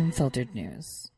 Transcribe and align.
unfiltered 0.00 0.54
news. 0.54 1.10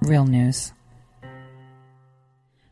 Real 0.00 0.24
news. 0.24 0.72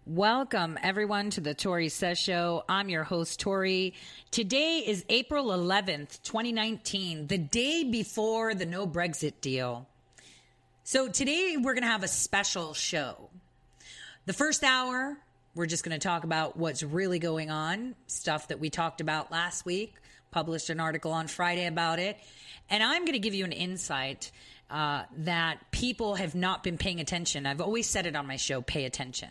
Welcome, 0.07 0.79
everyone, 0.83 1.29
to 1.33 1.43
the 1.43 1.53
Tori 1.53 1.91
Says 1.91 2.19
Show. 2.19 2.65
I'm 2.67 2.89
your 2.89 3.05
host, 3.05 3.39
Tori. 3.39 3.93
Today 4.31 4.79
is 4.87 5.05
April 5.11 5.49
11th, 5.49 6.23
2019, 6.23 7.27
the 7.27 7.37
day 7.37 7.85
before 7.85 8.55
the 8.55 8.65
no 8.65 8.87
Brexit 8.87 9.35
deal. 9.43 9.87
So, 10.83 11.09
today 11.09 11.59
we're 11.59 11.75
going 11.75 11.83
to 11.83 11.89
have 11.89 12.05
a 12.05 12.09
special 12.09 12.73
show. 12.73 13.29
The 14.25 14.33
first 14.33 14.65
hour, 14.65 15.19
we're 15.57 15.67
just 15.67 15.83
going 15.83 15.99
to 15.99 16.07
talk 16.07 16.25
about 16.25 16.59
what's 16.59 16.83
really 16.83 17.19
going 17.19 17.51
on, 17.51 17.95
stuff 18.07 18.49
that 18.49 18.61
we 18.61 18.69
talked 18.69 19.01
about 19.01 19.33
last 19.33 19.65
week, 19.65 19.95
published 20.31 20.69
an 20.69 20.79
article 20.81 21.13
on 21.13 21.29
Friday 21.29 21.67
about 21.67 21.99
it. 21.99 22.19
And 22.69 22.83
I'm 22.83 23.03
going 23.03 23.15
to 23.15 23.19
give 23.19 23.33
you 23.33 23.47
an 23.47 23.53
insight 23.53 24.31
uh, 24.71 25.05
that 25.19 25.71
people 25.71 26.17
have 26.17 26.35
not 26.35 26.63
been 26.63 26.77
paying 26.77 27.01
attention. 27.01 27.47
I've 27.47 27.63
always 27.63 27.89
said 27.89 28.05
it 28.05 28.15
on 28.15 28.27
my 28.27 28.37
show 28.37 28.61
pay 28.61 28.85
attention. 28.85 29.31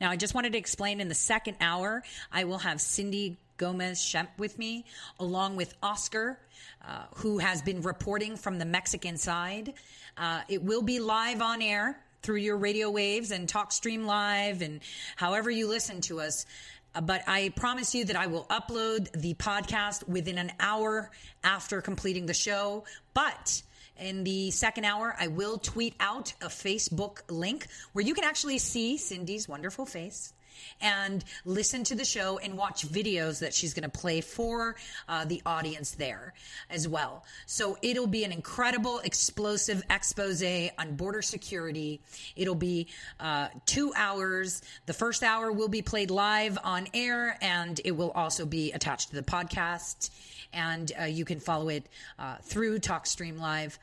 Now, 0.00 0.10
I 0.10 0.16
just 0.16 0.34
wanted 0.34 0.52
to 0.52 0.58
explain 0.58 1.00
in 1.00 1.08
the 1.08 1.14
second 1.14 1.58
hour, 1.60 2.02
I 2.32 2.44
will 2.44 2.58
have 2.58 2.80
Cindy 2.80 3.36
Gomez 3.58 3.98
Shemp 3.98 4.28
with 4.38 4.58
me, 4.58 4.86
along 5.20 5.56
with 5.56 5.74
Oscar, 5.82 6.38
uh, 6.86 7.02
who 7.16 7.38
has 7.38 7.60
been 7.60 7.82
reporting 7.82 8.36
from 8.36 8.58
the 8.58 8.64
Mexican 8.64 9.18
side. 9.18 9.74
Uh, 10.16 10.42
it 10.48 10.62
will 10.62 10.82
be 10.82 10.98
live 10.98 11.42
on 11.42 11.60
air 11.60 11.98
through 12.22 12.36
your 12.36 12.56
radio 12.56 12.90
waves 12.90 13.30
and 13.30 13.48
talk 13.48 13.72
stream 13.72 14.06
Live 14.06 14.62
and 14.62 14.80
however 15.16 15.50
you 15.50 15.68
listen 15.68 16.00
to 16.02 16.20
us. 16.20 16.46
Uh, 16.94 17.00
but 17.00 17.22
I 17.26 17.52
promise 17.56 17.94
you 17.94 18.04
that 18.06 18.16
I 18.16 18.26
will 18.26 18.44
upload 18.44 19.10
the 19.12 19.34
podcast 19.34 20.08
within 20.08 20.38
an 20.38 20.52
hour 20.58 21.10
after 21.44 21.80
completing 21.80 22.26
the 22.26 22.34
show. 22.34 22.84
But 23.14 23.62
in 23.98 24.24
the 24.24 24.50
second 24.50 24.84
hour, 24.84 25.14
I 25.18 25.28
will 25.28 25.58
tweet 25.58 25.94
out 26.00 26.34
a 26.40 26.48
Facebook 26.48 27.20
link 27.30 27.66
where 27.92 28.04
you 28.04 28.14
can 28.14 28.24
actually 28.24 28.58
see 28.58 28.96
Cindy's 28.96 29.48
wonderful 29.48 29.86
face 29.86 30.32
and 30.80 31.24
listen 31.44 31.84
to 31.84 31.94
the 31.94 32.04
show 32.04 32.38
and 32.38 32.56
watch 32.56 32.86
videos 32.86 33.40
that 33.40 33.54
she's 33.54 33.74
going 33.74 33.88
to 33.90 33.98
play 33.98 34.20
for 34.20 34.76
uh, 35.08 35.24
the 35.24 35.42
audience 35.46 35.92
there 35.92 36.34
as 36.70 36.86
well. 36.86 37.24
So 37.46 37.76
it'll 37.82 38.06
be 38.06 38.24
an 38.24 38.32
incredible, 38.32 39.00
explosive 39.00 39.82
expose 39.90 40.36
on 40.78 40.96
border 40.96 41.22
security. 41.22 42.00
It'll 42.34 42.54
be 42.54 42.88
uh, 43.20 43.48
two 43.64 43.92
hours. 43.96 44.62
The 44.86 44.92
first 44.92 45.22
hour 45.22 45.50
will 45.52 45.68
be 45.68 45.82
played 45.82 46.10
live 46.10 46.58
on 46.62 46.86
air, 46.94 47.38
and 47.40 47.80
it 47.84 47.92
will 47.92 48.10
also 48.10 48.44
be 48.44 48.72
attached 48.72 49.10
to 49.10 49.16
the 49.16 49.22
podcast. 49.22 50.10
And 50.52 50.92
uh, 51.00 51.04
you 51.04 51.24
can 51.24 51.40
follow 51.40 51.68
it 51.68 51.86
uh, 52.18 52.36
through 52.42 52.78
TalkStream 52.78 53.40
Live 53.40 53.78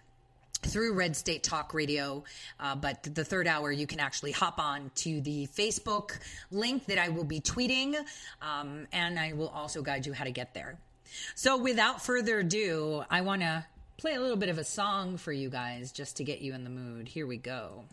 through 0.66 0.94
Red 0.94 1.16
State 1.16 1.44
Talk 1.44 1.74
Radio. 1.74 2.24
Uh, 2.59 2.75
but 2.75 3.03
the 3.03 3.24
third 3.24 3.47
hour, 3.47 3.72
you 3.72 3.88
can 3.88 4.00
actually 4.00 4.31
hop 4.31 4.59
on 4.59 4.91
to 4.96 5.22
the 5.22 5.47
Facebook 5.47 6.19
link 6.51 6.85
that 6.85 6.97
I 6.97 7.09
will 7.09 7.24
be 7.24 7.40
tweeting, 7.40 7.96
um, 8.41 8.88
and 8.91 9.19
I 9.19 9.34
will 9.34 9.50
also 9.50 9.81
guide 9.81 10.06
you 10.06 10.13
how 10.13 10.23
to 10.23 10.31
get 10.31 10.53
there. 10.53 10.78
So, 11.35 11.57
without 11.57 12.03
further 12.03 12.40
ado, 12.40 13.03
I 13.09 13.22
want 13.22 13.41
to 13.41 13.66
play 13.97 14.16
a 14.16 14.19
little 14.19 14.38
bit 14.38 14.50
of 14.50 14.57
a 14.57 14.63
song 14.63 15.18
for 15.18 15.31
you 15.31 15.50
guys 15.50 15.91
just 15.91 16.18
to 16.18 16.23
get 16.23 16.41
you 16.41 16.53
in 16.53 16.63
the 16.63 16.69
mood. 16.69 17.07
Here 17.07 17.28
we 17.28 17.38
go. 17.38 17.85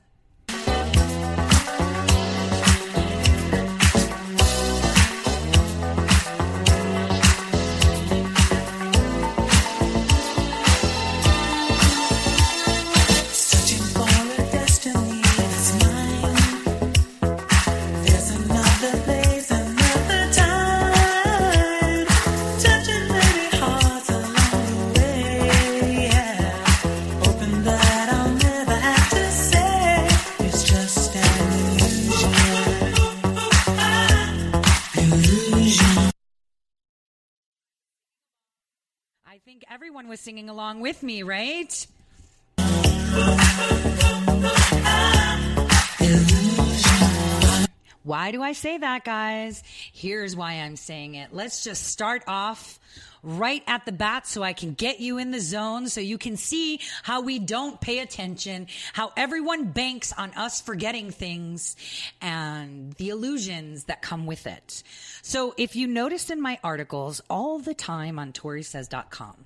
Think 39.51 39.65
everyone 39.69 40.07
was 40.07 40.21
singing 40.21 40.49
along 40.49 40.81
with 40.81 41.03
me, 41.03 41.25
right? 41.25 41.87
Why 48.03 48.31
do 48.31 48.43
I 48.43 48.53
say 48.53 48.79
that, 48.79 49.05
guys? 49.05 49.63
Here's 49.93 50.35
why 50.35 50.55
I'm 50.55 50.77
saying 50.77 51.17
it. 51.17 51.35
Let's 51.35 51.63
just 51.63 51.85
start 51.85 52.25
off 52.27 52.79
right 53.23 53.63
at 53.67 53.85
the 53.85 53.93
bat 53.93 54.27
so 54.27 54.43
I 54.43 54.55
can 54.55 54.73
get 54.73 55.01
you 55.01 55.19
in 55.19 55.31
the 55.31 55.41
zone 55.41 55.89
so 55.89 56.01
you 56.01 56.17
can 56.17 56.39
see 56.39 56.81
how 57.03 57.21
we 57.21 57.39
don't 57.39 57.79
pay 57.79 57.99
attention, 57.99 58.69
how 58.95 59.13
everyone 59.17 59.67
banks 59.67 60.13
on 60.13 60.31
us 60.33 60.63
forgetting 60.63 61.11
things 61.11 61.77
and 62.23 62.95
the 62.95 63.11
illusions 63.11 63.85
that 63.85 64.01
come 64.01 64.25
with 64.25 64.47
it. 64.47 64.83
So 65.21 65.55
if 65.59 65.77
you 65.77 65.87
noticed 65.87 66.31
in 66.31 66.41
my 66.41 66.59
articles 66.65 67.21
all 67.29 67.59
the 67.59 67.75
time 67.75 68.19
on 68.19 68.33
ToriSays.com, 68.33 69.45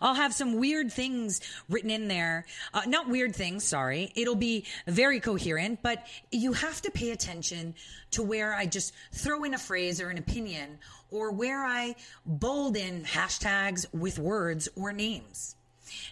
I'll 0.00 0.14
have 0.14 0.34
some 0.34 0.56
weird 0.58 0.92
things 0.92 1.40
written 1.68 1.90
in 1.90 2.08
there. 2.08 2.46
Uh, 2.72 2.82
not 2.86 3.08
weird 3.08 3.34
things, 3.34 3.64
sorry. 3.64 4.12
It'll 4.14 4.34
be 4.34 4.64
very 4.86 5.20
coherent, 5.20 5.80
but 5.82 6.06
you 6.30 6.52
have 6.52 6.80
to 6.82 6.90
pay 6.90 7.10
attention 7.10 7.74
to 8.12 8.22
where 8.22 8.54
I 8.54 8.66
just 8.66 8.94
throw 9.12 9.44
in 9.44 9.54
a 9.54 9.58
phrase 9.58 10.00
or 10.00 10.10
an 10.10 10.18
opinion 10.18 10.78
or 11.10 11.30
where 11.30 11.64
I 11.64 11.96
bold 12.26 12.76
in 12.76 13.04
hashtags 13.04 13.86
with 13.92 14.18
words 14.18 14.68
or 14.76 14.92
names. 14.92 15.56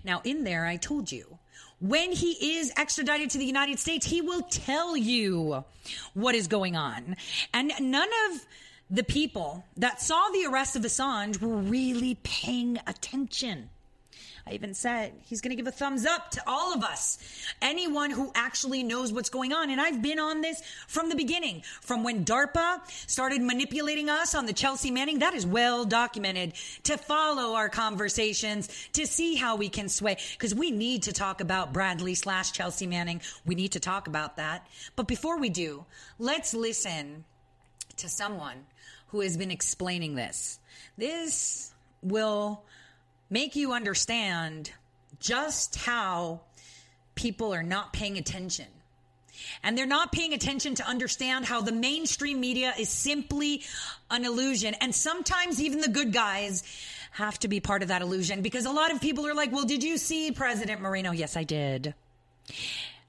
Now, 0.05 0.21
in 0.25 0.45
there, 0.45 0.67
I 0.67 0.77
told 0.77 1.13
you. 1.13 1.39
When 1.79 2.13
he 2.13 2.59
is 2.59 2.73
extradited 2.77 3.31
to 3.31 3.39
the 3.39 3.45
United 3.45 3.79
States, 3.79 4.07
he 4.07 4.23
will 4.23 4.41
tell 4.43 4.97
you 4.97 5.63
what 6.15 6.35
is 6.35 6.47
going 6.47 6.75
on. 6.75 7.17
And 7.53 7.71
none 7.81 8.09
of 8.31 8.47
the 8.91 9.05
people 9.05 9.65
that 9.77 10.01
saw 10.01 10.29
the 10.33 10.47
arrest 10.47 10.77
of 10.77 10.83
Assange 10.83 11.41
were 11.41 11.57
really 11.57 12.17
paying 12.23 12.79
attention. 12.87 13.71
I 14.49 14.53
even 14.53 14.75
said 14.75 15.13
he's 15.25 15.41
going 15.41 15.51
to 15.51 15.57
give 15.57 15.67
a 15.67 15.73
thumbs 15.73 16.07
up 16.07 16.31
to 16.33 16.43
all 16.47 16.73
of 16.73 16.85
us, 16.85 17.19
anyone 17.61 18.13
who 18.13 18.31
actually 18.37 18.85
knows 18.85 19.13
what's 19.13 19.29
going 19.29 19.53
on. 19.53 19.71
And 19.71 19.81
I've 19.81 20.01
been 20.01 20.21
on 20.21 20.41
this 20.41 20.63
from 20.87 21.09
the 21.09 21.17
beginning, 21.17 21.65
from 21.81 22.05
when 22.05 22.25
DARPA 22.25 22.81
started 23.09 23.43
manipulating 23.43 24.09
us 24.09 24.37
on 24.37 24.47
the 24.47 24.53
Chelsea 24.53 24.93
Manning. 24.93 25.19
That 25.19 25.35
is 25.35 25.45
well 25.45 25.85
documented 25.85 26.53
to 26.85 26.97
follow 26.97 27.57
our 27.57 27.69
conversations, 27.69 28.69
to 28.93 29.05
see 29.05 29.35
how 29.35 29.57
we 29.57 29.69
can 29.69 29.89
sway, 29.89 30.17
because 30.39 30.55
we 30.55 30.71
need 30.71 31.03
to 31.05 31.13
talk 31.13 31.41
about 31.41 31.73
Bradley 31.73 32.15
slash 32.15 32.53
Chelsea 32.53 32.87
Manning. 32.87 33.23
We 33.45 33.57
need 33.57 33.73
to 33.73 33.81
talk 33.81 34.07
about 34.07 34.37
that. 34.37 34.65
But 34.95 35.09
before 35.09 35.41
we 35.41 35.49
do, 35.49 35.85
let's 36.21 36.55
listen 36.55 37.25
to 37.97 38.09
someone 38.09 38.67
who 39.09 39.21
has 39.21 39.37
been 39.37 39.51
explaining 39.51 40.15
this. 40.15 40.59
This 40.99 41.73
will 42.03 42.63
make 43.31 43.57
you 43.57 43.73
understand 43.73 44.71
just 45.21 45.77
how 45.77 46.41
people 47.15 47.55
are 47.55 47.63
not 47.63 47.93
paying 47.93 48.19
attention. 48.19 48.67
And 49.63 49.77
they're 49.77 49.87
not 49.87 50.13
paying 50.13 50.33
attention 50.33 50.75
to 50.77 50.87
understand 50.87 51.45
how 51.45 51.61
the 51.61 51.73
mainstream 51.73 52.41
media 52.41 52.73
is 52.79 52.89
simply 52.89 53.63
an 54.11 54.25
illusion. 54.25 54.75
And 54.81 54.95
sometimes 54.95 55.61
even 55.61 55.81
the 55.81 55.89
good 55.89 56.13
guys 56.13 56.63
have 57.13 57.39
to 57.41 57.49
be 57.49 57.61
part 57.61 57.83
of 57.83 57.89
that 57.89 58.03
illusion 58.03 58.43
because 58.43 58.67
a 58.67 58.71
lot 58.71 58.93
of 58.93 59.01
people 59.01 59.27
are 59.27 59.35
like, 59.35 59.53
well, 59.53 59.65
did 59.65 59.83
you 59.83 59.99
see 59.99 60.33
President 60.33 60.81
Moreno? 60.81 61.13
Yes, 61.13 61.37
I 61.37 61.45
did. 61.45 61.95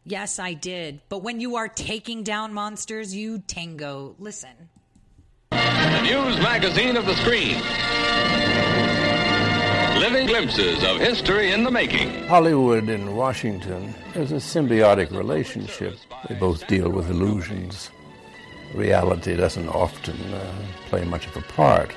Yes, 0.05 0.39
I 0.39 0.53
did. 0.53 1.01
But 1.09 1.23
when 1.23 1.41
you 1.41 1.57
are 1.57 1.67
taking 1.67 2.23
down 2.23 2.53
monsters, 2.53 3.13
you 3.13 3.39
tango. 3.39 4.15
Listen. 4.19 4.69
The 5.97 6.03
news 6.03 6.37
magazine 6.37 6.95
of 6.95 7.07
the 7.07 7.15
screen. 7.15 7.55
Living 9.99 10.27
glimpses 10.27 10.83
of 10.83 10.99
history 10.99 11.51
in 11.51 11.63
the 11.63 11.71
making. 11.71 12.27
Hollywood 12.27 12.87
and 12.87 13.17
Washington, 13.17 13.95
there's 14.13 14.31
a 14.31 14.35
symbiotic 14.35 15.09
relationship. 15.09 15.97
They 16.29 16.35
both 16.35 16.67
deal 16.67 16.91
with 16.91 17.09
illusions. 17.09 17.89
Reality 18.75 19.35
doesn't 19.35 19.67
often 19.69 20.15
uh, 20.35 20.55
play 20.85 21.03
much 21.03 21.25
of 21.25 21.35
a 21.35 21.41
part. 21.41 21.91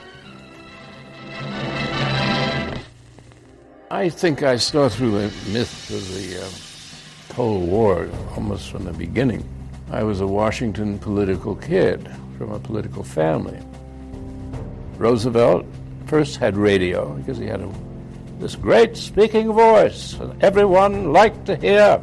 I 3.91 4.09
think 4.09 4.43
I 4.43 4.57
saw 4.57 4.89
through 4.89 5.11
the 5.11 5.51
myth 5.53 5.91
of 5.91 6.15
the 6.15 6.43
uh, 6.43 7.35
Cold 7.35 7.69
War 7.69 8.09
almost 8.35 8.71
from 8.71 8.85
the 8.85 8.95
beginning. 8.95 9.47
I 9.91 10.05
was 10.05 10.23
a 10.23 10.27
Washington 10.27 10.99
political 10.99 11.55
kid 11.55 12.11
from 12.39 12.51
a 12.53 12.59
political 12.59 13.05
family. 13.05 13.61
Roosevelt 15.01 15.65
first 16.05 16.37
had 16.37 16.59
radio 16.59 17.15
because 17.15 17.39
he 17.39 17.47
had 17.47 17.63
a, 17.63 17.73
this 18.39 18.55
great 18.55 18.99
speaking 18.99 19.51
voice 19.51 20.13
and 20.21 20.45
everyone 20.45 21.11
liked 21.11 21.47
to 21.47 21.57
hear. 21.57 22.03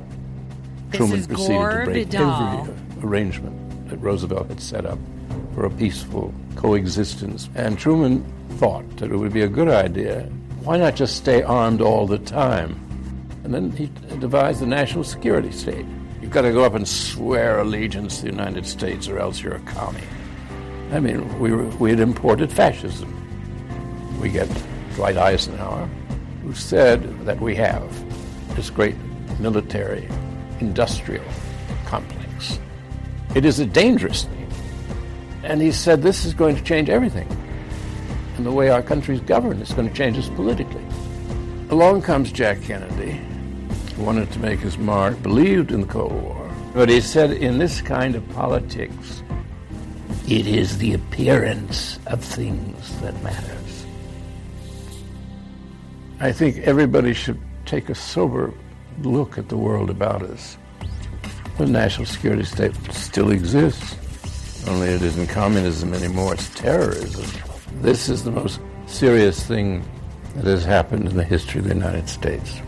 This 0.89 0.97
Truman 0.97 1.25
proceeded 1.27 1.47
Gore 1.53 1.69
to 1.69 1.85
break 1.85 2.07
Vidal. 2.07 2.67
every 2.67 3.07
arrangement 3.07 3.89
that 3.89 3.97
Roosevelt 3.97 4.47
had 4.47 4.59
set 4.59 4.87
up 4.87 4.97
for 5.53 5.65
a 5.65 5.69
peaceful 5.69 6.33
coexistence. 6.55 7.51
And 7.53 7.77
Truman 7.77 8.25
thought 8.57 8.89
that 8.97 9.11
it 9.11 9.15
would 9.15 9.31
be 9.31 9.43
a 9.43 9.47
good 9.47 9.69
idea. 9.69 10.23
Why 10.63 10.77
not 10.77 10.95
just 10.95 11.17
stay 11.17 11.43
armed 11.43 11.81
all 11.81 12.07
the 12.07 12.17
time? 12.17 12.79
And 13.43 13.53
then 13.53 13.69
he 13.69 13.91
devised 14.17 14.59
the 14.59 14.65
national 14.65 15.03
security 15.03 15.51
state. 15.51 15.85
You've 16.19 16.31
got 16.31 16.41
to 16.41 16.51
go 16.51 16.63
up 16.63 16.73
and 16.73 16.87
swear 16.87 17.59
allegiance 17.59 18.17
to 18.17 18.21
the 18.23 18.31
United 18.31 18.65
States, 18.65 19.07
or 19.07 19.19
else 19.19 19.39
you're 19.39 19.53
a 19.53 19.59
commie. 19.59 20.01
I 20.91 20.99
mean, 20.99 21.37
we, 21.39 21.51
were, 21.51 21.65
we 21.77 21.89
had 21.89 21.99
imported 21.99 22.51
fascism. 22.51 23.13
We 24.19 24.29
get 24.29 24.49
Dwight 24.95 25.17
Eisenhower, 25.17 25.87
who 26.43 26.53
said 26.53 27.25
that 27.25 27.39
we 27.39 27.55
have 27.55 28.55
this 28.55 28.69
great 28.69 28.95
military 29.39 30.07
industrial 30.59 31.25
complex. 31.85 32.59
It 33.35 33.45
is 33.45 33.59
a 33.59 33.65
dangerous 33.65 34.23
thing. 34.23 34.49
And 35.43 35.61
he 35.61 35.71
said 35.71 36.01
this 36.01 36.25
is 36.25 36.33
going 36.33 36.55
to 36.55 36.63
change 36.63 36.89
everything. 36.89 37.27
And 38.37 38.45
the 38.45 38.51
way 38.51 38.69
our 38.69 38.81
country's 38.81 39.21
governed 39.21 39.61
is 39.61 39.73
going 39.73 39.87
to 39.89 39.93
change 39.93 40.17
us 40.17 40.29
politically. 40.29 40.85
Along 41.69 42.01
comes 42.01 42.31
Jack 42.31 42.61
Kennedy, 42.61 43.19
who 43.95 44.03
wanted 44.03 44.31
to 44.31 44.39
make 44.39 44.59
his 44.59 44.77
mark, 44.77 45.21
believed 45.21 45.71
in 45.71 45.81
the 45.81 45.87
Cold 45.87 46.13
War. 46.13 46.51
But 46.73 46.89
he 46.89 47.01
said 47.01 47.31
in 47.31 47.57
this 47.57 47.81
kind 47.81 48.15
of 48.15 48.27
politics, 48.29 49.21
it 50.27 50.45
is 50.45 50.77
the 50.77 50.93
appearance 50.93 51.99
of 52.07 52.21
things 52.21 52.99
that 52.99 53.13
matters. 53.23 53.85
I 56.19 56.33
think 56.33 56.57
everybody 56.59 57.13
should 57.13 57.39
take 57.65 57.87
a 57.87 57.95
sober 57.95 58.53
look 59.03 59.37
at 59.37 59.47
the 59.47 59.55
world 59.55 59.89
about 59.89 60.23
us. 60.23 60.57
The 61.57 61.65
national 61.65 62.07
security 62.07 62.43
state 62.43 62.75
still 62.91 63.31
exists, 63.31 64.67
only 64.67 64.89
it 64.89 65.01
isn't 65.01 65.27
communism 65.27 65.93
anymore, 65.93 66.33
it's 66.33 66.49
terrorism. 66.55 67.25
This 67.81 68.09
is 68.09 68.25
the 68.25 68.31
most 68.31 68.59
serious 68.85 69.45
thing 69.45 69.85
that 70.35 70.45
has 70.45 70.65
happened 70.65 71.07
in 71.07 71.15
the 71.15 71.23
history 71.23 71.59
of 71.59 71.67
the 71.67 71.73
United 71.73 72.09
States. 72.09 72.61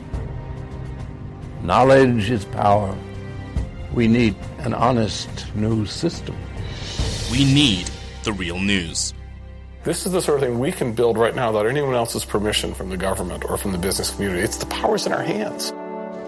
Knowledge 1.62 2.30
is 2.30 2.46
power. 2.46 2.98
We 3.94 4.08
need 4.08 4.36
an 4.60 4.74
honest 4.74 5.54
news 5.56 5.92
system. 5.92 6.38
We 7.32 7.46
need 7.46 7.92
the 8.24 8.34
real 8.34 8.60
news. 8.60 9.14
This 9.84 10.08
is 10.08 10.14
the 10.14 10.22
sort 10.22 10.42
of 10.42 10.50
thing 10.50 10.58
we 10.58 10.72
can 10.72 10.94
build 10.94 11.16
right 11.16 11.36
now 11.36 11.52
without 11.52 11.68
anyone 11.68 11.94
else's 11.94 12.26
permission 12.26 12.74
from 12.74 12.90
the 12.90 12.98
government 12.98 13.46
or 13.48 13.56
from 13.56 13.72
the 13.72 13.78
business 13.78 14.10
community. 14.10 14.42
It's 14.42 14.58
the 14.58 14.66
powers 14.66 15.06
in 15.06 15.14
our 15.14 15.22
hands. 15.22 15.72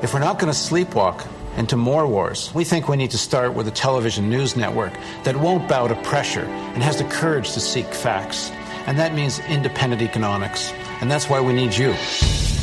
If 0.04 0.14
we're 0.14 0.20
not 0.20 0.38
going 0.38 0.54
to 0.54 0.58
sleepwalk 0.58 1.28
into 1.58 1.76
more 1.76 2.06
wars, 2.06 2.54
we 2.54 2.64
think 2.64 2.88
we 2.88 2.98
need 2.98 3.10
to 3.12 3.18
start 3.18 3.56
with 3.56 3.68
a 3.68 3.72
television 3.72 4.30
news 4.30 4.56
network 4.56 4.94
that 5.24 5.36
won't 5.36 5.68
bow 5.68 5.88
to 5.88 5.96
pressure 6.04 6.46
and 6.46 6.84
has 6.84 7.00
the 7.00 7.04
courage 7.06 7.52
to 7.54 7.60
seek 7.60 7.88
facts. 7.88 8.52
And 8.86 9.00
that 9.00 9.16
means 9.16 9.40
independent 9.50 10.04
economics. 10.04 10.72
And 11.02 11.10
that's 11.10 11.28
why 11.28 11.42
we 11.42 11.52
need 11.52 11.76
you. 11.76 11.90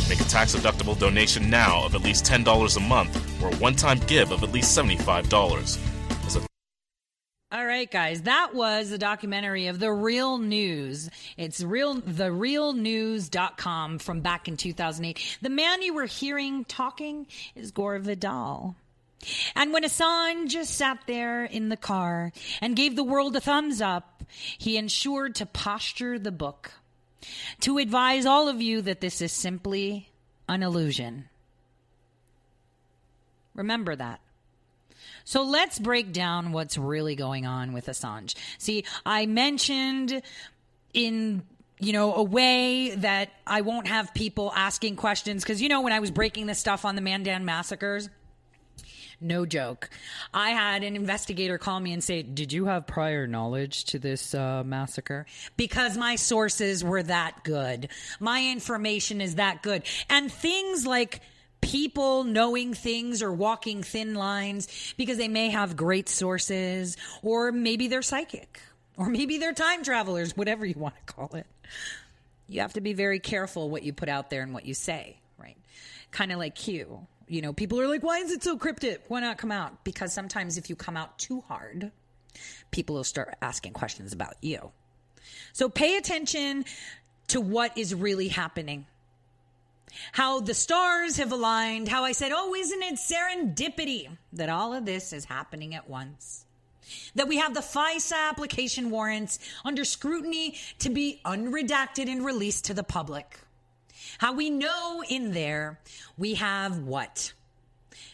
Make 0.08 0.20
a 0.20 0.28
tax 0.28 0.54
deductible 0.54 0.96
donation 0.96 1.50
now 1.50 1.84
of 1.84 1.96
at 1.96 2.02
least 2.02 2.24
$10 2.24 2.76
a 2.76 2.80
month 2.80 3.42
or 3.42 3.48
a 3.48 3.56
one 3.56 3.74
time 3.74 3.98
give 4.06 4.30
of 4.30 4.44
at 4.44 4.52
least 4.52 4.78
$75. 4.78 5.97
All 7.50 7.64
right, 7.64 7.90
guys, 7.90 8.22
that 8.22 8.54
was 8.54 8.90
the 8.90 8.98
documentary 8.98 9.68
of 9.68 9.78
The 9.78 9.90
Real 9.90 10.36
News. 10.36 11.08
It's 11.38 11.62
real, 11.62 11.98
therealnews.com 12.02 14.00
from 14.00 14.20
back 14.20 14.48
in 14.48 14.58
2008. 14.58 15.38
The 15.40 15.48
man 15.48 15.80
you 15.80 15.94
were 15.94 16.04
hearing 16.04 16.66
talking 16.66 17.26
is 17.54 17.70
Gore 17.70 18.00
Vidal. 18.00 18.76
And 19.56 19.72
when 19.72 19.82
Assange 19.82 20.50
just 20.50 20.74
sat 20.74 20.98
there 21.06 21.46
in 21.46 21.70
the 21.70 21.78
car 21.78 22.32
and 22.60 22.76
gave 22.76 22.96
the 22.96 23.02
world 23.02 23.34
a 23.34 23.40
thumbs 23.40 23.80
up, 23.80 24.24
he 24.58 24.76
ensured 24.76 25.34
to 25.36 25.46
posture 25.46 26.18
the 26.18 26.30
book 26.30 26.72
to 27.60 27.78
advise 27.78 28.26
all 28.26 28.48
of 28.48 28.60
you 28.60 28.82
that 28.82 29.00
this 29.00 29.22
is 29.22 29.32
simply 29.32 30.10
an 30.50 30.62
illusion. 30.62 31.30
Remember 33.54 33.96
that. 33.96 34.20
So 35.28 35.42
let's 35.42 35.78
break 35.78 36.14
down 36.14 36.52
what's 36.52 36.78
really 36.78 37.14
going 37.14 37.44
on 37.44 37.74
with 37.74 37.84
Assange. 37.84 38.34
See, 38.56 38.86
I 39.04 39.26
mentioned 39.26 40.22
in 40.94 41.42
you 41.78 41.92
know 41.92 42.14
a 42.14 42.22
way 42.22 42.94
that 42.94 43.28
I 43.46 43.60
won't 43.60 43.88
have 43.88 44.14
people 44.14 44.50
asking 44.56 44.96
questions 44.96 45.42
because 45.44 45.60
you 45.60 45.68
know 45.68 45.82
when 45.82 45.92
I 45.92 46.00
was 46.00 46.10
breaking 46.10 46.46
this 46.46 46.58
stuff 46.58 46.86
on 46.86 46.94
the 46.94 47.02
Mandalay 47.02 47.40
massacres, 47.40 48.08
no 49.20 49.44
joke. 49.44 49.90
I 50.32 50.52
had 50.52 50.82
an 50.82 50.96
investigator 50.96 51.58
call 51.58 51.78
me 51.78 51.92
and 51.92 52.02
say, 52.02 52.22
Did 52.22 52.50
you 52.50 52.64
have 52.64 52.86
prior 52.86 53.26
knowledge 53.26 53.84
to 53.84 53.98
this 53.98 54.32
uh, 54.34 54.62
massacre? 54.64 55.26
Because 55.58 55.98
my 55.98 56.16
sources 56.16 56.82
were 56.82 57.02
that 57.02 57.44
good. 57.44 57.90
My 58.18 58.46
information 58.46 59.20
is 59.20 59.34
that 59.34 59.62
good. 59.62 59.82
And 60.08 60.32
things 60.32 60.86
like 60.86 61.20
people 61.60 62.24
knowing 62.24 62.74
things 62.74 63.22
or 63.22 63.32
walking 63.32 63.82
thin 63.82 64.14
lines 64.14 64.94
because 64.96 65.18
they 65.18 65.28
may 65.28 65.50
have 65.50 65.76
great 65.76 66.08
sources, 66.08 66.96
or 67.22 67.52
maybe 67.52 67.88
they're 67.88 68.02
psychic, 68.02 68.60
or 68.96 69.08
maybe 69.08 69.38
they're 69.38 69.52
time 69.52 69.82
travelers, 69.82 70.36
whatever 70.36 70.64
you 70.64 70.74
want 70.76 70.94
to 70.96 71.12
call 71.12 71.30
it. 71.34 71.46
You 72.48 72.62
have 72.62 72.72
to 72.74 72.80
be 72.80 72.94
very 72.94 73.20
careful 73.20 73.68
what 73.70 73.82
you 73.82 73.92
put 73.92 74.08
out 74.08 74.30
there 74.30 74.42
and 74.42 74.54
what 74.54 74.64
you 74.64 74.74
say, 74.74 75.18
right? 75.38 75.56
Kind 76.10 76.32
of 76.32 76.38
like 76.38 76.54
Q 76.54 77.06
you 77.28 77.42
know, 77.42 77.52
people 77.52 77.80
are 77.80 77.86
like, 77.86 78.02
why 78.02 78.18
is 78.18 78.32
it 78.32 78.42
so 78.42 78.56
cryptic? 78.56 79.04
Why 79.08 79.20
not 79.20 79.38
come 79.38 79.52
out? 79.52 79.84
Because 79.84 80.12
sometimes 80.12 80.56
if 80.56 80.70
you 80.70 80.76
come 80.76 80.96
out 80.96 81.18
too 81.18 81.42
hard, 81.46 81.92
people 82.70 82.96
will 82.96 83.04
start 83.04 83.36
asking 83.42 83.74
questions 83.74 84.12
about 84.12 84.34
you. 84.40 84.72
So 85.52 85.68
pay 85.68 85.96
attention 85.96 86.64
to 87.28 87.40
what 87.40 87.76
is 87.76 87.94
really 87.94 88.28
happening. 88.28 88.86
How 90.12 90.40
the 90.40 90.54
stars 90.54 91.16
have 91.16 91.32
aligned, 91.32 91.88
how 91.88 92.04
I 92.04 92.12
said, 92.12 92.32
oh, 92.34 92.54
isn't 92.54 92.82
it 92.82 92.94
serendipity 92.94 94.08
that 94.32 94.48
all 94.48 94.74
of 94.74 94.84
this 94.84 95.12
is 95.12 95.24
happening 95.24 95.74
at 95.74 95.88
once? 95.88 96.44
That 97.14 97.28
we 97.28 97.38
have 97.38 97.54
the 97.54 97.60
FISA 97.60 98.30
application 98.30 98.90
warrants 98.90 99.38
under 99.64 99.84
scrutiny 99.84 100.56
to 100.78 100.90
be 100.90 101.20
unredacted 101.24 102.10
and 102.10 102.24
released 102.24 102.64
to 102.66 102.74
the 102.74 102.82
public. 102.82 103.40
How 104.18 104.32
we 104.32 104.50
know 104.50 105.02
in 105.08 105.32
there 105.32 105.80
we 106.16 106.34
have 106.34 106.78
what? 106.78 107.32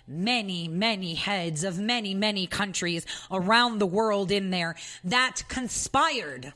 Many, 0.06 0.68
many 0.68 1.14
heads 1.14 1.64
of 1.64 1.78
many, 1.78 2.14
many 2.14 2.46
countries 2.46 3.06
around 3.30 3.78
the 3.78 3.86
world 3.86 4.30
in 4.30 4.50
there 4.50 4.76
that 5.04 5.42
conspired 5.48 6.52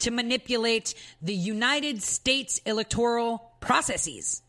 to 0.00 0.10
manipulate 0.10 0.94
the 1.22 1.34
United 1.34 2.02
States 2.02 2.60
electoral 2.66 3.52
processes. 3.60 4.42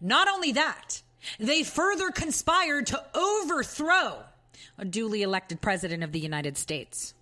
Not 0.00 0.28
only 0.28 0.52
that, 0.52 1.02
they 1.38 1.62
further 1.62 2.10
conspired 2.10 2.86
to 2.88 3.04
overthrow 3.14 4.24
a 4.78 4.84
duly 4.84 5.22
elected 5.22 5.60
president 5.60 6.02
of 6.02 6.12
the 6.12 6.20
United 6.20 6.56
States. 6.56 7.14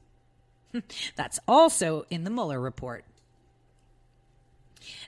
That's 1.17 1.41
also 1.49 2.07
in 2.11 2.25
the 2.25 2.31
Mueller 2.31 2.61
report. 2.61 3.05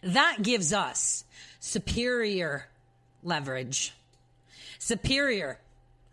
That 0.02 0.38
gives 0.42 0.72
us 0.72 1.24
superior 1.60 2.66
leverage. 3.22 3.92
Superior. 4.78 5.58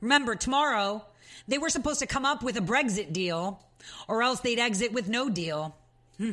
Remember, 0.02 0.36
tomorrow 0.36 1.06
they 1.48 1.58
were 1.58 1.70
supposed 1.70 2.00
to 2.00 2.08
come 2.08 2.26
up 2.26 2.44
with 2.44 2.58
a 2.58 2.62
Brexit 2.62 3.14
deal, 3.14 3.64
or 4.08 4.22
else 4.22 4.42
they'd 4.42 4.60
exit 4.60 4.92
with 4.92 5.08
no 5.08 5.30
deal. 5.30 5.76
Hmm. 6.18 6.32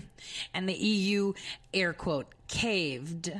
And 0.53 0.69
the 0.69 0.75
EU, 0.75 1.35
air 1.73 1.93
quote, 1.93 2.27
caved 2.49 3.33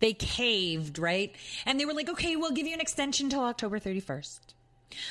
They 0.00 0.14
caved, 0.14 0.98
right? 0.98 1.32
And 1.64 1.78
they 1.78 1.84
were 1.84 1.94
like, 1.94 2.10
okay, 2.10 2.34
we'll 2.34 2.50
give 2.50 2.66
you 2.66 2.74
an 2.74 2.80
extension 2.80 3.28
till 3.28 3.42
October 3.42 3.78
31st. 3.78 4.40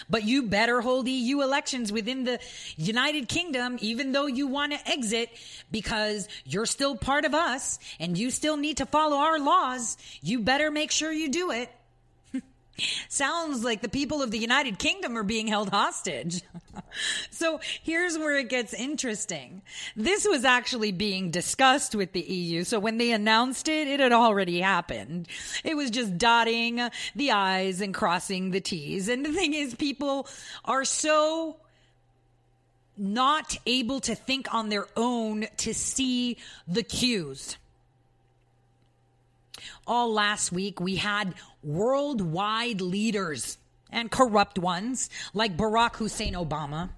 But 0.10 0.24
you 0.24 0.43
better 0.43 0.81
hold 0.81 1.07
EU 1.07 1.41
elections 1.41 1.91
within 1.91 2.25
the 2.25 2.39
United 2.75 3.27
Kingdom, 3.27 3.77
even 3.81 4.12
though 4.12 4.27
you 4.27 4.48
want 4.48 4.74
to 4.74 4.89
exit, 4.89 5.29
because 5.71 6.27
you're 6.45 6.65
still 6.65 6.95
part 6.95 7.25
of 7.25 7.33
us 7.33 7.79
and 8.00 8.17
you 8.17 8.31
still 8.31 8.57
need 8.57 8.77
to 8.77 8.86
follow 8.86 9.17
our 9.17 9.39
laws. 9.39 9.98
You 10.21 10.41
better 10.41 10.69
make 10.69 10.91
sure 10.91 11.12
you 11.12 11.29
do 11.29 11.51
it. 11.51 11.69
Sounds 13.09 13.63
like 13.63 13.81
the 13.81 13.89
people 13.89 14.21
of 14.21 14.31
the 14.31 14.38
United 14.38 14.79
Kingdom 14.79 15.17
are 15.17 15.23
being 15.23 15.47
held 15.47 15.69
hostage. 15.69 16.41
so 17.31 17.59
here's 17.83 18.17
where 18.17 18.38
it 18.38 18.50
gets 18.50 18.73
interesting. 18.73 19.61
This 19.95 20.25
was 20.27 20.45
actually 20.45 20.91
being 20.91 21.31
discussed 21.31 21.95
with 21.95 22.11
the 22.13 22.21
EU. 22.21 22.63
So 22.63 22.79
when 22.79 22.97
they 22.97 23.11
announced 23.11 23.67
it, 23.67 23.88
it 23.88 24.00
had 24.00 24.11
already 24.11 24.59
happened. 24.59 25.27
It 25.63 25.75
was 25.75 25.91
just 25.91 26.17
dotting 26.17 26.81
the 27.15 27.31
I's 27.31 27.81
and 27.81 27.93
crossing 27.93 28.51
the 28.51 28.61
T's. 28.61 29.07
And 29.07 29.25
the 29.25 29.33
thing 29.33 29.53
is, 29.53 29.75
people 29.75 30.27
are 30.65 30.85
so 30.85 31.57
not 32.97 33.57
able 33.65 34.00
to 34.01 34.15
think 34.15 34.53
on 34.53 34.69
their 34.69 34.88
own 34.95 35.47
to 35.57 35.73
see 35.73 36.38
the 36.67 36.83
cues 36.83 37.57
all 39.91 40.13
last 40.13 40.53
week, 40.53 40.79
we 40.79 40.95
had 40.95 41.36
worldwide 41.62 42.79
leaders 42.79 43.57
and 43.91 44.10
corrupt 44.10 44.57
ones 44.57 45.10
like 45.33 45.57
Barack 45.57 45.98
Hussein 45.98 46.33
Obama 46.33 46.91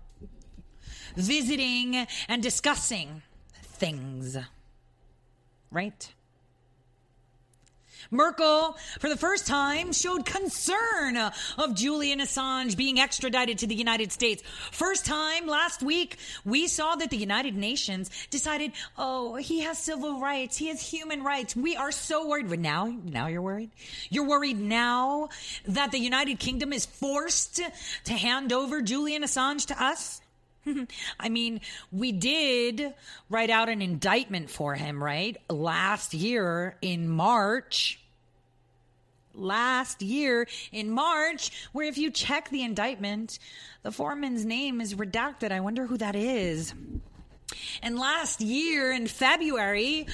visiting 1.16 2.06
and 2.28 2.44
discussing 2.44 3.24
things. 3.64 4.38
Right? 5.72 6.14
Merkel, 8.12 8.78
for 9.00 9.10
the 9.10 9.18
first 9.18 9.48
time, 9.48 9.94
showed 9.94 10.26
concern 10.26 11.18
of 11.58 11.76
Julian 11.76 12.20
Assange 12.20 12.76
being 12.76 13.00
extradited 13.00 13.60
to 13.60 13.68
the 13.68 13.76
United 13.76 14.12
States. 14.12 14.44
First 14.72 15.06
time 15.06 15.48
last 15.48 15.82
week, 15.84 16.18
we 16.46 16.68
saw 16.68 16.96
that 16.96 17.10
the 17.10 17.18
United 17.18 17.56
Nations 17.56 18.10
decided, 18.30 18.72
oh, 18.98 19.36
he 19.36 19.62
has 19.62 19.78
civil 19.78 20.20
rights, 20.20 20.58
he 20.58 20.68
has 20.68 20.82
human 20.82 21.24
rights. 21.24 21.56
We 21.56 21.76
are 21.76 21.92
so 21.92 22.28
worried. 22.28 22.50
But 22.50 22.60
now, 22.60 22.94
now 23.04 23.28
you're 23.28 23.42
worried? 23.42 23.72
You're 24.10 24.28
worried 24.28 24.60
now 24.60 25.30
that 25.66 25.92
the 25.92 26.00
United 26.00 26.40
Kingdom 26.40 26.74
is 26.74 26.86
forced 26.86 27.62
to 28.06 28.14
hand 28.14 28.52
over 28.52 28.82
Julian 28.82 29.24
Assange 29.24 29.68
to 29.68 29.84
us? 29.84 30.22
I 31.20 31.30
mean, 31.30 31.62
we 31.92 32.12
did 32.12 32.94
write 33.30 33.50
out 33.50 33.70
an 33.70 33.82
indictment 33.82 34.50
for 34.50 34.76
him, 34.76 35.04
right? 35.04 35.38
Last 35.50 36.14
year 36.14 36.78
in 36.82 37.10
March. 37.10 38.00
Last 39.36 40.04
year 40.04 40.48
in 40.72 40.92
March, 40.92 41.70
where 41.72 41.88
if 41.88 41.98
you 41.98 42.12
check 42.12 42.50
the 42.50 42.62
indictment, 42.62 43.40
the 43.82 43.92
foreman's 43.92 44.46
name 44.46 44.80
is 44.80 44.94
redacted. 44.94 45.52
I 45.52 45.60
wonder 45.60 45.88
who 45.88 45.98
that 45.98 46.16
is. 46.16 46.74
And 47.82 47.98
last 47.98 48.42
year 48.42 48.92
in 48.92 49.08
February, 49.08 50.06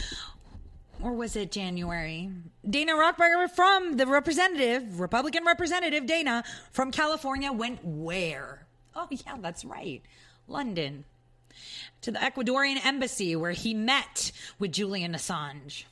or 1.02 1.14
was 1.14 1.36
it 1.36 1.52
January? 1.52 2.32
Dana 2.68 2.94
Rohrabacher 2.94 3.50
from 3.52 3.98
the 3.98 4.06
representative, 4.06 5.00
Republican 5.00 5.44
representative 5.46 6.06
Dana 6.06 6.44
from 6.72 6.92
California 6.92 7.52
went 7.52 7.84
where? 7.84 8.66
Oh, 8.96 9.08
yeah, 9.10 9.38
that's 9.42 9.64
right. 9.66 10.02
London. 10.50 11.06
To 12.02 12.12
the 12.12 12.20
Ecuadorian 12.20 12.84
embassy 12.86 13.36
where 13.36 13.52
he 13.52 13.74
met 13.74 14.32
with 14.58 14.72
Julian 14.72 15.14
Assange. 15.14 15.84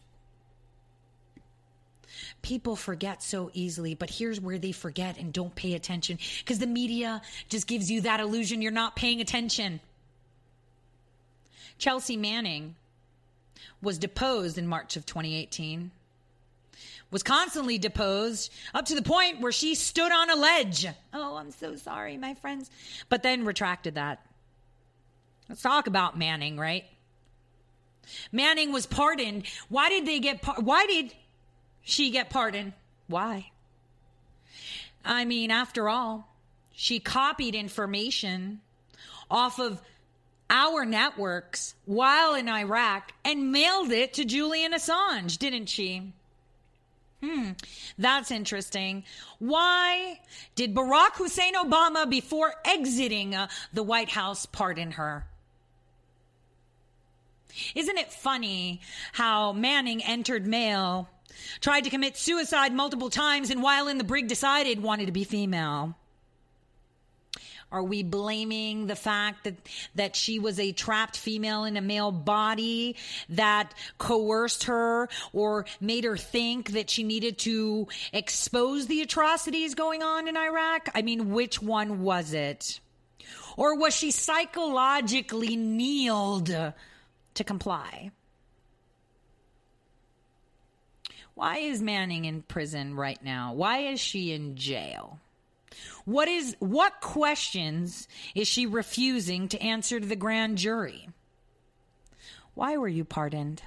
People 2.41 2.75
forget 2.75 3.21
so 3.21 3.51
easily, 3.53 3.93
but 3.93 4.09
here's 4.09 4.39
where 4.39 4.57
they 4.57 4.71
forget 4.71 5.17
and 5.17 5.33
don't 5.33 5.53
pay 5.55 5.73
attention 5.73 6.17
because 6.39 6.59
the 6.59 6.67
media 6.67 7.21
just 7.49 7.67
gives 7.67 7.91
you 7.91 8.01
that 8.01 8.19
illusion 8.19 8.61
you're 8.61 8.71
not 8.71 8.95
paying 8.95 9.19
attention. 9.19 9.81
Chelsea 11.77 12.15
Manning 12.15 12.75
was 13.81 13.97
deposed 13.97 14.57
in 14.57 14.67
March 14.67 14.95
of 14.95 15.05
2018. 15.05 15.91
Was 17.09 17.23
constantly 17.23 17.77
deposed 17.77 18.51
up 18.73 18.85
to 18.85 18.95
the 18.95 19.01
point 19.01 19.39
where 19.39 19.51
she 19.51 19.75
stood 19.75 20.11
on 20.11 20.29
a 20.29 20.35
ledge. 20.35 20.85
Oh, 21.13 21.37
I'm 21.37 21.51
so 21.51 21.75
sorry, 21.75 22.17
my 22.17 22.33
friends. 22.33 22.69
But 23.09 23.23
then 23.23 23.45
retracted 23.45 23.95
that. 23.95 24.25
Let's 25.49 25.61
talk 25.61 25.87
about 25.87 26.17
Manning, 26.17 26.57
right? 26.57 26.85
Manning 28.31 28.71
was 28.71 28.85
pardoned. 28.85 29.43
Why 29.69 29.89
did 29.89 30.05
they 30.05 30.19
get 30.19 30.41
par- 30.41 30.61
why 30.61 30.85
did 30.85 31.13
she 31.81 32.09
get 32.09 32.29
pardoned? 32.29 32.73
Why? 33.07 33.51
I 35.03 35.25
mean, 35.25 35.51
after 35.51 35.87
all, 35.87 36.33
she 36.73 36.99
copied 36.99 37.55
information 37.55 38.61
off 39.29 39.59
of 39.59 39.81
our 40.49 40.85
networks 40.85 41.75
while 41.85 42.35
in 42.35 42.47
Iraq 42.47 43.11
and 43.25 43.51
mailed 43.51 43.91
it 43.91 44.13
to 44.13 44.25
Julian 44.25 44.73
Assange, 44.73 45.37
didn't 45.37 45.67
she? 45.67 46.13
Hmm, 47.21 47.51
that's 47.97 48.31
interesting. 48.31 49.03
Why 49.39 50.19
did 50.55 50.75
Barack 50.75 51.15
Hussein 51.15 51.55
Obama, 51.55 52.07
before 52.07 52.53
exiting 52.63 53.33
uh, 53.33 53.47
the 53.73 53.81
White 53.83 54.09
House, 54.09 54.45
pardon 54.45 54.91
her? 54.91 55.25
Isn't 57.75 57.97
it 57.97 58.11
funny 58.11 58.81
how 59.13 59.53
Manning 59.53 60.03
entered 60.03 60.45
male, 60.45 61.09
tried 61.59 61.83
to 61.85 61.89
commit 61.89 62.17
suicide 62.17 62.73
multiple 62.73 63.09
times, 63.09 63.49
and 63.49 63.61
while 63.61 63.87
in 63.87 63.97
the 63.97 64.03
brig 64.03 64.27
decided 64.27 64.81
wanted 64.81 65.07
to 65.07 65.11
be 65.11 65.23
female? 65.23 65.95
Are 67.69 67.83
we 67.83 68.01
blaming 68.01 68.87
the 68.87 68.95
fact 68.95 69.43
that, 69.43 69.55
that 69.95 70.15
she 70.15 70.39
was 70.39 70.57
a 70.57 70.71
trapped 70.71 71.17
female 71.17 71.65
in 71.65 71.75
a 71.75 71.81
male 71.81 72.11
body 72.11 72.95
that 73.29 73.73
coerced 73.97 74.65
her 74.65 75.09
or 75.33 75.65
made 75.81 76.05
her 76.05 76.15
think 76.15 76.71
that 76.71 76.89
she 76.89 77.03
needed 77.03 77.37
to 77.39 77.87
expose 78.13 78.87
the 78.87 79.01
atrocities 79.01 79.75
going 79.75 80.01
on 80.01 80.29
in 80.29 80.37
Iraq? 80.37 80.87
I 80.95 81.01
mean, 81.01 81.31
which 81.31 81.61
one 81.61 82.03
was 82.03 82.31
it? 82.31 82.79
Or 83.57 83.75
was 83.75 83.93
she 83.93 84.11
psychologically 84.11 85.57
kneeled 85.57 86.73
to 87.37 87.43
comply? 87.43 88.11
Why 91.33 91.57
is 91.57 91.81
Manning 91.81 92.25
in 92.25 92.41
prison 92.41 92.95
right 92.95 93.23
now? 93.23 93.53
Why 93.53 93.79
is 93.79 93.99
she 93.99 94.33
in 94.33 94.55
jail? 94.55 95.19
What 96.05 96.27
is 96.27 96.55
what 96.59 96.99
questions 96.99 98.07
is 98.33 98.47
she 98.47 98.65
refusing 98.65 99.47
to 99.49 99.61
answer 99.61 99.99
to 99.99 100.05
the 100.05 100.15
grand 100.15 100.57
jury? 100.57 101.09
Why 102.55 102.77
were 102.77 102.87
you 102.87 103.05
pardoned? 103.05 103.61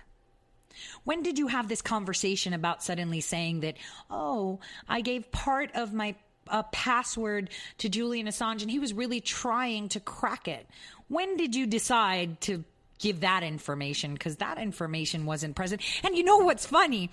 When 1.05 1.23
did 1.23 1.39
you 1.39 1.47
have 1.47 1.69
this 1.69 1.83
conversation 1.83 2.53
about 2.53 2.83
suddenly 2.83 3.21
saying 3.21 3.61
that, 3.61 3.77
"Oh, 4.11 4.59
I 4.89 5.01
gave 5.01 5.31
part 5.31 5.71
of 5.77 5.93
my 5.93 6.17
uh, 6.49 6.65
password 6.65 7.51
to 7.79 7.89
Julian 7.89 8.27
Assange 8.27 8.63
and 8.63 8.71
he 8.71 8.81
was 8.81 8.93
really 8.93 9.21
trying 9.21 9.91
to 9.91 10.01
crack 10.01 10.49
it." 10.49 10.67
When 11.07 11.37
did 11.37 11.55
you 11.55 11.67
decide 11.67 12.41
to 12.43 12.65
give 13.01 13.21
that 13.21 13.43
information 13.43 14.13
because 14.13 14.37
that 14.37 14.59
information 14.59 15.27
wasn't 15.27 15.57
present. 15.57 15.83
And 16.05 16.17
you 16.17 16.23
know 16.23 16.39
what's 16.39 16.67
funny? 16.67 17.11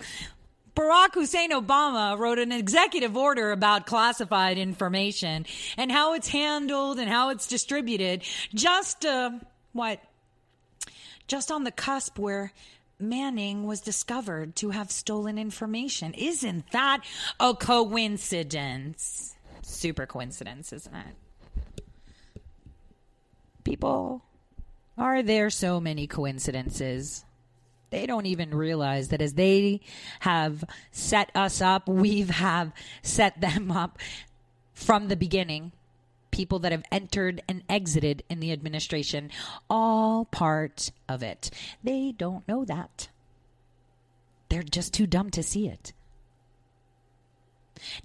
Barack 0.76 1.14
Hussein 1.14 1.50
Obama 1.50 2.16
wrote 2.16 2.38
an 2.38 2.52
executive 2.52 3.16
order 3.16 3.50
about 3.50 3.86
classified 3.86 4.58
information 4.58 5.44
and 5.76 5.90
how 5.90 6.14
it's 6.14 6.28
handled 6.28 7.00
and 7.00 7.10
how 7.10 7.30
it's 7.30 7.48
distributed 7.48 8.22
just 8.54 9.04
uh, 9.04 9.30
what 9.72 10.00
just 11.26 11.50
on 11.50 11.64
the 11.64 11.72
cusp 11.72 12.16
where 12.16 12.52
Manning 13.00 13.64
was 13.64 13.80
discovered 13.80 14.56
to 14.56 14.70
have 14.70 14.90
stolen 14.90 15.38
information. 15.38 16.14
Isn't 16.14 16.70
that 16.72 17.04
a 17.38 17.54
coincidence? 17.54 19.36
Super 19.62 20.06
coincidence, 20.06 20.72
isn't 20.72 20.94
it? 20.94 21.82
People 23.64 24.24
are 24.98 25.22
there 25.22 25.48
so 25.50 25.80
many 25.80 26.06
coincidences? 26.06 27.24
They 27.90 28.04
don't 28.04 28.26
even 28.26 28.54
realize 28.54 29.08
that 29.08 29.22
as 29.22 29.34
they 29.34 29.80
have 30.20 30.64
set 30.90 31.30
us 31.34 31.62
up, 31.62 31.88
we've 31.88 32.30
have 32.30 32.72
set 33.02 33.40
them 33.40 33.70
up 33.70 33.98
from 34.74 35.08
the 35.08 35.16
beginning. 35.16 35.72
People 36.30 36.58
that 36.60 36.72
have 36.72 36.84
entered 36.92 37.42
and 37.48 37.62
exited 37.68 38.22
in 38.28 38.40
the 38.40 38.52
administration, 38.52 39.30
all 39.70 40.26
part 40.26 40.90
of 41.08 41.22
it. 41.22 41.50
They 41.82 42.12
don't 42.16 42.46
know 42.46 42.64
that. 42.66 43.08
They're 44.50 44.62
just 44.62 44.92
too 44.92 45.06
dumb 45.06 45.30
to 45.30 45.42
see 45.42 45.68
it. 45.68 45.92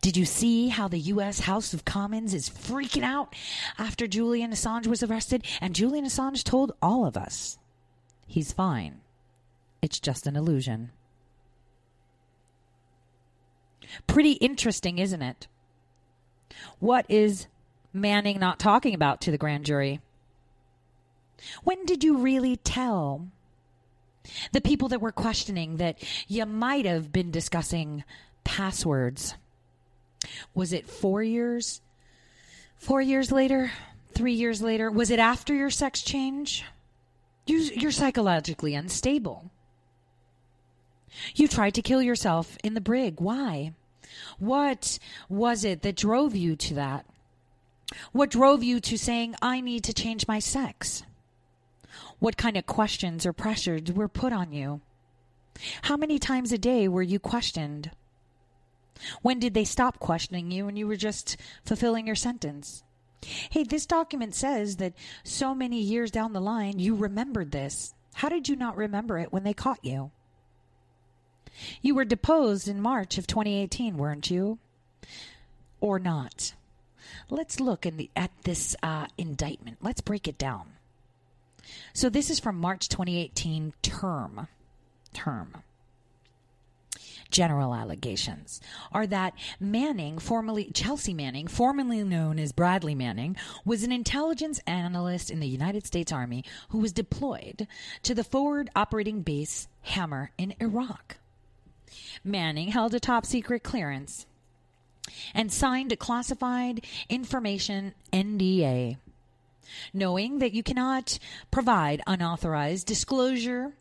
Did 0.02 0.18
you 0.18 0.26
see 0.26 0.70
how 0.70 0.88
the 0.88 1.00
U.S. 1.00 1.42
House 1.42 1.74
of 1.74 1.86
Commons 1.86 2.34
is 2.34 2.50
freaking 2.50 3.04
out 3.04 3.36
after 3.78 4.08
Julian 4.08 4.52
Assange 4.52 4.88
was 4.88 5.04
arrested? 5.04 5.46
And 5.62 5.76
Julian 5.76 6.06
Assange 6.06 6.44
told 6.44 6.74
all 6.82 7.06
of 7.06 7.18
us 7.18 7.58
he's 8.28 8.52
fine. 8.52 9.02
It's 9.82 10.00
just 10.00 10.28
an 10.28 10.36
illusion. 10.36 10.92
Pretty 14.08 14.34
interesting, 14.34 14.98
isn't 14.98 15.22
it? 15.22 15.48
What 16.80 17.06
is 17.10 17.48
Manning 17.92 18.40
not 18.40 18.60
talking 18.60 18.96
about 18.96 19.22
to 19.22 19.32
the 19.32 19.38
grand 19.38 19.66
jury? 19.66 20.00
When 21.64 21.86
did 21.86 22.04
you 22.04 22.18
really 22.18 22.58
tell 22.58 23.28
the 24.52 24.62
people 24.62 24.88
that 24.90 25.02
were 25.02 25.12
questioning 25.12 25.78
that 25.78 26.02
you 26.28 26.46
might 26.46 26.86
have 26.86 27.12
been 27.12 27.30
discussing 27.30 28.04
passwords? 28.44 29.36
Was 30.54 30.74
it 30.74 30.88
four 30.88 31.24
years? 31.24 31.82
Four 32.78 33.02
years 33.02 33.32
later? 33.32 33.72
Three 34.14 34.34
years 34.34 34.62
later? 34.62 34.92
Was 34.92 35.10
it 35.10 35.20
after 35.20 35.54
your 35.54 35.70
sex 35.70 36.02
change? 36.02 36.64
You, 37.46 37.58
you're 37.58 37.92
psychologically 37.92 38.76
unstable. 38.76 39.52
You 41.36 41.48
tried 41.48 41.76
to 41.76 41.82
kill 41.82 42.02
yourself 42.02 42.58
in 42.64 42.74
the 42.74 42.82
brig. 42.82 43.20
Why? 43.20 43.74
What 44.40 45.00
was 45.30 45.64
it 45.64 45.82
that 45.82 45.96
drove 45.96 46.36
you 46.36 46.56
to 46.56 46.74
that? 46.76 47.06
What 48.12 48.32
drove 48.32 48.64
you 48.64 48.80
to 48.80 48.98
saying, 48.98 49.36
I 49.42 49.62
need 49.62 49.84
to 49.86 49.94
change 49.94 50.28
my 50.28 50.40
sex? 50.40 51.04
What 52.20 52.38
kind 52.38 52.58
of 52.58 52.66
questions 52.66 53.26
or 53.26 53.34
pressures 53.34 53.92
were 53.92 54.08
put 54.08 54.34
on 54.34 54.54
you? 54.54 54.82
How 55.84 55.98
many 55.98 56.18
times 56.18 56.52
a 56.52 56.58
day 56.58 56.88
were 56.88 57.04
you 57.04 57.20
questioned? 57.20 57.92
When 59.22 59.40
did 59.40 59.54
they 59.54 59.66
stop 59.66 60.00
questioning 60.00 60.52
you 60.52 60.68
and 60.68 60.78
you 60.78 60.88
were 60.88 60.96
just 60.96 61.38
fulfilling 61.66 62.08
your 62.08 62.16
sentence? 62.16 62.84
Hey, 63.50 63.64
this 63.64 63.86
document 63.86 64.36
says 64.36 64.78
that 64.78 64.94
so 65.24 65.56
many 65.56 65.80
years 65.80 66.12
down 66.12 66.34
the 66.34 66.42
line 66.42 66.80
you 66.80 66.96
remembered 66.96 67.52
this. 67.52 67.94
How 68.16 68.30
did 68.30 68.50
you 68.50 68.56
not 68.56 68.76
remember 68.76 69.18
it 69.18 69.32
when 69.32 69.44
they 69.44 69.54
caught 69.54 69.84
you? 69.84 70.12
You 71.82 71.96
were 71.96 72.06
deposed 72.06 72.68
in 72.68 72.82
March 72.82 73.18
of 73.18 73.28
2018, 73.28 73.98
weren't 73.98 74.30
you? 74.30 74.60
Or 75.80 76.00
not? 76.00 76.54
Let's 77.30 77.60
look 77.60 77.82
the, 77.82 78.10
at 78.16 78.32
this 78.44 78.76
uh, 78.84 79.08
indictment. 79.18 79.78
Let's 79.82 80.02
break 80.02 80.28
it 80.28 80.38
down. 80.38 80.74
So 81.94 82.10
this 82.10 82.30
is 82.30 82.40
from 82.40 82.58
March 82.58 82.90
2018 82.90 83.74
term. 83.82 84.48
Term. 85.14 85.64
General 87.34 87.74
allegations 87.74 88.62
are 88.92 89.08
that 89.08 89.34
Manning, 89.60 90.20
formerly 90.20 90.66
Chelsea 90.72 91.16
Manning, 91.16 91.48
formerly 91.48 92.04
known 92.04 92.38
as 92.38 92.52
Bradley 92.52 92.94
Manning, 92.94 93.36
was 93.66 93.84
an 93.84 93.92
intelligence 93.92 94.62
analyst 94.68 95.32
in 95.32 95.40
the 95.40 95.48
United 95.48 95.86
States 95.88 96.12
Army 96.12 96.46
who 96.70 96.78
was 96.78 96.94
deployed 96.94 97.68
to 98.04 98.14
the 98.14 98.24
forward 98.24 98.70
operating 98.76 99.24
base 99.24 99.68
Hammer 99.82 100.30
in 100.38 100.54
Iraq. 100.62 101.18
Manning 102.24 102.68
held 102.68 102.94
a 102.94 103.00
top 103.00 103.26
secret 103.26 103.64
clearance 103.64 104.28
and 105.34 105.52
signed 105.52 105.92
a 105.92 105.98
classified 105.98 106.86
information 107.10 107.96
NDA 108.14 108.98
knowing 109.94 110.40
that 110.40 110.54
you 110.54 110.62
cannot 110.62 111.18
provide 111.50 112.02
unauthorized 112.06 112.86
disclosure, 112.86 113.74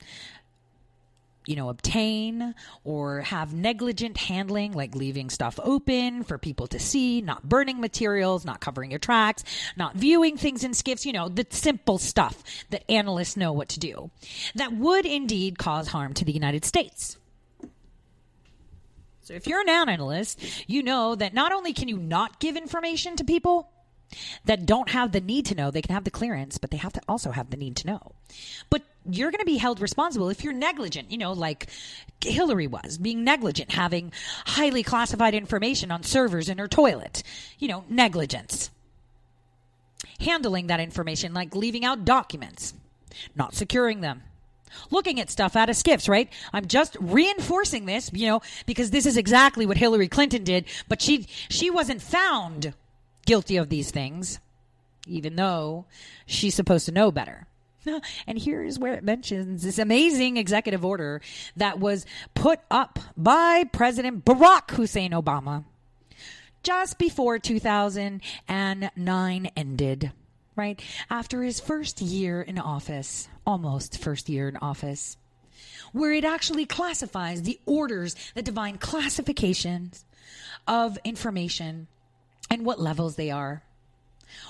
you 1.46 1.56
know, 1.56 1.68
obtain 1.68 2.54
or 2.84 3.20
have 3.22 3.52
negligent 3.52 4.16
handling, 4.16 4.72
like 4.72 4.94
leaving 4.94 5.30
stuff 5.30 5.58
open 5.62 6.24
for 6.24 6.38
people 6.38 6.66
to 6.68 6.78
see, 6.78 7.20
not 7.20 7.48
burning 7.48 7.80
materials, 7.80 8.44
not 8.44 8.60
covering 8.60 8.90
your 8.90 8.98
tracks, 8.98 9.44
not 9.76 9.96
viewing 9.96 10.36
things 10.36 10.64
in 10.64 10.74
skiffs, 10.74 11.04
you 11.04 11.12
know, 11.12 11.28
the 11.28 11.46
simple 11.50 11.98
stuff 11.98 12.42
that 12.70 12.90
analysts 12.90 13.36
know 13.36 13.52
what 13.52 13.68
to 13.70 13.80
do, 13.80 14.10
that 14.54 14.72
would 14.72 15.06
indeed 15.06 15.58
cause 15.58 15.88
harm 15.88 16.14
to 16.14 16.24
the 16.24 16.32
United 16.32 16.64
States. 16.64 17.18
So 19.22 19.34
if 19.34 19.46
you're 19.46 19.60
an 19.60 19.68
analyst, 19.68 20.40
you 20.68 20.82
know 20.82 21.14
that 21.14 21.32
not 21.32 21.52
only 21.52 21.72
can 21.72 21.88
you 21.88 21.96
not 21.96 22.40
give 22.40 22.56
information 22.56 23.16
to 23.16 23.24
people, 23.24 23.70
that 24.44 24.66
don't 24.66 24.90
have 24.90 25.12
the 25.12 25.20
need 25.20 25.46
to 25.46 25.54
know. 25.54 25.70
They 25.70 25.82
can 25.82 25.94
have 25.94 26.04
the 26.04 26.10
clearance, 26.10 26.58
but 26.58 26.70
they 26.70 26.76
have 26.76 26.92
to 26.94 27.00
also 27.08 27.30
have 27.30 27.50
the 27.50 27.56
need 27.56 27.76
to 27.76 27.86
know. 27.86 28.12
But 28.70 28.82
you're 29.10 29.30
going 29.30 29.40
to 29.40 29.46
be 29.46 29.56
held 29.56 29.80
responsible 29.80 30.28
if 30.28 30.44
you're 30.44 30.52
negligent, 30.52 31.10
you 31.10 31.18
know, 31.18 31.32
like 31.32 31.66
Hillary 32.24 32.66
was, 32.66 32.98
being 32.98 33.24
negligent, 33.24 33.72
having 33.72 34.12
highly 34.46 34.82
classified 34.82 35.34
information 35.34 35.90
on 35.90 36.02
servers 36.02 36.48
in 36.48 36.58
her 36.58 36.68
toilet. 36.68 37.22
You 37.58 37.68
know, 37.68 37.84
negligence. 37.88 38.70
Handling 40.20 40.68
that 40.68 40.80
information, 40.80 41.34
like 41.34 41.54
leaving 41.54 41.84
out 41.84 42.04
documents, 42.04 42.74
not 43.34 43.54
securing 43.54 44.00
them. 44.00 44.22
Looking 44.90 45.20
at 45.20 45.30
stuff 45.30 45.54
out 45.54 45.68
of 45.68 45.76
skiffs, 45.76 46.08
right? 46.08 46.30
I'm 46.52 46.66
just 46.66 46.96
reinforcing 46.98 47.84
this, 47.84 48.10
you 48.14 48.28
know, 48.28 48.40
because 48.64 48.90
this 48.90 49.04
is 49.04 49.18
exactly 49.18 49.66
what 49.66 49.76
Hillary 49.76 50.08
Clinton 50.08 50.44
did, 50.44 50.64
but 50.88 51.02
she 51.02 51.26
she 51.50 51.68
wasn't 51.68 52.00
found 52.00 52.72
guilty 53.26 53.56
of 53.56 53.68
these 53.68 53.90
things, 53.90 54.38
even 55.06 55.36
though 55.36 55.84
she's 56.26 56.54
supposed 56.54 56.86
to 56.86 56.92
know 56.92 57.10
better. 57.10 57.46
And 58.26 58.40
here's 58.40 58.78
where 58.78 58.94
it 58.94 59.02
mentions 59.02 59.64
this 59.64 59.78
amazing 59.78 60.36
executive 60.36 60.84
order 60.84 61.20
that 61.56 61.80
was 61.80 62.06
put 62.32 62.60
up 62.70 63.00
by 63.16 63.64
President 63.64 64.24
Barack 64.24 64.70
Hussein 64.70 65.10
Obama 65.10 65.64
just 66.62 66.98
before 66.98 67.40
2009 67.40 69.50
ended, 69.56 70.12
right? 70.54 70.80
After 71.10 71.42
his 71.42 71.58
first 71.60 72.00
year 72.00 72.40
in 72.40 72.56
office, 72.58 73.28
almost 73.46 73.98
first 73.98 74.28
year 74.28 74.48
in 74.48 74.56
office, 74.58 75.16
where 75.92 76.12
it 76.12 76.24
actually 76.24 76.66
classifies 76.66 77.42
the 77.42 77.58
orders 77.66 78.14
that 78.34 78.44
define 78.44 78.78
classifications 78.78 80.04
of 80.66 80.98
information 81.04 81.86
and 82.52 82.66
what 82.66 82.78
levels 82.78 83.16
they 83.16 83.30
are. 83.30 83.62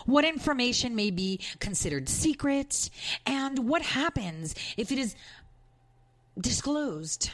What 0.07 0.25
information 0.25 0.97
may 0.97 1.13
be 1.13 1.39
considered 1.61 2.09
secret, 2.09 2.91
and 3.25 3.69
what 3.69 3.83
happens 3.83 4.57
if 4.77 4.91
it 4.91 4.99
is 4.99 5.15
disclosed. 6.39 7.31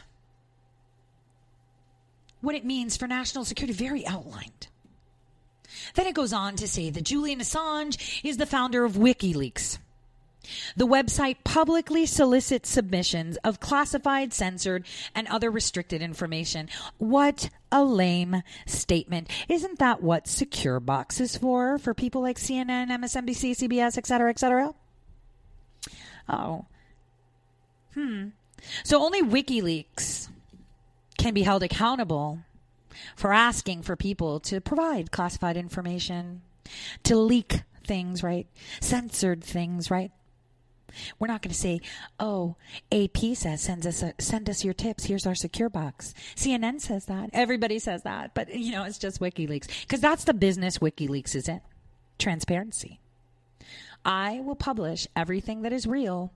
What 2.42 2.54
it 2.54 2.66
means 2.66 2.98
for 2.98 3.08
national 3.08 3.46
security, 3.46 3.72
very 3.72 4.06
outlined. 4.06 4.68
Then 5.94 6.06
it 6.06 6.14
goes 6.14 6.34
on 6.34 6.56
to 6.56 6.68
say 6.68 6.90
that 6.90 7.04
Julian 7.04 7.40
Assange 7.40 8.20
is 8.22 8.36
the 8.36 8.44
founder 8.44 8.84
of 8.84 8.92
WikiLeaks. 8.92 9.78
The 10.76 10.86
website 10.86 11.38
publicly 11.44 12.04
solicits 12.04 12.68
submissions 12.68 13.38
of 13.38 13.58
classified, 13.58 14.34
censored, 14.34 14.86
and 15.14 15.26
other 15.28 15.50
restricted 15.50 16.02
information. 16.02 16.68
What 16.98 17.48
a 17.70 17.84
lame 17.84 18.42
statement. 18.66 19.28
Isn't 19.48 19.78
that 19.78 20.02
what 20.02 20.26
Secure 20.26 20.80
Box 20.80 21.20
is 21.20 21.36
for? 21.36 21.78
For 21.78 21.94
people 21.94 22.22
like 22.22 22.38
CNN, 22.38 22.88
MSNBC, 22.88 23.52
CBS, 23.52 23.98
etc., 23.98 24.30
etc.? 24.30 24.74
Oh. 26.28 26.66
Hmm. 27.94 28.28
So 28.84 29.02
only 29.02 29.22
WikiLeaks 29.22 30.28
can 31.16 31.34
be 31.34 31.42
held 31.42 31.62
accountable 31.62 32.40
for 33.16 33.32
asking 33.32 33.82
for 33.82 33.96
people 33.96 34.40
to 34.40 34.60
provide 34.60 35.10
classified 35.10 35.56
information, 35.56 36.42
to 37.04 37.16
leak 37.16 37.62
things, 37.86 38.22
right? 38.22 38.46
Censored 38.80 39.42
things, 39.42 39.90
right? 39.90 40.10
We're 41.18 41.28
not 41.28 41.42
going 41.42 41.52
to 41.52 41.58
say, 41.58 41.80
"Oh, 42.18 42.56
AP 42.92 43.34
says 43.34 43.62
send 43.62 43.86
us 43.86 44.02
a, 44.02 44.14
send 44.18 44.48
us 44.48 44.64
your 44.64 44.74
tips. 44.74 45.04
Here's 45.04 45.26
our 45.26 45.34
secure 45.34 45.68
box." 45.68 46.14
CNN 46.34 46.80
says 46.80 47.06
that. 47.06 47.30
Everybody 47.32 47.78
says 47.78 48.02
that, 48.02 48.34
but 48.34 48.54
you 48.54 48.72
know, 48.72 48.84
it's 48.84 48.98
just 48.98 49.20
WikiLeaks 49.20 49.68
because 49.82 50.00
that's 50.00 50.24
the 50.24 50.34
business 50.34 50.78
WikiLeaks 50.78 51.34
is 51.34 51.48
in. 51.48 51.60
Transparency. 52.18 53.00
I 54.04 54.40
will 54.40 54.56
publish 54.56 55.06
everything 55.14 55.62
that 55.62 55.72
is 55.72 55.86
real, 55.86 56.32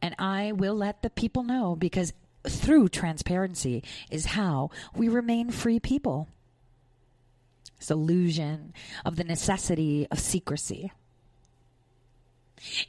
and 0.00 0.14
I 0.18 0.52
will 0.52 0.74
let 0.74 1.02
the 1.02 1.10
people 1.10 1.42
know 1.42 1.76
because 1.76 2.12
through 2.48 2.88
transparency 2.88 3.84
is 4.10 4.26
how 4.26 4.70
we 4.96 5.08
remain 5.08 5.50
free 5.50 5.78
people. 5.78 6.28
This 7.78 7.90
illusion 7.90 8.72
of 9.04 9.16
the 9.16 9.24
necessity 9.24 10.06
of 10.10 10.18
secrecy. 10.18 10.92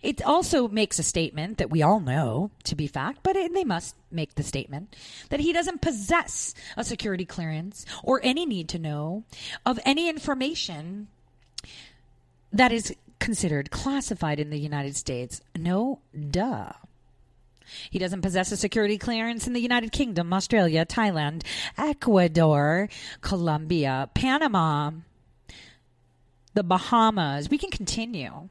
It 0.02 0.22
also 0.22 0.68
makes 0.68 1.00
a 1.00 1.04
statement 1.04 1.58
that 1.58 1.70
we 1.70 1.82
all 1.82 2.00
know 2.00 2.52
to 2.66 2.76
be 2.76 2.88
fact, 2.88 3.20
but 3.24 3.36
it, 3.36 3.54
they 3.54 3.64
must 3.64 3.96
make 4.12 4.36
the 4.36 4.44
statement 4.44 4.96
that 5.30 5.40
he 5.40 5.54
doesn't 5.54 5.82
possess 5.82 6.54
a 6.78 6.84
security 6.84 7.26
clearance 7.26 7.86
or 8.04 8.20
any 8.24 8.46
need 8.46 8.70
to 8.70 8.80
know 8.80 9.24
of 9.66 9.80
any 9.86 10.10
information 10.10 11.08
that 12.52 12.72
is 12.72 12.96
considered 13.20 13.72
classified 13.72 14.40
in 14.40 14.50
the 14.50 14.60
United 14.60 14.96
States. 14.96 15.42
No, 15.58 16.00
duh. 16.30 16.74
He 17.90 17.98
doesn't 17.98 18.22
possess 18.22 18.52
a 18.52 18.58
security 18.58 18.98
clearance 18.98 19.48
in 19.48 19.54
the 19.54 19.62
United 19.62 19.92
Kingdom, 19.92 20.34
Australia, 20.34 20.86
Thailand, 20.86 21.44
Ecuador, 21.78 22.90
Colombia, 23.22 24.10
Panama, 24.14 24.92
the 26.54 26.64
Bahamas. 26.64 27.50
We 27.50 27.58
can 27.58 27.72
continue. 27.72 28.50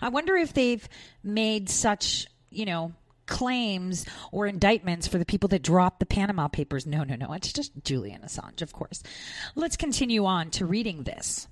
I 0.00 0.08
wonder 0.08 0.36
if 0.36 0.52
they've 0.52 0.86
made 1.22 1.68
such, 1.68 2.26
you 2.50 2.64
know, 2.64 2.92
claims 3.26 4.04
or 4.32 4.46
indictments 4.46 5.06
for 5.06 5.18
the 5.18 5.24
people 5.24 5.48
that 5.48 5.62
dropped 5.62 6.00
the 6.00 6.06
Panama 6.06 6.48
Papers. 6.48 6.86
No, 6.86 7.04
no, 7.04 7.14
no. 7.14 7.32
It's 7.32 7.52
just 7.52 7.72
Julian 7.84 8.22
Assange, 8.22 8.60
of 8.60 8.72
course. 8.72 9.02
Let's 9.54 9.76
continue 9.76 10.26
on 10.26 10.50
to 10.50 10.66
reading 10.66 11.04
this. 11.04 11.48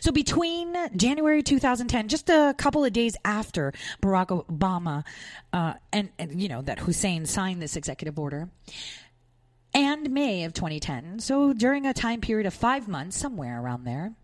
So 0.00 0.10
between 0.10 0.74
January 0.96 1.42
2010, 1.42 2.08
just 2.08 2.28
a 2.30 2.54
couple 2.58 2.84
of 2.84 2.92
days 2.92 3.16
after 3.24 3.72
Barack 4.02 4.44
Obama 4.46 5.04
uh, 5.52 5.74
and, 5.92 6.08
and 6.18 6.40
you 6.40 6.48
know 6.48 6.62
that 6.62 6.80
Hussein 6.80 7.26
signed 7.26 7.62
this 7.62 7.76
executive 7.76 8.18
order, 8.18 8.48
and 9.74 10.10
May 10.10 10.44
of 10.44 10.52
2010, 10.54 11.20
so 11.20 11.52
during 11.52 11.86
a 11.86 11.94
time 11.94 12.20
period 12.20 12.46
of 12.46 12.54
five 12.54 12.88
months, 12.88 13.16
somewhere 13.16 13.60
around 13.60 13.84
there, 13.84 14.14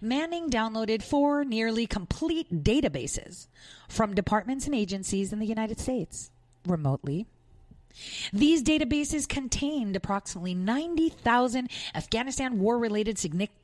Manning 0.00 0.50
downloaded 0.50 1.02
four 1.02 1.44
nearly 1.44 1.86
complete 1.86 2.64
databases 2.64 3.48
from 3.88 4.14
departments 4.14 4.66
and 4.66 4.74
agencies 4.74 5.32
in 5.32 5.38
the 5.38 5.46
United 5.46 5.80
States 5.80 6.30
remotely. 6.66 7.26
These 8.32 8.64
databases 8.64 9.28
contained 9.28 9.94
approximately 9.94 10.52
90,000 10.52 11.70
Afghanistan 11.94 12.58
war 12.58 12.76
related 12.76 13.18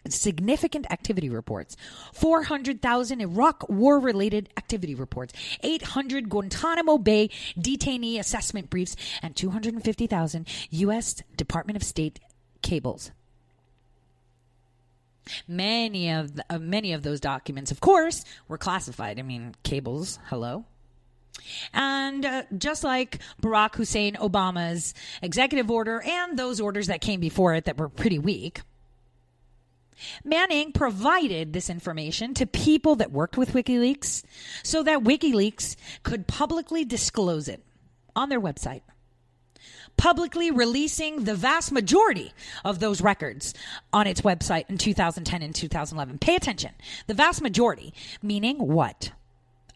significant 0.09 0.87
activity 0.91 1.29
reports, 1.29 1.77
400,000 2.13 3.21
Iraq 3.21 3.69
war 3.69 3.99
related 3.99 4.49
activity 4.57 4.95
reports, 4.95 5.35
800 5.65 6.29
Guantanamo 6.29 6.97
Bay 6.99 7.29
detainee 7.59 8.21
assessment 8.21 8.71
briefs, 8.71 8.95
and 9.21 9.35
250,000 9.35 10.47
U.S. 10.71 11.23
Department 11.37 11.77
of 11.77 11.83
State 11.83 12.21
cables. 12.63 13.11
Many 15.47 16.11
of 16.11 16.37
the, 16.37 16.45
uh, 16.51 16.59
many 16.59 16.93
of 16.93 17.03
those 17.03 17.21
documents, 17.21 17.71
of 17.71 17.81
course, 17.81 18.25
were 18.49 18.59
classified. 18.59 19.19
I 19.19 19.23
mean, 19.23 19.55
cables. 19.63 20.19
Hello. 20.27 20.65
And 21.73 22.25
uh, 22.25 22.43
just 22.57 22.85
like 22.85 23.19
Barack 23.43 23.77
Hussein 23.77 24.15
Obama's 24.17 24.95
executive 25.23 25.71
order 25.71 26.03
and 26.03 26.39
those 26.39 26.61
orders 26.61 26.89
that 26.89 27.01
came 27.01 27.21
before 27.21 27.55
it 27.55 27.65
that 27.65 27.79
were 27.79 27.89
pretty 27.89 28.19
weak, 28.19 28.61
Manning 30.25 30.73
provided 30.73 31.53
this 31.53 31.69
information 31.69 32.35
to 32.35 32.47
people 32.47 32.97
that 32.97 33.13
worked 33.13 33.37
with 33.37 33.53
WikiLeaks 33.53 34.23
so 34.63 34.83
that 34.83 35.01
WikiLeaks 35.01 35.77
could 36.03 36.27
publicly 36.27 36.85
disclose 36.85 37.49
it 37.49 37.63
on 38.17 38.29
their 38.29 38.41
website 38.41 38.83
publicly 39.97 40.51
releasing 40.51 41.25
the 41.25 41.35
vast 41.35 41.73
majority 41.73 42.33
of 42.65 42.81
those 42.81 43.01
records 43.01 43.55
on 43.93 44.07
its 44.07 44.23
website 44.23 44.65
in 44.69 44.79
2010 44.79 45.43
and 45.43 45.55
2011. 45.55 46.19
Pay 46.19 46.37
attention. 46.37 46.73
The 47.07 47.15
vast 47.15 47.43
majority, 47.43 47.93
meaning 48.23 48.57
what? 48.59 49.13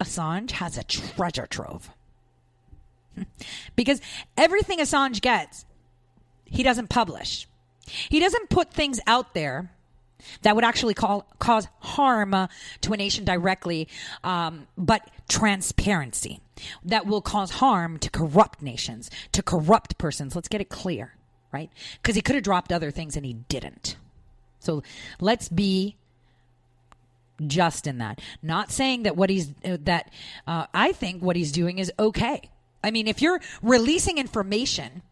Assange 0.00 0.52
has 0.52 0.78
a 0.78 0.84
treasure 0.84 1.46
trove. 1.46 1.90
because 3.76 4.00
everything 4.36 4.78
Assange 4.78 5.20
gets, 5.20 5.64
he 6.44 6.62
doesn't 6.62 6.88
publish. 6.88 7.46
He 7.86 8.18
doesn't 8.18 8.48
put 8.48 8.72
things 8.72 9.00
out 9.06 9.34
there 9.34 9.73
that 10.42 10.54
would 10.54 10.64
actually 10.64 10.94
call, 10.94 11.26
cause 11.38 11.68
harm 11.80 12.34
uh, 12.34 12.46
to 12.82 12.92
a 12.92 12.96
nation 12.96 13.24
directly, 13.24 13.88
um, 14.22 14.66
but 14.76 15.10
transparency 15.28 16.40
that 16.84 17.06
will 17.06 17.20
cause 17.20 17.52
harm 17.52 17.98
to 17.98 18.10
corrupt 18.10 18.62
nations, 18.62 19.10
to 19.32 19.42
corrupt 19.42 19.98
persons. 19.98 20.34
Let's 20.34 20.48
get 20.48 20.60
it 20.60 20.68
clear, 20.68 21.14
right? 21.52 21.70
Because 22.02 22.14
he 22.14 22.22
could 22.22 22.34
have 22.34 22.44
dropped 22.44 22.72
other 22.72 22.90
things 22.90 23.16
and 23.16 23.24
he 23.24 23.32
didn't. 23.34 23.96
So 24.60 24.82
let's 25.20 25.48
be 25.48 25.96
just 27.46 27.86
in 27.86 27.98
that. 27.98 28.20
Not 28.42 28.70
saying 28.70 29.04
that 29.04 29.16
what 29.16 29.30
he's 29.30 29.50
uh, 29.64 29.78
that 29.82 30.10
uh, 30.46 30.66
I 30.72 30.92
think 30.92 31.22
what 31.22 31.36
he's 31.36 31.52
doing 31.52 31.78
is 31.78 31.92
okay. 31.98 32.50
I 32.82 32.90
mean, 32.90 33.08
if 33.08 33.22
you're 33.22 33.40
releasing 33.62 34.18
information 34.18 35.02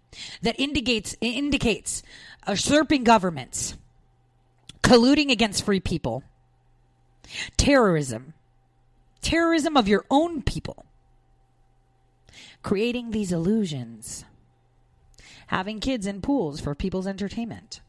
that 0.42 0.58
indicates 0.58 1.16
indicates 1.20 2.02
usurping 2.46 3.04
governments 3.04 3.76
colluding 4.82 5.30
against 5.30 5.64
free 5.64 5.80
people, 5.80 6.22
terrorism, 7.56 8.34
terrorism 9.20 9.76
of 9.76 9.88
your 9.88 10.04
own 10.10 10.42
people, 10.42 10.84
creating 12.62 13.10
these 13.10 13.32
illusions, 13.32 14.24
having 15.48 15.80
kids 15.80 16.06
in 16.06 16.20
pools 16.20 16.60
for 16.60 16.74
people's 16.74 17.06
entertainment. 17.06 17.80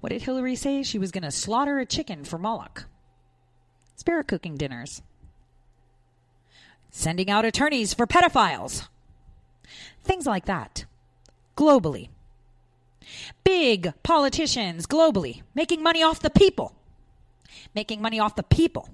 What 0.00 0.10
did 0.10 0.22
Hillary 0.22 0.56
say? 0.56 0.82
She 0.82 0.98
was 0.98 1.10
going 1.10 1.24
to 1.24 1.30
slaughter 1.30 1.78
a 1.78 1.86
chicken 1.86 2.24
for 2.24 2.38
Moloch. 2.38 2.86
Spirit 3.96 4.28
cooking 4.28 4.56
dinners. 4.56 5.02
Sending 6.90 7.30
out 7.30 7.44
attorneys 7.44 7.94
for 7.94 8.06
pedophiles. 8.06 8.88
Things 10.02 10.26
like 10.26 10.46
that. 10.46 10.86
Globally. 11.56 12.08
Big 13.44 13.92
politicians 14.02 14.86
globally 14.86 15.42
making 15.54 15.82
money 15.82 16.02
off 16.02 16.20
the 16.20 16.30
people. 16.30 16.74
Making 17.74 18.00
money 18.00 18.20
off 18.20 18.36
the 18.36 18.42
people. 18.42 18.88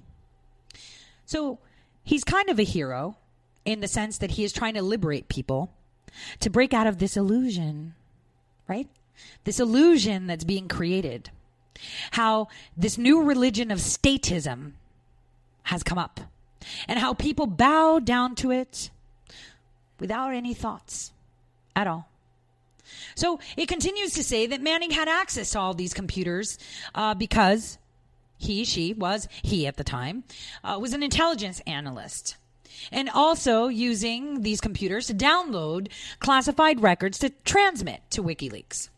So 1.25 1.59
he's 2.03 2.23
kind 2.23 2.49
of 2.49 2.59
a 2.59 2.63
hero 2.63 3.17
in 3.65 3.81
the 3.81 3.87
sense 3.87 4.17
that 4.19 4.31
he 4.31 4.43
is 4.43 4.53
trying 4.53 4.75
to 4.75 4.81
liberate 4.81 5.27
people 5.27 5.71
to 6.39 6.49
break 6.49 6.73
out 6.73 6.87
of 6.87 6.99
this 6.99 7.17
illusion, 7.17 7.93
right? 8.67 8.87
This 9.43 9.59
illusion 9.59 10.27
that's 10.27 10.43
being 10.43 10.67
created. 10.67 11.29
How 12.11 12.47
this 12.77 12.97
new 12.97 13.23
religion 13.23 13.71
of 13.71 13.79
statism 13.79 14.73
has 15.63 15.83
come 15.83 15.97
up 15.97 16.21
and 16.87 16.99
how 16.99 17.13
people 17.13 17.47
bow 17.47 17.99
down 17.99 18.35
to 18.35 18.51
it 18.51 18.89
without 19.99 20.33
any 20.33 20.53
thoughts 20.53 21.11
at 21.75 21.87
all. 21.87 22.07
So 23.15 23.39
it 23.57 23.67
continues 23.67 24.13
to 24.13 24.23
say 24.23 24.47
that 24.47 24.61
Manning 24.61 24.91
had 24.91 25.07
access 25.07 25.51
to 25.51 25.59
all 25.59 25.73
these 25.73 25.93
computers 25.93 26.57
uh, 26.93 27.13
because 27.13 27.77
he, 28.37 28.65
she 28.65 28.93
was, 28.93 29.27
he 29.41 29.67
at 29.67 29.77
the 29.77 29.83
time, 29.83 30.23
uh, 30.63 30.77
was 30.79 30.93
an 30.93 31.03
intelligence 31.03 31.61
analyst. 31.65 32.37
And 32.91 33.09
also 33.09 33.67
using 33.67 34.41
these 34.41 34.61
computers 34.61 35.07
to 35.07 35.13
download 35.13 35.87
classified 36.19 36.81
records 36.81 37.17
to 37.19 37.29
transmit 37.45 38.01
to 38.11 38.21
WikiLeaks 38.21 38.89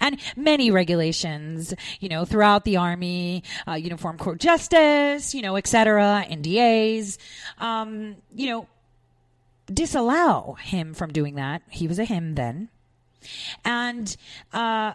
and 0.00 0.18
many 0.36 0.70
regulations, 0.70 1.74
you 2.00 2.08
know, 2.08 2.24
throughout 2.24 2.64
the 2.64 2.76
Army, 2.76 3.42
uh, 3.66 3.74
Uniform 3.74 4.18
Court 4.18 4.40
Justice, 4.40 5.34
you 5.34 5.42
know, 5.42 5.56
et 5.56 5.66
cetera, 5.66 6.24
NDAs, 6.28 7.18
um, 7.58 8.16
you 8.34 8.48
know, 8.48 8.68
disallow 9.72 10.56
him 10.60 10.94
from 10.94 11.12
doing 11.12 11.34
that. 11.36 11.62
He 11.70 11.88
was 11.88 11.98
a 11.98 12.04
him 12.04 12.34
then. 12.34 12.68
And 13.64 14.16
uh, 14.52 14.92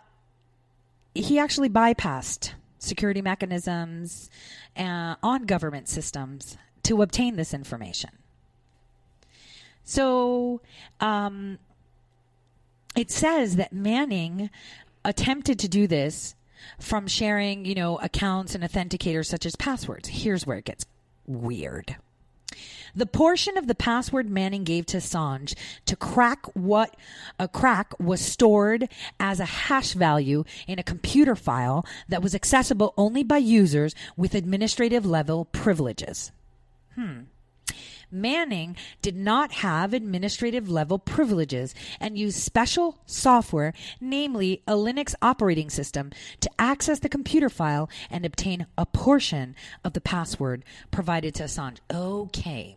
he 1.13 1.39
actually 1.39 1.69
bypassed 1.69 2.53
security 2.79 3.21
mechanisms 3.21 4.29
uh, 4.77 5.15
on 5.21 5.45
government 5.45 5.87
systems 5.87 6.57
to 6.83 7.01
obtain 7.01 7.35
this 7.35 7.53
information. 7.53 8.11
So 9.83 10.61
um, 10.99 11.59
it 12.95 13.11
says 13.11 13.57
that 13.57 13.73
Manning 13.73 14.49
attempted 15.03 15.59
to 15.59 15.67
do 15.67 15.87
this 15.87 16.35
from 16.79 17.07
sharing, 17.07 17.65
you 17.65 17.75
know, 17.75 17.97
accounts 17.97 18.55
and 18.55 18.63
authenticators 18.63 19.25
such 19.25 19.45
as 19.45 19.55
passwords. 19.55 20.07
Here's 20.09 20.45
where 20.45 20.57
it 20.57 20.65
gets 20.65 20.85
weird. 21.25 21.97
The 22.95 23.05
portion 23.05 23.57
of 23.57 23.67
the 23.67 23.75
password 23.75 24.29
Manning 24.29 24.63
gave 24.63 24.85
to 24.87 24.97
Assange 24.97 25.55
to 25.85 25.95
crack 25.95 26.45
what 26.53 26.95
a 27.39 27.47
crack 27.47 27.93
was 27.99 28.21
stored 28.21 28.89
as 29.19 29.39
a 29.39 29.45
hash 29.45 29.93
value 29.93 30.43
in 30.67 30.79
a 30.79 30.83
computer 30.83 31.35
file 31.35 31.85
that 32.09 32.21
was 32.21 32.35
accessible 32.35 32.93
only 32.97 33.23
by 33.23 33.37
users 33.37 33.95
with 34.17 34.35
administrative 34.35 35.05
level 35.05 35.45
privileges. 35.45 36.31
Hmm. 36.95 37.21
Manning 38.11 38.75
did 39.01 39.15
not 39.15 39.53
have 39.53 39.93
administrative 39.93 40.69
level 40.69 40.99
privileges 40.99 41.73
and 41.97 42.17
used 42.17 42.37
special 42.39 42.97
software, 43.05 43.73
namely 44.01 44.61
a 44.67 44.73
Linux 44.73 45.15
operating 45.21 45.69
system, 45.69 46.11
to 46.41 46.49
access 46.59 46.99
the 46.99 47.07
computer 47.07 47.49
file 47.49 47.89
and 48.09 48.25
obtain 48.25 48.65
a 48.77 48.85
portion 48.85 49.55
of 49.85 49.93
the 49.93 50.01
password 50.01 50.65
provided 50.91 51.33
to 51.35 51.43
Assange. 51.43 51.77
Okay. 51.89 52.75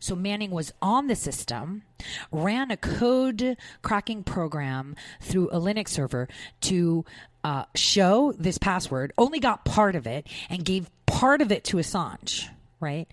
So 0.00 0.14
Manning 0.14 0.50
was 0.50 0.72
on 0.80 1.06
the 1.06 1.16
system, 1.16 1.82
ran 2.30 2.70
a 2.70 2.76
code 2.76 3.56
cracking 3.82 4.22
program 4.22 4.96
through 5.20 5.50
a 5.50 5.60
Linux 5.60 5.88
server 5.88 6.28
to 6.62 7.04
uh, 7.44 7.64
show 7.74 8.32
this 8.32 8.58
password, 8.58 9.12
only 9.18 9.40
got 9.40 9.64
part 9.64 9.94
of 9.96 10.06
it, 10.06 10.26
and 10.48 10.64
gave 10.64 10.90
part 11.06 11.40
of 11.40 11.50
it 11.52 11.64
to 11.64 11.78
Assange, 11.78 12.48
right? 12.80 13.08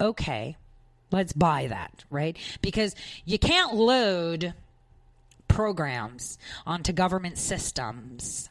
Okay. 0.00 0.56
Let's 1.10 1.34
buy 1.34 1.66
that, 1.66 2.04
right? 2.10 2.36
Because 2.62 2.96
you 3.26 3.38
can't 3.38 3.74
load 3.74 4.54
programs 5.46 6.38
onto 6.66 6.92
government 6.92 7.36
systems. 7.36 8.48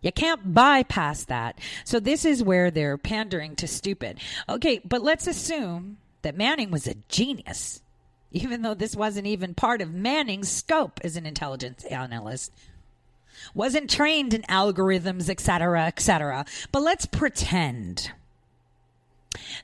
You 0.00 0.10
can't 0.10 0.54
bypass 0.54 1.24
that. 1.24 1.58
So 1.84 2.00
this 2.00 2.24
is 2.24 2.42
where 2.42 2.70
they're 2.70 2.98
pandering 2.98 3.54
to 3.56 3.68
stupid. 3.68 4.18
Okay, 4.48 4.80
but 4.84 5.02
let's 5.02 5.26
assume 5.26 5.98
that 6.22 6.36
Manning 6.36 6.70
was 6.70 6.86
a 6.86 6.94
genius. 7.08 7.82
even 8.32 8.62
though 8.62 8.74
this 8.74 8.96
wasn't 8.96 9.26
even 9.26 9.54
part 9.54 9.80
of 9.80 9.92
Manning's 9.92 10.50
scope 10.50 11.00
as 11.04 11.16
an 11.16 11.26
intelligence 11.26 11.84
analyst. 11.84 12.52
Wasn't 13.54 13.90
trained 13.90 14.34
in 14.34 14.42
algorithms, 14.42 15.28
et 15.28 15.40
cetera, 15.40 15.86
et 15.86 16.00
cetera. 16.00 16.44
But 16.70 16.82
let's 16.82 17.06
pretend 17.06 18.12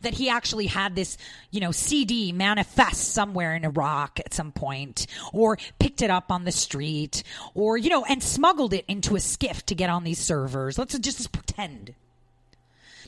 that 0.00 0.14
he 0.14 0.28
actually 0.30 0.66
had 0.66 0.96
this, 0.96 1.18
you 1.50 1.60
know, 1.60 1.70
CD 1.70 2.32
manifest 2.32 3.12
somewhere 3.12 3.54
in 3.54 3.64
Iraq 3.64 4.18
at 4.20 4.32
some 4.32 4.50
point, 4.50 5.06
or 5.32 5.58
picked 5.78 6.02
it 6.02 6.10
up 6.10 6.32
on 6.32 6.44
the 6.44 6.52
street, 6.52 7.22
or, 7.54 7.76
you 7.76 7.90
know, 7.90 8.04
and 8.04 8.22
smuggled 8.22 8.72
it 8.72 8.84
into 8.88 9.14
a 9.14 9.20
skiff 9.20 9.64
to 9.66 9.74
get 9.74 9.90
on 9.90 10.04
these 10.04 10.18
servers. 10.18 10.78
Let's 10.78 10.98
just 10.98 11.30
pretend 11.32 11.94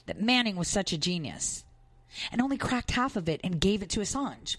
that 0.07 0.21
Manning 0.21 0.57
was 0.57 0.69
such 0.69 0.93
a 0.93 0.99
genius 0.99 1.65
and 2.33 2.41
only 2.41 2.57
cracked 2.57 2.93
half 2.93 3.17
of 3.17 3.29
it 3.29 3.41
and 3.43 3.61
gave 3.61 3.83
it 3.83 3.91
to 3.91 4.01
Assange. 4.01 4.57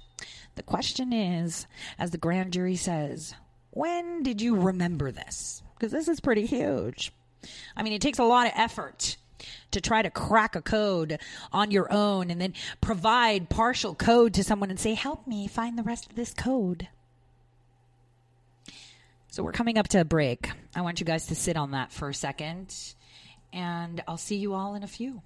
The 0.56 0.64
question 0.64 1.14
is, 1.14 1.68
as 1.98 2.12
the 2.12 2.18
grand 2.18 2.54
jury 2.54 2.76
says, 2.76 3.34
when 3.72 4.24
did 4.24 4.42
you 4.42 4.56
remember 4.56 5.12
this? 5.12 5.64
Because 5.76 5.92
this 5.92 6.08
is 6.08 6.20
pretty 6.20 6.46
huge. 6.46 7.14
I 7.76 7.84
mean, 7.84 7.94
it 7.94 8.02
takes 8.02 8.20
a 8.20 8.24
lot 8.24 8.48
of 8.48 8.54
effort 8.56 9.18
to 9.72 9.82
try 9.82 10.02
to 10.02 10.10
crack 10.10 10.56
a 10.56 10.62
code 10.62 11.20
on 11.52 11.72
your 11.72 11.92
own 11.92 12.30
and 12.30 12.40
then 12.40 12.54
provide 12.82 13.50
partial 13.50 13.96
code 13.96 14.34
to 14.36 14.44
someone 14.44 14.70
and 14.70 14.80
say, 14.80 14.94
Help 14.94 15.26
me 15.26 15.48
find 15.48 15.78
the 15.78 15.84
rest 15.84 16.10
of 16.10 16.16
this 16.16 16.34
code. 16.34 16.88
So 19.30 19.44
we're 19.44 19.54
coming 19.54 19.78
up 19.78 19.88
to 19.90 20.02
a 20.02 20.06
break. 20.06 20.52
I 20.76 20.82
want 20.82 21.00
you 21.00 21.06
guys 21.06 21.28
to 21.28 21.36
sit 21.36 21.56
on 21.56 21.72
that 21.72 21.94
for 21.94 22.10
a 22.10 22.14
second, 22.14 22.76
and 23.54 24.04
I'll 24.06 24.18
see 24.18 24.36
you 24.36 24.54
all 24.54 24.76
in 24.76 24.84
a 24.84 24.88
few. 24.88 25.22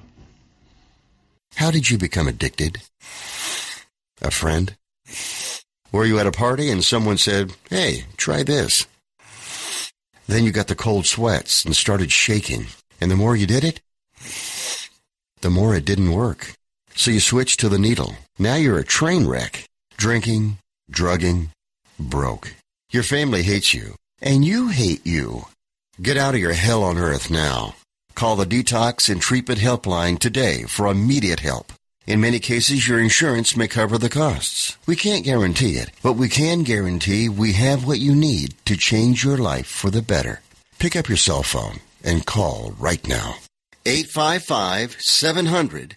How 1.57 1.73
did 1.73 1.91
you 1.91 1.99
become 1.99 2.29
addicted? 2.29 2.83
A 4.23 4.31
friend? 4.31 4.77
Were 5.91 6.05
you 6.05 6.21
at 6.21 6.29
a 6.29 6.33
party 6.33 6.71
and 6.71 6.85
someone 6.85 7.19
said, 7.19 7.53
hey, 7.69 8.05
try 8.17 8.45
this? 8.45 8.87
Then 10.29 10.45
you 10.45 10.53
got 10.53 10.69
the 10.69 10.77
cold 10.77 11.07
sweats 11.07 11.65
and 11.65 11.75
started 11.75 12.13
shaking. 12.13 12.67
And 13.01 13.11
the 13.11 13.17
more 13.17 13.35
you 13.35 13.49
did 13.49 13.65
it, 13.65 13.81
the 15.41 15.51
more 15.51 15.75
it 15.75 15.85
didn't 15.85 16.13
work. 16.13 16.53
So 16.97 17.11
you 17.11 17.21
switched 17.21 17.61
to 17.61 17.69
the 17.69 17.79
needle. 17.79 18.17
Now 18.39 18.57
you're 18.57 18.79
a 18.79 18.85
train 18.85 19.27
wreck. 19.27 19.65
Drinking, 19.97 20.59
drugging, 20.91 21.51
broke. 21.99 22.55
Your 22.91 23.03
family 23.03 23.43
hates 23.43 23.75
you. 23.75 23.95
And 24.21 24.45
you 24.45 24.69
hate 24.69 25.07
you. 25.07 25.45
Get 26.01 26.17
out 26.17 26.35
of 26.35 26.41
your 26.41 26.55
hell 26.55 26.83
on 26.83 26.97
earth 26.97 27.31
now. 27.31 27.77
Call 28.15 28.37
the 28.37 28.47
Detox 28.47 29.11
and 29.11 29.21
Treatment 29.21 29.61
Helpline 29.61 30.19
today 30.19 30.63
for 30.63 30.87
immediate 30.87 31.41
help. 31.41 31.73
In 32.07 32.21
many 32.21 32.39
cases, 32.39 32.89
your 32.89 32.99
insurance 32.99 33.57
may 33.57 33.69
cover 33.69 33.99
the 33.99 34.09
costs. 34.09 34.79
We 34.87 34.97
can't 34.97 35.25
guarantee 35.25 35.77
it, 35.77 35.91
but 36.03 36.15
we 36.15 36.29
can 36.29 36.63
guarantee 36.63 37.29
we 37.29 37.53
have 37.53 37.87
what 37.87 37.99
you 37.99 38.15
need 38.15 38.55
to 38.65 38.77
change 38.77 39.23
your 39.23 39.37
life 39.37 39.67
for 39.67 39.91
the 39.91 40.03
better. 40.03 40.41
Pick 40.79 40.97
up 40.97 41.09
your 41.09 41.19
cell 41.19 41.43
phone 41.43 41.81
and 42.03 42.25
call 42.25 42.75
right 42.79 43.07
now. 43.07 43.37
855 43.85 44.97
700 44.99 45.97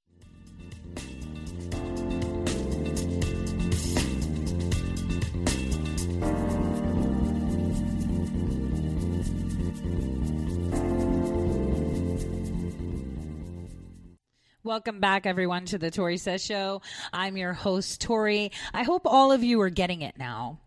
Welcome 14.64 14.98
back, 14.98 15.26
everyone, 15.26 15.66
to 15.66 15.76
the 15.76 15.90
Tori 15.90 16.16
Says 16.16 16.42
Show. 16.42 16.80
I'm 17.12 17.36
your 17.36 17.52
host, 17.52 18.00
Tori. 18.00 18.50
I 18.72 18.82
hope 18.82 19.02
all 19.04 19.30
of 19.30 19.44
you 19.44 19.60
are 19.60 19.68
getting 19.68 20.00
it 20.00 20.16
now. 20.16 20.58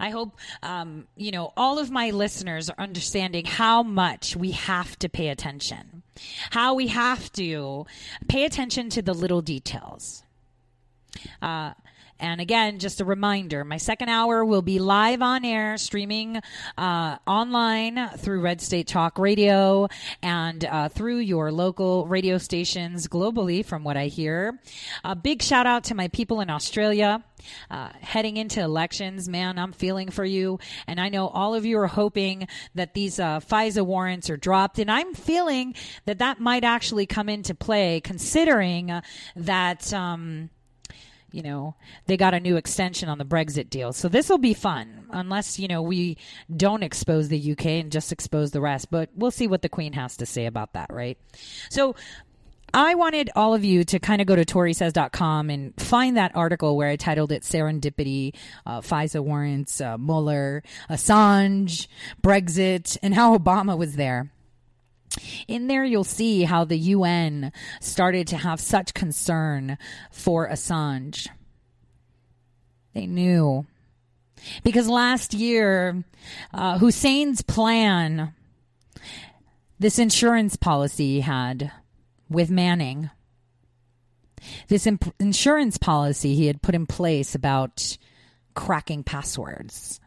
I 0.00 0.10
hope, 0.10 0.36
um, 0.64 1.06
you 1.16 1.30
know, 1.30 1.52
all 1.56 1.78
of 1.78 1.88
my 1.88 2.10
listeners 2.10 2.68
are 2.68 2.74
understanding 2.76 3.44
how 3.44 3.84
much 3.84 4.34
we 4.34 4.50
have 4.50 4.98
to 4.98 5.08
pay 5.08 5.28
attention, 5.28 6.02
how 6.50 6.74
we 6.74 6.88
have 6.88 7.30
to 7.34 7.86
pay 8.26 8.44
attention 8.44 8.90
to 8.90 9.00
the 9.00 9.14
little 9.14 9.42
details. 9.42 10.24
Uh, 11.40 11.74
And 12.18 12.40
again, 12.40 12.78
just 12.78 13.00
a 13.00 13.04
reminder 13.04 13.64
my 13.64 13.76
second 13.76 14.08
hour 14.08 14.44
will 14.44 14.62
be 14.62 14.78
live 14.78 15.20
on 15.20 15.44
air, 15.44 15.76
streaming 15.76 16.40
uh, 16.78 17.18
online 17.26 18.08
through 18.16 18.40
Red 18.40 18.60
State 18.60 18.86
Talk 18.86 19.18
Radio 19.18 19.88
and 20.22 20.64
uh, 20.64 20.88
through 20.88 21.18
your 21.18 21.52
local 21.52 22.06
radio 22.06 22.38
stations 22.38 23.06
globally, 23.06 23.64
from 23.64 23.84
what 23.84 23.96
I 23.96 24.06
hear. 24.06 24.58
A 25.04 25.14
big 25.14 25.42
shout 25.42 25.66
out 25.66 25.84
to 25.84 25.94
my 25.94 26.08
people 26.08 26.40
in 26.40 26.48
Australia. 26.48 27.22
Uh, 27.70 27.90
heading 28.00 28.38
into 28.38 28.60
elections, 28.60 29.28
man, 29.28 29.58
I'm 29.58 29.72
feeling 29.72 30.10
for 30.10 30.24
you. 30.24 30.58
And 30.86 31.00
I 31.00 31.10
know 31.10 31.28
all 31.28 31.54
of 31.54 31.64
you 31.64 31.78
are 31.78 31.86
hoping 31.86 32.48
that 32.74 32.94
these 32.94 33.20
uh, 33.20 33.40
FISA 33.40 33.84
warrants 33.84 34.30
are 34.30 34.36
dropped. 34.36 34.78
And 34.78 34.90
I'm 34.90 35.14
feeling 35.14 35.74
that 36.06 36.18
that 36.18 36.40
might 36.40 36.64
actually 36.64 37.06
come 37.06 37.28
into 37.28 37.54
play, 37.54 38.00
considering 38.00 38.90
that. 39.36 39.92
Um, 39.92 40.50
you 41.36 41.42
know, 41.42 41.74
they 42.06 42.16
got 42.16 42.32
a 42.32 42.40
new 42.40 42.56
extension 42.56 43.10
on 43.10 43.18
the 43.18 43.24
Brexit 43.24 43.68
deal. 43.68 43.92
So 43.92 44.08
this 44.08 44.30
will 44.30 44.38
be 44.38 44.54
fun, 44.54 45.06
unless, 45.10 45.58
you 45.58 45.68
know, 45.68 45.82
we 45.82 46.16
don't 46.54 46.82
expose 46.82 47.28
the 47.28 47.52
UK 47.52 47.66
and 47.66 47.92
just 47.92 48.10
expose 48.10 48.52
the 48.52 48.60
rest. 48.62 48.90
But 48.90 49.10
we'll 49.14 49.30
see 49.30 49.46
what 49.46 49.60
the 49.60 49.68
Queen 49.68 49.92
has 49.92 50.16
to 50.16 50.24
say 50.24 50.46
about 50.46 50.72
that, 50.72 50.90
right? 50.90 51.18
So 51.68 51.94
I 52.72 52.94
wanted 52.94 53.30
all 53.36 53.54
of 53.54 53.64
you 53.64 53.84
to 53.84 53.98
kind 53.98 54.22
of 54.22 54.26
go 54.26 54.34
to 54.34 54.46
ToriSays.com 54.46 55.50
and 55.50 55.78
find 55.78 56.16
that 56.16 56.34
article 56.34 56.74
where 56.74 56.88
I 56.88 56.96
titled 56.96 57.32
it 57.32 57.42
Serendipity, 57.42 58.34
uh, 58.64 58.80
FISA 58.80 59.22
warrants, 59.22 59.80
uh, 59.80 59.98
Mueller, 59.98 60.62
Assange, 60.88 61.86
Brexit, 62.22 62.96
and 63.02 63.14
how 63.14 63.36
Obama 63.36 63.76
was 63.76 63.96
there. 63.96 64.30
In 65.48 65.66
there, 65.66 65.84
you'll 65.84 66.04
see 66.04 66.42
how 66.42 66.64
the 66.64 66.78
UN 66.78 67.52
started 67.80 68.26
to 68.28 68.36
have 68.36 68.60
such 68.60 68.94
concern 68.94 69.78
for 70.10 70.48
Assange. 70.48 71.28
They 72.94 73.06
knew. 73.06 73.66
Because 74.62 74.88
last 74.88 75.34
year, 75.34 76.04
uh, 76.52 76.78
Hussein's 76.78 77.42
plan, 77.42 78.34
this 79.78 79.98
insurance 79.98 80.56
policy 80.56 81.14
he 81.14 81.20
had 81.20 81.72
with 82.28 82.50
Manning, 82.50 83.10
this 84.68 84.86
imp- 84.86 85.14
insurance 85.18 85.78
policy 85.78 86.34
he 86.34 86.46
had 86.46 86.62
put 86.62 86.74
in 86.74 86.86
place 86.86 87.34
about 87.34 87.96
cracking 88.54 89.02
passwords 89.02 90.00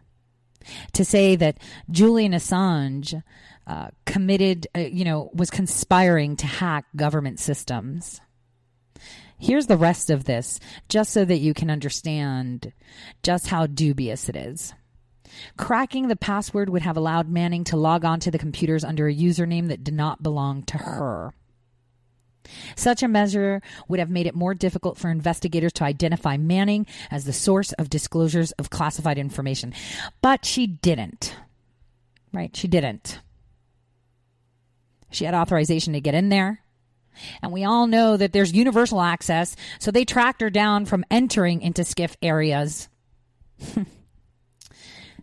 to 0.94 1.06
say 1.06 1.36
that 1.36 1.58
Julian 1.90 2.34
Assange 2.34 3.22
uh, 3.70 3.90
committed, 4.08 4.68
uh, 4.76 4.80
you 4.80 5.06
know, 5.06 5.30
was 5.32 5.52
conspiring 5.52 6.36
to 6.36 6.48
hack 6.48 6.86
government 6.96 7.40
systems. 7.40 8.20
Here's 9.38 9.68
the 9.68 9.78
rest 9.78 10.10
of 10.10 10.24
this, 10.24 10.60
just 10.90 11.14
so 11.14 11.24
that 11.24 11.38
you 11.38 11.54
can 11.54 11.70
understand 11.70 12.74
just 13.22 13.48
how 13.48 13.68
dubious 13.68 14.28
it 14.28 14.36
is. 14.36 14.74
Cracking 15.56 16.08
the 16.08 16.16
password 16.16 16.70
would 16.70 16.82
have 16.82 16.98
allowed 16.98 17.30
Manning 17.30 17.64
to 17.66 17.78
log 17.78 18.04
on 18.04 18.20
to 18.22 18.32
the 18.32 18.40
computers 18.40 18.84
under 18.84 19.08
a 19.08 19.16
username 19.16 19.68
that 19.68 19.84
did 19.84 19.94
not 19.94 20.24
belong 20.24 20.64
to 20.64 20.80
her. 20.80 21.32
Such 22.76 23.04
a 23.04 23.08
measure 23.08 23.62
would 23.88 24.00
have 24.00 24.10
made 24.10 24.26
it 24.26 24.34
more 24.34 24.56
difficult 24.56 24.98
for 24.98 25.12
investigators 25.12 25.74
to 25.74 25.84
identify 25.84 26.38
Manning 26.38 26.88
as 27.12 27.26
the 27.26 27.34
source 27.34 27.72
of 27.74 27.88
disclosures 27.88 28.52
of 28.54 28.72
classified 28.72 29.20
information. 29.20 29.76
But 30.24 30.44
she 30.44 30.66
didn't. 30.66 31.36
Right? 32.34 32.56
She 32.56 32.68
didn't. 32.68 33.20
She 35.12 35.26
had 35.26 35.34
authorization 35.34 35.94
to 35.94 36.02
get 36.02 36.16
in 36.16 36.30
there. 36.30 36.62
And 37.42 37.52
we 37.52 37.64
all 37.64 37.88
know 37.88 38.18
that 38.18 38.32
there's 38.34 38.54
universal 38.54 39.02
access, 39.02 39.56
so 39.80 39.92
they 39.92 40.06
tracked 40.06 40.42
her 40.42 40.50
down 40.50 40.86
from 40.86 41.04
entering 41.12 41.62
into 41.62 41.82
SCIF 41.82 42.16
areas. 42.22 42.88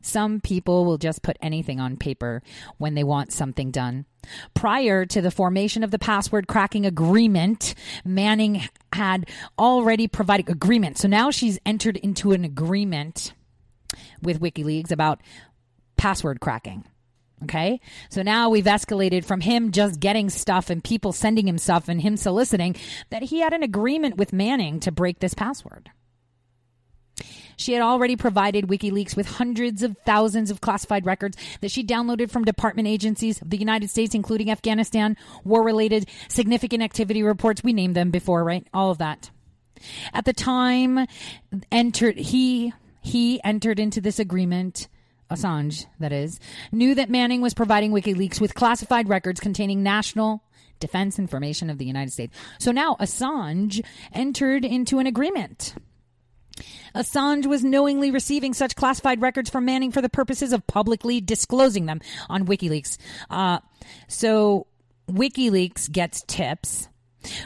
Some 0.02 0.40
people 0.40 0.84
will 0.84 0.98
just 0.98 1.22
put 1.22 1.36
anything 1.40 1.80
on 1.80 1.96
paper 1.96 2.42
when 2.78 2.94
they 2.94 3.02
want 3.02 3.32
something 3.32 3.72
done. 3.72 4.06
Prior 4.54 5.04
to 5.04 5.20
the 5.20 5.32
formation 5.32 5.82
of 5.82 5.90
the 5.90 5.98
password 5.98 6.46
cracking 6.46 6.86
agreement, 6.86 7.74
Manning 8.04 8.62
had 8.92 9.28
already 9.58 10.06
provided 10.06 10.48
agreement. 10.48 10.96
So 10.98 11.08
now 11.08 11.32
she's 11.32 11.58
entered 11.66 11.96
into 11.96 12.30
an 12.32 12.44
agreement 12.44 13.34
with 14.22 14.40
WikiLeaks 14.40 14.92
about 14.92 15.20
password 15.96 16.40
cracking. 16.40 16.84
Okay. 17.42 17.80
So 18.08 18.22
now 18.22 18.48
we've 18.48 18.64
escalated 18.64 19.24
from 19.24 19.42
him 19.42 19.70
just 19.70 20.00
getting 20.00 20.30
stuff 20.30 20.70
and 20.70 20.82
people 20.82 21.12
sending 21.12 21.46
him 21.46 21.58
stuff 21.58 21.88
and 21.88 22.00
him 22.00 22.16
soliciting 22.16 22.76
that 23.10 23.24
he 23.24 23.40
had 23.40 23.52
an 23.52 23.62
agreement 23.62 24.16
with 24.16 24.32
Manning 24.32 24.80
to 24.80 24.90
break 24.90 25.18
this 25.18 25.34
password. 25.34 25.90
She 27.56 27.72
had 27.72 27.82
already 27.82 28.16
provided 28.16 28.68
WikiLeaks 28.68 29.16
with 29.16 29.26
hundreds 29.26 29.82
of 29.82 29.96
thousands 30.04 30.50
of 30.50 30.60
classified 30.60 31.06
records 31.06 31.36
that 31.60 31.70
she 31.70 31.84
downloaded 31.84 32.30
from 32.30 32.44
department 32.44 32.86
agencies 32.86 33.40
of 33.40 33.48
the 33.48 33.56
United 33.56 33.88
States, 33.88 34.14
including 34.14 34.50
Afghanistan, 34.50 35.16
war 35.42 35.62
related, 35.62 36.06
significant 36.28 36.82
activity 36.82 37.22
reports. 37.22 37.64
We 37.64 37.72
named 37.72 37.96
them 37.96 38.10
before, 38.10 38.44
right? 38.44 38.66
All 38.74 38.90
of 38.90 38.98
that. 38.98 39.30
At 40.12 40.26
the 40.26 40.32
time, 40.32 41.06
entered, 41.72 42.18
he, 42.18 42.72
he 43.00 43.42
entered 43.42 43.78
into 43.78 44.00
this 44.00 44.18
agreement 44.18 44.88
Assange, 45.30 45.86
that 45.98 46.12
is, 46.12 46.38
knew 46.72 46.94
that 46.94 47.10
Manning 47.10 47.40
was 47.40 47.54
providing 47.54 47.92
WikiLeaks 47.92 48.40
with 48.40 48.54
classified 48.54 49.08
records 49.08 49.40
containing 49.40 49.82
national 49.82 50.42
defense 50.78 51.18
information 51.18 51.70
of 51.70 51.78
the 51.78 51.84
United 51.84 52.12
States. 52.12 52.36
So 52.58 52.70
now 52.72 52.96
Assange 53.00 53.84
entered 54.12 54.64
into 54.64 54.98
an 54.98 55.06
agreement. 55.06 55.74
Assange 56.94 57.46
was 57.46 57.62
knowingly 57.64 58.10
receiving 58.10 58.54
such 58.54 58.76
classified 58.76 59.20
records 59.20 59.50
from 59.50 59.64
Manning 59.64 59.92
for 59.92 60.00
the 60.00 60.08
purposes 60.08 60.52
of 60.52 60.66
publicly 60.66 61.20
disclosing 61.20 61.86
them 61.86 62.00
on 62.28 62.46
WikiLeaks. 62.46 62.96
Uh, 63.28 63.58
so 64.08 64.66
WikiLeaks 65.10 65.90
gets 65.90 66.22
tips. 66.22 66.88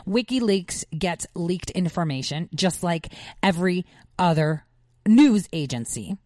WikiLeaks 0.06 0.84
gets 0.96 1.26
leaked 1.34 1.70
information, 1.70 2.48
just 2.54 2.82
like 2.82 3.12
every 3.42 3.86
other 4.18 4.64
news 5.06 5.48
agency. 5.52 6.16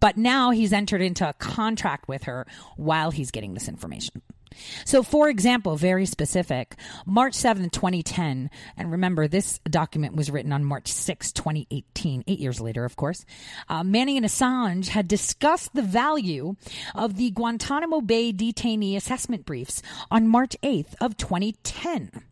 But 0.00 0.16
now 0.16 0.50
he's 0.50 0.72
entered 0.72 1.02
into 1.02 1.28
a 1.28 1.32
contract 1.34 2.08
with 2.08 2.24
her 2.24 2.46
while 2.76 3.10
he's 3.10 3.30
getting 3.30 3.54
this 3.54 3.68
information. 3.68 4.22
So, 4.84 5.02
for 5.02 5.28
example, 5.28 5.76
very 5.76 6.06
specific, 6.06 6.74
March 7.06 7.34
7th, 7.34 7.72
2010, 7.72 8.50
and 8.76 8.90
remember 8.90 9.28
this 9.28 9.58
document 9.70 10.16
was 10.16 10.30
written 10.30 10.52
on 10.52 10.64
March 10.64 10.88
6, 10.88 11.32
2018, 11.32 12.24
eight 12.26 12.38
years 12.38 12.60
later, 12.60 12.84
of 12.84 12.96
course, 12.96 13.24
uh, 13.68 13.84
Manning 13.84 14.16
and 14.16 14.26
Assange 14.26 14.88
had 14.88 15.08
discussed 15.08 15.74
the 15.74 15.82
value 15.82 16.56
of 16.94 17.16
the 17.16 17.30
Guantanamo 17.30 18.00
Bay 18.00 18.32
detainee 18.32 18.96
assessment 18.96 19.44
briefs 19.44 19.82
on 20.10 20.28
March 20.28 20.56
8th 20.62 20.94
of 21.00 21.16
2010. 21.16 22.27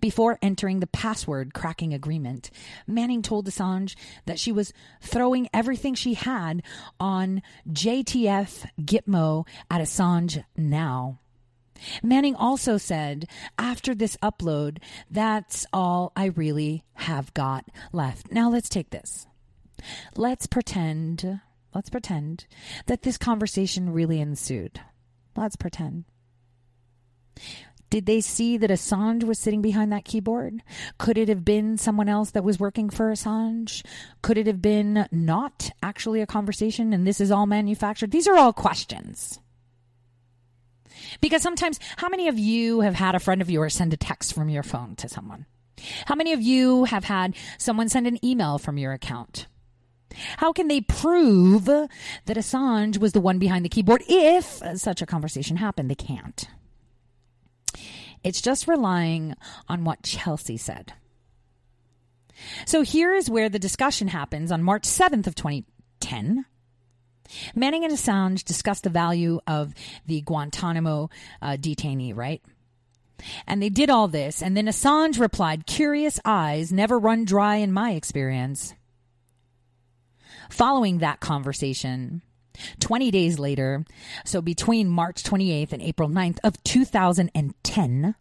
Before 0.00 0.38
entering 0.42 0.80
the 0.80 0.86
password 0.86 1.54
cracking 1.54 1.94
agreement, 1.94 2.50
Manning 2.86 3.22
told 3.22 3.46
Assange 3.46 3.94
that 4.26 4.38
she 4.38 4.52
was 4.52 4.72
throwing 5.00 5.48
everything 5.52 5.94
she 5.94 6.14
had 6.14 6.62
on 7.00 7.42
JTF 7.68 8.66
Gitmo 8.80 9.46
at 9.70 9.80
Assange 9.80 10.44
now. 10.56 11.18
Manning 12.02 12.34
also 12.34 12.76
said, 12.76 13.26
after 13.58 13.94
this 13.94 14.16
upload, 14.18 14.78
that's 15.10 15.66
all 15.72 16.12
I 16.16 16.26
really 16.26 16.84
have 16.94 17.34
got 17.34 17.66
left. 17.92 18.30
Now 18.32 18.50
let's 18.50 18.68
take 18.68 18.90
this. 18.90 19.26
Let's 20.16 20.46
pretend, 20.46 21.40
let's 21.74 21.90
pretend 21.90 22.46
that 22.86 23.02
this 23.02 23.18
conversation 23.18 23.92
really 23.92 24.20
ensued. 24.20 24.80
Let's 25.36 25.56
pretend. 25.56 26.04
Did 27.94 28.06
they 28.06 28.20
see 28.20 28.56
that 28.56 28.70
Assange 28.70 29.22
was 29.22 29.38
sitting 29.38 29.62
behind 29.62 29.92
that 29.92 30.04
keyboard? 30.04 30.64
Could 30.98 31.16
it 31.16 31.28
have 31.28 31.44
been 31.44 31.78
someone 31.78 32.08
else 32.08 32.32
that 32.32 32.42
was 32.42 32.58
working 32.58 32.90
for 32.90 33.12
Assange? 33.12 33.86
Could 34.20 34.36
it 34.36 34.48
have 34.48 34.60
been 34.60 35.06
not 35.12 35.70
actually 35.80 36.20
a 36.20 36.26
conversation 36.26 36.92
and 36.92 37.06
this 37.06 37.20
is 37.20 37.30
all 37.30 37.46
manufactured? 37.46 38.10
These 38.10 38.26
are 38.26 38.36
all 38.36 38.52
questions. 38.52 39.38
Because 41.20 41.40
sometimes, 41.40 41.78
how 41.96 42.08
many 42.08 42.26
of 42.26 42.36
you 42.36 42.80
have 42.80 42.96
had 42.96 43.14
a 43.14 43.20
friend 43.20 43.40
of 43.40 43.48
yours 43.48 43.74
send 43.74 43.94
a 43.94 43.96
text 43.96 44.34
from 44.34 44.48
your 44.48 44.64
phone 44.64 44.96
to 44.96 45.08
someone? 45.08 45.46
How 46.06 46.16
many 46.16 46.32
of 46.32 46.42
you 46.42 46.86
have 46.86 47.04
had 47.04 47.36
someone 47.58 47.88
send 47.88 48.08
an 48.08 48.18
email 48.26 48.58
from 48.58 48.76
your 48.76 48.92
account? 48.92 49.46
How 50.38 50.52
can 50.52 50.66
they 50.66 50.80
prove 50.80 51.66
that 51.66 51.88
Assange 52.26 52.98
was 52.98 53.12
the 53.12 53.20
one 53.20 53.38
behind 53.38 53.64
the 53.64 53.68
keyboard 53.68 54.02
if 54.08 54.60
such 54.74 55.00
a 55.00 55.06
conversation 55.06 55.58
happened? 55.58 55.88
They 55.88 55.94
can't. 55.94 56.48
It's 58.24 58.40
just 58.40 58.66
relying 58.66 59.34
on 59.68 59.84
what 59.84 60.02
Chelsea 60.02 60.56
said. 60.56 60.94
So 62.66 62.82
here 62.82 63.14
is 63.14 63.30
where 63.30 63.48
the 63.48 63.58
discussion 63.58 64.08
happens 64.08 64.50
on 64.50 64.62
March 64.62 64.84
7th 64.84 65.26
of 65.26 65.34
2010. 65.34 66.46
Manning 67.54 67.84
and 67.84 67.92
Assange 67.92 68.42
discussed 68.44 68.84
the 68.84 68.90
value 68.90 69.40
of 69.46 69.74
the 70.06 70.22
Guantanamo 70.22 71.10
uh, 71.40 71.56
detainee, 71.58 72.16
right? 72.16 72.42
And 73.46 73.62
they 73.62 73.70
did 73.70 73.90
all 73.90 74.08
this, 74.08 74.42
and 74.42 74.56
then 74.56 74.66
Assange 74.66 75.20
replied, 75.20 75.66
Curious 75.66 76.18
eyes 76.24 76.72
never 76.72 76.98
run 76.98 77.24
dry 77.24 77.56
in 77.56 77.72
my 77.72 77.92
experience. 77.92 78.74
Following 80.50 80.98
that 80.98 81.20
conversation, 81.20 82.22
20 82.80 83.10
days 83.10 83.38
later, 83.38 83.84
so 84.24 84.40
between 84.40 84.88
March 84.88 85.22
28th 85.22 85.72
and 85.72 85.82
April 85.82 86.08
9th 86.08 86.38
of 86.44 86.62
2010, 86.64 88.14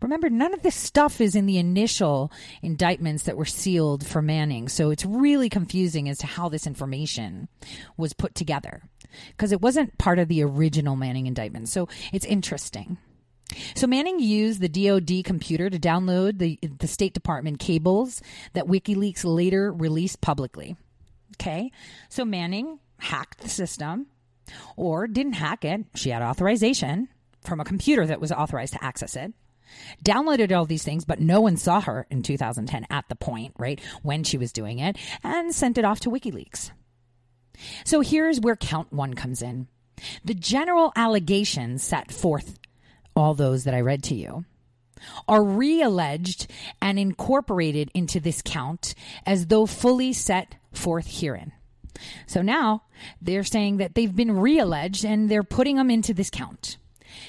Remember, 0.00 0.28
none 0.28 0.52
of 0.52 0.62
this 0.62 0.74
stuff 0.74 1.20
is 1.20 1.34
in 1.34 1.46
the 1.46 1.58
initial 1.58 2.30
indictments 2.60 3.24
that 3.24 3.36
were 3.36 3.44
sealed 3.44 4.06
for 4.06 4.20
Manning. 4.20 4.68
So 4.68 4.90
it's 4.90 5.04
really 5.04 5.48
confusing 5.48 6.08
as 6.08 6.18
to 6.18 6.26
how 6.26 6.48
this 6.48 6.66
information 6.66 7.48
was 7.96 8.12
put 8.12 8.34
together 8.34 8.82
because 9.28 9.52
it 9.52 9.60
wasn't 9.60 9.98
part 9.98 10.18
of 10.18 10.28
the 10.28 10.42
original 10.42 10.96
Manning 10.96 11.26
indictment. 11.26 11.68
So 11.68 11.88
it's 12.12 12.26
interesting. 12.26 12.98
So 13.74 13.86
Manning 13.86 14.18
used 14.18 14.60
the 14.60 14.68
DoD 14.68 15.24
computer 15.24 15.68
to 15.68 15.78
download 15.78 16.38
the, 16.38 16.58
the 16.62 16.88
State 16.88 17.12
Department 17.12 17.58
cables 17.58 18.22
that 18.54 18.66
WikiLeaks 18.66 19.24
later 19.24 19.72
released 19.72 20.20
publicly. 20.20 20.76
Okay. 21.36 21.70
So 22.08 22.24
Manning 22.24 22.78
hacked 23.02 23.40
the 23.40 23.48
system 23.48 24.06
or 24.76 25.06
didn't 25.06 25.34
hack 25.34 25.64
it. 25.64 25.84
She 25.94 26.10
had 26.10 26.22
authorization 26.22 27.08
from 27.42 27.60
a 27.60 27.64
computer 27.64 28.06
that 28.06 28.20
was 28.20 28.32
authorized 28.32 28.74
to 28.74 28.84
access 28.84 29.16
it 29.16 29.32
downloaded 30.04 30.56
all 30.56 30.66
these 30.66 30.84
things, 30.84 31.04
but 31.04 31.20
no 31.20 31.40
one 31.40 31.56
saw 31.56 31.80
her 31.80 32.06
in 32.10 32.22
2010 32.22 32.86
at 32.90 33.08
the 33.08 33.14
point, 33.14 33.54
right, 33.58 33.80
when 34.02 34.24
she 34.24 34.38
was 34.38 34.52
doing 34.52 34.78
it, 34.78 34.96
and 35.22 35.54
sent 35.54 35.78
it 35.78 35.84
off 35.84 36.00
to 36.00 36.10
WikiLeaks. 36.10 36.70
So 37.84 38.00
here's 38.00 38.40
where 38.40 38.56
count 38.56 38.92
one 38.92 39.14
comes 39.14 39.42
in. 39.42 39.68
The 40.24 40.34
general 40.34 40.92
allegations 40.96 41.82
set 41.82 42.10
forth, 42.10 42.58
all 43.14 43.34
those 43.34 43.64
that 43.64 43.74
I 43.74 43.80
read 43.80 44.02
to 44.04 44.14
you, 44.14 44.44
are 45.28 45.44
re 45.44 45.82
alleged 45.82 46.50
and 46.80 46.98
incorporated 46.98 47.90
into 47.94 48.20
this 48.20 48.42
count 48.42 48.94
as 49.26 49.46
though 49.46 49.66
fully 49.66 50.12
set 50.12 50.56
forth 50.72 51.20
herein. 51.20 51.52
So 52.26 52.42
now 52.42 52.82
they're 53.20 53.44
saying 53.44 53.78
that 53.78 53.94
they've 53.94 54.14
been 54.14 54.38
re 54.38 54.58
alleged 54.58 55.04
and 55.04 55.28
they're 55.28 55.42
putting 55.42 55.76
them 55.76 55.90
into 55.90 56.14
this 56.14 56.30
count. 56.30 56.76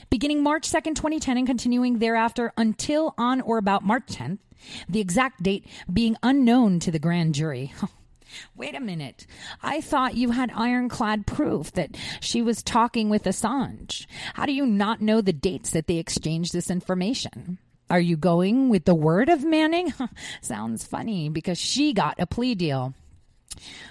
Beginning 0.09 0.43
March 0.43 0.69
2nd, 0.69 0.95
2010, 0.95 1.37
and 1.37 1.47
continuing 1.47 1.99
thereafter 1.99 2.53
until 2.57 3.13
on 3.17 3.41
or 3.41 3.57
about 3.57 3.83
March 3.83 4.07
10th, 4.07 4.39
the 4.87 4.99
exact 4.99 5.43
date 5.43 5.65
being 5.91 6.15
unknown 6.23 6.79
to 6.79 6.91
the 6.91 6.99
grand 6.99 7.35
jury. 7.35 7.73
Wait 8.55 8.75
a 8.75 8.79
minute. 8.79 9.27
I 9.61 9.81
thought 9.81 10.15
you 10.15 10.31
had 10.31 10.51
ironclad 10.55 11.27
proof 11.27 11.71
that 11.73 11.95
she 12.19 12.41
was 12.41 12.63
talking 12.63 13.09
with 13.09 13.25
Assange. 13.25 14.07
How 14.33 14.45
do 14.45 14.53
you 14.53 14.65
not 14.65 15.01
know 15.01 15.21
the 15.21 15.33
dates 15.33 15.71
that 15.71 15.87
they 15.87 15.97
exchanged 15.97 16.53
this 16.53 16.71
information? 16.71 17.59
Are 17.89 17.99
you 17.99 18.17
going 18.17 18.69
with 18.69 18.85
the 18.85 18.95
word 18.95 19.29
of 19.29 19.43
Manning? 19.43 19.93
Sounds 20.41 20.85
funny 20.85 21.29
because 21.29 21.59
she 21.59 21.93
got 21.93 22.19
a 22.19 22.25
plea 22.25 22.55
deal 22.55 22.95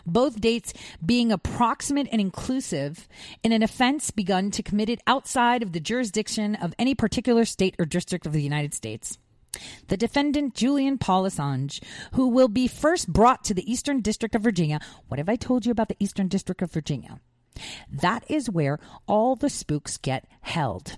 both 0.06 0.40
dates 0.40 0.72
being 1.04 1.32
approximate 1.32 2.08
and 2.12 2.20
inclusive 2.20 3.08
in 3.42 3.52
an 3.52 3.62
offense 3.62 4.10
begun 4.10 4.50
to 4.50 4.62
committed 4.62 5.00
outside 5.06 5.62
of 5.62 5.72
the 5.72 5.80
jurisdiction 5.80 6.54
of 6.56 6.74
any 6.78 6.94
particular 6.94 7.44
state 7.44 7.74
or 7.78 7.84
district 7.84 8.26
of 8.26 8.32
the 8.32 8.42
United 8.42 8.74
States. 8.74 9.18
The 9.88 9.96
defendant, 9.96 10.54
Julian 10.54 10.98
Paul 10.98 11.24
Assange, 11.24 11.82
who 12.14 12.28
will 12.28 12.48
be 12.48 12.66
first 12.66 13.12
brought 13.12 13.44
to 13.44 13.54
the 13.54 13.70
Eastern 13.70 14.00
District 14.00 14.34
of 14.34 14.42
Virginia. 14.42 14.80
What 15.08 15.18
have 15.18 15.28
I 15.28 15.36
told 15.36 15.66
you 15.66 15.72
about 15.72 15.88
the 15.88 15.96
Eastern 15.98 16.28
District 16.28 16.62
of 16.62 16.72
Virginia? 16.72 17.20
That 17.90 18.24
is 18.30 18.48
where 18.48 18.78
all 19.06 19.36
the 19.36 19.50
spooks 19.50 19.98
get 19.98 20.26
held. 20.40 20.96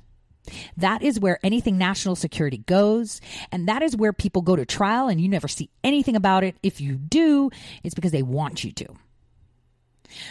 That 0.76 1.02
is 1.02 1.20
where 1.20 1.38
anything 1.42 1.78
national 1.78 2.16
security 2.16 2.58
goes. 2.58 3.20
And 3.50 3.68
that 3.68 3.82
is 3.82 3.96
where 3.96 4.12
people 4.12 4.42
go 4.42 4.56
to 4.56 4.66
trial 4.66 5.08
and 5.08 5.20
you 5.20 5.28
never 5.28 5.48
see 5.48 5.70
anything 5.82 6.16
about 6.16 6.44
it. 6.44 6.56
If 6.62 6.80
you 6.80 6.96
do, 6.96 7.50
it's 7.82 7.94
because 7.94 8.12
they 8.12 8.22
want 8.22 8.64
you 8.64 8.72
to. 8.72 8.86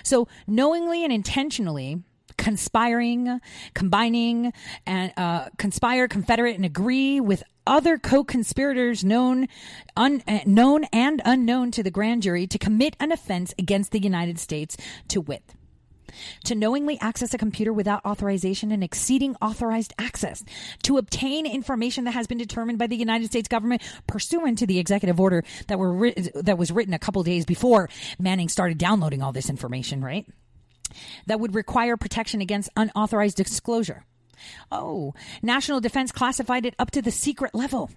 So, 0.04 0.28
knowingly 0.48 1.04
and 1.04 1.12
intentionally, 1.12 2.04
conspiring, 2.38 3.40
combining, 3.74 4.54
and 4.86 5.14
uh, 5.18 5.50
conspire, 5.58 6.08
confederate, 6.08 6.56
and 6.56 6.66
agree 6.66 7.20
with 7.20 7.44
other 7.66 7.98
co-conspirators 7.98 9.04
known, 9.04 9.48
un, 9.96 10.24
uh, 10.28 10.40
known 10.46 10.86
and 10.86 11.22
unknown 11.26 11.72
to 11.72 11.84
the 11.84 11.92
grand 11.92 12.22
jury 12.22 12.48
to 12.48 12.58
commit 12.58 12.96
an 13.00 13.12
offense 13.12 13.54
against 13.58 13.92
the 13.92 14.00
United 14.00 14.40
States 14.40 14.78
to 15.08 15.22
wit 15.22 15.44
to 16.46 16.56
knowingly 16.56 16.98
access 17.00 17.34
a 17.34 17.38
computer 17.38 17.74
without 17.74 18.06
authorization 18.06 18.72
and 18.72 18.84
exceeding 18.84 19.36
authorized 19.42 19.94
access, 19.98 20.44
to 20.84 20.98
obtain 20.98 21.46
information 21.46 22.04
that 22.06 22.12
has 22.14 22.28
been 22.28 22.38
determined 22.38 22.80
by 22.80 22.88
the 22.88 22.96
United 22.96 23.28
States 23.28 23.48
government 23.48 23.82
pursuant 24.08 24.60
to 24.60 24.68
the 24.68 24.80
executive 24.80 25.20
order 25.20 25.44
that 25.68 25.80
were 25.80 25.94
ri- 25.94 26.30
that 26.36 26.58
was 26.58 26.72
written 26.72 26.94
a 26.94 27.00
couple 27.00 27.24
days 27.24 27.46
before 27.46 27.90
Manning 28.20 28.50
started 28.50 28.78
downloading 28.78 29.22
all 29.22 29.32
this 29.32 29.50
information, 29.50 30.04
right? 30.04 30.26
That 31.28 31.40
would 31.40 31.56
require 31.56 31.98
protection 31.98 32.42
against 32.42 32.70
unauthorized 32.76 33.38
disclosure. 33.38 34.06
Oh, 34.72 35.14
national 35.42 35.80
defense 35.80 36.12
classified 36.12 36.66
it 36.66 36.76
up 36.78 36.92
to 36.92 37.02
the 37.02 37.12
secret 37.12 37.56
level. 37.56 37.90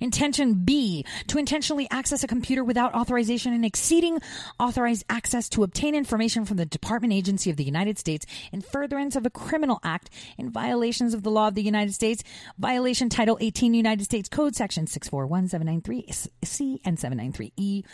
Intention 0.00 0.54
B, 0.54 1.04
to 1.28 1.38
intentionally 1.38 1.86
access 1.90 2.24
a 2.24 2.26
computer 2.26 2.64
without 2.64 2.94
authorization 2.94 3.52
and 3.52 3.64
exceeding 3.64 4.18
authorized 4.58 5.04
access 5.08 5.48
to 5.50 5.62
obtain 5.62 5.94
information 5.94 6.44
from 6.44 6.56
the 6.56 6.66
Department 6.66 7.12
Agency 7.12 7.50
of 7.50 7.56
the 7.56 7.64
United 7.64 7.98
States 7.98 8.26
in 8.52 8.60
furtherance 8.60 9.16
of 9.16 9.26
a 9.26 9.30
criminal 9.30 9.80
act 9.82 10.10
in 10.38 10.50
violations 10.50 11.14
of 11.14 11.22
the 11.22 11.30
law 11.30 11.48
of 11.48 11.54
the 11.54 11.62
United 11.62 11.94
States, 11.94 12.22
violation 12.58 13.08
Title 13.08 13.38
18 13.40 13.74
United 13.74 14.04
States 14.04 14.28
Code 14.28 14.54
Section 14.54 14.86
641793C 14.86 16.78
and 16.84 16.98
793E. 16.98 17.84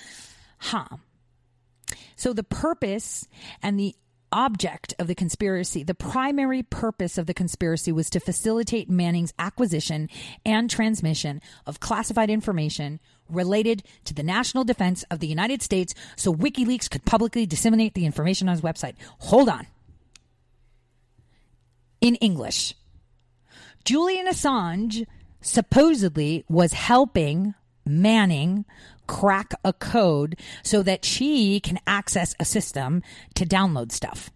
Huh. 0.58 0.88
So 2.16 2.32
the 2.32 2.44
purpose 2.44 3.26
and 3.62 3.78
the 3.78 3.94
object 4.32 4.94
of 4.98 5.06
the 5.06 5.14
conspiracy, 5.14 5.82
the 5.82 5.94
primary 5.94 6.62
purpose 6.62 7.18
of 7.18 7.26
the 7.26 7.34
conspiracy 7.34 7.92
was 7.92 8.10
to 8.10 8.20
facilitate 8.20 8.90
Manning's 8.90 9.34
acquisition 9.38 10.08
and 10.44 10.70
transmission 10.70 11.40
of 11.66 11.80
classified 11.80 12.30
information 12.30 13.00
related 13.28 13.82
to 14.04 14.14
the 14.14 14.22
national 14.22 14.64
defense 14.64 15.04
of 15.10 15.20
the 15.20 15.26
United 15.26 15.62
States 15.62 15.94
so 16.16 16.34
WikiLeaks 16.34 16.90
could 16.90 17.04
publicly 17.04 17.46
disseminate 17.46 17.94
the 17.94 18.06
information 18.06 18.48
on 18.48 18.54
his 18.54 18.62
website. 18.62 18.94
Hold 19.18 19.48
on. 19.48 19.66
In 22.00 22.14
English, 22.16 22.74
Julian 23.84 24.26
Assange 24.26 25.06
supposedly 25.40 26.44
was 26.48 26.72
helping 26.72 27.54
Manning 27.84 28.66
crack 29.08 29.52
a 29.64 29.72
code 29.72 30.38
so 30.62 30.82
that 30.84 31.04
she 31.04 31.58
can 31.58 31.80
access 31.86 32.36
a 32.38 32.44
system 32.44 33.02
to 33.34 33.44
download 33.44 33.90
stuff. 33.90 34.30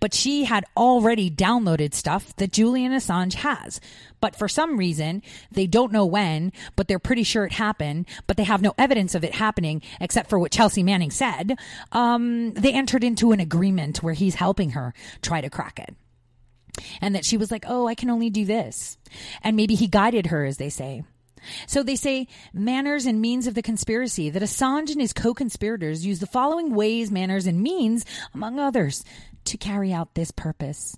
But 0.00 0.14
she 0.14 0.44
had 0.44 0.64
already 0.76 1.30
downloaded 1.30 1.94
stuff 1.94 2.34
that 2.36 2.52
Julian 2.52 2.92
Assange 2.92 3.34
has. 3.34 3.80
But 4.20 4.34
for 4.34 4.48
some 4.48 4.76
reason, 4.78 5.22
they 5.52 5.66
don't 5.66 5.92
know 5.92 6.06
when, 6.06 6.52
but 6.74 6.88
they're 6.88 6.98
pretty 6.98 7.22
sure 7.22 7.44
it 7.44 7.52
happened, 7.52 8.06
but 8.26 8.36
they 8.36 8.44
have 8.44 8.62
no 8.62 8.74
evidence 8.78 9.14
of 9.14 9.24
it 9.24 9.34
happening 9.34 9.82
except 10.00 10.30
for 10.30 10.38
what 10.38 10.52
Chelsea 10.52 10.82
Manning 10.82 11.10
said. 11.10 11.56
Um, 11.92 12.54
they 12.54 12.72
entered 12.72 13.04
into 13.04 13.32
an 13.32 13.40
agreement 13.40 14.02
where 14.02 14.14
he's 14.14 14.34
helping 14.36 14.70
her 14.70 14.94
try 15.22 15.40
to 15.40 15.50
crack 15.50 15.78
it. 15.78 15.94
And 17.00 17.14
that 17.14 17.24
she 17.24 17.36
was 17.36 17.50
like, 17.50 17.64
oh, 17.68 17.86
I 17.86 17.94
can 17.94 18.10
only 18.10 18.30
do 18.30 18.44
this. 18.44 18.96
And 19.42 19.56
maybe 19.56 19.74
he 19.74 19.86
guided 19.86 20.26
her, 20.26 20.44
as 20.44 20.56
they 20.56 20.70
say. 20.70 21.02
So 21.66 21.82
they 21.82 21.96
say 21.96 22.28
manners 22.52 23.06
and 23.06 23.20
means 23.20 23.46
of 23.46 23.54
the 23.54 23.62
conspiracy 23.62 24.30
that 24.30 24.42
Assange 24.42 24.90
and 24.90 25.00
his 25.00 25.12
co-conspirators 25.12 26.04
use 26.04 26.20
the 26.20 26.26
following 26.26 26.74
ways, 26.74 27.10
manners, 27.10 27.46
and 27.46 27.60
means, 27.60 28.04
among 28.34 28.58
others, 28.58 29.04
to 29.44 29.56
carry 29.56 29.92
out 29.92 30.14
this 30.14 30.30
purpose. 30.30 30.96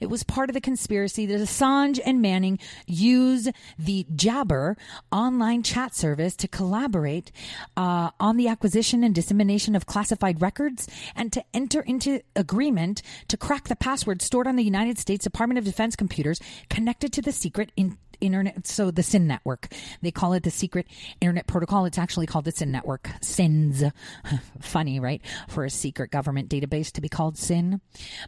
It 0.00 0.06
was 0.06 0.22
part 0.22 0.50
of 0.50 0.54
the 0.54 0.60
conspiracy 0.60 1.26
that 1.26 1.40
Assange 1.40 2.00
and 2.04 2.20
Manning 2.22 2.58
use 2.86 3.48
the 3.78 4.06
Jabber 4.14 4.76
online 5.12 5.62
chat 5.62 5.94
service 5.94 6.36
to 6.36 6.48
collaborate 6.48 7.32
uh, 7.76 8.10
on 8.18 8.36
the 8.36 8.48
acquisition 8.48 9.04
and 9.04 9.14
dissemination 9.14 9.74
of 9.74 9.86
classified 9.86 10.40
records 10.40 10.88
and 11.14 11.32
to 11.32 11.44
enter 11.54 11.80
into 11.82 12.20
agreement 12.34 13.02
to 13.28 13.36
crack 13.36 13.68
the 13.68 13.76
password 13.76 14.22
stored 14.22 14.46
on 14.46 14.56
the 14.56 14.64
United 14.64 14.98
States 14.98 15.24
Department 15.24 15.58
of 15.58 15.64
Defense 15.64 15.96
computers 15.96 16.40
connected 16.68 17.12
to 17.12 17.22
the 17.22 17.32
secret 17.32 17.72
in 17.76 17.98
internet 18.20 18.66
so 18.66 18.90
the 18.90 19.02
sin 19.02 19.26
network. 19.26 19.68
They 20.02 20.10
call 20.10 20.32
it 20.32 20.42
the 20.42 20.50
secret 20.50 20.86
internet 21.20 21.46
protocol. 21.46 21.84
It's 21.84 21.98
actually 21.98 22.26
called 22.26 22.44
the 22.44 22.52
sin 22.52 22.72
network. 22.72 23.10
Sins. 23.20 23.84
Funny 24.60 25.00
right? 25.00 25.22
For 25.48 25.64
a 25.64 25.70
secret 25.70 26.10
government 26.10 26.48
database 26.48 26.92
to 26.92 27.00
be 27.00 27.08
called 27.08 27.36
sin. 27.36 27.80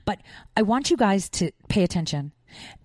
But 0.05 0.21
i 0.57 0.63
want 0.63 0.91
you 0.91 0.97
guys 0.97 1.29
to 1.31 1.53
pay 1.69 1.83
attention. 1.83 2.33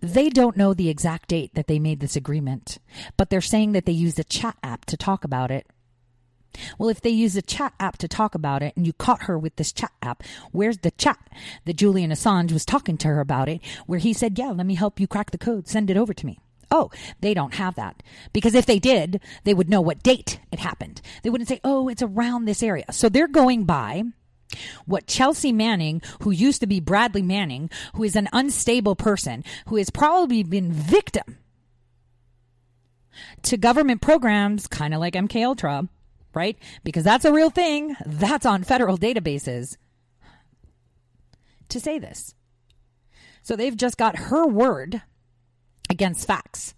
They 0.01 0.29
don't 0.29 0.57
know 0.57 0.73
the 0.73 0.89
exact 0.89 1.29
date 1.29 1.55
that 1.55 1.67
they 1.67 1.79
made 1.79 2.01
this 2.01 2.17
agreement 2.17 2.79
but 3.17 3.29
they're 3.29 3.41
saying 3.41 3.73
that 3.73 3.85
they 3.85 3.91
used 3.91 4.19
a 4.19 4.23
chat 4.23 4.57
app 4.63 4.85
to 4.85 4.97
talk 4.97 5.23
about 5.23 5.51
it. 5.51 5.67
Well, 6.77 6.89
if 6.89 7.01
they 7.01 7.09
use 7.09 7.35
a 7.35 7.41
chat 7.41 7.73
app 7.79 7.97
to 7.97 8.07
talk 8.07 8.35
about 8.35 8.61
it 8.61 8.75
and 8.75 8.85
you 8.85 8.93
caught 8.93 9.23
her 9.23 9.39
with 9.39 9.55
this 9.55 9.71
chat 9.73 9.91
app, 10.03 10.21
where's 10.51 10.79
the 10.79 10.91
chat 10.91 11.17
that 11.65 11.77
Julian 11.77 12.11
Assange 12.11 12.51
was 12.51 12.63
talking 12.63 12.95
to 12.97 13.07
her 13.07 13.19
about 13.19 13.49
it, 13.49 13.59
where 13.87 13.99
he 13.99 14.13
said, 14.13 14.37
Yeah, 14.37 14.51
let 14.51 14.67
me 14.67 14.75
help 14.75 14.99
you 14.99 15.07
crack 15.07 15.31
the 15.31 15.39
code, 15.39 15.67
send 15.67 15.89
it 15.89 15.97
over 15.97 16.13
to 16.13 16.25
me? 16.25 16.39
Oh, 16.73 16.89
they 17.21 17.35
don't 17.35 17.53
have 17.53 17.75
that. 17.75 18.01
Because 18.33 18.55
if 18.55 18.65
they 18.65 18.79
did, 18.79 19.21
they 19.43 19.53
would 19.53 19.69
know 19.69 19.79
what 19.79 20.01
date 20.01 20.39
it 20.51 20.57
happened. 20.57 21.01
They 21.21 21.29
wouldn't 21.29 21.47
say, 21.47 21.61
oh, 21.63 21.87
it's 21.87 22.01
around 22.01 22.45
this 22.45 22.63
area. 22.63 22.85
So 22.91 23.09
they're 23.09 23.27
going 23.27 23.65
by 23.65 24.05
what 24.87 25.05
Chelsea 25.05 25.51
Manning, 25.51 26.01
who 26.21 26.31
used 26.31 26.61
to 26.61 26.67
be 26.67 26.79
Bradley 26.79 27.21
Manning, 27.21 27.69
who 27.93 28.03
is 28.03 28.15
an 28.15 28.27
unstable 28.33 28.95
person, 28.95 29.43
who 29.67 29.75
has 29.75 29.91
probably 29.91 30.41
been 30.41 30.71
victim 30.71 31.37
to 33.43 33.55
government 33.55 34.01
programs 34.01 34.65
kind 34.65 34.95
of 34.95 34.99
like 34.99 35.13
MK 35.13 35.45
Ultra, 35.45 35.87
right? 36.33 36.57
Because 36.83 37.03
that's 37.03 37.25
a 37.25 37.31
real 37.31 37.51
thing. 37.51 37.95
That's 38.03 38.47
on 38.47 38.63
federal 38.63 38.97
databases. 38.97 39.77
To 41.69 41.79
say 41.79 41.99
this. 41.99 42.33
So 43.43 43.55
they've 43.55 43.77
just 43.77 43.97
got 43.97 44.17
her 44.17 44.47
word 44.47 45.03
against 45.89 46.27
facts. 46.27 46.73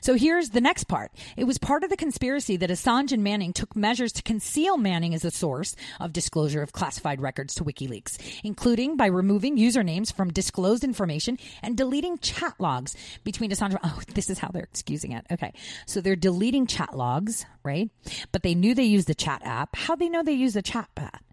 So 0.00 0.14
here's 0.14 0.50
the 0.50 0.60
next 0.60 0.84
part. 0.84 1.12
It 1.36 1.44
was 1.44 1.58
part 1.58 1.84
of 1.84 1.90
the 1.90 1.96
conspiracy 1.96 2.56
that 2.56 2.70
Assange 2.70 3.12
and 3.12 3.22
Manning 3.22 3.52
took 3.52 3.76
measures 3.76 4.12
to 4.12 4.22
conceal 4.22 4.76
Manning 4.76 5.14
as 5.14 5.24
a 5.24 5.30
source 5.30 5.76
of 6.00 6.12
disclosure 6.12 6.62
of 6.62 6.72
classified 6.72 7.20
records 7.20 7.54
to 7.54 7.64
WikiLeaks, 7.64 8.40
including 8.44 8.96
by 8.96 9.06
removing 9.06 9.56
usernames 9.56 10.12
from 10.12 10.32
disclosed 10.32 10.84
information 10.84 11.38
and 11.62 11.76
deleting 11.76 12.18
chat 12.18 12.54
logs 12.58 12.96
between 13.24 13.50
Assange. 13.50 13.78
Oh, 13.82 14.00
this 14.14 14.30
is 14.30 14.38
how 14.38 14.48
they're 14.48 14.62
excusing 14.62 15.12
it. 15.12 15.26
Okay. 15.30 15.52
So 15.86 16.00
they're 16.00 16.16
deleting 16.16 16.66
chat 16.66 16.96
logs, 16.96 17.46
right? 17.62 17.90
But 18.32 18.42
they 18.42 18.54
knew 18.54 18.74
they 18.74 18.84
used 18.84 19.08
the 19.08 19.14
chat 19.14 19.42
app. 19.44 19.76
How 19.76 19.96
they 19.96 20.08
know 20.08 20.22
they 20.22 20.32
use 20.32 20.54
the 20.54 20.62
chat 20.62 20.88
app? 20.96 21.24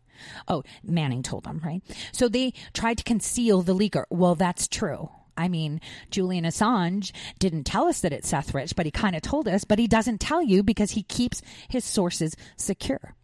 Oh, 0.47 0.63
Manning 0.83 1.23
told 1.23 1.43
them, 1.43 1.61
right? 1.63 1.81
So 2.11 2.29
they 2.29 2.53
tried 2.73 2.97
to 2.99 3.03
conceal 3.03 3.61
the 3.61 3.75
leaker. 3.75 4.05
Well, 4.09 4.35
that's 4.35 4.67
true. 4.67 5.09
I 5.37 5.47
mean, 5.47 5.81
Julian 6.11 6.45
Assange 6.45 7.11
didn't 7.39 7.65
tell 7.65 7.85
us 7.87 8.01
that 8.01 8.13
it's 8.13 8.29
Seth 8.29 8.53
Rich, 8.53 8.75
but 8.75 8.85
he 8.85 8.91
kind 8.91 9.15
of 9.15 9.21
told 9.21 9.47
us, 9.47 9.63
but 9.63 9.79
he 9.79 9.87
doesn't 9.87 10.19
tell 10.19 10.41
you 10.41 10.63
because 10.63 10.91
he 10.91 11.03
keeps 11.03 11.41
his 11.67 11.83
sources 11.83 12.35
secure. 12.57 13.15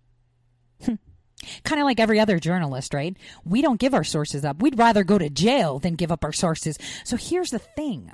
Hmm. 0.84 0.96
kind 1.64 1.82
of 1.82 1.86
like 1.86 2.00
every 2.00 2.20
other 2.20 2.40
journalist, 2.40 2.94
right? 2.94 3.16
We 3.46 3.62
don't 3.62 3.80
give 3.80 3.94
our 3.94 4.04
sources 4.04 4.44
up. 4.44 4.62
We'd 4.62 4.78
rather 4.78 5.04
go 5.04 5.18
to 5.18 5.30
jail 5.30 5.80
than 5.80 5.96
give 5.96 6.12
up 6.12 6.24
our 6.24 6.34
sources. 6.34 6.78
So 7.04 7.18
here's 7.18 7.52
the 7.52 7.60
thing 7.60 8.12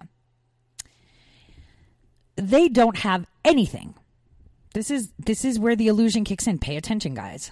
they 2.36 2.70
don't 2.70 2.98
have 2.98 3.26
anything. 3.44 3.96
This 4.74 4.92
is 4.92 5.12
this 5.18 5.44
is 5.44 5.60
where 5.60 5.76
the 5.76 5.88
illusion 5.88 6.24
kicks 6.24 6.46
in. 6.46 6.60
Pay 6.60 6.78
attention, 6.78 7.16
guys. 7.16 7.52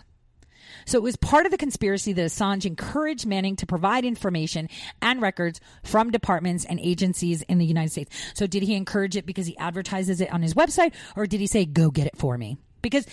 So 0.85 0.97
it 0.97 1.03
was 1.03 1.15
part 1.15 1.45
of 1.45 1.51
the 1.51 1.57
conspiracy 1.57 2.13
that 2.13 2.25
Assange 2.25 2.65
encouraged 2.65 3.25
Manning 3.25 3.55
to 3.57 3.65
provide 3.65 4.05
information 4.05 4.69
and 5.01 5.21
records 5.21 5.59
from 5.83 6.11
departments 6.11 6.65
and 6.65 6.79
agencies 6.79 7.41
in 7.43 7.57
the 7.57 7.65
United 7.65 7.91
States. 7.91 8.15
So 8.33 8.47
did 8.47 8.63
he 8.63 8.75
encourage 8.75 9.15
it 9.15 9.25
because 9.25 9.47
he 9.47 9.57
advertises 9.57 10.21
it 10.21 10.31
on 10.31 10.41
his 10.41 10.53
website 10.53 10.93
or 11.15 11.25
did 11.25 11.39
he 11.39 11.47
say, 11.47 11.65
go 11.65 11.89
get 11.89 12.07
it 12.07 12.17
for 12.17 12.37
me? 12.37 12.57
Because 12.81 13.05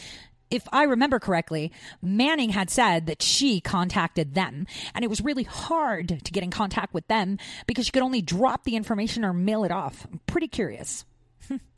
if 0.50 0.68
I 0.70 0.82
remember 0.82 1.18
correctly, 1.18 1.72
Manning 2.02 2.50
had 2.50 2.68
said 2.68 3.06
that 3.06 3.22
she 3.22 3.60
contacted 3.60 4.34
them 4.34 4.66
and 4.94 5.02
it 5.02 5.08
was 5.08 5.22
really 5.22 5.44
hard 5.44 6.20
to 6.22 6.32
get 6.32 6.42
in 6.42 6.50
contact 6.50 6.92
with 6.92 7.08
them 7.08 7.38
because 7.66 7.86
she 7.86 7.92
could 7.92 8.02
only 8.02 8.20
drop 8.20 8.64
the 8.64 8.76
information 8.76 9.24
or 9.24 9.32
mail 9.32 9.64
it 9.64 9.72
off. 9.72 10.06
I'm 10.12 10.20
pretty 10.26 10.48
curious. 10.48 11.06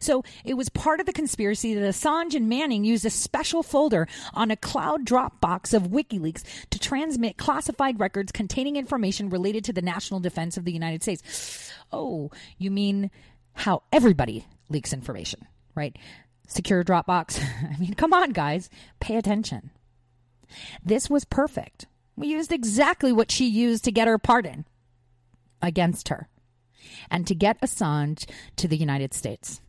So 0.00 0.24
it 0.44 0.54
was 0.54 0.68
part 0.68 1.00
of 1.00 1.06
the 1.06 1.12
conspiracy 1.12 1.74
that 1.74 1.88
Assange 1.88 2.34
and 2.34 2.48
Manning 2.48 2.84
used 2.84 3.04
a 3.04 3.10
special 3.10 3.62
folder 3.62 4.08
on 4.34 4.50
a 4.50 4.56
cloud 4.56 5.04
Dropbox 5.04 5.74
of 5.74 5.84
WikiLeaks 5.84 6.42
to 6.70 6.78
transmit 6.78 7.36
classified 7.36 8.00
records 8.00 8.32
containing 8.32 8.76
information 8.76 9.30
related 9.30 9.64
to 9.64 9.72
the 9.72 9.82
national 9.82 10.20
defense 10.20 10.56
of 10.56 10.64
the 10.64 10.72
United 10.72 11.02
States. 11.02 11.72
Oh, 11.92 12.30
you 12.58 12.70
mean 12.70 13.10
how 13.54 13.82
everybody 13.92 14.46
leaks 14.68 14.92
information, 14.92 15.46
right? 15.74 15.96
Secure 16.46 16.82
Dropbox. 16.84 17.40
I 17.74 17.76
mean, 17.78 17.94
come 17.94 18.12
on, 18.12 18.32
guys, 18.32 18.70
pay 19.00 19.16
attention. 19.16 19.70
This 20.84 21.08
was 21.08 21.24
perfect. 21.24 21.86
We 22.16 22.28
used 22.28 22.52
exactly 22.52 23.12
what 23.12 23.30
she 23.30 23.46
used 23.46 23.84
to 23.84 23.92
get 23.92 24.08
her 24.08 24.18
pardon 24.18 24.66
against 25.62 26.08
her 26.08 26.28
and 27.10 27.26
to 27.26 27.34
get 27.34 27.60
Assange 27.60 28.28
to 28.56 28.68
the 28.68 28.76
United 28.76 29.14
States. 29.14 29.60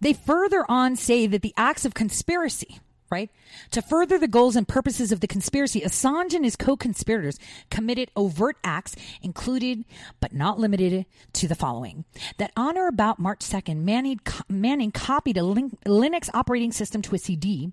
They 0.00 0.12
further 0.12 0.64
on 0.68 0.96
say 0.96 1.26
that 1.26 1.42
the 1.42 1.54
acts 1.56 1.84
of 1.84 1.94
conspiracy, 1.94 2.78
right, 3.10 3.30
to 3.72 3.82
further 3.82 4.18
the 4.18 4.28
goals 4.28 4.54
and 4.54 4.66
purposes 4.68 5.10
of 5.10 5.20
the 5.20 5.26
conspiracy, 5.26 5.80
Assange 5.80 6.34
and 6.34 6.44
his 6.44 6.56
co 6.56 6.76
conspirators 6.76 7.38
committed 7.70 8.10
overt 8.14 8.56
acts, 8.62 8.94
included 9.22 9.84
but 10.20 10.32
not 10.32 10.58
limited 10.58 11.04
to 11.32 11.48
the 11.48 11.56
following 11.56 12.04
that 12.36 12.52
on 12.56 12.78
or 12.78 12.86
about 12.86 13.18
March 13.18 13.40
2nd, 13.40 13.78
Manning, 13.78 14.20
Manning 14.48 14.92
copied 14.92 15.36
a 15.36 15.40
Linux 15.40 16.30
operating 16.32 16.72
system 16.72 17.02
to 17.02 17.14
a 17.14 17.18
CD 17.18 17.72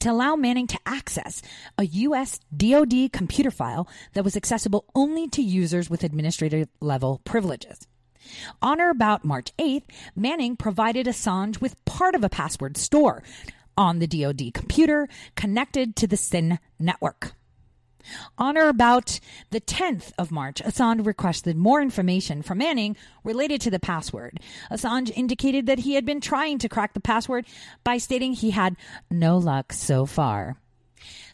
to 0.00 0.10
allow 0.10 0.36
Manning 0.36 0.66
to 0.68 0.78
access 0.86 1.42
a 1.78 1.84
U.S. 1.84 2.40
DoD 2.56 3.12
computer 3.12 3.50
file 3.50 3.88
that 4.14 4.24
was 4.24 4.36
accessible 4.36 4.84
only 4.94 5.28
to 5.28 5.42
users 5.42 5.88
with 5.88 6.04
administrative 6.04 6.68
level 6.80 7.20
privileges. 7.24 7.86
On 8.60 8.80
or 8.80 8.90
about 8.90 9.24
March 9.24 9.52
8th, 9.58 9.84
Manning 10.14 10.56
provided 10.56 11.06
Assange 11.06 11.60
with 11.60 11.84
part 11.84 12.14
of 12.14 12.24
a 12.24 12.28
password 12.28 12.76
store 12.76 13.22
on 13.76 13.98
the 13.98 14.06
DoD 14.06 14.54
computer 14.54 15.08
connected 15.34 15.96
to 15.96 16.06
the 16.06 16.16
SYN 16.16 16.58
network. 16.78 17.32
On 18.38 18.56
or 18.56 18.68
about 18.68 19.20
the 19.50 19.60
10th 19.60 20.12
of 20.18 20.30
March, 20.30 20.62
Assange 20.62 21.06
requested 21.06 21.56
more 21.56 21.80
information 21.80 22.42
from 22.42 22.58
Manning 22.58 22.96
related 23.24 23.60
to 23.62 23.70
the 23.70 23.80
password. 23.80 24.40
Assange 24.70 25.10
indicated 25.14 25.66
that 25.66 25.80
he 25.80 25.94
had 25.94 26.04
been 26.04 26.20
trying 26.20 26.58
to 26.58 26.68
crack 26.68 26.94
the 26.94 27.00
password 27.00 27.46
by 27.84 27.98
stating 27.98 28.32
he 28.32 28.50
had 28.50 28.76
no 29.10 29.38
luck 29.38 29.72
so 29.72 30.06
far. 30.06 30.56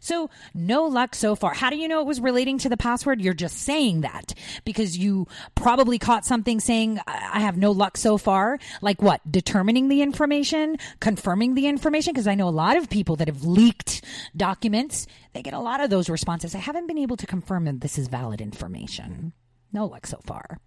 So, 0.01 0.31
no 0.55 0.85
luck 0.85 1.15
so 1.15 1.35
far. 1.35 1.55
How 1.55 1.71
do 1.71 1.77
you 1.77 1.89
know 1.89 2.01
it 2.01 2.07
was 2.07 2.21
relating 2.21 2.59
to 2.59 2.69
the 2.69 2.77
password? 2.77 3.21
You're 3.21 3.35
just 3.35 3.59
saying 3.59 4.03
that 4.03 4.35
because 4.65 4.97
you 4.97 5.27
probably 5.55 5.99
caught 5.99 6.25
something 6.25 6.61
saying, 6.61 7.01
I 7.07 7.41
have 7.41 7.57
no 7.57 7.73
luck 7.73 7.97
so 7.97 8.19
far. 8.19 8.59
Like 8.81 9.03
what? 9.03 9.21
Determining 9.31 9.89
the 9.89 10.03
information, 10.03 10.77
confirming 11.01 11.55
the 11.55 11.67
information? 11.67 12.13
Because 12.13 12.29
I 12.29 12.35
know 12.35 12.49
a 12.49 12.51
lot 12.51 12.77
of 12.77 12.89
people 12.89 13.17
that 13.17 13.29
have 13.29 13.45
leaked 13.45 14.05
documents, 14.37 15.07
they 15.33 15.43
get 15.43 15.55
a 15.55 15.61
lot 15.61 15.81
of 15.81 15.91
those 15.91 16.09
responses. 16.09 16.55
I 16.55 16.59
haven't 16.59 16.87
been 16.87 16.99
able 16.99 17.17
to 17.17 17.27
confirm 17.27 17.65
that 17.65 17.81
this 17.81 17.99
is 17.99 18.09
valid 18.09 18.41
information. 18.41 19.33
No 19.73 19.87
luck 19.87 20.07
so 20.07 20.21
far. 20.25 20.59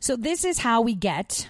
So, 0.00 0.16
this 0.16 0.44
is 0.44 0.58
how 0.58 0.80
we 0.80 0.94
get 0.94 1.48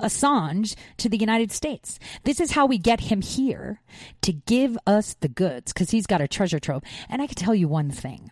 Assange 0.00 0.74
to 0.98 1.08
the 1.08 1.18
United 1.18 1.52
States. 1.52 1.98
This 2.24 2.40
is 2.40 2.52
how 2.52 2.66
we 2.66 2.78
get 2.78 3.00
him 3.00 3.22
here 3.22 3.80
to 4.22 4.32
give 4.32 4.78
us 4.86 5.14
the 5.14 5.28
goods 5.28 5.72
because 5.72 5.90
he's 5.90 6.06
got 6.06 6.20
a 6.20 6.28
treasure 6.28 6.60
trove. 6.60 6.82
And 7.08 7.22
I 7.22 7.26
can 7.26 7.36
tell 7.36 7.54
you 7.54 7.68
one 7.68 7.90
thing 7.90 8.30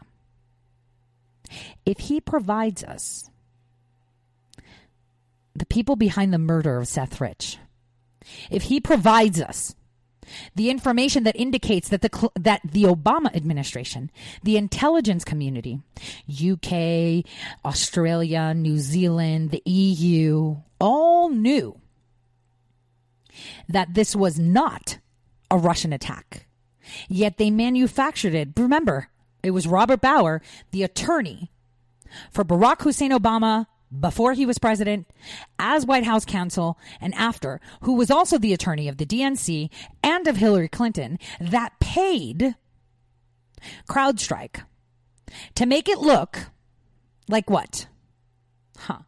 if 1.85 1.99
he 1.99 2.21
provides 2.21 2.85
us 2.85 3.29
the 5.55 5.67
people 5.67 5.97
behind 5.97 6.33
the 6.33 6.39
murder 6.39 6.79
of 6.79 6.89
Seth 6.89 7.21
Rich, 7.21 7.59
if 8.51 8.65
he 8.65 8.81
provides 8.81 9.41
us 9.41 9.75
the 10.55 10.71
information 10.71 11.25
that 11.25 11.37
indicates 11.37 11.89
that 11.89 12.03
the 12.03 12.31
that 12.39 12.61
the 12.65 12.85
Obama 12.85 13.35
administration, 13.35 14.11
the 14.43 14.57
intelligence 14.57 15.25
community, 15.25 15.81
UK, 16.29 17.25
Australia, 17.65 18.55
New 18.55 18.79
Zealand, 18.79 19.51
the 19.51 19.63
EU, 19.65 20.57
all 20.81 21.29
knew 21.29 21.81
that 23.69 23.95
this 23.95 24.17
was 24.17 24.39
not 24.39 24.99
a 25.51 25.59
Russian 25.59 25.93
attack. 25.93 26.47
Yet 27.09 27.39
they 27.39 27.51
manufactured 27.51 28.35
it. 28.35 28.49
Remember, 28.57 29.09
it 29.43 29.53
was 29.53 29.67
Robert 29.67 30.01
Bauer, 30.01 30.43
the 30.73 30.83
attorney 30.83 31.51
for 32.33 32.45
Barack 32.45 32.83
Hussein 32.83 33.13
Obama 33.13 33.67
before 33.99 34.35
he 34.35 34.47
was 34.47 34.59
president, 34.59 35.09
as 35.59 35.85
White 35.85 36.05
House 36.05 36.25
counsel, 36.25 36.79
and 37.01 37.13
after, 37.15 37.61
who 37.83 37.95
was 37.95 38.11
also 38.11 38.39
the 38.39 38.53
attorney 38.53 38.87
of 38.87 38.99
the 38.99 39.07
DNC 39.07 39.69
and 40.03 40.29
of 40.29 40.37
Hillary 40.37 40.69
Clinton, 40.69 41.19
that 41.41 41.81
paid 41.81 42.55
CrowdStrike 43.89 44.63
to 45.57 45.67
make 45.67 45.89
it 45.89 45.99
look 45.99 46.51
like 47.29 47.51
what? 47.51 47.89
Huh. 48.79 49.01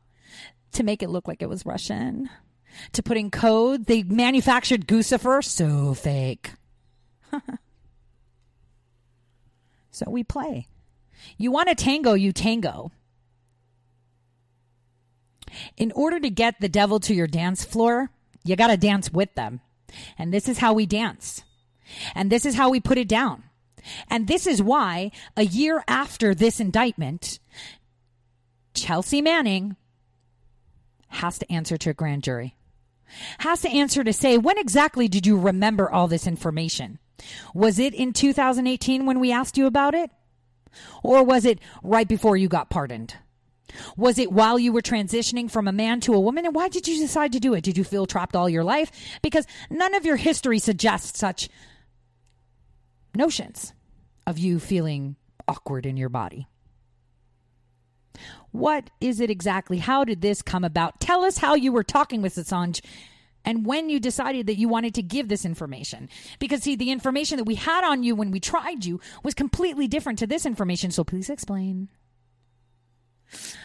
To 0.72 0.82
make 0.82 1.02
it 1.02 1.10
look 1.10 1.28
like 1.28 1.42
it 1.42 1.48
was 1.48 1.66
Russian. 1.66 2.30
To 2.92 3.02
put 3.02 3.16
in 3.16 3.30
code. 3.30 3.86
They 3.86 4.02
manufactured 4.02 4.86
Guccifer. 4.86 5.44
So 5.44 5.94
fake. 5.94 6.52
so 9.90 10.06
we 10.08 10.24
play. 10.24 10.66
You 11.36 11.50
want 11.50 11.70
a 11.70 11.74
tango, 11.74 12.14
you 12.14 12.32
tango. 12.32 12.90
In 15.76 15.92
order 15.92 16.18
to 16.18 16.30
get 16.30 16.60
the 16.60 16.68
devil 16.68 16.98
to 17.00 17.14
your 17.14 17.26
dance 17.26 17.64
floor, 17.64 18.10
you 18.44 18.56
got 18.56 18.68
to 18.68 18.76
dance 18.76 19.12
with 19.12 19.34
them. 19.34 19.60
And 20.18 20.32
this 20.32 20.48
is 20.48 20.58
how 20.58 20.72
we 20.72 20.86
dance. 20.86 21.42
And 22.14 22.30
this 22.30 22.46
is 22.46 22.54
how 22.54 22.70
we 22.70 22.80
put 22.80 22.98
it 22.98 23.08
down. 23.08 23.44
And 24.08 24.28
this 24.28 24.46
is 24.46 24.62
why 24.62 25.10
a 25.36 25.44
year 25.44 25.84
after 25.86 26.34
this 26.34 26.60
indictment, 26.60 27.38
Chelsea 28.74 29.20
Manning 29.20 29.76
has 31.12 31.38
to 31.38 31.52
answer 31.52 31.76
to 31.76 31.90
a 31.90 31.94
grand 31.94 32.22
jury. 32.22 32.56
Has 33.38 33.60
to 33.62 33.68
answer 33.68 34.02
to 34.02 34.12
say, 34.12 34.38
when 34.38 34.58
exactly 34.58 35.08
did 35.08 35.26
you 35.26 35.38
remember 35.38 35.90
all 35.90 36.08
this 36.08 36.26
information? 36.26 36.98
Was 37.54 37.78
it 37.78 37.94
in 37.94 38.12
2018 38.12 39.06
when 39.06 39.20
we 39.20 39.32
asked 39.32 39.58
you 39.58 39.66
about 39.66 39.94
it? 39.94 40.10
Or 41.02 41.22
was 41.22 41.44
it 41.44 41.60
right 41.82 42.08
before 42.08 42.36
you 42.36 42.48
got 42.48 42.70
pardoned? 42.70 43.14
Was 43.96 44.18
it 44.18 44.32
while 44.32 44.58
you 44.58 44.72
were 44.72 44.82
transitioning 44.82 45.50
from 45.50 45.68
a 45.68 45.72
man 45.72 46.00
to 46.00 46.14
a 46.14 46.20
woman? 46.20 46.46
And 46.46 46.54
why 46.54 46.68
did 46.68 46.88
you 46.88 46.98
decide 46.98 47.32
to 47.32 47.40
do 47.40 47.54
it? 47.54 47.64
Did 47.64 47.78
you 47.78 47.84
feel 47.84 48.06
trapped 48.06 48.36
all 48.36 48.48
your 48.48 48.64
life? 48.64 48.90
Because 49.22 49.46
none 49.70 49.94
of 49.94 50.04
your 50.04 50.16
history 50.16 50.58
suggests 50.58 51.18
such 51.18 51.48
notions 53.14 53.72
of 54.26 54.38
you 54.38 54.58
feeling 54.58 55.16
awkward 55.46 55.86
in 55.86 55.96
your 55.96 56.08
body. 56.08 56.48
What 58.50 58.90
is 59.00 59.20
it 59.20 59.30
exactly? 59.30 59.78
How 59.78 60.04
did 60.04 60.20
this 60.20 60.42
come 60.42 60.64
about? 60.64 61.00
Tell 61.00 61.24
us 61.24 61.38
how 61.38 61.54
you 61.54 61.72
were 61.72 61.84
talking 61.84 62.22
with 62.22 62.34
Assange 62.34 62.80
and 63.44 63.66
when 63.66 63.90
you 63.90 63.98
decided 63.98 64.46
that 64.46 64.58
you 64.58 64.68
wanted 64.68 64.94
to 64.94 65.02
give 65.02 65.28
this 65.28 65.44
information. 65.44 66.08
Because, 66.38 66.62
see, 66.62 66.76
the 66.76 66.90
information 66.90 67.38
that 67.38 67.44
we 67.44 67.56
had 67.56 67.84
on 67.84 68.02
you 68.02 68.14
when 68.14 68.30
we 68.30 68.40
tried 68.40 68.84
you 68.84 69.00
was 69.24 69.34
completely 69.34 69.88
different 69.88 70.18
to 70.20 70.26
this 70.26 70.46
information. 70.46 70.90
So 70.90 71.02
please 71.02 71.28
explain. 71.28 71.88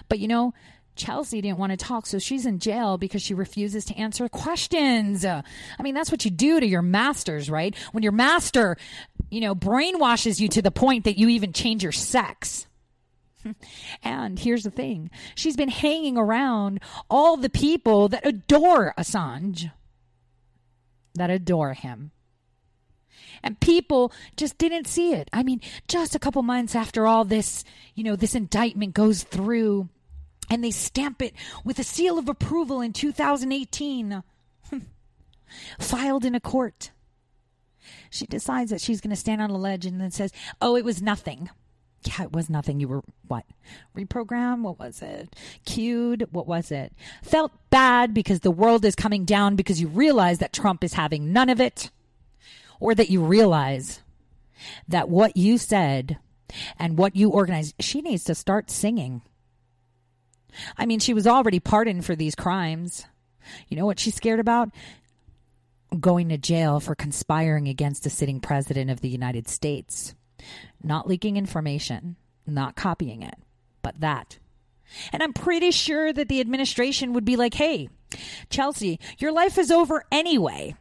But 0.09 0.19
you 0.19 0.27
know, 0.27 0.53
Chelsea 0.95 1.41
didn't 1.41 1.59
want 1.59 1.71
to 1.71 1.77
talk, 1.77 2.07
so 2.07 2.17
she's 2.17 2.45
in 2.47 2.57
jail 2.57 2.97
because 2.97 3.21
she 3.21 3.35
refuses 3.35 3.85
to 3.85 3.95
answer 3.95 4.27
questions. 4.29 5.23
I 5.25 5.43
mean, 5.83 5.93
that's 5.93 6.09
what 6.09 6.25
you 6.25 6.31
do 6.31 6.59
to 6.59 6.65
your 6.65 6.81
masters, 6.81 7.49
right? 7.49 7.75
When 7.91 8.01
your 8.01 8.13
master, 8.13 8.77
you 9.29 9.41
know, 9.41 9.53
brainwashes 9.53 10.39
you 10.39 10.47
to 10.49 10.61
the 10.61 10.71
point 10.71 11.03
that 11.03 11.19
you 11.19 11.29
even 11.29 11.53
change 11.53 11.83
your 11.83 11.91
sex. 11.91 12.65
and 14.03 14.39
here's 14.39 14.63
the 14.63 14.71
thing 14.71 15.09
she's 15.35 15.55
been 15.55 15.69
hanging 15.69 16.17
around 16.17 16.79
all 17.09 17.37
the 17.37 17.49
people 17.49 18.07
that 18.09 18.25
adore 18.25 18.93
Assange, 18.97 19.71
that 21.15 21.29
adore 21.29 21.73
him. 21.73 22.11
And 23.43 23.59
people 23.59 24.11
just 24.35 24.57
didn't 24.57 24.87
see 24.87 25.13
it. 25.13 25.29
I 25.31 25.43
mean, 25.43 25.61
just 25.87 26.15
a 26.15 26.19
couple 26.19 26.41
months 26.41 26.75
after 26.75 27.05
all 27.05 27.23
this, 27.23 27.63
you 27.93 28.03
know, 28.03 28.15
this 28.15 28.35
indictment 28.35 28.93
goes 28.93 29.23
through 29.23 29.89
and 30.49 30.63
they 30.63 30.71
stamp 30.71 31.21
it 31.21 31.33
with 31.63 31.77
a 31.77 31.83
seal 31.83 32.17
of 32.17 32.29
approval 32.29 32.81
in 32.81 32.93
2018, 32.93 34.23
filed 35.79 36.25
in 36.25 36.35
a 36.35 36.39
court. 36.39 36.91
She 38.09 38.25
decides 38.25 38.71
that 38.71 38.81
she's 38.81 39.01
going 39.01 39.11
to 39.11 39.15
stand 39.15 39.41
on 39.41 39.49
a 39.49 39.57
ledge 39.57 39.85
and 39.85 39.99
then 39.99 40.11
says, 40.11 40.31
Oh, 40.61 40.75
it 40.75 40.85
was 40.85 41.01
nothing. 41.01 41.49
Yeah, 42.03 42.23
it 42.23 42.31
was 42.31 42.49
nothing. 42.49 42.79
You 42.79 42.87
were 42.87 43.03
what? 43.27 43.45
Reprogram? 43.95 44.61
What 44.61 44.79
was 44.79 45.01
it? 45.01 45.35
Cued? 45.65 46.27
What 46.31 46.47
was 46.47 46.71
it? 46.71 46.93
Felt 47.23 47.51
bad 47.69 48.13
because 48.13 48.41
the 48.41 48.51
world 48.51 48.85
is 48.85 48.95
coming 48.95 49.25
down 49.25 49.55
because 49.55 49.81
you 49.81 49.87
realize 49.87 50.39
that 50.39 50.53
Trump 50.53 50.83
is 50.83 50.93
having 50.93 51.33
none 51.33 51.49
of 51.49 51.59
it 51.59 51.89
or 52.79 52.95
that 52.95 53.09
you 53.09 53.23
realize 53.23 54.01
that 54.87 55.09
what 55.09 55.35
you 55.35 55.57
said 55.57 56.17
and 56.79 56.97
what 56.97 57.15
you 57.15 57.29
organized, 57.29 57.75
she 57.79 58.01
needs 58.01 58.23
to 58.25 58.35
start 58.35 58.71
singing. 58.71 59.21
I 60.77 60.85
mean, 60.85 60.99
she 60.99 61.13
was 61.13 61.27
already 61.27 61.59
pardoned 61.59 62.05
for 62.05 62.15
these 62.15 62.35
crimes. 62.35 63.05
You 63.67 63.77
know 63.77 63.85
what 63.85 63.99
she's 63.99 64.15
scared 64.15 64.39
about? 64.39 64.69
Going 65.99 66.29
to 66.29 66.37
jail 66.37 66.79
for 66.79 66.95
conspiring 66.95 67.67
against 67.67 68.05
a 68.05 68.09
sitting 68.09 68.39
president 68.39 68.89
of 68.89 69.01
the 69.01 69.09
United 69.09 69.47
States. 69.47 70.15
Not 70.83 71.07
leaking 71.07 71.37
information, 71.37 72.15
not 72.45 72.75
copying 72.75 73.21
it, 73.23 73.35
but 73.81 73.99
that. 73.99 74.37
And 75.11 75.21
I'm 75.21 75.33
pretty 75.33 75.71
sure 75.71 76.13
that 76.13 76.29
the 76.29 76.39
administration 76.39 77.13
would 77.13 77.25
be 77.25 77.35
like, 77.35 77.55
hey, 77.55 77.89
Chelsea, 78.49 78.99
your 79.17 79.31
life 79.31 79.57
is 79.57 79.71
over 79.71 80.05
anyway. 80.11 80.75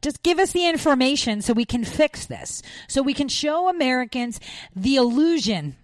Just 0.00 0.22
give 0.22 0.38
us 0.38 0.52
the 0.52 0.68
information 0.68 1.42
so 1.42 1.52
we 1.52 1.64
can 1.64 1.84
fix 1.84 2.26
this, 2.26 2.62
so 2.88 3.02
we 3.02 3.14
can 3.14 3.28
show 3.28 3.68
Americans 3.68 4.38
the 4.74 4.96
illusion, 4.96 5.76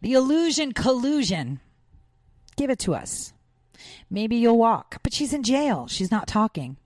the 0.00 0.12
illusion 0.12 0.72
collusion. 0.72 1.60
Give 2.56 2.70
it 2.70 2.78
to 2.80 2.94
us. 2.94 3.32
Maybe 4.10 4.36
you'll 4.36 4.58
walk. 4.58 5.00
But 5.02 5.12
she's 5.12 5.32
in 5.32 5.42
jail. 5.42 5.88
She's 5.88 6.10
not 6.10 6.28
talking. 6.28 6.76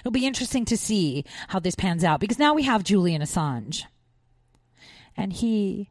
It'll 0.00 0.10
be 0.10 0.26
interesting 0.26 0.64
to 0.66 0.76
see 0.76 1.24
how 1.48 1.58
this 1.58 1.74
pans 1.74 2.04
out 2.04 2.20
because 2.20 2.38
now 2.38 2.54
we 2.54 2.62
have 2.64 2.84
Julian 2.84 3.22
Assange. 3.22 3.84
And 5.16 5.32
he, 5.32 5.90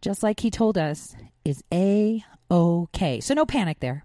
just 0.00 0.22
like 0.22 0.40
he 0.40 0.50
told 0.50 0.78
us, 0.78 1.14
is 1.44 1.62
A 1.72 2.24
OK. 2.50 3.20
So 3.20 3.34
no 3.34 3.46
panic 3.46 3.80
there. 3.80 4.04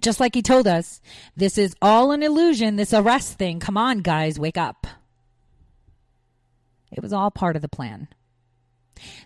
Just 0.00 0.20
like 0.20 0.34
he 0.34 0.42
told 0.42 0.68
us, 0.68 1.00
this 1.36 1.58
is 1.58 1.74
all 1.80 2.12
an 2.12 2.22
illusion, 2.22 2.76
this 2.76 2.92
arrest 2.92 3.38
thing. 3.38 3.60
Come 3.60 3.76
on, 3.76 4.00
guys, 4.00 4.38
wake 4.38 4.58
up. 4.58 4.86
It 6.92 7.02
was 7.02 7.12
all 7.12 7.30
part 7.30 7.56
of 7.56 7.62
the 7.62 7.68
plan. 7.68 8.08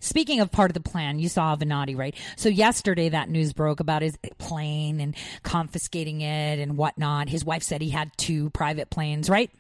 Speaking 0.01 0.41
of 0.41 0.51
part 0.51 0.71
of 0.71 0.75
the 0.75 0.81
plan, 0.81 1.19
you 1.19 1.29
saw 1.29 1.55
Avenatti, 1.55 1.97
right? 1.97 2.15
So 2.37 2.49
yesterday 2.49 3.09
that 3.11 3.29
news 3.29 3.53
broke 3.53 3.81
about 3.81 4.03
his 4.03 4.19
plane 4.39 5.01
and 5.01 5.15
confiscating 5.43 6.23
it 6.23 6.59
and 6.59 6.77
whatnot. 6.77 7.29
His 7.29 7.45
wife 7.45 7.63
said 7.63 7.81
he 7.81 7.91
had 7.91 8.11
two 8.17 8.51
private 8.51 8.91
planes, 8.91 9.31
right? 9.31 9.51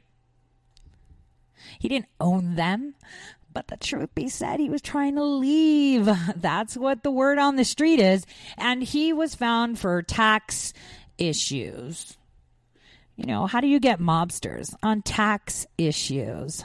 He 1.78 1.88
didn't 1.88 2.08
own 2.20 2.56
them, 2.56 2.94
but 3.52 3.68
the 3.68 3.76
truth 3.76 4.14
be 4.14 4.28
said, 4.28 4.60
he 4.60 4.70
was 4.70 4.82
trying 4.82 5.16
to 5.16 5.24
leave. 5.24 6.08
That's 6.36 6.76
what 6.76 7.02
the 7.02 7.10
word 7.10 7.38
on 7.38 7.56
the 7.56 7.64
street 7.64 8.00
is. 8.00 8.24
And 8.56 8.82
he 8.82 9.12
was 9.12 9.34
found 9.34 9.78
for 9.78 10.02
tax 10.02 10.72
issues. 11.18 12.16
You 13.16 13.26
know, 13.26 13.46
how 13.46 13.60
do 13.60 13.66
you 13.66 13.80
get 13.80 14.00
mobsters 14.00 14.74
on 14.82 15.02
tax 15.02 15.66
issues? 15.76 16.64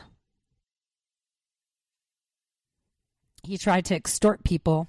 He 3.43 3.57
tried 3.57 3.85
to 3.85 3.95
extort 3.95 4.43
people. 4.43 4.87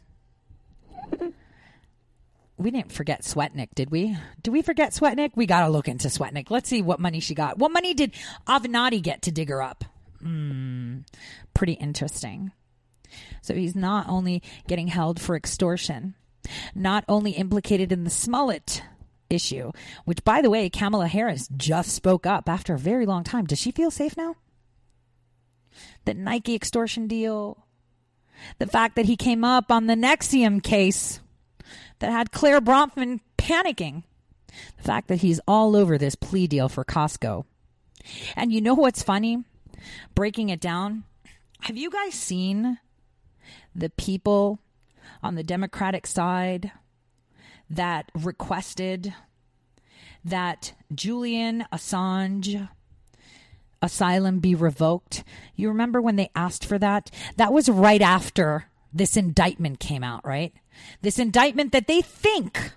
We 2.58 2.70
didn't 2.70 2.92
forget 2.92 3.20
Swetnick, 3.20 3.74
did 3.74 3.90
we? 3.90 4.16
Did 4.42 4.50
we 4.50 4.62
forget 4.62 4.92
Swetnick? 4.92 5.32
We 5.34 5.44
got 5.44 5.66
to 5.66 5.68
look 5.68 5.88
into 5.88 6.08
Swetnick. 6.08 6.50
Let's 6.50 6.70
see 6.70 6.80
what 6.80 6.98
money 6.98 7.20
she 7.20 7.34
got. 7.34 7.58
What 7.58 7.70
money 7.70 7.92
did 7.92 8.14
Avenatti 8.46 9.02
get 9.02 9.22
to 9.22 9.30
dig 9.30 9.50
her 9.50 9.60
up? 9.60 9.84
Hmm, 10.20 10.98
pretty 11.54 11.74
interesting. 11.74 12.52
So 13.42 13.54
he's 13.54 13.76
not 13.76 14.08
only 14.08 14.42
getting 14.66 14.88
held 14.88 15.20
for 15.20 15.36
extortion, 15.36 16.14
not 16.74 17.04
only 17.08 17.32
implicated 17.32 17.92
in 17.92 18.04
the 18.04 18.10
Smollett 18.10 18.82
issue, 19.30 19.72
which, 20.04 20.24
by 20.24 20.42
the 20.42 20.50
way, 20.50 20.68
Kamala 20.68 21.08
Harris 21.08 21.48
just 21.56 21.92
spoke 21.92 22.26
up 22.26 22.48
after 22.48 22.74
a 22.74 22.78
very 22.78 23.06
long 23.06 23.24
time. 23.24 23.44
Does 23.44 23.60
she 23.60 23.70
feel 23.70 23.90
safe 23.90 24.16
now? 24.16 24.36
The 26.04 26.14
Nike 26.14 26.54
extortion 26.54 27.06
deal, 27.06 27.66
the 28.58 28.66
fact 28.66 28.96
that 28.96 29.06
he 29.06 29.16
came 29.16 29.44
up 29.44 29.70
on 29.70 29.86
the 29.86 29.94
NXIVM 29.94 30.62
case 30.62 31.20
that 31.98 32.12
had 32.12 32.32
Clare 32.32 32.60
Bronfman 32.60 33.20
panicking, 33.36 34.04
the 34.76 34.82
fact 34.82 35.08
that 35.08 35.20
he's 35.20 35.40
all 35.46 35.76
over 35.76 35.98
this 35.98 36.14
plea 36.14 36.46
deal 36.46 36.68
for 36.68 36.84
Costco. 36.84 37.44
And 38.36 38.52
you 38.52 38.60
know 38.60 38.74
what's 38.74 39.02
funny? 39.02 39.44
Breaking 40.14 40.48
it 40.48 40.60
down, 40.60 41.04
have 41.62 41.76
you 41.76 41.90
guys 41.90 42.14
seen 42.14 42.78
the 43.74 43.90
people 43.90 44.58
on 45.22 45.34
the 45.34 45.42
Democratic 45.44 46.06
side 46.06 46.72
that 47.68 48.10
requested 48.14 49.14
that 50.24 50.74
Julian 50.94 51.64
Assange 51.72 52.68
asylum 53.82 54.40
be 54.40 54.54
revoked. 54.54 55.24
You 55.54 55.68
remember 55.68 56.00
when 56.00 56.16
they 56.16 56.30
asked 56.34 56.64
for 56.64 56.78
that? 56.78 57.10
That 57.36 57.52
was 57.52 57.68
right 57.68 58.02
after 58.02 58.66
this 58.92 59.16
indictment 59.16 59.78
came 59.80 60.02
out, 60.02 60.24
right? 60.24 60.52
This 61.02 61.18
indictment 61.18 61.72
that 61.72 61.86
they 61.86 62.00
think 62.00 62.72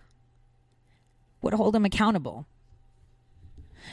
would 1.41 1.53
hold 1.53 1.75
him 1.75 1.85
accountable. 1.85 2.45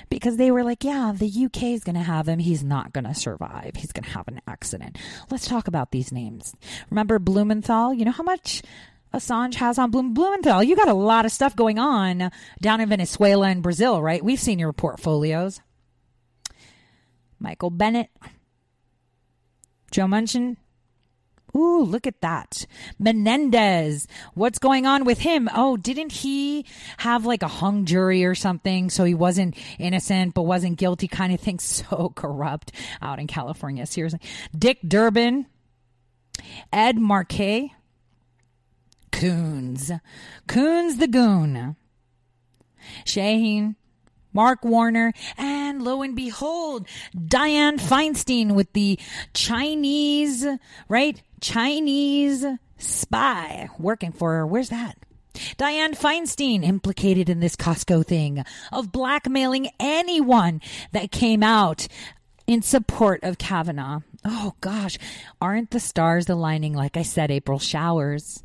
Because 0.08 0.36
they 0.36 0.50
were 0.50 0.64
like, 0.64 0.84
yeah, 0.84 1.12
the 1.14 1.46
UK 1.46 1.64
is 1.64 1.84
going 1.84 1.96
to 1.96 2.02
have 2.02 2.28
him. 2.28 2.38
He's 2.38 2.64
not 2.64 2.92
going 2.92 3.04
to 3.04 3.14
survive. 3.14 3.72
He's 3.76 3.92
going 3.92 4.04
to 4.04 4.10
have 4.10 4.28
an 4.28 4.40
accident. 4.46 4.98
Let's 5.30 5.46
talk 5.46 5.68
about 5.68 5.90
these 5.90 6.12
names. 6.12 6.54
Remember 6.90 7.18
Blumenthal? 7.18 7.94
You 7.94 8.04
know 8.04 8.12
how 8.12 8.24
much 8.24 8.62
Assange 9.14 9.54
has 9.54 9.78
on 9.78 9.90
Blum- 9.90 10.14
Blumenthal? 10.14 10.62
You 10.62 10.76
got 10.76 10.88
a 10.88 10.94
lot 10.94 11.24
of 11.24 11.32
stuff 11.32 11.56
going 11.56 11.78
on 11.78 12.30
down 12.60 12.80
in 12.80 12.88
Venezuela 12.88 13.48
and 13.48 13.62
Brazil, 13.62 14.02
right? 14.02 14.24
We've 14.24 14.40
seen 14.40 14.58
your 14.58 14.72
portfolios. 14.72 15.60
Michael 17.38 17.70
Bennet, 17.70 18.10
Joe 19.90 20.06
Manchin. 20.06 20.56
Ooh, 21.56 21.82
look 21.82 22.06
at 22.06 22.20
that. 22.20 22.66
Menendez. 22.98 24.06
What's 24.34 24.58
going 24.58 24.86
on 24.86 25.04
with 25.04 25.18
him? 25.20 25.48
Oh, 25.54 25.76
didn't 25.76 26.12
he 26.12 26.66
have 26.98 27.24
like 27.24 27.42
a 27.42 27.48
hung 27.48 27.86
jury 27.86 28.24
or 28.24 28.34
something? 28.34 28.90
So 28.90 29.04
he 29.04 29.14
wasn't 29.14 29.56
innocent 29.78 30.34
but 30.34 30.42
wasn't 30.42 30.76
guilty 30.76 31.08
kind 31.08 31.32
of 31.32 31.40
thing. 31.40 31.58
So 31.76 32.12
corrupt 32.14 32.72
out 33.02 33.18
in 33.18 33.26
California. 33.26 33.86
Seriously. 33.86 34.20
Dick 34.56 34.78
Durbin. 34.86 35.46
Ed 36.72 36.98
Markey. 36.98 37.74
Coons. 39.12 39.90
Coons 40.46 40.96
the 40.98 41.08
Goon. 41.08 41.76
Shaheen. 43.04 43.76
Mark 44.36 44.66
Warner, 44.66 45.14
And 45.38 45.82
lo 45.82 46.02
and 46.02 46.14
behold, 46.14 46.86
Dianne 47.16 47.80
Feinstein 47.80 48.54
with 48.54 48.70
the 48.74 48.98
Chinese, 49.32 50.46
right? 50.90 51.22
Chinese 51.40 52.44
spy 52.78 53.68
working 53.78 54.12
for 54.12 54.32
her. 54.34 54.46
Where's 54.46 54.70
that? 54.70 54.96
Dianne 55.58 55.96
Feinstein 55.96 56.64
implicated 56.64 57.28
in 57.28 57.40
this 57.40 57.56
Costco 57.56 58.06
thing 58.06 58.44
of 58.72 58.90
blackmailing 58.92 59.68
anyone 59.78 60.60
that 60.92 61.10
came 61.10 61.42
out 61.42 61.88
in 62.46 62.62
support 62.62 63.22
of 63.22 63.38
Kavanaugh. 63.38 64.00
Oh 64.24 64.54
gosh, 64.60 64.98
aren't 65.40 65.70
the 65.70 65.80
stars 65.80 66.28
aligning? 66.28 66.72
Like 66.74 66.96
I 66.96 67.02
said, 67.02 67.30
April 67.30 67.58
showers. 67.58 68.42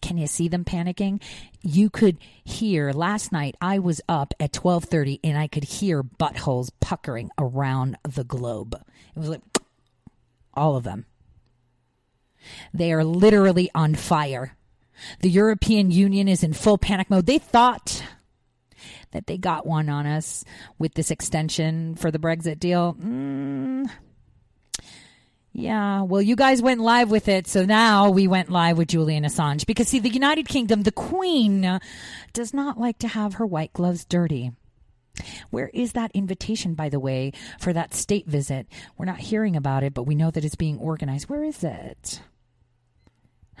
Can 0.00 0.18
you 0.18 0.26
see 0.26 0.48
them 0.48 0.64
panicking? 0.64 1.22
You 1.62 1.90
could 1.90 2.18
hear 2.42 2.92
last 2.92 3.32
night. 3.32 3.56
I 3.60 3.78
was 3.78 4.00
up 4.08 4.34
at 4.40 4.52
twelve 4.52 4.84
thirty, 4.84 5.20
and 5.22 5.36
I 5.36 5.46
could 5.46 5.64
hear 5.64 6.02
buttholes 6.02 6.70
puckering 6.80 7.30
around 7.38 7.96
the 8.02 8.24
globe. 8.24 8.74
It 9.14 9.18
was 9.18 9.28
like 9.28 9.42
all 10.54 10.76
of 10.76 10.84
them. 10.84 11.06
They 12.72 12.92
are 12.92 13.04
literally 13.04 13.70
on 13.74 13.94
fire. 13.94 14.56
The 15.20 15.30
European 15.30 15.90
Union 15.90 16.28
is 16.28 16.42
in 16.42 16.52
full 16.52 16.78
panic 16.78 17.10
mode. 17.10 17.26
They 17.26 17.38
thought 17.38 18.02
that 19.12 19.26
they 19.26 19.38
got 19.38 19.66
one 19.66 19.88
on 19.88 20.06
us 20.06 20.44
with 20.78 20.94
this 20.94 21.10
extension 21.10 21.94
for 21.96 22.10
the 22.10 22.18
Brexit 22.18 22.58
deal. 22.58 22.94
Mm, 22.94 23.90
yeah, 25.52 26.02
well, 26.02 26.22
you 26.22 26.36
guys 26.36 26.62
went 26.62 26.80
live 26.80 27.10
with 27.10 27.28
it, 27.28 27.48
so 27.48 27.64
now 27.64 28.10
we 28.10 28.28
went 28.28 28.50
live 28.50 28.78
with 28.78 28.88
Julian 28.88 29.24
Assange. 29.24 29.66
Because, 29.66 29.88
see, 29.88 29.98
the 29.98 30.08
United 30.08 30.46
Kingdom, 30.46 30.82
the 30.82 30.92
Queen, 30.92 31.80
does 32.32 32.54
not 32.54 32.78
like 32.78 32.98
to 32.98 33.08
have 33.08 33.34
her 33.34 33.46
white 33.46 33.72
gloves 33.72 34.04
dirty. 34.04 34.52
Where 35.50 35.68
is 35.74 35.92
that 35.92 36.12
invitation, 36.14 36.74
by 36.74 36.88
the 36.88 37.00
way, 37.00 37.32
for 37.58 37.72
that 37.72 37.94
state 37.94 38.26
visit? 38.26 38.68
We're 38.96 39.06
not 39.06 39.18
hearing 39.18 39.56
about 39.56 39.82
it, 39.82 39.92
but 39.92 40.04
we 40.04 40.14
know 40.14 40.30
that 40.30 40.44
it's 40.44 40.54
being 40.54 40.78
organized. 40.78 41.28
Where 41.28 41.42
is 41.42 41.64
it? 41.64 42.20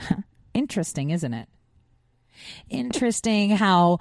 Interesting, 0.54 1.10
isn't 1.10 1.34
it? 1.34 1.48
Interesting 2.68 3.50
how 3.50 3.98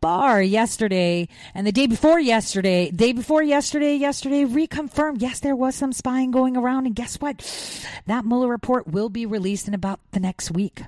Barr 0.00 0.42
yesterday 0.42 1.28
and 1.54 1.66
the 1.66 1.72
day 1.72 1.86
before 1.86 2.18
yesterday, 2.18 2.90
day 2.90 3.12
before 3.12 3.42
yesterday, 3.42 3.94
yesterday 3.94 4.44
reconfirmed 4.44 5.20
yes, 5.20 5.40
there 5.40 5.54
was 5.54 5.74
some 5.74 5.92
spying 5.92 6.30
going 6.30 6.56
around. 6.56 6.86
And 6.86 6.96
guess 6.96 7.16
what? 7.16 7.38
That 8.06 8.24
Mueller 8.24 8.48
report 8.48 8.88
will 8.88 9.08
be 9.08 9.26
released 9.26 9.68
in 9.68 9.74
about 9.74 10.00
the 10.10 10.20
next 10.20 10.50
week. 10.50 10.82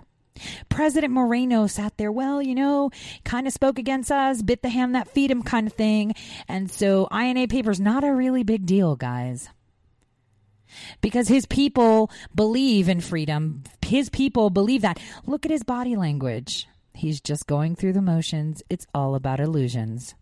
President 0.68 1.12
Moreno 1.12 1.68
sat 1.68 1.96
there, 1.96 2.10
well, 2.10 2.42
you 2.42 2.56
know, 2.56 2.90
kind 3.22 3.46
of 3.46 3.52
spoke 3.52 3.78
against 3.78 4.10
us, 4.10 4.42
bit 4.42 4.62
the 4.62 4.68
hand 4.68 4.96
that 4.96 5.08
feed 5.08 5.30
him 5.30 5.44
kind 5.44 5.68
of 5.68 5.74
thing. 5.74 6.14
And 6.48 6.68
so 6.68 7.08
INA 7.12 7.46
paper's 7.46 7.78
not 7.78 8.02
a 8.02 8.12
really 8.12 8.42
big 8.42 8.66
deal, 8.66 8.96
guys 8.96 9.48
because 11.00 11.28
his 11.28 11.46
people 11.46 12.10
believe 12.34 12.88
in 12.88 13.00
freedom. 13.00 13.62
His 13.82 14.08
people 14.08 14.50
believe 14.50 14.82
that. 14.82 15.00
Look 15.26 15.44
at 15.44 15.50
his 15.50 15.62
body 15.62 15.96
language. 15.96 16.68
He's 16.94 17.20
just 17.20 17.46
going 17.46 17.74
through 17.74 17.94
the 17.94 18.02
motions. 18.02 18.62
It's 18.70 18.86
all 18.94 19.14
about 19.14 19.40
illusions. 19.40 20.14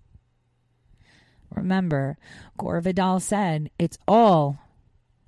Remember, 1.55 2.17
Gore 2.57 2.81
Vidal 2.81 3.21
said 3.21 3.71
it's 3.79 3.99
all 4.09 4.59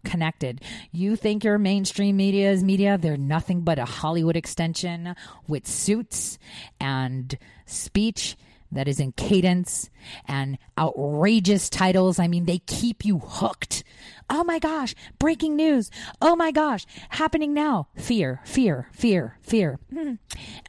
connected. 0.05 0.61
You 0.93 1.16
think 1.16 1.45
your 1.45 1.59
mainstream 1.59 2.16
media 2.16 2.51
is 2.51 2.62
media? 2.62 2.99
They're 2.99 3.16
nothing 3.16 3.62
but 3.62 3.79
a 3.79 3.85
Hollywood 3.85 4.37
extension 4.37 5.14
with 5.49 5.66
suits 5.66 6.39
and 6.81 7.37
speech 7.66 8.37
that 8.75 8.89
is 8.89 9.01
in 9.01 9.12
cadence 9.12 9.91
and 10.27 10.59
outrageous 10.79 11.68
titles. 11.68 12.18
I 12.18 12.29
mean, 12.29 12.45
they 12.45 12.59
keep 12.59 13.05
you 13.05 13.18
hooked. 13.18 13.85
Oh 14.31 14.45
my 14.45 14.59
gosh, 14.59 14.95
breaking 15.18 15.57
news. 15.57 15.91
Oh 16.20 16.37
my 16.37 16.51
gosh, 16.51 16.87
happening 17.11 17.53
now. 17.55 17.89
Fear, 17.97 18.41
fear, 18.45 18.89
fear, 18.93 19.39
fear. 19.43 19.79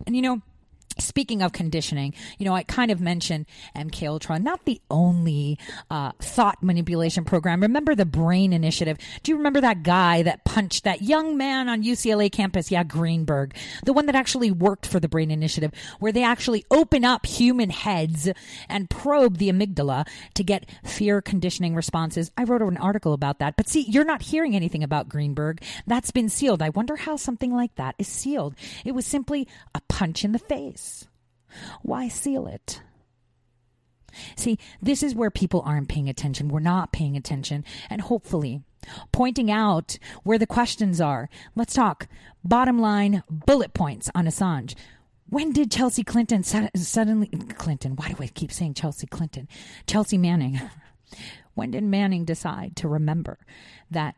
And 0.06 0.16
you 0.16 0.22
know, 0.22 0.42
Speaking 0.98 1.42
of 1.42 1.52
conditioning, 1.52 2.14
you 2.38 2.46
know, 2.46 2.56
I 2.56 2.64
kind 2.64 2.90
of 2.90 3.02
mentioned 3.02 3.46
MK 3.76 4.08
Ultra, 4.08 4.40
not 4.40 4.66
the 4.66 4.82
only 4.90 5.60
uh, 5.90 6.12
thought 6.20 6.64
manipulation 6.64 7.26
program. 7.26 7.62
Remember 7.62 7.96
the 7.96 8.06
Brain 8.06 8.54
Initiative? 8.54 8.98
Do 9.24 9.32
you 9.32 9.38
remember 9.38 9.62
that 9.62 9.84
guy 9.84 10.24
that 10.24 10.46
punched 10.46 10.86
that 10.86 11.02
young 11.02 11.38
man 11.38 11.68
on 11.68 11.84
UCLA 11.84 12.32
campus? 12.32 12.72
Yeah, 12.72 12.84
Greenberg, 12.84 13.56
the 13.84 13.94
one 13.94 14.06
that 14.06 14.16
actually 14.16 14.52
worked 14.52 14.88
for 14.88 15.00
the 15.00 15.10
Brain 15.10 15.32
Initiative, 15.32 15.72
where 16.00 16.12
they 16.12 16.24
actually 16.24 16.66
open 16.72 17.04
up 17.04 17.26
human 17.26 17.70
heads 17.70 18.30
and 18.70 18.90
probe 18.90 19.38
the 19.38 19.50
amygdala 19.50 20.08
to 20.36 20.44
get 20.44 20.70
fear 20.84 21.22
conditioning 21.22 21.76
responses. 21.76 22.32
I 22.38 22.44
wrote 22.44 22.62
an 22.62 22.78
article 22.78 23.14
about 23.14 23.40
that, 23.40 23.56
but 23.58 23.68
see, 23.68 23.82
you're 23.82 24.06
not 24.06 24.22
hearing 24.22 24.56
anything 24.56 24.84
about 24.84 25.10
Greenberg. 25.10 25.62
That's 25.86 26.12
been 26.12 26.30
sealed. 26.30 26.62
I 26.62 26.70
wonder 26.70 26.96
how 26.96 27.18
something 27.18 27.54
like 27.54 27.76
that 27.76 27.96
is 27.98 28.08
sealed. 28.08 28.56
It 28.86 28.94
was 28.94 29.06
simply 29.06 29.48
a 29.74 29.82
punch 29.90 30.24
in 30.24 30.32
the 30.32 30.40
face. 30.40 30.85
Why 31.82 32.08
seal 32.08 32.48
it? 32.48 32.82
See, 34.36 34.58
this 34.82 35.04
is 35.04 35.16
where 35.16 35.32
people 35.32 35.62
aren't 35.66 35.90
paying 35.90 36.10
attention. 36.10 36.48
We're 36.48 36.60
not 36.60 36.94
paying 36.94 37.18
attention. 37.18 37.66
And 37.90 38.02
hopefully, 38.02 38.62
pointing 39.12 39.52
out 39.52 39.98
where 40.24 40.38
the 40.38 40.48
questions 40.48 41.02
are. 41.02 41.30
Let's 41.56 41.74
talk 41.74 42.08
bottom 42.44 42.80
line 42.80 43.24
bullet 43.30 43.74
points 43.74 44.10
on 44.16 44.26
Assange. 44.26 44.76
When 45.28 45.52
did 45.52 45.72
Chelsea 45.72 46.04
Clinton 46.04 46.44
suddenly. 46.44 47.28
Clinton, 47.58 47.96
why 47.96 48.10
do 48.10 48.24
I 48.24 48.28
keep 48.28 48.52
saying 48.52 48.76
Chelsea 48.76 49.08
Clinton? 49.08 49.48
Chelsea 49.88 50.18
Manning. 50.18 50.62
When 51.54 51.72
did 51.72 51.86
Manning 51.86 52.26
decide 52.26 52.76
to 52.76 52.90
remember 52.90 53.40
that 53.90 54.16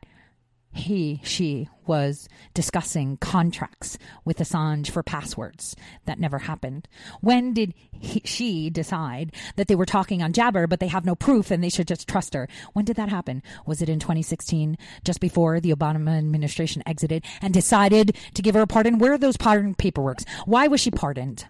he, 0.77 1.21
she 1.23 1.69
was 1.85 2.27
discussing 2.53 3.17
contracts 3.17 3.97
with 4.25 4.37
Assange 4.39 4.89
for 4.89 5.03
passwords. 5.03 5.75
That 6.05 6.19
never 6.19 6.39
happened. 6.39 6.87
When 7.21 7.53
did 7.53 7.73
he, 7.91 8.21
she 8.25 8.69
decide 8.69 9.33
that 9.55 9.67
they 9.67 9.75
were 9.75 9.85
talking 9.85 10.21
on 10.21 10.33
Jabber, 10.33 10.67
but 10.67 10.79
they 10.79 10.87
have 10.87 11.05
no 11.05 11.15
proof 11.15 11.51
and 11.51 11.63
they 11.63 11.69
should 11.69 11.87
just 11.87 12.07
trust 12.07 12.33
her? 12.33 12.47
When 12.73 12.85
did 12.85 12.97
that 12.97 13.09
happen? 13.09 13.43
Was 13.65 13.81
it 13.81 13.89
in 13.89 13.99
2016, 13.99 14.77
just 15.03 15.19
before 15.19 15.59
the 15.59 15.73
Obama 15.73 16.17
administration 16.17 16.83
exited 16.85 17.23
and 17.41 17.53
decided 17.53 18.15
to 18.33 18.41
give 18.41 18.55
her 18.55 18.61
a 18.61 18.67
pardon? 18.67 18.99
Where 18.99 19.13
are 19.13 19.17
those 19.17 19.37
pardon 19.37 19.75
paperworks? 19.75 20.25
Why 20.45 20.67
was 20.67 20.81
she 20.81 20.91
pardoned? 20.91 21.45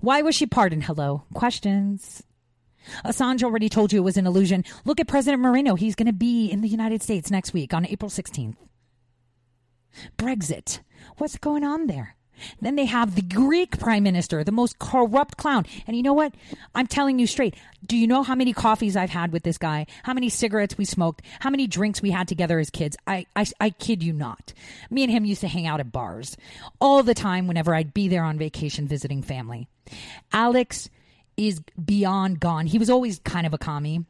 Why 0.00 0.22
was 0.22 0.34
she 0.34 0.46
pardoned? 0.46 0.84
Hello. 0.84 1.24
Questions. 1.34 2.22
Assange 3.04 3.42
already 3.42 3.68
told 3.68 3.92
you 3.92 4.00
it 4.00 4.04
was 4.04 4.16
an 4.16 4.26
illusion. 4.26 4.64
Look 4.84 5.00
at 5.00 5.08
President 5.08 5.42
Moreno. 5.42 5.74
He's 5.74 5.94
going 5.94 6.06
to 6.06 6.12
be 6.12 6.50
in 6.50 6.60
the 6.60 6.68
United 6.68 7.02
States 7.02 7.30
next 7.30 7.52
week 7.52 7.74
on 7.74 7.86
April 7.86 8.10
16th. 8.10 8.56
Brexit. 10.18 10.80
What's 11.18 11.38
going 11.38 11.64
on 11.64 11.86
there? 11.86 12.16
Then 12.60 12.76
they 12.76 12.86
have 12.86 13.14
the 13.14 13.22
Greek 13.22 13.78
prime 13.78 14.02
minister, 14.02 14.42
the 14.42 14.52
most 14.52 14.78
corrupt 14.78 15.36
clown. 15.36 15.66
And 15.86 15.96
you 15.96 16.02
know 16.02 16.12
what? 16.12 16.34
I'm 16.74 16.86
telling 16.86 17.18
you 17.18 17.26
straight. 17.26 17.54
Do 17.86 17.96
you 17.96 18.06
know 18.06 18.22
how 18.22 18.34
many 18.34 18.52
coffees 18.52 18.96
I've 18.96 19.10
had 19.10 19.32
with 19.32 19.44
this 19.44 19.58
guy? 19.58 19.86
How 20.02 20.14
many 20.14 20.28
cigarettes 20.28 20.76
we 20.76 20.84
smoked? 20.84 21.22
How 21.40 21.50
many 21.50 21.66
drinks 21.66 22.02
we 22.02 22.10
had 22.10 22.28
together 22.28 22.58
as 22.58 22.70
kids? 22.70 22.96
I, 23.06 23.26
I, 23.36 23.46
I 23.60 23.70
kid 23.70 24.02
you 24.02 24.12
not. 24.12 24.52
Me 24.90 25.02
and 25.02 25.12
him 25.12 25.24
used 25.24 25.42
to 25.42 25.48
hang 25.48 25.66
out 25.66 25.80
at 25.80 25.92
bars 25.92 26.36
all 26.80 27.02
the 27.02 27.14
time 27.14 27.46
whenever 27.46 27.74
I'd 27.74 27.94
be 27.94 28.08
there 28.08 28.24
on 28.24 28.38
vacation 28.38 28.88
visiting 28.88 29.22
family. 29.22 29.68
Alex 30.32 30.90
is 31.36 31.62
beyond 31.82 32.40
gone. 32.40 32.66
He 32.66 32.78
was 32.78 32.90
always 32.90 33.18
kind 33.20 33.46
of 33.46 33.54
a 33.54 33.58
commie. 33.58 34.04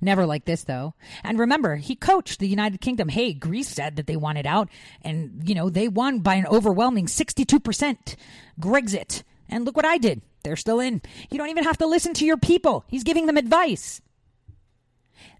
Never 0.00 0.26
like 0.26 0.44
this 0.44 0.64
though. 0.64 0.94
And 1.24 1.38
remember, 1.38 1.76
he 1.76 1.96
coached 1.96 2.38
the 2.38 2.48
United 2.48 2.80
Kingdom. 2.80 3.08
Hey, 3.08 3.32
Greece 3.32 3.68
said 3.68 3.96
that 3.96 4.06
they 4.06 4.16
wanted 4.16 4.46
out 4.46 4.68
and 5.02 5.42
you 5.48 5.54
know, 5.54 5.68
they 5.68 5.88
won 5.88 6.20
by 6.20 6.34
an 6.34 6.46
overwhelming 6.46 7.06
62% 7.06 8.16
Grexit. 8.60 9.22
And 9.48 9.64
look 9.64 9.76
what 9.76 9.86
I 9.86 9.98
did. 9.98 10.22
They're 10.44 10.56
still 10.56 10.80
in. 10.80 11.02
You 11.30 11.38
don't 11.38 11.50
even 11.50 11.64
have 11.64 11.78
to 11.78 11.86
listen 11.86 12.14
to 12.14 12.24
your 12.24 12.36
people. 12.36 12.84
He's 12.86 13.04
giving 13.04 13.26
them 13.26 13.36
advice. 13.36 14.00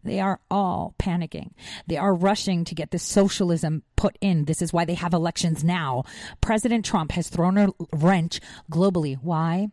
They 0.04 0.20
are 0.20 0.40
all 0.50 0.94
panicking. 0.98 1.52
They 1.86 1.96
are 1.96 2.14
rushing 2.14 2.64
to 2.64 2.74
get 2.74 2.90
this 2.90 3.02
socialism 3.02 3.82
put 3.96 4.16
in. 4.20 4.44
This 4.44 4.62
is 4.62 4.72
why 4.72 4.84
they 4.84 4.94
have 4.94 5.12
elections 5.12 5.64
now. 5.64 6.04
President 6.40 6.84
Trump 6.84 7.12
has 7.12 7.28
thrown 7.28 7.58
a 7.58 7.68
wrench 7.92 8.40
globally. 8.70 9.18
Why? 9.20 9.68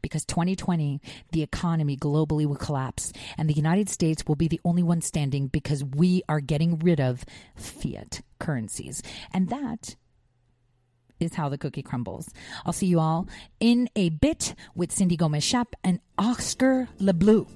Because 0.00 0.24
2020, 0.24 1.00
the 1.32 1.42
economy 1.42 1.96
globally 1.96 2.46
will 2.46 2.56
collapse, 2.56 3.12
and 3.36 3.50
the 3.50 3.54
United 3.54 3.88
States 3.88 4.24
will 4.26 4.36
be 4.36 4.48
the 4.48 4.60
only 4.64 4.82
one 4.82 5.00
standing 5.00 5.48
because 5.48 5.84
we 5.84 6.22
are 6.28 6.40
getting 6.40 6.78
rid 6.78 7.00
of 7.00 7.24
fiat 7.56 8.22
currencies. 8.38 9.02
And 9.32 9.48
that 9.48 9.96
is 11.18 11.34
how 11.34 11.48
the 11.48 11.58
cookie 11.58 11.82
crumbles. 11.82 12.28
I'll 12.64 12.72
see 12.72 12.86
you 12.86 13.00
all 13.00 13.26
in 13.58 13.88
a 13.96 14.10
bit 14.10 14.54
with 14.74 14.92
Cindy 14.92 15.16
Gomez 15.16 15.44
Schempp 15.44 15.72
and 15.82 16.00
Oscar 16.18 16.88
LeBlue 17.00 17.48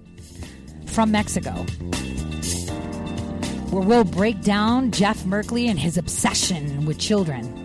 from 0.91 1.11
Mexico, 1.13 1.53
where 3.71 3.83
we'll 3.83 4.05
break 4.05 4.43
down 4.43 4.91
Jeff 4.91 5.23
Merkley 5.25 5.69
and 5.69 5.79
his 5.79 5.97
obsession 5.97 6.85
with 6.85 6.99
children. 6.99 7.57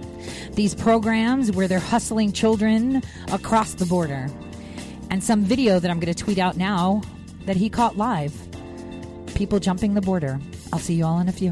These 0.54 0.76
programs 0.76 1.52
where 1.52 1.68
they're 1.68 1.80
hustling 1.80 2.32
children 2.32 3.02
across 3.32 3.74
the 3.74 3.86
border. 3.86 4.30
And 5.10 5.24
some 5.24 5.44
video 5.44 5.80
that 5.80 5.92
I'm 5.92 6.00
going 6.00 6.14
to 6.14 6.24
tweet 6.24 6.40
out 6.40 6.58
now 6.58 7.02
that 7.46 7.58
he 7.58 7.70
caught 7.70 7.98
live 7.98 8.34
people 9.36 9.60
jumping 9.60 9.94
the 9.94 10.02
border. 10.02 10.40
I'll 10.72 10.80
see 10.80 10.96
you 10.96 11.06
all 11.06 11.20
in 11.20 11.28
a 11.28 11.34
few. 11.34 11.52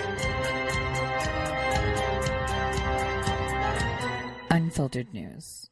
unfiltered 4.81 5.13
news. 5.13 5.69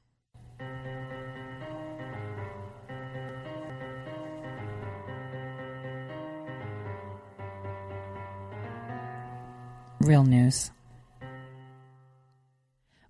Real 10.02 10.24
news. 10.24 10.70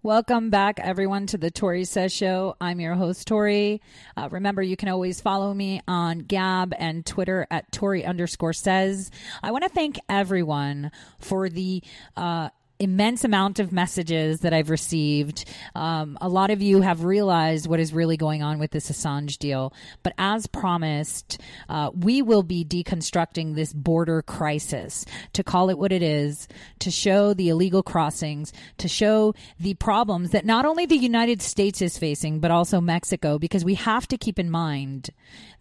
Welcome 0.02 0.50
back, 0.50 0.80
everyone, 0.80 1.28
to 1.28 1.38
the 1.38 1.52
Tori 1.52 1.84
Says 1.84 2.14
Show. 2.14 2.56
I'm 2.62 2.80
your 2.80 2.96
host, 2.96 3.28
Tori. 3.28 3.82
Uh, 4.16 4.30
remember, 4.32 4.62
you 4.62 4.78
can 4.78 4.88
always 4.88 5.20
follow 5.20 5.54
me 5.54 5.82
on 5.90 6.20
Gab 6.20 6.74
and 6.80 7.06
Twitter 7.06 7.46
at 7.52 7.70
Tori 7.74 8.06
underscore 8.06 8.54
says. 8.54 9.12
I 9.44 9.52
want 9.52 9.66
to 9.66 9.70
thank 9.70 10.00
everyone 10.08 10.92
for 11.20 11.50
the 11.50 11.84
uh, 12.16 12.50
immense 12.80 13.26
amount 13.26 13.60
of 13.60 13.74
messages 13.74 14.40
that 14.40 14.54
I've 14.54 14.70
received. 14.70 15.46
Um, 15.76 16.18
a 16.22 16.30
lot 16.30 16.50
of 16.50 16.62
you 16.62 16.82
have 16.82 17.04
realized 17.04 17.68
what 17.68 17.80
is 17.80 17.94
really 17.94 18.16
going 18.16 18.42
on 18.42 18.58
with 18.58 18.72
this 18.72 18.90
Assange 18.90 19.38
deal. 19.38 19.74
But 20.02 20.14
as 20.18 20.48
promised, 20.48 21.40
uh, 21.68 21.92
we 21.94 22.22
will 22.22 22.44
be 22.44 22.64
deconstructing 22.64 23.56
this 23.56 23.74
border 23.74 24.22
crisis 24.22 25.06
to 25.34 25.44
call 25.44 25.70
it 25.70 25.78
what 25.78 25.92
it 25.92 26.02
is, 26.02 26.48
to 26.80 26.90
show 26.90 27.34
the 27.34 27.50
illegal 27.50 27.84
crossings, 27.84 28.54
to 28.78 28.88
show 28.88 29.36
the 29.60 29.74
problems 29.74 30.32
that 30.32 30.46
not 30.46 30.66
only 30.66 30.86
the 30.86 30.96
United 30.96 31.42
States 31.42 31.82
is 31.82 31.98
facing, 31.98 32.40
but 32.40 32.52
also 32.52 32.80
Mexico, 32.80 33.38
because 33.38 33.66
we 33.66 33.76
have 33.76 34.08
to 34.08 34.18
keep 34.18 34.40
in 34.40 34.50
mind 34.50 35.10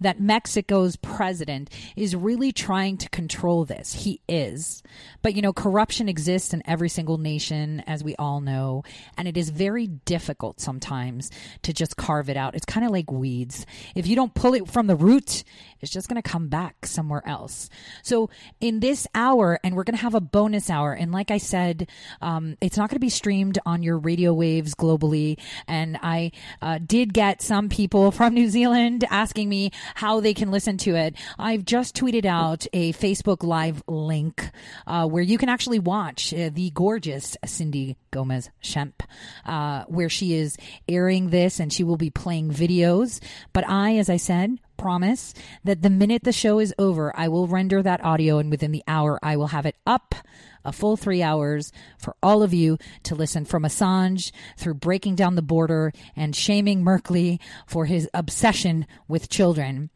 that 0.01 0.21
Mexico's 0.21 0.95
president 0.95 1.69
is 1.97 2.15
really 2.15 2.53
trying 2.53 2.97
to 2.97 3.09
control 3.09 3.65
this. 3.65 3.93
He 3.93 4.21
is. 4.29 4.83
But, 5.23 5.35
you 5.35 5.43
know, 5.43 5.53
corruption 5.53 6.09
exists 6.09 6.55
in 6.55 6.63
every 6.65 6.89
single 6.89 7.08
nation, 7.17 7.83
as 7.87 8.05
we 8.05 8.15
all 8.17 8.41
know, 8.41 8.83
and 9.17 9.27
it 9.27 9.37
is 9.37 9.49
very 9.51 9.87
difficult 9.87 10.61
sometimes 10.61 11.31
to 11.63 11.73
just 11.73 11.97
carve 11.97 12.29
it 12.29 12.37
out. 12.37 12.55
It's 12.55 12.67
kind 12.67 12.85
of 12.85 12.93
like 12.93 13.11
weeds. 13.11 13.65
If 13.95 14.07
you 14.07 14.17
don't 14.17 14.35
pull 14.35 14.55
it 14.55 14.69
from 14.69 14.87
the 14.87 14.97
root, 14.97 15.45
it's 15.81 15.93
just 15.93 16.09
going 16.09 16.21
to 16.21 16.29
come 16.29 16.49
back 16.49 16.85
somewhere 16.85 17.23
else. 17.27 17.71
So, 18.03 18.31
in 18.61 18.81
this 18.81 19.07
hour, 19.15 19.59
and 19.65 19.75
we're 19.75 19.85
going 19.85 19.97
to 19.97 20.03
have 20.03 20.15
a 20.15 20.21
bonus 20.21 20.69
hour, 20.69 20.93
and 20.93 21.13
like 21.13 21.31
I 21.31 21.39
said, 21.39 21.89
um, 22.21 22.57
it's 22.61 22.77
not 22.77 22.91
going 22.91 22.97
to 22.97 23.01
be 23.01 23.09
streamed 23.09 23.59
on 23.65 23.83
your 23.83 23.99
radio 23.99 24.35
waves 24.35 24.75
globally. 24.75 25.39
And 25.67 25.99
I 26.03 26.33
uh, 26.61 26.79
did 26.85 27.15
get 27.15 27.41
some 27.41 27.69
people 27.69 28.11
from 28.19 28.35
New 28.35 28.49
Zealand 28.49 29.05
asking 29.09 29.49
me, 29.49 29.71
how 29.95 30.21
they 30.21 30.35
can 30.35 30.51
listen 30.51 30.77
to 30.79 30.95
it. 30.95 31.15
I've 31.39 31.65
just 31.65 31.97
tweeted 31.97 32.25
out 32.25 32.67
a 32.73 32.93
Facebook 32.93 33.43
Live 33.43 33.83
link 33.87 34.51
uh, 34.87 35.07
where 35.07 35.23
you 35.23 35.39
can 35.39 35.49
actually 35.49 35.79
watch 35.79 36.33
uh, 36.33 36.51
the 36.53 36.71
gorgeous 36.99 37.37
Cindy 37.45 37.97
Gomez 38.11 38.51
Schempp, 38.61 39.03
uh, 39.47 39.85
where 39.85 40.09
she 40.09 40.35
is 40.35 40.57
airing 40.89 41.31
this 41.31 41.61
and 41.61 41.73
she 41.73 41.85
will 41.85 41.97
be 41.97 42.11
playing 42.11 42.51
videos. 42.51 43.21
But 43.53 43.69
I, 43.69 43.99
as 43.99 44.11
I 44.11 44.17
said, 44.17 44.59
promise 44.77 45.33
that 45.63 45.83
the 45.83 45.91
minute 45.91 46.25
the 46.25 46.33
show 46.33 46.59
is 46.59 46.75
over, 46.77 47.17
I 47.17 47.29
will 47.29 47.47
render 47.47 47.85
that 47.85 48.05
audio 48.05 48.39
and 48.39 48.51
within 48.51 48.73
the 48.73 48.83
hour, 48.89 49.21
I 49.23 49.37
will 49.37 49.47
have 49.47 49.65
it 49.65 49.77
up 49.87 50.17
a 50.65 50.73
full 50.73 50.97
three 50.97 51.23
hours 51.23 51.71
for 51.99 52.17
all 52.21 52.43
of 52.43 52.53
you 52.53 52.79
to 53.05 53.15
listen 53.15 53.45
from 53.45 53.63
Assange 53.63 54.33
through 54.57 54.75
breaking 54.75 55.15
down 55.15 55.37
the 55.37 55.41
border 55.41 55.93
and 56.17 56.35
shaming 56.35 56.83
Merkley 56.83 57.39
for 57.65 57.85
his 57.85 58.11
obsession 58.13 58.89
with 59.07 59.29
children. 59.29 59.91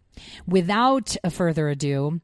Without 0.47 1.17
further 1.31 1.69
ado, 1.69 2.21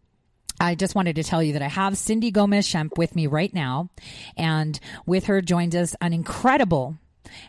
I 0.61 0.75
just 0.75 0.95
wanted 0.95 1.17
to 1.17 1.25
tell 1.25 1.43
you 1.43 1.53
that 1.53 1.63
I 1.63 1.69
have 1.69 1.97
Cindy 1.97 2.31
Gomez 2.31 2.67
Schempp 2.67 2.97
with 2.97 3.15
me 3.15 3.27
right 3.27 3.53
now. 3.53 3.91
And 4.37 4.79
with 5.07 5.27
her 5.27 5.41
joins 5.41 5.75
us 5.75 5.95
an 6.01 6.13
incredible 6.13 6.97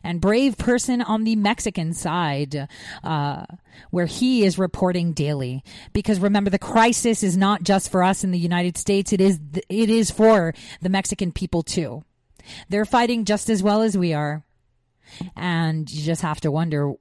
and 0.03 0.21
brave 0.21 0.57
person 0.57 1.01
on 1.01 1.23
the 1.23 1.35
Mexican 1.35 1.93
side, 1.93 2.67
uh, 3.03 3.45
where 3.91 4.05
he 4.05 4.43
is 4.43 4.59
reporting 4.59 5.13
daily. 5.13 5.63
Because 5.93 6.19
remember, 6.19 6.49
the 6.49 6.59
crisis 6.59 7.23
is 7.23 7.37
not 7.37 7.63
just 7.63 7.91
for 7.91 8.03
us 8.03 8.23
in 8.23 8.31
the 8.31 8.39
United 8.39 8.77
States; 8.77 9.13
it 9.13 9.21
is 9.21 9.39
it 9.69 9.89
is 9.89 10.11
for 10.11 10.53
the 10.81 10.89
Mexican 10.89 11.31
people 11.31 11.63
too. 11.63 12.03
They're 12.67 12.85
fighting 12.85 13.25
just 13.25 13.49
as 13.49 13.63
well 13.63 13.81
as 13.81 13.97
we 13.97 14.13
are, 14.13 14.43
and 15.35 15.89
you 15.89 16.03
just 16.03 16.21
have 16.21 16.41
to 16.41 16.51
wonder 16.51 16.93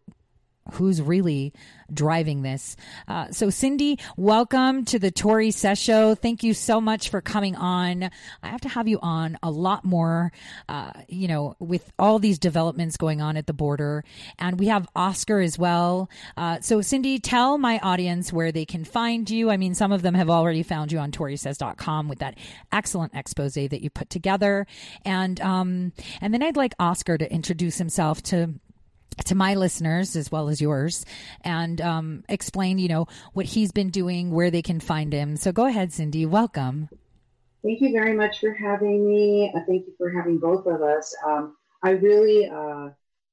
who's 0.73 1.01
really 1.03 1.53
driving 1.93 2.43
this. 2.43 2.77
Uh, 3.07 3.31
so, 3.31 3.51
Cindy, 3.51 3.99
welcome 4.17 4.85
to 4.85 4.99
the 4.99 5.11
Tori 5.11 5.51
Says 5.51 5.79
Show. 5.79 6.15
Thank 6.15 6.43
you 6.43 6.55
so 6.55 6.81
much 6.81 7.09
for 7.09 7.21
coming 7.21 7.57
on. 7.57 8.11
I 8.43 8.49
have 8.49 8.61
to 8.63 8.69
have 8.69 8.89
you 8.89 8.99
on 9.01 9.39
a 9.43 9.51
lot 9.51 9.85
more, 9.85 10.33
uh, 10.69 10.93
you 11.09 11.29
know, 11.29 11.57
with 11.59 11.91
all 11.99 12.19
these 12.19 12.39
developments 12.39 12.97
going 12.97 13.21
on 13.21 13.37
at 13.37 13.47
the 13.47 13.53
border. 13.53 14.05
And 14.39 14.59
we 14.59 14.67
have 14.67 14.87
Oscar 14.95 15.41
as 15.41 15.59
well. 15.59 16.11
Uh, 16.37 16.61
so, 16.61 16.81
Cindy, 16.83 17.19
tell 17.19 17.59
my 17.59 17.79
audience 17.79 18.33
where 18.33 18.53
they 18.53 18.65
can 18.65 18.85
find 18.85 19.29
you. 19.31 19.51
I 19.51 19.57
mean, 19.57 19.75
some 19.75 19.93
of 19.93 20.03
them 20.03 20.15
have 20.15 20.31
already 20.31 20.63
found 20.63 20.93
you 20.93 20.99
on 20.99 21.11
ToriSays.com 21.11 22.09
with 22.09 22.19
that 22.19 22.37
excellent 22.71 23.15
expose 23.15 23.55
that 23.55 23.83
you 23.83 23.91
put 23.91 24.11
together. 24.11 24.67
And, 25.05 25.41
um, 25.41 25.93
and 26.21 26.33
then 26.33 26.43
I'd 26.43 26.57
like 26.57 26.75
Oscar 26.79 27.19
to 27.19 27.33
introduce 27.33 27.79
himself 27.79 28.23
to 28.25 28.55
to 29.25 29.35
my 29.35 29.55
listeners 29.55 30.17
as 30.17 30.31
well 30.31 30.49
as 30.49 30.61
yours 30.61 31.05
and 31.43 31.81
um, 31.81 32.25
explain, 32.29 32.79
you 32.79 32.89
know, 32.89 33.07
what 33.33 33.47
he's 33.47 33.73
been 33.73 33.91
doing, 33.91 34.31
where 34.31 34.51
they 34.51 34.63
can 34.63 34.81
find 34.81 35.13
him. 35.13 35.37
So 35.37 35.53
go 35.53 35.67
ahead, 35.67 35.93
Cindy. 35.93 36.27
Welcome. 36.27 36.89
Thank 37.63 37.81
you 37.81 37.93
very 37.93 38.15
much 38.15 38.41
for 38.41 38.55
having 38.55 39.07
me. 39.09 39.53
Uh, 39.55 39.61
thank 39.67 39.87
you 39.87 39.95
for 39.99 40.11
having 40.11 40.39
both 40.39 40.67
of 40.67 40.81
us. 40.81 41.15
Um, 41.27 41.57
I 41.83 41.91
really, 41.91 42.49
uh, 42.49 42.91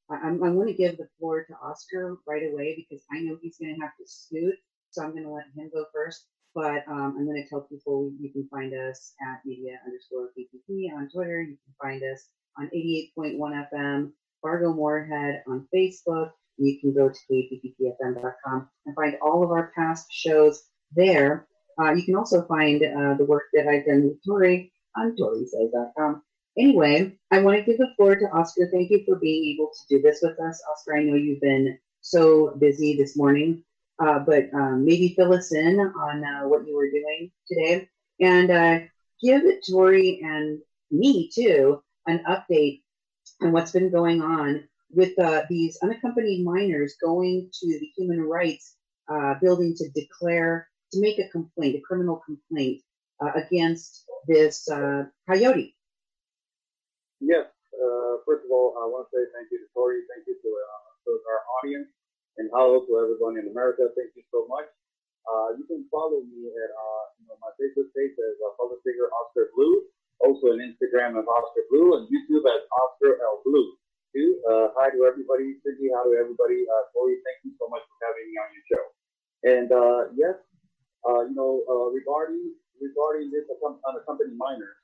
I, 0.09 0.27
am 0.27 0.39
going 0.39 0.67
to 0.67 0.73
give 0.73 0.97
the 0.97 1.07
floor 1.19 1.45
to 1.45 1.53
Oscar 1.63 2.17
right 2.27 2.43
away 2.51 2.75
because 2.75 3.03
I 3.11 3.19
know 3.19 3.37
he's 3.41 3.57
going 3.57 3.75
to 3.75 3.81
have 3.81 3.91
to 3.99 4.07
scoot. 4.07 4.55
So 4.91 5.03
I'm 5.03 5.11
going 5.11 5.23
to 5.23 5.29
let 5.29 5.45
him 5.55 5.69
go 5.73 5.85
first. 5.93 6.25
But 6.55 6.87
um, 6.87 7.15
I'm 7.17 7.25
going 7.25 7.41
to 7.41 7.49
tell 7.49 7.61
people 7.61 8.11
you 8.19 8.31
can 8.31 8.47
find 8.49 8.73
us 8.73 9.13
at 9.21 9.45
media 9.45 9.77
underscore 9.85 10.29
PPP 10.37 10.93
on 10.95 11.09
Twitter. 11.09 11.41
You 11.41 11.57
can 11.65 11.75
find 11.81 12.01
us 12.01 12.29
on 12.57 12.69
88.1 12.73 13.67
FM 13.73 14.11
Fargo 14.45 14.73
Moorhead 14.73 15.41
on 15.47 15.67
Facebook. 15.73 16.29
You 16.57 16.79
can 16.79 16.93
go 16.93 17.09
to 17.09 17.19
kppfm.com 17.31 18.69
and 18.85 18.95
find 18.95 19.15
all 19.19 19.43
of 19.43 19.49
our 19.49 19.71
past 19.75 20.05
shows 20.11 20.61
there. 20.95 21.47
Uh, 21.81 21.93
you 21.93 22.03
can 22.03 22.15
also 22.15 22.45
find 22.45 22.83
uh, 22.83 23.15
the 23.15 23.25
work 23.25 23.45
that 23.53 23.67
I've 23.67 23.87
done 23.87 24.03
with 24.03 24.23
Tori 24.23 24.71
on 24.95 25.15
torisays.com. 25.19 26.21
Anyway, 26.59 27.17
I 27.31 27.41
want 27.41 27.57
to 27.57 27.63
give 27.63 27.79
the 27.79 27.91
floor 27.97 28.15
to 28.15 28.25
Oscar. 28.33 28.69
Thank 28.71 28.91
you 28.91 29.03
for 29.03 29.15
being 29.15 29.55
able 29.55 29.71
to 29.71 29.97
do 29.97 30.01
this 30.03 30.19
with 30.21 30.39
us. 30.39 30.61
Oscar, 30.71 30.97
I 30.97 31.03
know 31.03 31.15
you've 31.15 31.41
been 31.41 31.79
so 32.01 32.55
busy 32.59 32.95
this 32.95 33.17
morning, 33.17 33.63
uh, 33.97 34.19
but 34.19 34.53
um, 34.53 34.85
maybe 34.85 35.15
fill 35.15 35.33
us 35.33 35.51
in 35.53 35.79
on 35.79 36.23
uh, 36.23 36.47
what 36.47 36.67
you 36.67 36.75
were 36.75 36.91
doing 36.91 37.31
today 37.47 37.89
and 38.21 38.51
uh, 38.51 38.79
give 39.23 39.41
Tori 39.67 40.21
and 40.23 40.59
me 40.91 41.31
too 41.33 41.81
an 42.07 42.23
update 42.29 42.83
and 43.41 43.53
what's 43.53 43.71
been 43.71 43.91
going 43.91 44.21
on 44.21 44.63
with 44.91 45.17
uh, 45.19 45.43
these 45.49 45.77
unaccompanied 45.83 46.45
minors 46.45 46.95
going 47.03 47.49
to 47.51 47.67
the 47.79 47.89
human 47.97 48.21
rights 48.21 48.75
uh, 49.11 49.35
building 49.41 49.75
to 49.77 49.89
declare 49.91 50.67
to 50.91 51.01
make 51.01 51.19
a 51.19 51.27
complaint, 51.29 51.75
a 51.75 51.81
criminal 51.81 52.21
complaint 52.25 52.81
uh, 53.21 53.31
against 53.35 54.05
this 54.27 54.69
uh, 54.69 55.03
coyote. 55.27 55.75
Yes. 57.19 57.45
Uh, 57.75 58.23
first 58.25 58.45
of 58.45 58.51
all, 58.51 58.75
I 58.79 58.87
want 58.87 59.07
to 59.07 59.17
say 59.17 59.23
thank 59.35 59.51
you 59.51 59.59
to 59.59 59.67
Tori. 59.73 59.99
Thank 60.07 60.27
you 60.27 60.35
to, 60.35 60.49
uh, 60.49 60.89
to 61.05 61.11
our 61.27 61.41
audience 61.59 61.89
and 62.37 62.49
hello 62.53 62.85
to 62.87 62.91
everyone 62.99 63.37
in 63.37 63.51
America. 63.51 63.87
Thank 63.95 64.15
you 64.15 64.23
so 64.31 64.47
much. 64.47 64.67
You 65.55 65.63
can 65.67 65.87
follow 65.91 66.19
me 66.25 66.51
at 66.51 66.71
you 67.19 67.25
know, 67.27 67.37
my 67.39 67.51
Facebook 67.55 67.89
page 67.95 68.13
as 68.17 68.35
uh, 68.43 68.53
public 68.59 68.81
figure 68.83 69.07
Oscar 69.09 69.49
Blue, 69.55 69.87
also 70.21 70.53
on 70.55 70.59
Instagram 70.63 71.17
as 71.19 71.27
Oscar 71.27 71.65
Blue, 71.71 71.97
and 71.97 72.07
YouTube 72.07 72.45
as 72.47 72.61
Oscar 72.71 73.19
L 73.23 73.41
Blue. 73.43 73.75
Too. 74.15 74.39
Uh, 74.47 74.71
hi 74.79 74.87
to 74.95 75.03
everybody, 75.03 75.59
Cindy. 75.59 75.91
Hi 75.91 75.99
to 76.07 76.15
everybody. 76.15 76.63
Uh, 76.63 76.83
Tori, 76.95 77.19
thank 77.27 77.43
you 77.43 77.51
so 77.59 77.67
much 77.67 77.83
for 77.83 77.95
having 77.99 78.31
me 78.31 78.35
on 78.39 78.49
your 78.55 78.65
show. 78.71 78.83
And 79.43 79.67
uh, 79.75 80.01
yes, 80.15 80.39
uh, 81.03 81.27
you 81.27 81.35
know, 81.35 81.67
uh, 81.67 81.91
regarding 81.91 82.55
regarding 82.79 83.27
this 83.35 83.43
unaccompanied 83.59 84.39
minor, 84.39 84.79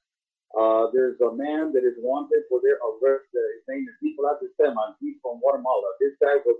uh, 0.59 0.91
there's 0.91 1.15
a 1.23 1.31
man 1.31 1.71
that 1.71 1.87
is 1.87 1.95
wanted 2.03 2.43
for 2.51 2.59
their 2.59 2.75
arrest. 2.83 3.31
Uh, 3.31 3.39
his 3.55 3.63
name 3.71 3.87
is 3.87 3.95
Nicolas 4.03 4.43
Esteban. 4.43 4.99
He's 4.99 5.15
from 5.23 5.39
Guatemala. 5.39 5.95
This 6.03 6.11
guy 6.19 6.43
was 6.43 6.59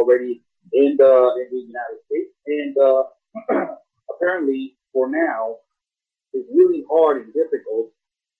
already 0.00 0.40
in 0.72 0.96
the 0.96 1.12
in 1.36 1.46
the 1.52 1.62
United 1.68 2.00
States, 2.08 2.32
and 2.48 2.72
uh, 2.80 3.04
apparently 4.16 4.76
for 4.92 5.08
now, 5.08 5.60
it's 6.32 6.48
really 6.52 6.84
hard 6.88 7.24
and 7.24 7.32
difficult 7.36 7.92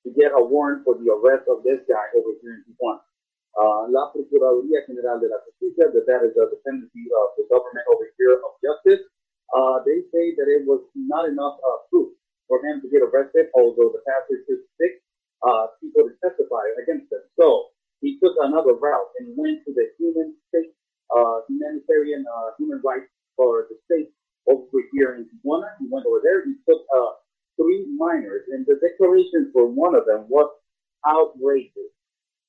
to 0.05 0.09
get 0.17 0.33
a 0.33 0.41
warrant 0.41 0.85
for 0.85 0.97
the 0.97 1.09
arrest 1.13 1.45
of 1.49 1.63
this 1.63 1.81
guy 1.85 2.07
over 2.17 2.33
here 2.41 2.57
in 2.57 2.65
Tijuana. 2.65 3.05
Uh, 3.51 3.91
La 3.91 4.15
Procuraduría 4.15 4.87
General 4.87 5.19
de 5.19 5.27
la 5.27 5.43
Justicia, 5.43 5.91
that 5.91 6.07
that 6.07 6.23
is 6.23 6.33
a 6.39 6.47
dependency 6.55 7.11
of 7.11 7.35
the 7.35 7.45
government 7.51 7.83
over 7.91 8.07
here 8.15 8.39
of 8.47 8.55
justice. 8.63 9.03
Uh, 9.51 9.83
they 9.83 10.07
say 10.15 10.31
that 10.39 10.47
it 10.47 10.63
was 10.63 10.79
not 10.95 11.27
enough 11.27 11.59
uh, 11.59 11.83
proof 11.91 12.15
for 12.47 12.63
him 12.63 12.79
to 12.79 12.87
get 12.87 13.03
arrested, 13.03 13.51
although 13.59 13.91
the 13.91 14.03
pastor 14.07 14.30
for 29.61 29.69
one 29.69 29.95
of 29.95 30.07
them 30.07 30.25
was 30.29 30.49
outrageous. 31.07 31.93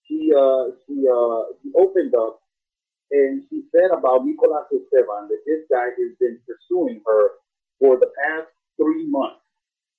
She 0.08 0.32
uh, 0.32 0.72
she 0.88 1.04
uh, 1.04 1.44
she 1.62 1.72
opened 1.76 2.16
up 2.16 2.40
and 3.12 3.44
she 3.50 3.64
said 3.76 3.92
about 3.92 4.24
Nicolas 4.26 4.72
Esteban 4.72 5.28
that 5.28 5.44
this 5.46 5.68
guy 5.70 5.92
has 5.92 6.12
been 6.20 6.40
pursuing 6.48 7.02
her 7.06 7.32
for 7.80 8.00
the 8.00 8.08
past 8.24 8.48
three 8.80 9.06
months. 9.08 9.44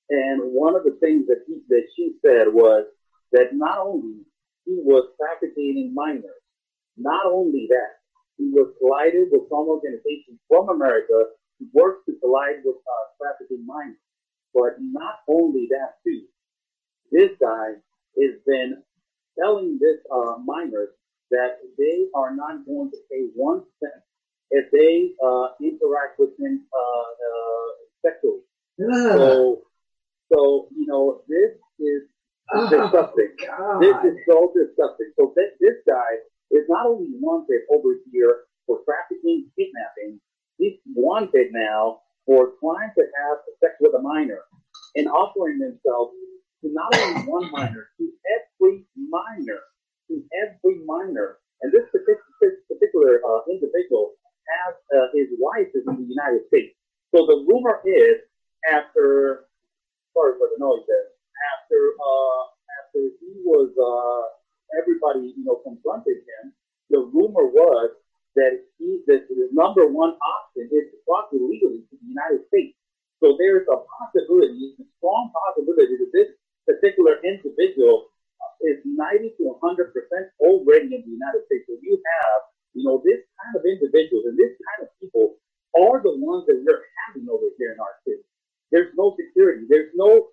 And 0.08 0.40
one 0.52 0.74
of 0.74 0.84
the 0.84 0.96
things 1.00 1.26
that 1.28 1.44
he, 1.46 1.60
that 1.68 1.84
she 1.96 2.16
said 2.24 2.48
was 2.48 2.86
that 3.32 3.52
not 3.52 3.78
only 3.78 4.24
he 4.64 4.80
was 4.80 5.08
trafficking 5.20 5.92
minors, 5.94 6.42
not 6.96 7.26
only 7.26 7.68
that, 7.68 8.00
he 8.38 8.48
was 8.48 8.72
collided 8.80 9.28
with 9.30 9.48
some 9.48 9.68
organizations 9.68 10.40
from 10.48 10.68
America 10.68 11.36
who 11.58 11.66
works 11.72 12.04
to 12.06 12.16
collide 12.20 12.64
with 12.64 12.76
uh, 12.76 13.06
trafficking 13.20 13.64
minors. 13.66 14.00
But 14.52 14.76
not 14.80 15.20
only 15.28 15.68
that, 15.70 16.00
too, 16.04 16.28
this 17.12 17.30
guy 17.40 17.76
has 18.20 18.34
been 18.46 18.82
telling 19.38 19.78
this 19.80 19.98
uh, 20.12 20.36
minors 20.44 20.88
that 21.30 21.58
they 21.78 22.06
are 22.14 22.34
not 22.34 22.64
going 22.66 22.90
to 22.90 22.96
pay 23.10 23.28
one 23.34 23.62
cent 23.80 24.02
if 24.50 24.70
they 24.70 25.12
uh, 25.24 25.48
interact 25.62 26.18
with 26.18 26.30
him 26.38 26.64
uh, 26.72 27.08
uh, 27.28 27.68
sexually. 28.04 28.40
So, 28.78 29.62
so 30.32 30.68
you 30.76 30.86
know, 30.86 31.22
this 31.28 31.52
is 31.78 32.02
oh, 32.52 32.68
disgusting. 32.68 33.32
God. 33.46 33.80
This 33.80 33.96
is 34.12 34.18
so 34.28 34.52
disgusting. 34.56 35.12
So 35.18 35.32
this, 35.36 35.52
this 35.60 35.78
guy 35.88 36.20
is 36.50 36.64
not 36.68 36.86
only 36.86 37.08
wanted 37.20 37.60
over 37.72 37.96
here 38.12 38.44
for 38.66 38.80
trafficking, 38.84 39.48
kidnapping, 39.56 40.20
he's 40.58 40.78
wanted 40.94 41.48
now 41.52 42.00
for 42.26 42.52
trying 42.60 42.90
to 42.96 43.02
have 43.02 43.38
sex 43.60 43.74
with 43.80 43.94
a 43.94 44.02
minor 44.02 44.40
and 44.94 45.08
offering 45.08 45.60
himself 45.60 46.10
to 46.62 46.70
not 46.72 46.94
only 46.94 47.22
one 47.26 47.50
minor, 47.50 47.90
to 47.98 48.04
every 48.30 48.86
minor, 48.96 49.60
to 50.08 50.22
every 50.30 50.82
minor. 50.86 51.38
And 51.62 51.72
this 51.72 51.86
particular 51.90 53.20
uh, 53.22 53.40
individual 53.50 54.14
has 54.46 54.74
uh, 54.94 55.06
his 55.14 55.28
wife 55.38 55.70
is 55.74 55.82
in 55.86 55.94
the 55.94 56.08
United 56.08 56.46
States. 56.48 56.74
So 57.14 57.26
the 57.26 57.44
rumor 57.46 57.82
is 57.86 58.22
after, 58.66 59.46
sorry 60.14 60.38
for 60.38 60.48
the 60.50 60.58
noise 60.58 60.82
there, 60.86 61.06
after 61.54 61.78
uh, 61.98 62.42
after 62.82 63.00
he 63.20 63.42
was 63.42 63.70
uh, 63.78 64.22
everybody 64.78 65.34
you 65.36 65.44
know 65.44 65.62
confronted 65.62 66.22
him, 66.22 66.54
the 66.90 66.98
rumor 66.98 67.46
was 67.46 67.90
that 68.34 68.64
he, 68.78 69.02
that 69.06 69.28
the 69.28 69.48
number 69.52 69.86
one 69.86 70.16
option 70.18 70.66
is 70.72 70.90
to 70.90 70.96
cross 71.06 71.28
illegally 71.32 71.84
to 71.90 71.94
the 72.00 72.08
United 72.08 72.46
States. 72.48 72.74
So 73.20 73.36
there's 73.38 73.66
a 73.70 73.78
possibility, 73.86 74.74
a 74.80 74.84
strong 74.98 75.30
possibility 75.30 75.94
that 76.00 76.10
this 76.10 76.30
particular 76.66 77.18
individual 77.24 78.10
uh, 78.38 78.68
is 78.68 78.78
90 78.84 79.34
to 79.38 79.42
100 79.58 79.92
percent 79.92 80.30
already 80.40 80.94
in 80.94 81.02
the 81.02 81.12
United 81.12 81.42
States. 81.46 81.64
So 81.66 81.76
you 81.82 81.98
have, 81.98 82.40
you 82.74 82.82
know, 82.86 83.02
this 83.04 83.20
kind 83.38 83.54
of 83.58 83.62
individuals 83.66 84.26
and 84.30 84.36
this 84.38 84.54
kind 84.54 84.86
of 84.86 84.88
people 85.00 85.38
are 85.74 85.98
the 86.04 86.14
ones 86.20 86.44
that 86.46 86.60
we're 86.60 86.84
having 87.08 87.26
over 87.28 87.48
here 87.56 87.72
in 87.72 87.80
our 87.80 87.96
city. 88.04 88.24
There's 88.70 88.92
no 88.96 89.16
security. 89.16 89.68
There's 89.68 89.92
no 89.94 90.32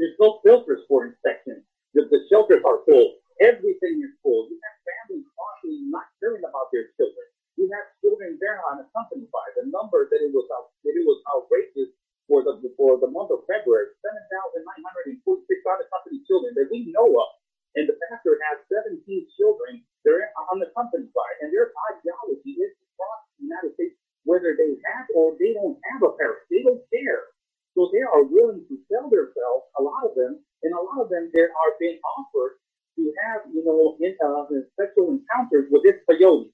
there's 0.00 0.16
no 0.16 0.40
filters 0.40 0.80
for 0.88 1.04
inspection. 1.04 1.60
The, 1.92 2.08
the 2.08 2.24
shelters 2.32 2.64
are 2.64 2.80
full. 2.88 3.20
Everything 3.44 4.00
is 4.00 4.12
full. 4.24 4.48
You 4.48 4.56
have 4.56 4.76
families 4.80 5.28
constantly 5.36 5.84
not 5.92 6.08
caring 6.20 6.40
about 6.40 6.72
their 6.72 6.88
children. 6.96 7.26
We 7.60 7.68
have 7.68 7.92
children 8.00 8.40
there 8.40 8.64
unaccompanied 8.72 9.28
by 9.28 9.44
the 9.60 9.68
number 9.68 10.08
that 10.08 10.20
it 10.24 10.32
was 10.32 10.48
out, 10.56 10.72
that 10.88 10.96
it 10.96 11.04
was 11.04 11.20
outrageous 11.28 11.92
for 12.30 12.46
the 12.46 12.54
for 12.78 13.02
the 13.02 13.10
month 13.10 13.34
of 13.34 13.42
February, 13.50 13.90
seven 13.98 14.22
thousand 14.30 14.62
nine 14.62 14.82
hundred 14.86 15.10
and 15.10 15.18
forty 15.26 15.42
six 15.50 15.66
unaccompanied 15.66 16.22
children 16.30 16.54
that 16.54 16.70
we 16.70 16.86
know 16.94 17.10
of, 17.10 17.30
and 17.74 17.90
the 17.90 17.98
pastor 18.06 18.38
has 18.46 18.62
seventeen 18.70 19.26
children 19.34 19.82
they're 20.06 20.30
unaccompanied 20.54 21.12
by, 21.12 21.28
and 21.42 21.52
their 21.52 21.74
ideology 21.92 22.56
is 22.56 22.72
to 22.78 22.84
cross 22.96 23.20
the 23.36 23.50
United 23.50 23.74
States 23.74 23.98
whether 24.24 24.54
they 24.56 24.76
have 24.94 25.08
or 25.16 25.36
they 25.40 25.52
don't 25.52 25.76
have 25.92 26.06
a 26.06 26.12
parent. 26.16 26.44
They 26.48 26.62
don't 26.62 26.80
care. 26.92 27.32
So 27.74 27.88
they 27.92 28.04
are 28.04 28.24
willing 28.24 28.64
to 28.68 28.76
sell 28.90 29.08
themselves, 29.08 29.64
a 29.78 29.82
lot 29.82 30.04
of 30.04 30.12
them, 30.14 30.40
and 30.62 30.72
a 30.74 30.80
lot 30.80 31.00
of 31.00 31.08
them 31.08 31.30
they 31.32 31.46
are 31.46 31.72
being 31.78 31.98
offered 32.18 32.60
to 32.96 33.02
have, 33.24 33.48
you 33.52 33.64
know, 33.64 33.96
in, 34.02 34.12
uh, 34.20 34.44
sexual 34.76 35.16
encounters 35.16 35.70
with 35.70 35.82
this 35.84 35.96
coyote. 36.04 36.52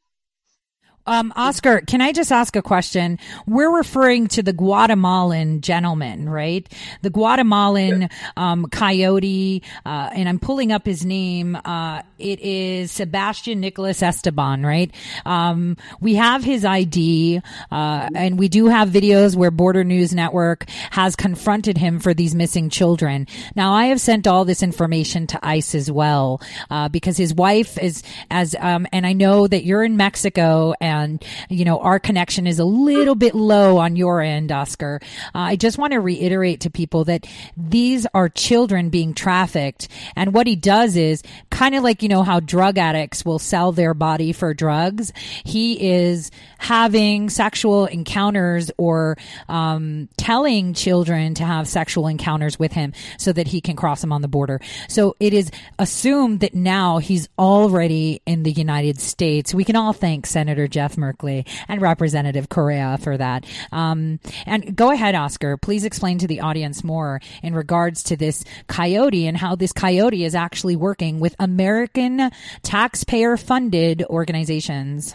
Um, 1.07 1.33
Oscar, 1.37 1.81
can 1.83 2.01
I 2.01 2.13
just 2.13 2.33
ask 2.33 2.57
a 2.57 2.63
question? 2.63 3.19
We're 3.47 3.75
referring 3.75 4.27
to 4.29 4.43
the 4.43 4.53
Guatemalan 4.53 5.61
gentleman, 5.61 6.29
right? 6.29 6.67
The 7.03 7.11
Guatemalan 7.11 8.09
um, 8.37 8.67
coyote, 8.67 9.63
uh, 9.85 10.11
and 10.13 10.29
I'm 10.29 10.41
pulling 10.41 10.73
up 10.73 10.85
his 10.85 11.05
name. 11.05 11.57
Uh, 11.65 12.03
it 12.19 12.41
is 12.41 12.91
Sebastian 12.91 13.61
Nicholas 13.61 14.03
Esteban, 14.03 14.67
right? 14.67 14.93
Um, 15.25 15.77
we 16.01 16.17
have 16.17 16.43
his 16.43 16.65
ID, 16.65 17.41
uh, 17.71 18.09
and 18.15 18.39
we 18.39 18.49
do 18.49 18.67
have 18.67 18.89
videos 18.89 19.37
where 19.37 19.53
Border 19.53 19.85
News 19.85 20.13
Network 20.13 20.69
has 20.91 21.15
confronted 21.15 21.79
him 21.79 22.01
for 22.01 22.15
these 22.15 22.35
missing 22.35 22.69
children. 22.69 23.29
Now, 23.55 23.75
I 23.75 23.87
have 23.87 24.01
sent 24.01 24.27
all 24.27 24.45
this 24.45 24.63
information 24.63 25.29
to 25.29 25.47
ICE 25.47 25.75
as 25.77 25.91
well, 25.91 26.41
uh, 26.69 26.89
because 26.89 27.17
his 27.17 27.33
wife 27.33 27.79
is 27.79 28.03
as, 28.31 28.57
um, 28.59 28.89
and 28.93 29.07
I 29.07 29.13
know 29.13 29.47
that 29.47 29.65
you're 29.65 29.85
in 29.85 29.97
Mexico 29.97 30.75
and 30.81 30.96
and 31.03 31.25
you 31.49 31.65
know 31.65 31.79
our 31.79 31.99
connection 31.99 32.47
is 32.47 32.59
a 32.59 32.65
little 32.65 33.15
bit 33.15 33.35
low 33.35 33.79
on 33.79 33.97
your 33.97 34.21
end, 34.21 34.53
Oscar. 34.53 35.01
Uh, 35.35 35.39
I 35.39 35.57
just 35.57 35.79
want 35.79 35.93
to 35.93 36.01
reiterate 36.01 36.61
to 36.61 36.71
people 36.71 37.05
that 37.05 37.27
these 37.57 38.07
are 38.15 38.29
children 38.29 38.91
being 38.91 39.15
trafficked, 39.15 39.89
and 40.15 40.33
what 40.33 40.47
he 40.47 40.57
does 40.57 40.97
is 40.97 41.23
kind 41.51 41.75
of 41.75 41.83
like 41.83 42.03
you 42.03 42.09
know 42.09 42.23
how 42.23 42.41
drug 42.41 42.79
addicts 42.79 43.25
will 43.25 43.39
sell 43.39 43.73
their 43.73 43.95
body 43.95 44.33
for 44.33 44.55
drugs. 44.55 45.13
He 45.45 45.91
is 45.91 46.31
having 46.59 47.31
sexual 47.31 47.87
encounters 47.87 48.71
or 48.77 49.17
um, 49.49 50.09
telling 50.17 50.75
children 50.75 51.35
to 51.35 51.45
have 51.45 51.69
sexual 51.69 52.07
encounters 52.07 52.59
with 52.59 52.73
him 52.73 52.93
so 53.19 53.33
that 53.33 53.47
he 53.47 53.61
can 53.61 53.77
cross 53.77 54.01
them 54.01 54.13
on 54.13 54.23
the 54.23 54.29
border. 54.29 54.61
So 54.89 55.17
it 55.21 55.33
is 55.33 55.51
assumed 55.79 56.41
that 56.41 56.55
now 56.55 56.99
he's 56.99 57.29
already 57.39 58.21
in 58.27 58.43
the 58.43 58.53
United 58.53 59.01
States. 59.01 59.55
We 59.55 59.65
can 59.65 59.77
all 59.77 59.93
thank 59.93 60.27
Senator 60.27 60.67
Jeff 60.69 60.97
Merkley 60.97 61.47
and 61.69 61.81
Representative 61.81 62.49
Correa 62.49 62.99
for 63.01 63.17
that. 63.17 63.45
Um, 63.73 64.21
and 64.47 64.75
go 64.77 64.91
ahead, 64.91 65.15
Oscar. 65.15 65.57
Please 65.57 65.85
explain 65.85 66.19
to 66.19 66.27
the 66.27 66.41
audience 66.41 66.83
more 66.83 67.21
in 67.43 67.55
regards 67.55 68.03
to 68.05 68.17
this 68.17 68.45
coyote 68.67 69.27
and 69.27 69.37
how 69.37 69.55
this 69.57 69.73
coyote 69.73 70.25
is 70.25 70.35
actually 70.35 70.77
working 70.77 71.21
with 71.21 71.35
American 71.39 72.31
taxpayer 72.63 73.37
funded 73.37 74.05
organizations. 74.05 75.15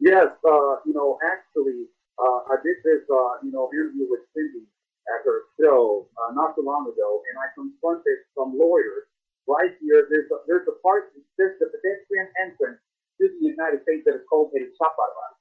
Yes, 0.00 0.32
uh, 0.48 0.80
you 0.88 0.96
know, 0.96 1.20
actually, 1.20 1.84
uh, 2.16 2.40
I 2.48 2.56
did 2.64 2.80
this, 2.84 3.04
uh, 3.12 3.36
you 3.44 3.52
know, 3.52 3.68
interview 3.68 4.08
with 4.08 4.24
Cindy 4.32 4.64
at 5.12 5.20
her 5.28 5.44
show 5.60 6.08
uh, 6.16 6.32
not 6.32 6.56
so 6.56 6.64
long 6.64 6.88
ago, 6.88 7.20
and 7.28 7.36
I 7.36 7.52
confronted 7.52 8.24
some 8.32 8.56
lawyers 8.56 9.04
right 9.44 9.76
here. 9.80 10.08
There's 10.08 10.28
a, 10.32 10.40
there's 10.48 10.64
a 10.72 10.76
part, 10.80 11.12
there's 11.36 11.60
the 11.60 11.68
pedestrian 11.68 12.32
entrance 12.40 12.80
to 13.20 13.28
the 13.28 13.44
United 13.44 13.84
States 13.84 14.08
that 14.08 14.16
is 14.16 14.24
called 14.24 14.56
El 14.56 14.64
Chaparral. 14.80 15.36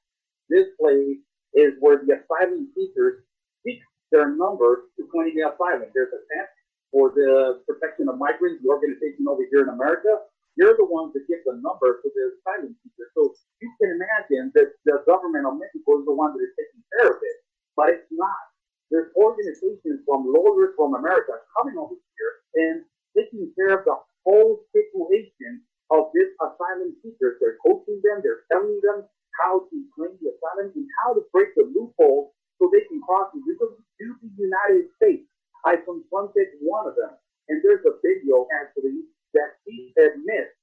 This 0.52 0.68
place 0.76 1.24
is 1.56 1.80
where 1.80 2.04
the 2.04 2.20
asylum 2.20 2.68
seekers 2.76 3.24
seek 3.64 3.80
their 4.12 4.28
number 4.36 4.92
to 5.00 5.08
claim 5.08 5.32
the 5.40 5.48
asylum. 5.56 5.88
There's 5.96 6.12
a 6.12 6.22
tent 6.36 6.52
for 6.92 7.16
the 7.16 7.64
protection 7.64 8.10
of 8.12 8.20
migrants, 8.20 8.60
the 8.60 8.70
organization 8.76 9.24
over 9.30 9.48
here 9.48 9.64
in 9.64 9.70
America. 9.72 10.20
You're 10.60 10.76
the 10.76 10.92
ones 10.92 11.16
that 11.16 11.24
give 11.32 11.40
the 11.48 11.56
number 11.64 12.04
to 12.04 12.08
the 12.12 12.24
asylum 12.36 12.76
seekers. 12.84 13.08
So 13.16 13.32
you 13.64 13.72
can 13.80 13.96
imagine 13.96 14.52
that 14.60 14.76
the 14.84 15.00
government 15.08 15.48
of 15.48 15.56
Mexico 15.56 16.04
is 16.04 16.06
the 16.06 16.12
one 16.12 16.36
that 16.36 16.44
is 16.44 16.52
taking 16.60 16.84
care 16.92 17.16
of 17.16 17.20
it, 17.24 17.38
but 17.80 17.88
it's 17.96 18.12
not. 18.12 18.44
There's 18.92 19.08
organizations 19.16 20.04
from 20.04 20.28
lawyers 20.28 20.76
from 20.76 21.00
America 21.00 21.40
coming 21.56 21.80
over 21.80 21.96
here 21.96 22.34
and 22.60 22.76
taking 23.16 23.48
care 23.56 23.80
of 23.80 23.88
the 23.88 24.04
whole 24.28 24.68
situation 24.76 25.64
of 25.96 26.12
this 26.12 26.28
asylum 26.44 26.92
seekers. 27.08 27.40
They're 27.40 27.56
coaching 27.64 28.04
them, 28.04 28.20
they're 28.20 28.44
telling 28.52 28.84
them 28.84 29.08
how 29.40 29.64
to 29.64 29.76
claim 29.96 30.12
the 30.20 30.36
asylum 30.36 30.76
and 30.76 30.92
how 31.00 31.16
to 31.16 31.24
break 31.32 31.56
the 31.56 31.72
loophole 31.72 32.36
so 32.60 32.68
they 32.68 32.84
can 32.92 33.00
cross 33.08 33.32
the 33.32 33.40
to 33.40 33.80
the 34.20 34.32
United 34.36 34.92
States. 35.00 35.24
I 35.64 35.80
confronted 35.80 36.60
one 36.60 36.84
of 36.84 37.00
them, 37.00 37.16
and 37.48 37.64
there's 37.64 37.88
a 37.88 37.96
video 38.04 38.44
actually 38.60 39.08
that 39.36 39.60
he 39.66 39.94
admits 39.98 40.54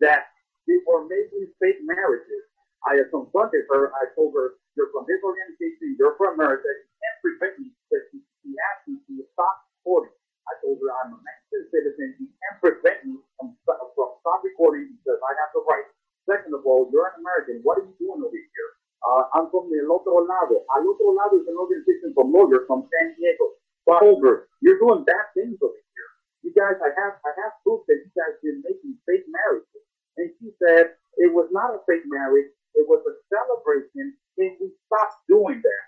that 0.00 0.32
they 0.66 0.78
were 0.88 1.06
making 1.06 1.50
fake 1.60 1.82
marriages. 1.84 2.44
I 2.88 2.98
confronted 3.10 3.66
her. 3.70 3.92
I 3.94 4.10
told 4.16 4.34
her, 4.34 4.58
"You're 4.76 4.90
from 4.92 5.06
this 5.06 5.22
organization. 5.22 5.96
You're 5.98 6.16
from 6.18 6.34
America. 6.40 6.68
You 6.68 6.88
can't 6.98 7.18
prevent 7.22 7.54
me." 7.60 7.68
But 7.90 8.02
she, 8.10 8.20
she 8.42 8.50
asked 8.72 8.88
me 8.88 8.98
to 9.06 9.24
stop 9.34 9.56
recording. 9.82 10.14
I 10.50 10.54
told 10.60 10.80
her 10.82 10.90
I'm 11.02 11.14
a 11.14 11.20
Mexican 11.22 11.64
citizen. 11.72 12.08
You 12.20 12.28
can't 12.42 12.58
prevent 12.60 12.98
me 13.06 13.14
from, 13.38 13.56
from 13.64 14.08
stop 14.20 14.42
recording 14.44 14.98
because 15.00 15.20
I 15.22 15.32
have 15.40 15.50
the 15.54 15.62
right. 15.68 15.86
Second 16.28 16.54
of 16.54 16.66
all, 16.66 16.90
you're 16.92 17.06
an 17.12 17.20
American. 17.22 17.62
What 17.62 17.80
are 17.80 17.86
you 17.86 17.94
doing 17.98 18.20
over 18.22 18.34
here? 18.36 18.70
Uh, 19.02 19.24
I'm 19.38 19.46
from 19.50 19.70
the 19.70 19.82
otro 19.86 20.22
lado. 20.26 20.62
Al 20.76 20.84
otro 20.86 21.14
lado 21.14 21.38
is 21.40 21.48
an 21.48 21.58
organization 21.58 22.14
from 22.14 22.32
lawyers 22.32 22.66
from 22.66 22.86
San 22.90 23.14
Diego. 23.18 23.58
But 23.86 24.02
over, 24.02 24.48
you're 24.62 24.78
doing 24.78 25.04
bad 25.04 25.32
things 25.34 25.58
over 25.62 25.74
here. 25.76 26.10
You 26.42 26.50
guys, 26.54 26.78
I 26.82 26.90
have, 26.98 27.22
I 27.22 27.32
have 27.42 27.54
proof 27.62 27.86
that 27.86 28.02
you 28.02 28.10
guys 28.18 28.34
been 28.42 28.62
making 28.66 28.98
fake 29.06 29.26
marriages. 29.30 29.82
And 30.18 30.28
she 30.38 30.50
said 30.58 30.98
it 31.16 31.30
was 31.32 31.48
not 31.54 31.74
a 31.74 31.80
fake 31.86 32.04
marriage. 32.06 32.50
It 32.74 32.88
was 32.88 33.04
a 33.04 33.14
celebration, 33.28 34.16
and 34.40 34.56
we 34.60 34.72
stopped 34.88 35.22
doing 35.28 35.60
that. 35.60 35.84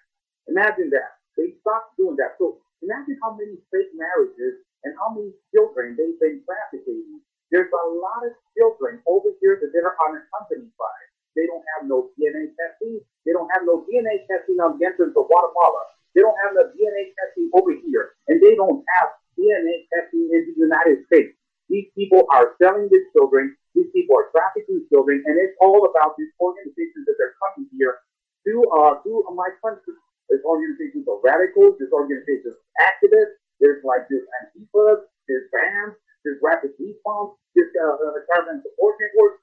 Imagine 0.48 0.92
that. 0.92 1.16
They 1.36 1.56
stopped 1.64 1.96
doing 1.96 2.16
that. 2.20 2.36
So 2.36 2.60
imagine 2.84 3.16
how 3.24 3.34
many 3.34 3.56
fake 3.72 3.92
marriages 3.96 4.62
and 4.84 4.92
how 5.00 5.16
many 5.16 5.32
children 5.52 5.96
they've 5.96 6.20
been 6.20 6.44
trafficking. 6.44 7.24
There's 7.48 7.72
a 7.72 7.86
lot 7.88 8.20
of 8.28 8.36
children 8.52 9.00
over 9.08 9.32
here 9.40 9.56
that 9.60 9.72
they're 9.72 9.96
unaccompanied 9.96 10.72
by. 10.76 10.98
They 11.34 11.48
don't 11.48 11.64
have 11.76 11.88
no 11.88 12.12
DNA 12.14 12.52
testing. 12.54 13.00
They 13.24 13.32
don't 13.32 13.50
have 13.56 13.64
no 13.64 13.82
DNA 13.88 14.28
testing 14.28 14.60
on 14.60 14.78
the 14.78 14.86
entrance 14.86 15.16
of 15.16 15.26
Guatemala. 15.26 15.82
They 16.14 16.22
don't 16.22 16.36
have 16.46 16.54
the 16.54 16.70
DNA 16.76 17.10
testing 17.18 17.50
over 17.56 17.74
here. 17.74 18.14
And 18.28 18.38
they 18.38 18.54
don't 18.54 18.84
have 19.00 19.10
DNA 19.38 19.86
testing 19.92 20.30
in 20.32 20.40
the 20.48 20.56
United 20.56 21.06
States. 21.06 21.34
These 21.68 21.88
people 21.96 22.28
are 22.30 22.54
selling 22.60 22.88
these 22.90 23.08
children. 23.12 23.56
These 23.74 23.90
people 23.90 24.16
are 24.16 24.28
trafficking 24.30 24.84
children. 24.92 25.22
And 25.26 25.34
it's 25.40 25.56
all 25.60 25.88
about 25.88 26.14
these 26.16 26.30
organizations 26.38 27.08
that 27.08 27.16
they're 27.18 27.36
coming 27.40 27.66
here 27.74 27.98
to, 28.46 28.52
uh, 28.74 28.92
to 29.02 29.10
my 29.34 29.48
country. 29.64 29.96
There's 30.28 30.44
organizations 30.44 31.08
of 31.08 31.20
radicals. 31.24 31.76
There's 31.80 31.92
organizations 31.92 32.54
of 32.54 32.62
activists. 32.80 33.40
There's 33.60 33.82
like 33.84 34.06
this 34.08 34.24
Antifa. 34.42 35.08
There's 35.26 35.48
BAM. 35.52 35.96
There's 36.24 36.40
Rapid 36.40 36.76
Response. 36.80 37.36
There's 37.52 37.72
uh, 37.76 38.00
uh, 38.00 38.18
Caravan 38.28 38.60
Support 38.64 38.96
Network. 39.00 39.34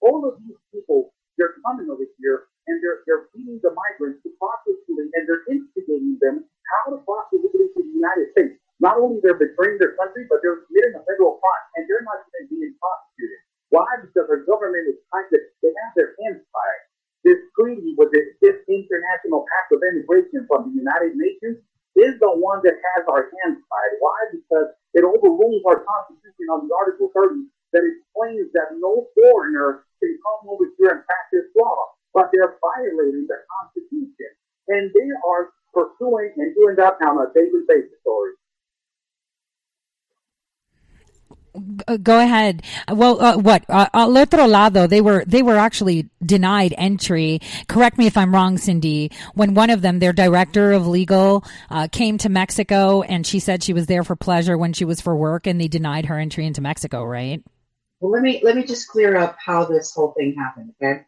All 0.00 0.24
of 0.28 0.40
these 0.40 0.56
people 0.72 1.12
they're 1.36 1.56
coming 1.64 1.88
over 1.92 2.04
here 2.18 2.48
and 2.66 2.80
they're, 2.82 3.04
they're 3.06 3.28
feeding 3.32 3.60
the 3.62 3.72
migrants 3.72 4.24
to 4.24 4.32
prostitute 4.40 5.12
and 5.12 5.22
they're 5.28 5.44
instigating 5.52 6.18
them 6.20 6.44
how 6.72 6.96
to 6.96 6.98
prostitute 7.04 7.52
to 7.52 7.80
the 7.80 7.94
United 7.94 8.32
States. 8.32 8.56
Not 8.80 9.00
only 9.00 9.24
they're 9.24 9.40
betraying 9.40 9.80
their 9.80 9.96
country, 9.96 10.28
but 10.28 10.44
they're 10.44 10.68
committing 10.68 11.00
a 11.00 11.02
federal 11.08 11.40
crime 11.40 11.66
and 11.76 11.88
they're 11.88 12.04
not 12.04 12.20
even 12.28 12.52
being 12.52 12.74
prosecuted. 12.76 13.40
Why? 13.72 13.88
Because 14.04 14.28
our 14.28 14.44
government 14.44 14.84
is 14.92 15.00
trying 15.08 15.28
to, 15.32 15.38
they 15.64 15.72
have 15.72 15.92
their 15.96 16.12
hands 16.20 16.44
tied. 16.44 16.82
This 17.24 17.40
treaty 17.58 17.96
with 17.96 18.12
this, 18.12 18.36
this 18.44 18.58
international 18.68 19.48
pact 19.48 19.72
of 19.74 19.80
immigration 19.82 20.46
from 20.46 20.70
the 20.70 20.74
United 20.76 21.16
Nations 21.16 21.58
is 21.96 22.14
the 22.20 22.28
one 22.28 22.60
that 22.62 22.76
has 22.76 23.02
our 23.08 23.32
hands 23.32 23.58
tied. 23.64 23.92
Why? 23.98 24.18
Because 24.30 24.68
it 24.92 25.02
overrules 25.02 25.64
our 25.64 25.80
Constitution 25.82 26.46
on 26.52 26.68
the 26.68 26.72
Article 26.76 27.08
30 27.16 27.48
that 27.72 27.82
explains 27.82 28.52
that 28.52 28.76
no 28.76 29.08
foreigner 29.16 29.88
can 29.98 30.12
come 30.20 30.52
over 30.52 30.68
here 30.76 31.00
and 31.00 31.02
practice 31.08 31.48
law, 31.56 31.96
but 32.12 32.28
they're 32.30 32.60
violating 32.60 33.24
the 33.26 33.40
Constitution. 33.48 34.30
And 34.68 34.92
they 34.92 35.08
are 35.24 35.56
pursuing 35.72 36.36
and 36.36 36.54
doing 36.54 36.76
that 36.76 37.00
on 37.00 37.18
a 37.24 37.32
daily 37.32 37.64
basis, 37.66 37.96
Tori. 38.04 38.36
Go 42.02 42.20
ahead. 42.20 42.62
Well, 42.88 43.20
uh, 43.20 43.38
what 43.38 43.64
uh, 43.68 43.88
al 43.94 44.16
otro 44.16 44.46
lado, 44.46 44.86
they 44.86 45.00
were 45.00 45.24
they 45.26 45.42
were 45.42 45.56
actually 45.56 46.08
denied 46.24 46.74
entry. 46.76 47.40
Correct 47.68 47.98
me 47.98 48.06
if 48.06 48.16
I'm 48.16 48.34
wrong, 48.34 48.58
Cindy. 48.58 49.10
When 49.34 49.54
one 49.54 49.70
of 49.70 49.82
them, 49.82 49.98
their 49.98 50.12
director 50.12 50.72
of 50.72 50.86
legal, 50.86 51.44
uh, 51.70 51.88
came 51.90 52.18
to 52.18 52.28
Mexico, 52.28 53.02
and 53.02 53.26
she 53.26 53.38
said 53.38 53.62
she 53.62 53.72
was 53.72 53.86
there 53.86 54.04
for 54.04 54.16
pleasure 54.16 54.58
when 54.58 54.72
she 54.72 54.84
was 54.84 55.00
for 55.00 55.16
work, 55.16 55.46
and 55.46 55.60
they 55.60 55.68
denied 55.68 56.06
her 56.06 56.18
entry 56.18 56.46
into 56.46 56.60
Mexico. 56.60 57.04
Right? 57.04 57.42
Well, 58.00 58.12
let 58.12 58.22
me 58.22 58.40
let 58.42 58.56
me 58.56 58.64
just 58.64 58.88
clear 58.88 59.16
up 59.16 59.36
how 59.44 59.64
this 59.64 59.94
whole 59.94 60.12
thing 60.12 60.34
happened. 60.36 60.74
Okay, 60.82 61.02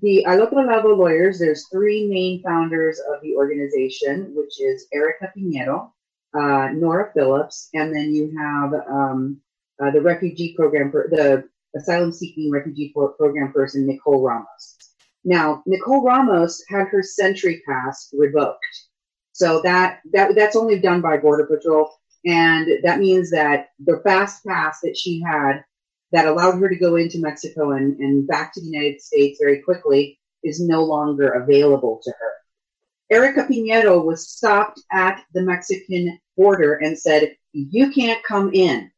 the 0.00 0.24
Al 0.24 0.42
Otro 0.42 0.62
Lado 0.62 0.94
lawyers. 0.96 1.38
There's 1.38 1.68
three 1.68 2.08
main 2.08 2.42
founders 2.42 2.98
of 2.98 3.20
the 3.22 3.36
organization, 3.36 4.32
which 4.34 4.60
is 4.60 4.86
Erika 4.92 5.32
Pinheiro, 5.36 5.92
uh, 6.34 6.68
Nora 6.72 7.12
Phillips, 7.14 7.68
and 7.74 7.94
then 7.94 8.12
you 8.12 8.34
have 8.36 8.72
um, 8.88 9.40
uh, 9.82 9.90
the 9.90 10.00
refugee 10.00 10.54
program, 10.56 10.90
per, 10.90 11.08
the 11.08 11.44
asylum 11.76 12.12
seeking 12.12 12.50
refugee 12.50 12.92
program 12.94 13.52
person, 13.52 13.86
Nicole 13.86 14.22
Ramos. 14.22 14.76
Now, 15.24 15.62
Nicole 15.66 16.04
Ramos 16.04 16.62
had 16.68 16.88
her 16.88 17.02
SENTRI 17.02 17.60
Pass 17.66 18.12
revoked, 18.12 18.64
so 19.32 19.60
that 19.62 20.00
that 20.12 20.34
that's 20.34 20.56
only 20.56 20.78
done 20.78 21.00
by 21.00 21.16
Border 21.16 21.46
Patrol, 21.46 21.90
and 22.24 22.68
that 22.82 22.98
means 22.98 23.30
that 23.30 23.68
the 23.84 24.00
fast 24.04 24.44
pass 24.44 24.80
that 24.82 24.96
she 24.96 25.22
had 25.22 25.64
that 26.12 26.26
allowed 26.26 26.58
her 26.60 26.68
to 26.68 26.76
go 26.76 26.96
into 26.96 27.18
Mexico 27.18 27.72
and, 27.72 27.98
and 27.98 28.26
back 28.26 28.52
to 28.52 28.60
the 28.60 28.66
United 28.66 29.00
States 29.00 29.38
very 29.40 29.60
quickly 29.60 30.18
is 30.44 30.60
no 30.60 30.84
longer 30.84 31.30
available 31.30 32.00
to 32.04 32.10
her. 32.10 32.32
Erika 33.10 33.44
Pinheiro 33.44 34.04
was 34.04 34.28
stopped 34.28 34.80
at 34.92 35.22
the 35.34 35.42
Mexican 35.42 36.18
border 36.36 36.74
and 36.74 36.98
said, 36.98 37.36
You 37.52 37.90
can't 37.90 38.22
come 38.24 38.52
in. 38.52 38.90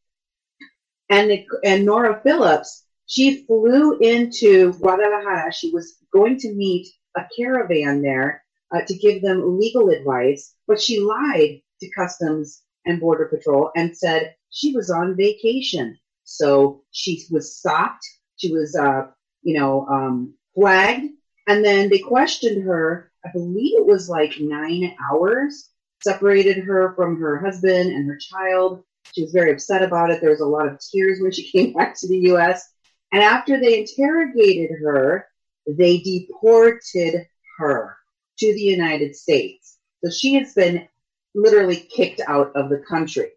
And, 1.11 1.45
and 1.65 1.85
Nora 1.85 2.21
Phillips, 2.23 2.85
she 3.07 3.45
flew 3.45 3.99
into 3.99 4.73
Guadalajara. 4.75 5.53
She 5.53 5.71
was 5.71 5.97
going 6.13 6.39
to 6.39 6.55
meet 6.55 6.89
a 7.17 7.23
caravan 7.37 8.03
there 8.03 8.43
uh, 8.75 8.81
to 8.87 8.95
give 8.95 9.23
them 9.23 9.59
legal 9.59 9.91
advice, 9.91 10.55
but 10.67 10.81
she 10.81 11.01
lied 11.01 11.61
to 11.81 11.91
Customs 11.91 12.63
and 12.87 13.01
Border 13.01 13.27
Patrol 13.27 13.71
and 13.77 13.97
said 13.97 14.35
she 14.51 14.73
was 14.75 14.91
on 14.91 15.17
vacation. 15.17 15.99
So 16.25 16.83
she 16.91 17.25
was 17.31 17.57
stopped. 17.57 18.05
She 18.37 18.53
was, 18.53 18.75
uh, 18.75 19.09
you 19.43 19.59
know, 19.59 19.87
um, 19.87 20.35
flagged. 20.55 21.11
And 21.47 21.65
then 21.65 21.91
they 21.91 21.99
questioned 21.99 22.65
her. 22.65 23.11
I 23.25 23.29
believe 23.33 23.77
it 23.77 23.87
was 23.87 24.09
like 24.09 24.41
nine 24.41 24.97
hours, 25.03 25.71
separated 26.03 26.59
her 26.65 26.95
from 26.97 27.21
her 27.21 27.39
husband 27.39 27.93
and 27.93 28.09
her 28.09 28.19
child. 28.19 28.85
She 29.13 29.23
was 29.23 29.33
very 29.33 29.53
upset 29.53 29.83
about 29.83 30.11
it. 30.11 30.21
There 30.21 30.31
was 30.31 30.41
a 30.41 30.47
lot 30.47 30.67
of 30.67 30.81
tears 30.81 31.21
when 31.21 31.33
she 31.33 31.51
came 31.53 31.73
back 31.73 31.99
to 31.99 32.09
the 32.09 32.19
U.S. 32.31 32.69
And 33.13 33.23
after 33.23 33.61
they 33.61 33.81
interrogated 33.81 34.71
her, 34.83 35.27
they 35.67 35.99
deported 35.99 37.27
her 37.59 37.97
to 38.39 38.55
the 38.55 38.61
United 38.61 39.15
States. 39.15 39.79
So 40.05 40.11
she 40.11 40.35
has 40.35 40.53
been 40.55 40.89
literally 41.35 41.77
kicked 41.77 42.21
out 42.27 42.53
of 42.55 42.69
the 42.69 42.83
country. 42.89 43.31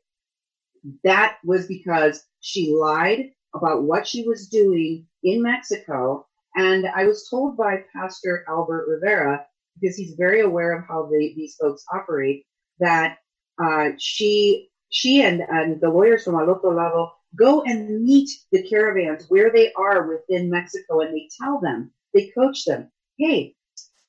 That 1.03 1.38
was 1.44 1.68
because 1.68 2.23
she 2.39 2.73
lied 2.73 3.31
about 3.56 3.84
what 3.84 4.07
she 4.07 4.27
was 4.27 4.48
doing 4.48 5.07
in 5.23 5.41
Mexico. 5.41 6.27
And 6.56 6.88
I 6.88 7.06
was 7.06 7.27
told 7.30 7.57
by 7.57 7.84
Pastor 7.94 8.45
Albert 8.48 8.88
Rivera, 8.88 9.45
because 9.80 9.95
he's 9.95 10.15
very 10.18 10.41
aware 10.41 10.77
of 10.77 10.85
how 10.88 11.07
they, 11.11 11.34
these 11.35 11.56
folks 11.56 11.84
operate, 11.94 12.45
that 12.80 13.18
uh, 13.64 13.89
she 13.98 14.69
she 14.89 15.22
and, 15.22 15.41
and 15.41 15.81
the 15.81 15.89
lawyers 15.89 16.23
from 16.23 16.35
Al 16.35 16.49
Otro 16.49 16.76
Lado 16.76 17.11
go 17.35 17.61
and 17.64 18.03
meet 18.03 18.30
the 18.51 18.64
caravans 18.64 19.26
where 19.30 19.51
they 19.51 19.72
are 19.73 20.07
within 20.07 20.49
Mexico 20.49 21.01
and 21.01 21.14
they 21.14 21.30
tell 21.39 21.59
them, 21.59 21.91
they 22.14 22.27
coach 22.30 22.65
them, 22.65 22.89
hey, 23.18 23.55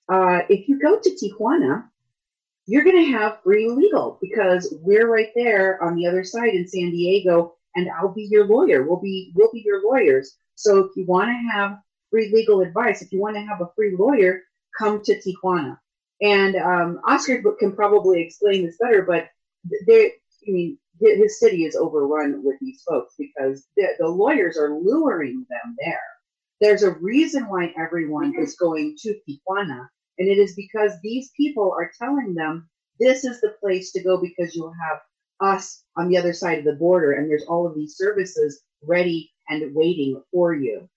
uh, 0.09 0.41
if 0.49 0.69
you 0.69 0.81
go 0.81 0.99
to 0.99 1.11
Tijuana, 1.11 1.85
you're 2.67 2.85
going 2.85 3.05
to 3.05 3.13
have 3.13 3.43
free 3.43 3.69
legal 3.69 4.19
because 4.21 4.75
we're 4.83 5.11
right 5.11 5.31
there 5.35 5.83
on 5.83 5.97
the 5.97 6.07
other 6.07 6.25
side 6.25 6.55
in 6.55 6.69
San 6.69 6.91
Diego 6.91 7.55
and 7.75 7.89
I'll 7.91 8.15
be 8.15 8.29
your 8.31 8.47
lawyer. 8.47 8.83
We'll 8.83 9.01
be, 9.01 9.33
we'll 9.35 9.53
be 9.53 9.63
your 9.65 9.83
lawyers. 9.83 10.37
So 10.55 10.79
if 10.79 10.97
you 10.97 11.05
want 11.07 11.29
to 11.29 11.53
have 11.53 11.79
free 12.11 12.31
legal 12.33 12.61
advice, 12.61 13.03
if 13.03 13.13
you 13.13 13.21
want 13.21 13.37
to 13.37 13.43
have 13.43 13.61
a 13.61 13.71
free 13.75 13.97
lawyer, 13.97 14.43
come 14.79 15.03
to 15.03 15.21
Tijuana. 15.21 15.79
And 16.21 16.57
um, 16.57 17.01
Oscar 17.07 17.43
can 17.59 17.73
probably 17.73 18.21
explain 18.23 18.65
this 18.65 18.77
better, 18.79 19.03
but 19.03 19.29
they, 19.87 20.13
I 20.47 20.51
mean, 20.51 20.79
his 21.01 21.39
city 21.39 21.65
is 21.65 21.77
overrun 21.77 22.43
with 22.45 22.57
these 22.61 22.83
folks 22.83 23.15
because 23.19 23.67
the, 23.77 23.89
the 23.99 24.09
lawyers 24.09 24.57
are 24.57 24.79
luring 24.79 25.47
them 25.49 25.77
there. 25.79 26.01
There's 26.61 26.83
a 26.83 26.99
reason 26.99 27.45
why 27.45 27.73
everyone 27.79 28.35
is 28.37 28.57
going 28.57 28.97
to 29.03 29.15
Tijuana, 29.29 29.89
and 30.19 30.29
it 30.29 30.39
is 30.39 30.55
because 30.57 30.93
these 31.03 31.31
people 31.37 31.73
are 31.73 31.93
telling 31.99 32.35
them 32.35 32.69
this 32.99 33.25
is 33.25 33.41
the 33.41 33.55
place 33.61 33.93
to 33.93 34.03
go 34.03 34.21
because 34.21 34.57
you'll 34.57 34.75
have 34.89 34.99
us 35.41 35.85
on 35.97 36.09
the 36.09 36.17
other 36.17 36.33
side 36.33 36.59
of 36.59 36.65
the 36.65 36.73
border, 36.73 37.13
and 37.13 37.31
there's 37.31 37.45
all 37.45 37.67
of 37.67 37.77
these 37.77 37.97
services 37.97 38.63
ready 38.83 39.31
and 39.49 39.75
waiting 39.75 40.21
for 40.33 40.55
you. 40.55 40.89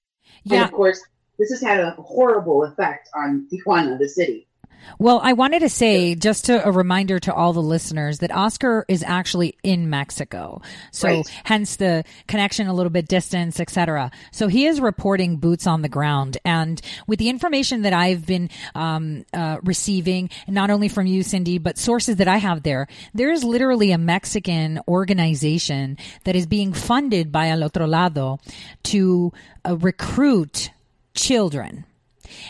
Yeah. 0.44 0.56
And 0.56 0.66
of 0.66 0.72
course, 0.72 1.00
this 1.38 1.52
has 1.52 1.62
had 1.62 1.80
a 1.80 1.92
horrible 1.92 2.64
effect 2.66 3.10
on 3.16 3.48
Tijuana, 3.52 4.00
the 4.00 4.10
city. 4.10 4.48
Well, 5.00 5.20
I 5.24 5.34
wanted 5.34 5.60
to 5.60 5.70
say 5.70 6.16
just 6.16 6.46
to, 6.46 6.66
a 6.66 6.72
reminder 6.72 7.20
to 7.20 7.34
all 7.34 7.54
the 7.54 7.62
listeners 7.62 8.20
that 8.20 8.32
Oscar 8.32 8.86
is 8.88 9.04
actually 9.04 9.56
in 9.64 9.90
Mexico. 9.90 10.62
So 10.92 11.08
right. 11.08 11.42
hence 11.44 11.78
the 11.78 12.04
connection 12.28 12.68
a 12.68 12.74
little 12.74 12.90
bit 12.90 13.08
distance, 13.08 13.60
etc. 13.60 14.12
So 14.32 14.48
he 14.48 14.66
is 14.66 14.80
reporting 14.80 15.38
boots 15.38 15.68
on 15.68 15.82
the 15.82 15.90
ground. 15.90 16.38
And 16.46 16.82
with 17.08 17.20
the 17.20 17.30
information 17.30 17.84
that 17.84 17.94
I've 17.94 18.26
been 18.26 18.50
um, 18.76 19.26
uh, 19.34 19.58
receiving, 19.64 20.30
not 20.48 20.70
only 20.70 20.88
from 20.88 21.06
you, 21.06 21.24
Cindy, 21.24 21.58
but 21.58 21.78
sources 21.78 22.18
that 22.18 22.28
I 22.28 22.38
have 22.38 22.64
there, 22.64 22.88
there 23.14 23.32
is 23.32 23.44
literally 23.44 23.92
a 23.92 23.98
Mexican 23.98 24.80
organization 24.88 25.98
that 26.24 26.36
is 26.36 26.46
being 26.46 26.74
funded 26.74 27.32
by 27.32 27.48
Al 27.48 27.64
Otro 27.64 27.88
Lado 27.88 28.40
to 28.84 29.32
uh, 29.66 29.78
recruit 29.78 30.72
children 31.14 31.86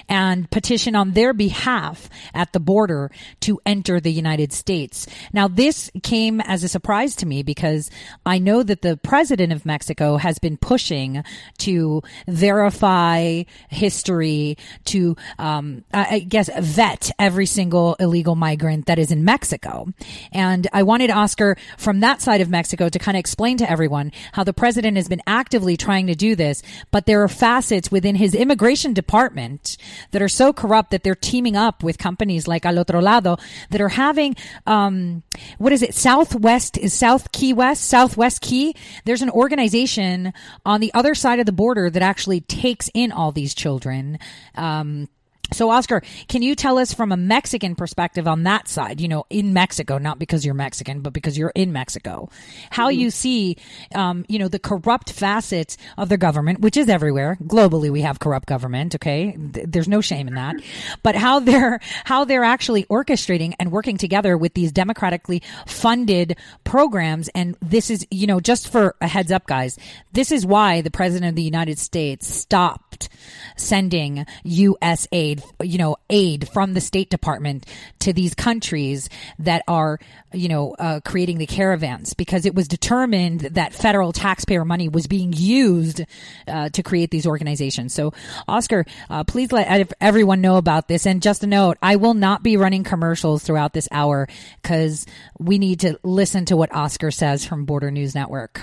and 0.07 0.49
petition 0.51 0.95
on 0.95 1.11
their 1.11 1.33
behalf 1.33 2.09
at 2.33 2.53
the 2.53 2.59
border 2.59 3.11
to 3.41 3.59
enter 3.65 3.99
the 3.99 4.11
United 4.11 4.53
States. 4.53 5.07
Now, 5.33 5.47
this 5.47 5.91
came 6.03 6.41
as 6.41 6.63
a 6.63 6.67
surprise 6.67 7.15
to 7.17 7.25
me 7.25 7.43
because 7.43 7.89
I 8.25 8.39
know 8.39 8.63
that 8.63 8.81
the 8.81 8.97
president 8.97 9.53
of 9.53 9.65
Mexico 9.65 10.17
has 10.17 10.39
been 10.39 10.57
pushing 10.57 11.23
to 11.59 12.01
verify 12.27 13.43
history, 13.69 14.57
to, 14.85 15.15
um, 15.39 15.83
I 15.93 16.19
guess, 16.19 16.49
vet 16.59 17.11
every 17.19 17.45
single 17.45 17.95
illegal 17.99 18.35
migrant 18.35 18.85
that 18.85 18.99
is 18.99 19.11
in 19.11 19.25
Mexico. 19.25 19.87
And 20.31 20.67
I 20.73 20.83
wanted 20.83 21.09
Oscar 21.11 21.57
from 21.77 21.99
that 22.01 22.21
side 22.21 22.41
of 22.41 22.49
Mexico 22.49 22.89
to 22.89 22.99
kind 22.99 23.15
of 23.15 23.19
explain 23.19 23.57
to 23.57 23.69
everyone 23.69 24.11
how 24.33 24.43
the 24.43 24.53
president 24.53 24.97
has 24.97 25.07
been 25.07 25.21
actively 25.27 25.77
trying 25.77 26.07
to 26.07 26.15
do 26.15 26.35
this, 26.35 26.61
but 26.91 27.05
there 27.05 27.23
are 27.23 27.27
facets 27.27 27.91
within 27.91 28.15
his 28.15 28.35
immigration 28.35 28.93
department 28.93 29.70
that 30.11 30.21
are 30.21 30.29
so 30.29 30.53
corrupt 30.53 30.91
that 30.91 31.03
they're 31.03 31.15
teaming 31.15 31.55
up 31.55 31.83
with 31.83 31.97
companies 31.97 32.47
like 32.47 32.65
Al 32.65 32.79
Otro 32.79 33.01
Lado 33.01 33.37
that 33.69 33.81
are 33.81 33.89
having, 33.89 34.35
um, 34.65 35.23
what 35.57 35.71
is 35.71 35.81
it? 35.81 35.93
Southwest 35.93 36.77
is 36.77 36.93
South 36.93 37.31
Key 37.31 37.53
West, 37.53 37.83
Southwest 37.85 38.41
Key. 38.41 38.75
There's 39.05 39.21
an 39.21 39.29
organization 39.29 40.33
on 40.65 40.81
the 40.81 40.93
other 40.93 41.15
side 41.15 41.39
of 41.39 41.45
the 41.45 41.51
border 41.51 41.89
that 41.89 42.01
actually 42.01 42.41
takes 42.41 42.89
in 42.93 43.11
all 43.11 43.31
these 43.31 43.53
children. 43.53 44.19
Um, 44.55 45.07
so, 45.53 45.69
Oscar, 45.69 46.01
can 46.27 46.41
you 46.41 46.55
tell 46.55 46.77
us 46.77 46.93
from 46.93 47.11
a 47.11 47.17
Mexican 47.17 47.75
perspective 47.75 48.27
on 48.27 48.43
that 48.43 48.67
side, 48.67 49.01
you 49.01 49.07
know, 49.07 49.25
in 49.29 49.53
Mexico, 49.53 49.97
not 49.97 50.17
because 50.17 50.45
you're 50.45 50.53
Mexican, 50.53 51.01
but 51.01 51.13
because 51.13 51.37
you're 51.37 51.51
in 51.55 51.73
Mexico, 51.73 52.29
how 52.69 52.89
mm-hmm. 52.89 52.99
you 53.01 53.11
see, 53.11 53.57
um, 53.93 54.25
you 54.29 54.39
know, 54.39 54.47
the 54.47 54.59
corrupt 54.59 55.11
facets 55.11 55.77
of 55.97 56.09
the 56.09 56.17
government, 56.17 56.61
which 56.61 56.77
is 56.77 56.87
everywhere. 56.87 57.37
Globally, 57.43 57.89
we 57.89 58.01
have 58.01 58.19
corrupt 58.19 58.47
government. 58.47 58.95
Okay. 58.95 59.35
There's 59.37 59.87
no 59.87 60.01
shame 60.01 60.27
in 60.27 60.35
that, 60.35 60.55
but 61.03 61.15
how 61.15 61.39
they're, 61.39 61.79
how 62.05 62.23
they're 62.23 62.43
actually 62.43 62.85
orchestrating 62.85 63.53
and 63.59 63.71
working 63.71 63.97
together 63.97 64.37
with 64.37 64.53
these 64.53 64.71
democratically 64.71 65.41
funded 65.65 66.37
programs. 66.63 67.27
And 67.29 67.57
this 67.61 67.89
is, 67.89 68.07
you 68.09 68.27
know, 68.27 68.39
just 68.39 68.71
for 68.71 68.95
a 69.01 69.07
heads 69.07 69.31
up, 69.31 69.47
guys, 69.47 69.77
this 70.13 70.31
is 70.31 70.45
why 70.45 70.81
the 70.81 70.91
president 70.91 71.29
of 71.29 71.35
the 71.35 71.43
United 71.43 71.77
States 71.77 72.27
stopped 72.27 73.09
sending 73.55 74.25
U.S. 74.43 75.07
aid, 75.11 75.40
you 75.61 75.77
know, 75.77 75.97
aid 76.09 76.47
from 76.49 76.73
the 76.73 76.81
State 76.81 77.09
Department 77.09 77.65
to 77.99 78.13
these 78.13 78.33
countries 78.33 79.09
that 79.39 79.63
are, 79.67 79.99
you 80.33 80.47
know, 80.47 80.75
uh, 80.79 80.99
creating 81.03 81.37
the 81.37 81.47
caravans 81.47 82.13
because 82.13 82.45
it 82.45 82.55
was 82.55 82.67
determined 82.67 83.41
that 83.41 83.73
federal 83.73 84.11
taxpayer 84.11 84.65
money 84.65 84.89
was 84.89 85.07
being 85.07 85.33
used 85.33 86.01
uh, 86.47 86.69
to 86.69 86.83
create 86.83 87.11
these 87.11 87.27
organizations. 87.27 87.93
So, 87.93 88.13
Oscar, 88.47 88.85
uh, 89.09 89.23
please 89.23 89.51
let 89.51 89.91
everyone 89.99 90.41
know 90.41 90.57
about 90.57 90.87
this. 90.87 91.05
And 91.05 91.21
just 91.21 91.43
a 91.43 91.47
note, 91.47 91.77
I 91.81 91.95
will 91.95 92.13
not 92.13 92.43
be 92.43 92.57
running 92.57 92.83
commercials 92.83 93.43
throughout 93.43 93.73
this 93.73 93.87
hour 93.91 94.27
because 94.61 95.05
we 95.39 95.57
need 95.57 95.81
to 95.81 95.99
listen 96.03 96.45
to 96.45 96.57
what 96.57 96.73
Oscar 96.73 97.11
says 97.11 97.45
from 97.45 97.65
Border 97.65 97.91
News 97.91 98.15
Network. 98.15 98.61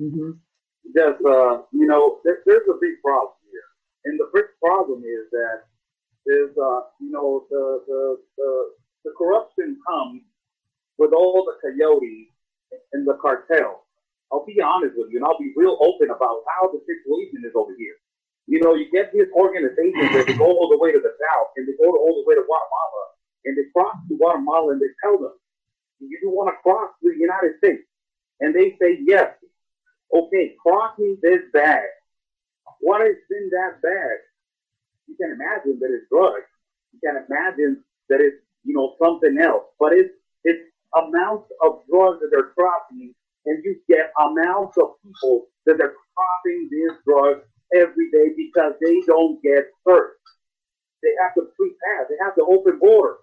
Mm-hmm. 0.00 0.32
Yes, 0.94 1.14
uh, 1.26 1.62
you 1.72 1.86
know, 1.86 2.18
there, 2.24 2.38
there's 2.46 2.68
a 2.68 2.78
big 2.80 3.02
problem 3.02 3.34
here. 3.50 3.62
and 4.04 4.18
the 4.20 4.30
big 4.32 4.44
problem 4.62 5.00
is 5.00 5.30
that 5.32 5.64
there's, 6.26 6.56
uh, 6.56 6.80
you 7.00 7.10
know, 7.10 7.44
the, 7.50 7.84
the, 7.86 8.16
the, 8.36 8.50
the 9.04 9.12
corruption 9.16 9.78
comes 9.86 10.22
with 10.98 11.12
all 11.12 11.44
the 11.44 11.56
coyotes 11.60 12.28
and 12.92 13.06
the 13.06 13.14
cartel. 13.20 13.84
I'll 14.32 14.46
be 14.46 14.60
honest 14.60 14.94
with 14.96 15.12
you, 15.12 15.18
and 15.18 15.26
I'll 15.26 15.38
be 15.38 15.52
real 15.56 15.78
open 15.80 16.10
about 16.10 16.42
how 16.48 16.72
the 16.72 16.80
situation 16.82 17.44
is 17.46 17.52
over 17.54 17.74
here. 17.78 17.94
You 18.46 18.60
know, 18.60 18.74
you 18.74 18.90
get 18.90 19.12
these 19.12 19.28
organizations 19.34 20.12
that 20.12 20.38
go 20.38 20.44
all 20.44 20.68
the 20.68 20.78
way 20.78 20.92
to 20.92 21.00
the 21.00 21.14
south 21.16 21.48
and 21.56 21.66
they 21.66 21.72
go 21.80 21.88
all 21.88 22.20
the 22.20 22.28
way 22.28 22.34
to 22.34 22.44
Guatemala 22.44 23.04
and 23.44 23.56
they 23.56 23.64
cross 23.72 23.96
to 24.08 24.16
Guatemala 24.16 24.72
and 24.72 24.80
they 24.80 24.92
tell 25.02 25.16
them, 25.16 25.32
you 26.00 26.18
want 26.28 26.52
to 26.52 26.60
cross 26.60 26.90
to 27.02 27.08
the 27.08 27.16
United 27.16 27.56
States? 27.58 27.84
And 28.40 28.54
they 28.54 28.76
say, 28.80 29.00
yes. 29.06 29.32
Okay, 30.12 30.54
cross 30.60 30.98
me 30.98 31.16
this 31.22 31.40
bag 31.52 31.88
what 32.84 33.00
is 33.00 33.16
in 33.30 33.50
that 33.50 33.80
bag? 33.80 34.18
You 35.06 35.16
can't 35.20 35.32
imagine 35.32 35.78
that 35.80 35.90
it's 35.92 36.08
drugs. 36.10 36.48
You 36.92 37.00
can't 37.04 37.24
imagine 37.28 37.82
that 38.08 38.20
it's, 38.20 38.36
you 38.64 38.74
know, 38.74 38.96
something 39.02 39.38
else. 39.40 39.64
But 39.78 39.92
it's, 39.92 40.10
it's 40.44 40.62
amounts 40.94 41.50
of 41.62 41.82
drugs 41.90 42.20
that 42.20 42.28
they're 42.30 42.54
crossing, 42.56 43.14
and 43.46 43.64
you 43.64 43.76
get 43.88 44.12
amounts 44.18 44.78
of 44.78 44.96
people 45.02 45.46
that 45.66 45.76
they're 45.78 45.94
crossing 46.14 46.68
these 46.70 46.96
drugs 47.04 47.44
every 47.74 48.10
day 48.10 48.32
because 48.36 48.72
they 48.80 49.00
don't 49.06 49.42
get 49.42 49.68
hurt. 49.86 50.16
They 51.02 51.12
have 51.20 51.34
to 51.34 51.50
free 51.56 51.74
pass. 51.84 52.06
They 52.08 52.16
have 52.24 52.34
to 52.36 52.46
open 52.48 52.78
border. 52.78 53.16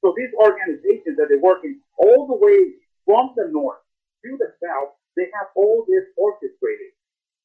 So 0.00 0.14
these 0.16 0.32
organizations 0.40 1.16
that 1.18 1.28
they're 1.28 1.42
working 1.42 1.80
all 1.98 2.26
the 2.26 2.38
way 2.40 2.80
from 3.04 3.34
the 3.36 3.48
north 3.52 3.84
to 4.24 4.36
the 4.38 4.52
south, 4.62 4.96
they 5.16 5.28
have 5.36 5.48
all 5.54 5.84
this 5.88 6.04
orchestrated. 6.16 6.96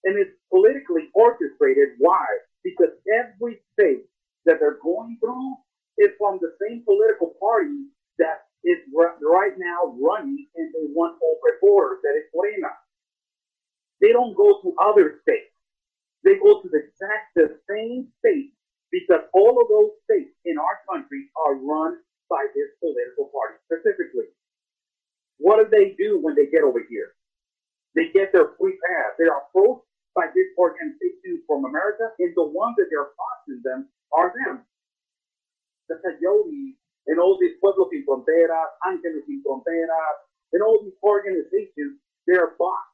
And 0.06 0.18
it's 0.18 0.32
politically 0.50 1.10
orchestrated. 1.14 2.00
Why? 2.00 2.24
Because 2.66 2.92
every 3.14 3.62
state 3.78 4.06
that 4.48 4.58
they're 4.62 4.82
going 4.84 5.20
through 5.22 5.56
is 6.00 6.12
from 6.20 6.40
the 6.42 6.54
same 6.62 6.84
political 6.86 7.36
party 7.40 7.88
that 8.20 8.50
is 8.66 8.80
right 8.94 9.54
now 9.58 9.96
running 10.02 10.48
and 10.58 10.74
they 10.76 10.88
want 10.94 11.18
open 11.24 11.56
borders, 11.62 12.00
that 12.04 12.18
is 12.18 12.26
Morena. 12.36 12.70
They 14.02 14.12
don't 14.14 14.36
go 14.36 14.60
to 14.64 14.76
other 14.84 15.20
states. 15.24 15.54
They 16.26 16.36
go 16.36 16.62
to 16.62 16.70
the 16.70 16.80
exact 16.88 17.36
the 17.36 17.60
same 17.70 18.10
state 18.20 18.54
because 18.92 19.22
all 19.34 19.62
of 19.62 19.70
those 19.70 19.92
states 20.06 20.34
in 20.46 20.58
our 20.60 20.80
country 20.92 21.30
are 21.48 21.56
run 21.56 22.00
by 22.30 22.48
this 22.56 22.70
political 22.82 23.32
party 23.32 23.60
specifically. 23.68 24.28
What 25.40 25.58
do 25.64 25.70
they 25.72 25.96
do 25.98 26.20
when 26.22 26.36
they 26.36 26.48
get 26.48 26.64
over 26.64 26.82
here? 26.90 27.14
They 27.96 28.10
get 28.14 28.34
their 28.34 28.52
free 28.60 28.78
pass. 28.88 29.14
They 29.20 29.26
are 29.28 29.44
approached 29.50 29.86
by 30.16 30.32
this 30.32 30.48
organization 30.58 31.44
from 31.46 31.68
America, 31.68 32.10
and 32.20 32.32
the 32.36 32.48
ones 32.48 32.76
that 32.80 32.88
they're 32.90 33.12
costing 33.20 33.62
them 33.64 33.92
are 34.16 34.32
them. 34.32 34.64
The 35.92 36.00
coyotes 36.02 36.80
and 37.08 37.20
all 37.20 37.38
these 37.38 37.60
Pueblos 37.62 37.92
Sin 37.92 38.08
Fronteras, 38.08 38.72
Angeles 38.88 39.28
Sin 39.28 39.44
Fronteras, 39.46 40.18
and 40.54 40.64
all 40.64 40.82
these 40.82 40.98
organizations, 41.04 42.00
they're 42.26 42.56
bought 42.58 42.90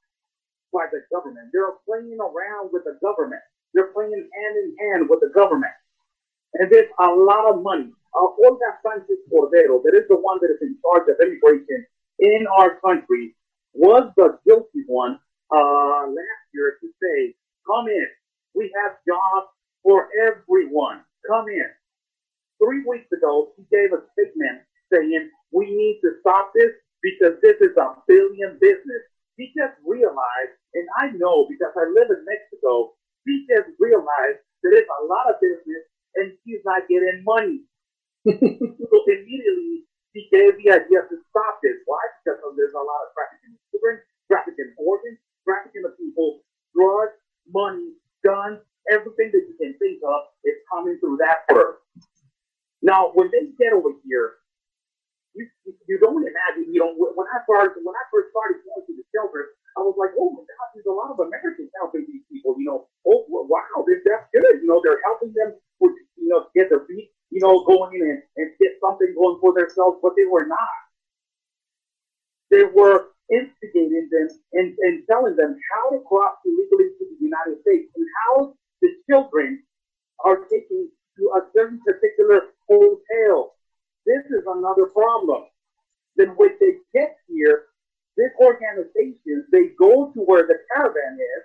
by 0.73 0.87
the 0.91 1.05
government. 1.13 1.47
They're 1.53 1.79
playing 1.87 2.17
around 2.19 2.73
with 2.73 2.83
the 2.83 2.97
government. 2.99 3.41
They're 3.73 3.93
playing 3.93 4.11
hand 4.11 4.55
in 4.57 4.75
hand 4.81 5.07
with 5.07 5.21
the 5.21 5.31
government. 5.31 5.71
And 6.55 6.69
there's 6.71 6.91
a 6.99 7.07
lot 7.07 7.47
of 7.47 7.63
money. 7.63 7.91
Uh, 8.11 8.27
Olga 8.43 8.75
Sanchez 8.83 9.23
Cordero, 9.31 9.79
that 9.83 9.95
is 9.95 10.07
the 10.09 10.19
one 10.19 10.39
that 10.41 10.51
is 10.51 10.59
in 10.61 10.75
charge 10.83 11.07
of 11.07 11.15
immigration 11.23 11.85
in 12.19 12.45
our 12.59 12.75
country, 12.83 13.35
was 13.73 14.11
the 14.17 14.37
guilty 14.45 14.83
one 14.87 15.17
uh, 15.55 16.03
last 16.11 16.40
year 16.53 16.77
to 16.81 16.87
say, 17.01 17.35
come 17.65 17.87
in. 17.87 18.07
We 18.53 18.71
have 18.83 18.97
jobs 19.07 19.51
for 19.83 20.09
everyone. 20.19 21.01
Come 21.27 21.47
in. 21.49 21.69
Three 22.61 22.83
weeks 22.85 23.11
ago, 23.11 23.53
he 23.57 23.63
gave 23.71 23.93
a 23.93 24.03
statement 24.13 24.61
saying, 24.93 25.29
we 25.51 25.65
need 25.65 25.99
to 26.03 26.19
stop 26.21 26.51
this 26.53 26.71
because 27.01 27.39
this 27.41 27.57
is 27.61 27.75
a 27.77 27.97
billion 28.07 28.57
business. 28.61 29.03
He 29.37 29.49
just 29.57 29.73
realized, 29.85 30.53
and 30.73 30.85
I 30.99 31.09
know 31.17 31.47
because 31.49 31.73
I 31.73 31.89
live 31.89 32.11
in 32.13 32.21
Mexico, 32.27 32.93
he 33.25 33.47
just 33.49 33.73
realized 33.79 34.41
that 34.63 34.71
it's 34.77 34.89
a 35.01 35.05
lot 35.09 35.29
of 35.29 35.41
business 35.41 35.83
and 36.15 36.33
he's 36.45 36.61
not 36.65 36.85
getting 36.87 37.23
money. 37.25 37.65
so 38.27 38.97
immediately 39.09 39.89
he 40.13 40.27
gave 40.29 40.53
the 40.61 40.69
idea 40.69 41.07
to 41.07 41.15
stop 41.31 41.63
this. 41.63 41.79
Why? 41.85 42.01
Because 42.21 42.53
there's 42.53 42.75
a 42.75 42.83
lot 42.83 43.01
of 43.07 43.09
trafficking 43.15 43.57
in 43.57 43.61
children, 43.71 43.95
trafficking 44.29 44.71
organs, 44.77 45.17
trafficking 45.51 45.83
of 45.83 45.99
people, 45.99 46.39
drugs, 46.71 47.19
money, 47.51 47.91
guns, 48.23 48.63
everything 48.87 49.35
that 49.35 49.43
you 49.43 49.55
can 49.59 49.75
think 49.83 49.99
of 50.07 50.31
is 50.47 50.55
coming 50.71 50.95
through 51.03 51.19
that 51.19 51.43
first. 51.51 51.83
Now, 52.81 53.11
when 53.13 53.27
they 53.35 53.51
get 53.59 53.75
over 53.75 53.91
here, 54.07 54.39
you, 55.35 55.47
you 55.87 55.99
don't 55.99 56.23
imagine, 56.23 56.71
you 56.71 56.79
know, 56.79 56.95
when 56.95 57.27
I 57.27 57.43
started, 57.43 57.75
when 57.83 57.95
I 57.95 58.05
first 58.11 58.31
started 58.31 58.63
going 58.63 58.83
to 58.87 58.93
the 58.95 59.05
shelter, 59.11 59.55
I 59.75 59.83
was 59.83 59.95
like, 59.99 60.11
oh 60.19 60.31
my 60.31 60.43
God, 60.43 60.67
there's 60.75 60.87
a 60.87 60.95
lot 60.95 61.11
of 61.11 61.19
Americans 61.19 61.71
helping 61.79 62.07
these 62.07 62.23
people, 62.31 62.55
you 62.59 62.67
know, 62.67 62.87
oh, 63.07 63.27
wow, 63.27 63.63
that's 63.87 64.27
good. 64.31 64.55
You 64.63 64.67
know, 64.67 64.81
they're 64.83 64.99
helping 65.07 65.31
them 65.35 65.55
with, 65.79 65.95
you 66.19 66.27
know, 66.31 66.47
get 66.55 66.67
their 66.71 66.83
feet, 66.87 67.11
you 67.31 67.39
know, 67.39 67.63
going 67.63 67.95
in 67.95 68.03
and, 68.03 68.21
and 68.39 68.47
get 68.59 68.75
something 68.83 69.11
going 69.15 69.39
for 69.39 69.55
themselves, 69.55 69.99
but 70.03 70.15
they 70.19 70.27
were 70.27 70.47
not. 70.47 70.80
They 72.51 72.65
were 72.65 73.07
instigating 73.31 74.09
them 74.11 74.29
and, 74.53 74.77
and 74.81 75.03
telling 75.09 75.35
them 75.37 75.57
how 75.73 75.91
to 75.91 76.03
cross 76.03 76.35
illegally 76.45 76.91
to 76.99 77.05
the 77.09 77.17
United 77.21 77.61
States 77.61 77.89
and 77.95 78.05
how 78.27 78.53
the 78.81 78.89
children 79.09 79.63
are 80.25 80.45
taken 80.51 80.91
to 81.17 81.23
a 81.37 81.41
certain 81.55 81.79
particular 81.85 82.41
hotel 82.69 83.51
this 84.05 84.25
is 84.31 84.43
another 84.47 84.87
problem. 84.87 85.43
Then 86.15 86.29
when 86.37 86.51
they 86.59 86.77
get 86.93 87.17
here, 87.27 87.65
this 88.17 88.31
organization, 88.39 89.45
they 89.51 89.69
go 89.79 90.11
to 90.13 90.19
where 90.21 90.47
the 90.47 90.57
caravan 90.73 91.17
is, 91.19 91.43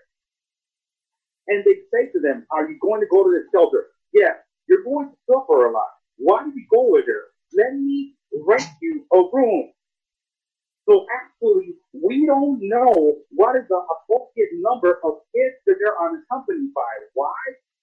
and 1.48 1.64
they 1.64 1.80
say 1.92 2.10
to 2.12 2.20
them, 2.20 2.46
are 2.50 2.68
you 2.68 2.78
going 2.80 3.00
to 3.00 3.06
go 3.06 3.24
to 3.24 3.30
the 3.30 3.44
shelter? 3.52 3.86
Yes, 4.12 4.34
you're 4.68 4.84
going 4.84 5.10
to 5.10 5.16
suffer 5.30 5.66
a 5.66 5.72
lot. 5.72 5.88
Why 6.16 6.42
do 6.44 6.50
you 6.50 6.66
go 6.70 6.98
there? 7.06 7.26
Let 7.54 7.74
me 7.78 8.14
rent 8.46 8.66
you 8.82 9.06
a 9.12 9.22
room. 9.32 9.70
So 10.88 11.06
actually, 11.10 11.74
we 11.92 12.26
don't 12.26 12.60
know 12.62 13.16
what 13.30 13.56
is 13.56 13.66
the 13.68 13.80
appropriate 13.80 14.50
number 14.54 15.00
of 15.04 15.26
kids 15.34 15.56
that 15.66 15.76
they're 15.82 15.98
unaccompanied 16.00 16.72
by. 16.74 16.94
Why? 17.14 17.34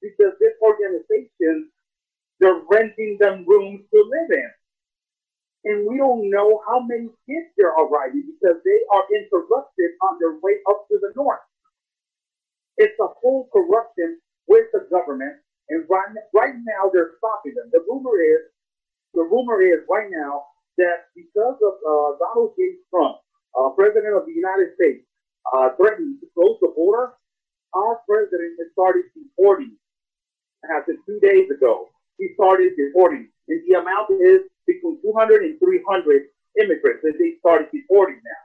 Because 0.01 0.33
this 0.39 0.53
organization, 0.61 1.69
they're 2.39 2.61
renting 2.71 3.17
them 3.19 3.45
rooms 3.47 3.81
to 3.93 3.99
live 3.99 4.31
in 4.31 4.51
and 5.65 5.87
we 5.87 5.97
don't 5.97 6.29
know 6.29 6.61
how 6.67 6.79
many 6.81 7.07
kids 7.27 7.47
there 7.57 7.71
are 7.71 7.87
arriving 7.87 8.23
because 8.27 8.59
they 8.65 8.79
are 8.91 9.03
interrupted 9.15 9.91
on 10.03 10.19
their 10.19 10.35
way 10.43 10.59
up 10.69 10.87
to 10.89 10.99
the 11.01 11.11
north. 11.15 11.39
It's 12.77 12.99
a 12.99 13.07
whole 13.21 13.47
corruption 13.53 14.19
with 14.47 14.67
the 14.73 14.87
government, 14.91 15.39
and 15.69 15.85
right, 15.89 16.07
right 16.33 16.55
now 16.55 16.91
they're 16.91 17.15
stopping 17.17 17.55
them. 17.55 17.69
The 17.71 17.85
rumor 17.87 18.19
is, 18.19 18.51
the 19.13 19.23
rumor 19.23 19.61
is 19.61 19.87
right 19.89 20.09
now 20.11 20.43
that 20.77 21.13
because 21.15 21.57
of 21.61 21.73
uh, 21.81 22.17
Donald 22.17 22.53
J. 22.57 22.81
Trump, 22.89 23.17
uh, 23.57 23.69
President 23.77 24.15
of 24.15 24.25
the 24.25 24.33
United 24.33 24.73
States, 24.75 25.05
uh, 25.51 25.69
threatening 25.77 26.17
to 26.21 26.27
close 26.33 26.57
the 26.61 26.71
border, 26.75 27.13
our 27.73 28.01
president 28.07 28.57
has 28.59 28.69
started 28.73 29.05
deporting. 29.13 29.77
Of 30.63 30.87
two 31.05 31.19
days 31.19 31.51
ago, 31.51 31.91
he 32.17 32.31
started 32.39 32.71
deporting, 32.79 33.27
and 33.49 33.59
the 33.67 33.75
amount 33.83 34.15
is 34.15 34.47
between 34.65 34.95
200 35.03 35.43
and 35.43 35.59
300 35.59 36.31
immigrants 36.55 37.03
that 37.03 37.19
they 37.19 37.35
started 37.43 37.67
deporting 37.67 38.21
now. 38.23 38.43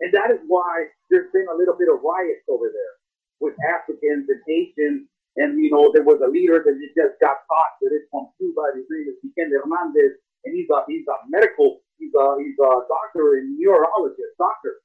And 0.00 0.12
that 0.12 0.30
is 0.30 0.44
why 0.46 0.92
there's 1.08 1.32
been 1.32 1.46
a 1.50 1.56
little 1.56 1.74
bit 1.74 1.88
of 1.88 2.04
riots 2.04 2.44
over 2.52 2.68
there 2.68 2.94
with 3.40 3.56
Africans 3.64 4.28
and 4.28 4.42
Asians. 4.44 5.08
And, 5.36 5.56
you 5.56 5.70
know, 5.70 5.90
there 5.94 6.04
was 6.04 6.20
a 6.20 6.28
leader 6.28 6.60
that 6.60 6.74
just 6.94 7.16
got 7.20 7.46
caught 7.48 7.72
that 7.80 7.94
is 7.94 8.04
from 8.10 8.28
Cuba. 8.36 8.76
His 8.76 8.86
name 8.90 9.08
is 9.08 9.16
Vicente 9.24 9.56
Hernandez. 9.56 10.20
And 10.44 10.54
he's 10.54 10.68
a, 10.70 10.84
he's 10.86 11.06
a 11.08 11.16
medical, 11.28 11.82
he's 11.98 12.14
a, 12.14 12.26
he's 12.38 12.58
a 12.58 12.70
doctor 12.86 13.38
and 13.40 13.58
neurologist, 13.58 14.38
doctor. 14.38 14.80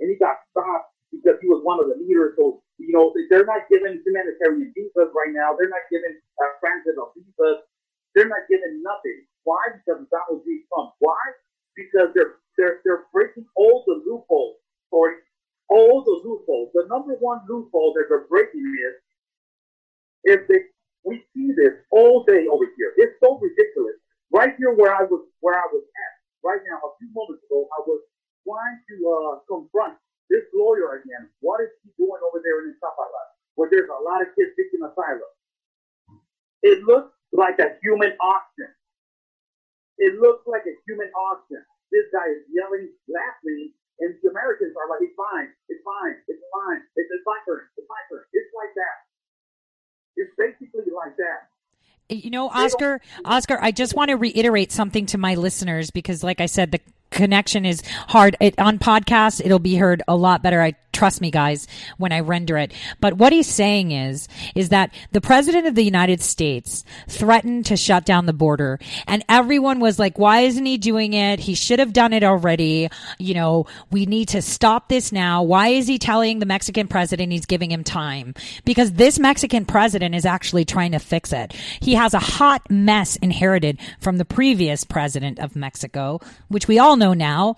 And 0.00 0.10
he 0.10 0.16
got 0.16 0.42
stopped 0.50 0.94
because 1.12 1.38
he 1.40 1.48
was 1.48 1.62
one 1.62 1.78
of 1.78 1.86
the 1.86 1.96
leaders. 2.00 2.34
So, 2.36 2.62
you 2.78 2.90
know, 2.90 3.14
they're 3.30 3.46
not 3.46 3.70
giving 3.70 4.02
humanitarian 4.02 4.72
visas 4.74 5.12
right 5.14 5.30
now. 5.30 5.54
They're 5.54 5.70
not 5.70 5.86
giving 5.90 6.18
uh, 6.42 6.52
transit 6.58 6.98
visas. 7.14 7.62
They're 8.14 8.28
not 8.30 8.46
giving 8.50 8.82
nothing. 8.82 9.26
Why? 9.44 9.60
Because 9.74 10.02
of 10.02 10.10
Donald 10.10 10.42
J. 10.44 10.64
Trump. 10.72 10.94
Why? 10.98 11.20
Because 11.76 12.10
they're 12.14 12.40
they're 12.56 12.80
they're 12.84 13.04
breaking 13.12 13.46
all 13.56 13.84
the 13.86 14.02
loopholes. 14.06 14.56
Sorry, 14.90 15.14
all 15.68 16.02
the 16.02 16.16
loopholes. 16.26 16.70
The 16.74 16.86
number 16.88 17.14
one 17.20 17.40
loophole 17.48 17.92
that 17.94 18.06
they're 18.08 18.26
breaking 18.28 18.64
is 18.64 18.94
if 20.24 20.48
they 20.48 20.70
we 21.04 21.22
see 21.34 21.52
this 21.56 21.74
all 21.90 22.24
day 22.24 22.46
over 22.50 22.64
here. 22.76 22.94
It's 22.96 23.18
so 23.20 23.38
ridiculous. 23.38 24.00
Right 24.34 24.50
here 24.58 24.74
where 24.74 24.90
I 24.94 25.06
was 25.06 25.22
where 25.40 25.54
I 25.54 25.66
was 25.70 25.84
at 25.86 26.12
right 26.42 26.60
now, 26.66 26.82
a 26.82 26.90
few 26.98 27.08
moments 27.14 27.42
ago, 27.46 27.70
I 27.70 27.80
was 27.86 28.02
trying 28.42 28.78
to 28.90 28.96
uh, 29.06 29.34
confront 29.46 29.94
this 30.30 30.42
lawyer 30.52 30.98
again. 31.00 31.30
What 31.40 31.62
is 31.62 31.70
he 31.86 31.94
doing 31.96 32.20
over 32.26 32.42
there 32.42 32.60
in 32.66 32.74
Iztapalapa, 32.74 33.22
where 33.56 33.70
there's 33.70 33.88
a 33.88 34.02
lot 34.02 34.20
of 34.26 34.28
kids 34.34 34.52
seeking 34.58 34.82
asylum? 34.82 35.30
It 36.62 36.82
looks 36.84 37.14
like 37.32 37.56
a 37.62 37.78
human 37.82 38.12
auction. 38.20 38.70
It 39.98 40.14
looks 40.18 40.42
like 40.46 40.66
a 40.66 40.74
human 40.86 41.08
auction. 41.14 41.62
This 41.94 42.10
guy 42.10 42.26
is 42.34 42.42
yelling, 42.50 42.90
laughing, 43.06 43.70
and 44.02 44.18
the 44.22 44.30
Americans 44.34 44.74
are 44.74 44.90
like, 44.90 45.02
it's 45.06 45.14
fine, 45.14 45.46
it's 45.70 45.84
fine, 45.86 46.18
it's 46.26 46.42
fine, 46.50 46.80
it's, 46.98 47.10
it's 47.14 47.24
my 47.26 47.38
it's 47.78 47.86
my. 47.86 48.00
It's 48.34 48.52
like 48.54 48.72
that. 48.74 48.98
It's 50.18 50.32
basically 50.36 50.90
like 50.90 51.14
that. 51.22 51.53
You 52.08 52.30
know, 52.30 52.48
Oscar, 52.48 53.00
Oscar, 53.24 53.58
I 53.60 53.70
just 53.70 53.94
want 53.94 54.10
to 54.10 54.16
reiterate 54.16 54.70
something 54.72 55.06
to 55.06 55.18
my 55.18 55.36
listeners 55.36 55.90
because, 55.90 56.22
like 56.22 56.40
I 56.40 56.46
said, 56.46 56.70
the 56.70 56.80
connection 57.14 57.64
is 57.64 57.82
hard. 58.08 58.36
It, 58.40 58.58
on 58.58 58.78
podcast, 58.78 59.40
it'll 59.44 59.58
be 59.58 59.76
heard 59.76 60.02
a 60.06 60.16
lot 60.16 60.42
better. 60.42 60.60
I 60.60 60.74
trust 60.94 61.20
me, 61.20 61.30
guys, 61.30 61.66
when 61.98 62.12
I 62.12 62.20
render 62.20 62.56
it. 62.56 62.72
But 63.00 63.14
what 63.14 63.32
he's 63.32 63.48
saying 63.48 63.90
is, 63.90 64.28
is 64.54 64.70
that 64.70 64.94
the 65.12 65.20
president 65.20 65.66
of 65.66 65.74
the 65.74 65.84
United 65.84 66.22
States 66.22 66.84
threatened 67.08 67.66
to 67.66 67.76
shut 67.76 68.06
down 68.06 68.26
the 68.26 68.32
border 68.32 68.78
and 69.06 69.24
everyone 69.28 69.80
was 69.80 69.98
like, 69.98 70.18
why 70.18 70.40
isn't 70.40 70.64
he 70.64 70.78
doing 70.78 71.12
it? 71.12 71.40
He 71.40 71.54
should 71.54 71.80
have 71.80 71.92
done 71.92 72.12
it 72.12 72.22
already. 72.22 72.88
You 73.18 73.34
know, 73.34 73.66
we 73.90 74.06
need 74.06 74.28
to 74.28 74.40
stop 74.40 74.88
this 74.88 75.12
now. 75.12 75.42
Why 75.42 75.68
is 75.68 75.86
he 75.86 75.98
telling 75.98 76.38
the 76.38 76.46
Mexican 76.46 76.88
president 76.88 77.32
he's 77.32 77.46
giving 77.46 77.70
him 77.70 77.84
time? 77.84 78.34
Because 78.64 78.92
this 78.92 79.18
Mexican 79.18 79.66
president 79.66 80.14
is 80.14 80.24
actually 80.24 80.64
trying 80.64 80.92
to 80.92 80.98
fix 80.98 81.32
it. 81.32 81.52
He 81.80 81.94
has 81.94 82.14
a 82.14 82.18
hot 82.18 82.70
mess 82.70 83.16
inherited 83.16 83.78
from 83.98 84.18
the 84.18 84.24
previous 84.24 84.84
president 84.84 85.40
of 85.40 85.56
Mexico, 85.56 86.20
which 86.48 86.68
we 86.68 86.78
all 86.78 86.96
know 86.96 87.03
now 87.12 87.56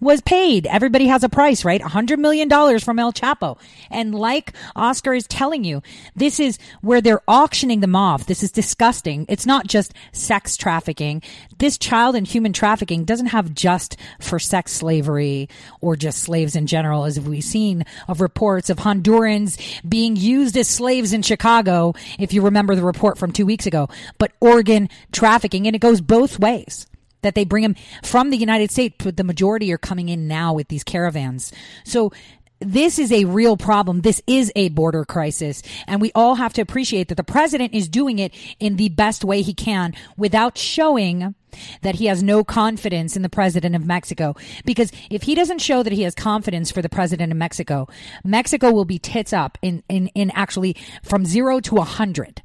was 0.00 0.20
paid. 0.20 0.66
Everybody 0.66 1.06
has 1.06 1.24
a 1.24 1.28
price, 1.28 1.64
right? 1.64 1.80
A 1.80 1.88
hundred 1.88 2.18
million 2.18 2.48
dollars 2.48 2.84
from 2.84 2.98
El 2.98 3.12
Chapo. 3.12 3.58
And 3.90 4.14
like 4.14 4.52
Oscar 4.74 5.14
is 5.14 5.26
telling 5.26 5.64
you, 5.64 5.82
this 6.14 6.38
is 6.38 6.58
where 6.82 7.00
they're 7.00 7.22
auctioning 7.26 7.80
them 7.80 7.96
off. 7.96 8.26
This 8.26 8.42
is 8.42 8.52
disgusting. 8.52 9.24
It's 9.28 9.46
not 9.46 9.66
just 9.66 9.94
sex 10.12 10.56
trafficking. 10.56 11.22
This 11.58 11.78
child 11.78 12.14
and 12.14 12.26
human 12.26 12.52
trafficking 12.52 13.04
doesn't 13.04 13.26
have 13.26 13.54
just 13.54 13.96
for 14.20 14.38
sex 14.38 14.72
slavery 14.72 15.48
or 15.80 15.96
just 15.96 16.18
slaves 16.18 16.56
in 16.56 16.66
general, 16.66 17.04
as 17.04 17.18
we've 17.18 17.42
seen 17.42 17.84
of 18.08 18.20
reports 18.20 18.68
of 18.68 18.78
Hondurans 18.78 19.58
being 19.88 20.16
used 20.16 20.56
as 20.56 20.68
slaves 20.68 21.12
in 21.12 21.22
Chicago, 21.22 21.94
if 22.18 22.32
you 22.32 22.42
remember 22.42 22.74
the 22.74 22.84
report 22.84 23.18
from 23.18 23.32
two 23.32 23.46
weeks 23.46 23.66
ago, 23.66 23.88
but 24.18 24.32
organ 24.40 24.88
trafficking, 25.12 25.66
and 25.66 25.74
it 25.74 25.80
goes 25.80 26.00
both 26.00 26.38
ways 26.38 26.86
that 27.26 27.34
they 27.34 27.44
bring 27.44 27.62
them 27.62 27.74
from 28.02 28.30
the 28.30 28.36
United 28.36 28.70
States, 28.70 28.94
but 29.02 29.16
the 29.16 29.24
majority 29.24 29.72
are 29.72 29.78
coming 29.78 30.08
in 30.08 30.28
now 30.28 30.54
with 30.54 30.68
these 30.68 30.84
caravans. 30.84 31.52
So 31.84 32.12
this 32.60 32.98
is 32.98 33.12
a 33.12 33.24
real 33.24 33.56
problem. 33.56 34.00
This 34.00 34.22
is 34.26 34.50
a 34.56 34.70
border 34.70 35.04
crisis. 35.04 35.62
And 35.86 36.00
we 36.00 36.12
all 36.14 36.36
have 36.36 36.54
to 36.54 36.62
appreciate 36.62 37.08
that 37.08 37.16
the 37.16 37.24
president 37.24 37.74
is 37.74 37.88
doing 37.88 38.18
it 38.18 38.32
in 38.58 38.76
the 38.76 38.88
best 38.88 39.24
way 39.24 39.42
he 39.42 39.52
can 39.52 39.92
without 40.16 40.56
showing 40.56 41.34
that 41.82 41.96
he 41.96 42.06
has 42.06 42.22
no 42.22 42.44
confidence 42.44 43.16
in 43.16 43.22
the 43.22 43.28
president 43.28 43.74
of 43.74 43.84
Mexico. 43.84 44.36
Because 44.64 44.92
if 45.10 45.22
he 45.24 45.34
doesn't 45.34 45.60
show 45.60 45.82
that 45.82 45.92
he 45.92 46.02
has 46.02 46.14
confidence 46.14 46.70
for 46.70 46.80
the 46.80 46.88
president 46.88 47.32
of 47.32 47.38
Mexico, 47.38 47.88
Mexico 48.24 48.70
will 48.70 48.84
be 48.84 48.98
tits 48.98 49.32
up 49.32 49.58
in, 49.62 49.82
in, 49.88 50.08
in 50.08 50.30
actually 50.30 50.76
from 51.02 51.26
zero 51.26 51.60
to 51.60 51.76
a 51.76 51.84
hundred 51.84 52.42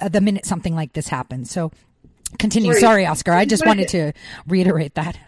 uh, 0.00 0.08
the 0.08 0.20
minute 0.20 0.46
something 0.46 0.74
like 0.74 0.92
this 0.92 1.08
happens. 1.08 1.50
So 1.50 1.72
continue. 2.38 2.72
Sorry, 2.72 2.80
Sorry 2.80 3.06
Oscar. 3.06 3.32
I 3.32 3.44
just 3.44 3.66
wanted 3.66 3.88
to 3.88 4.12
reiterate 4.46 4.94
that. 4.94 5.18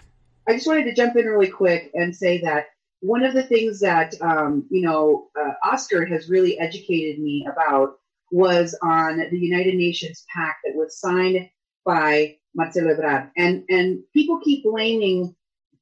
I 0.48 0.54
just 0.54 0.66
wanted 0.66 0.84
to 0.84 0.94
jump 0.94 1.16
in 1.16 1.26
really 1.26 1.50
quick 1.50 1.90
and 1.94 2.14
say 2.14 2.40
that 2.42 2.66
one 3.00 3.24
of 3.24 3.34
the 3.34 3.42
things 3.42 3.80
that 3.80 4.14
um, 4.20 4.66
you 4.70 4.82
know 4.82 5.28
uh, 5.38 5.52
Oscar 5.62 6.06
has 6.06 6.28
really 6.28 6.58
educated 6.58 7.22
me 7.22 7.46
about 7.50 7.94
was 8.30 8.76
on 8.82 9.18
the 9.18 9.38
United 9.38 9.74
Nations 9.74 10.24
Pact 10.34 10.58
that 10.64 10.74
was 10.74 10.98
signed 10.98 11.48
by 11.84 12.36
Marcelo 12.54 12.94
Ebrard, 12.94 13.30
and 13.36 13.64
and 13.68 14.02
people 14.12 14.40
keep 14.40 14.64
blaming 14.64 15.34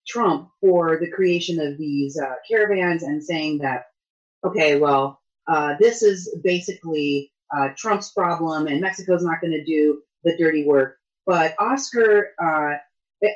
Trump 0.06 0.48
for 0.60 0.98
the 0.98 1.10
creation 1.10 1.60
of 1.60 1.78
these 1.78 2.18
uh, 2.18 2.34
caravans 2.48 3.02
and 3.02 3.22
saying 3.22 3.58
that 3.58 3.84
okay, 4.44 4.78
well, 4.78 5.20
uh, 5.46 5.74
this 5.78 6.02
is 6.02 6.34
basically 6.42 7.32
uh, 7.56 7.68
Trump's 7.76 8.10
problem, 8.12 8.66
and 8.66 8.80
Mexico's 8.80 9.22
not 9.22 9.40
going 9.40 9.52
to 9.52 9.64
do 9.64 10.02
the 10.24 10.36
dirty 10.36 10.64
work. 10.66 10.96
But 11.26 11.54
Oscar 11.58 12.32
uh, 12.42 12.78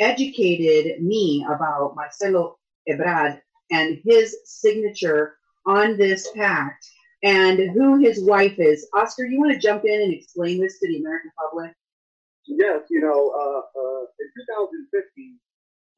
educated 0.00 1.02
me 1.02 1.46
about 1.48 1.94
Marcelo 1.94 2.58
Ebrard 2.88 3.40
and 3.70 4.00
his 4.04 4.36
signature 4.44 5.36
on 5.66 5.96
this 5.96 6.30
pact 6.34 6.86
and 7.22 7.58
who 7.70 7.98
his 7.98 8.22
wife 8.22 8.58
is. 8.58 8.86
Oscar, 8.94 9.24
you 9.24 9.38
want 9.38 9.52
to 9.52 9.58
jump 9.58 9.84
in 9.84 10.02
and 10.02 10.12
explain 10.12 10.60
this 10.60 10.78
to 10.80 10.88
the 10.88 10.98
American 10.98 11.30
public? 11.38 11.72
Yes, 12.46 12.86
you 12.90 13.00
know, 13.00 13.34
uh, 13.34 13.62
uh, 13.74 14.02
in 14.22 14.28
2015, 14.94 15.38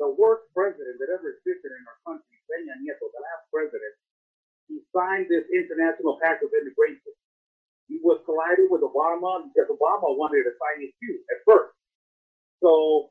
the 0.00 0.08
worst 0.16 0.48
president 0.56 0.96
that 1.00 1.12
ever 1.12 1.36
existed 1.36 1.68
in 1.68 1.82
our 1.84 2.00
country, 2.08 2.36
Peña 2.48 2.72
Nieto, 2.80 3.04
the 3.12 3.20
last 3.20 3.44
president, 3.52 3.94
he 4.68 4.80
signed 4.92 5.28
this 5.28 5.44
international 5.52 6.16
pact 6.22 6.44
of 6.44 6.48
immigration. 6.56 7.12
He 7.88 8.00
was 8.04 8.20
colliding 8.24 8.68
with 8.72 8.84
Obama 8.84 9.48
because 9.48 9.68
Obama 9.68 10.12
wanted 10.16 10.44
to 10.44 10.52
sign 10.56 10.84
it 10.84 10.92
too 11.00 11.16
at 11.32 11.40
first. 11.44 11.77
So 12.62 13.10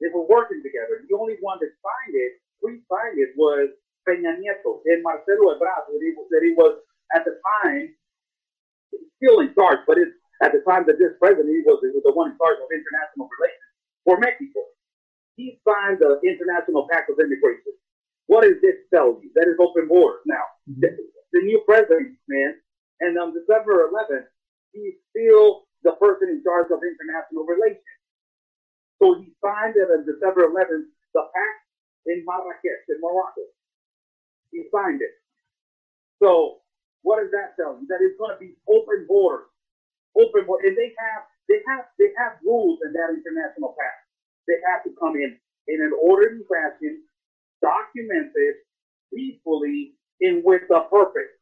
they 0.00 0.08
were 0.12 0.26
working 0.26 0.62
together. 0.62 1.02
The 1.06 1.16
only 1.16 1.36
one 1.40 1.58
that 1.60 1.70
signed 1.82 2.14
it, 2.14 2.32
pre-signed 2.62 3.18
it, 3.18 3.34
was 3.36 3.70
Peña 4.06 4.36
Nieto 4.36 4.84
and 4.84 5.02
Marcelo 5.02 5.54
Ebrard, 5.56 5.88
that 5.88 6.02
he, 6.02 6.12
that 6.12 6.42
he 6.44 6.52
was 6.54 6.78
at 7.14 7.24
the 7.24 7.40
time 7.62 7.94
still 9.16 9.40
in 9.40 9.54
charge, 9.54 9.80
but 9.86 9.96
it's 9.98 10.12
at 10.42 10.52
the 10.52 10.60
time 10.68 10.84
that 10.86 10.98
this 10.98 11.14
president 11.16 11.48
he 11.48 11.62
was, 11.64 11.80
he 11.80 11.94
was 11.94 12.04
the 12.04 12.12
one 12.12 12.34
in 12.34 12.36
charge 12.36 12.58
of 12.60 12.68
international 12.68 13.30
relations 13.30 13.72
for 14.04 14.18
Mexico. 14.20 14.60
He 15.40 15.58
signed 15.66 15.98
the 15.98 16.20
International 16.22 16.86
Pact 16.90 17.10
of 17.10 17.18
Immigration. 17.18 17.74
What 18.26 18.44
does 18.44 18.60
this 18.62 18.78
tell 18.92 19.18
you? 19.20 19.30
That 19.34 19.48
is 19.48 19.58
open 19.58 19.88
borders. 19.88 20.22
Now, 20.26 20.44
mm-hmm. 20.68 20.80
the, 20.80 20.88
the, 21.32 21.40
new 21.42 21.60
president, 21.66 22.16
man, 22.28 22.54
and 23.00 23.18
on 23.18 23.34
December 23.34 23.90
11th, 23.90 24.30
he's 24.72 24.94
still 25.10 25.66
the 25.82 25.92
person 26.00 26.30
in 26.30 26.40
charge 26.42 26.70
of 26.70 26.80
international 26.80 27.44
relations. 27.44 27.82
So 29.02 29.18
he 29.18 29.32
signed 29.42 29.74
it 29.76 29.90
on 29.90 30.06
December 30.06 30.46
11th, 30.48 30.88
the 31.14 31.22
pact 31.34 31.60
in 32.06 32.24
Marrakesh, 32.26 32.84
in 32.88 33.00
Morocco. 33.00 33.42
He 34.50 34.64
signed 34.70 35.02
it. 35.02 35.14
So 36.22 36.62
what 37.02 37.20
does 37.20 37.30
that 37.32 37.56
tell 37.56 37.76
you? 37.80 37.86
That 37.88 38.00
it's 38.00 38.18
going 38.18 38.32
to 38.32 38.40
be 38.40 38.56
open 38.68 39.06
borders, 39.08 39.50
open 40.16 40.46
border, 40.46 40.68
and 40.68 40.76
they 40.76 40.94
have 40.96 41.28
they 41.48 41.60
have 41.68 41.84
they 41.98 42.10
have 42.16 42.40
rules 42.44 42.80
in 42.86 42.92
that 42.94 43.12
international 43.12 43.76
pact. 43.76 44.08
They 44.48 44.56
have 44.72 44.84
to 44.84 44.92
come 44.98 45.16
in 45.16 45.36
in 45.68 45.78
an 45.82 45.92
orderly 46.00 46.44
fashion, 46.48 47.04
documented, 47.60 48.64
peacefully, 49.12 49.96
and 50.20 50.42
with 50.44 50.64
a 50.70 50.88
purpose. 50.88 51.34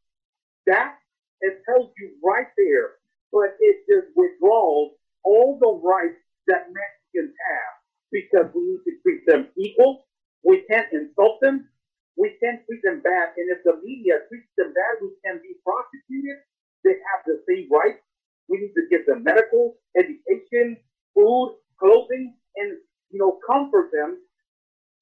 That 0.66 0.98
it 1.42 1.62
tells 1.68 1.90
you 1.98 2.18
right 2.24 2.50
there, 2.56 2.98
but 3.30 3.54
it 3.60 3.86
just 3.86 4.10
withdraws 4.16 4.92
all 5.22 5.58
the 5.60 5.78
rights 5.86 6.18
that 6.48 6.70
Mexicans 7.14 7.34
have 7.36 7.72
because 8.10 8.46
we 8.54 8.62
need 8.62 8.84
to 8.84 8.92
treat 9.02 9.26
them 9.26 9.48
equal. 9.56 10.04
We 10.44 10.64
can't 10.70 10.88
insult 10.92 11.40
them. 11.40 11.68
We 12.16 12.36
can't 12.42 12.60
treat 12.66 12.82
them 12.82 13.00
bad. 13.00 13.32
And 13.36 13.50
if 13.50 13.64
the 13.64 13.80
media 13.84 14.20
treats 14.28 14.48
them 14.56 14.74
bad, 14.74 15.00
we 15.00 15.10
can 15.24 15.40
be 15.40 15.56
prosecuted. 15.64 16.44
They 16.84 16.96
have 17.12 17.24
the 17.24 17.40
same 17.48 17.68
rights. 17.70 18.02
We 18.48 18.58
need 18.58 18.74
to 18.74 18.84
give 18.90 19.06
them 19.06 19.24
medical, 19.24 19.76
education, 19.96 20.76
food, 21.14 21.56
clothing, 21.78 22.34
and 22.56 22.76
you 23.10 23.18
know, 23.18 23.38
comfort 23.46 23.90
them. 23.92 24.18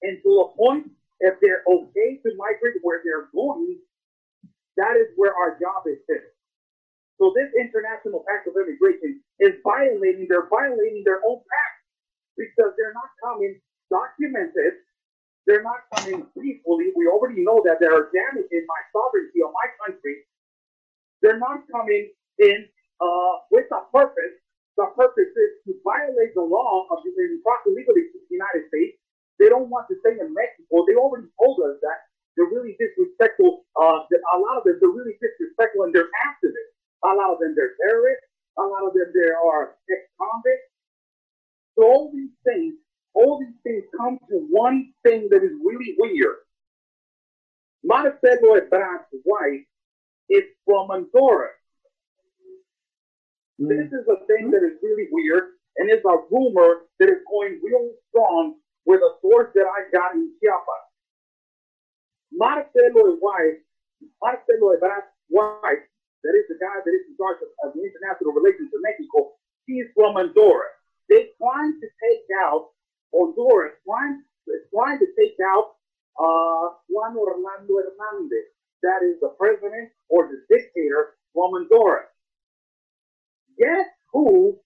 To 0.01 0.31
a 0.41 0.57
point, 0.57 0.89
if 1.21 1.35
they're 1.43 1.63
okay 1.69 2.21
to 2.25 2.29
migrate 2.37 2.81
where 2.83 3.03
they're 3.05 3.29
going, 3.35 3.77
that 4.77 4.97
is 4.97 5.13
where 5.17 5.35
our 5.37 5.61
job 5.61 5.85
is 5.85 6.01
finished. 6.09 6.37
So 7.21 7.33
this 7.37 7.53
international 7.53 8.25
pact 8.25 8.49
of 8.49 8.57
immigration 8.57 9.21
is 9.41 9.61
violating, 9.63 10.27
they're 10.29 10.49
violating 10.49 11.05
their 11.05 11.21
own 11.21 11.45
pact 11.45 11.80
because 12.39 12.73
they're 12.79 12.95
not 12.95 13.11
coming 13.25 13.61
documented 13.91 14.75
they're 15.47 15.65
not 15.67 15.83
coming 15.95 16.23
peacefully. 16.39 16.95
We 16.97 17.09
already 17.09 17.43
know 17.43 17.63
that 17.67 17.81
they 17.81 17.91
are 17.91 18.11
damaging 18.15 18.65
my 18.71 18.83
sovereignty 18.95 19.43
of 19.43 19.51
my 19.51 19.67
country. 19.83 20.23
They're 21.23 21.41
not 21.41 21.67
coming 21.73 22.13
in 22.39 22.69
uh, 23.01 23.35
with 23.51 23.67
a 23.73 23.83
purpose. 23.93 24.37
The 24.79 24.87
purpose 24.97 25.33
is 25.35 25.53
to 25.67 25.75
violate 25.85 26.35
the 26.35 26.47
law 26.47 26.87
of 26.91 27.03
the 27.05 27.11
to 27.13 28.19
the 28.23 28.35
United 28.35 28.69
States. 28.71 28.97
They 29.39 29.51
don't 29.51 29.69
want 29.71 29.89
to 29.91 29.97
stay 30.01 30.17
in 30.21 30.31
Mexico. 30.33 30.87
They 30.87 30.97
already 30.97 31.29
told 31.43 31.61
us 31.67 31.77
that 31.83 31.99
they're 32.37 32.49
really 32.53 32.77
disrespectful. 32.81 33.67
Uh, 33.77 34.07
a 34.07 34.39
lot 34.39 34.59
of 34.61 34.65
them, 34.65 34.79
they're 34.81 34.95
really 34.95 35.19
disrespectful 35.21 35.85
and 35.85 35.93
they're 35.95 36.13
activists. 36.31 36.73
A 37.05 37.13
lot 37.13 37.35
of 37.35 37.39
them, 37.41 37.55
they're 37.59 37.77
terrorists. 37.83 38.27
A 38.59 38.65
lot 38.65 38.87
of 38.87 38.95
them, 38.95 39.11
they 39.13 39.31
are 39.35 39.77
ex-convicts. 39.91 40.70
So 41.81 41.87
all 41.87 42.13
these 42.13 42.31
things 42.45 42.75
all 43.15 43.41
these 43.41 43.57
things 43.65 43.85
come 43.97 44.19
to 44.29 44.37
one 44.51 44.93
thing 45.03 45.29
that 45.31 45.43
is 45.43 45.51
really 45.65 45.95
weird. 45.99 46.37
Marcelo 47.83 48.55
Ebrard's 48.55 49.09
wife 49.25 49.67
is 50.29 50.45
from 50.65 50.89
Honduras. 50.89 51.57
Mm. 53.61 53.69
This 53.69 53.89
is 53.93 54.07
a 54.07 54.27
thing 54.27 54.51
that 54.51 54.63
is 54.63 54.79
really 54.83 55.09
weird, 55.11 55.59
and 55.77 55.91
it's 55.91 56.05
a 56.05 56.17
rumor 56.31 56.87
that 57.01 57.09
is 57.09 57.19
going 57.29 57.61
real 57.65 57.91
strong 58.09 58.55
with 58.87 59.01
a 59.01 59.13
source 59.23 59.51
that 59.55 59.67
I 59.67 59.91
got 59.91 60.15
in 60.15 60.31
Chiapas. 60.41 60.85
Marcelo's 62.33 63.19
wife, 63.21 63.59
Marcelo 64.23 64.77
Ebrard's 64.77 65.11
wife, 65.29 65.83
that 66.23 66.35
is 66.37 66.47
the 66.49 66.59
guy 66.61 66.79
that 66.85 66.93
is 66.93 67.05
in 67.11 67.17
charge 67.17 67.41
of, 67.43 67.49
of 67.65 67.75
the 67.75 67.83
international 67.83 68.33
relations 68.33 68.71
in 68.73 68.81
Mexico, 68.83 69.33
he's 69.67 69.87
from 69.97 70.15
Honduras. 70.15 70.80
They're 71.11 71.35
trying 71.43 71.75
to 71.81 71.89
take 71.99 72.25
out 72.41 72.71
Honduras 73.13 73.75
trying, 73.85 74.23
trying 74.73 74.99
to 75.01 75.07
take 75.19 75.37
out 75.45 75.75
uh, 76.15 76.79
Juan 76.89 77.17
Orlando 77.17 77.75
Hernandez. 77.75 78.47
That 78.83 79.03
is 79.03 79.19
the 79.21 79.35
president 79.37 79.91
or 80.09 80.29
the 80.29 80.41
dictator 80.49 81.19
from 81.35 81.51
Honduras. 81.53 82.07
Guess 83.59 83.87
who 84.13 84.57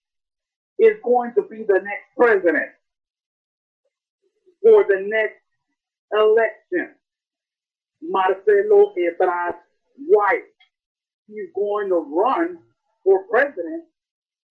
is 0.77 0.97
going 1.03 1.33
to 1.33 1.41
be 1.49 1.63
the 1.67 1.81
next 1.81 2.13
president 2.15 2.69
for 4.61 4.85
the 4.87 5.01
next 5.01 5.41
election? 6.13 6.93
Marcelo 8.03 8.93
Ebrard's 8.95 9.57
wife. 10.07 10.45
He's 11.27 11.49
going 11.55 11.89
to 11.89 11.95
run 11.95 12.59
for 13.03 13.23
president 13.31 13.85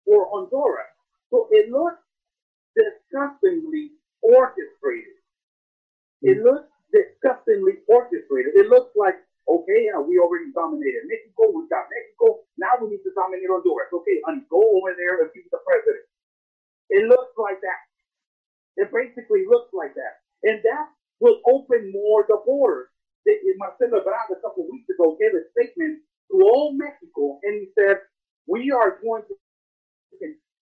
for 0.07 0.29
Honduras. 0.31 0.87
So 1.31 1.49
it 1.51 1.71
looks 1.71 2.03
disgustingly 2.75 3.97
orchestrated. 4.23 5.19
It 6.23 6.39
hmm. 6.39 6.47
looks 6.47 6.69
disgustingly 6.93 7.83
orchestrated. 7.87 8.59
It 8.59 8.69
looks 8.69 8.93
like, 8.99 9.17
okay, 9.49 9.91
uh, 9.95 10.03
we 10.03 10.19
already 10.19 10.51
dominated 10.53 11.07
Mexico. 11.07 11.55
We 11.55 11.71
got 11.71 11.87
Mexico. 11.91 12.45
Now 12.59 12.75
we 12.83 12.95
need 12.95 13.03
to 13.07 13.15
dominate 13.15 13.49
Honduras. 13.49 13.91
Okay, 13.95 14.19
honey, 14.27 14.43
go 14.51 14.61
over 14.61 14.93
there 14.99 15.23
and 15.23 15.31
be 15.33 15.47
the 15.51 15.63
president. 15.63 16.07
It 16.91 17.07
looks 17.07 17.35
like 17.39 17.63
that. 17.63 17.81
It 18.77 18.91
basically 18.91 19.47
looks 19.47 19.71
like 19.73 19.95
that. 19.95 20.23
And 20.43 20.59
that 20.67 20.91
will 21.21 21.39
open 21.47 21.93
more 21.95 22.27
the 22.27 22.43
borders. 22.45 22.91
Marcelo 23.61 24.01
Ebrard 24.01 24.33
a 24.33 24.41
couple 24.41 24.65
of 24.65 24.73
weeks 24.73 24.89
ago 24.89 25.17
gave 25.21 25.37
a 25.37 25.45
statement 25.53 26.01
to 26.33 26.41
all 26.41 26.73
Mexico, 26.73 27.39
and 27.45 27.61
he 27.61 27.69
said, 27.77 28.01
we 28.49 28.73
are 28.73 28.99
going 29.05 29.23
to 29.29 29.37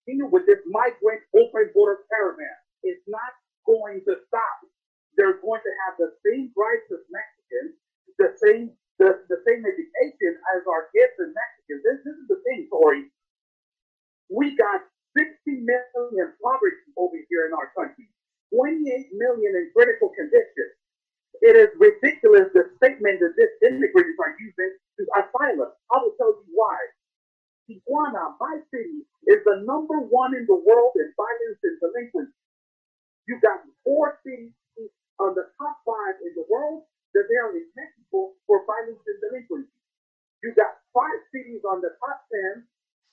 continue 0.09 0.29
with 0.33 0.47
this 0.47 0.65
migrant 0.65 1.21
open 1.37 1.69
border 1.77 2.01
caravan. 2.09 2.57
It's 2.83 3.05
not 3.09 3.37
going 3.67 4.01
to 4.09 4.17
stop. 4.29 4.59
They're 5.21 5.37
going 5.45 5.61
to 5.61 5.73
have 5.85 6.01
the 6.01 6.17
same 6.25 6.49
rights 6.57 6.89
as 6.89 7.05
Mexicans, 7.13 7.77
the 8.17 8.33
same 8.41 8.73
the, 8.97 9.15
the 9.31 9.39
same 9.47 9.63
education 9.63 10.33
as 10.59 10.67
our 10.67 10.91
kids 10.91 11.15
in 11.23 11.31
Mexico. 11.31 11.79
This, 11.87 12.03
this 12.03 12.17
is 12.19 12.27
the 12.27 12.41
thing, 12.43 12.67
Tori. 12.67 13.07
We 14.27 14.59
got 14.59 14.83
60 15.15 15.31
million 15.47 16.35
poverty 16.43 16.83
over 16.99 17.15
here 17.31 17.47
in 17.47 17.55
our 17.55 17.71
country, 17.79 18.11
28 18.51 18.83
million 19.15 19.53
in 19.55 19.71
critical 19.71 20.11
condition. 20.11 20.67
It 21.47 21.55
is 21.55 21.71
ridiculous 21.79 22.51
the 22.51 22.75
statement 22.83 23.23
that 23.23 23.39
this 23.39 23.55
immigrants 23.71 24.19
are 24.19 24.35
using 24.35 24.73
to 24.99 25.03
asylum. 25.15 25.71
I 25.95 25.97
will 26.03 26.19
tell 26.19 26.35
you 26.35 26.51
why. 26.51 26.75
Tijuana, 27.69 28.33
my 28.41 28.57
city, 28.73 29.05
is 29.29 29.45
the 29.45 29.61
number 29.69 30.01
one 30.01 30.33
in 30.33 30.49
the 30.49 30.57
world 30.57 30.97
in 30.97 31.13
violence 31.13 31.61
and 31.61 31.77
delinquency. 31.85 32.33
You 33.29 33.37
got 33.45 33.61
four 33.85 34.17
cities 34.25 34.57
on 35.21 35.37
the 35.37 35.53
top 35.61 35.85
five 35.85 36.17
in 36.25 36.33
the 36.33 36.49
world 36.49 36.89
that 37.13 37.29
they 37.29 37.37
are 37.37 37.53
in 37.53 37.69
Mexico 37.77 38.33
for 38.49 38.65
violence 38.65 39.05
and 39.05 39.21
delinquency. 39.21 39.77
You 40.41 40.57
got 40.57 40.81
five 40.97 41.21
cities 41.29 41.61
on 41.69 41.85
the 41.85 41.93
top 42.01 42.25
ten 42.33 42.65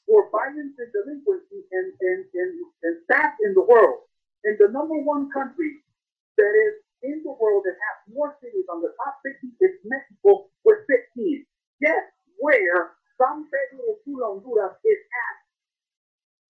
for 0.07 0.32
violence 0.32 0.77
and 0.80 0.91
delinquency 0.95 1.68
and, 1.76 1.91
and, 1.99 2.22
and, 2.32 2.52
and 2.88 2.94
stats 3.03 3.36
in 3.44 3.52
the 3.57 3.65
world. 3.65 4.07
And 4.48 4.56
the 4.61 4.72
number 4.72 4.95
one 5.03 5.27
country 5.36 5.84
that 6.38 6.53
is 6.53 6.86
in 7.03 7.22
the 7.26 7.36
world 7.36 7.65
that 7.65 7.76
has 7.76 7.98
more 8.14 8.38
cities 8.40 8.65
on 8.72 8.82
the 8.82 8.94
top 9.03 9.19
50 9.26 9.52
is 9.60 9.73
Mexico 9.84 10.48
with 10.64 10.86
15. 10.88 11.45
Guess 11.82 12.06
where 12.38 12.94
San 13.17 13.45
Pedro 13.47 13.95
Sula, 14.03 14.27
Honduras 14.35 14.75
is 14.83 14.99
at? 14.99 15.37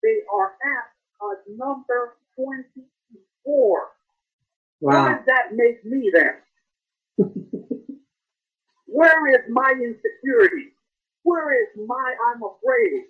They 0.02 0.22
are 0.32 0.54
at 0.54 0.88
uh, 1.22 1.36
number 1.58 2.18
24. 2.36 2.86
Wow. 3.56 3.90
What 4.80 5.10
does 5.10 5.26
that 5.26 5.54
make 5.54 5.86
me 5.86 6.12
then? 6.14 6.42
Where 8.86 9.28
is 9.34 9.42
my 9.50 9.72
insecurity? 9.72 10.74
Where 11.24 11.54
is 11.62 11.70
my 11.88 12.16
I'm 12.32 12.42
afraid? 12.44 13.06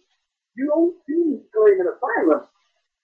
You 0.56 0.68
don't 0.68 0.96
see 1.08 1.20
me 1.32 1.40
claiming 1.52 1.88
asylum. 1.88 2.48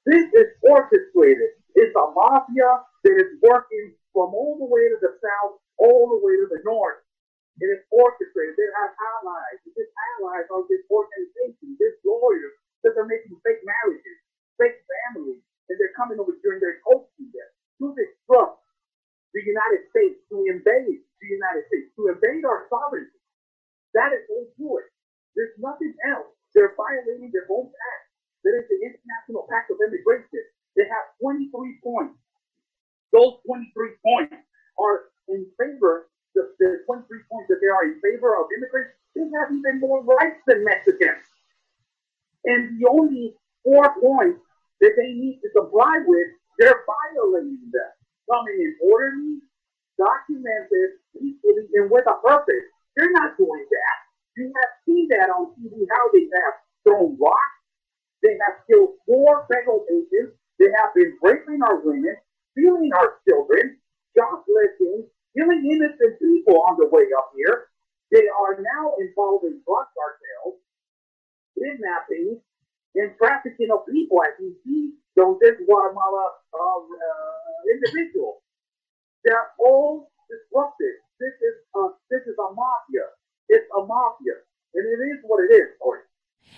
This 0.05 0.23
is 0.33 0.47
orchestrated. 0.63 1.51
It's 1.75 1.95
a 1.95 2.11
mafia 2.15 2.81
that 3.03 3.15
is 3.19 3.37
working 3.43 3.93
from 4.13 4.33
all 4.33 4.57
the 4.57 4.65
way 4.65 4.87
to 4.89 4.97
the 5.01 5.13
south, 5.19 5.59
all 5.77 6.09
the 6.09 6.25
way 6.25 6.33
to 6.35 6.47
the 6.49 6.61
north. 6.65 7.03
It 7.59 7.67
is 7.67 7.83
orchestrated. 7.91 8.55
They 8.55 8.69
have 8.79 8.93
allies. 8.95 9.59
These 9.65 9.91
allies 10.15 10.47
are 10.53 10.63
this 10.71 10.85
organization, 10.87 11.75
this 11.75 11.97
lawyer 12.05 12.55
that 12.83 12.95
they're 12.95 13.09
making 13.09 13.35
fake 13.43 13.61
marriages, 13.65 14.17
fake 14.57 14.79
families, 14.87 15.43
and 15.69 15.75
they're 15.77 15.95
coming 15.97 16.17
over 16.19 16.35
during 16.41 16.59
their 16.63 16.79
coaching 16.85 17.29
there 17.35 17.51
to 17.81 17.93
disrupt 17.97 18.63
the 19.33 19.43
United 19.43 19.87
States, 19.91 20.19
to 20.31 20.43
invade 20.47 20.99
the 21.01 21.29
United 21.29 21.63
States, 21.71 21.91
to 21.95 22.11
invade 22.11 22.43
our 22.43 22.67
sovereignty. 22.67 23.19
That 23.93 24.11
is 24.15 24.23
they 24.27 24.47
do 24.59 24.79
it. 24.79 24.87
There's 25.35 25.55
nothing 25.59 25.95
else. 26.07 26.31
They're 26.55 26.75
violating 26.75 27.31
their 27.31 27.47
own 27.51 27.71
pact. 27.71 28.05
That 28.43 28.55
is 28.59 28.67
the 28.67 28.79
International 28.83 29.47
Pact 29.47 29.71
of 29.71 29.79
Immigration. 29.79 30.43
They 30.75 30.87
have 30.87 31.15
23 31.21 31.51
points. 31.83 32.19
Those 33.11 33.39
23 33.47 33.99
points 34.03 34.35
are 34.79 35.11
in 35.29 35.47
favor, 35.59 36.07
the, 36.59 36.81
the 36.81 36.81
23 36.89 37.05
points 37.29 37.47
that 37.49 37.61
they 37.61 37.69
are 37.69 37.85
in 37.85 38.01
favor 38.01 38.33
of 38.39 38.49
immigrants, 38.57 38.97
they 39.13 39.27
have 39.37 39.53
even 39.53 39.79
more 39.79 40.01
rights 40.01 40.41
than 40.47 40.65
Mexicans. 40.65 41.25
And 42.45 42.79
the 42.81 42.89
only 42.89 43.35
four 43.63 43.93
points 44.01 44.41
that 44.81 44.97
they 44.97 45.13
need 45.13 45.39
to 45.45 45.49
comply 45.53 46.01
with, 46.05 46.27
they're 46.57 46.81
violating 46.89 47.69
them. 47.69 47.91
Coming 48.29 48.57
in 48.57 48.73
orderly, 48.81 49.43
documented, 49.97 50.97
peacefully, 51.13 51.67
and 51.75 51.91
with 51.91 52.07
a 52.07 52.17
purpose. 52.25 52.65
They're 52.95 53.11
not 53.11 53.37
doing 53.37 53.65
that. 53.69 53.97
You 54.37 54.47
have 54.49 54.71
seen 54.85 55.07
that 55.11 55.29
on 55.29 55.53
TV 55.59 55.85
how 55.91 56.05
they 56.13 56.25
have 56.31 56.55
thrown 56.83 57.17
rocks. 57.19 57.61
They 58.23 58.37
have 58.47 58.63
killed 58.69 58.95
four 59.05 59.45
federal 59.51 59.85
agents. 59.91 60.37
They 60.57 60.69
have 60.77 60.93
been 60.95 61.17
raping 61.21 61.61
our 61.61 61.81
women, 61.83 62.15
stealing 62.53 62.91
our 62.95 63.19
children, 63.27 63.77
shoplifting, 64.15 65.05
killing 65.37 65.63
innocent 65.65 66.19
people 66.19 66.61
on 66.67 66.77
the 66.79 66.87
way 66.89 67.07
up 67.17 67.31
here. 67.35 67.69
They 68.11 68.25
are 68.27 68.59
now 68.59 68.95
involved 68.99 69.45
in 69.45 69.61
drug 69.65 69.87
cartels, 69.95 70.59
kidnapping, 71.57 72.41
and 72.95 73.11
trafficking 73.17 73.71
of 73.71 73.87
people, 73.87 74.19
as 74.23 74.35
you 74.39 74.55
see 74.65 74.93
those 75.15 75.37
this 75.41 75.57
Guatemala 75.65 76.31
uh, 76.53 76.79
uh, 76.83 77.59
individuals. 77.71 78.41
They're 79.25 79.51
all 79.59 80.11
disrupted. 80.29 81.01
This 81.19 81.35
is 81.41 81.55
a, 81.75 81.81
this 82.11 82.23
is 82.27 82.35
a 82.39 82.49
mafia. 82.53 83.07
It's 83.49 83.67
a 83.77 83.81
mafia, 83.85 84.41
and 84.75 84.83
it 84.87 85.01
is 85.13 85.19
what 85.23 85.43
it 85.43 85.53
is. 85.53 85.77
Sorry. 85.79 86.01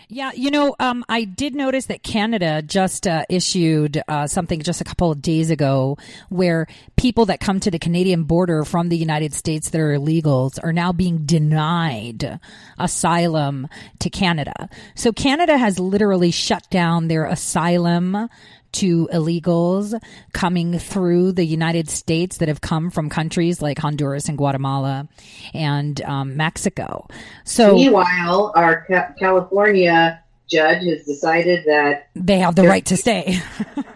Yeah, 0.10 0.32
you 0.36 0.52
know, 0.52 0.76
um, 0.80 1.04
I 1.08 1.24
did 1.24 1.56
notice 1.56 1.86
that 1.88 2.04
Canada 2.04 2.62
just 2.62 3.08
uh, 3.08 3.26
issued 3.30 4.02
uh, 4.08 4.28
something 4.28 4.62
just 4.62 4.82
a 4.82 4.84
couple 4.84 5.12
of 5.12 5.22
days 5.22 5.50
ago 5.50 5.98
where 6.30 6.68
people 6.98 7.26
that 7.28 7.40
come 7.40 7.60
to 7.62 7.72
the 7.72 7.80
Canadian 7.80 8.24
border 8.24 8.64
from 8.64 8.90
the 8.90 8.98
United 8.98 9.34
States 9.34 9.70
that 9.70 9.80
are 9.80 9.98
illegals 9.98 10.60
are 10.64 10.74
now 10.74 10.92
being 10.92 11.26
denied 11.26 12.40
asylum 12.78 13.68
to 14.00 14.10
Canada. 14.10 14.70
So 14.96 15.12
Canada 15.12 15.58
has 15.58 15.80
literally 15.80 16.32
shut 16.32 16.70
down 16.70 17.08
their 17.08 17.26
asylum 17.26 18.30
to 18.74 19.08
illegals 19.14 20.00
coming 20.34 20.80
through 20.80 21.32
the 21.34 21.46
United 21.46 21.90
States 21.90 22.38
that 22.38 22.48
have 22.48 22.62
come 22.62 22.90
from 22.90 23.10
countries 23.10 23.62
like 23.62 23.80
Honduras 23.80 24.30
and 24.30 24.38
Guatemala 24.38 25.08
and 25.54 26.02
um, 26.02 26.38
Mexico. 26.38 27.08
So, 27.44 27.76
meanwhile, 27.76 28.52
our 28.56 28.86
ca- 28.86 29.14
California 29.20 30.24
judge 30.50 30.84
has 30.84 31.06
decided 31.06 31.66
that 31.66 32.10
they 32.16 32.40
have 32.40 32.56
the 32.56 32.68
right 32.68 32.86
to 32.86 32.98
stay. 32.98 33.40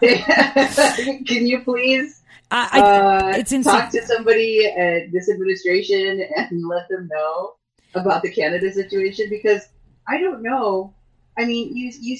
Can 0.00 1.46
you 1.46 1.60
please? 1.60 2.20
I, 2.50 2.80
uh, 2.80 3.32
it's 3.36 3.52
insane. 3.52 3.74
talk 3.74 3.90
to 3.90 4.06
somebody 4.06 4.66
at 4.66 5.12
this 5.12 5.28
administration 5.28 6.26
and 6.36 6.66
let 6.66 6.88
them 6.88 7.08
know 7.12 7.54
about 7.94 8.22
the 8.22 8.30
Canada 8.30 8.72
situation 8.72 9.26
because 9.28 9.68
I 10.06 10.18
don't 10.18 10.42
know. 10.42 10.94
I 11.36 11.44
mean, 11.44 11.76
you 11.76 11.92
you 12.00 12.16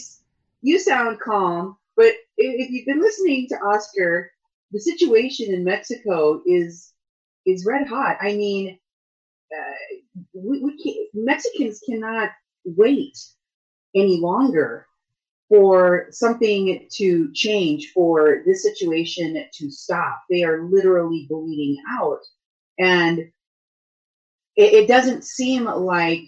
you 0.61 0.79
sound 0.79 1.19
calm, 1.21 1.77
but 1.99 2.15
if 2.37 2.71
you've 2.71 2.87
been 2.87 3.01
listening 3.01 3.49
to 3.49 3.57
Oscar, 3.57 4.31
the 4.71 4.79
situation 4.79 5.53
in 5.53 5.65
Mexico 5.65 6.41
is 6.47 6.93
is 7.45 7.67
red 7.67 7.89
hot. 7.89 8.17
I 8.21 8.35
mean, 8.35 8.79
uh, 9.53 9.97
we, 10.33 10.61
we 10.61 11.11
Mexicans 11.13 11.81
cannot 11.85 12.31
wait 12.65 13.19
any 13.97 14.21
longer 14.21 14.87
for 15.49 16.07
something 16.11 16.87
to 16.93 17.33
change, 17.33 17.91
for 17.93 18.43
this 18.47 18.63
situation 18.63 19.45
to 19.55 19.71
stop. 19.71 20.23
They 20.31 20.45
are 20.45 20.69
literally 20.71 21.27
bleeding 21.29 21.83
out, 21.99 22.21
and 22.79 23.19
it, 24.55 24.73
it 24.73 24.87
doesn't 24.87 25.25
seem 25.25 25.65
like 25.65 26.21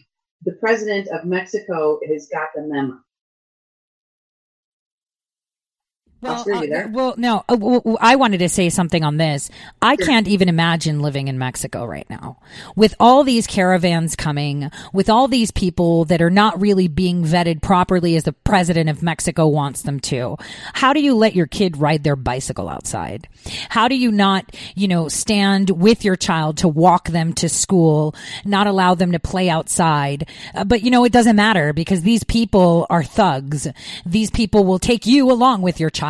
the 0.42 0.52
president 0.55 1.06
of 1.09 1.26
Mexico 1.26 2.01
has 2.09 2.28
got 2.32 2.48
the 2.56 2.62
memo. 2.62 2.98
Well, 6.22 6.44
uh, 6.52 6.88
well, 6.90 7.14
no. 7.16 7.44
Uh, 7.48 7.56
well, 7.59 7.97
I 7.98 8.16
wanted 8.16 8.38
to 8.38 8.51
say 8.51 8.68
something 8.68 9.02
on 9.02 9.16
this. 9.16 9.48
I 9.80 9.97
sure. 9.97 10.06
can't 10.06 10.28
even 10.28 10.51
imagine 10.51 11.01
living 11.01 11.28
in 11.28 11.38
Mexico 11.38 11.86
right 11.86 12.09
now 12.10 12.36
with 12.76 12.94
all 13.01 13.24
these 13.24 13.47
caravans 13.47 14.16
coming, 14.16 14.70
with 14.92 15.09
all 15.09 15.28
these 15.28 15.51
people 15.51 16.05
that 16.06 16.20
are 16.20 16.30
not 16.30 16.60
really 16.60 16.88
being 16.88 17.24
vetted 17.24 17.62
properly 17.62 18.16
as 18.16 18.24
the 18.24 18.34
president 18.34 18.90
of 18.90 19.02
Mexico 19.02 19.47
wants 19.47 19.82
them 19.82 19.98
to. 20.01 20.36
How 20.74 20.92
do 20.92 21.01
you 21.01 21.14
let 21.14 21.34
your 21.34 21.47
kid 21.47 21.78
ride 21.78 22.05
their 22.05 22.16
bicycle 22.16 22.68
outside? 22.68 23.26
How 23.70 23.88
do 23.88 23.97
you 23.97 24.12
not, 24.12 24.55
you 24.74 24.88
know, 24.88 25.09
stand 25.09 25.70
with 25.70 26.05
your 26.05 26.16
child 26.16 26.59
to 26.59 26.68
walk 26.68 27.09
them 27.09 27.32
to 27.34 27.48
school, 27.48 28.14
not 28.44 28.66
allow 28.66 28.94
them 28.94 29.12
to 29.12 29.18
play 29.18 29.48
outside? 29.48 30.28
Uh, 30.55 30.64
but 30.64 30.82
you 30.82 30.90
know, 30.90 31.05
it 31.05 31.12
doesn't 31.12 31.36
matter 31.36 31.72
because 31.72 32.02
these 32.02 32.24
people 32.24 32.86
are 32.90 33.02
thugs. 33.02 33.66
These 34.05 34.30
people 34.30 34.64
will 34.64 34.78
take 34.78 35.06
you 35.06 35.30
along 35.30 35.62
with 35.62 35.80
your 35.80 35.88
child 35.88 36.10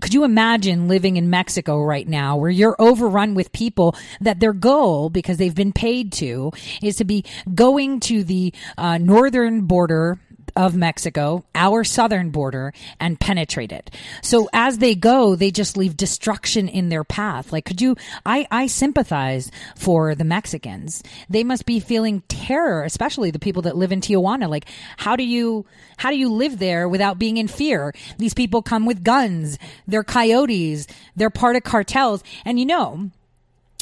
Could 0.00 0.14
you 0.14 0.24
imagine 0.24 0.88
living 0.88 1.16
in 1.16 1.30
Mexico 1.30 1.82
right 1.82 2.08
now 2.08 2.36
where 2.36 2.50
you're 2.50 2.76
overrun 2.78 3.34
with 3.34 3.52
people 3.52 3.94
that 4.20 4.40
their 4.40 4.52
goal, 4.52 5.10
because 5.10 5.38
they've 5.38 5.54
been 5.54 5.72
paid 5.72 6.12
to, 6.12 6.52
is 6.82 6.96
to 6.96 7.04
be 7.04 7.24
going 7.54 8.00
to 8.00 8.24
the 8.24 8.52
uh, 8.76 8.98
northern 8.98 9.62
border 9.62 10.18
of 10.56 10.74
Mexico, 10.74 11.44
our 11.54 11.84
southern 11.84 12.30
border, 12.30 12.72
and 13.00 13.20
penetrate 13.20 13.72
it. 13.72 13.90
So 14.22 14.48
as 14.52 14.78
they 14.78 14.94
go, 14.94 15.34
they 15.34 15.50
just 15.50 15.76
leave 15.76 15.96
destruction 15.96 16.68
in 16.68 16.88
their 16.88 17.04
path. 17.04 17.52
Like, 17.52 17.64
could 17.64 17.80
you, 17.80 17.96
I, 18.24 18.46
I 18.50 18.66
sympathize 18.66 19.50
for 19.76 20.14
the 20.14 20.24
Mexicans. 20.24 21.02
They 21.28 21.44
must 21.44 21.66
be 21.66 21.80
feeling 21.80 22.22
terror, 22.28 22.84
especially 22.84 23.30
the 23.30 23.38
people 23.38 23.62
that 23.62 23.76
live 23.76 23.92
in 23.92 24.00
Tijuana. 24.00 24.48
Like, 24.48 24.66
how 24.96 25.16
do 25.16 25.24
you, 25.24 25.66
how 25.96 26.10
do 26.10 26.16
you 26.16 26.32
live 26.32 26.58
there 26.58 26.88
without 26.88 27.18
being 27.18 27.36
in 27.36 27.48
fear? 27.48 27.92
These 28.18 28.34
people 28.34 28.62
come 28.62 28.86
with 28.86 29.04
guns. 29.04 29.58
They're 29.86 30.04
coyotes. 30.04 30.86
They're 31.16 31.30
part 31.30 31.56
of 31.56 31.64
cartels. 31.64 32.22
And 32.44 32.58
you 32.58 32.66
know, 32.66 33.10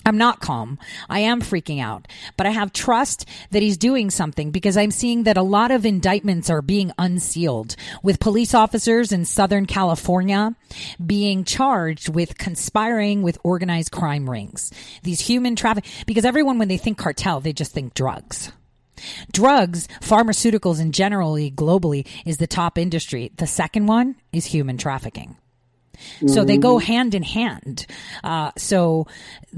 I'm 0.06 0.18
not 0.18 0.40
calm. 0.40 0.78
I 1.10 1.18
am 1.20 1.42
freaking 1.42 1.82
out, 1.82 2.06
but 2.36 2.46
I 2.46 2.50
have 2.50 2.72
trust 2.72 3.28
that 3.50 3.60
he's 3.62 3.76
doing 3.76 4.08
something 4.08 4.52
because 4.52 4.76
I'm 4.76 4.92
seeing 4.92 5.24
that 5.24 5.36
a 5.36 5.42
lot 5.42 5.72
of 5.72 5.84
indictments 5.84 6.48
are 6.48 6.62
being 6.62 6.92
unsealed 6.96 7.74
with 8.04 8.20
police 8.20 8.54
officers 8.54 9.10
in 9.10 9.24
Southern 9.24 9.66
California 9.66 10.54
being 11.04 11.42
charged 11.42 12.08
with 12.08 12.38
conspiring 12.38 13.22
with 13.22 13.36
organized 13.42 13.90
crime 13.90 14.30
rings. 14.30 14.72
These 15.02 15.20
human 15.20 15.56
traffic, 15.56 15.84
because 16.06 16.24
everyone, 16.24 16.58
when 16.58 16.68
they 16.68 16.78
think 16.78 16.98
cartel, 16.98 17.40
they 17.40 17.52
just 17.52 17.72
think 17.72 17.92
drugs. 17.94 18.52
Drugs, 19.32 19.88
pharmaceuticals, 20.00 20.80
and 20.80 20.94
generally 20.94 21.50
globally 21.50 22.06
is 22.24 22.36
the 22.36 22.46
top 22.46 22.78
industry. 22.78 23.32
The 23.36 23.48
second 23.48 23.86
one 23.86 24.14
is 24.32 24.46
human 24.46 24.78
trafficking. 24.78 25.36
So 26.27 26.44
they 26.44 26.56
go 26.59 26.77
Mm-hmm. 26.77 26.86
hand 26.86 27.14
in 27.14 27.23
hand. 27.23 27.86
Uh, 28.24 28.51
so 28.59 29.06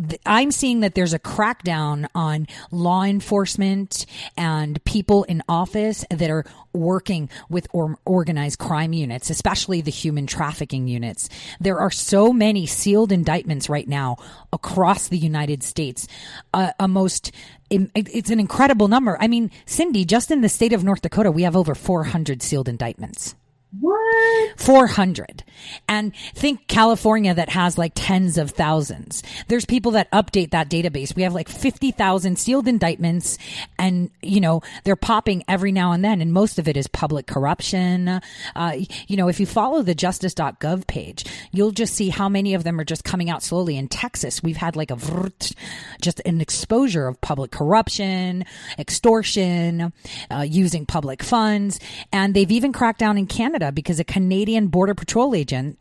th- 0.08 0.20
I'm 0.26 0.50
seeing 0.52 0.80
that 0.80 0.94
there's 0.94 1.14
a 1.14 1.18
crackdown 1.18 2.06
on 2.14 2.46
law 2.70 3.02
enforcement 3.04 4.06
and 4.36 4.82
people 4.84 5.24
in 5.24 5.42
office 5.48 6.04
that 6.10 6.30
are 6.30 6.44
working 6.72 7.28
with 7.48 7.66
or- 7.72 7.98
organized 8.04 8.58
crime 8.58 8.92
units, 8.92 9.30
especially 9.30 9.80
the 9.80 9.90
human 9.90 10.26
trafficking 10.26 10.86
units. 10.86 11.28
There 11.60 11.78
are 11.78 11.90
so 11.90 12.32
many 12.32 12.66
sealed 12.66 13.10
indictments 13.10 13.68
right 13.68 13.88
now 13.88 14.16
across 14.52 15.08
the 15.08 15.18
United 15.18 15.62
States. 15.62 16.06
Uh, 16.54 16.72
a 16.78 16.86
most 16.88 17.32
it's 17.70 18.30
an 18.30 18.40
incredible 18.40 18.88
number. 18.88 19.18
I 19.20 19.28
mean, 19.28 19.50
Cindy, 19.66 20.06
just 20.06 20.30
in 20.30 20.40
the 20.40 20.48
state 20.48 20.72
of 20.72 20.84
North 20.84 21.02
Dakota, 21.02 21.30
we 21.30 21.42
have 21.42 21.54
over 21.54 21.74
400 21.74 22.40
sealed 22.42 22.66
indictments. 22.66 23.34
What? 23.80 24.58
400. 24.58 25.44
And 25.88 26.14
think 26.34 26.68
California 26.68 27.34
that 27.34 27.50
has 27.50 27.76
like 27.76 27.92
tens 27.94 28.38
of 28.38 28.52
thousands. 28.52 29.22
There's 29.48 29.66
people 29.66 29.92
that 29.92 30.10
update 30.10 30.52
that 30.52 30.70
database. 30.70 31.14
We 31.14 31.22
have 31.22 31.34
like 31.34 31.50
50,000 31.50 32.38
sealed 32.38 32.66
indictments 32.66 33.36
and, 33.78 34.10
you 34.22 34.40
know, 34.40 34.62
they're 34.84 34.96
popping 34.96 35.44
every 35.48 35.70
now 35.70 35.92
and 35.92 36.02
then. 36.02 36.22
And 36.22 36.32
most 36.32 36.58
of 36.58 36.66
it 36.66 36.78
is 36.78 36.86
public 36.86 37.26
corruption. 37.26 38.22
Uh, 38.56 38.72
you 39.06 39.16
know, 39.18 39.28
if 39.28 39.38
you 39.38 39.44
follow 39.44 39.82
the 39.82 39.94
justice.gov 39.94 40.86
page, 40.86 41.26
you'll 41.52 41.70
just 41.70 41.94
see 41.94 42.08
how 42.08 42.28
many 42.28 42.54
of 42.54 42.64
them 42.64 42.80
are 42.80 42.84
just 42.84 43.04
coming 43.04 43.28
out 43.28 43.42
slowly. 43.42 43.76
In 43.76 43.88
Texas, 43.88 44.42
we've 44.42 44.56
had 44.56 44.76
like 44.76 44.90
a 44.90 44.96
vrrt, 44.96 45.54
just 46.00 46.22
an 46.24 46.40
exposure 46.40 47.06
of 47.06 47.20
public 47.20 47.50
corruption, 47.50 48.46
extortion, 48.78 49.92
uh, 50.30 50.40
using 50.48 50.86
public 50.86 51.22
funds. 51.22 51.78
And 52.12 52.32
they've 52.32 52.50
even 52.50 52.72
cracked 52.72 53.00
down 53.00 53.18
in 53.18 53.26
Canada 53.26 53.57
because 53.72 54.00
a 54.00 54.04
Canadian 54.04 54.68
Border 54.68 54.94
Patrol 54.94 55.34
agent 55.34 55.78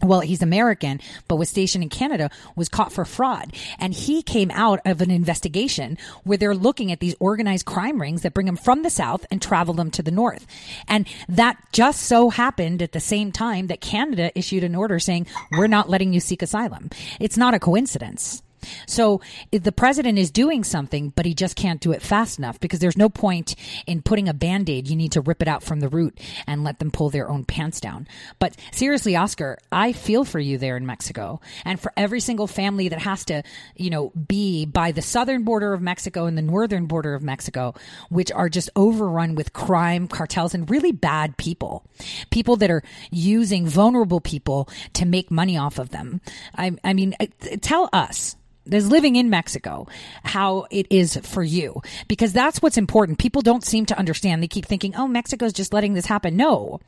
well, 0.00 0.20
he's 0.20 0.42
American, 0.42 1.00
but 1.26 1.36
was 1.36 1.48
stationed 1.48 1.82
in 1.82 1.90
Canada, 1.90 2.30
was 2.54 2.68
caught 2.68 2.92
for 2.92 3.04
fraud. 3.04 3.52
And 3.80 3.92
he 3.92 4.22
came 4.22 4.50
out 4.52 4.80
of 4.84 5.00
an 5.00 5.10
investigation 5.10 5.98
where 6.22 6.38
they're 6.38 6.54
looking 6.54 6.92
at 6.92 7.00
these 7.00 7.16
organized 7.18 7.66
crime 7.66 8.00
rings 8.00 8.22
that 8.22 8.32
bring 8.32 8.46
them 8.46 8.56
from 8.56 8.84
the 8.84 8.90
South 8.90 9.26
and 9.30 9.42
travel 9.42 9.74
them 9.74 9.90
to 9.92 10.02
the 10.02 10.12
North. 10.12 10.46
And 10.86 11.08
that 11.28 11.56
just 11.72 12.02
so 12.02 12.30
happened 12.30 12.80
at 12.80 12.92
the 12.92 13.00
same 13.00 13.32
time 13.32 13.66
that 13.66 13.80
Canada 13.80 14.30
issued 14.38 14.62
an 14.62 14.76
order 14.76 15.00
saying, 15.00 15.26
we're 15.52 15.66
not 15.66 15.90
letting 15.90 16.12
you 16.12 16.20
seek 16.20 16.42
asylum. 16.42 16.90
It's 17.18 17.36
not 17.36 17.54
a 17.54 17.58
coincidence. 17.58 18.42
So 18.86 19.20
the 19.50 19.72
president 19.72 20.18
is 20.18 20.30
doing 20.30 20.64
something, 20.64 21.12
but 21.14 21.26
he 21.26 21.34
just 21.34 21.56
can't 21.56 21.80
do 21.80 21.92
it 21.92 22.02
fast 22.02 22.38
enough 22.38 22.60
because 22.60 22.80
there's 22.80 22.96
no 22.96 23.08
point 23.08 23.54
in 23.86 24.02
putting 24.02 24.28
a 24.28 24.34
band 24.34 24.68
aid. 24.70 24.88
You 24.88 24.96
need 24.96 25.12
to 25.12 25.20
rip 25.20 25.42
it 25.42 25.48
out 25.48 25.62
from 25.62 25.80
the 25.80 25.88
root 25.88 26.18
and 26.46 26.64
let 26.64 26.78
them 26.78 26.90
pull 26.90 27.10
their 27.10 27.28
own 27.28 27.44
pants 27.44 27.80
down. 27.80 28.06
But 28.38 28.56
seriously, 28.72 29.16
Oscar, 29.16 29.58
I 29.70 29.92
feel 29.92 30.24
for 30.24 30.40
you 30.40 30.58
there 30.58 30.76
in 30.76 30.86
Mexico 30.86 31.40
and 31.64 31.80
for 31.80 31.92
every 31.96 32.20
single 32.20 32.46
family 32.46 32.88
that 32.88 33.00
has 33.00 33.24
to, 33.26 33.42
you 33.76 33.90
know, 33.90 34.10
be 34.10 34.66
by 34.66 34.92
the 34.92 35.02
southern 35.02 35.44
border 35.44 35.72
of 35.72 35.82
Mexico 35.82 36.26
and 36.26 36.36
the 36.36 36.42
northern 36.42 36.86
border 36.86 37.14
of 37.14 37.22
Mexico, 37.22 37.74
which 38.08 38.32
are 38.32 38.48
just 38.48 38.70
overrun 38.76 39.34
with 39.34 39.52
crime, 39.52 40.08
cartels, 40.08 40.54
and 40.54 40.70
really 40.70 40.92
bad 40.92 41.36
people. 41.36 41.84
People 42.30 42.56
that 42.56 42.70
are 42.70 42.82
using 43.10 43.66
vulnerable 43.66 44.20
people 44.20 44.68
to 44.94 45.04
make 45.06 45.30
money 45.30 45.56
off 45.56 45.78
of 45.78 45.90
them. 45.90 46.20
I, 46.56 46.76
I 46.84 46.92
mean, 46.92 47.14
uh, 47.20 47.26
tell 47.60 47.88
us 47.92 48.36
that's 48.68 48.86
living 48.86 49.16
in 49.16 49.30
Mexico, 49.30 49.86
how 50.24 50.66
it 50.70 50.86
is 50.90 51.16
for 51.18 51.42
you. 51.42 51.82
Because 52.06 52.32
that's 52.32 52.62
what's 52.62 52.78
important. 52.78 53.18
People 53.18 53.42
don't 53.42 53.64
seem 53.64 53.86
to 53.86 53.98
understand. 53.98 54.42
They 54.42 54.48
keep 54.48 54.66
thinking, 54.66 54.94
oh, 54.96 55.08
Mexico's 55.08 55.52
just 55.52 55.72
letting 55.72 55.94
this 55.94 56.06
happen. 56.06 56.36
No. 56.36 56.80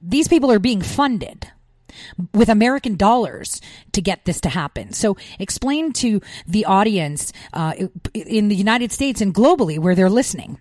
These 0.00 0.28
people 0.28 0.50
are 0.50 0.58
being 0.58 0.80
funded 0.80 1.50
with 2.32 2.48
American 2.48 2.96
dollars 2.96 3.60
to 3.92 4.00
get 4.00 4.24
this 4.24 4.40
to 4.42 4.48
happen. 4.48 4.92
So 4.92 5.16
explain 5.38 5.92
to 5.94 6.20
the 6.46 6.64
audience 6.64 7.32
uh, 7.52 7.74
in 8.14 8.48
the 8.48 8.56
United 8.56 8.92
States 8.92 9.20
and 9.20 9.34
globally 9.34 9.78
where 9.78 9.94
they're 9.94 10.10
listening 10.10 10.60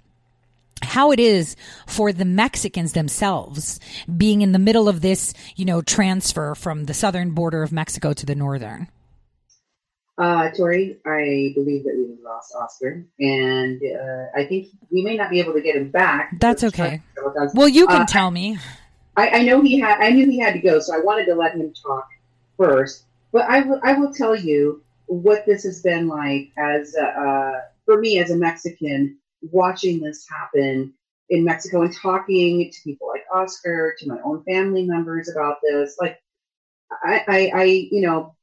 how 0.81 1.11
it 1.11 1.19
is 1.19 1.55
for 1.87 2.13
the 2.13 2.25
Mexicans 2.25 2.93
themselves 2.93 3.79
being 4.15 4.41
in 4.41 4.51
the 4.51 4.59
middle 4.59 4.87
of 4.87 5.01
this, 5.01 5.33
you 5.55 5.65
know, 5.65 5.81
transfer 5.81 6.55
from 6.55 6.85
the 6.85 6.93
southern 6.93 7.31
border 7.31 7.63
of 7.63 7.71
Mexico 7.71 8.13
to 8.13 8.25
the 8.25 8.35
northern. 8.35 8.87
Uh, 10.17 10.49
Tori, 10.49 10.97
I 11.05 11.51
believe 11.53 11.83
that 11.83 11.93
we 11.95 12.17
lost 12.23 12.51
Oscar, 12.55 13.05
and 13.19 13.79
uh, 13.83 14.25
I 14.35 14.45
think 14.45 14.69
we 14.89 15.03
may 15.03 15.15
not 15.15 15.29
be 15.29 15.39
able 15.39 15.53
to 15.53 15.61
get 15.61 15.75
him 15.75 15.91
back. 15.91 16.39
That's 16.39 16.63
okay. 16.63 17.03
Well, 17.53 17.67
you 17.67 17.85
can 17.85 18.01
Uh, 18.01 18.05
tell 18.07 18.31
me. 18.31 18.57
I, 19.15 19.29
I 19.29 19.43
know 19.43 19.61
he 19.61 19.79
had. 19.79 19.99
I 19.99 20.09
knew 20.09 20.27
he 20.27 20.39
had 20.39 20.53
to 20.53 20.59
go, 20.59 20.79
so 20.79 20.95
I 20.95 20.99
wanted 21.01 21.25
to 21.25 21.35
let 21.35 21.53
him 21.53 21.71
talk 21.71 22.07
first. 22.57 23.03
But 23.31 23.43
I 23.47 23.61
will. 23.61 23.79
I 23.83 23.93
will 23.93 24.11
tell 24.11 24.35
you 24.35 24.81
what 25.05 25.45
this 25.45 25.63
has 25.63 25.83
been 25.83 26.07
like 26.07 26.49
as 26.57 26.95
a, 26.95 27.05
uh, 27.05 27.61
for 27.85 27.99
me 27.99 28.17
as 28.17 28.31
a 28.31 28.35
Mexican 28.35 29.19
watching 29.51 29.99
this 29.99 30.27
happen 30.27 30.93
in 31.29 31.43
Mexico 31.43 31.83
and 31.83 31.95
talking 31.95 32.71
to 32.71 32.81
people 32.83 33.07
like 33.07 33.23
Oscar, 33.31 33.95
to 33.99 34.07
my 34.07 34.17
own 34.23 34.43
family 34.45 34.83
members 34.83 35.29
about 35.29 35.57
this. 35.61 35.95
Like, 36.01 36.19
I, 37.03 37.23
I, 37.27 37.51
I 37.53 37.63
you 37.91 38.01
know, 38.01 38.35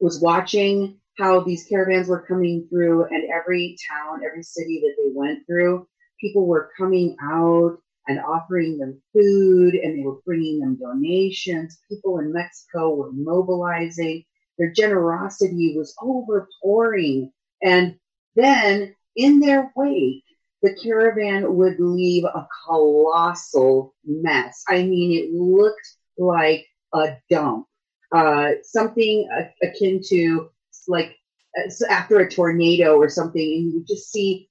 was 0.00 0.18
watching 0.20 0.98
how 1.18 1.40
these 1.40 1.66
caravans 1.68 2.08
were 2.08 2.26
coming 2.26 2.66
through, 2.68 3.04
and 3.04 3.30
every 3.30 3.76
town, 3.90 4.22
every 4.24 4.42
city 4.42 4.80
that 4.80 4.94
they 4.96 5.10
went 5.14 5.46
through, 5.46 5.86
people 6.20 6.46
were 6.46 6.70
coming 6.76 7.16
out 7.22 7.78
and 8.08 8.18
offering 8.20 8.78
them 8.78 9.00
food, 9.12 9.74
and 9.74 9.98
they 9.98 10.02
were 10.02 10.20
bringing 10.24 10.60
them 10.60 10.76
donations. 10.76 11.78
People 11.88 12.18
in 12.18 12.32
Mexico 12.32 12.94
were 12.94 13.12
mobilizing. 13.12 14.24
Their 14.58 14.72
generosity 14.72 15.74
was 15.76 15.94
overpouring. 16.00 17.30
And 17.62 17.96
then 18.34 18.94
in 19.16 19.40
their 19.40 19.72
wake, 19.76 20.24
the 20.62 20.74
caravan 20.82 21.54
would 21.56 21.78
leave 21.78 22.24
a 22.24 22.46
colossal 22.66 23.94
mess. 24.04 24.62
I 24.68 24.82
mean, 24.84 25.12
it 25.12 25.32
looked 25.32 25.96
like 26.18 26.66
a 26.94 27.16
dump, 27.30 27.66
uh, 28.12 28.52
something 28.62 29.28
akin 29.62 30.00
to 30.08 30.50
like 30.88 31.16
uh, 31.58 31.70
after 31.90 32.18
a 32.18 32.30
tornado 32.30 32.96
or 32.96 33.08
something, 33.08 33.42
and 33.42 33.66
you 33.66 33.78
would 33.78 33.86
just 33.86 34.10
see 34.10 34.48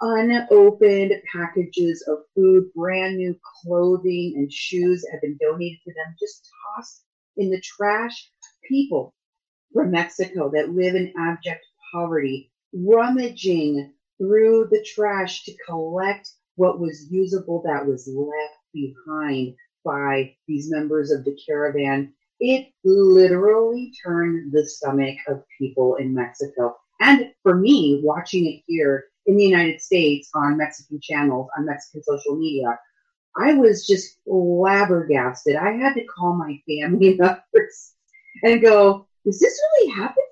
unopened 0.00 1.12
packages 1.32 2.04
of 2.08 2.18
food, 2.34 2.64
brand 2.74 3.16
new 3.16 3.34
clothing 3.62 4.34
and 4.36 4.52
shoes 4.52 5.02
that 5.02 5.12
had 5.12 5.20
been 5.22 5.38
donated 5.40 5.78
to 5.84 5.92
them, 5.92 6.14
just 6.20 6.48
tossed 6.76 7.04
in 7.36 7.50
the 7.50 7.60
trash. 7.60 8.30
People 8.68 9.14
from 9.72 9.90
Mexico 9.90 10.50
that 10.52 10.70
live 10.70 10.94
in 10.94 11.12
abject 11.18 11.64
poverty, 11.92 12.50
rummaging 12.72 13.92
through 14.18 14.68
the 14.70 14.82
trash 14.82 15.44
to 15.44 15.54
collect 15.66 16.30
what 16.56 16.80
was 16.80 17.10
usable 17.10 17.62
that 17.62 17.86
was 17.86 18.08
left 18.08 18.58
behind 18.72 19.54
by 19.84 20.34
these 20.48 20.70
members 20.70 21.10
of 21.10 21.24
the 21.24 21.38
caravan. 21.46 22.12
It 22.40 22.68
literally 22.84 23.92
turned 24.04 24.52
the 24.52 24.66
stomach 24.66 25.16
of 25.28 25.42
people 25.58 25.96
in 25.96 26.14
Mexico. 26.14 26.76
And 27.00 27.32
for 27.42 27.54
me, 27.54 28.00
watching 28.02 28.46
it 28.46 28.62
here 28.66 29.04
in 29.26 29.36
the 29.36 29.44
United 29.44 29.80
States 29.80 30.30
on 30.34 30.56
Mexican 30.56 31.00
channels, 31.00 31.48
on 31.56 31.66
Mexican 31.66 32.02
social 32.02 32.36
media, 32.36 32.78
I 33.36 33.54
was 33.54 33.86
just 33.86 34.18
flabbergasted. 34.24 35.56
I 35.56 35.72
had 35.72 35.94
to 35.94 36.04
call 36.04 36.34
my 36.34 36.60
family 36.66 37.14
members 37.18 37.94
and 38.42 38.62
go, 38.62 39.06
Is 39.24 39.38
this 39.38 39.60
really 39.72 39.92
happening? 39.92 40.24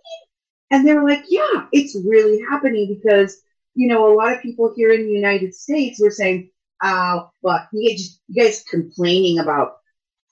And 0.71 0.87
they 0.87 0.95
were 0.95 1.09
like, 1.09 1.25
Yeah, 1.29 1.67
it's 1.73 1.97
really 2.05 2.41
happening 2.49 2.99
because, 2.99 3.41
you 3.75 3.89
know, 3.89 4.13
a 4.13 4.15
lot 4.15 4.33
of 4.33 4.43
people 4.43 4.73
here 4.75 4.93
in 4.93 5.07
the 5.07 5.13
United 5.13 5.55
States 5.55 6.01
were 6.01 6.11
saying, 6.11 6.51
Oh, 6.83 7.31
well, 7.43 7.67
you 7.73 7.97
guys 8.35 8.65
complaining 8.71 9.39
about 9.39 9.77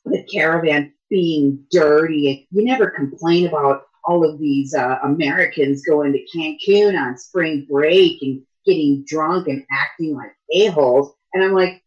the 0.05 0.23
caravan 0.33 0.93
being 1.13 1.63
dirty. 1.71 2.49
You 2.51 2.65
never 2.65 2.89
complain 2.91 3.47
about 3.47 3.83
all 4.05 4.29
of 4.29 4.39
these 4.41 4.75
uh, 4.75 4.97
Americans 5.05 5.85
going 5.85 6.13
to 6.15 6.27
Cancun 6.35 6.99
on 6.99 7.19
spring 7.19 7.67
break 7.71 8.21
and 8.23 8.41
getting 8.65 9.05
drunk 9.07 9.47
and 9.47 9.63
acting 9.71 10.17
like 10.17 10.35
a-holes. 10.55 11.13
And 11.35 11.45
I'm 11.45 11.53
like, 11.53 11.83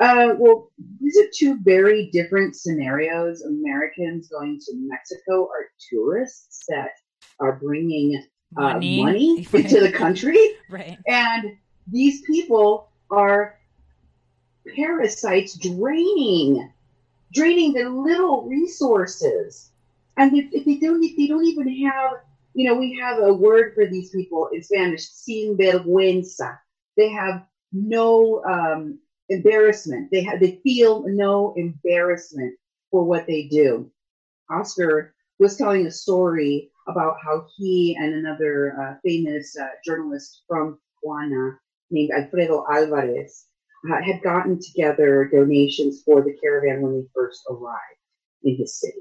uh, 0.00 0.34
well, 0.38 0.70
these 1.02 1.18
are 1.18 1.28
two 1.34 1.58
very 1.60 2.08
different 2.12 2.56
scenarios. 2.56 3.42
Americans 3.42 4.28
going 4.28 4.58
to 4.58 4.72
Mexico 4.74 5.42
are 5.44 5.66
tourists 5.90 6.64
that 6.70 6.92
are 7.40 7.56
bringing 7.56 8.24
uh, 8.56 8.62
Money. 8.72 9.04
money, 9.04 9.46
Right. 9.52 9.64
into 9.66 9.80
the 9.80 9.92
country. 9.92 10.38
Right. 10.70 10.96
And 11.06 11.56
these 11.86 12.22
people 12.22 12.88
are 13.10 13.58
parasites 14.74 15.58
draining, 15.58 16.72
draining 17.32 17.72
the 17.72 17.88
little 17.88 18.42
resources. 18.48 19.70
And 20.16 20.36
if, 20.36 20.46
if 20.52 20.64
they 20.64 20.76
don't, 20.78 21.02
if 21.02 21.16
they 21.16 21.26
don't 21.26 21.44
even 21.44 21.68
have, 21.86 22.12
you 22.54 22.68
know, 22.68 22.74
we 22.74 22.98
have 23.00 23.18
a 23.20 23.32
word 23.32 23.74
for 23.74 23.86
these 23.86 24.10
people 24.10 24.48
in 24.52 24.62
Spanish, 24.62 25.08
sin 25.08 25.56
vergüenza. 25.56 26.58
They 26.96 27.10
have 27.10 27.46
no 27.72 28.42
um, 28.44 28.98
embarrassment. 29.28 30.10
They 30.10 30.22
have, 30.22 30.40
they 30.40 30.60
feel 30.62 31.04
no 31.06 31.54
embarrassment 31.56 32.58
for 32.90 33.04
what 33.04 33.26
they 33.26 33.44
do. 33.44 33.90
Oscar 34.50 35.14
was 35.38 35.56
telling 35.56 35.86
a 35.86 35.90
story 35.90 36.70
about 36.88 37.16
how 37.24 37.46
he 37.56 37.96
and 37.98 38.14
another 38.14 38.76
uh, 38.80 38.94
famous 39.04 39.56
uh, 39.56 39.68
journalist 39.84 40.42
from 40.48 40.78
Juana 41.02 41.58
named 41.90 42.10
Alfredo 42.10 42.66
Alvarez 42.70 43.46
uh, 43.88 44.02
had 44.02 44.22
gotten 44.22 44.60
together 44.60 45.30
donations 45.32 46.02
for 46.04 46.22
the 46.22 46.36
caravan 46.42 46.82
when 46.82 46.94
they 46.94 47.06
first 47.14 47.42
arrived 47.48 48.00
in 48.42 48.56
his 48.56 48.78
city. 48.78 49.00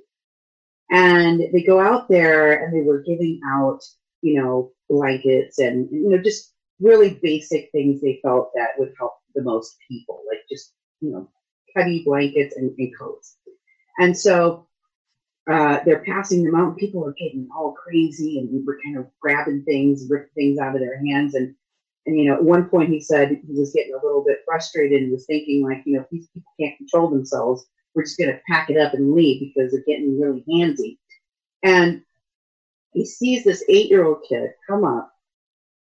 And 0.92 1.42
they 1.54 1.64
go 1.64 1.80
out 1.80 2.08
there 2.08 2.64
and 2.64 2.74
they 2.74 2.82
were 2.82 3.04
giving 3.04 3.40
out, 3.46 3.80
you 4.22 4.42
know, 4.42 4.72
blankets 4.90 5.60
and, 5.60 5.90
you 5.92 6.10
know, 6.10 6.18
just 6.18 6.54
really 6.80 7.20
basic 7.22 7.70
things 7.72 8.02
they 8.02 8.20
felt 8.24 8.52
that 8.56 8.70
would 8.78 8.94
help 8.98 9.14
the 9.36 9.44
most 9.44 9.76
people, 9.88 10.22
like 10.28 10.40
just, 10.50 10.74
you 11.02 11.12
know, 11.12 11.30
heavy 11.76 12.04
blankets 12.06 12.56
and, 12.56 12.74
and 12.78 12.98
coats. 12.98 13.38
And 14.00 14.18
so 14.18 14.68
uh, 15.52 15.80
they're 15.86 16.04
passing 16.06 16.44
them 16.44 16.56
out. 16.56 16.78
People 16.78 17.06
are 17.06 17.14
getting 17.14 17.48
all 17.56 17.74
crazy 17.74 18.40
and 18.40 18.50
we 18.52 18.64
were 18.66 18.80
kind 18.84 18.98
of 18.98 19.08
grabbing 19.22 19.64
things, 19.64 20.08
ripping 20.10 20.30
things 20.36 20.60
out 20.60 20.74
of 20.74 20.82
their 20.82 21.04
hands. 21.06 21.36
And, 21.36 21.54
and, 22.06 22.18
you 22.18 22.26
know, 22.26 22.36
at 22.36 22.44
one 22.44 22.70
point 22.70 22.90
he 22.90 23.02
said 23.02 23.30
he 23.30 23.60
was 23.60 23.74
getting 23.74 23.94
a 23.94 24.06
little 24.06 24.24
bit 24.26 24.40
frustrated 24.46 25.02
and 25.02 25.12
was 25.12 25.26
thinking 25.26 25.64
like, 25.64 25.84
you 25.86 25.98
know, 25.98 26.06
these 26.12 26.28
people 26.30 26.52
can't 26.60 26.78
control 26.78 27.10
themselves, 27.10 27.66
we're 27.94 28.04
just 28.04 28.18
going 28.18 28.32
to 28.32 28.42
pack 28.50 28.70
it 28.70 28.78
up 28.78 28.94
and 28.94 29.14
leave 29.14 29.42
because 29.54 29.72
they're 29.72 29.84
getting 29.86 30.20
really 30.20 30.44
handsy. 30.50 30.98
And 31.64 32.04
he 32.94 33.06
sees 33.06 33.44
this 33.44 33.64
eight 33.70 33.90
year 33.90 34.06
old 34.06 34.26
kid 34.28 34.52
come 34.68 34.84
up 34.84 35.12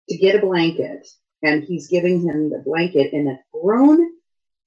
to 0.09 0.17
get 0.17 0.37
a 0.37 0.47
blanket 0.47 1.07
and 1.43 1.63
he's 1.63 1.89
giving 1.89 2.23
him 2.23 2.51
the 2.51 2.63
blanket 2.65 3.13
and 3.13 3.29
a 3.29 3.39
grown 3.53 4.11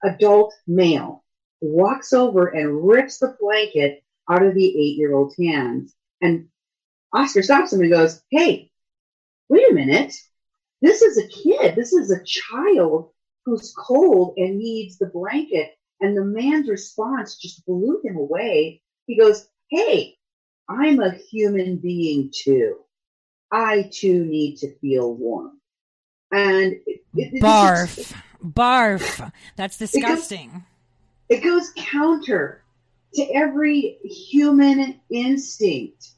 adult 0.03 0.53
male 0.67 1.23
walks 1.61 2.13
over 2.13 2.47
and 2.47 2.87
rips 2.87 3.17
the 3.19 3.35
blanket 3.39 4.03
out 4.29 4.43
of 4.43 4.53
the 4.53 4.65
eight 4.65 4.97
year 4.97 5.15
old's 5.15 5.35
hands. 5.37 5.93
And 6.21 6.49
Oscar 7.13 7.41
stops 7.41 7.73
him 7.73 7.81
and 7.81 7.91
goes, 7.91 8.21
Hey, 8.29 8.71
wait 9.49 9.71
a 9.71 9.73
minute. 9.73 10.13
This 10.81 11.01
is 11.01 11.17
a 11.17 11.27
kid. 11.27 11.75
This 11.75 11.93
is 11.93 12.11
a 12.11 12.23
child 12.23 13.11
who's 13.45 13.73
cold 13.77 14.35
and 14.37 14.57
needs 14.57 14.97
the 14.97 15.07
blanket. 15.07 15.71
And 16.01 16.15
the 16.15 16.23
man's 16.23 16.69
response 16.69 17.37
just 17.37 17.65
blew 17.65 18.01
him 18.03 18.17
away. 18.17 18.81
He 19.07 19.17
goes, 19.17 19.47
Hey, 19.69 20.17
I'm 20.69 20.99
a 20.99 21.15
human 21.31 21.77
being 21.77 22.31
too. 22.33 22.77
I 23.51 23.89
too 23.91 24.25
need 24.25 24.57
to 24.57 24.75
feel 24.79 25.15
warm. 25.15 25.59
And 26.31 26.73
it, 26.85 27.01
it, 27.15 27.33
it 27.33 27.41
Barf. 27.41 28.13
Barf. 28.43 29.31
That's 29.55 29.77
disgusting. 29.77 30.65
it 31.29 31.43
goes 31.43 31.71
counter 31.75 32.63
to 33.13 33.23
every 33.33 33.97
human 34.03 34.99
instinct 35.09 36.11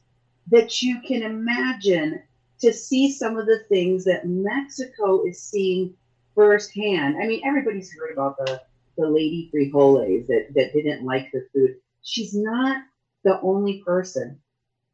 that 0.50 0.82
you 0.82 1.00
can 1.06 1.22
imagine 1.22 2.22
to 2.60 2.72
see 2.72 3.10
some 3.10 3.36
of 3.38 3.46
the 3.46 3.64
things 3.68 4.04
that 4.04 4.26
Mexico 4.26 5.24
is 5.24 5.42
seeing 5.42 5.94
firsthand. 6.34 7.16
I 7.20 7.26
mean, 7.26 7.42
everybody's 7.44 7.92
heard 7.92 8.12
about 8.12 8.36
the, 8.38 8.60
the 8.96 9.08
lady 9.08 9.50
frijoles 9.52 10.26
that, 10.26 10.48
that 10.54 10.72
didn't 10.72 11.04
like 11.04 11.30
the 11.32 11.46
food. 11.52 11.76
She's 12.02 12.34
not 12.34 12.82
the 13.24 13.40
only 13.40 13.82
person 13.84 14.40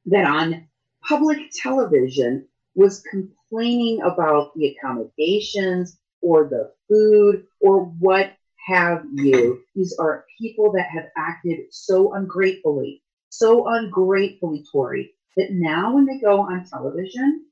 that 0.07 0.27
on 0.27 0.67
public 1.07 1.39
television 1.55 2.47
was 2.75 3.03
complaining 3.11 4.03
about 4.03 4.55
the 4.55 4.69
accommodations 4.69 5.99
or 6.21 6.49
the 6.49 6.73
food 6.89 7.47
or 7.61 7.85
what 7.85 8.33
have 8.67 9.05
you. 9.13 9.63
These 9.75 9.97
are 9.99 10.25
people 10.39 10.73
that 10.73 10.89
have 10.89 11.07
acted 11.17 11.67
so 11.71 12.15
ungratefully, 12.15 13.03
so 13.31 13.69
ungratefully, 13.69 14.65
Tori, 14.71 15.15
that 15.37 15.53
now 15.53 15.95
when 15.95 16.07
they 16.07 16.19
go 16.19 16.41
on 16.41 16.67
television, 16.67 17.46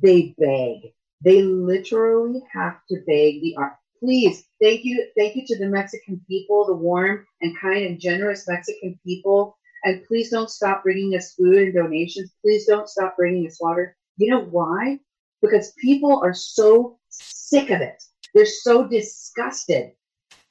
they 0.00 0.34
beg. 0.38 0.92
They 1.24 1.42
literally 1.42 2.42
have 2.52 2.78
to 2.90 2.96
beg 3.06 3.40
the 3.40 3.54
art. 3.56 3.74
Please, 4.00 4.44
thank 4.60 4.84
you, 4.84 5.06
thank 5.16 5.36
you 5.36 5.46
to 5.46 5.58
the 5.58 5.68
Mexican 5.68 6.20
people, 6.28 6.66
the 6.66 6.74
warm 6.74 7.24
and 7.40 7.56
kind 7.58 7.86
and 7.86 8.00
generous 8.00 8.48
Mexican 8.48 8.98
people. 9.06 9.56
And 9.84 10.04
please 10.06 10.30
don't 10.30 10.50
stop 10.50 10.82
bringing 10.82 11.16
us 11.16 11.34
food 11.34 11.56
and 11.56 11.74
donations. 11.74 12.32
Please 12.42 12.66
don't 12.66 12.88
stop 12.88 13.16
bringing 13.16 13.46
us 13.46 13.60
water. 13.60 13.96
You 14.16 14.30
know 14.30 14.44
why? 14.44 14.98
Because 15.40 15.72
people 15.80 16.20
are 16.22 16.34
so 16.34 16.98
sick 17.08 17.70
of 17.70 17.80
it. 17.80 18.02
They're 18.34 18.46
so 18.46 18.86
disgusted 18.86 19.92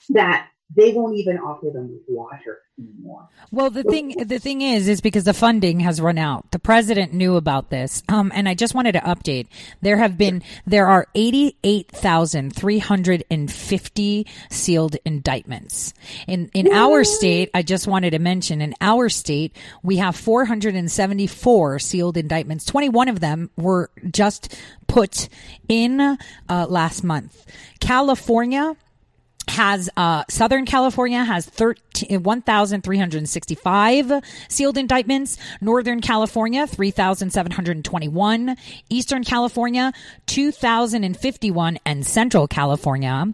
that 0.09 0.50
they 0.75 0.93
won't 0.93 1.17
even 1.17 1.37
offer 1.37 1.69
them 1.69 1.99
water 2.07 2.59
anymore. 2.79 3.27
Well, 3.51 3.69
the 3.69 3.83
thing 3.83 4.09
the 4.25 4.39
thing 4.39 4.61
is, 4.61 4.87
is 4.87 5.01
because 5.01 5.23
the 5.23 5.33
funding 5.33 5.81
has 5.81 5.99
run 5.99 6.17
out. 6.17 6.51
The 6.51 6.59
president 6.59 7.13
knew 7.13 7.35
about 7.35 7.69
this, 7.69 8.03
um, 8.09 8.31
and 8.33 8.47
I 8.47 8.53
just 8.53 8.73
wanted 8.73 8.93
to 8.93 8.99
update. 9.01 9.47
There 9.81 9.97
have 9.97 10.17
been 10.17 10.43
there 10.65 10.87
are 10.87 11.07
eighty 11.15 11.57
eight 11.63 11.91
thousand 11.91 12.55
three 12.55 12.79
hundred 12.79 13.23
and 13.29 13.51
fifty 13.51 14.27
sealed 14.49 14.95
indictments 15.05 15.93
in 16.27 16.49
in 16.53 16.71
our 16.71 17.03
state. 17.03 17.49
I 17.53 17.63
just 17.63 17.87
wanted 17.87 18.11
to 18.11 18.19
mention 18.19 18.61
in 18.61 18.73
our 18.81 19.09
state 19.09 19.55
we 19.83 19.97
have 19.97 20.15
four 20.15 20.45
hundred 20.45 20.75
and 20.75 20.91
seventy 20.91 21.27
four 21.27 21.79
sealed 21.79 22.17
indictments. 22.17 22.65
Twenty 22.65 22.89
one 22.89 23.09
of 23.09 23.19
them 23.19 23.49
were 23.57 23.89
just 24.09 24.55
put 24.87 25.29
in 25.67 25.99
uh, 25.99 26.17
last 26.69 27.03
month. 27.03 27.45
California 27.79 28.75
has 29.49 29.89
uh, 29.97 30.23
Southern 30.29 30.65
California 30.65 31.23
has 31.23 31.45
13 31.45 31.81
1,365 32.09 34.11
sealed 34.47 34.77
indictments. 34.77 35.37
Northern 35.59 35.99
California 36.01 36.67
3,721. 36.67 38.55
Eastern 38.89 39.23
California 39.23 39.91
2,051, 40.27 41.79
and 41.85 42.05
Central 42.05 42.47
California 42.47 43.33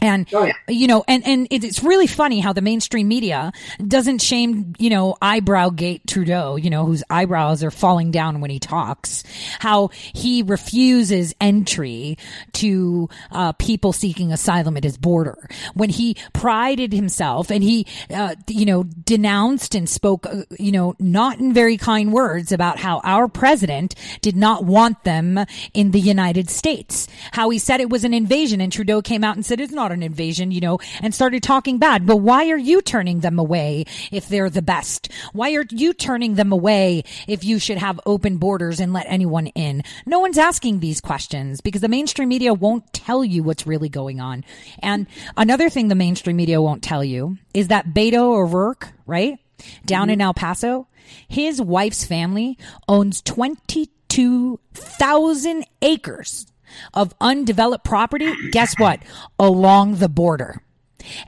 And, 0.00 0.30
you 0.68 0.86
know, 0.86 1.04
and, 1.08 1.26
and 1.26 1.48
it's 1.50 1.82
really 1.82 2.06
funny 2.06 2.40
how 2.40 2.52
the 2.52 2.60
mainstream 2.60 3.08
media 3.08 3.52
doesn't 3.84 4.20
shame, 4.20 4.74
you 4.78 4.90
know, 4.90 5.16
eyebrow 5.20 5.70
gate 5.70 6.02
Trudeau, 6.06 6.56
you 6.56 6.70
know, 6.70 6.86
whose 6.86 7.02
eyebrows 7.10 7.64
are 7.64 7.70
falling 7.70 8.10
down 8.10 8.40
when 8.40 8.50
he 8.50 8.60
talks, 8.60 9.24
how 9.58 9.88
he 10.14 10.42
refuses 10.42 11.34
entry 11.40 12.16
to, 12.52 13.08
uh, 13.32 13.52
people 13.52 13.92
seeking 13.92 14.32
asylum 14.32 14.76
at 14.76 14.84
his 14.84 14.96
border. 14.96 15.48
When 15.74 15.90
he 15.90 16.16
prided 16.32 16.92
himself 16.92 17.50
and 17.50 17.64
he, 17.64 17.86
uh, 18.14 18.36
you 18.46 18.66
know, 18.66 18.84
denounced 18.84 19.74
and 19.74 19.88
spoke, 19.88 20.26
uh, 20.26 20.44
you 20.58 20.70
know, 20.70 20.94
not 21.00 21.38
in 21.38 21.52
very 21.52 21.76
kind 21.76 22.12
words 22.12 22.52
about 22.52 22.78
how 22.78 23.00
our 23.02 23.26
president 23.26 23.94
did 24.20 24.36
not 24.36 24.64
want 24.64 25.02
them 25.02 25.44
in 25.74 25.90
the 25.90 26.00
United 26.00 26.50
States. 26.50 27.08
How 27.32 27.50
he 27.50 27.58
said 27.58 27.80
it 27.80 27.90
was 27.90 28.04
an 28.04 28.14
invasion 28.14 28.60
and 28.60 28.72
Trudeau 28.72 29.02
came 29.02 29.24
out 29.24 29.34
and 29.34 29.44
said 29.44 29.60
it's 29.60 29.72
not 29.72 29.87
not 29.88 29.94
an 29.94 30.02
invasion, 30.02 30.50
you 30.50 30.60
know, 30.60 30.78
and 31.00 31.14
started 31.14 31.42
talking 31.42 31.78
bad. 31.78 32.04
But 32.06 32.18
why 32.18 32.50
are 32.50 32.58
you 32.58 32.82
turning 32.82 33.20
them 33.20 33.38
away 33.38 33.86
if 34.12 34.28
they're 34.28 34.50
the 34.50 34.60
best? 34.62 35.10
Why 35.32 35.54
are 35.54 35.64
you 35.70 35.94
turning 35.94 36.34
them 36.34 36.52
away 36.52 37.04
if 37.26 37.42
you 37.44 37.58
should 37.58 37.78
have 37.78 37.98
open 38.04 38.36
borders 38.36 38.80
and 38.80 38.92
let 38.92 39.06
anyone 39.08 39.46
in? 39.48 39.82
No 40.04 40.18
one's 40.18 40.36
asking 40.38 40.80
these 40.80 41.00
questions 41.00 41.62
because 41.62 41.80
the 41.80 41.88
mainstream 41.88 42.28
media 42.28 42.52
won't 42.52 42.92
tell 42.92 43.24
you 43.24 43.42
what's 43.42 43.66
really 43.66 43.88
going 43.88 44.20
on. 44.20 44.44
And 44.80 45.06
another 45.36 45.70
thing 45.70 45.88
the 45.88 45.94
mainstream 45.94 46.36
media 46.36 46.60
won't 46.60 46.82
tell 46.82 47.02
you 47.02 47.38
is 47.54 47.68
that 47.68 47.88
Beto 47.88 48.36
O'Rourke, 48.36 48.92
right? 49.06 49.38
Down 49.86 50.02
mm-hmm. 50.04 50.12
in 50.12 50.20
El 50.20 50.34
Paso, 50.34 50.86
his 51.28 51.62
wife's 51.62 52.04
family 52.04 52.58
owns 52.86 53.22
22,000 53.22 55.64
acres 55.80 56.46
of 56.94 57.14
undeveloped 57.20 57.84
property. 57.84 58.32
Guess 58.50 58.78
what? 58.78 59.00
Along 59.38 59.96
the 59.96 60.08
border. 60.08 60.62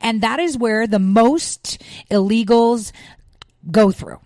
And 0.00 0.20
that 0.22 0.40
is 0.40 0.58
where 0.58 0.86
the 0.86 0.98
most 0.98 1.82
illegals 2.10 2.92
go 3.70 3.90
through. 3.90 4.20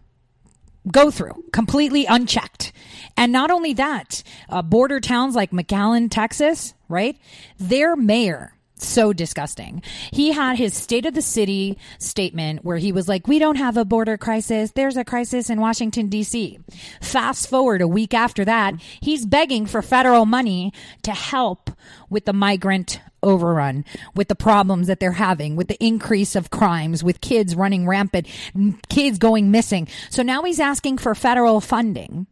Go 0.90 1.10
through 1.10 1.44
completely 1.52 2.04
unchecked. 2.06 2.72
And 3.16 3.32
not 3.32 3.50
only 3.50 3.72
that, 3.74 4.22
uh, 4.48 4.62
border 4.62 5.00
towns 5.00 5.34
like 5.34 5.50
McAllen, 5.50 6.10
Texas, 6.10 6.74
right? 6.88 7.16
Their 7.58 7.96
mayor 7.96 8.53
so 8.76 9.12
disgusting. 9.12 9.82
He 10.12 10.32
had 10.32 10.56
his 10.56 10.74
state 10.74 11.06
of 11.06 11.14
the 11.14 11.22
city 11.22 11.78
statement 11.98 12.64
where 12.64 12.76
he 12.76 12.92
was 12.92 13.08
like, 13.08 13.28
We 13.28 13.38
don't 13.38 13.56
have 13.56 13.76
a 13.76 13.84
border 13.84 14.16
crisis. 14.16 14.72
There's 14.72 14.96
a 14.96 15.04
crisis 15.04 15.50
in 15.50 15.60
Washington, 15.60 16.08
D.C. 16.08 16.58
Fast 17.00 17.48
forward 17.48 17.82
a 17.82 17.88
week 17.88 18.14
after 18.14 18.44
that, 18.44 18.74
he's 19.00 19.26
begging 19.26 19.66
for 19.66 19.82
federal 19.82 20.26
money 20.26 20.72
to 21.02 21.12
help 21.12 21.70
with 22.10 22.24
the 22.24 22.32
migrant 22.32 23.00
overrun, 23.22 23.84
with 24.14 24.28
the 24.28 24.34
problems 24.34 24.86
that 24.86 25.00
they're 25.00 25.12
having, 25.12 25.56
with 25.56 25.68
the 25.68 25.82
increase 25.82 26.36
of 26.36 26.50
crimes, 26.50 27.02
with 27.02 27.20
kids 27.20 27.56
running 27.56 27.86
rampant, 27.86 28.26
kids 28.88 29.18
going 29.18 29.50
missing. 29.50 29.88
So 30.10 30.22
now 30.22 30.42
he's 30.42 30.60
asking 30.60 30.98
for 30.98 31.14
federal 31.14 31.60
funding 31.60 32.26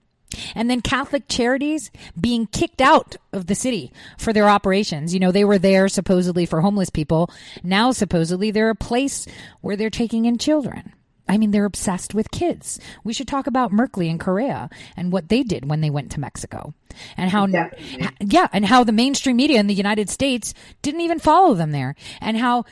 and 0.55 0.71
then 0.71 0.81
Catholic 0.81 1.29
charities 1.29 1.91
being 2.21 2.47
kicked 2.47 2.81
out 2.81 3.17
of 3.33 3.47
the 3.47 3.55
city 3.55 3.93
for 4.19 4.33
their 4.33 4.49
operations. 4.49 5.15
You 5.15 5.21
know, 5.21 5.33
they 5.33 5.45
were 5.45 5.59
there 5.59 5.89
supposedly 5.89 6.47
for 6.47 6.61
homeless 6.61 6.91
people. 6.91 7.31
Now, 7.63 7.93
supposedly, 7.93 8.51
they're 8.51 8.71
a 8.71 8.75
place 8.75 9.27
where 9.61 9.77
they're 9.77 9.91
taking 9.91 10.25
in 10.25 10.39
children. 10.39 10.93
I 11.29 11.39
mean, 11.39 11.51
they're 11.53 11.65
obsessed 11.65 12.15
with 12.15 12.31
kids. 12.31 12.81
We 13.05 13.13
should 13.13 13.29
talk 13.29 13.47
about 13.47 13.73
Merkley 13.73 14.11
and 14.11 14.19
Correa 14.21 14.69
and 14.97 15.13
what 15.13 15.29
they 15.29 15.43
did 15.43 15.69
when 15.71 15.81
they 15.81 15.89
went 15.89 16.11
to 16.13 16.21
Mexico 16.21 16.75
and 17.17 17.31
how, 17.31 17.47
Definitely. 17.47 18.09
yeah, 18.21 18.49
and 18.53 18.67
how 18.67 18.85
the 18.85 18.93
mainstream 18.93 19.37
media 19.37 19.61
in 19.61 19.67
the 19.67 19.75
United 19.75 20.11
States 20.11 20.53
didn't 20.83 21.01
even 21.01 21.21
follow 21.21 21.55
them 21.55 21.71
there 21.71 21.95
and 22.21 22.37
how 22.37 22.65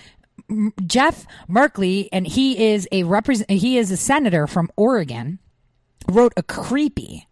Jeff 0.85 1.27
Merkley, 1.49 2.09
and 2.12 2.27
he 2.27 2.73
is 2.73 2.89
a 2.91 3.05
represent, 3.05 3.51
he 3.51 3.78
is 3.78 3.91
a 3.91 3.97
senator 3.97 4.47
from 4.47 4.70
Oregon, 4.77 5.39
wrote 6.09 6.32
a 6.37 6.43
creepy 6.43 7.28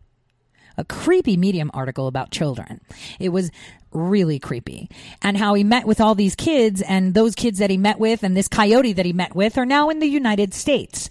a 0.78 0.84
creepy 0.84 1.36
Medium 1.36 1.70
article 1.74 2.06
about 2.06 2.30
children. 2.30 2.80
It 3.18 3.30
was 3.30 3.50
really 3.92 4.38
creepy. 4.38 4.88
And 5.20 5.36
how 5.36 5.55
he 5.55 5.64
met 5.64 5.86
with 5.86 6.00
all 6.00 6.14
these 6.14 6.34
kids, 6.34 6.80
and 6.82 7.12
those 7.12 7.34
kids 7.34 7.59
that 7.59 7.68
he 7.68 7.76
met 7.76 7.98
with, 7.98 8.22
and 8.22 8.36
this 8.36 8.48
coyote 8.48 8.94
that 8.94 9.05
he 9.05 9.12
met 9.12 9.34
with, 9.34 9.59
are 9.59 9.66
now 9.66 9.90
in 9.90 9.98
the 9.98 10.06
United 10.06 10.55
States. 10.55 11.10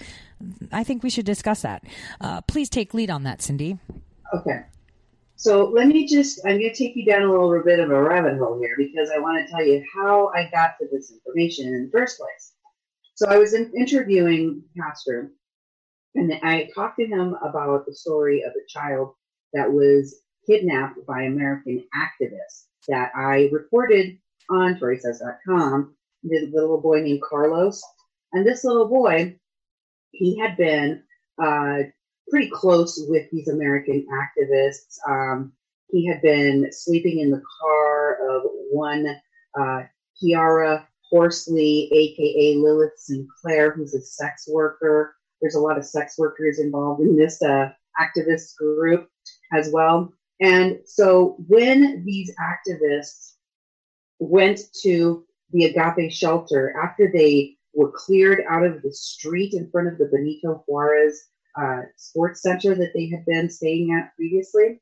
I 0.71 0.83
think 0.83 1.03
we 1.03 1.09
should 1.09 1.25
discuss 1.25 1.61
that. 1.61 1.83
Uh, 2.21 2.41
please 2.41 2.69
take 2.69 2.93
lead 2.93 3.09
on 3.09 3.23
that, 3.23 3.41
Cindy. 3.41 3.77
Okay. 4.33 4.61
So 5.35 5.65
let 5.65 5.87
me 5.87 6.07
just, 6.07 6.39
I'm 6.45 6.59
going 6.59 6.73
to 6.73 6.75
take 6.75 6.95
you 6.95 7.05
down 7.05 7.23
a 7.23 7.31
little 7.31 7.61
bit 7.63 7.79
of 7.79 7.91
a 7.91 8.01
rabbit 8.01 8.37
hole 8.37 8.59
here 8.59 8.75
because 8.77 9.11
I 9.15 9.19
want 9.19 9.45
to 9.45 9.51
tell 9.51 9.63
you 9.63 9.83
how 9.93 10.31
I 10.35 10.49
got 10.51 10.79
to 10.79 10.87
this 10.91 11.11
information 11.11 11.67
in 11.67 11.85
the 11.85 11.91
first 11.91 12.17
place. 12.17 12.53
So 13.15 13.27
I 13.27 13.37
was 13.37 13.53
in, 13.53 13.71
interviewing 13.75 14.63
Pastor, 14.79 15.31
and 16.15 16.33
I 16.43 16.69
talked 16.73 16.99
to 16.99 17.05
him 17.05 17.35
about 17.43 17.85
the 17.85 17.93
story 17.93 18.43
of 18.43 18.51
a 18.51 18.67
child 18.67 19.13
that 19.57 19.71
was 19.71 20.21
kidnapped 20.45 21.05
by 21.05 21.23
American 21.23 21.83
activists 21.95 22.65
that 22.87 23.11
I 23.15 23.49
reported 23.51 24.17
on 24.49 24.75
TorySays.com. 24.75 25.95
The 26.23 26.49
little 26.53 26.79
boy 26.79 27.01
named 27.01 27.21
Carlos. 27.27 27.81
And 28.33 28.45
this 28.45 28.63
little 28.63 28.87
boy, 28.87 29.35
he 30.11 30.39
had 30.39 30.57
been 30.57 31.03
uh, 31.41 31.79
pretty 32.29 32.49
close 32.49 33.03
with 33.07 33.29
these 33.31 33.47
American 33.47 34.05
activists. 34.13 34.97
Um, 35.07 35.53
he 35.89 36.05
had 36.05 36.21
been 36.21 36.67
sleeping 36.71 37.19
in 37.19 37.31
the 37.31 37.41
car 37.61 38.17
of 38.29 38.43
one 38.71 39.07
uh, 39.59 39.83
Kiara 40.21 40.85
Horsley, 41.09 41.89
aka 41.91 42.55
Lilith 42.57 42.97
Sinclair, 42.97 43.71
who's 43.71 43.93
a 43.93 44.01
sex 44.01 44.47
worker. 44.49 45.15
There's 45.41 45.55
a 45.55 45.59
lot 45.59 45.77
of 45.77 45.85
sex 45.85 46.17
workers 46.17 46.59
involved 46.59 47.01
in 47.01 47.15
this 47.15 47.41
uh, 47.41 47.69
activist 47.99 48.55
group 48.57 49.07
as 49.53 49.69
well. 49.71 50.13
And 50.39 50.79
so 50.85 51.37
when 51.47 52.03
these 52.05 52.33
activists 52.35 53.33
went 54.19 54.59
to 54.83 55.25
the 55.51 55.65
Agape 55.65 56.11
shelter 56.11 56.75
after 56.81 57.11
they 57.11 57.55
were 57.73 57.91
cleared 57.91 58.43
out 58.49 58.65
of 58.65 58.81
the 58.81 58.91
street 58.91 59.53
in 59.53 59.69
front 59.69 59.87
of 59.87 59.97
the 59.97 60.09
Benito 60.11 60.63
Juarez 60.67 61.27
uh, 61.59 61.81
sports 61.95 62.41
center 62.41 62.75
that 62.75 62.91
they 62.93 63.07
had 63.07 63.25
been 63.25 63.49
staying 63.49 63.91
at 63.91 64.15
previously, 64.15 64.79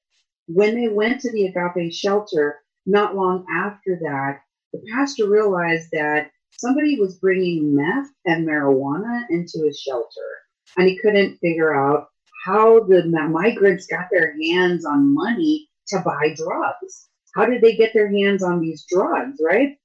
when 0.48 0.76
they 0.76 0.90
went 0.90 1.22
to 1.22 1.32
the 1.32 1.46
Agape 1.46 1.94
shelter, 1.94 2.60
not 2.86 3.16
long 3.16 3.46
after 3.50 3.98
that, 4.02 4.42
the 4.74 4.82
pastor 4.94 5.28
realized 5.28 5.90
that 5.94 6.32
somebody 6.52 7.00
was 7.00 7.18
bringing 7.18 7.76
meth 7.76 8.10
and 8.26 8.48
marijuana 8.48 9.24
into 9.30 9.64
his 9.66 9.80
shelter, 9.80 10.06
and 10.78 10.88
he 10.88 10.98
couldn't 10.98 11.38
figure 11.38 11.74
out 11.76 12.08
how 12.46 12.80
the 12.82 13.04
migrants 13.08 13.88
got 13.88 14.08
their 14.12 14.36
hands 14.40 14.86
on 14.86 15.14
money 15.14 15.68
to 15.88 16.00
buy 16.00 16.36
drugs. 16.36 17.10
How 17.34 17.46
did 17.46 17.62
they 17.62 17.76
get 17.76 17.92
their 17.94 18.10
hands 18.10 18.44
on 18.44 18.62
these 18.62 18.86
drugs, 18.88 19.42
right? 19.44 19.78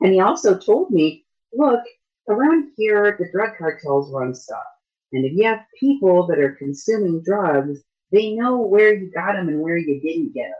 And 0.00 0.12
he 0.14 0.20
also 0.20 0.58
told 0.58 0.90
me, 0.90 1.26
look, 1.52 1.80
around 2.28 2.70
here, 2.76 3.16
the 3.18 3.30
drug 3.30 3.50
cartels 3.58 4.10
run 4.12 4.34
stuff. 4.34 4.64
And 5.12 5.26
if 5.26 5.32
you 5.34 5.44
have 5.44 5.60
people 5.78 6.26
that 6.28 6.38
are 6.38 6.52
consuming 6.52 7.22
drugs, 7.22 7.80
they 8.12 8.34
know 8.34 8.58
where 8.58 8.94
you 8.94 9.10
got 9.12 9.34
them 9.34 9.48
and 9.48 9.60
where 9.60 9.76
you 9.76 10.00
didn't 10.00 10.32
get 10.32 10.48
them. 10.48 10.54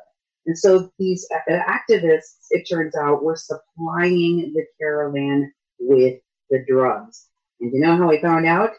And 0.46 0.58
so 0.58 0.90
these 0.98 1.26
uh, 1.34 1.52
activists, 1.52 2.46
it 2.50 2.68
turns 2.68 2.96
out, 2.96 3.24
were 3.24 3.36
supplying 3.36 4.52
the 4.54 4.64
caravan 4.78 5.52
with 5.78 6.20
the 6.50 6.64
drugs. 6.68 7.28
And 7.60 7.72
you 7.72 7.80
know 7.80 7.96
how 7.96 8.10
I 8.10 8.20
found 8.20 8.46
out? 8.46 8.72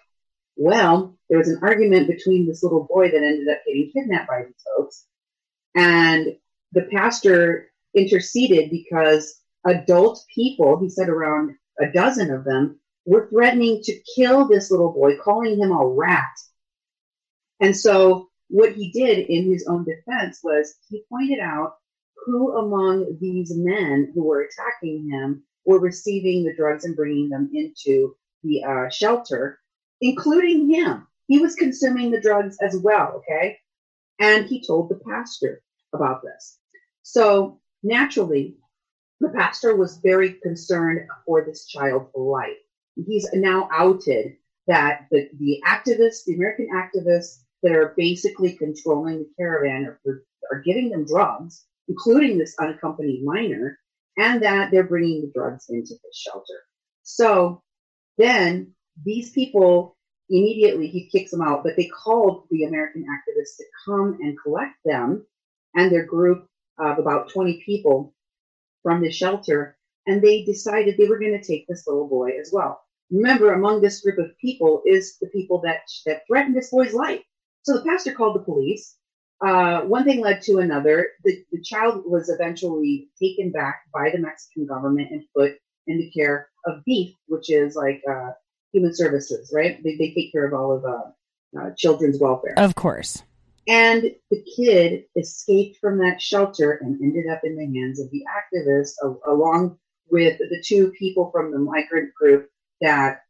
Well, 0.64 1.18
there 1.28 1.40
was 1.40 1.48
an 1.48 1.58
argument 1.64 2.06
between 2.08 2.46
this 2.46 2.62
little 2.62 2.84
boy 2.84 3.10
that 3.10 3.24
ended 3.24 3.48
up 3.50 3.66
getting 3.66 3.90
kidnapped 3.92 4.28
by 4.28 4.44
these 4.44 4.64
folks, 4.78 5.08
and 5.76 6.36
the 6.72 6.88
pastor 6.94 7.72
interceded 7.96 8.70
because 8.70 9.42
adult 9.66 10.24
people, 10.36 10.80
he 10.80 10.88
said 10.88 11.10
around 11.10 11.56
a 11.80 11.92
dozen 11.92 12.30
of 12.30 12.44
them, 12.44 12.80
were 13.08 13.28
threatening 13.30 13.82
to 13.86 14.00
kill 14.16 14.48
this 14.48 14.70
little 14.70 14.94
boy, 14.94 15.18
calling 15.18 15.58
him 15.60 15.72
a 15.72 15.84
rat. 15.84 16.30
And 17.60 17.76
so 17.76 18.30
what 18.50 18.74
he 18.74 18.92
did 18.92 19.18
in 19.18 19.52
his 19.52 19.66
own 19.68 19.84
defense 19.84 20.42
was 20.44 20.76
he 20.90 21.04
pointed 21.10 21.40
out 21.40 21.78
who 22.24 22.56
among 22.56 23.18
these 23.20 23.52
men 23.56 24.12
who 24.14 24.26
were 24.26 24.44
attacking 24.44 25.10
him 25.10 25.42
were 25.66 25.80
receiving 25.80 26.44
the 26.44 26.54
drugs 26.56 26.86
and 26.86 26.96
bringing 26.96 27.30
them 27.30 27.50
into 27.52 28.16
the 28.44 28.64
uh, 28.64 28.90
shelter 28.92 29.58
including 30.02 30.70
him. 30.70 31.08
He 31.28 31.40
was 31.40 31.56
consuming 31.56 32.12
the 32.12 32.20
drugs 32.20 32.58
as 32.62 32.78
well, 32.78 33.14
okay? 33.18 33.60
And 34.20 34.46
he 34.46 34.66
told 34.66 34.90
the 34.90 35.00
pastor 35.08 35.62
about 35.94 36.22
this. 36.24 36.58
So 37.04 37.60
naturally, 37.84 38.58
the 39.20 39.30
pastor 39.30 39.76
was 39.76 40.00
very 40.04 40.34
concerned 40.34 41.08
for 41.26 41.46
this 41.46 41.68
child's 41.68 42.10
life. 42.16 42.58
He's 43.08 43.30
now 43.34 43.70
outed 43.72 44.34
that 44.68 45.08
the, 45.12 45.30
the 45.40 45.62
activists, 45.66 46.26
the 46.26 46.36
American 46.36 46.70
activists 46.74 47.40
that 47.64 47.72
are 47.72 47.94
basically 47.96 48.54
controlling 48.54 49.20
the 49.20 49.30
caravan 49.38 49.86
are, 50.06 50.24
are 50.52 50.62
giving 50.62 50.90
them 50.90 51.06
drugs, 51.06 51.66
including 51.88 52.38
this 52.38 52.56
unaccompanied 52.60 53.24
minor, 53.24 53.80
and 54.18 54.44
that 54.44 54.72
they're 54.72 54.84
bringing 54.84 55.22
the 55.22 55.32
drugs 55.34 55.68
into 55.70 55.94
the 55.94 56.12
shelter. 56.14 56.62
So 57.04 57.64
then 58.18 58.74
these 59.04 59.32
people 59.32 59.98
immediately 60.30 60.88
he 60.88 61.10
kicks 61.10 61.32
them 61.32 61.42
out, 61.42 61.64
but 61.64 61.76
they 61.76 61.86
called 61.88 62.46
the 62.50 62.64
American 62.64 63.04
activists 63.04 63.58
to 63.58 63.66
come 63.86 64.18
and 64.22 64.38
collect 64.42 64.76
them 64.86 65.26
and 65.76 65.92
their 65.92 66.06
group 66.06 66.48
of 66.80 67.00
about 67.00 67.30
20 67.30 67.62
people 67.66 68.14
from 68.84 69.02
the 69.02 69.12
shelter, 69.12 69.78
and 70.08 70.22
they 70.22 70.44
decided 70.44 70.98
they 70.98 71.08
were 71.08 71.20
going 71.20 71.40
to 71.40 71.48
take 71.48 71.68
this 71.68 71.86
little 71.88 72.08
boy 72.08 72.32
as 72.40 72.52
well. 72.52 72.82
Remember, 73.12 73.54
among 73.54 73.82
this 73.82 74.02
group 74.02 74.18
of 74.18 74.38
people 74.40 74.82
is 74.86 75.18
the 75.20 75.28
people 75.28 75.62
that 75.62 75.82
that 76.06 76.22
threatened 76.28 76.56
this 76.56 76.72
boy's 76.72 76.94
life. 76.94 77.22
So 77.64 77.74
the 77.74 77.84
pastor 77.84 78.14
called 78.14 78.36
the 78.36 78.44
police. 78.44 78.96
Uh, 79.46 79.82
one 79.82 80.04
thing 80.06 80.22
led 80.22 80.42
to 80.44 80.60
another. 80.60 81.10
The, 81.24 81.44
the 81.52 81.62
child 81.62 82.04
was 82.06 82.30
eventually 82.30 83.10
taken 83.22 83.52
back 83.52 83.82
by 83.94 84.12
the 84.12 84.20
Mexican 84.20 84.66
government 84.66 85.10
and 85.12 85.24
put 85.36 85.54
in 85.88 85.98
the 85.98 86.12
care 86.12 86.50
of 86.66 86.84
DIF, 86.86 87.10
which 87.28 87.50
is 87.52 87.76
like 87.76 88.02
uh, 88.10 88.32
human 88.74 88.96
services, 88.96 89.52
right? 89.54 89.82
They, 89.84 89.98
they 89.98 90.14
take 90.14 90.32
care 90.32 90.46
of 90.46 90.54
all 90.54 90.72
of 90.78 90.86
uh, 90.86 91.60
uh, 91.60 91.72
children's 91.78 92.20
welfare. 92.20 92.56
Of 92.58 92.76
course. 92.76 93.24
And 93.68 94.04
the 94.30 94.44
kid 94.56 95.06
escaped 95.16 95.78
from 95.80 96.00
that 96.00 96.22
shelter 96.22 96.72
and 96.72 97.00
ended 97.02 97.28
up 97.32 97.42
in 97.44 97.56
the 97.56 97.80
hands 97.80 98.00
of 98.00 98.10
the 98.10 98.24
activists, 98.26 98.94
a- 99.04 99.32
along 99.32 99.78
with 100.10 100.40
the 100.40 100.64
two 100.66 100.92
people 100.92 101.32
from 101.32 101.52
the 101.52 101.60
migrant 101.60 102.14
group 102.14 102.50
that 102.82 103.22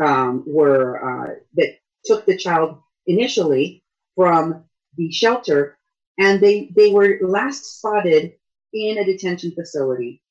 um, 0.00 0.44
were 0.46 0.98
uh, 1.28 1.34
that 1.54 1.78
took 2.04 2.24
the 2.26 2.36
child 2.36 2.78
initially 3.06 3.84
from 4.16 4.64
the 4.96 5.12
shelter, 5.12 5.78
and 6.18 6.40
they 6.40 6.70
they 6.74 6.90
were 6.90 7.18
last 7.22 7.78
spotted 7.78 8.32
in 8.72 8.98
a 8.98 9.04
detention 9.04 9.52
facility. 9.52 10.22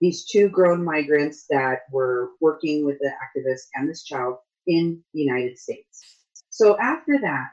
These 0.00 0.26
two 0.26 0.48
grown 0.48 0.84
migrants 0.84 1.46
that 1.50 1.80
were 1.90 2.30
working 2.40 2.84
with 2.84 2.98
the 3.00 3.10
activist 3.10 3.68
and 3.74 3.88
this 3.88 4.04
child 4.04 4.36
in 4.66 5.02
the 5.12 5.20
United 5.20 5.58
States. 5.58 6.16
So 6.50 6.78
after 6.78 7.18
that, 7.20 7.50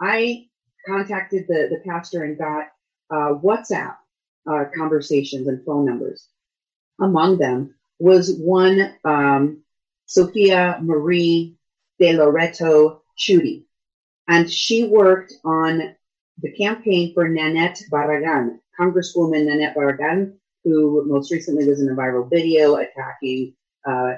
I 0.00 0.46
contacted 0.86 1.46
the, 1.48 1.68
the 1.70 1.82
pastor 1.86 2.24
and 2.24 2.38
got 2.38 2.68
uh, 3.10 3.34
WhatsApp 3.34 3.96
uh, 4.50 4.64
conversations 4.74 5.48
and 5.48 5.64
phone 5.64 5.84
numbers. 5.84 6.28
Among 7.00 7.38
them 7.38 7.74
was 7.98 8.36
one 8.38 8.94
um, 9.04 9.62
Sophia 10.06 10.78
Marie 10.82 11.56
de 11.98 12.16
Loreto 12.16 13.02
Chudy, 13.18 13.64
and 14.28 14.50
she 14.50 14.84
worked 14.84 15.34
on 15.44 15.94
the 16.40 16.52
campaign 16.52 17.12
for 17.14 17.28
Nanette 17.28 17.82
Barragan, 17.90 18.58
Congresswoman 18.78 19.46
Nanette 19.46 19.74
Barragan, 19.76 20.34
who 20.68 21.04
most 21.06 21.32
recently 21.32 21.66
was 21.66 21.80
in 21.80 21.88
a 21.88 21.94
viral 21.94 22.28
video 22.28 22.76
attacking 22.76 23.54
uh, 23.88 24.14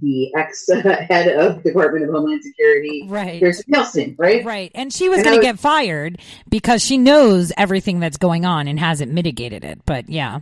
the 0.00 0.34
ex 0.34 0.66
head 0.82 1.28
of 1.28 1.62
Department 1.62 2.04
of 2.04 2.14
Homeland 2.14 2.42
Security, 2.42 3.06
right? 3.08 3.42
Kirstjen 3.42 3.68
Nielsen, 3.68 4.16
right? 4.18 4.44
Right, 4.44 4.70
and 4.74 4.92
she 4.92 5.08
was 5.08 5.22
going 5.22 5.36
to 5.36 5.42
get 5.42 5.58
fired 5.58 6.20
because 6.48 6.82
she 6.82 6.98
knows 6.98 7.52
everything 7.56 8.00
that's 8.00 8.16
going 8.16 8.44
on 8.44 8.68
and 8.68 8.78
hasn't 8.78 9.12
mitigated 9.12 9.64
it. 9.64 9.80
But 9.86 10.08
yeah, 10.08 10.40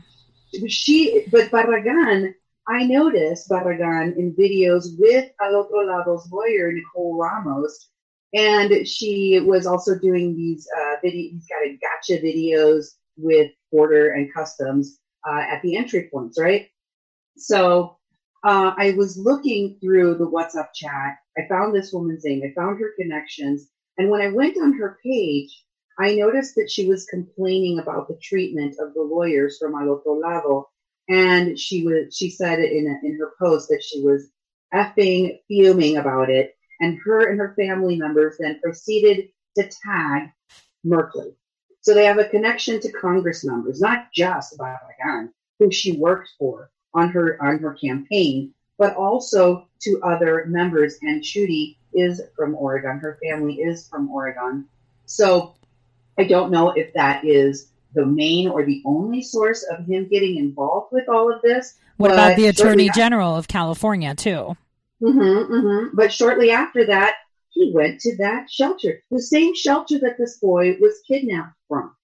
she 0.69 1.27
but 1.31 1.51
Barragan, 1.51 2.33
I 2.69 2.85
noticed 2.85 3.49
Barragan 3.49 4.17
in 4.17 4.35
videos 4.35 4.87
with 4.99 5.31
Al 5.41 5.57
Otro 5.57 5.87
Lado's 5.87 6.29
lawyer 6.31 6.73
Nicole 6.73 7.19
Ramos, 7.19 7.89
and 8.33 8.87
she 8.87 9.41
was 9.41 9.67
also 9.67 9.99
doing 9.99 10.37
these 10.37 10.67
uh, 10.77 10.97
video. 11.03 11.33
He's 11.33 11.47
got 11.47 11.67
a 11.67 11.79
gotcha 11.79 12.23
videos 12.23 12.87
with 13.17 13.51
border 13.71 14.13
and 14.13 14.33
customs 14.33 14.99
uh, 15.29 15.41
at 15.41 15.63
the 15.63 15.77
entry 15.77 16.09
points, 16.13 16.39
right? 16.39 16.69
So 17.37 17.99
uh, 18.45 18.73
I 18.77 18.93
was 18.97 19.19
looking 19.19 19.79
through 19.81 20.17
the 20.17 20.29
WhatsApp 20.29 20.69
chat. 20.75 21.19
I 21.37 21.49
found 21.49 21.75
this 21.75 21.93
woman's 21.93 22.25
name. 22.25 22.43
I 22.45 22.55
found 22.55 22.81
her 22.81 22.93
connections, 22.99 23.69
and 23.99 24.11
when 24.11 24.23
I 24.23 24.29
went 24.33 24.57
on 24.61 24.75
her 24.75 24.99
page, 25.05 25.65
I 25.99 26.15
noticed 26.15 26.55
that 26.57 26.71
she 26.71 26.89
was 26.89 27.05
complaining 27.07 27.79
about 27.79 28.09
the 28.09 28.19
treatment 28.23 28.77
of 28.81 28.95
the 28.95 29.03
lawyers 29.03 29.59
from 29.59 29.75
Al 29.75 29.91
Otro 29.91 30.15
Lado, 30.15 30.69
and 31.09 31.59
she 31.59 31.85
was 31.85 32.17
she 32.17 32.31
said 32.31 32.59
in 32.61 32.87
a, 32.87 33.07
in 33.07 33.19
her 33.19 33.33
post 33.39 33.69
that 33.69 33.83
she 33.83 34.03
was 34.03 34.31
effing 34.73 35.39
fuming 35.49 35.99
about 35.99 36.31
it, 36.31 36.55
and 36.81 36.99
her 37.05 37.31
and 37.31 37.39
her 37.39 37.55
family 37.59 37.97
members 37.97 38.37
then 38.39 38.61
proceeded 38.63 39.29
to 39.59 39.65
tag 39.85 40.31
Merkley. 40.87 41.35
So 41.83 41.95
they 41.95 42.05
have 42.05 42.19
a 42.19 42.29
connection 42.29 42.81
to 42.81 42.93
Congress 42.93 43.45
members, 43.45 43.81
not 43.81 44.13
just 44.13 44.59
Barragan, 44.59 45.31
who 45.59 45.71
she 45.71 45.93
worked 45.93 46.31
for 46.39 46.71
on 46.95 47.09
her 47.11 47.43
on 47.43 47.59
her 47.59 47.75
campaign, 47.75 48.53
but 48.79 48.95
also 48.97 49.67
to 49.81 50.01
other 50.03 50.45
members. 50.47 50.99
And 51.03 51.23
Chudy 51.23 51.77
is 51.93 52.21
from 52.37 52.55
Oregon. 52.55 52.99
Her 52.99 53.19
family 53.23 53.55
is 53.55 53.89
from 53.89 54.11
Oregon. 54.11 54.67
So 55.07 55.55
I 56.19 56.25
don't 56.25 56.51
know 56.51 56.71
if 56.71 56.93
that 56.95 57.25
is 57.25 57.71
the 57.95 58.07
main 58.07 58.49
or 58.49 58.65
the 58.65 58.83
only 58.85 59.23
source 59.23 59.65
of 59.65 59.87
him 59.87 60.07
getting 60.09 60.37
involved 60.37 60.93
with 60.93 61.09
all 61.09 61.33
of 61.33 61.43
this. 61.43 61.77
what 61.97 62.13
about 62.13 62.37
the 62.37 62.47
Attorney 62.47 62.91
General 62.91 63.35
of 63.35 63.49
California 63.49 64.15
too? 64.15 64.57
Mm-hmm, 65.03 65.53
mm-hmm. 65.53 65.97
But 65.97 66.13
shortly 66.13 66.51
after 66.51 66.87
that, 66.87 67.17
he 67.51 67.73
went 67.75 68.01
to 68.01 68.17
that 68.19 68.51
shelter, 68.51 69.03
the 69.11 69.23
same 69.23 69.55
shelter 69.55 69.99
that 69.99 70.19
this 70.19 70.39
boy 70.39 70.77
was 70.81 71.01
kidnapped 71.07 71.57
from. 71.69 71.95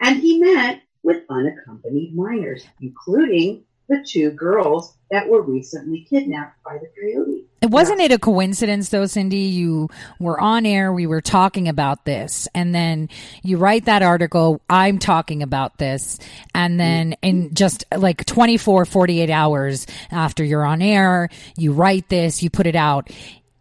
And 0.00 0.16
he 0.16 0.38
met 0.38 0.82
with 1.02 1.24
unaccompanied 1.28 2.14
minors, 2.14 2.64
including 2.80 3.64
the 3.88 4.02
two 4.06 4.30
girls 4.30 4.96
that 5.10 5.28
were 5.28 5.42
recently 5.42 6.06
kidnapped 6.08 6.62
by 6.64 6.78
the 6.78 6.88
coyote. 6.98 7.44
It 7.60 7.70
wasn't 7.70 8.00
it 8.00 8.12
a 8.12 8.18
coincidence 8.18 8.88
though, 8.88 9.06
Cindy? 9.06 9.38
You 9.38 9.88
were 10.18 10.40
on 10.40 10.66
air, 10.66 10.92
we 10.92 11.06
were 11.06 11.20
talking 11.20 11.68
about 11.68 12.04
this, 12.04 12.48
and 12.54 12.74
then 12.74 13.08
you 13.42 13.58
write 13.58 13.84
that 13.84 14.02
article, 14.02 14.60
I'm 14.68 14.98
talking 14.98 15.42
about 15.42 15.78
this, 15.78 16.18
and 16.54 16.80
then 16.80 17.12
mm-hmm. 17.12 17.26
in 17.26 17.54
just 17.54 17.84
like 17.94 18.24
24, 18.24 18.86
48 18.86 19.30
hours 19.30 19.86
after 20.10 20.42
you're 20.44 20.64
on 20.64 20.80
air, 20.82 21.28
you 21.56 21.72
write 21.72 22.08
this, 22.08 22.42
you 22.42 22.50
put 22.50 22.66
it 22.66 22.76
out. 22.76 23.10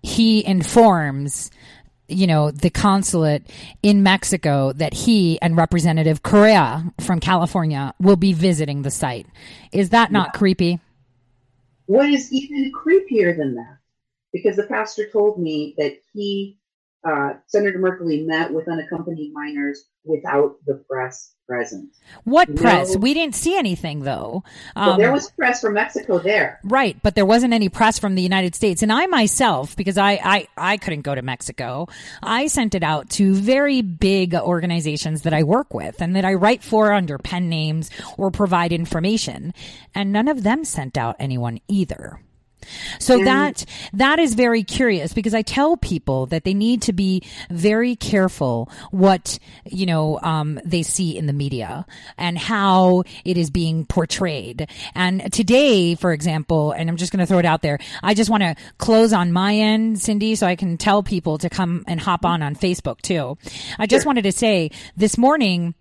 He 0.04 0.46
informs 0.46 1.50
you 2.08 2.28
know, 2.28 2.52
the 2.52 2.70
consulate 2.70 3.50
in 3.82 4.04
Mexico 4.04 4.74
that 4.74 4.94
he 4.94 5.42
and 5.42 5.58
Representative 5.58 6.22
Correa 6.24 6.92
from 7.00 7.20
California 7.20 7.94
will 8.00 8.16
be 8.16 8.34
visiting 8.34 8.82
the 8.82 8.92
site. 8.92 9.26
Is 9.72 9.90
that 9.92 10.12
not 10.12 10.34
creepy? 10.34 10.80
What 11.86 12.10
is 12.10 12.32
even 12.32 12.72
creepier 12.74 13.36
than 13.36 13.56
that? 13.56 13.78
Because 14.32 14.56
the 14.56 14.68
pastor 14.68 15.10
told 15.10 15.40
me 15.40 15.76
that 15.78 15.98
he, 16.14 16.58
uh, 17.04 17.34
Senator 17.48 17.80
Merkley, 17.80 18.26
met 18.26 18.54
with 18.54 18.68
unaccompanied 18.68 19.34
minors 19.34 19.86
without 20.06 20.56
the 20.66 20.76
press 20.90 21.34
present. 21.48 21.90
What 22.24 22.50
No. 22.50 22.62
press? 22.62 22.96
We 22.96 23.14
didn't 23.14 23.36
see 23.36 23.58
anything 23.58 24.02
though. 24.04 24.44
Um, 24.76 24.98
there 24.98 25.12
was 25.12 25.30
press 25.32 25.62
from 25.62 25.74
Mexico 25.74 26.20
there. 26.20 26.60
Right, 26.64 26.98
but 27.04 27.16
there 27.16 27.26
wasn't 27.26 27.54
any 27.54 27.68
press 27.70 28.00
from 28.00 28.16
the 28.16 28.22
United 28.22 28.56
States. 28.56 28.82
And 28.82 28.92
I 28.92 29.06
myself, 29.08 29.76
because 29.76 29.98
I, 29.98 30.20
I, 30.24 30.48
I 30.58 30.78
couldn't 30.78 31.02
go 31.02 31.14
to 31.14 31.22
Mexico, 31.22 31.88
I 32.22 32.48
sent 32.48 32.76
it 32.76 32.84
out 32.84 33.10
to 33.12 33.34
very 33.36 33.82
big 33.82 34.36
organizations 34.36 35.24
that 35.24 35.34
I 35.34 35.44
work 35.44 35.74
with 35.74 36.02
and 36.02 36.16
that 36.16 36.26
I 36.26 36.34
write 36.36 36.64
for 36.64 36.94
under 36.94 37.18
pen 37.18 37.50
names 37.50 37.90
or 38.18 38.32
provide 38.32 38.72
information. 38.72 39.54
And 39.94 40.12
none 40.14 40.30
of 40.30 40.44
them 40.44 40.64
sent 40.64 40.98
out 40.98 41.18
anyone 41.20 41.60
either. 41.68 42.20
So 43.00 43.24
that 43.24 43.66
that 43.94 44.20
is 44.20 44.34
very 44.34 44.64
curious 44.64 45.14
because 45.14 45.34
I 45.34 45.42
tell 45.42 45.78
people 45.78 46.26
that 46.28 46.44
they 46.44 46.54
need 46.54 46.82
to 46.84 46.94
be 46.94 47.24
very 47.50 47.96
careful 47.96 48.70
what 48.92 49.40
you 49.66 49.86
know 49.86 50.20
um, 50.22 50.60
they 50.66 50.84
see 50.84 51.18
in 51.18 51.26
the 51.26 51.34
media 51.34 51.86
and 52.18 52.38
how 52.38 53.04
it 53.26 53.38
is 53.38 53.50
being 53.50 53.86
portrayed. 53.86 54.68
And 54.96 55.32
today, 55.32 55.96
for 55.96 56.12
example, 56.14 56.72
and 56.72 56.90
I'm 56.90 56.98
just 56.98 57.12
going 57.12 57.20
to 57.20 57.26
throw 57.26 57.40
it 57.40 57.46
out 57.46 57.62
there, 57.62 57.80
I 58.02 58.14
just 58.14 58.30
want 58.30 58.44
to 58.44 58.56
close 58.78 59.14
on 59.14 59.32
my 59.32 59.56
end, 59.56 60.02
Cindy, 60.02 60.36
so 60.36 60.48
I 60.48 60.56
can 60.56 60.78
tell 60.78 61.04
people 61.04 61.38
to 61.40 61.50
come 61.50 61.84
and 61.88 62.00
hop 62.00 62.26
on 62.26 62.42
on 62.42 62.56
Facebook 62.56 63.02
too. 63.02 63.38
I 63.78 63.88
just 63.88 64.06
wanted 64.06 64.24
to 64.24 64.32
say 64.32 64.72
this 64.96 65.18
morning. 65.18 65.76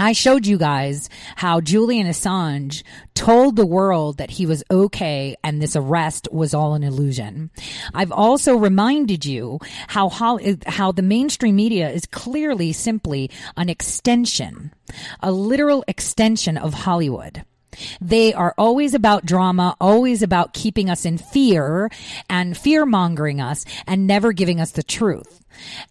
I 0.00 0.12
showed 0.12 0.46
you 0.46 0.56
guys 0.56 1.10
how 1.36 1.60
Julian 1.60 2.06
Assange 2.06 2.82
told 3.14 3.56
the 3.56 3.66
world 3.66 4.16
that 4.16 4.30
he 4.30 4.46
was 4.46 4.64
okay 4.70 5.36
and 5.44 5.60
this 5.60 5.76
arrest 5.76 6.26
was 6.32 6.54
all 6.54 6.72
an 6.72 6.82
illusion. 6.82 7.50
I've 7.92 8.10
also 8.10 8.56
reminded 8.56 9.26
you 9.26 9.58
how 9.88 10.08
how 10.08 10.38
how 10.64 10.90
the 10.90 11.02
mainstream 11.02 11.54
media 11.56 11.90
is 11.90 12.06
clearly 12.06 12.72
simply 12.72 13.30
an 13.58 13.68
extension, 13.68 14.72
a 15.20 15.30
literal 15.30 15.84
extension 15.86 16.56
of 16.56 16.72
Hollywood. 16.72 17.44
They 18.00 18.32
are 18.32 18.54
always 18.58 18.94
about 18.94 19.26
drama, 19.26 19.76
always 19.80 20.22
about 20.22 20.54
keeping 20.54 20.90
us 20.90 21.04
in 21.04 21.18
fear 21.18 21.90
and 22.28 22.56
fear 22.56 22.86
mongering 22.86 23.40
us 23.40 23.64
and 23.86 24.06
never 24.06 24.32
giving 24.32 24.60
us 24.60 24.72
the 24.72 24.82
truth. 24.82 25.40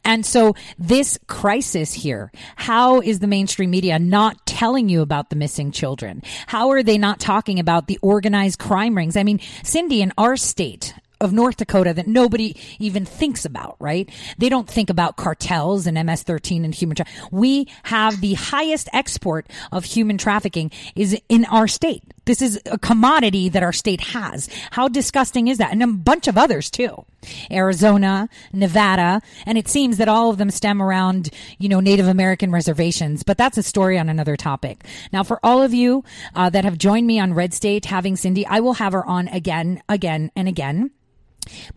And 0.04 0.26
so 0.26 0.56
this 0.78 1.20
crisis 1.28 1.94
here, 1.94 2.32
how 2.56 3.02
is 3.02 3.20
the 3.20 3.28
mainstream 3.28 3.70
media 3.70 4.00
not 4.00 4.46
telling 4.46 4.90
you 4.90 5.02
about 5.02 5.30
the 5.30 5.36
missing 5.36 5.72
children? 5.72 6.24
How 6.48 6.72
are 6.72 6.84
they 6.84 6.98
not 6.98 7.20
talking 7.20 7.60
about 7.60 7.88
the 7.88 8.00
organized 8.02 8.60
crime 8.60 8.96
rings? 8.96 9.16
I 9.16 9.24
mean, 9.24 9.40
Cindy, 9.64 10.02
in 10.02 10.14
our 10.18 10.38
state, 10.38 10.94
of 11.22 11.34
North 11.34 11.58
Dakota 11.58 11.94
that 11.94 12.08
nobody 12.08 12.56
even 12.80 13.06
thinks 13.06 13.46
about, 13.46 13.76
right? 13.80 14.10
They 14.38 14.50
don't 14.50 14.70
think 14.70 14.90
about 14.90 15.18
cartels 15.18 15.86
and 15.88 15.96
MS-13 15.96 16.64
and 16.64 16.74
human 16.74 16.96
trafficking. 16.96 17.30
We 17.32 17.68
have 17.84 18.22
the 18.22 18.34
highest 18.36 18.90
export 18.94 19.48
of 19.72 19.86
human 19.86 20.18
trafficking 20.18 20.72
is 20.96 21.20
in 21.30 21.46
our 21.46 21.68
state. 21.68 22.04
This 22.26 22.42
is 22.44 22.62
a 22.68 22.78
commodity 22.78 23.50
that 23.50 23.64
our 23.64 23.74
state 23.74 24.02
has. 24.02 24.50
How 24.72 24.88
disgusting 24.88 25.48
is 25.48 25.58
that? 25.58 25.72
And 25.72 25.82
a 25.82 25.88
bunch 25.88 26.28
of 26.28 26.38
others 26.38 26.70
too. 26.70 27.06
Arizona, 27.52 28.30
Nevada, 28.54 29.22
and 29.46 29.58
it 29.58 29.68
seems 29.68 29.98
that 29.98 30.08
all 30.08 30.30
of 30.30 30.38
them 30.38 30.52
stem 30.52 30.80
around, 30.82 31.32
you 31.58 31.68
know, 31.68 31.80
Native 31.80 32.08
American 32.08 32.52
reservations, 32.52 33.24
but 33.24 33.38
that's 33.38 33.58
a 33.58 33.64
story 33.64 33.98
on 33.98 34.10
another 34.10 34.38
topic. 34.38 34.86
Now, 35.12 35.24
for 35.24 35.40
all 35.44 35.64
of 35.64 35.74
you 35.74 36.04
uh, 36.36 36.50
that 36.52 36.66
have 36.66 36.78
joined 36.78 37.08
me 37.08 37.20
on 37.20 37.34
Red 37.34 37.54
State 37.54 37.86
having 37.86 38.16
Cindy, 38.16 38.46
I 38.46 38.60
will 38.60 38.74
have 38.74 38.94
her 38.94 39.06
on 39.06 39.28
again, 39.30 39.82
again, 39.90 40.32
and 40.36 40.48
again. 40.48 40.92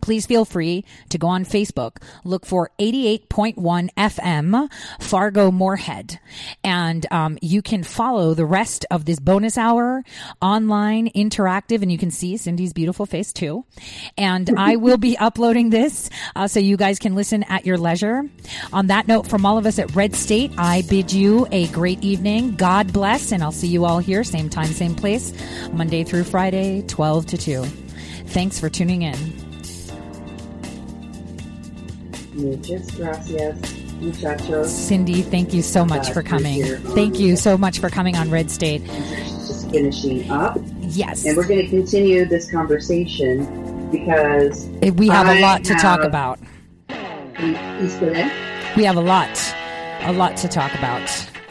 Please 0.01 0.25
feel 0.25 0.45
free 0.45 0.85
to 1.09 1.17
go 1.17 1.27
on 1.27 1.45
Facebook, 1.45 2.01
look 2.23 2.45
for 2.45 2.71
88.1 2.79 3.89
FM 3.97 4.71
Fargo 4.99 5.51
Moorhead, 5.51 6.19
and 6.63 7.05
um, 7.11 7.37
you 7.41 7.61
can 7.61 7.83
follow 7.83 8.33
the 8.33 8.45
rest 8.45 8.85
of 8.91 9.05
this 9.05 9.19
bonus 9.19 9.57
hour 9.57 10.03
online, 10.41 11.09
interactive, 11.09 11.81
and 11.81 11.91
you 11.91 11.97
can 11.97 12.11
see 12.11 12.37
Cindy's 12.37 12.73
beautiful 12.73 13.05
face 13.05 13.33
too. 13.33 13.65
And 14.17 14.49
I 14.57 14.75
will 14.83 14.97
be 14.97 15.17
uploading 15.17 15.69
this 15.69 16.09
uh, 16.35 16.47
so 16.47 16.59
you 16.59 16.77
guys 16.77 16.99
can 16.99 17.15
listen 17.15 17.43
at 17.43 17.65
your 17.65 17.77
leisure. 17.77 18.23
On 18.71 18.87
that 18.87 19.07
note, 19.07 19.27
from 19.27 19.45
all 19.45 19.57
of 19.57 19.65
us 19.65 19.79
at 19.79 19.95
Red 19.95 20.15
State, 20.15 20.51
I 20.57 20.83
bid 20.89 21.11
you 21.11 21.47
a 21.51 21.67
great 21.67 22.03
evening. 22.03 22.55
God 22.55 22.91
bless, 22.93 23.31
and 23.31 23.43
I'll 23.43 23.51
see 23.51 23.67
you 23.67 23.85
all 23.85 23.99
here, 23.99 24.23
same 24.23 24.49
time, 24.49 24.67
same 24.67 24.95
place, 24.95 25.33
Monday 25.71 26.03
through 26.03 26.25
Friday, 26.25 26.83
12 26.87 27.25
to 27.27 27.37
2. 27.37 27.63
Thanks 28.27 28.59
for 28.59 28.69
tuning 28.69 29.03
in. 29.03 29.52
Muchas 32.35 32.89
gracias, 32.95 33.57
muchachos. 34.01 34.67
Cindy, 34.67 35.21
thank 35.21 35.53
you 35.53 35.61
so 35.61 35.85
much 35.85 36.11
for 36.11 36.23
coming. 36.23 36.63
Thank 36.95 37.19
you 37.19 37.35
so 37.35 37.57
much 37.57 37.79
for 37.79 37.89
coming 37.89 38.15
on 38.15 38.29
Red 38.31 38.49
State. 38.49 38.83
Just 38.85 39.69
finishing 39.69 40.29
up. 40.31 40.57
Yes. 40.81 41.25
And 41.25 41.37
we're 41.37 41.47
going 41.47 41.61
to 41.61 41.69
continue 41.69 42.25
this 42.25 42.49
conversation 42.51 43.89
because 43.91 44.67
eh, 44.81 44.89
We 44.91 45.07
have 45.09 45.27
a 45.27 45.31
I 45.37 45.39
lot 45.41 45.63
to 45.65 45.75
talk 45.75 46.01
about. 46.03 46.39
You 47.39 47.89
still 47.89 48.13
there? 48.13 48.31
We 48.75 48.83
have 48.85 48.95
a 48.97 49.01
lot, 49.01 49.55
a 50.01 50.13
lot 50.13 50.37
to 50.37 50.47
talk 50.47 50.73
about. 50.75 51.01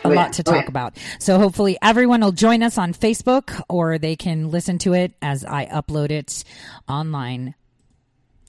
A 0.04 0.08
Oh, 0.08 0.10
yeah. 0.10 0.16
lot 0.22 0.32
to 0.32 0.42
Oh, 0.48 0.50
talk 0.52 0.62
yeah. 0.64 0.68
about. 0.68 0.96
So 1.20 1.38
hopefully 1.38 1.78
everyone 1.80 2.22
will 2.22 2.32
join 2.32 2.64
us 2.64 2.76
on 2.76 2.92
Facebook 2.92 3.62
or 3.68 3.98
they 3.98 4.16
can 4.16 4.50
listen 4.50 4.78
to 4.78 4.94
it 4.94 5.12
as 5.22 5.44
I 5.44 5.66
upload 5.66 6.10
it 6.10 6.42
online. 6.88 7.54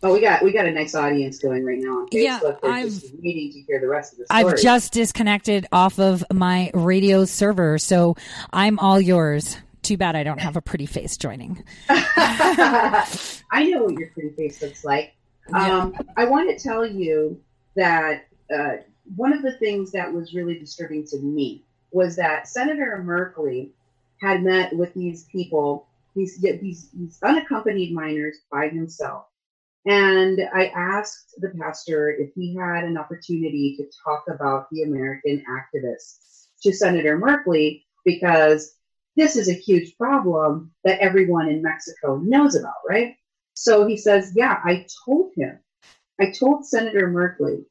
Oh, 0.05 0.11
we 0.11 0.19
got 0.19 0.43
we 0.43 0.51
got 0.51 0.65
a 0.65 0.71
nice 0.71 0.95
audience 0.95 1.39
going 1.39 1.63
right 1.63 1.79
now 1.79 1.99
on 1.99 2.07
Facebook. 2.07 2.11
Yeah, 2.11 2.39
They're 2.41 2.71
I've- 2.71 2.89
just 2.89 3.13
waiting 3.15 3.53
to 3.53 3.61
hear 3.61 3.79
the 3.79 3.87
rest 3.87 4.13
of 4.13 4.19
the 4.19 4.25
story. 4.25 4.43
I've 4.53 4.61
just 4.61 4.91
disconnected 4.91 5.65
off 5.71 5.97
of 5.97 6.25
my 6.31 6.71
radio 6.73 7.23
server, 7.23 7.77
so 7.77 8.15
I'm 8.51 8.79
all 8.79 8.99
yours. 8.99 9.57
Too 9.81 9.97
bad 9.97 10.15
I 10.15 10.23
don't 10.23 10.39
have 10.39 10.55
a 10.55 10.61
pretty 10.61 10.85
face 10.85 11.17
joining. 11.17 11.63
I 11.89 13.69
know 13.69 13.83
what 13.83 13.93
your 13.93 14.09
pretty 14.09 14.29
face 14.35 14.61
looks 14.61 14.85
like. 14.85 15.13
Um, 15.53 15.93
I 16.15 16.25
want 16.25 16.57
to 16.57 16.61
tell 16.61 16.85
you 16.85 17.41
that 17.75 18.27
uh, 18.53 18.77
one 19.15 19.33
of 19.33 19.41
the 19.41 19.53
things 19.57 19.91
that 19.91 20.13
was 20.13 20.33
really 20.33 20.57
disturbing 20.57 21.05
to 21.07 21.19
me 21.19 21.65
was 21.91 22.15
that 22.15 22.47
Senator 22.47 23.03
Merkley 23.05 23.69
had 24.21 24.41
met 24.43 24.75
with 24.75 24.93
these 24.93 25.25
people, 25.25 25.87
these 26.15 26.37
these, 26.39 26.89
these 26.93 27.19
unaccompanied 27.21 27.93
minors 27.93 28.37
by 28.51 28.69
himself. 28.69 29.25
And 29.85 30.39
I 30.53 30.67
asked 30.67 31.35
the 31.37 31.49
pastor 31.59 32.11
if 32.11 32.31
he 32.35 32.55
had 32.55 32.85
an 32.85 32.97
opportunity 32.97 33.75
to 33.77 33.85
talk 34.03 34.23
about 34.29 34.67
the 34.71 34.83
American 34.83 35.43
activists 35.49 36.47
to 36.61 36.71
Senator 36.71 37.19
Merkley 37.19 37.83
because 38.05 38.75
this 39.15 39.35
is 39.35 39.49
a 39.49 39.53
huge 39.53 39.97
problem 39.97 40.71
that 40.83 40.99
everyone 40.99 41.49
in 41.49 41.61
Mexico 41.61 42.17
knows 42.17 42.55
about, 42.55 42.73
right? 42.87 43.15
So 43.55 43.85
he 43.85 43.97
says, 43.97 44.31
Yeah, 44.35 44.59
I 44.63 44.85
told 45.05 45.31
him, 45.35 45.59
I 46.19 46.31
told 46.31 46.65
Senator 46.65 47.09
Merkley 47.09 47.65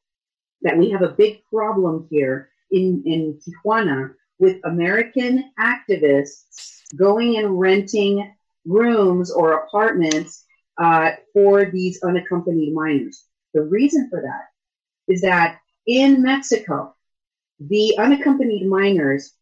that 0.61 0.77
we 0.77 0.91
have 0.91 1.01
a 1.01 1.09
big 1.09 1.43
problem 1.51 2.07
here 2.09 2.49
in, 2.71 3.03
in 3.05 3.39
Tijuana 3.39 4.13
with 4.39 4.59
American 4.65 5.51
activists 5.59 6.81
going 6.95 7.37
and 7.37 7.59
renting 7.59 8.33
rooms 8.65 9.31
or 9.31 9.53
apartments 9.53 10.42
uh, 10.77 11.11
for 11.33 11.69
these 11.71 12.01
unaccompanied 12.03 12.73
minors. 12.73 13.25
The 13.53 13.61
reason 13.61 14.09
for 14.09 14.21
that 14.21 15.13
is 15.13 15.21
that 15.21 15.59
in 15.85 16.21
Mexico, 16.21 16.95
the 17.59 17.97
unaccompanied 17.97 18.67
minors 18.67 19.33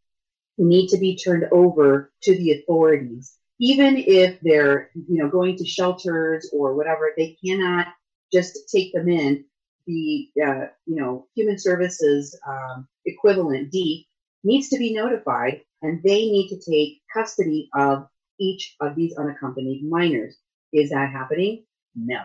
need 0.57 0.89
to 0.89 0.97
be 0.97 1.17
turned 1.17 1.45
over 1.51 2.11
to 2.23 2.35
the 2.35 2.51
authorities. 2.51 3.37
Even 3.59 3.97
if 3.97 4.39
they're, 4.41 4.89
you 4.95 5.21
know, 5.21 5.29
going 5.29 5.55
to 5.57 5.65
shelters 5.65 6.49
or 6.51 6.75
whatever, 6.75 7.11
they 7.15 7.37
cannot 7.43 7.87
just 8.33 8.69
take 8.69 8.93
them 8.93 9.07
in. 9.07 9.45
The, 9.87 10.29
uh, 10.45 10.65
you 10.85 10.95
know, 10.95 11.27
human 11.35 11.57
services 11.57 12.39
um, 12.47 12.87
equivalent, 13.05 13.71
D, 13.71 14.07
needs 14.43 14.69
to 14.69 14.77
be 14.77 14.93
notified 14.93 15.61
and 15.81 16.01
they 16.03 16.25
need 16.25 16.49
to 16.49 16.59
take 16.59 17.01
custody 17.13 17.69
of 17.75 18.07
each 18.39 18.75
of 18.79 18.95
these 18.95 19.17
unaccompanied 19.17 19.83
minors. 19.83 20.37
Is 20.73 20.89
that 20.91 21.11
happening? 21.11 21.63
No. 21.95 22.21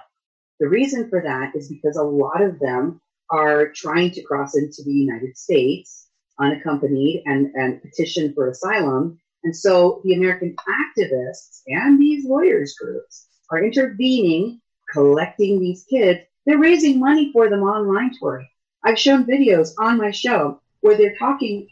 The 0.60 0.68
reason 0.68 1.08
for 1.10 1.20
that 1.22 1.54
is 1.54 1.68
because 1.68 1.96
a 1.96 2.02
lot 2.02 2.42
of 2.42 2.58
them 2.58 3.00
are 3.30 3.72
trying 3.72 4.10
to 4.12 4.22
cross 4.22 4.56
into 4.56 4.82
the 4.84 4.92
United 4.92 5.36
States 5.36 6.08
unaccompanied 6.38 7.22
and, 7.26 7.52
and 7.54 7.82
petition 7.82 8.32
for 8.34 8.48
asylum. 8.48 9.18
And 9.44 9.56
so 9.56 10.00
the 10.04 10.14
American 10.14 10.56
activists 10.68 11.62
and 11.66 12.00
these 12.00 12.26
lawyers 12.26 12.74
groups 12.80 13.26
are 13.50 13.62
intervening, 13.62 14.60
collecting 14.92 15.60
these 15.60 15.84
kids. 15.88 16.20
They're 16.44 16.58
raising 16.58 17.00
money 17.00 17.32
for 17.32 17.48
them 17.48 17.62
online, 17.62 18.12
Tori. 18.18 18.48
I've 18.84 18.98
shown 18.98 19.24
videos 19.24 19.70
on 19.78 19.98
my 19.98 20.10
show 20.10 20.60
where 20.80 20.96
they're 20.96 21.16
talking, 21.16 21.68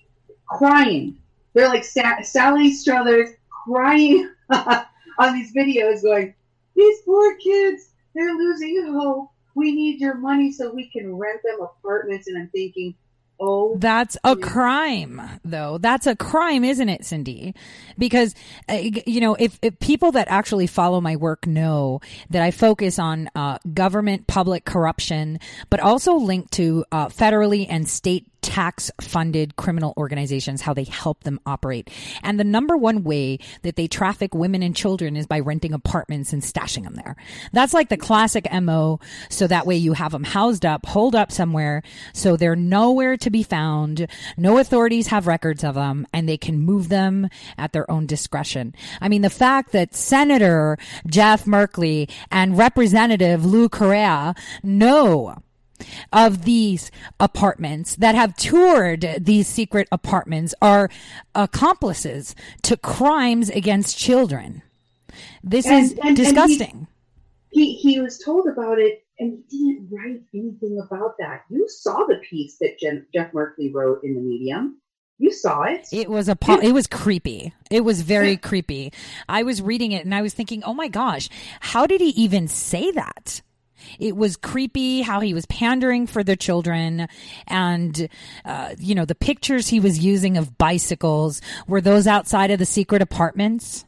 crying. 0.48 1.18
They're 1.52 1.68
like 1.68 1.84
Sa- 1.84 2.22
Sally 2.22 2.72
Struthers 2.72 3.30
crying 3.66 4.30
on 4.50 5.34
these 5.34 5.54
videos 5.54 6.02
going, 6.02 6.34
these 6.74 7.00
poor 7.02 7.36
kids, 7.36 7.90
they're 8.14 8.34
losing 8.34 8.92
hope. 8.92 9.30
We 9.54 9.72
need 9.72 10.00
your 10.00 10.14
money 10.14 10.52
so 10.52 10.72
we 10.72 10.88
can 10.88 11.14
rent 11.14 11.40
them 11.44 11.60
apartments. 11.60 12.26
And 12.26 12.36
I'm 12.36 12.48
thinking, 12.48 12.94
oh, 13.38 13.76
That's 13.78 14.16
a 14.24 14.36
crime, 14.36 15.20
though. 15.44 15.78
That's 15.78 16.06
a 16.06 16.16
crime, 16.16 16.64
isn't 16.64 16.88
it, 16.88 17.04
Cindy? 17.04 17.54
Because, 17.96 18.34
uh, 18.68 18.80
you 19.06 19.20
know, 19.20 19.34
if, 19.34 19.58
if 19.62 19.78
people 19.78 20.12
that 20.12 20.28
actually 20.28 20.66
follow 20.66 21.00
my 21.00 21.16
work 21.16 21.46
know 21.46 22.00
that 22.30 22.42
I 22.42 22.50
focus 22.50 22.98
on 22.98 23.30
uh, 23.34 23.58
government 23.72 24.26
public 24.26 24.64
corruption, 24.64 25.38
but 25.70 25.80
also 25.80 26.14
linked 26.14 26.52
to 26.54 26.84
uh, 26.90 27.06
federally 27.06 27.66
and 27.68 27.88
state 27.88 28.26
tax 28.44 28.90
funded 29.00 29.56
criminal 29.56 29.94
organizations, 29.96 30.60
how 30.60 30.74
they 30.74 30.84
help 30.84 31.24
them 31.24 31.40
operate. 31.46 31.88
And 32.22 32.38
the 32.38 32.44
number 32.44 32.76
one 32.76 33.02
way 33.02 33.38
that 33.62 33.76
they 33.76 33.88
traffic 33.88 34.34
women 34.34 34.62
and 34.62 34.76
children 34.76 35.16
is 35.16 35.26
by 35.26 35.40
renting 35.40 35.72
apartments 35.72 36.32
and 36.34 36.42
stashing 36.42 36.84
them 36.84 36.94
there. 36.94 37.16
That's 37.52 37.72
like 37.72 37.88
the 37.88 37.96
classic 37.96 38.46
MO. 38.52 39.00
So 39.30 39.46
that 39.46 39.66
way 39.66 39.76
you 39.76 39.94
have 39.94 40.12
them 40.12 40.24
housed 40.24 40.66
up, 40.66 40.84
holed 40.84 41.14
up 41.14 41.32
somewhere. 41.32 41.82
So 42.12 42.36
they're 42.36 42.54
nowhere 42.54 43.16
to 43.16 43.30
be 43.30 43.42
found. 43.42 44.06
No 44.36 44.58
authorities 44.58 45.06
have 45.06 45.26
records 45.26 45.64
of 45.64 45.74
them 45.74 46.06
and 46.12 46.28
they 46.28 46.36
can 46.36 46.58
move 46.58 46.90
them 46.90 47.30
at 47.56 47.72
their 47.72 47.90
own 47.90 48.04
discretion. 48.06 48.74
I 49.00 49.08
mean, 49.08 49.22
the 49.22 49.30
fact 49.30 49.72
that 49.72 49.94
Senator 49.94 50.76
Jeff 51.06 51.46
Merkley 51.46 52.10
and 52.30 52.58
Representative 52.58 53.44
Lou 53.44 53.70
Correa 53.70 54.34
know 54.62 55.36
of 56.12 56.44
these 56.44 56.90
apartments 57.18 57.96
that 57.96 58.14
have 58.14 58.36
toured 58.36 59.16
these 59.20 59.48
secret 59.48 59.88
apartments 59.90 60.54
are 60.62 60.88
accomplices 61.34 62.34
to 62.62 62.76
crimes 62.76 63.50
against 63.50 63.98
children. 63.98 64.62
This 65.42 65.66
And- 65.66 65.84
is 65.84 65.90
and- 65.92 66.00
and 66.00 66.18
he- 66.18 66.24
disgusting. 66.24 66.86
he, 67.50 67.74
he 67.74 68.00
was 68.00 68.18
told 68.18 68.46
about 68.48 68.78
it 68.78 69.04
and 69.18 69.42
he 69.48 69.72
didn't 69.74 69.88
write 69.92 70.20
anything 70.34 70.80
about 70.84 71.16
that. 71.18 71.42
You 71.48 71.68
saw 71.68 72.04
the 72.06 72.16
piece 72.28 72.56
that 72.60 72.78
Jen, 72.80 73.06
Jeff 73.14 73.32
Merkley 73.32 73.72
wrote 73.72 74.00
in 74.02 74.14
the 74.14 74.20
Medium. 74.20 74.78
You 75.18 75.30
saw 75.32 75.62
it. 75.62 75.86
It 75.92 76.10
was 76.10 76.28
a 76.28 76.34
po- 76.34 76.58
it 76.58 76.72
was 76.72 76.88
creepy. 76.88 77.54
It 77.70 77.82
was 77.84 78.02
very 78.02 78.36
creepy. 78.36 78.92
I 79.28 79.44
was 79.44 79.62
reading 79.62 79.92
it 79.92 80.04
and 80.04 80.12
I 80.12 80.22
was 80.22 80.34
thinking, 80.34 80.64
"Oh 80.64 80.74
my 80.74 80.88
gosh, 80.88 81.28
how 81.60 81.86
did 81.86 82.00
he 82.00 82.08
even 82.10 82.48
say 82.48 82.90
that?" 82.90 83.40
It 83.98 84.16
was 84.16 84.36
creepy 84.36 85.02
how 85.02 85.20
he 85.20 85.34
was 85.34 85.46
pandering 85.46 86.06
for 86.06 86.22
the 86.24 86.36
children 86.36 87.08
and 87.46 88.08
uh, 88.44 88.74
you 88.78 88.94
know, 88.94 89.04
the 89.04 89.14
pictures 89.14 89.68
he 89.68 89.80
was 89.80 89.98
using 89.98 90.36
of 90.36 90.56
bicycles 90.58 91.40
were 91.66 91.80
those 91.80 92.06
outside 92.06 92.50
of 92.50 92.58
the 92.58 92.66
secret 92.66 93.02
apartments. 93.02 93.84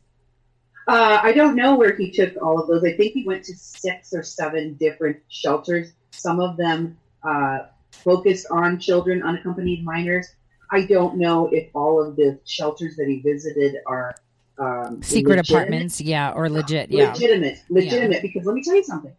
Uh, 0.89 1.19
I 1.23 1.33
don't 1.33 1.57
know 1.57 1.77
where 1.77 1.97
he 1.97 2.13
took 2.13 2.41
all 2.41 2.61
of 2.61 2.69
those. 2.69 2.85
I 2.85 2.93
think 2.93 3.13
he 3.13 3.25
went 3.27 3.45
to 3.45 3.57
six 3.57 4.13
or 4.15 4.23
seven 4.23 4.75
different 4.75 5.17
shelters. 5.29 5.93
Some 6.13 6.39
of 6.39 6.57
them 6.57 6.97
uh, 7.25 7.61
focused 7.91 8.47
on 8.53 8.79
children, 8.79 9.23
unaccompanied 9.23 9.85
minors. 9.85 10.29
I 10.71 10.83
don't 10.87 11.17
know 11.19 11.49
if 11.53 11.71
all 11.75 12.01
of 12.01 12.15
the 12.17 12.39
shelters 12.45 12.97
that 12.97 13.09
he 13.09 13.21
visited 13.21 13.77
are 13.87 14.15
um, 14.59 15.03
Secret 15.03 15.37
legitimate- 15.39 15.51
apartments, 15.51 16.01
yeah, 16.01 16.31
or 16.33 16.49
legit, 16.49 16.91
yeah. 16.91 17.13
legitimate, 17.13 17.59
Yeah. 17.69 17.81
legitimate. 17.81 18.23
Because 18.23 18.47
let 18.47 18.55
me 18.55 18.63
tell 18.63 18.77
you 18.77 18.85
something. 18.85 19.13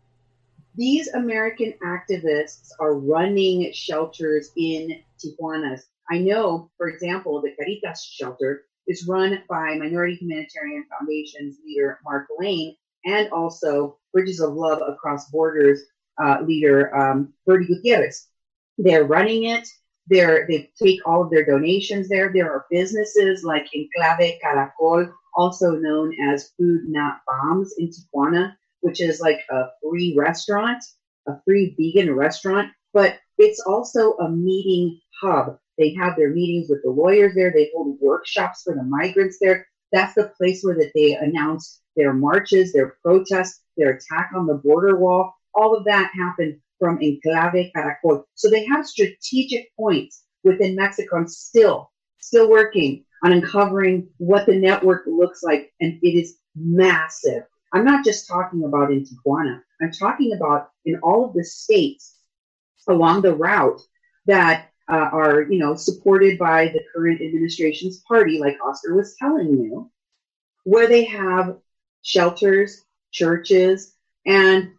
These 0.77 1.07
American 1.15 1.73
activists 1.83 2.69
are 2.79 2.99
running 2.99 3.73
shelters 3.73 4.51
in 4.55 5.01
Tijuana. 5.17 5.81
I 6.11 6.19
know, 6.19 6.69
for 6.77 6.87
example, 6.89 7.41
the 7.41 7.55
Caritas 7.55 8.03
shelter 8.03 8.65
is 8.85 9.07
run 9.07 9.41
by 9.49 9.75
Minority 9.75 10.17
Humanitarian 10.17 10.85
Foundation's 10.87 11.57
leader 11.65 11.99
Mark 12.03 12.27
Lane, 12.37 12.75
and 13.05 13.27
also 13.31 13.97
Bridges 14.13 14.39
of 14.39 14.53
Love 14.53 14.83
Across 14.87 15.31
Borders 15.31 15.81
uh, 16.23 16.41
leader 16.45 16.95
um, 16.95 17.33
Bertie 17.47 17.65
Gutierrez. 17.65 18.27
They're 18.77 19.05
running 19.05 19.45
it. 19.45 19.67
They're, 20.05 20.45
they 20.47 20.69
take 20.79 20.99
all 21.07 21.23
of 21.23 21.31
their 21.31 21.43
donations 21.43 22.07
there. 22.07 22.31
There 22.31 22.51
are 22.51 22.67
businesses 22.69 23.43
like 23.43 23.67
Enclave 23.73 24.39
Caracol, 24.43 25.11
also 25.33 25.71
known 25.71 26.13
as 26.21 26.51
Food 26.55 26.81
Not 26.87 27.21
Bombs 27.25 27.73
in 27.79 27.89
Tijuana, 27.89 28.55
which 28.87 29.01
is 29.01 29.19
like 29.19 29.39
a 29.51 29.65
free 29.83 30.15
restaurant, 30.17 30.81
a 31.27 31.33
free 31.43 31.75
vegan 31.77 32.15
restaurant, 32.15 32.71
but 32.93 33.19
it's 33.37 33.59
also 33.59 34.13
a 34.13 34.31
meeting 34.31 34.97
hub. 35.21 35.57
They 35.77 35.93
have 35.95 36.15
their 36.15 36.29
meetings 36.29 36.69
with 36.69 36.81
the 36.83 36.89
lawyers 36.89 37.35
there. 37.35 37.51
They 37.53 37.69
hold 37.75 37.97
workshops 37.99 38.63
for 38.63 38.73
the 38.73 38.83
migrants 38.83 39.39
there. 39.41 39.67
That's 39.91 40.15
the 40.15 40.31
place 40.37 40.63
where 40.63 40.75
that 40.75 40.93
they 40.95 41.15
announce 41.15 41.81
their 41.97 42.13
marches, 42.13 42.71
their 42.71 42.95
protests, 43.03 43.61
their 43.75 43.91
attack 43.91 44.31
on 44.33 44.47
the 44.47 44.55
border 44.55 44.97
wall. 44.97 45.33
All 45.53 45.75
of 45.75 45.83
that 45.83 46.09
happened 46.13 46.61
from 46.79 46.99
Enclave 47.01 47.71
Caracol. 47.75 48.23
So 48.35 48.49
they 48.49 48.65
have 48.67 48.87
strategic 48.87 49.75
points 49.75 50.23
within 50.45 50.75
Mexico 50.75 51.17
and 51.17 51.29
still, 51.29 51.91
still 52.21 52.49
working 52.49 53.03
on 53.21 53.33
uncovering 53.33 54.07
what 54.17 54.45
the 54.45 54.55
network 54.55 55.03
looks 55.07 55.43
like. 55.43 55.73
And 55.81 55.99
it 56.01 56.15
is 56.17 56.37
massive. 56.55 57.43
I'm 57.77 57.85
not 57.85 58.03
just 58.03 58.27
talking 58.27 58.63
about 58.63 58.91
in 58.91 59.05
Tijuana. 59.05 59.61
I'm 59.79 59.91
talking 59.91 60.33
about 60.33 60.71
in 60.83 60.99
all 61.03 61.25
of 61.25 61.33
the 61.35 61.43
states 61.43 62.15
along 62.87 63.21
the 63.21 63.35
route 63.35 63.79
that 64.25 64.69
uh, 64.89 65.09
are, 65.13 65.43
you 65.43 65.59
know, 65.59 65.75
supported 65.75 66.39
by 66.39 66.69
the 66.69 66.81
current 66.91 67.21
administration's 67.21 68.01
party, 68.07 68.39
like 68.39 68.57
Oscar 68.65 68.95
was 68.95 69.15
telling 69.19 69.49
you, 69.49 69.91
where 70.63 70.87
they 70.87 71.03
have 71.03 71.57
shelters, 72.01 72.83
churches, 73.11 73.93
and 74.25 74.71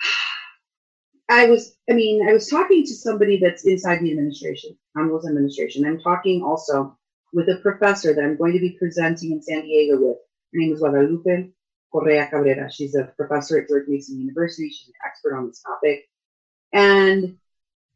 I 1.28 1.46
was, 1.46 1.76
I 1.88 1.92
mean, 1.92 2.28
I 2.28 2.32
was 2.32 2.48
talking 2.48 2.84
to 2.84 2.94
somebody 2.94 3.38
that's 3.38 3.64
inside 3.64 4.00
the 4.00 4.10
administration, 4.10 4.76
AMLO's 4.96 5.28
administration. 5.28 5.86
I'm 5.86 6.00
talking 6.00 6.42
also 6.42 6.98
with 7.32 7.48
a 7.48 7.60
professor 7.62 8.12
that 8.12 8.24
I'm 8.24 8.36
going 8.36 8.54
to 8.54 8.58
be 8.58 8.76
presenting 8.76 9.30
in 9.30 9.40
San 9.40 9.62
Diego 9.62 10.00
with. 10.00 10.16
Her 10.52 10.58
name 10.58 10.72
is 10.72 10.80
Guadalupe 10.80 11.52
Correa 11.92 12.26
Cabrera. 12.26 12.72
She's 12.72 12.94
a 12.94 13.12
professor 13.16 13.60
at 13.60 13.68
George 13.68 13.86
Mason 13.86 14.18
University. 14.18 14.70
She's 14.70 14.88
an 14.88 14.94
expert 15.06 15.36
on 15.36 15.46
this 15.46 15.62
topic. 15.62 16.08
And 16.72 17.36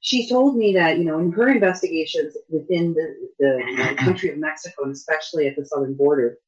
she 0.01 0.29
told 0.29 0.57
me 0.57 0.75
that, 0.75 0.99
you 0.99 1.05
know, 1.05 1.19
in 1.19 1.33
her 1.33 1.49
investigations 1.49 2.37
within 2.49 2.95
the, 2.95 3.31
the 3.39 3.95
country 3.97 4.31
of 4.31 4.39
Mexico, 4.39 4.85
and 4.85 4.93
especially 4.93 5.49
at 5.49 5.57
the 5.57 5.65
southern 5.65 5.95
border, 5.95 6.39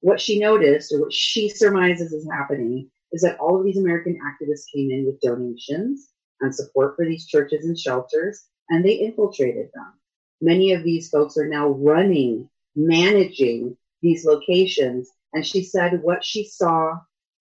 what 0.00 0.20
she 0.20 0.40
noticed 0.40 0.92
or 0.92 1.00
what 1.00 1.12
she 1.12 1.48
surmises 1.50 2.12
is 2.12 2.26
happening 2.28 2.90
is 3.12 3.20
that 3.22 3.38
all 3.38 3.58
of 3.58 3.64
these 3.64 3.76
American 3.76 4.18
activists 4.18 4.64
came 4.74 4.90
in 4.90 5.04
with 5.04 5.20
donations 5.20 6.08
and 6.40 6.54
support 6.54 6.96
for 6.96 7.04
these 7.04 7.26
churches 7.26 7.66
and 7.66 7.78
shelters, 7.78 8.46
and 8.70 8.84
they 8.84 8.94
infiltrated 8.94 9.68
them. 9.74 9.92
Many 10.40 10.72
of 10.72 10.82
these 10.82 11.10
folks 11.10 11.36
are 11.36 11.48
now 11.48 11.68
running, 11.68 12.48
managing 12.74 13.76
these 14.00 14.24
locations, 14.24 15.10
and 15.32 15.46
she 15.46 15.62
said 15.62 16.02
what 16.02 16.24
she 16.24 16.44
saw 16.44 16.98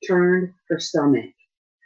turned 0.08 0.54
her 0.70 0.80
stomach. 0.80 1.32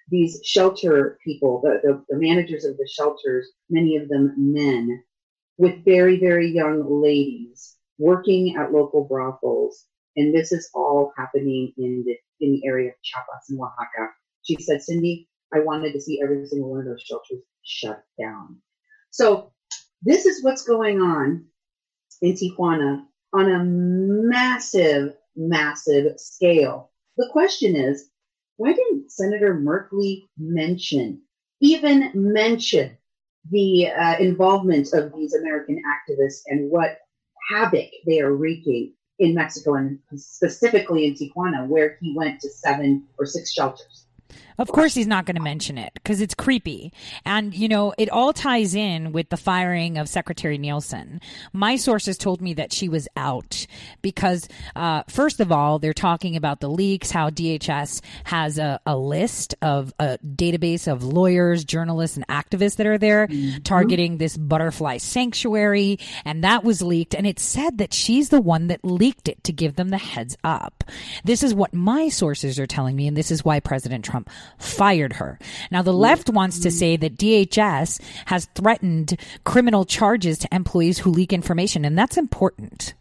These 0.09 0.41
shelter 0.43 1.17
people, 1.23 1.61
the, 1.63 1.79
the, 1.83 2.03
the 2.09 2.19
managers 2.19 2.65
of 2.65 2.77
the 2.77 2.87
shelters, 2.87 3.49
many 3.69 3.95
of 3.95 4.09
them 4.09 4.33
men, 4.37 5.03
with 5.57 5.85
very, 5.85 6.19
very 6.19 6.49
young 6.49 7.01
ladies 7.01 7.75
working 7.97 8.55
at 8.57 8.73
local 8.73 9.05
brothels. 9.05 9.85
And 10.15 10.33
this 10.33 10.51
is 10.51 10.69
all 10.73 11.13
happening 11.17 11.73
in 11.77 12.03
the 12.05 12.15
in 12.39 12.51
the 12.53 12.67
area 12.67 12.89
of 12.89 12.95
Chiapas 13.01 13.49
and 13.49 13.59
Oaxaca. 13.59 14.11
She 14.43 14.55
said, 14.61 14.81
Cindy, 14.81 15.29
I 15.53 15.59
wanted 15.59 15.93
to 15.93 16.01
see 16.01 16.21
every 16.21 16.45
single 16.45 16.69
one 16.69 16.79
of 16.81 16.85
those 16.85 17.01
shelters 17.01 17.41
shut 17.63 18.03
down. 18.19 18.57
So 19.11 19.53
this 20.01 20.25
is 20.25 20.43
what's 20.43 20.65
going 20.65 21.01
on 21.01 21.45
in 22.21 22.33
Tijuana 22.33 23.05
on 23.33 23.51
a 23.51 23.63
massive, 23.63 25.15
massive 25.35 26.19
scale. 26.19 26.91
The 27.17 27.29
question 27.31 27.75
is, 27.75 28.09
why 28.57 28.73
didn't 28.73 29.11
Senator 29.11 29.55
Merkley 29.55 30.23
mention, 30.37 31.21
even 31.59 32.11
mention 32.13 32.97
the 33.49 33.87
uh, 33.87 34.17
involvement 34.19 34.93
of 34.93 35.13
these 35.15 35.33
American 35.33 35.81
activists 35.83 36.41
and 36.47 36.69
what 36.69 36.97
havoc 37.49 37.89
they 38.05 38.19
are 38.21 38.33
wreaking 38.33 38.93
in 39.19 39.35
Mexico 39.35 39.75
and 39.75 39.99
specifically 40.15 41.05
in 41.05 41.13
Tijuana, 41.13 41.67
where 41.67 41.97
he 42.01 42.15
went 42.15 42.39
to 42.41 42.49
seven 42.49 43.05
or 43.17 43.25
six 43.25 43.51
shelters. 43.51 44.07
Of 44.57 44.71
course, 44.71 44.93
he's 44.93 45.07
not 45.07 45.25
going 45.25 45.35
to 45.35 45.41
mention 45.41 45.77
it 45.77 45.91
because 45.95 46.21
it's 46.21 46.33
creepy. 46.33 46.93
And, 47.25 47.53
you 47.53 47.67
know, 47.67 47.93
it 47.97 48.09
all 48.09 48.33
ties 48.33 48.75
in 48.75 49.11
with 49.11 49.29
the 49.29 49.37
firing 49.37 49.97
of 49.97 50.07
Secretary 50.07 50.57
Nielsen. 50.57 51.21
My 51.51 51.75
sources 51.75 52.17
told 52.17 52.41
me 52.41 52.53
that 52.55 52.71
she 52.73 52.89
was 52.89 53.07
out 53.15 53.65
because, 54.01 54.47
uh, 54.75 55.03
first 55.07 55.39
of 55.39 55.51
all, 55.51 55.79
they're 55.79 55.93
talking 55.93 56.35
about 56.35 56.59
the 56.59 56.69
leaks, 56.69 57.11
how 57.11 57.29
DHS 57.29 58.01
has 58.25 58.57
a, 58.57 58.79
a 58.85 58.97
list 58.97 59.55
of 59.61 59.93
a 59.99 60.17
database 60.19 60.91
of 60.91 61.03
lawyers, 61.03 61.63
journalists, 61.63 62.17
and 62.17 62.27
activists 62.27 62.77
that 62.77 62.87
are 62.87 62.97
there 62.97 63.27
targeting 63.63 64.17
this 64.17 64.37
butterfly 64.37 64.97
sanctuary. 64.97 65.99
And 66.25 66.43
that 66.43 66.63
was 66.63 66.81
leaked. 66.81 67.15
And 67.15 67.25
it 67.25 67.39
said 67.39 67.77
that 67.79 67.93
she's 67.93 68.29
the 68.29 68.41
one 68.41 68.67
that 68.67 68.83
leaked 68.83 69.27
it 69.27 69.43
to 69.45 69.53
give 69.53 69.75
them 69.75 69.89
the 69.89 69.97
heads 69.97 70.37
up. 70.43 70.83
This 71.23 71.43
is 71.43 71.53
what 71.53 71.73
my 71.73 72.09
sources 72.09 72.59
are 72.59 72.67
telling 72.67 72.95
me. 72.95 73.07
And 73.07 73.17
this 73.17 73.31
is 73.31 73.43
why 73.43 73.59
President 73.59 74.05
Trump 74.05 74.29
fired 74.57 75.13
her. 75.13 75.39
Now, 75.71 75.81
the 75.81 75.93
left 75.93 76.29
wants 76.29 76.59
to 76.59 76.71
say 76.71 76.97
that 76.97 77.17
DHS 77.17 78.01
has 78.25 78.45
threatened 78.55 79.19
criminal 79.43 79.85
charges 79.85 80.39
to 80.39 80.53
employees 80.53 80.99
who 80.99 81.11
leak 81.11 81.33
information, 81.33 81.85
and 81.85 81.97
that's 81.97 82.17
important. 82.17 82.93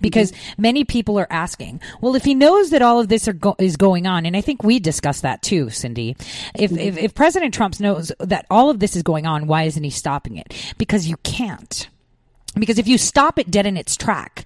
Because 0.00 0.32
many 0.56 0.84
people 0.84 1.18
are 1.18 1.26
asking, 1.30 1.80
well, 2.00 2.14
if 2.14 2.24
he 2.24 2.34
knows 2.34 2.70
that 2.70 2.80
all 2.80 3.00
of 3.00 3.08
this 3.08 3.28
go- 3.28 3.56
is 3.58 3.76
going 3.76 4.06
on, 4.06 4.24
and 4.24 4.36
I 4.36 4.40
think 4.40 4.62
we 4.62 4.78
discussed 4.78 5.22
that 5.22 5.42
too, 5.42 5.68
Cindy. 5.70 6.16
If, 6.54 6.70
if 6.70 6.96
if 6.96 7.14
President 7.14 7.54
Trump 7.54 7.80
knows 7.80 8.12
that 8.20 8.46
all 8.50 8.70
of 8.70 8.78
this 8.78 8.94
is 8.94 9.02
going 9.02 9.26
on, 9.26 9.48
why 9.48 9.64
isn't 9.64 9.82
he 9.82 9.90
stopping 9.90 10.36
it? 10.36 10.74
Because 10.78 11.08
you 11.08 11.16
can't. 11.24 11.88
Because 12.56 12.78
if 12.78 12.86
you 12.86 12.98
stop 12.98 13.38
it 13.38 13.50
dead 13.50 13.66
in 13.66 13.76
its 13.76 13.96
track, 13.96 14.44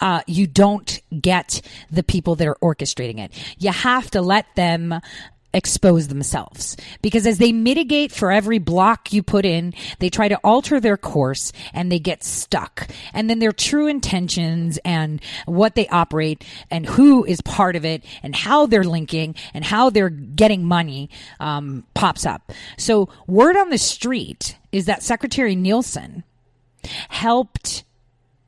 uh, 0.00 0.22
you 0.26 0.46
don't 0.46 1.00
get 1.20 1.60
the 1.90 2.02
people 2.02 2.34
that 2.36 2.46
are 2.48 2.56
orchestrating 2.62 3.18
it. 3.18 3.32
You 3.58 3.70
have 3.70 4.10
to 4.12 4.22
let 4.22 4.46
them 4.54 5.00
expose 5.52 6.08
themselves 6.08 6.76
because 7.02 7.26
as 7.26 7.38
they 7.38 7.52
mitigate 7.52 8.12
for 8.12 8.30
every 8.30 8.58
block 8.58 9.12
you 9.12 9.22
put 9.22 9.44
in, 9.44 9.74
they 9.98 10.08
try 10.08 10.28
to 10.28 10.38
alter 10.44 10.78
their 10.80 10.96
course 10.96 11.52
and 11.72 11.90
they 11.90 11.98
get 11.98 12.22
stuck. 12.22 12.88
And 13.12 13.28
then 13.28 13.38
their 13.38 13.52
true 13.52 13.86
intentions 13.86 14.78
and 14.84 15.20
what 15.46 15.74
they 15.74 15.88
operate 15.88 16.44
and 16.70 16.86
who 16.86 17.24
is 17.24 17.40
part 17.40 17.76
of 17.76 17.84
it 17.84 18.04
and 18.22 18.34
how 18.34 18.66
they're 18.66 18.84
linking 18.84 19.34
and 19.52 19.64
how 19.64 19.90
they're 19.90 20.10
getting 20.10 20.64
money 20.64 21.10
um, 21.40 21.84
pops 21.94 22.24
up. 22.24 22.52
So 22.76 23.08
word 23.26 23.56
on 23.56 23.70
the 23.70 23.78
street 23.78 24.56
is 24.72 24.86
that 24.86 25.02
Secretary 25.02 25.56
Nielsen 25.56 26.24
helped 27.08 27.84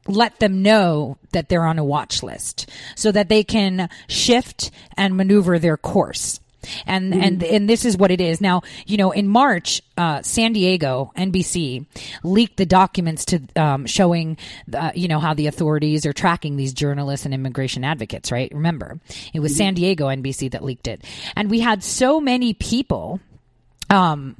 let 0.06 0.40
them 0.40 0.62
know 0.62 1.16
that 1.32 1.48
they're 1.48 1.64
on 1.64 1.78
a 1.78 1.84
watch 1.84 2.22
list 2.22 2.68
so 2.96 3.12
that 3.12 3.28
they 3.28 3.44
can 3.44 3.88
shift 4.08 4.70
and 4.96 5.16
maneuver 5.16 5.58
their 5.58 5.76
course. 5.76 6.40
And, 6.86 7.14
and, 7.14 7.42
and 7.42 7.68
this 7.68 7.84
is 7.84 7.96
what 7.96 8.10
it 8.10 8.20
is. 8.20 8.40
Now, 8.40 8.62
you 8.86 8.96
know, 8.96 9.10
in 9.10 9.28
March, 9.28 9.82
uh, 9.96 10.22
San 10.22 10.52
Diego, 10.52 11.12
NBC 11.16 11.86
leaked 12.22 12.56
the 12.56 12.66
documents 12.66 13.24
to, 13.26 13.40
um, 13.56 13.86
showing, 13.86 14.36
uh, 14.72 14.90
you 14.94 15.08
know, 15.08 15.20
how 15.20 15.34
the 15.34 15.46
authorities 15.46 16.06
are 16.06 16.12
tracking 16.12 16.56
these 16.56 16.72
journalists 16.72 17.26
and 17.26 17.34
immigration 17.34 17.84
advocates, 17.84 18.32
right? 18.32 18.50
Remember, 18.52 19.00
it 19.32 19.40
was 19.40 19.56
San 19.56 19.74
Diego 19.74 20.06
NBC 20.06 20.50
that 20.52 20.64
leaked 20.64 20.88
it. 20.88 21.04
And 21.36 21.50
we 21.50 21.60
had 21.60 21.82
so 21.82 22.20
many 22.20 22.54
people, 22.54 23.20
um, 23.90 24.36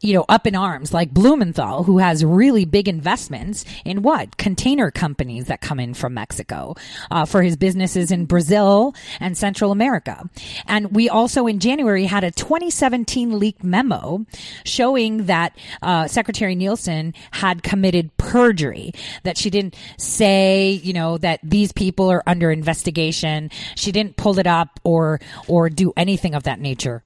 you 0.00 0.14
know, 0.14 0.24
up 0.28 0.46
in 0.46 0.54
arms, 0.54 0.92
like 0.92 1.10
Blumenthal, 1.10 1.84
who 1.84 1.98
has 1.98 2.24
really 2.24 2.64
big 2.64 2.88
investments 2.88 3.64
in 3.84 4.02
what? 4.02 4.36
Container 4.36 4.90
companies 4.90 5.46
that 5.46 5.60
come 5.60 5.80
in 5.80 5.94
from 5.94 6.14
Mexico 6.14 6.74
uh, 7.10 7.24
for 7.24 7.42
his 7.42 7.56
businesses 7.56 8.10
in 8.10 8.26
Brazil 8.26 8.94
and 9.20 9.36
Central 9.36 9.72
America. 9.72 10.28
And 10.66 10.94
we 10.94 11.08
also 11.08 11.46
in 11.46 11.58
January 11.58 12.04
had 12.04 12.24
a 12.24 12.30
2017 12.30 13.38
leaked 13.38 13.64
memo 13.64 14.26
showing 14.64 15.26
that 15.26 15.56
uh, 15.82 16.06
Secretary 16.08 16.54
Nielsen 16.54 17.14
had 17.30 17.62
committed 17.62 18.16
perjury, 18.16 18.92
that 19.22 19.38
she 19.38 19.50
didn't 19.50 19.74
say, 19.98 20.70
you 20.70 20.92
know, 20.92 21.18
that 21.18 21.40
these 21.42 21.72
people 21.72 22.10
are 22.10 22.22
under 22.26 22.50
investigation. 22.50 23.50
She 23.74 23.92
didn't 23.92 24.16
pull 24.16 24.38
it 24.38 24.46
up 24.46 24.80
or 24.84 25.20
or 25.48 25.70
do 25.70 25.92
anything 25.96 26.34
of 26.34 26.44
that 26.44 26.60
nature. 26.60 27.04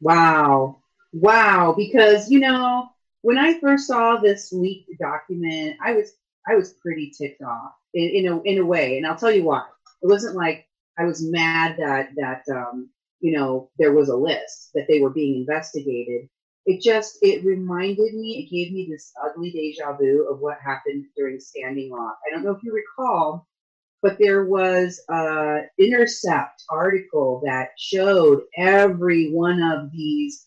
Wow. 0.00 0.82
Wow. 1.12 1.74
Because, 1.76 2.30
you 2.30 2.40
know, 2.40 2.88
when 3.22 3.38
I 3.38 3.58
first 3.60 3.86
saw 3.86 4.18
this 4.18 4.52
leaked 4.52 4.98
document, 4.98 5.76
I 5.84 5.94
was 5.94 6.12
I 6.48 6.54
was 6.54 6.74
pretty 6.74 7.10
ticked 7.16 7.42
off 7.42 7.72
in, 7.94 8.08
in 8.10 8.32
a 8.32 8.40
in 8.42 8.58
a 8.58 8.64
way. 8.64 8.96
And 8.96 9.06
I'll 9.06 9.16
tell 9.16 9.32
you 9.32 9.44
why. 9.44 9.64
It 10.02 10.06
wasn't 10.06 10.36
like 10.36 10.66
I 10.98 11.04
was 11.04 11.22
mad 11.28 11.76
that 11.78 12.10
that 12.16 12.42
um, 12.50 12.90
you 13.20 13.36
know, 13.36 13.70
there 13.78 13.92
was 13.92 14.08
a 14.08 14.16
list 14.16 14.70
that 14.74 14.86
they 14.88 15.00
were 15.00 15.10
being 15.10 15.36
investigated. 15.40 16.28
It 16.66 16.82
just 16.82 17.18
it 17.22 17.44
reminded 17.44 18.14
me, 18.14 18.44
it 18.44 18.54
gave 18.54 18.72
me 18.72 18.88
this 18.90 19.12
ugly 19.24 19.50
deja 19.50 19.96
vu 19.96 20.28
of 20.28 20.40
what 20.40 20.58
happened 20.64 21.06
during 21.16 21.40
Standing 21.40 21.92
Rock. 21.92 22.18
I 22.26 22.34
don't 22.34 22.44
know 22.44 22.52
if 22.52 22.62
you 22.62 22.72
recall, 22.72 23.46
but 24.02 24.18
there 24.18 24.44
was 24.44 25.00
a 25.08 25.62
intercept 25.78 26.64
article 26.68 27.42
that 27.44 27.70
showed 27.78 28.42
every 28.56 29.30
one 29.30 29.62
of 29.62 29.90
these 29.92 30.46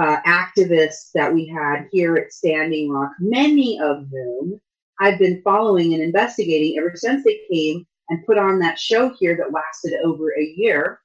uh, 0.00 0.20
activists 0.22 1.10
that 1.14 1.32
we 1.32 1.46
had 1.46 1.88
here 1.92 2.16
at 2.16 2.32
Standing 2.32 2.90
Rock, 2.90 3.12
many 3.18 3.78
of 3.80 4.06
whom 4.10 4.60
I've 4.98 5.18
been 5.18 5.42
following 5.42 5.94
and 5.94 6.02
investigating 6.02 6.78
ever 6.78 6.92
since 6.94 7.22
they 7.24 7.40
came 7.52 7.86
and 8.08 8.24
put 8.26 8.38
on 8.38 8.58
that 8.60 8.78
show 8.78 9.14
here 9.18 9.36
that 9.36 9.52
lasted 9.52 10.00
over 10.02 10.30
a 10.30 10.54
year 10.56 11.00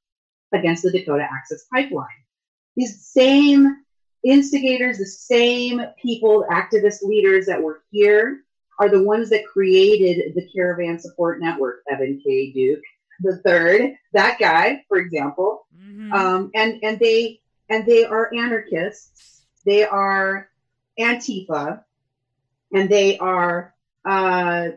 against 0.53 0.83
the 0.83 0.91
Dakota 0.91 1.27
Access 1.29 1.65
Pipeline. 1.73 2.07
These 2.75 3.05
same 3.05 3.83
instigators, 4.23 4.97
the 4.97 5.05
same 5.05 5.81
people, 6.01 6.45
activist 6.49 7.03
leaders 7.03 7.45
that 7.47 7.61
were 7.61 7.83
here 7.91 8.41
are 8.79 8.89
the 8.89 9.03
ones 9.03 9.29
that 9.29 9.45
created 9.45 10.33
the 10.35 10.47
Caravan 10.55 10.99
Support 10.99 11.41
Network, 11.41 11.81
Evan 11.91 12.21
K. 12.25 12.51
Duke 12.51 12.81
the 13.21 13.37
third, 13.45 13.95
that 14.13 14.37
guy, 14.39 14.83
for 14.87 14.97
example. 14.97 15.65
Mm-hmm. 15.77 16.11
Um, 16.13 16.51
and, 16.55 16.79
and 16.83 16.99
they, 16.99 17.39
and 17.69 17.85
they 17.85 18.05
are 18.05 18.33
anarchists. 18.33 19.45
They 19.65 19.83
are 19.83 20.49
Antifa 20.99 21.83
and 22.73 22.89
they 22.89 23.17
are, 23.17 23.73
uh, 24.05 24.69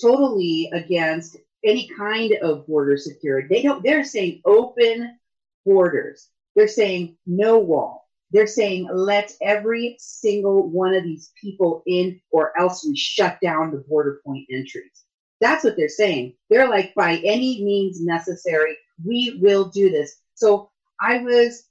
totally 0.00 0.70
against 0.72 1.36
any 1.64 1.88
kind 1.96 2.32
of 2.42 2.66
border 2.66 2.96
security. 2.96 3.46
They 3.48 3.62
don't, 3.62 3.82
they're 3.82 4.04
saying 4.04 4.42
open 4.44 5.18
borders. 5.64 6.28
They're 6.56 6.68
saying 6.68 7.16
no 7.26 7.58
wall. 7.58 8.08
They're 8.32 8.46
saying 8.46 8.88
let 8.92 9.32
every 9.42 9.96
single 9.98 10.68
one 10.68 10.94
of 10.94 11.04
these 11.04 11.32
people 11.40 11.82
in 11.86 12.20
or 12.30 12.58
else 12.58 12.84
we 12.86 12.96
shut 12.96 13.38
down 13.42 13.70
the 13.70 13.84
border 13.88 14.20
point 14.24 14.46
entries. 14.50 15.04
That's 15.40 15.64
what 15.64 15.76
they're 15.76 15.88
saying. 15.88 16.34
They're 16.48 16.68
like, 16.68 16.94
by 16.94 17.16
any 17.16 17.62
means 17.62 18.00
necessary, 18.00 18.76
we 19.04 19.38
will 19.42 19.66
do 19.66 19.90
this. 19.90 20.16
So 20.34 20.70
I 21.00 21.18
was 21.18 21.64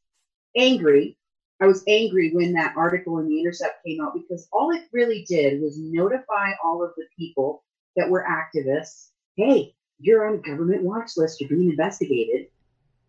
angry. 0.56 1.18
I 1.62 1.68
was 1.68 1.84
angry 1.88 2.32
when 2.34 2.54
that 2.54 2.76
article 2.76 3.20
in 3.20 3.28
the 3.28 3.40
Intercept 3.40 3.84
came 3.86 4.02
out 4.02 4.16
because 4.16 4.48
all 4.52 4.72
it 4.72 4.84
really 4.92 5.26
did 5.28 5.62
was 5.62 5.78
notify 5.78 6.52
all 6.64 6.84
of 6.84 6.92
the 6.98 7.06
people 7.18 7.64
that 7.96 8.10
were 8.10 8.26
activists 8.28 9.12
hey, 9.36 9.74
you're 10.00 10.28
on 10.28 10.36
a 10.36 10.38
government 10.38 10.84
watch 10.84 11.12
list, 11.18 11.40
you're 11.40 11.50
being 11.50 11.70
investigated. 11.70 12.48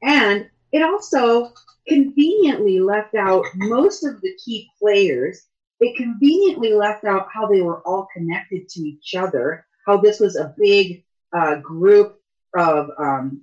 And 0.03 0.49
it 0.73 0.83
also 0.83 1.53
conveniently 1.87 2.81
left 2.81 3.15
out 3.15 3.45
most 3.55 4.05
of 4.05 4.21
the 4.21 4.35
key 4.45 4.69
players. 4.81 5.47
It 5.81 5.97
conveniently 5.97 6.73
left 6.73 7.05
out 7.05 7.29
how 7.33 7.47
they 7.47 7.61
were 7.61 7.81
all 7.87 8.09
connected 8.15 8.69
to 8.69 8.81
each 8.81 9.15
other, 9.15 9.67
how 9.87 9.99
this 9.99 10.21
was 10.21 10.37
a 10.37 10.55
big 10.57 11.05
uh, 11.37 11.57
group 11.57 12.19
of, 12.57 12.91
um, 12.99 13.43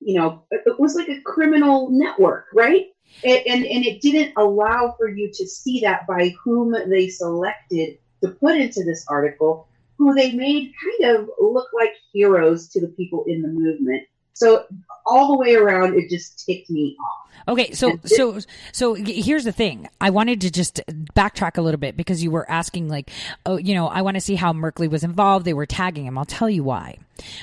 you 0.00 0.18
know, 0.18 0.44
it 0.50 0.78
was 0.78 0.94
like 0.94 1.08
a 1.08 1.20
criminal 1.22 1.90
network, 1.90 2.46
right? 2.52 2.86
It, 3.22 3.46
and, 3.46 3.64
and 3.64 3.84
it 3.84 4.00
didn't 4.00 4.34
allow 4.36 4.94
for 4.98 5.08
you 5.08 5.30
to 5.32 5.46
see 5.46 5.80
that 5.80 6.06
by 6.06 6.34
whom 6.42 6.74
they 6.88 7.08
selected 7.08 7.98
to 8.22 8.30
put 8.30 8.56
into 8.56 8.84
this 8.84 9.06
article, 9.08 9.68
who 9.98 10.14
they 10.14 10.32
made 10.32 10.72
kind 11.00 11.16
of 11.16 11.30
look 11.40 11.68
like 11.74 11.94
heroes 12.12 12.68
to 12.68 12.80
the 12.80 12.88
people 12.88 13.24
in 13.26 13.42
the 13.42 13.48
movement. 13.48 14.02
So 14.34 14.66
all 15.06 15.28
the 15.28 15.38
way 15.38 15.54
around, 15.54 15.94
it 15.94 16.10
just 16.10 16.44
ticked 16.44 16.68
me 16.68 16.94
off. 17.00 17.30
Okay, 17.48 17.72
so 17.72 17.98
so 18.04 18.38
so 18.72 18.94
here's 18.94 19.44
the 19.44 19.52
thing. 19.52 19.88
I 19.98 20.10
wanted 20.10 20.42
to 20.42 20.50
just 20.50 20.80
backtrack 21.14 21.56
a 21.56 21.62
little 21.62 21.80
bit 21.80 21.96
because 21.96 22.22
you 22.22 22.30
were 22.30 22.48
asking 22.50 22.88
like, 22.88 23.10
oh, 23.46 23.56
you 23.56 23.74
know, 23.74 23.88
I 23.88 24.02
want 24.02 24.16
to 24.16 24.20
see 24.20 24.34
how 24.34 24.52
Merkley 24.52 24.90
was 24.90 25.04
involved. 25.04 25.46
They 25.46 25.54
were 25.54 25.64
tagging 25.64 26.04
him. 26.04 26.18
I'll 26.18 26.26
tell 26.26 26.50
you 26.50 26.64
why. 26.64 26.98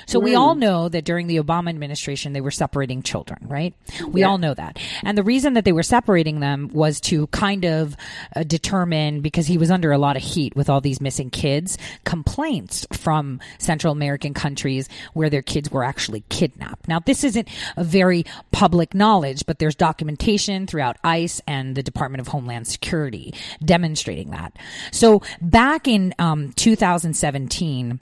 So 0.06 0.20
mm. 0.20 0.24
we 0.24 0.36
all 0.36 0.56
know 0.56 0.90
that 0.90 1.06
during 1.06 1.28
the 1.28 1.38
Obama 1.38 1.70
administration 1.70 2.34
they 2.34 2.41
were 2.41 2.52
separating 2.52 3.02
children, 3.04 3.45
right? 3.48 3.74
We 4.08 4.22
yeah. 4.22 4.28
all 4.28 4.38
know 4.38 4.54
that. 4.54 4.80
And 5.04 5.18
the 5.18 5.24
reason 5.24 5.54
that 5.54 5.66
they 5.66 5.72
were 5.72 5.84
separating 5.84 6.40
them 6.40 6.70
was 6.74 7.00
to 7.02 7.28
kind 7.28 7.66
of 7.66 7.95
uh, 8.36 8.44
determine 8.44 9.22
because 9.22 9.48
he 9.48 9.58
was 9.58 9.72
under 9.72 9.91
a 9.91 9.98
lot 9.98 10.16
of 10.16 10.24
heat 10.24 10.56
with 10.56 10.70
all 10.70 10.82
these 10.82 11.02
missing 11.02 11.30
kids, 11.30 11.78
complaints 12.04 12.86
from 12.91 13.40
Central 13.58 13.91
American 13.91 14.34
countries 14.34 14.90
where 15.14 15.30
their 15.30 15.41
kids 15.41 15.72
were 15.72 15.84
actually 15.84 16.24
kidnapped. 16.30 16.88
Now 16.88 17.00
this 17.00 17.24
isn't 17.24 17.48
a 17.78 17.84
very 17.84 18.26
public 18.52 18.94
knowledge, 18.94 19.45
but 19.45 19.60
there's 19.60 19.76
documentation 19.76 20.68
throughout 20.68 20.98
ICE 21.04 21.41
and 21.48 21.76
the 21.76 21.84
Department 21.84 22.22
of 22.22 22.28
Homeland 22.28 22.68
Security 22.68 23.34
demonstrating 23.64 24.32
that. 24.32 24.56
So 24.91 25.22
back 25.41 25.88
in 25.88 26.14
um, 26.20 26.52
2017, 26.54 28.00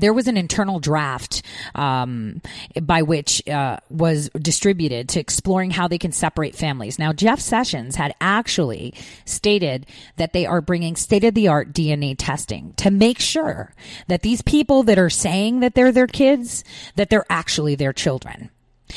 there 0.00 0.12
was 0.12 0.26
an 0.26 0.36
internal 0.36 0.80
draft 0.80 1.42
um, 1.74 2.40
by 2.82 3.02
which 3.02 3.46
uh, 3.48 3.78
was 3.90 4.30
distributed 4.40 5.08
to 5.10 5.20
exploring 5.20 5.70
how 5.70 5.88
they 5.88 5.98
can 5.98 6.12
separate 6.12 6.54
families. 6.54 6.98
Now, 6.98 7.12
Jeff 7.12 7.40
Sessions 7.40 7.96
had 7.96 8.14
actually 8.20 8.94
stated 9.24 9.86
that 10.16 10.32
they 10.32 10.46
are 10.46 10.60
bringing 10.60 10.96
state 10.96 11.24
of 11.24 11.34
the 11.34 11.48
art 11.48 11.72
DNA 11.72 12.14
testing 12.16 12.74
to 12.74 12.90
make 12.90 13.18
sure 13.18 13.74
that 14.08 14.22
these 14.22 14.42
people 14.42 14.82
that 14.84 14.98
are 14.98 15.10
saying 15.10 15.60
that 15.60 15.74
they're 15.74 15.92
their 15.92 16.06
kids, 16.06 16.64
that 16.96 17.10
they're 17.10 17.26
actually 17.28 17.74
their 17.74 17.92
children. 17.92 18.50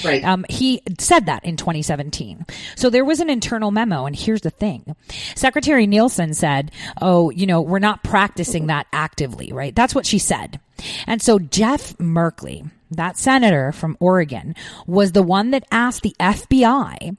Right. 0.03 0.23
Um, 0.23 0.45
he 0.49 0.81
said 0.99 1.27
that 1.27 1.45
in 1.45 1.57
2017. 1.57 2.45
So 2.75 2.89
there 2.89 3.05
was 3.05 3.19
an 3.19 3.29
internal 3.29 3.71
memo. 3.71 4.05
And 4.05 4.15
here's 4.15 4.41
the 4.41 4.49
thing. 4.49 4.95
Secretary 5.35 5.87
Nielsen 5.87 6.33
said, 6.33 6.71
Oh, 7.01 7.29
you 7.29 7.45
know, 7.45 7.61
we're 7.61 7.79
not 7.79 8.03
practicing 8.03 8.67
that 8.67 8.87
actively, 8.91 9.51
right? 9.53 9.75
That's 9.75 9.95
what 9.95 10.05
she 10.05 10.19
said. 10.19 10.59
And 11.07 11.21
so 11.21 11.39
Jeff 11.39 11.97
Merkley, 11.97 12.69
that 12.91 13.17
senator 13.17 13.71
from 13.71 13.97
Oregon, 13.99 14.55
was 14.85 15.13
the 15.13 15.23
one 15.23 15.51
that 15.51 15.65
asked 15.71 16.03
the 16.03 16.15
FBI 16.19 17.15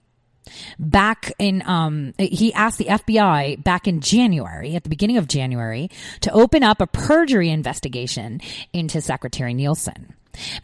back 0.78 1.32
in 1.40 1.60
um 1.66 2.14
he 2.18 2.52
asked 2.54 2.78
the 2.78 2.84
FBI 2.84 3.62
back 3.64 3.88
in 3.88 4.00
January 4.00 4.76
at 4.76 4.84
the 4.84 4.88
beginning 4.88 5.16
of 5.16 5.26
January 5.26 5.90
to 6.20 6.30
open 6.30 6.62
up 6.62 6.80
a 6.80 6.86
perjury 6.86 7.50
investigation 7.50 8.40
into 8.72 9.00
Secretary 9.00 9.54
Nielsen 9.54 10.14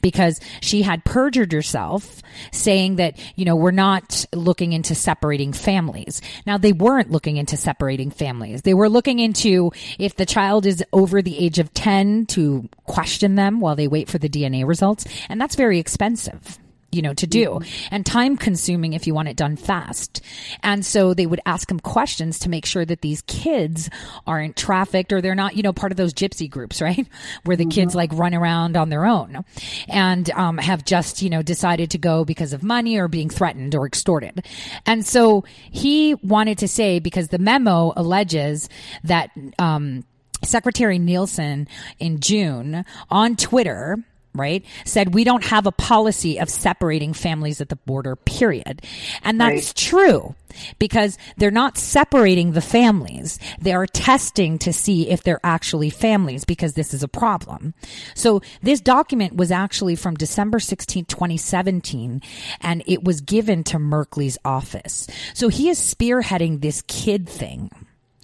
because 0.01 0.41
she 0.61 0.83
had 0.83 1.05
perjured 1.05 1.53
herself 1.53 2.23
saying 2.51 2.97
that, 2.97 3.19
you 3.37 3.45
know, 3.45 3.57
we're 3.57 3.71
not 3.71 4.25
looking 4.33 4.73
into 4.73 4.95
separating 4.95 5.53
families. 5.53 6.23
Now, 6.47 6.59
they 6.59 6.73
weren't 6.73 7.11
looking 7.11 7.37
into 7.37 7.57
separating 7.57 8.11
families. 8.11 8.63
They 8.63 8.75
were 8.75 8.89
looking 8.89 9.19
into 9.19 9.73
if 9.99 10.17
the 10.17 10.27
child 10.27 10.67
is 10.67 10.85
over 10.93 11.23
the 11.23 11.39
age 11.39 11.59
of 11.59 11.73
10 11.75 12.27
to 12.27 12.69
question 12.85 13.35
them 13.35 13.61
while 13.61 13.77
they 13.77 13.89
wait 13.89 14.09
for 14.09 14.19
the 14.19 14.29
DNA 14.29 14.67
results. 14.67 15.07
And 15.29 15.41
that's 15.41 15.57
very 15.57 15.79
expensive 15.79 16.59
you 16.93 17.03
know, 17.03 17.15
to 17.15 17.27
do 17.27 17.47
mm-hmm. 17.47 17.95
and 17.95 18.05
time 18.05 18.37
consuming 18.37 18.93
if 18.93 19.07
you 19.07 19.15
want 19.15 19.29
it 19.29 19.37
done 19.37 19.57
fast. 19.57 20.21
And 20.63 20.85
so 20.85 21.15
they 21.15 21.27
would 21.27 21.41
ask 21.47 21.71
him 21.71 21.81
questions 21.81 22.39
to 22.41 22.51
make 22.51 22.67
sure 22.67 22.85
that 22.85 23.01
these 23.01 23.23
kids 23.23 23.89
aren't 24.27 24.57
trafficked 24.57 25.13
or 25.13 25.21
they're 25.21 25.35
not, 25.35 25.57
you 25.57 25.63
know, 25.63 25.73
part 25.73 25.91
of 25.91 25.97
those 25.97 26.13
gypsy 26.13 26.49
groups, 26.49 26.83
right? 26.83 27.07
Where 27.45 27.57
the 27.57 27.65
mm-hmm. 27.65 27.71
kids 27.71 27.95
like 27.95 28.13
run 28.13 28.35
around 28.35 28.77
on 28.77 28.91
their 28.91 29.07
own 29.07 29.45
and 29.89 30.31
um, 30.31 30.59
have 30.59 30.85
just, 30.85 31.23
you 31.23 31.31
know, 31.31 31.43
decided 31.43 31.91
to 31.93 31.99
go 31.99 32.25
because 32.25 32.53
of 32.53 32.63
money 32.63 32.99
or 32.99 33.09
being 33.09 33.31
threatened 33.31 33.75
or 33.75 33.87
extorted. 33.87 34.45
And 34.85 35.05
so 35.05 35.45
he 35.71 36.15
wanted 36.15 36.59
to 36.59 36.69
say, 36.69 36.99
because 36.99 37.29
the 37.29 37.39
memo 37.39 37.93
alleges 37.97 38.69
that, 39.05 39.31
um, 39.59 40.05
Secretary 40.45 40.99
Nielsen 40.99 41.69
in 42.01 42.19
June 42.19 42.85
on 43.11 43.37
Twitter 43.37 44.03
right, 44.35 44.65
said 44.85 45.15
we 45.15 45.25
don't 45.25 45.45
have 45.45 45.67
a 45.67 45.73
policy 45.73 46.39
of 46.39 46.49
separating 46.49 47.13
families 47.13 47.61
at 47.61 47.69
the 47.69 47.77
border, 47.77 48.17
period. 48.17 48.83
And 49.23 49.41
that's 49.41 49.69
Right. 49.69 49.75
true 49.77 50.35
because 50.79 51.17
they're 51.39 51.51
not 51.51 51.79
separating 51.79 52.53
the 52.53 52.61
families. 52.61 53.39
They 53.61 53.73
are 53.73 53.87
testing 53.87 54.59
to 54.59 54.73
see 54.73 55.09
if 55.09 55.23
they're 55.23 55.41
actually 55.43 55.91
families 55.91 56.45
because 56.45 56.75
this 56.75 56.93
is 56.93 57.03
a 57.03 57.09
problem. 57.09 57.75
So 58.15 58.43
this 58.63 58.81
document 58.81 59.35
was 59.35 59.51
actually 59.51 59.97
from 59.97 60.15
December 60.15 60.61
16, 60.61 61.07
2017, 61.07 62.21
and 62.61 62.83
it 62.87 63.03
was 63.03 63.21
given 63.23 63.65
to 63.65 63.79
Merkley's 63.79 64.39
office. 64.45 65.07
So 65.35 65.49
he 65.49 65.69
is 65.69 65.79
spearheading 65.79 66.61
this 66.61 66.83
kid 66.87 67.29
thing. 67.29 67.71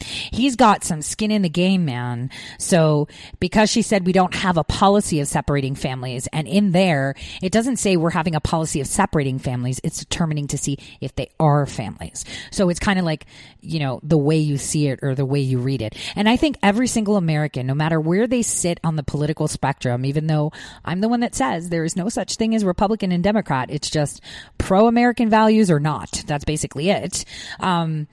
He's 0.01 0.57
got 0.57 0.85
some 0.85 1.03
skin 1.03 1.31
in 1.31 1.43
the 1.43 1.49
game, 1.49 1.85
man. 1.85 2.31
So 2.59 3.09
because 3.41 3.70
she 3.70 3.83
said 3.83 4.07
we 4.07 4.12
don't 4.12 4.35
have 4.35 4.57
a 4.57 4.65
policy 4.65 5.20
of 5.20 5.29
separating 5.29 5.75
families, 5.75 6.29
and 6.33 6.47
in 6.47 6.73
there, 6.73 7.15
it 7.43 7.53
doesn't 7.53 7.77
say 7.77 7.97
we're 7.97 8.11
having 8.11 8.35
a 8.35 8.41
policy 8.41 8.81
of 8.81 8.87
separating 8.87 9.39
families. 9.39 9.81
It's 9.83 9.99
determining 9.99 10.47
to 10.49 10.59
see 10.59 10.79
if 11.01 11.15
they 11.15 11.31
are 11.41 11.66
families. 11.66 12.25
So 12.51 12.69
it's 12.69 12.81
kind 12.81 12.99
of 12.99 13.05
like, 13.05 13.27
you 13.61 13.79
know, 13.79 14.01
the 14.03 14.19
way 14.19 14.39
you 14.39 14.59
see 14.59 14.89
it 14.89 15.01
or 15.03 15.15
the 15.15 15.27
way 15.27 15.41
you 15.41 15.59
read 15.59 15.83
it. 15.83 15.97
And 16.16 16.29
I 16.29 16.37
think 16.37 16.57
every 16.62 16.87
single 16.87 17.16
American, 17.16 17.66
no 17.66 17.75
matter 17.75 18.01
where 18.01 18.27
they 18.27 18.43
sit 18.43 18.81
on 18.85 18.97
the 18.97 19.03
political 19.03 19.49
spectrum, 19.49 20.05
even 20.05 20.27
though 20.27 20.53
I'm 20.85 21.01
the 21.01 21.09
one 21.09 21.20
that 21.20 21.35
says 21.35 21.69
there 21.69 21.85
is 21.85 21.97
no 21.97 22.09
such 22.09 22.37
thing 22.37 22.55
as 22.55 22.65
Republican 22.65 23.12
and 23.12 23.23
Democrat, 23.23 23.70
it's 23.70 23.91
just 23.91 24.20
pro 24.59 24.87
American 24.87 25.29
values 25.29 25.70
or 25.70 25.81
not. 25.81 26.25
That's 26.27 26.45
basically 26.45 26.91
it. 26.91 27.25
Um, 27.61 28.07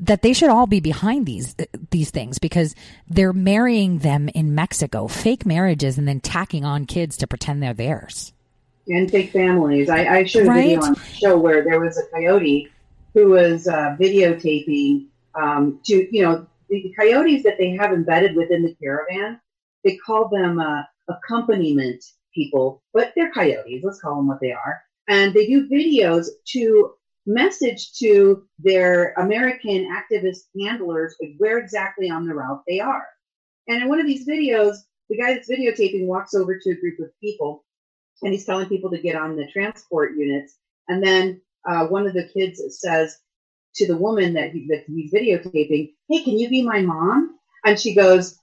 that 0.00 0.22
they 0.22 0.32
should 0.32 0.48
all 0.50 0.66
be 0.66 0.80
behind 0.80 1.26
these 1.26 1.54
these 1.90 2.10
things 2.10 2.38
because 2.38 2.74
they're 3.08 3.32
marrying 3.32 3.98
them 3.98 4.28
in 4.34 4.54
Mexico, 4.54 5.06
fake 5.08 5.46
marriages, 5.46 5.98
and 5.98 6.08
then 6.08 6.20
tacking 6.20 6.64
on 6.64 6.86
kids 6.86 7.16
to 7.18 7.26
pretend 7.26 7.62
they're 7.62 7.74
theirs. 7.74 8.32
and 8.88 9.10
fake 9.10 9.30
families. 9.32 9.88
I, 9.88 10.06
I 10.06 10.24
showed 10.24 10.48
a 10.48 10.52
video 10.52 10.82
on 10.82 10.94
the 10.94 11.04
show 11.04 11.38
where 11.38 11.62
there 11.62 11.80
was 11.80 11.98
a 11.98 12.06
coyote 12.12 12.70
who 13.14 13.30
was 13.30 13.68
uh, 13.68 13.96
videotaping 14.00 15.06
um, 15.34 15.80
to, 15.84 16.08
you 16.14 16.22
know, 16.22 16.46
the 16.68 16.94
coyotes 16.98 17.42
that 17.44 17.58
they 17.58 17.70
have 17.76 17.92
embedded 17.92 18.34
within 18.34 18.62
the 18.62 18.74
caravan. 18.82 19.40
They 19.84 19.96
call 19.96 20.28
them 20.28 20.58
uh, 20.58 20.82
accompaniment 21.08 22.04
people, 22.34 22.82
but 22.92 23.12
they're 23.14 23.30
coyotes. 23.32 23.84
Let's 23.84 24.00
call 24.00 24.16
them 24.16 24.28
what 24.28 24.40
they 24.40 24.52
are. 24.52 24.82
And 25.08 25.34
they 25.34 25.46
do 25.46 25.68
videos 25.68 26.28
to 26.48 26.94
message 27.26 27.92
to 27.94 28.44
their 28.58 29.12
American 29.12 29.88
activist 29.92 30.44
handlers 30.58 31.14
where 31.38 31.58
exactly 31.58 32.10
on 32.10 32.26
the 32.26 32.34
route 32.34 32.62
they 32.66 32.80
are. 32.80 33.06
And 33.68 33.82
in 33.82 33.88
one 33.88 34.00
of 34.00 34.06
these 34.06 34.26
videos, 34.26 34.76
the 35.08 35.16
guy 35.16 35.34
that's 35.34 35.50
videotaping 35.50 36.06
walks 36.06 36.34
over 36.34 36.58
to 36.58 36.70
a 36.70 36.80
group 36.80 36.98
of 36.98 37.10
people 37.20 37.64
and 38.22 38.32
he's 38.32 38.44
telling 38.44 38.68
people 38.68 38.90
to 38.90 39.00
get 39.00 39.16
on 39.16 39.36
the 39.36 39.46
transport 39.46 40.16
units. 40.16 40.56
And 40.88 41.02
then 41.02 41.40
uh, 41.68 41.86
one 41.86 42.06
of 42.06 42.14
the 42.14 42.28
kids 42.28 42.62
says 42.68 43.18
to 43.76 43.86
the 43.86 43.96
woman 43.96 44.34
that, 44.34 44.52
he, 44.52 44.66
that 44.68 44.84
he's 44.86 45.12
videotaping, 45.12 45.92
"Hey, 46.08 46.22
can 46.22 46.38
you 46.38 46.48
be 46.48 46.62
my 46.62 46.80
mom?" 46.80 47.38
And 47.64 47.78
she 47.78 47.94
goes, 47.94 48.38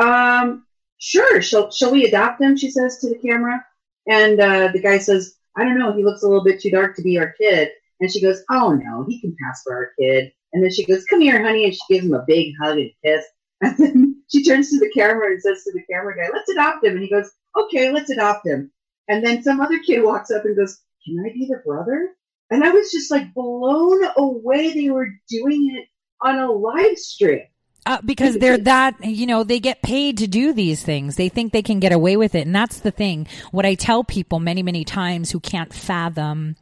um, 0.00 0.64
"Sure." 0.98 1.40
Shall 1.40 1.70
Shall 1.70 1.92
we 1.92 2.04
adopt 2.06 2.40
him? 2.40 2.56
She 2.56 2.70
says 2.70 2.98
to 2.98 3.08
the 3.08 3.18
camera. 3.18 3.64
And 4.06 4.40
uh, 4.40 4.68
the 4.72 4.80
guy 4.80 4.98
says, 4.98 5.36
"I 5.56 5.64
don't 5.64 5.78
know. 5.78 5.92
He 5.92 6.04
looks 6.04 6.22
a 6.22 6.28
little 6.28 6.44
bit 6.44 6.60
too 6.60 6.70
dark 6.70 6.96
to 6.96 7.02
be 7.02 7.18
our 7.18 7.32
kid." 7.32 7.70
And 8.00 8.10
she 8.10 8.20
goes, 8.20 8.42
"Oh 8.50 8.72
no, 8.72 9.04
he 9.08 9.20
can 9.20 9.36
pass 9.42 9.62
for 9.64 9.74
our 9.74 9.90
kid." 9.98 10.32
And 10.52 10.62
then 10.62 10.72
she 10.72 10.84
goes, 10.84 11.04
"Come 11.04 11.20
here, 11.20 11.42
honey," 11.42 11.64
and 11.64 11.74
she 11.74 11.94
gives 11.94 12.06
him 12.06 12.14
a 12.14 12.24
big 12.26 12.54
hug 12.60 12.78
and 12.78 12.90
kiss. 13.04 13.24
And 13.60 13.78
then 13.78 14.22
she 14.30 14.44
turns 14.44 14.68
to 14.70 14.78
the 14.78 14.90
camera 14.90 15.30
and 15.30 15.40
says 15.40 15.62
to 15.64 15.72
the 15.72 15.84
camera 15.90 16.14
guy, 16.16 16.28
"Let's 16.32 16.50
adopt 16.50 16.84
him." 16.84 16.94
And 16.94 17.02
he 17.02 17.08
goes, 17.08 17.30
"Okay, 17.56 17.90
let's 17.92 18.10
adopt 18.10 18.46
him." 18.46 18.70
And 19.08 19.24
then 19.24 19.42
some 19.42 19.60
other 19.60 19.78
kid 19.80 20.02
walks 20.02 20.30
up 20.30 20.44
and 20.44 20.56
goes, 20.56 20.80
Can 21.04 21.22
I 21.24 21.32
be 21.32 21.46
the 21.46 21.62
brother? 21.64 22.10
And 22.50 22.64
I 22.64 22.70
was 22.70 22.90
just 22.90 23.10
like 23.10 23.34
blown 23.34 24.04
away. 24.16 24.72
They 24.72 24.90
were 24.90 25.08
doing 25.28 25.76
it 25.76 25.88
on 26.20 26.38
a 26.38 26.50
live 26.50 26.98
stream. 26.98 27.42
Uh, 27.86 28.00
because 28.02 28.38
they're 28.38 28.56
that, 28.56 28.94
you 29.04 29.26
know, 29.26 29.44
they 29.44 29.60
get 29.60 29.82
paid 29.82 30.16
to 30.16 30.26
do 30.26 30.54
these 30.54 30.82
things. 30.82 31.16
They 31.16 31.28
think 31.28 31.52
they 31.52 31.60
can 31.60 31.80
get 31.80 31.92
away 31.92 32.16
with 32.16 32.34
it. 32.34 32.46
And 32.46 32.54
that's 32.54 32.80
the 32.80 32.90
thing. 32.90 33.26
What 33.50 33.66
I 33.66 33.74
tell 33.74 34.02
people 34.04 34.40
many, 34.40 34.62
many 34.62 34.84
times 34.84 35.30
who 35.30 35.40
can't 35.40 35.72
fathom 35.72 36.56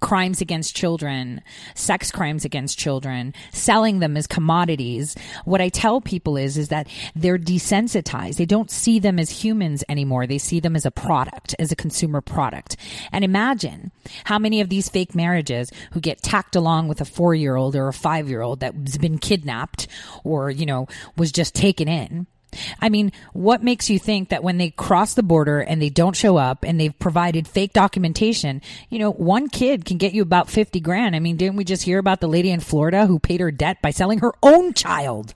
crimes 0.00 0.40
against 0.40 0.76
children, 0.76 1.42
sex 1.74 2.10
crimes 2.10 2.44
against 2.44 2.78
children, 2.78 3.34
selling 3.52 3.98
them 3.98 4.16
as 4.16 4.26
commodities. 4.26 5.16
What 5.44 5.60
I 5.60 5.68
tell 5.68 6.00
people 6.00 6.36
is, 6.36 6.56
is 6.56 6.68
that 6.68 6.88
they're 7.14 7.38
desensitized. 7.38 8.36
They 8.36 8.46
don't 8.46 8.70
see 8.70 8.98
them 8.98 9.18
as 9.18 9.30
humans 9.30 9.84
anymore. 9.88 10.26
They 10.26 10.38
see 10.38 10.60
them 10.60 10.76
as 10.76 10.86
a 10.86 10.90
product, 10.90 11.54
as 11.58 11.72
a 11.72 11.76
consumer 11.76 12.20
product. 12.20 12.76
And 13.12 13.24
imagine 13.24 13.90
how 14.24 14.38
many 14.38 14.60
of 14.60 14.68
these 14.68 14.88
fake 14.88 15.14
marriages 15.14 15.70
who 15.92 16.00
get 16.00 16.22
tacked 16.22 16.56
along 16.56 16.88
with 16.88 17.00
a 17.00 17.04
four 17.04 17.34
year 17.34 17.56
old 17.56 17.76
or 17.76 17.88
a 17.88 17.92
five 17.92 18.28
year 18.28 18.42
old 18.42 18.60
that's 18.60 18.98
been 18.98 19.18
kidnapped 19.18 19.88
or, 20.24 20.50
you 20.50 20.66
know, 20.66 20.86
was 21.16 21.32
just 21.32 21.54
taken 21.54 21.88
in. 21.88 22.26
I 22.80 22.88
mean, 22.88 23.12
what 23.32 23.62
makes 23.62 23.90
you 23.90 23.98
think 23.98 24.30
that 24.30 24.42
when 24.42 24.58
they 24.58 24.70
cross 24.70 25.14
the 25.14 25.22
border 25.22 25.60
and 25.60 25.80
they 25.80 25.90
don't 25.90 26.16
show 26.16 26.36
up 26.36 26.64
and 26.64 26.80
they've 26.80 26.96
provided 26.98 27.46
fake 27.46 27.72
documentation, 27.72 28.62
you 28.88 28.98
know, 28.98 29.10
one 29.10 29.48
kid 29.48 29.84
can 29.84 29.98
get 29.98 30.14
you 30.14 30.22
about 30.22 30.48
50 30.48 30.80
grand. 30.80 31.16
I 31.16 31.20
mean, 31.20 31.36
didn't 31.36 31.56
we 31.56 31.64
just 31.64 31.82
hear 31.82 31.98
about 31.98 32.20
the 32.20 32.28
lady 32.28 32.50
in 32.50 32.60
Florida 32.60 33.06
who 33.06 33.18
paid 33.18 33.40
her 33.40 33.50
debt 33.50 33.82
by 33.82 33.90
selling 33.90 34.20
her 34.20 34.32
own 34.42 34.72
child? 34.72 35.34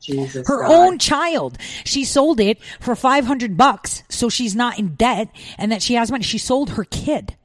Jesus. 0.00 0.46
Her 0.46 0.62
God. 0.62 0.72
own 0.72 0.98
child. 0.98 1.58
She 1.84 2.04
sold 2.04 2.38
it 2.38 2.62
for 2.80 2.94
500 2.94 3.56
bucks 3.56 4.02
so 4.08 4.28
she's 4.28 4.54
not 4.54 4.78
in 4.78 4.94
debt 4.94 5.28
and 5.58 5.72
that 5.72 5.82
she 5.82 5.94
has 5.94 6.10
money. 6.10 6.22
She 6.22 6.38
sold 6.38 6.70
her 6.70 6.84
kid. 6.84 7.36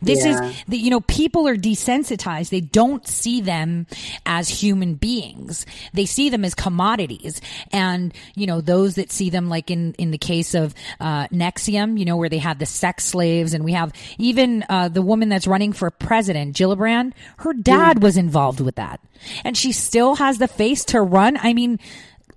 This 0.00 0.24
Yeah. 0.24 0.48
is 0.50 0.56
the, 0.68 0.76
you 0.78 0.90
know, 0.90 1.00
people 1.00 1.46
are 1.48 1.56
desensitized. 1.56 2.50
They 2.50 2.60
don't 2.60 3.06
see 3.06 3.40
them 3.40 3.86
as 4.26 4.48
human 4.48 4.94
beings. 4.94 5.66
They 5.92 6.06
see 6.06 6.28
them 6.28 6.44
as 6.44 6.54
commodities. 6.54 7.40
And, 7.72 8.12
you 8.34 8.46
know, 8.46 8.60
those 8.60 8.94
that 8.96 9.10
see 9.10 9.30
them 9.30 9.48
like 9.48 9.70
in, 9.70 9.94
in 9.98 10.10
the 10.10 10.18
case 10.18 10.54
of, 10.54 10.74
uh, 11.00 11.28
NXIVM, 11.28 11.98
you 11.98 12.04
know, 12.04 12.16
where 12.16 12.28
they 12.28 12.38
have 12.38 12.58
the 12.58 12.66
sex 12.66 13.04
slaves 13.04 13.54
and 13.54 13.64
we 13.64 13.72
have 13.72 13.92
even, 14.18 14.64
uh, 14.68 14.88
the 14.88 15.02
woman 15.02 15.28
that's 15.28 15.46
running 15.46 15.72
for 15.72 15.90
president, 15.90 16.56
Gillibrand, 16.56 17.12
her 17.38 17.52
dad 17.52 18.02
was 18.02 18.16
involved 18.16 18.60
with 18.60 18.76
that. 18.76 19.00
And 19.44 19.56
she 19.56 19.72
still 19.72 20.16
has 20.16 20.38
the 20.38 20.48
face 20.48 20.84
to 20.86 21.00
run. 21.00 21.36
I 21.42 21.52
mean, 21.54 21.78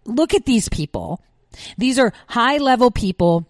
look 0.05 0.33
at 0.33 0.45
these 0.45 0.69
people. 0.69 1.21
These 1.77 1.97
are 1.99 2.13
high 2.27 2.57
level 2.57 2.91
people 2.91 3.47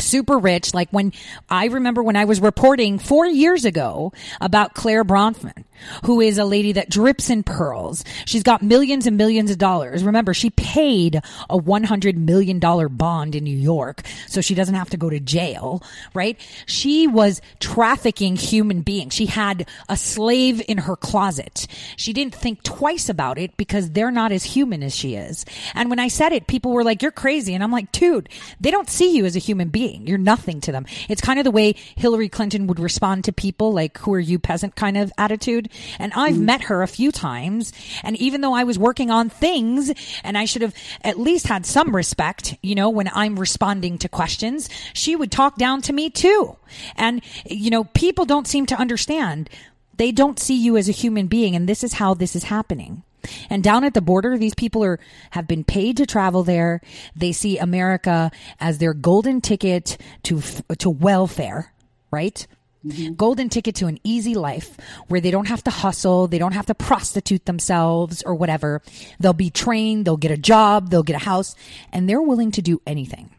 super 0.00 0.38
rich. 0.38 0.74
Like 0.74 0.90
when 0.90 1.12
I 1.48 1.66
remember 1.66 2.02
when 2.02 2.16
I 2.16 2.24
was 2.24 2.40
reporting 2.40 2.98
four 2.98 3.26
years 3.26 3.64
ago 3.64 4.12
about 4.40 4.74
Clare 4.74 5.04
Bronfman, 5.04 5.64
who 6.04 6.20
is 6.20 6.38
a 6.38 6.44
lady 6.44 6.72
that 6.72 6.90
drips 6.90 7.30
in 7.30 7.42
pearls. 7.42 8.04
She's 8.24 8.42
got 8.42 8.62
millions 8.62 9.06
and 9.06 9.16
millions 9.16 9.50
of 9.50 9.58
dollars. 9.58 10.04
Remember, 10.04 10.34
she 10.34 10.50
paid 10.50 11.16
a 11.16 11.58
$100 11.58 12.16
million 12.16 12.58
bond 12.58 13.34
in 13.34 13.44
New 13.44 13.56
York 13.56 14.02
so 14.26 14.40
she 14.40 14.54
doesn't 14.54 14.74
have 14.74 14.90
to 14.90 14.96
go 14.96 15.10
to 15.10 15.20
jail, 15.20 15.82
right? 16.14 16.38
She 16.66 17.06
was 17.06 17.40
trafficking 17.60 18.36
human 18.36 18.82
beings. 18.82 19.14
She 19.14 19.26
had 19.26 19.68
a 19.88 19.96
slave 19.96 20.62
in 20.68 20.78
her 20.78 20.96
closet. 20.96 21.66
She 21.96 22.12
didn't 22.12 22.34
think 22.34 22.62
twice 22.62 23.08
about 23.08 23.38
it 23.38 23.56
because 23.56 23.90
they're 23.90 24.10
not 24.10 24.32
as 24.32 24.44
human 24.44 24.82
as 24.82 24.94
she 24.94 25.14
is. 25.14 25.44
And 25.74 25.90
when 25.90 25.98
I 25.98 26.08
said 26.08 26.32
it, 26.32 26.46
people 26.46 26.72
were 26.72 26.84
like, 26.84 27.02
you're 27.02 27.10
crazy. 27.10 27.54
And 27.54 27.62
I'm 27.62 27.72
like, 27.72 27.92
dude, 27.92 28.28
they 28.60 28.70
don't 28.70 28.90
see 28.90 29.16
you 29.16 29.24
as 29.24 29.36
a 29.36 29.40
human 29.40 29.68
being. 29.68 30.06
You're 30.06 30.18
nothing 30.18 30.60
to 30.62 30.72
them. 30.72 30.86
It's 31.08 31.20
kind 31.20 31.38
of 31.38 31.44
the 31.44 31.50
way 31.50 31.74
Hillary 31.96 32.28
Clinton 32.28 32.66
would 32.66 32.80
respond 32.80 33.24
to 33.24 33.32
people, 33.32 33.72
like, 33.72 33.98
who 33.98 34.12
are 34.14 34.20
you 34.20 34.38
peasant 34.38 34.76
kind 34.76 34.96
of 34.96 35.12
attitude. 35.18 35.68
And 35.98 36.12
I've 36.14 36.36
mm. 36.36 36.42
met 36.42 36.62
her 36.62 36.82
a 36.82 36.88
few 36.88 37.12
times. 37.12 37.72
And 38.02 38.16
even 38.16 38.40
though 38.40 38.54
I 38.54 38.64
was 38.64 38.78
working 38.78 39.10
on 39.10 39.28
things 39.28 39.92
and 40.24 40.36
I 40.38 40.44
should 40.44 40.62
have 40.62 40.74
at 41.02 41.18
least 41.18 41.46
had 41.46 41.66
some 41.66 41.94
respect, 41.94 42.56
you 42.62 42.74
know, 42.74 42.90
when 42.90 43.10
I'm 43.12 43.38
responding 43.38 43.98
to 43.98 44.08
questions, 44.08 44.68
she 44.92 45.16
would 45.16 45.32
talk 45.32 45.56
down 45.56 45.82
to 45.82 45.92
me 45.92 46.10
too. 46.10 46.56
And, 46.96 47.22
you 47.44 47.70
know, 47.70 47.84
people 47.84 48.24
don't 48.24 48.46
seem 48.46 48.66
to 48.66 48.76
understand. 48.76 49.50
They 49.96 50.12
don't 50.12 50.38
see 50.38 50.56
you 50.56 50.76
as 50.76 50.88
a 50.88 50.92
human 50.92 51.26
being. 51.26 51.54
And 51.54 51.68
this 51.68 51.84
is 51.84 51.94
how 51.94 52.14
this 52.14 52.34
is 52.34 52.44
happening. 52.44 53.02
And 53.50 53.62
down 53.62 53.84
at 53.84 53.94
the 53.94 54.00
border, 54.00 54.36
these 54.36 54.54
people 54.54 54.82
are 54.84 54.98
have 55.30 55.46
been 55.46 55.64
paid 55.64 55.96
to 55.98 56.06
travel 56.06 56.42
there. 56.42 56.80
They 57.14 57.32
see 57.32 57.58
America 57.58 58.30
as 58.60 58.78
their 58.78 58.94
golden 58.94 59.40
ticket 59.40 59.96
to 60.24 60.40
to 60.78 60.90
welfare, 60.90 61.72
right? 62.10 62.46
Mm-hmm. 62.86 63.14
Golden 63.14 63.48
ticket 63.48 63.76
to 63.76 63.86
an 63.86 63.98
easy 64.02 64.34
life 64.34 64.76
where 65.06 65.20
they 65.20 65.30
don't 65.30 65.48
have 65.48 65.62
to 65.64 65.70
hustle, 65.70 66.26
they 66.26 66.38
don't 66.38 66.52
have 66.52 66.66
to 66.66 66.74
prostitute 66.74 67.44
themselves 67.44 68.22
or 68.22 68.34
whatever. 68.34 68.82
They'll 69.20 69.32
be 69.32 69.50
trained, 69.50 70.04
they'll 70.04 70.16
get 70.16 70.32
a 70.32 70.36
job, 70.36 70.90
they'll 70.90 71.04
get 71.04 71.16
a 71.16 71.24
house, 71.24 71.54
and 71.92 72.08
they're 72.08 72.22
willing 72.22 72.50
to 72.52 72.62
do 72.62 72.82
anything. 72.86 73.30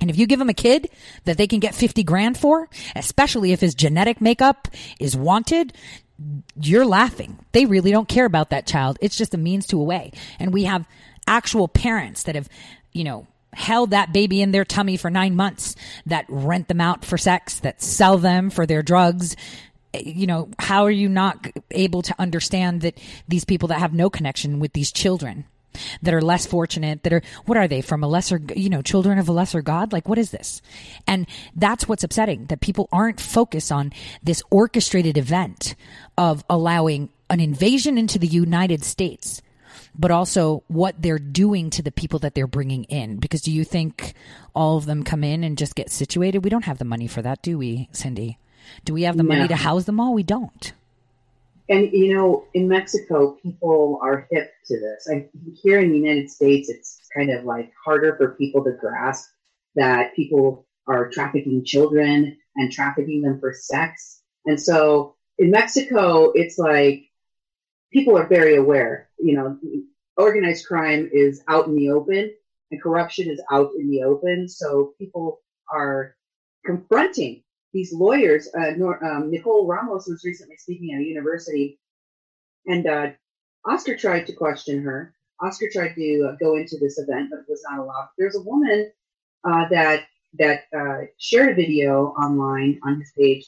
And 0.00 0.10
if 0.10 0.16
you 0.16 0.26
give 0.26 0.38
them 0.38 0.48
a 0.48 0.54
kid 0.54 0.90
that 1.24 1.38
they 1.38 1.48
can 1.48 1.58
get 1.58 1.74
50 1.74 2.04
grand 2.04 2.38
for, 2.38 2.68
especially 2.94 3.52
if 3.52 3.60
his 3.60 3.74
genetic 3.74 4.20
makeup 4.20 4.68
is 5.00 5.16
wanted, 5.16 5.72
you're 6.60 6.86
laughing. 6.86 7.38
They 7.52 7.66
really 7.66 7.90
don't 7.90 8.08
care 8.08 8.24
about 8.24 8.50
that 8.50 8.66
child. 8.66 8.98
It's 9.00 9.16
just 9.16 9.34
a 9.34 9.38
means 9.38 9.66
to 9.68 9.80
a 9.80 9.84
way. 9.84 10.12
And 10.38 10.52
we 10.52 10.64
have 10.64 10.86
actual 11.26 11.66
parents 11.66 12.24
that 12.24 12.36
have, 12.36 12.48
you 12.92 13.04
know, 13.04 13.26
held 13.54 13.90
that 13.90 14.12
baby 14.12 14.42
in 14.42 14.52
their 14.52 14.64
tummy 14.64 14.96
for 14.96 15.10
nine 15.10 15.34
months, 15.36 15.74
that 16.06 16.26
rent 16.28 16.68
them 16.68 16.80
out 16.80 17.04
for 17.04 17.18
sex, 17.18 17.60
that 17.60 17.82
sell 17.82 18.18
them 18.18 18.50
for 18.50 18.66
their 18.66 18.82
drugs. 18.82 19.36
You 19.94 20.26
know, 20.26 20.50
how 20.58 20.84
are 20.84 20.90
you 20.90 21.08
not 21.08 21.46
able 21.70 22.02
to 22.02 22.14
understand 22.18 22.82
that 22.82 22.98
these 23.26 23.44
people 23.44 23.68
that 23.68 23.78
have 23.78 23.94
no 23.94 24.10
connection 24.10 24.60
with 24.60 24.72
these 24.72 24.92
children? 24.92 25.44
that 26.02 26.14
are 26.14 26.20
less 26.20 26.46
fortunate, 26.46 27.02
that 27.02 27.12
are, 27.12 27.22
what 27.46 27.58
are 27.58 27.68
they 27.68 27.80
from 27.80 28.02
a 28.02 28.08
lesser, 28.08 28.40
you 28.54 28.68
know, 28.68 28.82
children 28.82 29.18
of 29.18 29.28
a 29.28 29.32
lesser 29.32 29.62
God? 29.62 29.92
Like, 29.92 30.08
what 30.08 30.18
is 30.18 30.30
this? 30.30 30.60
And 31.06 31.26
that's 31.54 31.88
what's 31.88 32.04
upsetting 32.04 32.46
that 32.46 32.60
people 32.60 32.88
aren't 32.92 33.20
focused 33.20 33.72
on 33.72 33.92
this 34.22 34.42
orchestrated 34.50 35.16
event 35.16 35.74
of 36.16 36.44
allowing 36.50 37.10
an 37.30 37.40
invasion 37.40 37.98
into 37.98 38.18
the 38.18 38.26
United 38.26 38.84
States, 38.84 39.42
but 39.98 40.10
also 40.10 40.62
what 40.68 41.00
they're 41.02 41.18
doing 41.18 41.70
to 41.70 41.82
the 41.82 41.92
people 41.92 42.20
that 42.20 42.34
they're 42.34 42.46
bringing 42.46 42.84
in. 42.84 43.16
Because 43.16 43.42
do 43.42 43.50
you 43.50 43.64
think 43.64 44.14
all 44.54 44.76
of 44.76 44.86
them 44.86 45.02
come 45.02 45.24
in 45.24 45.42
and 45.42 45.58
just 45.58 45.74
get 45.74 45.90
situated? 45.90 46.44
We 46.44 46.50
don't 46.50 46.64
have 46.64 46.78
the 46.78 46.84
money 46.84 47.08
for 47.08 47.20
that, 47.22 47.42
do 47.42 47.58
we, 47.58 47.88
Cindy? 47.92 48.38
Do 48.84 48.94
we 48.94 49.02
have 49.02 49.16
the 49.16 49.24
money 49.24 49.48
to 49.48 49.56
house 49.56 49.84
them 49.84 49.98
all? 49.98 50.14
We 50.14 50.22
don't. 50.22 50.72
And 51.68 51.92
you 51.92 52.14
know, 52.14 52.46
in 52.54 52.68
Mexico, 52.68 53.36
people 53.42 53.98
are 54.02 54.26
hip 54.30 54.52
to 54.66 54.80
this. 54.80 55.08
I 55.10 55.28
here 55.62 55.80
in 55.80 55.90
the 55.90 55.98
United 55.98 56.30
States, 56.30 56.70
it's 56.70 56.98
kind 57.14 57.30
of 57.30 57.44
like 57.44 57.72
harder 57.84 58.16
for 58.16 58.30
people 58.36 58.64
to 58.64 58.72
grasp 58.72 59.28
that 59.74 60.14
people 60.14 60.66
are 60.86 61.10
trafficking 61.10 61.64
children 61.64 62.38
and 62.56 62.72
trafficking 62.72 63.20
them 63.20 63.38
for 63.38 63.52
sex. 63.52 64.22
And 64.46 64.60
so 64.60 65.16
in 65.38 65.50
Mexico, 65.50 66.32
it's 66.34 66.58
like 66.58 67.04
people 67.92 68.16
are 68.16 68.26
very 68.26 68.56
aware. 68.56 69.10
You 69.18 69.34
know, 69.34 69.58
organized 70.18 70.66
crime 70.66 71.08
is 71.12 71.42
out 71.48 71.66
in 71.66 71.76
the 71.76 71.90
open 71.90 72.30
and 72.70 72.82
corruption 72.82 73.30
is 73.30 73.40
out 73.50 73.70
in 73.78 73.88
the 73.90 74.02
open. 74.02 74.48
So 74.48 74.94
people 74.98 75.40
are 75.72 76.16
confronting 76.66 77.42
these 77.72 77.92
lawyers. 77.92 78.48
Uh, 78.54 78.72
Nor- 78.76 79.04
um, 79.04 79.30
Nicole 79.30 79.66
Ramos 79.66 80.06
was 80.08 80.24
recently 80.24 80.56
speaking 80.56 80.94
at 80.94 81.00
a 81.00 81.04
university, 81.04 81.78
and 82.66 82.86
uh, 82.86 83.10
Oscar 83.64 83.96
tried 83.96 84.26
to 84.26 84.32
question 84.32 84.82
her. 84.82 85.14
Oscar 85.40 85.66
tried 85.72 85.94
to 85.94 86.30
uh, 86.30 86.36
go 86.40 86.56
into 86.56 86.76
this 86.78 86.98
event, 86.98 87.30
but 87.30 87.48
was 87.48 87.64
not 87.70 87.78
allowed. 87.78 88.08
There's 88.18 88.36
a 88.36 88.42
woman 88.42 88.90
uh, 89.44 89.68
that 89.68 90.04
that 90.38 90.64
uh, 90.76 91.06
shared 91.18 91.52
a 91.52 91.54
video 91.54 92.08
online 92.08 92.78
on 92.84 93.00
his 93.00 93.12
page 93.16 93.46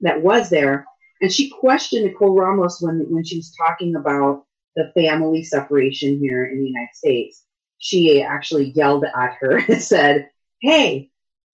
that 0.00 0.20
was 0.20 0.48
there, 0.50 0.86
and 1.20 1.32
she 1.32 1.50
questioned 1.50 2.06
Nicole 2.06 2.34
Ramos 2.34 2.80
when 2.80 3.06
when 3.10 3.24
she 3.24 3.36
was 3.36 3.54
talking 3.54 3.96
about 3.96 4.46
the 4.76 4.92
family 4.94 5.42
separation 5.44 6.18
here 6.18 6.44
in 6.44 6.58
the 6.58 6.68
United 6.68 6.94
States. 6.94 7.44
She 7.78 8.22
actually 8.22 8.70
yelled 8.70 9.04
at 9.04 9.34
her 9.40 9.58
and 9.68 9.82
said, 9.82 10.30
"Hey, 10.60 11.10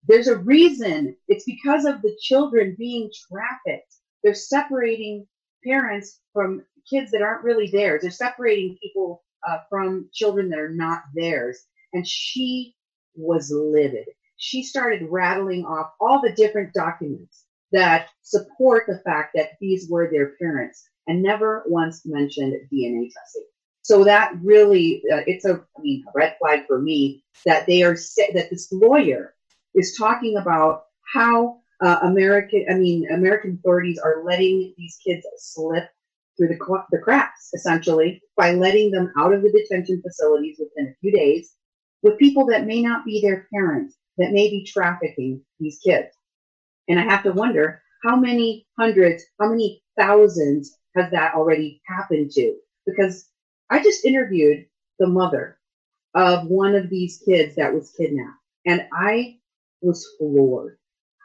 there's 0.08 0.28
a 0.28 0.38
reason. 0.38 1.16
It's 1.28 1.46
because 1.46 1.86
of 1.86 2.02
the 2.02 2.16
children 2.20 2.76
being 2.78 3.12
trafficked. 3.30 3.94
They're 4.24 4.34
separating 4.34 5.28
parents 5.64 6.20
from 6.34 6.64
kids 6.90 7.12
that 7.12 7.22
aren't 7.22 7.44
really 7.44 7.68
theirs. 7.68 8.02
They're 8.02 8.12
separating 8.12 8.78
people 8.82 9.24
uh, 9.48 9.60
from 9.70 10.10
children 10.14 10.50
that 10.50 10.60
are 10.60 10.74
not 10.74 11.04
theirs. 11.16 11.60
And 11.94 12.08
she 12.08 12.76
was 13.16 13.52
livid. 13.52 14.08
She 14.38 14.64
started 14.64 15.08
rattling 15.10 15.66
off 15.66 15.92
all 16.00 16.22
the 16.22 16.34
different 16.34 16.74
documents 16.74 17.46
that 17.72 18.08
support 18.22 18.86
the 18.88 19.00
fact 19.00 19.34
that 19.36 19.52
these 19.60 19.90
were 19.90 20.10
their 20.10 20.34
parents 20.42 20.90
and 21.08 21.22
never 21.22 21.64
once 21.68 22.06
mentioned 22.06 22.54
DNA 22.72 23.10
testing. 23.14 23.46
So 23.84 24.04
that 24.04 24.34
really, 24.44 25.02
uh, 25.12 25.22
it's 25.26 25.46
a, 25.46 25.64
I 25.78 25.82
mean, 25.82 26.04
a 26.08 26.12
red 26.14 26.36
flag 26.40 26.68
for 26.68 26.80
me 26.80 27.24
that 27.46 27.66
they 27.66 27.82
are, 27.84 27.96
that 28.34 28.50
this 28.50 28.72
lawyer 28.72 29.34
is 29.74 29.96
talking 29.98 30.38
about 30.38 30.86
how 31.14 31.62
uh, 31.82 32.00
American, 32.04 32.66
I 32.70 32.76
mean, 32.76 33.10
American 33.12 33.58
authorities 33.60 34.00
are 34.00 34.24
letting 34.24 34.74
these 34.78 35.00
kids 35.04 35.26
slip 35.38 35.90
through 36.38 36.50
the, 36.50 36.84
the 36.92 37.00
cracks, 37.00 37.50
essentially, 37.54 38.22
by 38.38 38.54
letting 38.54 38.92
them 38.92 39.12
out 39.18 39.34
of 39.34 39.42
the 39.42 39.52
detention 39.52 40.02
facilities 40.02 40.58
within 40.60 40.92
a 40.92 40.96
few 41.02 41.12
days 41.12 41.56
with 42.04 42.20
people 42.20 42.46
that 42.48 42.66
may 42.66 42.82
not 42.82 43.06
be 43.06 43.22
their 43.22 43.48
parents, 43.54 43.96
that 44.18 44.32
may 44.32 44.50
be 44.50 44.64
trafficking 44.64 45.42
these 45.60 45.80
kids. 45.84 46.10
And 46.88 47.00
I 47.00 47.04
have 47.04 47.24
to 47.24 47.32
wonder 47.32 47.82
how 48.04 48.16
many 48.16 48.68
hundreds, 48.78 49.24
how 49.40 49.50
many 49.50 49.84
thousands 49.98 50.78
has 50.96 51.12
that 51.12 51.34
already 51.36 51.82
happened 51.88 52.32
to? 52.32 52.56
Because 52.86 53.26
I 53.70 53.82
just 53.82 54.06
interviewed 54.06 54.66
the 55.00 55.08
mother 55.08 55.58
of 56.16 56.46
one 56.48 56.76
of 56.76 56.90
these 56.90 57.22
kids 57.26 57.56
that 57.56 57.74
was 57.74 57.92
kidnapped, 57.98 58.38
and 58.66 58.84
I 58.94 59.38
was 59.82 60.06
floored. 60.18 60.78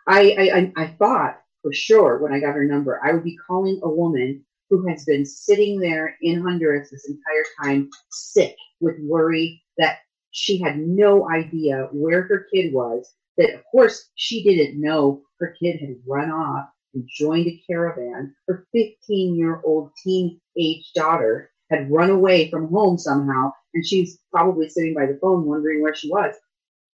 I, 0.06 0.34
I, 0.38 0.82
I- 0.82 0.86
thought 0.98 1.36
for 1.62 1.72
sure 1.72 2.18
when 2.18 2.32
I 2.32 2.40
got 2.40 2.54
her 2.54 2.64
number, 2.64 3.00
I 3.02 3.12
would 3.12 3.24
be 3.24 3.36
calling 3.46 3.80
a 3.82 3.90
woman 3.90 4.44
who 4.70 4.86
has 4.88 5.04
been 5.04 5.24
sitting 5.24 5.78
there 5.80 6.16
in 6.22 6.40
Honduras 6.40 6.90
this 6.90 7.08
entire 7.08 7.44
time, 7.62 7.88
sick 8.10 8.54
with 8.80 8.96
worry 9.00 9.62
that 9.78 9.96
she 10.32 10.58
had 10.60 10.78
no 10.78 11.28
idea 11.30 11.88
where 11.92 12.22
her 12.22 12.46
kid 12.52 12.72
was. 12.72 13.12
That 13.38 13.54
of 13.54 13.62
course 13.70 14.10
she 14.16 14.42
didn't 14.42 14.80
know 14.80 15.22
her 15.40 15.54
kid 15.62 15.80
had 15.80 15.96
run 16.06 16.30
off 16.30 16.66
and 16.94 17.08
joined 17.08 17.46
a 17.46 17.62
caravan. 17.66 18.34
Her 18.48 18.66
15 18.72 19.36
year 19.36 19.60
old 19.64 19.90
teen 20.02 20.40
age 20.58 20.92
daughter 20.94 21.50
had 21.70 21.90
run 21.90 22.10
away 22.10 22.50
from 22.50 22.68
home 22.68 22.98
somehow, 22.98 23.52
and 23.74 23.84
she's 23.86 24.18
probably 24.32 24.68
sitting 24.68 24.94
by 24.94 25.06
the 25.06 25.18
phone 25.20 25.44
wondering 25.44 25.82
where 25.82 25.94
she 25.94 26.10
was. 26.10 26.34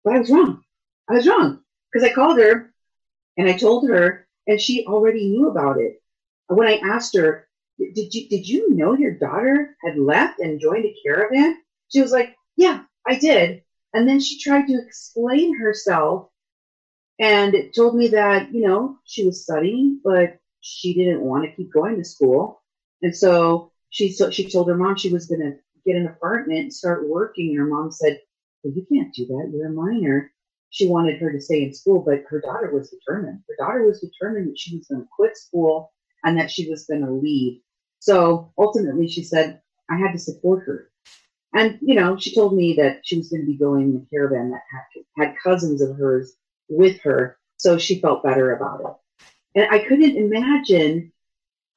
But 0.05 0.15
I 0.15 0.19
was 0.19 0.31
wrong. 0.31 0.63
I 1.09 1.15
was 1.15 1.27
wrong 1.27 1.63
because 1.93 2.09
I 2.09 2.13
called 2.13 2.39
her 2.39 2.73
and 3.37 3.49
I 3.49 3.57
told 3.57 3.89
her, 3.89 4.27
and 4.47 4.61
she 4.61 4.87
already 4.87 5.29
knew 5.29 5.49
about 5.49 5.81
it. 5.81 6.03
When 6.49 6.69
I 6.69 6.77
asked 6.77 7.17
her, 7.17 7.49
"Did 7.79 8.15
you 8.15 8.29
did 8.29 8.49
you 8.49 8.75
know 8.75 8.95
your 8.95 9.13
daughter 9.13 9.77
had 9.85 9.99
left 9.99 10.41
and 10.41 10.61
joined 10.61 10.85
a 10.85 10.97
caravan?" 11.05 11.57
She 11.89 12.01
was 12.01 12.13
like, 12.13 12.35
"Yeah, 12.57 12.85
I 13.07 13.19
did." 13.19 13.63
And 13.93 14.09
then 14.09 14.21
she 14.21 14.39
tried 14.39 14.67
to 14.67 14.79
explain 14.79 15.57
herself 15.57 16.31
and 17.19 17.55
it 17.55 17.75
told 17.75 17.97
me 17.97 18.09
that 18.09 18.53
you 18.53 18.67
know 18.67 18.99
she 19.05 19.25
was 19.25 19.43
studying, 19.43 20.01
but 20.05 20.39
she 20.61 20.95
didn't 20.95 21.21
want 21.21 21.45
to 21.45 21.57
keep 21.57 21.73
going 21.73 21.97
to 21.97 22.05
school, 22.05 22.63
and 23.03 23.17
so 23.17 23.73
she 23.91 24.13
so 24.13 24.31
she 24.31 24.51
told 24.51 24.69
her 24.69 24.77
mom 24.77 24.97
she 24.97 25.13
was 25.13 25.27
going 25.27 25.41
to 25.41 25.57
get 25.85 25.97
an 25.97 26.07
apartment 26.07 26.61
and 26.61 26.73
start 26.73 27.09
working. 27.09 27.51
And 27.51 27.59
her 27.59 27.67
mom 27.67 27.91
said, 27.91 28.21
"Well, 28.63 28.75
you 28.75 28.87
can't 28.93 29.15
do 29.15 29.27
that. 29.27 29.51
You're 29.53 29.69
a 29.69 29.73
minor." 29.73 30.33
she 30.71 30.89
wanted 30.89 31.19
her 31.21 31.33
to 31.33 31.41
stay 31.41 31.63
in 31.63 31.73
school, 31.73 32.03
but 32.05 32.25
her 32.29 32.41
daughter 32.41 32.71
was 32.71 32.91
determined. 32.91 33.41
Her 33.49 33.57
daughter 33.65 33.87
was 33.87 34.01
determined 34.01 34.51
that 34.51 34.59
she 34.59 34.77
was 34.77 34.87
going 34.87 35.03
to 35.03 35.09
quit 35.15 35.37
school 35.37 35.93
and 36.25 36.39
that 36.39 36.51
she 36.51 36.69
was 36.69 36.85
going 36.85 37.05
to 37.05 37.11
leave. 37.11 37.61
So 38.01 38.53
ultimately, 38.59 39.09
she 39.09 39.23
said, 39.23 39.61
I 39.91 39.97
had 39.97 40.13
to 40.13 40.19
support 40.19 40.65
her. 40.67 40.91
And, 41.55 41.79
you 41.81 41.95
know, 41.95 42.19
she 42.19 42.35
told 42.35 42.55
me 42.55 42.75
that 42.75 43.01
she 43.05 43.17
was 43.17 43.31
going 43.31 43.43
to 43.43 43.47
be 43.47 43.57
going 43.57 43.91
in 43.91 43.97
a 43.97 44.11
caravan 44.11 44.51
that 44.51 44.61
had, 44.71 45.29
had 45.29 45.37
cousins 45.43 45.81
of 45.81 45.97
hers 45.97 46.35
with 46.69 47.01
her. 47.03 47.39
So 47.57 47.79
she 47.79 48.01
felt 48.01 48.23
better 48.23 48.55
about 48.55 48.81
it. 48.81 49.61
And 49.61 49.71
I 49.71 49.87
couldn't 49.87 50.17
imagine 50.17 51.13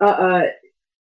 uh, 0.02 0.06
uh, 0.06 0.44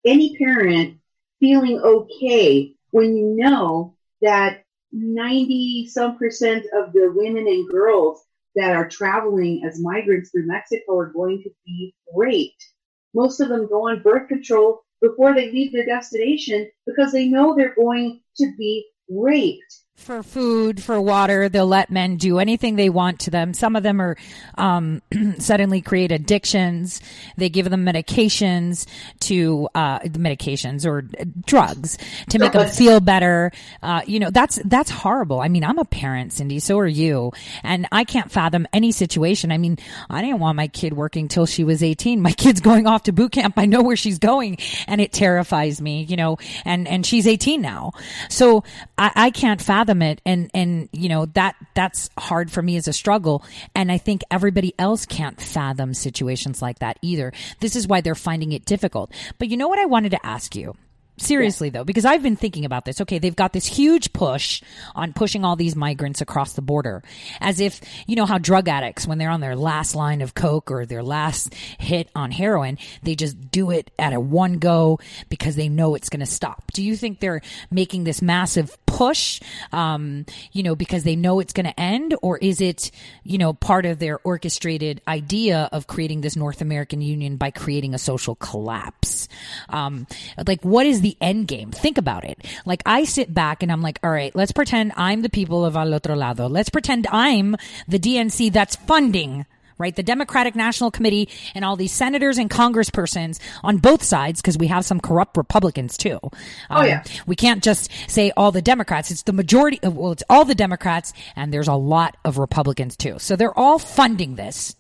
any 0.06 0.38
parent 0.38 0.98
feeling 1.40 1.80
okay 1.80 2.74
when 2.92 3.16
you 3.16 3.36
know 3.36 3.96
that 4.22 4.64
90 4.92 5.88
some 5.88 6.18
percent 6.18 6.66
of 6.74 6.94
the 6.94 7.12
women 7.14 7.48
and 7.48 7.70
girls 7.70 8.24
that 8.56 8.76
are 8.76 8.90
traveling 8.90 9.64
as 9.64 9.80
migrants 9.80 10.32
through 10.32 10.48
Mexico 10.48 10.98
are 10.98 11.14
going 11.14 11.44
to 11.44 11.50
be 11.66 11.94
raped. 12.14 12.66
Most 13.14 13.40
of 13.40 13.50
them 13.50 13.68
go 13.68 13.90
on 13.90 14.02
birth 14.02 14.28
control 14.28 14.82
before 15.02 15.34
they 15.34 15.52
leave 15.52 15.72
their 15.72 15.86
destination 15.86 16.70
because 16.86 17.12
they 17.12 17.28
know 17.28 17.56
they're 17.56 17.76
going 17.76 18.22
to 18.38 18.52
be 18.58 18.88
raped. 19.10 19.82
For 20.00 20.24
food, 20.24 20.82
for 20.82 21.00
water. 21.00 21.50
They'll 21.50 21.68
let 21.68 21.92
men 21.92 22.16
do 22.16 22.40
anything 22.40 22.76
they 22.76 22.90
want 22.90 23.20
to 23.22 23.32
them. 23.32 23.54
Some 23.54 23.76
of 23.76 23.84
them 23.84 24.02
are 24.02 24.18
um, 24.58 25.02
suddenly 25.40 25.82
create 25.82 26.12
addictions. 26.12 27.02
They 27.38 27.50
give 27.50 27.70
them 27.70 27.86
medications 27.86 28.88
to 29.22 29.68
uh, 29.76 30.00
medications 30.00 30.86
or 30.86 31.04
drugs 31.46 31.98
to 32.30 32.40
make 32.40 32.54
them 32.54 32.68
feel 32.70 33.00
better. 33.02 33.52
Uh, 33.84 34.02
you 34.08 34.20
know, 34.20 34.30
that's 34.30 34.60
that's 34.66 34.90
horrible. 34.90 35.42
I 35.42 35.50
mean, 35.50 35.64
I'm 35.64 35.78
a 35.78 35.86
parent, 35.86 36.34
Cindy. 36.34 36.60
So 36.60 36.80
are 36.80 36.88
you, 36.88 37.32
and 37.62 37.88
I 37.92 38.04
can't 38.04 38.32
fathom 38.32 38.68
any 38.72 38.92
situation. 38.92 39.52
I 39.52 39.58
mean, 39.58 39.78
I 40.10 40.22
didn't 40.22 40.40
want 40.40 40.56
my 40.56 40.70
kid 40.70 40.94
working 40.94 41.28
till 41.28 41.46
she 41.46 41.64
was 41.64 41.84
18. 41.84 42.22
My 42.22 42.32
kid's 42.40 42.62
going 42.62 42.88
off 42.88 43.04
to 43.04 43.12
boot 43.12 43.34
camp. 43.34 43.56
I 43.58 43.66
know 43.66 43.84
where 43.84 43.98
she's 43.98 44.18
going, 44.18 44.58
and 44.88 45.02
it 45.02 45.12
terrifies 45.12 45.82
me. 45.82 46.04
You 46.04 46.16
know, 46.16 46.38
and 46.66 46.88
and 46.88 47.06
she's 47.06 47.28
18 47.28 47.62
now, 47.62 47.92
so 48.30 48.64
I, 48.98 49.12
I 49.16 49.30
can't 49.30 49.62
fathom 49.62 49.89
it. 50.02 50.22
And 50.26 50.50
and 50.54 50.90
you 50.92 51.10
know 51.10 51.26
that 51.28 51.56
that's 51.74 52.10
hard 52.18 52.52
for 52.52 52.62
me 52.62 52.78
as 52.78 52.88
a 52.88 52.94
struggle. 52.94 53.44
And 53.76 53.92
i 53.92 53.98
think 53.98 54.22
everybody 54.32 54.74
else 54.80 55.06
can't 55.06 55.40
fathom 55.40 55.94
situations 55.94 56.62
like 56.62 56.80
that 56.80 56.98
either. 57.02 57.34
This 57.60 57.76
is 57.76 57.88
why 57.88 58.02
they're 58.02 58.16
finding 58.16 58.52
it 58.52 58.66
difficult. 58.66 59.12
But 59.38 59.50
you 59.50 59.58
know 59.58 59.68
what 59.68 59.80
i 59.80 59.86
wanted 59.86 60.12
to 60.12 60.26
ask 60.26 60.56
you 60.56 60.76
seriously 61.20 61.70
though, 61.70 61.84
because 61.84 62.06
I've 62.06 62.24
been 62.24 62.36
thinking 62.36 62.66
about 62.66 62.86
this. 62.86 63.02
Okay, 63.02 63.20
they've 63.20 63.36
got 63.36 63.54
this 63.54 63.66
huge 63.66 64.14
push 64.14 64.62
on 64.96 65.14
pushing 65.14 65.46
all 65.46 65.56
these 65.56 65.76
migrants 65.76 66.22
across 66.22 66.54
the 66.54 66.62
border 66.62 67.04
as 67.40 67.60
if, 67.60 67.82
you 68.08 68.16
know, 68.16 68.26
how 68.26 68.38
drug 68.38 68.68
addicts, 68.68 69.08
when 69.08 69.18
they're 69.18 69.30
on 69.30 69.42
their 69.42 69.56
last 69.56 69.96
line 69.96 70.22
of 70.22 70.34
Coke 70.34 70.72
or 70.72 70.86
their 70.86 71.04
last 71.04 71.54
hit 71.78 72.10
on 72.16 72.32
heroin, 72.32 72.78
they 73.04 73.16
just 73.16 73.52
do 73.52 73.72
it 73.72 73.92
at 74.00 74.14
a 74.14 74.20
one 74.20 74.60
go 74.60 75.00
because 75.30 75.56
they 75.56 75.70
know 75.70 75.96
it's 75.96 76.10
going 76.10 76.20
to 76.22 76.26
stop. 76.26 76.72
Do 76.74 76.84
you 76.84 76.96
think 76.96 77.20
they're 77.20 77.42
making 77.72 78.04
this 78.04 78.22
massive 78.22 78.78
push, 78.86 79.40
um, 79.72 80.26
you 80.52 80.64
know, 80.64 80.76
because 80.76 81.04
they 81.04 81.16
know 81.16 81.40
it's 81.40 81.54
going 81.54 81.66
to 81.66 81.80
end? 81.80 82.16
Or 82.22 82.38
is 82.38 82.60
it, 82.62 82.92
you 83.24 83.38
know, 83.38 83.54
part 83.54 83.86
of 83.86 84.00
their 84.00 84.20
orchestrated 84.24 85.02
idea 85.08 85.70
of 85.72 85.88
creating 85.88 86.22
this 86.22 86.36
North 86.36 86.62
American 86.62 87.02
Union 87.02 87.38
by 87.38 87.52
creating 87.52 87.94
a 87.94 87.98
social 87.98 88.36
collapse? 88.36 89.28
Um, 89.70 90.08
like, 90.46 90.64
what 90.64 90.86
is 90.86 91.02
the 91.02 91.09
end 91.22 91.48
game? 91.48 91.72
Think 91.72 91.98
about 91.98 92.24
it. 92.24 92.46
Like, 92.66 92.84
I 92.86 93.04
sit 93.04 93.34
back 93.34 93.64
and 93.64 93.72
I'm 93.72 93.82
like, 93.82 94.00
all 94.04 94.12
right, 94.12 94.36
let's 94.36 94.52
pretend 94.52 94.94
I'm 94.96 95.22
the 95.22 95.30
people 95.30 95.66
of 95.66 95.76
Al 95.76 95.94
Otro 95.94 96.16
Lado. 96.16 96.48
Let's 96.48 96.70
pretend 96.70 97.08
I'm 97.12 97.56
the 97.88 98.00
DNC 98.00 98.52
that's 98.52 98.76
funding 98.76 99.46
right? 99.80 99.96
The 99.96 100.04
Democratic 100.04 100.56
National 100.56 100.92
Committee 100.92 101.30
and 101.56 101.66
all 101.66 101.76
these 101.76 101.92
senators 101.92 102.38
and 102.38 102.50
congresspersons 102.50 103.40
on 103.64 103.78
both 103.78 104.04
sides, 104.04 104.42
because 104.42 104.58
we 104.58 104.68
have 104.68 104.86
some 104.86 105.00
corrupt 105.00 105.38
Republicans 105.38 105.98
too. 105.98 106.20
Um, 106.22 106.32
oh, 106.70 106.84
yeah. 106.84 107.04
We 107.26 107.36
can't 107.36 107.64
just 107.64 107.90
say 108.08 108.32
all 108.38 108.52
the 108.52 108.62
Democrats. 108.62 109.10
It's 109.10 109.24
the 109.24 109.34
majority. 109.34 109.80
Well, 109.82 110.12
it's 110.12 110.24
all 110.30 110.46
the 110.46 110.54
Democrats 110.54 111.14
and 111.36 111.52
there's 111.52 111.68
a 111.68 111.74
lot 111.74 112.18
of 112.24 112.38
Republicans 112.38 112.96
too. 112.96 113.18
So 113.18 113.36
they're 113.36 113.58
all 113.58 113.80
funding 113.80 114.36
this. 114.36 114.76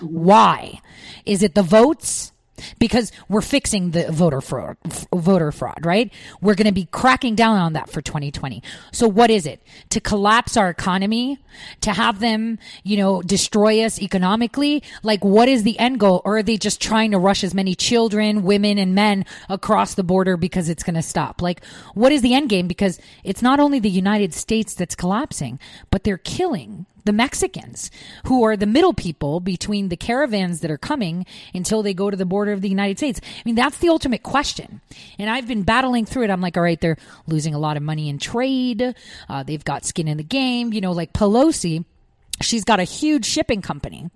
Why? 0.00 0.80
Is 1.26 1.42
it 1.42 1.54
the 1.54 1.62
votes? 1.62 2.32
Because 2.78 3.12
we're 3.28 3.40
fixing 3.40 3.90
the 3.90 4.10
voter 4.10 4.40
fraud, 4.40 4.76
voter 5.12 5.52
fraud, 5.52 5.84
right? 5.84 6.12
We're 6.40 6.54
going 6.54 6.66
to 6.66 6.72
be 6.72 6.86
cracking 6.86 7.34
down 7.34 7.58
on 7.58 7.72
that 7.74 7.90
for 7.90 8.00
2020. 8.00 8.62
So 8.92 9.08
what 9.08 9.30
is 9.30 9.46
it? 9.46 9.62
To 9.90 10.00
collapse 10.00 10.56
our 10.56 10.68
economy, 10.68 11.38
to 11.80 11.92
have 11.92 12.20
them, 12.20 12.58
you 12.82 12.96
know, 12.96 13.22
destroy 13.22 13.82
us 13.82 14.00
economically? 14.00 14.82
Like 15.02 15.24
what 15.24 15.48
is 15.48 15.62
the 15.62 15.78
end 15.78 16.00
goal? 16.00 16.22
Or 16.24 16.38
are 16.38 16.42
they 16.42 16.56
just 16.56 16.80
trying 16.80 17.10
to 17.12 17.18
rush 17.18 17.44
as 17.44 17.54
many 17.54 17.74
children, 17.74 18.42
women 18.42 18.78
and 18.78 18.94
men 18.94 19.24
across 19.48 19.94
the 19.94 20.04
border 20.04 20.36
because 20.36 20.68
it's 20.68 20.82
going 20.82 20.94
to 20.94 21.02
stop? 21.02 21.42
Like 21.42 21.64
what 21.94 22.12
is 22.12 22.22
the 22.22 22.34
end 22.34 22.48
game? 22.48 22.66
Because 22.66 22.98
it's 23.22 23.42
not 23.42 23.60
only 23.60 23.78
the 23.78 23.90
United 23.90 24.34
States 24.34 24.74
that's 24.74 24.94
collapsing, 24.94 25.58
but 25.90 26.04
they're 26.04 26.18
killing 26.18 26.86
the 27.04 27.12
Mexicans, 27.12 27.90
who 28.26 28.44
are 28.44 28.56
the 28.56 28.66
middle 28.66 28.94
people 28.94 29.40
between 29.40 29.88
the 29.88 29.96
caravans 29.96 30.60
that 30.60 30.70
are 30.70 30.78
coming 30.78 31.26
until 31.54 31.82
they 31.82 31.94
go 31.94 32.10
to 32.10 32.16
the 32.16 32.24
border 32.24 32.52
of 32.52 32.60
the 32.60 32.68
United 32.68 32.98
States. 32.98 33.20
I 33.24 33.42
mean, 33.44 33.54
that's 33.54 33.78
the 33.78 33.88
ultimate 33.88 34.22
question. 34.22 34.80
And 35.18 35.30
I've 35.30 35.46
been 35.46 35.62
battling 35.62 36.06
through 36.06 36.24
it. 36.24 36.30
I'm 36.30 36.40
like, 36.40 36.56
all 36.56 36.62
right, 36.62 36.80
they're 36.80 36.98
losing 37.26 37.54
a 37.54 37.58
lot 37.58 37.76
of 37.76 37.82
money 37.82 38.08
in 38.08 38.18
trade. 38.18 38.94
Uh, 39.28 39.42
they've 39.42 39.64
got 39.64 39.84
skin 39.84 40.08
in 40.08 40.16
the 40.16 40.24
game. 40.24 40.72
You 40.72 40.80
know, 40.80 40.92
like 40.92 41.12
Pelosi, 41.12 41.84
she's 42.40 42.64
got 42.64 42.80
a 42.80 42.84
huge 42.84 43.26
shipping 43.26 43.62
company 43.62 44.10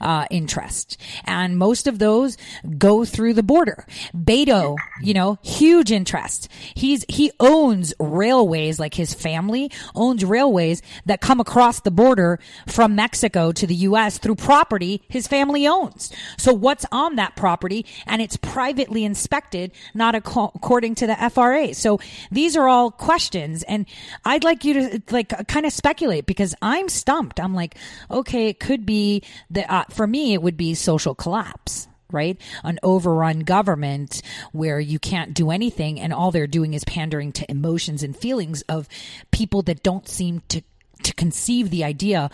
uh, 0.00 0.26
interest. 0.30 0.96
And 1.24 1.58
most 1.58 1.86
of 1.86 1.98
those 1.98 2.36
go 2.76 3.04
through 3.04 3.34
the 3.34 3.42
border. 3.42 3.86
Beto, 4.16 4.76
you 5.02 5.14
know, 5.14 5.38
huge 5.42 5.92
interest. 5.92 6.48
He's, 6.74 7.04
he 7.08 7.30
owns 7.40 7.94
railways, 7.98 8.78
like 8.78 8.94
his 8.94 9.14
family 9.14 9.70
owns 9.94 10.24
railways 10.24 10.82
that 11.06 11.20
come 11.20 11.40
across 11.40 11.80
the 11.80 11.90
border 11.90 12.38
from 12.66 12.94
Mexico 12.94 13.52
to 13.52 13.66
the 13.66 13.74
U.S. 13.74 14.18
through 14.18 14.36
property 14.36 15.02
his 15.08 15.26
family 15.26 15.66
owns. 15.66 16.12
So 16.36 16.52
what's 16.52 16.86
on 16.92 17.16
that 17.16 17.36
property? 17.36 17.86
And 18.06 18.22
it's 18.22 18.36
privately 18.36 19.04
inspected, 19.04 19.72
not 19.94 20.14
according 20.14 20.94
to 20.96 21.06
the 21.06 21.30
FRA. 21.30 21.74
So 21.74 22.00
these 22.30 22.56
are 22.56 22.68
all 22.68 22.90
questions. 22.90 23.62
And 23.64 23.86
I'd 24.24 24.44
like 24.44 24.64
you 24.64 24.74
to 24.74 25.02
like 25.10 25.46
kind 25.48 25.66
of 25.66 25.72
speculate 25.72 26.26
because 26.26 26.54
I'm 26.62 26.88
stumped. 26.88 27.40
I'm 27.40 27.54
like, 27.54 27.76
okay, 28.10 28.48
it 28.48 28.60
could 28.60 28.86
be 28.86 29.22
that 29.50 29.70
uh, 29.70 29.84
for 29.90 30.06
me, 30.06 30.34
it 30.34 30.42
would 30.42 30.56
be 30.56 30.74
social 30.74 31.14
collapse 31.14 31.88
right? 32.10 32.40
An 32.64 32.78
overrun 32.82 33.40
government 33.40 34.22
where 34.52 34.80
you 34.80 34.98
can't 34.98 35.34
do 35.34 35.50
anything 35.50 36.00
and 36.00 36.10
all 36.10 36.30
they're 36.30 36.46
doing 36.46 36.72
is 36.72 36.82
pandering 36.84 37.32
to 37.32 37.50
emotions 37.50 38.02
and 38.02 38.16
feelings 38.16 38.62
of 38.62 38.88
people 39.30 39.60
that 39.62 39.82
don't 39.82 40.08
seem 40.08 40.42
to 40.48 40.62
to 41.02 41.14
conceive 41.14 41.70
the 41.70 41.84
idea 41.84 42.30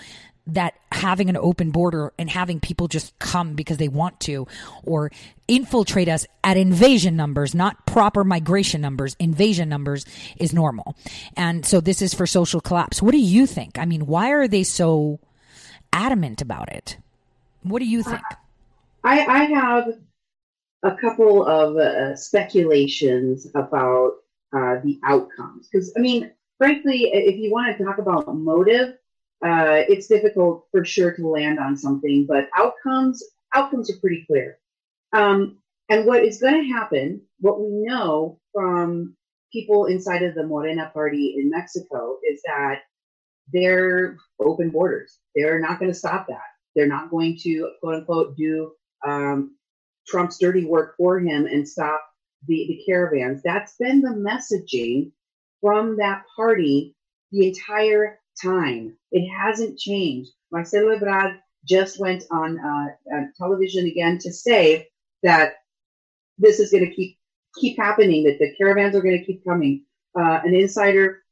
that 0.47 0.74
having 0.93 1.31
an 1.31 1.36
open 1.36 1.70
border 1.70 2.12
and 2.19 2.28
having 2.28 2.61
people 2.61 2.86
just 2.86 3.19
come 3.19 3.55
because 3.55 3.78
they 3.78 3.89
want 3.89 4.20
to 4.20 4.47
or 4.82 5.11
infiltrate 5.49 6.09
us 6.09 6.27
at 6.43 6.57
invasion 6.57 7.16
numbers, 7.16 7.55
not 7.55 7.86
proper 7.86 8.24
migration 8.24 8.81
numbers, 8.81 9.16
invasion 9.19 9.69
numbers 9.69 10.05
is 10.36 10.53
normal. 10.53 10.97
And 11.36 11.65
so 11.65 11.81
this 11.81 12.03
is 12.03 12.12
for 12.12 12.27
social 12.27 12.61
collapse. 12.61 13.01
What 13.01 13.12
do 13.12 13.19
you 13.19 13.47
think? 13.47 13.78
I 13.78 13.86
mean, 13.86 14.07
why 14.07 14.31
are 14.32 14.47
they 14.47 14.65
so 14.65 15.19
adamant 15.93 16.43
about 16.43 16.70
it? 16.73 16.99
What 17.65 17.81
do 17.81 17.86
you 17.86 18.03
think? 18.03 18.23
I, 19.03 19.27
I 19.27 19.45
have 19.45 19.89
a 20.82 20.95
couple 20.97 21.47
of 21.47 21.77
uh, 21.77 22.15
speculations 22.15 23.47
about 23.55 24.12
uh, 24.55 24.77
the 24.85 25.01
outcomes. 25.03 25.69
Because, 25.70 25.93
I 25.97 26.01
mean, 26.01 26.31
frankly, 26.59 27.11
if 27.12 27.36
you 27.36 27.51
want 27.51 27.77
to 27.77 27.85
talk 27.85 27.99
about 27.99 28.35
motive, 28.35 28.97
uh, 29.45 29.82
it's 29.89 30.07
difficult 30.07 30.66
for 30.70 30.85
sure 30.85 31.12
to 31.12 31.27
land 31.27 31.59
on 31.59 31.77
something, 31.77 32.27
but 32.27 32.49
outcomes 32.57 33.23
outcomes 33.55 33.91
are 33.91 33.99
pretty 34.01 34.24
clear. 34.27 34.59
Um, 35.12 35.59
and 35.89 36.07
what 36.07 36.24
is 36.24 36.41
going 36.41 36.62
to 36.62 36.73
happen, 36.73 37.20
what 37.41 37.61
we 37.61 37.69
know 37.70 38.41
from 38.53 39.16
people 39.53 39.86
inside 39.86 40.23
of 40.23 40.35
the 40.35 40.47
Morena 40.47 40.91
party 40.93 41.36
in 41.39 41.51
Mexico, 41.51 42.19
is 42.28 42.41
that 42.47 42.81
they're 43.53 44.16
open 44.41 44.70
borders. 44.70 45.19
They're 45.35 45.61
not 45.61 45.78
going 45.78 45.91
to 45.91 45.99
stop 45.99 46.27
that. 46.28 46.53
They're 46.75 46.89
not 46.89 47.11
going 47.11 47.39
to 47.43 47.71
quote 47.81 47.95
unquote 47.97 48.37
do 48.37 48.73
um, 49.07 49.57
Trump's 50.07 50.39
dirty 50.39 50.65
work 50.65 50.97
for 50.97 51.19
him 51.21 51.47
and 51.47 51.69
stop 51.69 52.01
the, 52.47 52.67
the 52.69 52.83
caravans. 52.87 53.43
That's 53.43 53.77
been 53.77 54.01
the 54.01 54.11
messaging 54.11 55.13
from 55.61 55.97
that 55.97 56.25
party 56.37 56.95
the 57.33 57.49
entire 57.49 58.19
time. 58.43 58.97
It 59.13 59.29
hasn't 59.29 59.79
changed. 59.79 60.31
Marcelo 60.53 60.97
Ebrard 60.97 61.39
just 61.67 61.99
went 61.99 62.25
on 62.31 62.59
uh, 62.59 63.17
uh, 63.17 63.25
television 63.36 63.86
again 63.86 64.19
to 64.19 64.33
say 64.33 64.89
that 65.23 65.55
this 66.39 66.61
is 66.61 66.70
going 66.70 66.85
to 66.85 66.94
keep 66.94 67.17
keep 67.59 67.78
happening. 67.78 68.25
That 68.25 68.39
the 68.39 68.55
caravans 68.57 68.94
are 68.94 69.03
going 69.03 69.19
to 69.19 69.25
keep 69.25 69.44
coming. 69.44 69.85
Uh, 70.17 70.41
an 70.44 70.55
insider 70.55 71.23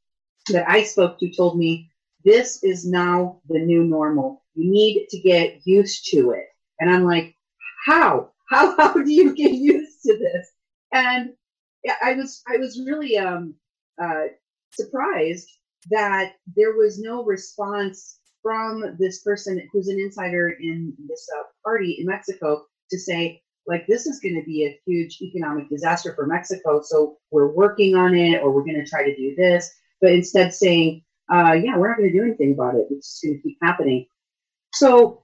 that 0.49 0.69
I 0.69 0.83
spoke 0.83 1.19
to 1.19 1.33
told 1.33 1.57
me 1.57 1.89
this 2.25 2.63
is 2.63 2.85
now 2.85 3.41
the 3.47 3.59
new 3.59 3.83
normal. 3.83 4.42
You 4.55 4.71
need 4.71 5.07
to 5.09 5.19
get 5.19 5.61
used 5.65 6.07
to 6.11 6.31
it. 6.31 6.45
And 6.79 6.93
I'm 6.93 7.05
like, 7.05 7.35
how? 7.85 8.29
How, 8.49 8.75
how 8.77 8.93
do 8.93 9.11
you 9.11 9.33
get 9.33 9.51
used 9.53 10.03
to 10.03 10.15
this? 10.19 10.51
And 10.91 11.31
I 12.03 12.13
was, 12.13 12.43
I 12.47 12.57
was 12.57 12.79
really, 12.85 13.17
um, 13.17 13.55
uh, 13.99 14.25
surprised 14.73 15.47
that 15.89 16.33
there 16.55 16.73
was 16.73 16.99
no 16.99 17.23
response 17.23 18.19
from 18.41 18.95
this 18.99 19.23
person 19.23 19.67
who's 19.71 19.87
an 19.87 19.99
insider 19.99 20.49
in 20.49 20.93
this 21.07 21.27
uh, 21.39 21.43
party 21.63 21.97
in 21.99 22.05
Mexico 22.05 22.65
to 22.91 22.99
say, 22.99 23.41
like, 23.65 23.87
this 23.87 24.05
is 24.05 24.19
going 24.19 24.35
to 24.35 24.45
be 24.45 24.65
a 24.65 24.79
huge 24.85 25.19
economic 25.21 25.69
disaster 25.69 26.13
for 26.13 26.27
Mexico. 26.27 26.81
So 26.83 27.17
we're 27.31 27.53
working 27.53 27.95
on 27.95 28.13
it 28.13 28.41
or 28.43 28.51
we're 28.51 28.65
going 28.65 28.83
to 28.83 28.89
try 28.89 29.03
to 29.03 29.15
do 29.15 29.33
this. 29.35 29.71
But 30.01 30.11
instead 30.11 30.53
saying, 30.53 31.01
uh, 31.31 31.53
yeah, 31.53 31.77
we're 31.77 31.87
not 31.87 31.97
going 31.97 32.11
to 32.11 32.17
do 32.17 32.25
anything 32.25 32.53
about 32.53 32.75
it. 32.75 32.87
It's 32.91 33.21
just 33.21 33.23
going 33.23 33.37
to 33.37 33.41
keep 33.41 33.57
happening. 33.61 34.05
So 34.73 35.23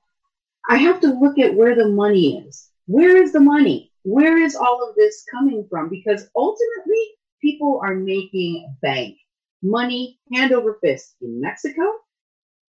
I 0.70 0.78
have 0.78 1.00
to 1.02 1.08
look 1.08 1.40
at 1.40 1.56
where 1.56 1.76
the 1.76 1.88
money 1.88 2.38
is. 2.46 2.70
Where 2.86 3.22
is 3.22 3.34
the 3.34 3.40
money? 3.40 3.92
Where 4.04 4.38
is 4.38 4.56
all 4.56 4.88
of 4.88 4.96
this 4.96 5.26
coming 5.32 5.68
from? 5.70 5.90
Because 5.90 6.30
ultimately, 6.36 7.04
people 7.42 7.82
are 7.84 7.96
making 7.96 8.76
bank 8.82 9.18
money 9.62 10.20
hand 10.34 10.54
over 10.54 10.78
fist 10.82 11.16
in 11.22 11.42
Mexico 11.42 11.84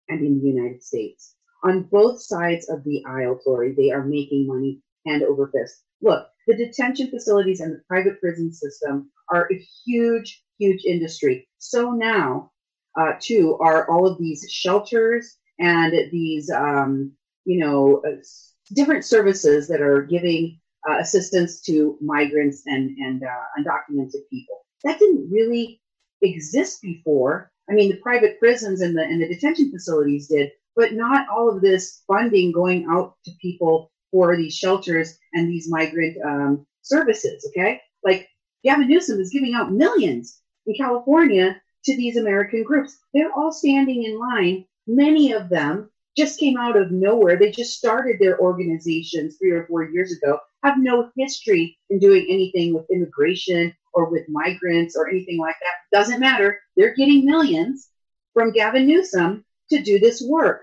and 0.09 0.25
in 0.25 0.39
the 0.39 0.47
United 0.47 0.83
States. 0.83 1.35
On 1.63 1.83
both 1.83 2.21
sides 2.21 2.69
of 2.69 2.83
the 2.83 3.03
aisle, 3.05 3.39
Tori, 3.43 3.73
they 3.75 3.91
are 3.91 4.05
making 4.05 4.47
money 4.47 4.81
hand 5.05 5.23
over 5.23 5.51
fist. 5.53 5.83
Look, 6.01 6.27
the 6.45 6.55
detention 6.55 7.09
facilities 7.09 7.59
and 7.59 7.73
the 7.73 7.81
private 7.87 8.21
prison 8.21 8.53
system 8.53 9.11
are 9.29 9.49
a 9.51 9.67
huge, 9.85 10.43
huge 10.59 10.85
industry. 10.85 11.47
So 11.57 11.91
now, 11.91 12.51
uh, 12.99 13.13
too, 13.19 13.57
are 13.59 13.89
all 13.89 14.07
of 14.07 14.17
these 14.19 14.45
shelters 14.49 15.37
and 15.59 15.93
these, 16.11 16.49
um, 16.49 17.11
you 17.45 17.59
know, 17.59 18.01
uh, 18.07 18.17
different 18.73 19.05
services 19.05 19.67
that 19.67 19.81
are 19.81 20.03
giving 20.03 20.59
uh, 20.89 20.97
assistance 20.99 21.61
to 21.61 21.97
migrants 22.01 22.63
and 22.65 22.97
and 22.97 23.23
uh, 23.23 23.59
undocumented 23.59 24.27
people. 24.29 24.65
That 24.83 24.99
didn't 24.99 25.29
really 25.31 25.81
exist 26.21 26.81
before. 26.81 27.51
I 27.69 27.73
mean, 27.73 27.91
the 27.91 27.97
private 27.97 28.39
prisons 28.39 28.81
and 28.81 28.97
the 28.97 29.03
and 29.03 29.21
the 29.21 29.27
detention 29.27 29.71
facilities 29.71 30.27
did, 30.27 30.51
but 30.75 30.93
not 30.93 31.27
all 31.29 31.49
of 31.49 31.61
this 31.61 32.03
funding 32.07 32.51
going 32.51 32.87
out 32.89 33.15
to 33.25 33.31
people 33.41 33.91
for 34.11 34.37
these 34.37 34.55
shelters 34.55 35.17
and 35.33 35.49
these 35.49 35.69
migrant 35.69 36.17
um, 36.23 36.65
services. 36.81 37.45
Okay, 37.49 37.81
like 38.03 38.27
Gavin 38.63 38.87
Newsom 38.87 39.19
is 39.19 39.31
giving 39.31 39.53
out 39.53 39.71
millions 39.71 40.39
in 40.65 40.75
California 40.75 41.61
to 41.85 41.95
these 41.95 42.17
American 42.17 42.63
groups. 42.63 42.97
They're 43.13 43.33
all 43.33 43.51
standing 43.51 44.03
in 44.03 44.19
line. 44.19 44.65
Many 44.87 45.33
of 45.33 45.49
them 45.49 45.89
just 46.15 46.39
came 46.39 46.57
out 46.57 46.77
of 46.77 46.91
nowhere. 46.91 47.37
They 47.37 47.51
just 47.51 47.77
started 47.77 48.17
their 48.19 48.39
organizations 48.39 49.37
three 49.37 49.51
or 49.51 49.67
four 49.67 49.83
years 49.83 50.11
ago, 50.11 50.39
have 50.63 50.77
no 50.79 51.11
history 51.15 51.77
in 51.89 51.99
doing 51.99 52.25
anything 52.29 52.73
with 52.73 52.89
immigration 52.89 53.73
or 53.93 54.09
with 54.09 54.29
migrants 54.29 54.95
or 54.95 55.09
anything 55.09 55.37
like 55.37 55.55
that. 55.61 55.97
Doesn't 55.97 56.19
matter. 56.19 56.59
They're 56.75 56.95
getting 56.95 57.25
millions 57.25 57.89
from 58.33 58.51
Gavin 58.51 58.87
Newsom 58.87 59.45
to 59.71 59.81
do 59.81 59.99
this 59.99 60.21
work. 60.21 60.61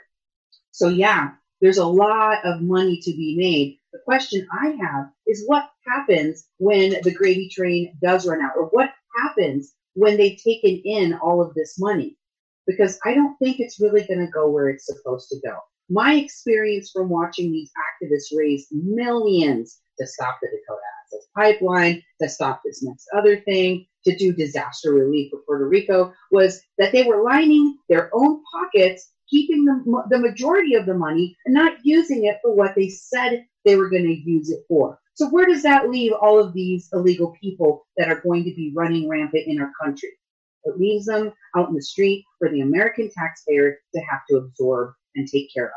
So, 0.73 0.89
yeah, 0.89 1.33
there's 1.61 1.79
a 1.79 1.87
lot 1.87 2.45
of 2.45 2.61
money 2.63 3.01
to 3.03 3.13
be 3.13 3.37
made. 3.37 3.79
The 3.93 4.01
question 4.05 4.47
I 4.53 4.77
have 4.81 5.07
is 5.27 5.45
what 5.47 5.71
happens 5.87 6.47
when 6.59 6.97
the 7.03 7.15
gravy 7.15 7.49
train 7.49 7.97
does 8.03 8.27
run 8.27 8.43
out, 8.43 8.53
or 8.57 8.67
what 8.67 8.91
happens 9.17 9.73
when 9.95 10.17
they've 10.17 10.41
taken 10.43 10.83
in 10.85 11.15
all 11.15 11.41
of 11.41 11.55
this 11.55 11.79
money? 11.79 12.17
Because 12.67 12.99
I 13.05 13.15
don't 13.15 13.37
think 13.39 13.61
it's 13.61 13.81
really 13.81 14.05
going 14.07 14.25
to 14.25 14.33
go 14.33 14.49
where 14.49 14.69
it's 14.69 14.87
supposed 14.87 15.29
to 15.31 15.41
go. 15.45 15.57
My 15.91 16.15
experience 16.15 16.91
from 16.91 17.11
watching 17.11 17.53
these 17.53 17.71
activists 18.03 18.37
raise 18.37 18.67
millions 18.73 19.81
to 19.99 20.07
stop 20.07 20.39
the 20.41 20.49
Dakota 20.49 20.81
Access 21.03 21.29
Pipeline, 21.37 22.03
to 22.23 22.29
stop 22.29 22.63
this 22.65 22.83
next 22.83 23.07
other 23.17 23.41
thing, 23.41 23.87
to 24.07 24.17
do 24.17 24.33
disaster 24.33 24.93
relief 24.93 25.31
for 25.31 25.41
Puerto 25.47 25.69
Rico 25.69 26.13
was 26.31 26.61
that 26.79 26.93
they 26.93 27.03
were 27.05 27.23
lining 27.23 27.77
their 27.89 28.11
own 28.13 28.43
pockets 28.53 29.11
keeping 29.29 29.65
the, 29.65 30.03
the 30.11 30.19
majority 30.19 30.75
of 30.75 30.87
the 30.87 30.95
money 30.95 31.37
and 31.45 31.55
not 31.55 31.79
using 31.83 32.25
it 32.25 32.39
for 32.43 32.55
what 32.55 32.75
they 32.75 32.89
said 32.89 33.45
they 33.65 33.77
were 33.77 33.89
going 33.89 34.05
to 34.05 34.31
use 34.31 34.51
it 34.51 34.61
for. 34.69 34.99
So 35.15 35.29
where 35.29 35.47
does 35.47 35.63
that 35.63 35.91
leave 35.91 36.13
all 36.13 36.39
of 36.39 36.53
these 36.53 36.89
illegal 36.93 37.35
people 37.41 37.87
that 37.97 38.09
are 38.09 38.21
going 38.21 38.45
to 38.45 38.55
be 38.55 38.73
running 38.75 39.09
rampant 39.09 39.47
in 39.47 39.61
our 39.61 39.73
country? 39.83 40.11
It 40.65 40.79
leaves 40.79 41.07
them 41.07 41.33
out 41.57 41.69
in 41.69 41.75
the 41.75 41.83
street 41.83 42.25
for 42.39 42.51
the 42.51 42.61
American 42.61 43.11
taxpayer 43.11 43.79
to 43.95 44.01
have 44.01 44.21
to 44.31 44.37
absorb 44.37 44.95
and 45.15 45.29
take 45.29 45.53
care 45.53 45.67
of. 45.67 45.73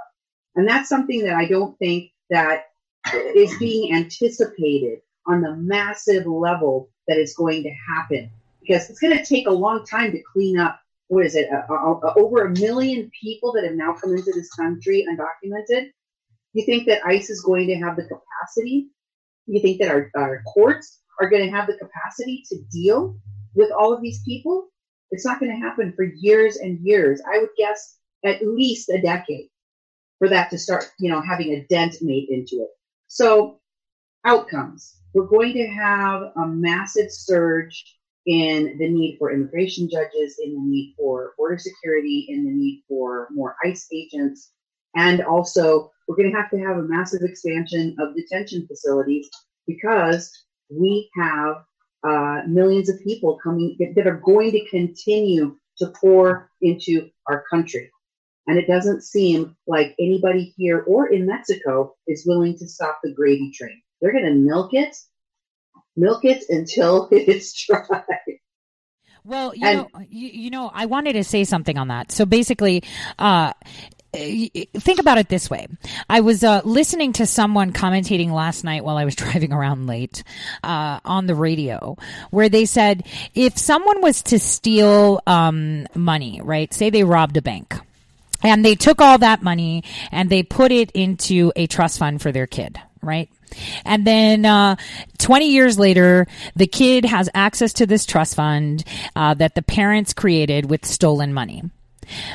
And 0.56 0.67
that's 0.67 0.90
something 0.90 1.24
that 1.24 1.35
I 1.35 1.45
don't 1.45 1.77
think 1.77 2.11
that 2.30 2.66
is 3.14 3.57
being 3.57 3.93
anticipated 3.93 4.99
on 5.27 5.41
the 5.41 5.56
massive 5.56 6.25
level 6.25 6.90
that 7.07 7.17
is 7.17 7.35
going 7.35 7.64
to 7.64 7.72
happen 7.95 8.30
because 8.61 8.90
it's 8.90 8.99
going 8.99 9.17
to 9.17 9.24
take 9.24 9.48
a 9.48 9.51
long 9.51 9.85
time 9.85 10.11
to 10.11 10.22
clean 10.33 10.57
up 10.57 10.80
what 11.07 11.25
is 11.25 11.35
it, 11.35 11.48
uh, 11.51 11.61
uh, 11.72 11.99
uh, 12.03 12.14
over 12.17 12.45
a 12.45 12.49
million 12.59 13.09
people 13.22 13.53
that 13.53 13.64
have 13.64 13.75
now 13.75 13.93
come 13.93 14.11
into 14.11 14.32
this 14.33 14.51
country 14.53 15.06
undocumented. 15.09 15.91
You 16.53 16.66
think 16.66 16.85
that 16.88 17.06
ICE 17.06 17.30
is 17.30 17.41
going 17.41 17.67
to 17.67 17.75
have 17.75 17.95
the 17.95 18.03
capacity? 18.03 18.88
You 19.45 19.61
think 19.61 19.80
that 19.80 19.90
our, 19.90 20.11
our 20.16 20.43
courts 20.43 20.99
are 21.22 21.30
going 21.30 21.45
to 21.45 21.56
have 21.56 21.67
the 21.67 21.77
capacity 21.77 22.43
to 22.49 22.57
deal 22.72 23.17
with 23.56 23.72
all 23.72 23.93
of 23.93 24.01
these 24.01 24.22
people? 24.24 24.67
It's 25.11 25.26
not 25.26 25.40
going 25.40 25.52
to 25.52 25.66
happen 25.66 25.94
for 25.95 26.03
years 26.03 26.58
and 26.58 26.80
years. 26.80 27.22
I 27.32 27.40
would 27.40 27.50
guess 27.58 27.98
at 28.26 28.45
least 28.45 28.90
a 28.90 29.02
decade 29.02 29.50
for 30.19 30.27
that 30.30 30.50
to 30.50 30.58
start, 30.58 30.92
you 31.00 31.10
know, 31.10 31.22
having 31.22 31.53
a 31.53 31.66
dent 31.69 31.98
made 32.02 32.30
into 32.30 32.58
it. 32.58 32.69
So 33.08 33.60
outcomes. 34.26 34.98
We're 35.14 35.26
going 35.26 35.53
to 35.53 35.68
have 35.68 36.22
a 36.36 36.48
massive 36.48 37.11
surge 37.11 37.98
in 38.26 38.77
the 38.77 38.90
need 38.90 39.18
for 39.18 39.32
immigration 39.32 39.90
judges, 39.90 40.38
in 40.44 40.53
the 40.53 40.60
need 40.60 40.95
for 40.98 41.34
border 41.38 41.58
security, 41.58 42.26
in 42.30 42.44
the 42.44 42.52
need 42.52 42.84
for 42.88 43.30
more 43.32 43.56
ICE 43.64 43.88
agents. 43.94 44.52
And 44.95 45.22
also, 45.22 45.92
we're 46.08 46.18
going 46.18 46.32
to 46.32 46.38
have 46.38 46.52
to 46.52 46.60
have 46.60 46.77
a 46.77 46.84
massive 46.84 47.22
expansion 47.24 47.95
of 48.00 48.16
detention 48.16 48.68
facilities 48.68 49.30
because 49.66 50.32
we 50.69 51.10
have 51.16 51.64
uh, 52.03 52.42
millions 52.48 52.90
of 52.90 53.00
people 53.01 53.40
coming 53.43 53.77
that 53.95 54.08
are 54.08 54.22
going 54.24 54.51
to 54.51 54.69
continue 54.69 55.58
to 55.77 55.93
pour 56.00 56.50
into 56.61 57.09
our 57.27 57.43
country. 57.50 57.92
And 58.48 58.58
it 58.58 58.67
doesn't 58.67 59.03
seem 59.03 59.58
like 59.67 59.93
anybody 60.00 60.53
here 60.58 60.84
or 60.88 61.08
in 61.08 61.26
Mexico 61.26 61.95
is 62.08 62.26
willing 62.26 62.58
to 62.59 62.67
stop 62.67 63.00
the 63.03 63.14
gravy 63.14 63.51
train. 63.53 63.82
They're 64.01 64.14
going 64.14 64.26
to 64.26 64.34
milk 64.34 64.74
it 64.74 64.95
milk 65.98 66.24
it 66.24 66.43
until 66.50 67.09
it's 67.11 67.66
dry. 67.66 68.03
Well, 69.26 69.53
you 69.53 69.67
and, 69.67 69.77
know, 69.80 69.90
you, 70.08 70.30
you, 70.30 70.50
know, 70.50 70.72
I 70.74 70.85
wanted 70.85 71.14
to 71.14 71.24
say 71.24 71.43
something 71.43 71.77
on 71.77 71.90
that. 71.90 72.14
So 72.14 72.26
basically, 72.26 72.84
uh, 73.19 73.51
think 74.18 75.00
about 75.00 75.18
it 75.18 75.30
this 75.30 75.50
way. 75.50 75.68
I 76.10 76.22
was 76.22 76.44
uh, 76.44 76.62
listening 76.64 77.14
to 77.14 77.26
someone 77.26 77.74
commentating 77.74 78.32
last 78.32 78.64
night 78.64 78.84
while 78.84 78.98
I 78.98 79.06
was 79.06 79.16
driving 79.24 79.54
around 79.54 79.88
late 79.88 80.24
uh, 80.64 81.00
on 81.06 81.28
the 81.28 81.36
radio, 81.36 81.98
where 82.32 82.50
they 82.50 82.66
said 82.66 83.06
if 83.36 83.58
someone 83.58 84.02
was 84.02 84.22
to 84.24 84.40
steal 84.40 85.22
um, 85.28 85.88
money, 85.96 86.42
right? 86.44 86.74
Say 86.74 86.90
they 86.90 87.04
robbed 87.04 87.38
a 87.38 87.42
bank. 87.42 87.76
And 88.44 88.64
they 88.64 88.76
took 88.76 89.02
all 89.02 89.18
that 89.18 89.42
money 89.42 89.84
and 90.12 90.30
they 90.30 90.44
put 90.44 90.72
it 90.72 90.92
into 90.92 91.52
a 91.56 91.66
trust 91.66 91.98
fund 91.98 92.22
for 92.22 92.32
their 92.32 92.46
kid, 92.46 92.80
right? 93.02 93.30
And 93.84 94.06
then 94.06 94.46
uh, 94.46 94.76
20 95.18 95.50
years 95.50 95.80
later, 95.80 96.28
the 96.56 96.68
kid 96.68 97.06
has 97.06 97.30
access 97.34 97.74
to 97.74 97.88
this 97.88 98.06
trust 98.06 98.36
fund 98.36 98.84
uh, 99.16 99.34
that 99.36 99.56
the 99.56 99.64
parents 99.64 100.14
created 100.14 100.70
with 100.70 100.86
stolen 100.86 101.34
money. 101.34 101.64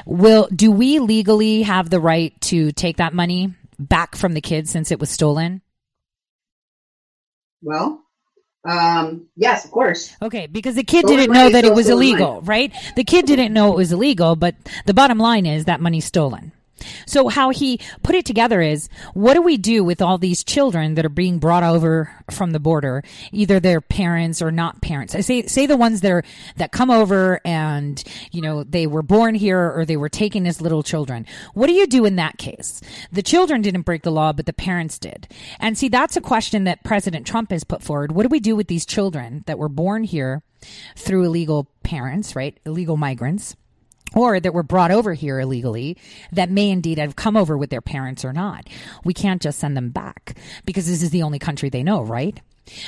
Will 0.07 0.49
do 0.55 0.71
we 0.71 0.99
legally 0.99 1.63
have 1.63 1.91
the 1.91 2.01
right 2.01 2.39
to 2.43 2.73
take 2.73 2.99
that 2.99 3.15
money 3.15 3.55
back 3.79 4.17
from 4.17 4.35
the 4.35 4.41
kid 4.41 4.69
since 4.69 4.91
it 4.91 5.01
was 5.01 5.11
stolen? 5.11 5.63
Well, 7.63 8.03
um, 8.69 9.29
yes, 9.37 9.65
of 9.65 9.71
course. 9.71 10.15
Okay, 10.23 10.47
because 10.47 10.75
the 10.75 10.85
kid 10.85 11.07
didn't 11.07 11.33
know 11.33 11.51
that 11.51 11.65
it 11.65 11.75
was 11.75 11.89
illegal, 11.89 12.41
right? 12.43 12.73
The 12.97 13.05
kid 13.05 13.27
didn't 13.27 13.53
know 13.53 13.73
it 13.73 13.77
was 13.77 13.93
illegal, 13.93 14.37
but 14.37 14.55
the 14.87 14.95
bottom 14.95 15.19
line 15.19 15.47
is 15.47 15.65
that 15.65 15.81
money's 15.81 16.05
stolen. 16.05 16.53
So 17.07 17.29
how 17.29 17.51
he 17.51 17.79
put 18.03 18.15
it 18.15 18.25
together 18.25 18.61
is, 18.61 18.89
what 19.15 19.35
do 19.35 19.43
we 19.43 19.57
do 19.57 19.85
with 19.85 20.03
all 20.03 20.19
these 20.19 20.43
children 20.43 20.95
that 20.95 21.05
are 21.05 21.11
being 21.11 21.39
brought 21.39 21.63
over 21.63 22.13
from 22.31 22.51
the 22.51 22.59
border, 22.59 23.05
either 23.31 23.61
their 23.61 23.81
parents 23.81 24.43
or 24.43 24.51
not 24.51 24.83
parents? 24.83 25.15
I 25.15 25.21
say, 25.21 25.47
say 25.47 25.67
the 25.67 25.77
ones 25.77 26.01
that 26.01 26.11
are, 26.11 26.25
that 26.57 26.73
come 26.73 26.91
over 26.91 27.41
and, 27.45 28.03
you 28.33 28.41
know, 28.41 28.65
they 28.65 28.87
were 28.87 29.03
born 29.03 29.35
here 29.35 29.73
or 29.73 29.85
they 29.85 29.97
were 29.97 30.09
taken 30.09 30.47
as 30.47 30.61
little 30.61 30.83
children. 30.83 31.27
What 31.55 31.69
do 31.69 31.73
you 31.73 31.87
do 31.87 32.05
in 32.05 32.17
that 32.17 32.39
case? 32.39 32.81
The 33.13 33.23
children 33.23 33.63
didn't 33.63 33.83
break 33.83 34.03
the 34.03 34.11
law, 34.11 34.33
but 34.33 34.47
the 34.47 34.53
parents 34.53 34.99
did. 34.99 35.29
And 35.61 35.79
see, 35.79 35.89
that's 35.89 36.17
a 36.17 36.21
question 36.21 36.65
that 36.65 36.85
President 36.85 37.27
Trump 37.27 37.51
has 37.51 37.65
put 37.65 37.83
forward. 37.83 38.13
What 38.13 38.25
do 38.25 38.29
we 38.29 38.41
do 38.41 38.57
with 38.57 38.67
these 38.67 38.87
children 38.87 39.45
that 39.47 39.59
were 39.59 39.69
born 39.69 40.05
here 40.05 40.43
through 40.97 41.25
illegal 41.25 41.69
parents, 41.83 42.35
right? 42.35 42.59
Illegal 42.65 42.97
migrants 42.97 43.57
or 44.15 44.41
that 44.41 44.55
were 44.55 44.63
brought 44.63 44.91
over 44.91 45.15
here 45.15 45.41
illegally 45.41 45.97
that 46.33 46.51
may 46.51 46.71
indeed 46.71 46.99
have 46.99 47.17
come 47.17 47.37
over 47.37 47.57
with 47.57 47.71
their 47.71 47.81
parents 47.81 48.25
or 48.25 48.33
not. 48.33 48.69
We 49.05 49.15
can't 49.15 49.43
just 49.43 49.59
send 49.59 49.77
them 49.77 49.91
back 49.91 50.37
because 50.65 50.87
this 50.87 51.03
is 51.03 51.11
the 51.11 51.23
only 51.23 51.39
country 51.39 51.69
they 51.69 51.83
know, 51.83 52.03
right? 52.03 52.41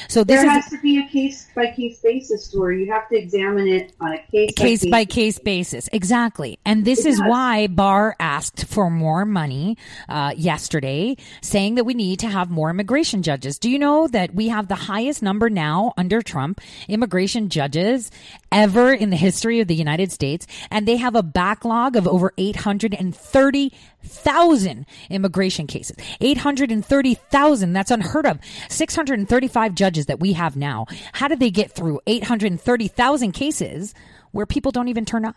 So 0.08 0.22
there 0.22 0.48
has 0.48 0.70
to 0.70 0.80
be 0.80 0.98
a 0.98 1.08
case 1.08 1.48
by 1.54 1.72
case 1.72 1.98
basis, 2.00 2.48
Tori. 2.48 2.84
You 2.84 2.92
have 2.92 3.08
to 3.08 3.16
examine 3.16 3.66
it 3.66 3.92
on 4.00 4.12
a 4.12 4.18
case 4.30 4.52
case 4.54 4.86
by 4.86 5.04
case 5.04 5.38
basis. 5.40 5.88
Exactly, 5.92 6.60
and 6.64 6.84
this 6.84 7.04
it 7.04 7.08
is 7.08 7.18
does. 7.18 7.28
why 7.28 7.66
Barr 7.66 8.14
asked 8.20 8.66
for 8.66 8.88
more 8.88 9.24
money 9.24 9.76
uh, 10.08 10.32
yesterday, 10.36 11.16
saying 11.42 11.74
that 11.74 11.84
we 11.84 11.94
need 11.94 12.20
to 12.20 12.28
have 12.28 12.50
more 12.50 12.70
immigration 12.70 13.22
judges. 13.22 13.58
Do 13.58 13.68
you 13.68 13.80
know 13.80 14.06
that 14.08 14.32
we 14.32 14.48
have 14.48 14.68
the 14.68 14.76
highest 14.76 15.22
number 15.22 15.50
now 15.50 15.92
under 15.96 16.22
Trump 16.22 16.60
immigration 16.88 17.48
judges 17.48 18.12
ever 18.54 18.94
in 18.94 19.10
the 19.10 19.16
history 19.16 19.60
of 19.60 19.68
the 19.68 19.74
United 19.74 20.12
States, 20.12 20.46
and 20.70 20.88
they 20.88 20.96
have 20.96 21.14
a 21.14 21.22
backlog 21.22 21.96
of 21.96 22.08
over 22.08 22.32
eight 22.38 22.56
hundred 22.56 22.94
and 22.94 23.14
thirty 23.14 23.72
thousand 24.02 24.86
immigration 25.10 25.66
cases. 25.66 25.96
830,000. 26.20 27.72
That's 27.72 27.90
unheard 27.90 28.26
of. 28.26 28.38
635 28.68 29.74
judges 29.74 30.06
that 30.06 30.20
we 30.20 30.34
have 30.34 30.56
now. 30.56 30.86
How 31.12 31.28
did 31.28 31.40
they 31.40 31.50
get 31.50 31.72
through 31.72 32.00
830,000 32.06 33.32
cases 33.32 33.94
where 34.32 34.46
people 34.46 34.72
don't 34.72 34.88
even 34.88 35.04
turn 35.04 35.24
up? 35.24 35.36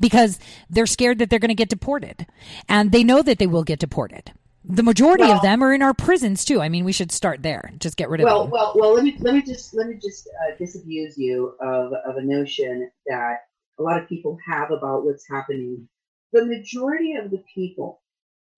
Because 0.00 0.38
they're 0.70 0.86
scared 0.86 1.18
that 1.18 1.28
they're 1.28 1.38
going 1.38 1.50
to 1.50 1.54
get 1.54 1.68
deported. 1.68 2.26
And 2.68 2.90
they 2.90 3.04
know 3.04 3.22
that 3.22 3.38
they 3.38 3.46
will 3.46 3.64
get 3.64 3.78
deported. 3.78 4.32
The 4.68 4.82
majority 4.82 5.24
well, 5.24 5.36
of 5.36 5.42
them 5.42 5.62
are 5.62 5.72
in 5.72 5.82
our 5.82 5.94
prisons 5.94 6.44
too. 6.44 6.60
I 6.60 6.68
mean, 6.68 6.84
we 6.84 6.92
should 6.92 7.10
start 7.10 7.42
there. 7.42 7.72
Just 7.78 7.96
get 7.96 8.10
rid 8.10 8.20
of 8.20 8.26
well, 8.26 8.42
them. 8.42 8.50
Well, 8.50 8.72
well, 8.76 8.94
let 8.94 9.04
me 9.04 9.16
let 9.20 9.34
me 9.34 9.42
just 9.42 9.74
let 9.74 9.88
me 9.88 9.98
just 10.02 10.28
uh, 10.28 10.56
disabuse 10.58 11.16
you 11.16 11.54
of 11.60 11.92
of 11.92 12.16
a 12.16 12.22
notion 12.22 12.90
that 13.06 13.38
a 13.78 13.82
lot 13.82 14.00
of 14.00 14.08
people 14.08 14.36
have 14.46 14.70
about 14.70 15.04
what's 15.04 15.26
happening 15.28 15.88
the 16.32 16.44
majority 16.44 17.14
of 17.14 17.30
the 17.30 17.42
people 17.54 18.02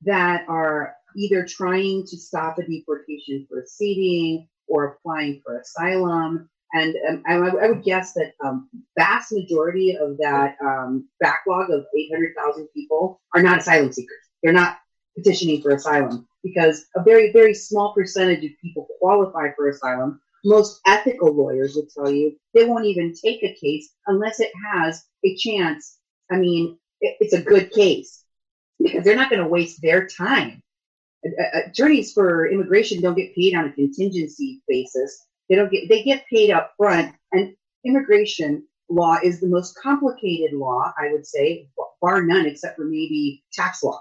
that 0.03 0.45
are 0.49 0.95
either 1.17 1.45
trying 1.47 2.05
to 2.07 2.17
stop 2.17 2.59
a 2.59 2.63
deportation 2.67 3.47
proceeding 3.51 4.49
or 4.69 4.85
applying 4.85 5.41
for 5.45 5.59
asylum. 5.59 6.49
And 6.73 6.95
um, 7.09 7.23
I, 7.27 7.35
I, 7.35 7.69
would 7.69 7.83
guess 7.83 8.13
that 8.13 8.33
um, 8.45 8.69
vast 8.97 9.33
majority 9.33 9.97
of 9.97 10.17
that 10.19 10.57
um, 10.65 11.09
backlog 11.19 11.71
of 11.71 11.85
800,000 11.97 12.69
people 12.75 13.21
are 13.35 13.43
not 13.43 13.59
asylum 13.59 13.93
seekers. 13.93 14.17
They're 14.43 14.53
not 14.53 14.79
petitioning 15.23 15.63
for 15.63 15.71
asylum 15.71 16.27
because 16.43 16.87
a 16.97 17.03
very, 17.03 17.33
very 17.33 17.55
small 17.55 17.93
percentage 17.95 18.45
of 18.45 18.51
people 18.63 18.89
qualify 18.99 19.49
for 19.55 19.69
asylum, 19.69 20.21
most 20.45 20.81
ethical 20.87 21.33
lawyers 21.33 21.77
would 21.77 21.91
tell 21.91 22.11
you 22.11 22.37
they 22.55 22.65
won't 22.65 22.87
even 22.87 23.15
take 23.15 23.43
a 23.43 23.55
case 23.55 23.91
unless 24.07 24.41
it 24.41 24.51
has 24.73 25.05
a 25.25 25.37
chance. 25.37 25.99
I 26.31 26.37
mean, 26.37 26.79
it, 27.01 27.17
it's 27.21 27.35
a 27.35 27.43
good 27.43 27.71
case 27.73 28.25
because 28.83 29.05
they're 29.05 29.17
not 29.17 29.31
going 29.31 29.43
to 29.43 29.49
waste 29.49 29.83
their 29.83 30.07
time. 30.07 30.63
Attorneys 31.53 32.13
for 32.15 32.49
immigration 32.49 33.03
don't 33.03 33.17
get 33.17 33.35
paid 33.35 33.55
on 33.55 33.67
a 33.67 33.73
contingency 33.73 34.63
basis. 34.67 35.27
They 35.49 35.57
don't 35.57 35.71
get 35.71 35.89
they 35.89 36.03
get 36.03 36.25
paid 36.29 36.51
up 36.51 36.73
front, 36.79 37.15
and 37.33 37.55
immigration 37.85 38.67
law 38.89 39.19
is 39.23 39.39
the 39.39 39.47
most 39.47 39.79
complicated 39.79 40.57
law, 40.57 40.95
I 40.99 41.13
would 41.13 41.27
say, 41.27 41.69
bar 42.01 42.23
none, 42.23 42.47
except 42.47 42.77
for 42.77 42.85
maybe 42.85 43.45
tax 43.53 43.83
law. 43.83 44.01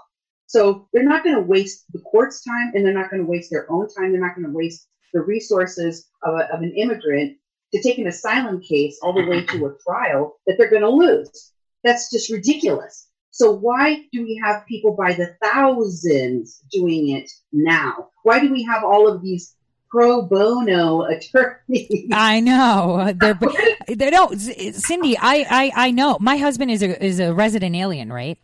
So 0.50 0.88
they're 0.92 1.04
not 1.04 1.22
going 1.22 1.36
to 1.36 1.42
waste 1.42 1.84
the 1.92 2.00
court's 2.00 2.42
time, 2.42 2.72
and 2.74 2.84
they're 2.84 2.92
not 2.92 3.08
going 3.08 3.22
to 3.22 3.28
waste 3.28 3.52
their 3.52 3.70
own 3.70 3.86
time. 3.86 4.10
They're 4.10 4.20
not 4.20 4.34
going 4.34 4.48
to 4.48 4.52
waste 4.52 4.88
the 5.14 5.20
resources 5.20 6.08
of, 6.24 6.34
a, 6.34 6.52
of 6.52 6.62
an 6.62 6.72
immigrant 6.76 7.38
to 7.72 7.80
take 7.80 7.98
an 7.98 8.08
asylum 8.08 8.60
case 8.60 8.98
all 9.00 9.12
the 9.12 9.30
way 9.30 9.44
to 9.44 9.66
a 9.66 9.76
trial 9.86 10.40
that 10.48 10.58
they're 10.58 10.68
going 10.68 10.82
to 10.82 10.90
lose. 10.90 11.52
That's 11.84 12.10
just 12.10 12.32
ridiculous. 12.32 13.06
So 13.30 13.52
why 13.52 14.06
do 14.10 14.24
we 14.24 14.42
have 14.44 14.66
people 14.66 14.96
by 14.96 15.12
the 15.12 15.36
thousands 15.40 16.60
doing 16.72 17.10
it 17.10 17.30
now? 17.52 18.08
Why 18.24 18.40
do 18.40 18.50
we 18.50 18.64
have 18.64 18.82
all 18.82 19.06
of 19.06 19.22
these 19.22 19.54
pro 19.88 20.22
bono 20.22 21.02
attorneys? 21.02 22.08
I 22.12 22.40
know. 22.40 23.12
They're, 23.16 23.38
they 23.86 24.10
don't. 24.10 24.36
Cindy, 24.36 25.16
I, 25.16 25.46
I, 25.48 25.72
I 25.76 25.90
know. 25.92 26.18
My 26.20 26.38
husband 26.38 26.72
is 26.72 26.82
a 26.82 27.00
is 27.04 27.20
a 27.20 27.32
resident 27.32 27.76
alien, 27.76 28.12
right? 28.12 28.36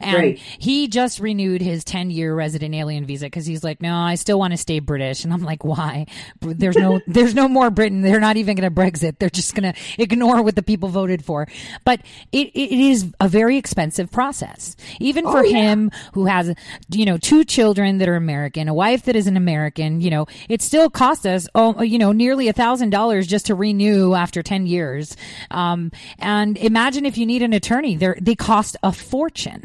And 0.00 0.16
right. 0.16 0.38
he 0.38 0.88
just 0.88 1.20
renewed 1.20 1.60
his 1.60 1.84
10 1.84 2.10
year 2.10 2.34
resident 2.34 2.74
alien 2.74 3.04
visa 3.04 3.26
because 3.26 3.46
he's 3.46 3.64
like, 3.64 3.82
no, 3.82 3.94
I 3.94 4.14
still 4.14 4.38
want 4.38 4.52
to 4.52 4.56
stay 4.56 4.78
British. 4.78 5.24
And 5.24 5.32
I'm 5.32 5.42
like, 5.42 5.64
why? 5.64 6.06
There's 6.40 6.76
no, 6.76 7.00
there's 7.06 7.34
no 7.34 7.48
more 7.48 7.70
Britain. 7.70 8.02
They're 8.02 8.20
not 8.20 8.36
even 8.36 8.56
going 8.56 8.72
to 8.72 8.74
Brexit. 8.74 9.18
They're 9.18 9.30
just 9.30 9.54
going 9.54 9.72
to 9.72 9.80
ignore 9.98 10.42
what 10.42 10.56
the 10.56 10.62
people 10.62 10.88
voted 10.88 11.24
for. 11.24 11.46
But 11.84 12.00
it, 12.32 12.48
it 12.48 12.72
is 12.72 13.12
a 13.20 13.28
very 13.28 13.56
expensive 13.56 14.10
process. 14.10 14.76
Even 15.00 15.24
for 15.24 15.38
oh, 15.38 15.42
yeah. 15.42 15.58
him 15.58 15.90
who 16.14 16.26
has, 16.26 16.54
you 16.90 17.04
know, 17.04 17.18
two 17.18 17.44
children 17.44 17.98
that 17.98 18.08
are 18.08 18.16
American, 18.16 18.68
a 18.68 18.74
wife 18.74 19.04
that 19.04 19.16
is 19.16 19.26
an 19.26 19.36
American, 19.36 20.00
you 20.00 20.10
know, 20.10 20.26
it 20.48 20.62
still 20.62 20.90
costs 20.90 21.26
us, 21.26 21.48
oh, 21.54 21.82
you 21.82 21.98
know, 21.98 22.12
nearly 22.12 22.48
a 22.48 22.52
thousand 22.52 22.90
dollars 22.90 23.26
just 23.26 23.46
to 23.46 23.54
renew 23.54 24.14
after 24.14 24.42
10 24.42 24.66
years. 24.66 25.16
Um, 25.50 25.90
and 26.18 26.56
imagine 26.58 27.06
if 27.06 27.18
you 27.18 27.26
need 27.26 27.42
an 27.42 27.52
attorney, 27.52 27.96
they 27.96 28.14
they 28.20 28.34
cost 28.34 28.76
a 28.82 28.92
fortune 28.92 29.59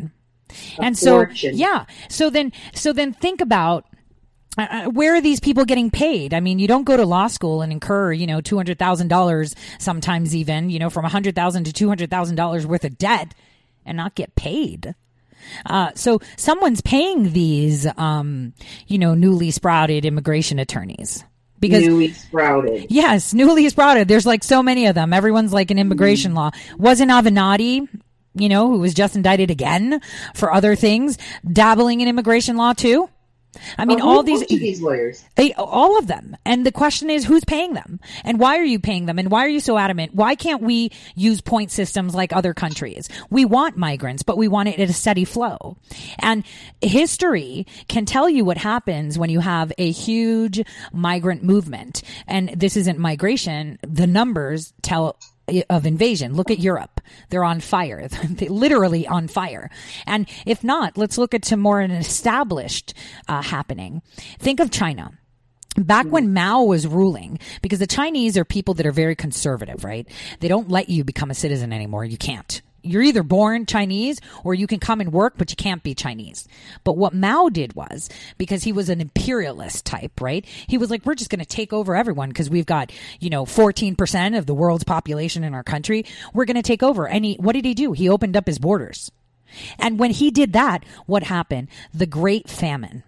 and 0.80 0.98
so 0.98 1.26
yeah 1.32 1.86
so 2.10 2.30
then 2.30 2.52
so 2.74 2.94
then 2.94 3.14
think 3.14 3.42
about 3.42 3.86
uh, 4.58 4.68
uh, 4.70 4.90
where 4.90 5.16
are 5.16 5.22
these 5.22 5.40
people 5.40 5.66
getting 5.66 5.92
paid? 5.92 6.34
I 6.34 6.40
mean, 6.40 6.60
you 6.60 6.68
don't 6.68 6.86
go 6.86 6.96
to 6.96 7.06
law 7.06 7.28
school 7.28 7.62
and 7.62 7.72
incur, 7.72 8.14
you 8.14 8.26
know, 8.26 8.42
two 8.42 8.56
hundred 8.56 8.80
thousand 8.80 9.10
dollars, 9.10 9.56
sometimes 9.80 10.36
even, 10.36 10.70
you 10.70 10.80
know, 10.80 10.90
from 10.90 11.06
a 11.06 11.10
hundred 11.10 11.36
thousand 11.36 11.66
to 11.66 11.74
two 11.74 11.88
hundred 11.88 12.10
thousand 12.10 12.36
dollars 12.36 12.66
worth 12.66 12.86
of 12.86 12.98
debt, 12.98 13.34
and 13.86 13.98
not 13.98 14.16
get 14.16 14.36
paid. 14.36 14.96
Uh, 15.66 15.92
so 15.96 16.20
someone's 16.38 16.82
paying 16.82 17.34
these, 17.34 17.86
um, 17.98 18.54
you 18.88 18.98
know, 18.98 19.14
newly 19.14 19.52
sprouted 19.52 20.06
immigration 20.06 20.58
attorneys 20.58 21.24
because 21.60 21.86
newly 21.86 22.14
sprouted. 22.14 22.88
Yes, 22.90 23.34
newly 23.34 23.68
sprouted. 23.70 24.08
There's 24.08 24.26
like 24.26 24.44
so 24.44 24.64
many 24.64 24.88
of 24.88 24.96
them. 24.96 25.14
Everyone's 25.14 25.54
like 25.54 25.70
an 25.70 25.80
immigration 25.80 26.32
mm. 26.32 26.36
law. 26.36 26.52
Wasn't 26.78 27.12
Avenatti 27.12 27.88
you 28.36 28.50
know, 28.50 28.70
who 28.70 28.80
was 28.80 28.94
just 28.94 29.16
indicted 29.16 29.52
again 29.52 30.02
for 30.34 30.54
other 30.54 30.76
things, 30.76 31.18
dabbling 31.52 32.02
in 32.02 32.08
immigration 32.08 32.58
law 32.58 32.74
too. 32.74 33.10
I 33.78 33.86
mean, 33.86 34.00
uh-huh. 34.00 34.10
all 34.10 34.24
these 34.24 34.46
these 34.48 34.82
lawyers, 34.82 35.24
all 35.58 35.98
of 35.98 36.08
them. 36.08 36.36
And 36.46 36.66
the 36.66 36.72
question 36.72 37.10
is, 37.10 37.26
who's 37.26 37.46
paying 37.46 37.74
them, 37.74 38.00
and 38.24 38.40
why 38.40 38.58
are 38.58 38.64
you 38.64 38.80
paying 38.80 39.06
them, 39.06 39.20
and 39.20 39.30
why 39.32 39.46
are 39.46 39.50
you 39.50 39.60
so 39.60 39.78
adamant? 39.78 40.14
Why 40.14 40.36
can't 40.36 40.62
we 40.62 40.92
use 41.16 41.42
point 41.42 41.72
systems 41.72 42.14
like 42.14 42.34
other 42.34 42.54
countries? 42.54 43.10
We 43.30 43.46
want 43.46 43.78
migrants, 43.78 44.24
but 44.24 44.38
we 44.38 44.48
want 44.48 44.70
it 44.70 44.80
at 44.80 44.90
a 44.90 44.94
steady 44.94 45.26
flow. 45.26 45.78
And 46.20 46.44
history 46.82 47.66
can 47.88 48.06
tell 48.06 48.30
you 48.30 48.46
what 48.46 48.58
happens 48.58 49.18
when 49.18 49.30
you 49.30 49.40
have 49.40 49.72
a 49.78 49.92
huge 49.92 50.62
migrant 50.94 51.44
movement. 51.44 52.04
And 52.28 52.50
this 52.50 52.78
isn't 52.78 53.00
migration; 53.00 53.80
the 53.82 54.08
numbers 54.08 54.74
tell 54.82 55.18
of 55.70 55.86
invasion. 55.86 56.34
Look 56.34 56.52
at 56.52 56.60
Europe. 56.60 57.02
They're 57.30 57.44
on 57.44 57.60
fire. 57.60 58.08
They're 58.30 58.50
literally 58.50 59.08
on 59.08 59.28
fire. 59.28 59.70
And 60.06 60.28
if 60.46 60.64
not, 60.64 60.98
let's 60.98 61.18
look 61.18 61.34
at 61.34 61.46
some 61.46 61.60
more 61.60 61.80
an 61.80 61.92
established 61.92 62.94
uh, 63.28 63.42
happening. 63.42 64.02
Think 64.40 64.60
of 64.60 64.72
China 64.72 65.12
back 65.78 66.06
when 66.08 66.34
Mao 66.34 66.64
was 66.64 66.88
ruling, 66.88 67.40
because 67.62 67.80
the 67.80 67.88
Chinese 67.88 68.38
are 68.38 68.46
people 68.46 68.74
that 68.76 68.86
are 68.86 68.92
very 68.92 69.16
conservative, 69.16 69.84
right? 69.84 70.08
They 70.40 70.48
don't 70.48 70.70
let 70.70 70.90
you 70.90 71.04
become 71.04 71.30
a 71.30 71.36
citizen 71.36 71.74
anymore. 71.74 72.06
You 72.06 72.18
can't 72.18 72.62
you're 72.86 73.02
either 73.02 73.24
born 73.24 73.66
Chinese 73.66 74.20
or 74.44 74.54
you 74.54 74.68
can 74.68 74.80
come 74.80 75.02
and 75.02 75.12
work, 75.12 75.34
but 75.38 75.50
you 75.50 75.56
can't 75.56 75.84
be 75.84 75.94
Chinese. 75.96 76.48
But 76.84 76.98
what 76.98 77.14
Mao 77.14 77.50
did 77.50 77.74
was 77.76 78.10
because 78.38 78.64
he 78.64 78.72
was 78.72 78.90
an 78.90 79.02
imperialist 79.02 79.86
type, 79.86 80.22
right? 80.22 80.46
He 80.68 80.78
was 80.78 80.90
like, 80.90 81.06
we're 81.06 81.16
just 81.16 81.30
going 81.30 81.40
to 81.40 81.46
take 81.46 81.74
over 81.74 81.96
everyone 81.96 82.30
because 82.30 82.50
we've 82.50 82.66
got, 82.66 82.92
you 83.20 83.30
know, 83.30 83.46
14% 83.46 84.38
of 84.38 84.46
the 84.46 84.54
world's 84.54 84.84
population 84.84 85.44
in 85.44 85.54
our 85.54 85.64
country. 85.64 86.06
We're 86.34 86.46
going 86.46 86.56
to 86.56 86.62
take 86.62 86.84
over. 86.84 87.08
And 87.08 87.26
he, 87.26 87.36
what 87.36 87.54
did 87.54 87.66
he 87.66 87.74
do? 87.74 87.94
He 87.94 88.10
opened 88.10 88.38
up 88.38 88.48
his 88.48 88.60
borders. 88.60 89.12
And 89.80 90.00
when 90.00 90.12
he 90.12 90.32
did 90.32 90.54
that, 90.54 90.84
what 91.06 91.24
happened? 91.24 91.70
The 91.94 92.06
Great 92.06 92.50
Famine 92.50 93.04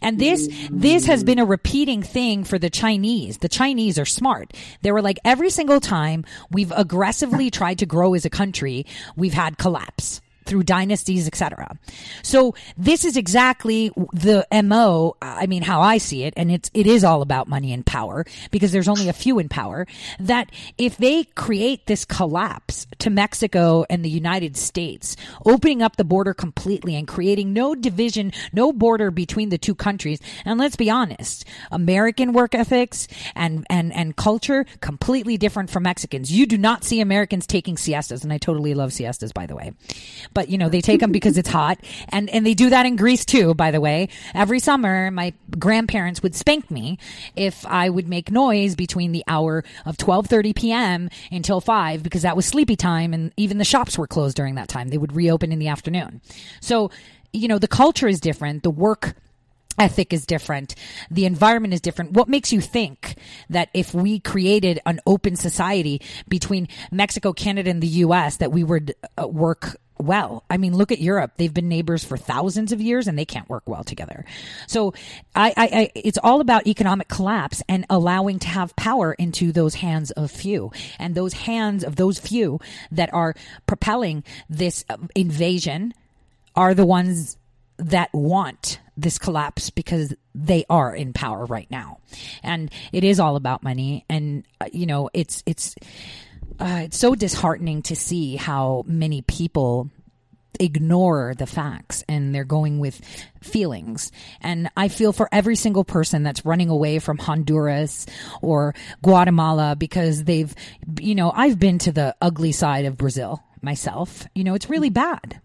and 0.00 0.18
this, 0.18 0.48
this 0.70 1.06
has 1.06 1.24
been 1.24 1.38
a 1.38 1.44
repeating 1.44 2.02
thing 2.02 2.44
for 2.44 2.58
the 2.58 2.70
Chinese. 2.70 3.38
The 3.38 3.48
Chinese 3.48 3.98
are 3.98 4.04
smart. 4.04 4.52
They 4.82 4.92
were 4.92 5.02
like, 5.02 5.18
every 5.24 5.50
single 5.50 5.80
time 5.80 6.24
we've 6.50 6.72
aggressively 6.72 7.50
tried 7.50 7.78
to 7.78 7.86
grow 7.86 8.14
as 8.14 8.24
a 8.24 8.30
country, 8.30 8.86
we've 9.16 9.34
had 9.34 9.58
collapse 9.58 10.20
through 10.48 10.62
dynasties, 10.62 11.26
etc. 11.26 11.76
So 12.22 12.54
this 12.76 13.04
is 13.04 13.16
exactly 13.16 13.90
the 14.12 14.46
MO, 14.64 15.16
I 15.20 15.46
mean, 15.46 15.62
how 15.62 15.82
I 15.82 15.98
see 15.98 16.24
it. 16.24 16.34
And 16.36 16.50
it's, 16.50 16.70
it 16.72 16.86
is 16.86 17.04
all 17.04 17.22
about 17.22 17.48
money 17.48 17.72
and 17.72 17.84
power 17.84 18.24
because 18.50 18.72
there's 18.72 18.88
only 18.88 19.08
a 19.08 19.12
few 19.12 19.38
in 19.38 19.48
power 19.48 19.86
that 20.18 20.50
if 20.78 20.96
they 20.96 21.24
create 21.24 21.86
this 21.86 22.04
collapse 22.04 22.86
to 23.00 23.10
Mexico 23.10 23.84
and 23.90 24.04
the 24.04 24.10
United 24.10 24.56
States, 24.56 25.16
opening 25.44 25.82
up 25.82 25.96
the 25.96 26.04
border 26.04 26.32
completely 26.32 26.96
and 26.96 27.06
creating 27.06 27.52
no 27.52 27.74
division, 27.74 28.32
no 28.52 28.72
border 28.72 29.10
between 29.10 29.50
the 29.50 29.58
two 29.58 29.74
countries. 29.74 30.18
And 30.46 30.58
let's 30.58 30.76
be 30.76 30.88
honest, 30.88 31.44
American 31.70 32.32
work 32.32 32.54
ethics 32.54 33.06
and, 33.34 33.66
and, 33.68 33.92
and 33.92 34.16
culture 34.16 34.64
completely 34.80 35.36
different 35.36 35.68
from 35.68 35.82
Mexicans. 35.82 36.32
You 36.32 36.46
do 36.46 36.56
not 36.56 36.84
see 36.84 37.00
Americans 37.00 37.46
taking 37.46 37.76
siestas. 37.76 38.24
And 38.24 38.32
I 38.32 38.38
totally 38.38 38.72
love 38.72 38.94
siestas, 38.94 39.32
by 39.32 39.46
the 39.46 39.54
way 39.54 39.72
but 40.38 40.48
you 40.48 40.56
know, 40.56 40.68
they 40.68 40.80
take 40.80 41.00
them 41.00 41.10
because 41.10 41.36
it's 41.36 41.48
hot. 41.48 41.80
And, 42.10 42.30
and 42.30 42.46
they 42.46 42.54
do 42.54 42.70
that 42.70 42.86
in 42.86 42.94
Greece 42.94 43.24
too, 43.24 43.54
by 43.54 43.72
the 43.72 43.80
way. 43.80 44.08
Every 44.36 44.60
summer, 44.60 45.10
my 45.10 45.34
grandparents 45.58 46.22
would 46.22 46.36
spank 46.36 46.70
me 46.70 46.96
if 47.34 47.66
I 47.66 47.90
would 47.90 48.06
make 48.06 48.30
noise 48.30 48.76
between 48.76 49.10
the 49.10 49.24
hour 49.26 49.64
of 49.84 49.96
12:30 49.96 50.54
p.m. 50.54 51.10
until 51.32 51.60
5 51.60 52.04
because 52.04 52.22
that 52.22 52.36
was 52.36 52.46
sleepy 52.46 52.76
time 52.76 53.12
and 53.12 53.32
even 53.36 53.58
the 53.58 53.64
shops 53.64 53.98
were 53.98 54.06
closed 54.06 54.36
during 54.36 54.54
that 54.54 54.68
time. 54.68 54.90
They 54.90 54.96
would 54.96 55.16
reopen 55.16 55.50
in 55.50 55.58
the 55.58 55.66
afternoon. 55.66 56.20
So, 56.60 56.92
you 57.32 57.48
know, 57.48 57.58
the 57.58 57.66
culture 57.66 58.06
is 58.06 58.20
different, 58.20 58.62
the 58.62 58.70
work 58.70 59.16
ethic 59.78 60.12
is 60.12 60.26
different. 60.26 60.74
The 61.10 61.24
environment 61.24 61.74
is 61.74 61.80
different. 61.80 62.12
What 62.12 62.28
makes 62.28 62.52
you 62.52 62.60
think 62.60 63.16
that 63.48 63.70
if 63.72 63.94
we 63.94 64.20
created 64.20 64.80
an 64.86 65.00
open 65.06 65.36
society 65.36 66.02
between 66.28 66.68
Mexico, 66.90 67.32
Canada, 67.32 67.70
and 67.70 67.82
the 67.82 68.02
U.S., 68.06 68.38
that 68.38 68.52
we 68.52 68.64
would 68.64 68.94
uh, 69.16 69.26
work 69.26 69.76
well. 69.98 70.44
I 70.48 70.56
mean, 70.56 70.76
look 70.76 70.92
at 70.92 71.00
Europe. 71.00 71.32
They've 71.36 71.52
been 71.52 71.68
neighbors 71.68 72.04
for 72.04 72.16
thousands 72.16 72.72
of 72.72 72.80
years 72.80 73.06
and 73.08 73.18
they 73.18 73.24
can't 73.24 73.48
work 73.48 73.64
well 73.66 73.84
together. 73.84 74.24
So 74.66 74.94
I, 75.34 75.52
I, 75.56 75.66
I, 75.66 75.90
it's 75.94 76.18
all 76.22 76.40
about 76.40 76.66
economic 76.66 77.08
collapse 77.08 77.62
and 77.68 77.84
allowing 77.90 78.38
to 78.40 78.48
have 78.48 78.74
power 78.76 79.12
into 79.12 79.52
those 79.52 79.74
hands 79.74 80.10
of 80.12 80.30
few 80.30 80.72
and 80.98 81.14
those 81.14 81.32
hands 81.32 81.84
of 81.84 81.96
those 81.96 82.18
few 82.18 82.60
that 82.92 83.12
are 83.12 83.34
propelling 83.66 84.24
this 84.48 84.84
uh, 84.88 84.96
invasion 85.14 85.94
are 86.54 86.74
the 86.74 86.86
ones 86.86 87.36
that 87.78 88.12
want 88.12 88.80
this 88.96 89.18
collapse 89.18 89.70
because 89.70 90.12
they 90.34 90.64
are 90.68 90.94
in 90.94 91.12
power 91.12 91.44
right 91.46 91.70
now. 91.70 91.98
And 92.42 92.70
it 92.92 93.04
is 93.04 93.20
all 93.20 93.36
about 93.36 93.62
money. 93.62 94.04
And, 94.08 94.44
uh, 94.60 94.66
you 94.72 94.86
know, 94.86 95.08
it's, 95.12 95.44
it's, 95.46 95.76
uh, 96.58 96.82
it's 96.84 96.98
so 96.98 97.14
disheartening 97.14 97.82
to 97.82 97.96
see 97.96 98.36
how 98.36 98.84
many 98.86 99.22
people 99.22 99.90
ignore 100.60 101.34
the 101.36 101.46
facts 101.46 102.02
and 102.08 102.34
they're 102.34 102.44
going 102.44 102.78
with 102.78 103.00
feelings. 103.40 104.10
And 104.40 104.70
I 104.76 104.88
feel 104.88 105.12
for 105.12 105.28
every 105.30 105.56
single 105.56 105.84
person 105.84 106.22
that's 106.22 106.44
running 106.44 106.68
away 106.68 106.98
from 106.98 107.18
Honduras 107.18 108.06
or 108.42 108.74
Guatemala 109.02 109.76
because 109.76 110.24
they've, 110.24 110.54
you 111.00 111.14
know, 111.14 111.30
I've 111.34 111.58
been 111.58 111.78
to 111.80 111.92
the 111.92 112.16
ugly 112.20 112.52
side 112.52 112.86
of 112.86 112.96
Brazil 112.96 113.42
myself. 113.62 114.26
You 114.34 114.44
know, 114.44 114.54
it's 114.54 114.70
really 114.70 114.90
bad. 114.90 115.40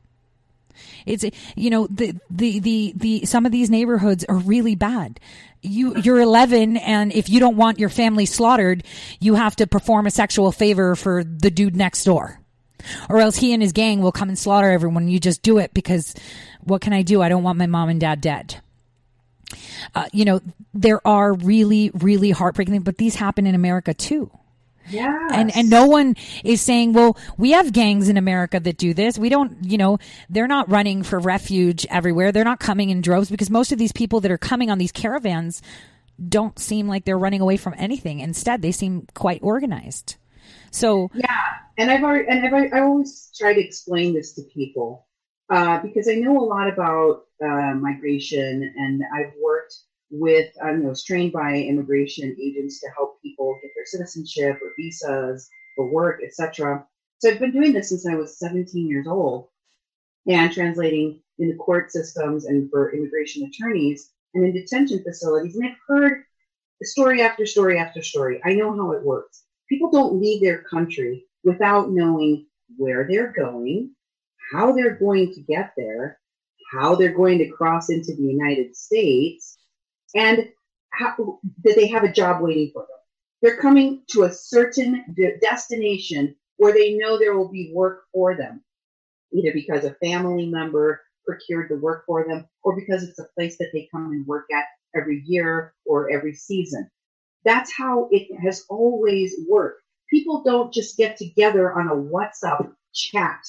It's 1.06 1.26
you 1.56 1.70
know 1.70 1.88
the 1.88 2.16
the 2.30 2.60
the 2.60 2.94
the 2.96 3.26
some 3.26 3.46
of 3.46 3.52
these 3.52 3.70
neighborhoods 3.70 4.26
are 4.26 4.38
really 4.38 4.76
bad. 4.76 5.20
You 5.62 5.98
you're 5.98 6.20
11 6.20 6.78
and 6.78 7.14
if 7.14 7.30
you 7.30 7.40
don't 7.40 7.58
want 7.58 7.80
your 7.80 7.90
family 7.90 8.26
slaughtered, 8.26 8.84
you 9.20 9.36
have 9.36 9.56
to 9.58 9.68
perform 9.68 10.08
a 10.08 10.12
sexual 10.12 10.52
favor 10.52 10.96
for 10.96 11.24
the 11.24 11.52
dude 11.52 11.76
next 11.76 12.04
door. 12.04 12.40
Or 13.10 13.20
else 13.20 13.38
he 13.38 13.54
and 13.54 13.62
his 13.62 13.72
gang 13.72 14.02
will 14.02 14.12
come 14.12 14.28
and 14.28 14.38
slaughter 14.38 14.70
everyone. 14.70 15.08
You 15.08 15.20
just 15.20 15.42
do 15.42 15.58
it 15.58 15.74
because 15.74 16.16
what 16.62 16.82
can 16.82 16.92
I 16.92 17.02
do? 17.02 17.22
I 17.22 17.30
don't 17.30 17.44
want 17.44 17.58
my 17.58 17.68
mom 17.68 17.90
and 17.90 18.00
dad 18.00 18.20
dead. 18.20 18.60
Uh, 19.96 20.08
you 20.12 20.26
know, 20.26 20.42
there 20.74 21.06
are 21.08 21.34
really, 21.34 21.92
really 21.94 22.32
heartbreaking 22.32 22.74
things, 22.74 22.84
but 22.84 22.98
these 22.98 23.16
happen 23.16 23.46
in 23.46 23.56
America 23.56 23.94
too. 23.94 24.32
Yeah. 24.90 25.28
And 25.32 25.56
and 25.56 25.70
no 25.70 25.88
one 25.88 26.16
is 26.44 26.62
saying, 26.62 26.94
well, 26.94 27.18
we 27.38 27.52
have 27.52 27.74
gangs 27.74 28.10
in 28.10 28.18
America 28.18 28.60
that 28.60 28.78
do 28.78 28.94
this. 28.94 29.18
We 29.18 29.30
don't, 29.30 29.58
you 29.64 29.78
know, 29.78 30.00
they're 30.30 30.48
not 30.48 30.70
running 30.70 31.04
for 31.04 31.20
refuge 31.20 31.86
everywhere. 31.90 32.32
They're 32.32 32.44
not 32.44 32.60
coming 32.60 32.90
in 32.90 33.02
droves 33.02 33.30
because 33.30 33.50
most 33.50 33.72
of 33.72 33.78
these 33.78 33.92
people 33.92 34.20
that 34.22 34.32
are 34.32 34.38
coming 34.38 34.70
on 34.70 34.78
these 34.78 34.92
caravans 34.92 35.62
don't 36.30 36.60
seem 36.60 36.88
like 36.88 37.06
they're 37.06 37.18
running 37.18 37.42
away 37.42 37.58
from 37.58 37.74
anything. 37.78 38.20
Instead, 38.20 38.62
they 38.62 38.72
seem 38.72 39.08
quite 39.14 39.42
organized. 39.42 40.16
So 40.72 41.10
yeah, 41.14 41.42
and 41.78 41.92
I've 41.92 42.04
already 42.04 42.28
and 42.28 42.46
I've 42.46 42.74
I 42.74 42.80
always 42.82 43.32
try 43.38 43.54
to 43.54 43.62
explain 43.62 44.14
this 44.14 44.34
to 44.34 44.42
people 44.54 45.08
uh, 45.50 45.80
because 45.82 46.10
I 46.10 46.16
know 46.16 46.40
a 46.40 46.46
lot 46.46 46.68
about 46.68 47.26
uh, 47.44 47.76
migration, 47.76 48.74
and 48.78 49.04
I've 49.14 49.34
worked 49.42 49.76
with 50.14 50.52
um, 50.62 50.86
I 50.86 50.90
was 50.90 51.04
trained 51.04 51.34
by 51.34 51.56
immigration 51.56 52.36
agents 52.42 52.80
to 52.82 52.90
help 52.96 53.22
people 53.22 53.60
get 53.62 53.72
their 53.76 53.86
citizenship 53.86 54.60
or 54.62 54.74
visas 54.78 55.50
for 55.76 55.92
work, 55.92 56.22
etc. 56.24 56.86
So 57.20 57.30
I've 57.30 57.40
been 57.40 57.52
doing 57.52 57.74
this 57.74 57.90
since 57.90 58.08
I 58.08 58.16
was 58.16 58.40
17 58.40 58.88
years 58.88 59.08
old, 59.08 59.50
and 60.28 60.52
translating 60.52 61.22
in 61.40 61.50
the 61.50 61.56
court 61.56 61.92
systems 61.92 62.46
and 62.46 62.70
for 62.70 62.94
immigration 62.94 63.44
attorneys 63.44 64.12
and 64.34 64.46
in 64.46 64.54
detention 64.54 65.04
facilities, 65.04 65.56
and 65.56 65.66
I've 65.66 65.78
heard 65.88 66.24
story 66.84 67.22
after 67.22 67.46
story 67.46 67.80
after 67.80 68.04
story. 68.04 68.42
I 68.46 68.54
know 68.54 68.76
how 68.76 68.92
it 68.92 69.04
works 69.04 69.44
people 69.74 69.90
don't 69.90 70.20
leave 70.20 70.42
their 70.42 70.64
country 70.64 71.26
without 71.44 71.92
knowing 71.92 72.46
where 72.78 73.08
they're 73.10 73.34
going, 73.34 73.92
how 74.52 74.72
they're 74.72 74.96
going 74.96 75.34
to 75.34 75.42
get 75.42 75.74
there, 75.76 76.20
how 76.72 76.96
they're 76.96 77.16
going 77.16 77.40
to 77.40 77.50
cross 77.50 77.90
into 77.90 78.14
the 78.16 78.24
United 78.24 78.76
States, 78.76 79.53
and 80.16 80.50
how, 80.92 81.40
that 81.64 81.76
they 81.76 81.88
have 81.88 82.04
a 82.04 82.12
job 82.12 82.42
waiting 82.42 82.72
for 82.74 82.84
them. 82.84 82.90
They're 83.42 83.62
coming 83.62 84.04
to 84.12 84.24
a 84.24 84.32
certain 84.32 85.06
de- 85.16 85.38
destination 85.40 86.36
where 86.58 86.74
they 86.74 86.94
know 86.94 87.18
there 87.18 87.38
will 87.38 87.52
be 87.52 87.72
work 87.74 88.04
for 88.14 88.36
them, 88.38 88.64
either 89.34 89.52
because 89.54 89.86
a 89.86 89.96
family 89.96 90.48
member 90.48 91.02
procured 91.26 91.70
the 91.70 91.78
work 91.78 92.06
for 92.06 92.28
them 92.28 92.48
or 92.64 92.76
because 92.76 93.04
it's 93.04 93.20
a 93.20 93.28
place 93.36 93.58
that 93.58 93.70
they 93.74 93.88
come 93.92 94.12
and 94.12 94.28
work 94.28 94.46
at 94.54 94.66
every 94.96 95.24
year 95.26 95.74
or 95.86 96.12
every 96.12 96.34
season. 96.34 96.90
That's 97.46 97.74
how 97.76 98.10
it 98.12 98.28
has 98.42 98.66
always 98.70 99.36
worked. 99.50 99.84
People 100.10 100.44
don't 100.44 100.74
just 100.74 100.98
get 100.98 101.18
together 101.18 101.74
on 101.74 101.88
a 101.88 101.96
WhatsApp 101.96 102.74
chat 102.94 103.42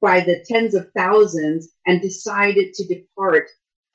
by 0.00 0.20
the 0.20 0.44
tens 0.48 0.74
of 0.74 0.90
thousands 0.96 1.70
and 1.86 2.00
decided 2.00 2.74
to 2.74 2.86
depart 2.86 3.48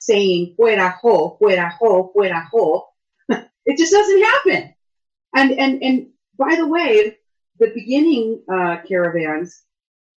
saying 0.08 0.56
fuera 0.58 0.94
ho, 1.02 1.38
fuera 1.40 1.72
ho, 1.74 2.12
fuera 2.16 2.48
ho. 2.52 2.88
it 3.66 3.78
just 3.78 3.92
doesn't 3.92 4.24
happen. 4.24 4.74
And, 5.36 5.52
and, 5.52 5.84
and 5.84 6.08
by 6.38 6.56
the 6.56 6.68
way, 6.68 7.18
the 7.60 7.72
beginning 7.74 8.42
uh, 8.52 8.78
caravans, 8.88 9.64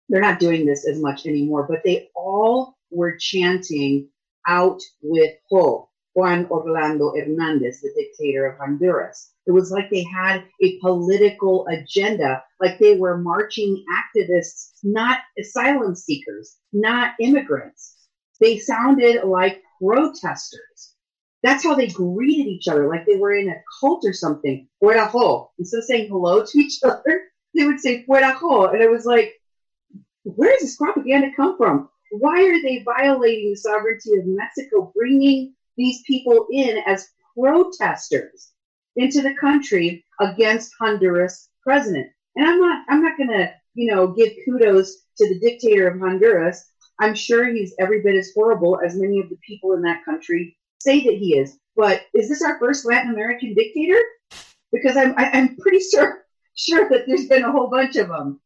they're 0.08 0.22
not 0.22 0.40
doing 0.40 0.66
this 0.66 0.88
as 0.88 1.00
much 1.00 1.26
anymore, 1.26 1.66
but 1.68 1.82
they 1.84 2.10
all 2.16 2.78
were 2.92 3.18
chanting 3.18 4.10
out 4.48 4.82
with 5.02 5.34
ho. 5.50 5.90
Juan 6.16 6.48
Orlando 6.50 7.14
Hernandez, 7.16 7.82
the 7.82 7.94
dictator 7.96 8.46
of 8.48 8.58
Honduras. 8.58 9.32
It 9.46 9.52
was 9.52 9.72
like 9.72 9.90
they 9.90 10.04
had 10.04 10.44
a 10.62 10.78
political 10.80 11.66
agenda, 11.68 12.44
like 12.60 12.78
they 12.78 12.98
were 12.98 13.18
marching 13.18 13.86
activists, 14.00 14.72
not 14.84 15.20
asylum 15.40 15.96
seekers, 15.96 16.58
not 16.74 17.14
immigrants. 17.20 17.96
They 18.40 18.58
sounded 18.58 19.24
like 19.24 19.62
protesters. 19.82 20.94
That's 21.42 21.64
how 21.64 21.76
they 21.76 21.88
greeted 21.88 22.48
each 22.48 22.68
other, 22.68 22.88
like 22.88 23.06
they 23.06 23.16
were 23.16 23.34
in 23.34 23.50
a 23.50 23.64
cult 23.80 24.04
or 24.06 24.14
something. 24.14 24.68
Fuera 24.82 25.08
ho. 25.08 25.52
Instead 25.58 25.78
of 25.80 25.84
saying 25.86 26.10
hello 26.10 26.46
to 26.46 26.58
each 26.60 26.80
other, 26.84 27.24
they 27.56 27.66
would 27.66 27.80
say 27.80 28.06
fuera 28.06 28.34
ho. 28.34 28.66
And 28.66 28.82
it 28.82 28.92
was 28.92 29.06
like, 29.06 29.34
where 30.24 30.52
does 30.52 30.62
this 30.62 30.76
propaganda 30.76 31.30
come 31.36 31.58
from? 31.58 31.90
Why 32.12 32.44
are 32.44 32.62
they 32.62 32.84
violating 32.84 33.52
the 33.52 33.56
sovereignty 33.56 34.16
of 34.18 34.26
Mexico, 34.26 34.92
bringing 34.96 35.54
these 35.80 36.04
people 36.06 36.48
in 36.52 36.78
as 36.86 37.08
protesters 37.36 38.52
into 38.98 39.22
the 39.22 39.34
country 39.40 40.06
against 40.20 40.74
Honduras 40.80 41.50
president. 41.64 42.08
And 42.36 42.48
I'm 42.48 42.60
not 42.60 42.86
I'm 42.90 43.02
not 43.02 43.18
going 43.18 43.30
to, 43.30 43.52
you 43.74 43.92
know, 43.92 44.08
give 44.08 44.30
kudos 44.46 44.94
to 45.18 45.30
the 45.30 45.40
dictator 45.40 45.88
of 45.88 46.00
Honduras. 46.00 46.69
I'm 47.00 47.16
sure 47.16 47.48
he's 47.48 47.74
every 47.80 48.02
bit 48.02 48.16
as 48.16 48.32
horrible 48.36 48.80
as 48.86 48.96
many 48.96 49.20
of 49.20 49.30
the 49.30 49.38
people 49.38 49.74
in 49.74 49.82
that 49.84 50.04
country 50.04 50.58
say 50.80 51.04
that 51.04 51.16
he 51.16 51.38
is. 51.38 51.58
But 51.76 52.04
is 52.14 52.28
this 52.28 52.44
our 52.44 52.60
first 52.60 52.86
Latin 52.86 53.12
American 53.12 53.54
dictator? 53.54 54.00
Because 54.72 54.98
I'm 54.98 55.14
I, 55.18 55.26
i 55.26 55.38
am 55.38 55.56
pretty 55.58 55.80
sure 55.80 56.26
sure 56.56 56.90
that 56.90 57.06
there's 57.08 57.28
been 57.28 57.44
a 57.44 57.52
whole 57.52 57.70
bunch 57.70 57.96
of 57.96 58.10
them. 58.10 58.40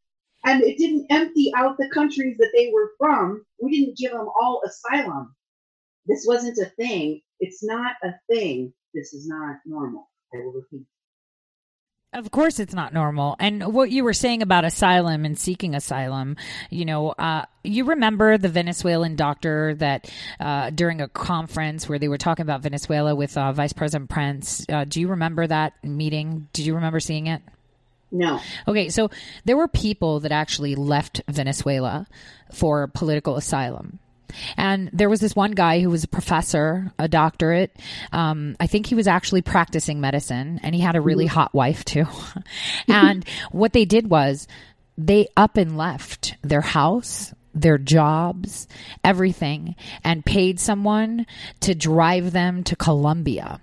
And 0.44 0.62
it 0.62 0.78
didn't 0.78 1.06
empty 1.10 1.52
out 1.56 1.76
the 1.78 1.88
countries 1.92 2.36
that 2.38 2.52
they 2.54 2.70
were 2.72 2.92
from. 2.98 3.44
We 3.60 3.80
didn't 3.80 3.96
give 3.96 4.12
them 4.12 4.28
all 4.40 4.62
asylum. 4.64 5.34
This 6.06 6.24
wasn't 6.26 6.58
a 6.58 6.66
thing. 6.66 7.22
It's 7.40 7.64
not 7.64 7.96
a 8.02 8.12
thing. 8.30 8.72
This 8.92 9.14
is 9.14 9.26
not 9.26 9.56
normal. 9.64 10.10
I 10.34 10.38
will 10.38 10.52
repeat. 10.52 10.86
Of 12.14 12.30
course, 12.30 12.60
it's 12.60 12.74
not 12.74 12.94
normal. 12.94 13.34
And 13.40 13.74
what 13.74 13.90
you 13.90 14.04
were 14.04 14.12
saying 14.12 14.40
about 14.40 14.64
asylum 14.64 15.24
and 15.24 15.36
seeking 15.36 15.74
asylum, 15.74 16.36
you 16.70 16.84
know, 16.84 17.10
uh, 17.10 17.44
you 17.64 17.86
remember 17.86 18.38
the 18.38 18.48
Venezuelan 18.48 19.16
doctor 19.16 19.74
that 19.74 20.08
uh, 20.38 20.70
during 20.70 21.00
a 21.00 21.08
conference 21.08 21.88
where 21.88 21.98
they 21.98 22.06
were 22.06 22.16
talking 22.16 22.44
about 22.44 22.62
Venezuela 22.62 23.16
with 23.16 23.36
uh, 23.36 23.50
Vice 23.52 23.72
President 23.72 24.08
Pence. 24.08 24.64
Uh, 24.68 24.84
do 24.84 25.00
you 25.00 25.08
remember 25.08 25.44
that 25.44 25.72
meeting? 25.82 26.46
Do 26.52 26.62
you 26.62 26.76
remember 26.76 27.00
seeing 27.00 27.26
it? 27.26 27.42
No. 28.12 28.38
Okay, 28.68 28.90
so 28.90 29.10
there 29.44 29.56
were 29.56 29.66
people 29.66 30.20
that 30.20 30.30
actually 30.30 30.76
left 30.76 31.20
Venezuela 31.28 32.06
for 32.52 32.86
political 32.86 33.36
asylum. 33.36 33.98
And 34.56 34.90
there 34.92 35.08
was 35.08 35.20
this 35.20 35.36
one 35.36 35.52
guy 35.52 35.80
who 35.80 35.90
was 35.90 36.04
a 36.04 36.08
professor, 36.08 36.92
a 36.98 37.08
doctorate. 37.08 37.76
Um, 38.12 38.56
I 38.60 38.66
think 38.66 38.86
he 38.86 38.94
was 38.94 39.06
actually 39.06 39.42
practicing 39.42 40.00
medicine, 40.00 40.60
and 40.62 40.74
he 40.74 40.80
had 40.80 40.96
a 40.96 41.00
really 41.00 41.26
hot 41.26 41.54
wife 41.54 41.84
too. 41.84 42.06
and 42.88 43.24
what 43.50 43.72
they 43.72 43.84
did 43.84 44.08
was 44.08 44.46
they 44.96 45.28
up 45.36 45.56
and 45.56 45.76
left 45.76 46.36
their 46.42 46.60
house, 46.60 47.34
their 47.54 47.78
jobs, 47.78 48.68
everything, 49.02 49.76
and 50.02 50.24
paid 50.24 50.60
someone 50.60 51.26
to 51.60 51.74
drive 51.74 52.32
them 52.32 52.64
to 52.64 52.76
Colombia. 52.76 53.60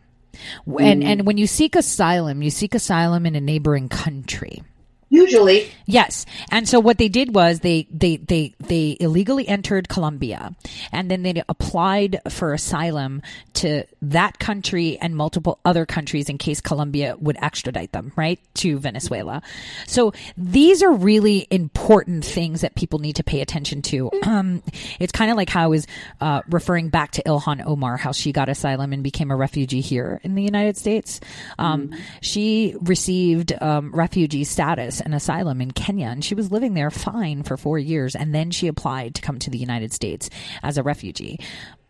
And 0.80 1.04
and 1.04 1.26
when 1.26 1.38
you 1.38 1.48
seek 1.48 1.76
asylum, 1.76 2.42
you 2.42 2.50
seek 2.50 2.74
asylum 2.74 3.26
in 3.26 3.36
a 3.36 3.42
neighboring 3.42 3.90
country. 3.90 4.64
Usually. 5.12 5.70
Yes. 5.86 6.26
And 6.52 6.70
so 6.70 6.80
what 6.80 6.98
they 6.98 7.10
did 7.10 7.36
was 7.36 7.60
they, 7.60 7.86
they, 7.92 8.16
they, 8.16 8.54
they 8.62 8.96
illegally 9.02 9.46
entered 9.46 9.90
Colombia 9.90 10.56
and 10.94 11.12
then 11.12 11.22
they 11.24 11.44
applied 11.50 12.22
for 12.30 12.54
asylum 12.54 13.22
to 13.56 13.84
that 14.02 14.40
country 14.40 14.98
and 15.00 15.18
multiple 15.18 15.60
other 15.66 15.86
countries 15.86 16.30
in 16.30 16.38
case 16.38 16.62
Colombia 16.62 17.18
would 17.20 17.36
extradite 17.42 17.92
them, 17.92 18.14
right? 18.16 18.40
To 18.56 18.80
Venezuela. 18.80 19.42
So 19.86 20.14
these 20.38 20.82
are 20.82 20.94
really 20.94 21.46
important 21.52 22.24
things 22.24 22.62
that 22.62 22.76
people 22.76 23.00
need 23.00 23.18
to 23.18 23.24
pay 23.24 23.42
attention 23.42 23.82
to. 23.84 24.10
Um, 24.24 24.64
it's 24.98 25.12
kind 25.12 25.30
of 25.30 25.36
like 25.36 25.50
how 25.50 25.66
I 25.66 25.68
was 25.68 25.88
uh, 26.22 26.42
referring 26.50 26.88
back 26.88 27.12
to 27.12 27.24
Ilhan 27.24 27.66
Omar, 27.66 27.98
how 27.98 28.14
she 28.14 28.32
got 28.32 28.48
asylum 28.48 28.94
and 28.94 29.04
became 29.04 29.30
a 29.30 29.36
refugee 29.36 29.82
here 29.82 30.22
in 30.24 30.36
the 30.36 30.44
United 30.44 30.78
States. 30.78 31.20
Um, 31.60 31.90
mm-hmm. 31.90 32.00
She 32.22 32.76
received 32.80 33.52
um, 33.62 33.94
refugee 33.94 34.46
status 34.46 35.01
an 35.02 35.14
asylum 35.14 35.62
in 35.62 35.72
Kenya 35.72 36.08
and 36.08 36.24
she 36.24 36.36
was 36.36 36.52
living 36.52 36.74
there 36.74 36.90
fine 36.90 37.44
for 37.44 37.58
four 37.58 37.78
years. 37.78 38.16
And 38.16 38.34
then 38.34 38.52
she 38.52 38.68
applied 38.68 39.16
to 39.16 39.22
come 39.22 39.40
to 39.40 39.50
the 39.50 39.58
United 39.58 39.92
States 39.92 40.30
as 40.64 40.78
a 40.78 40.84
refugee, 40.84 41.40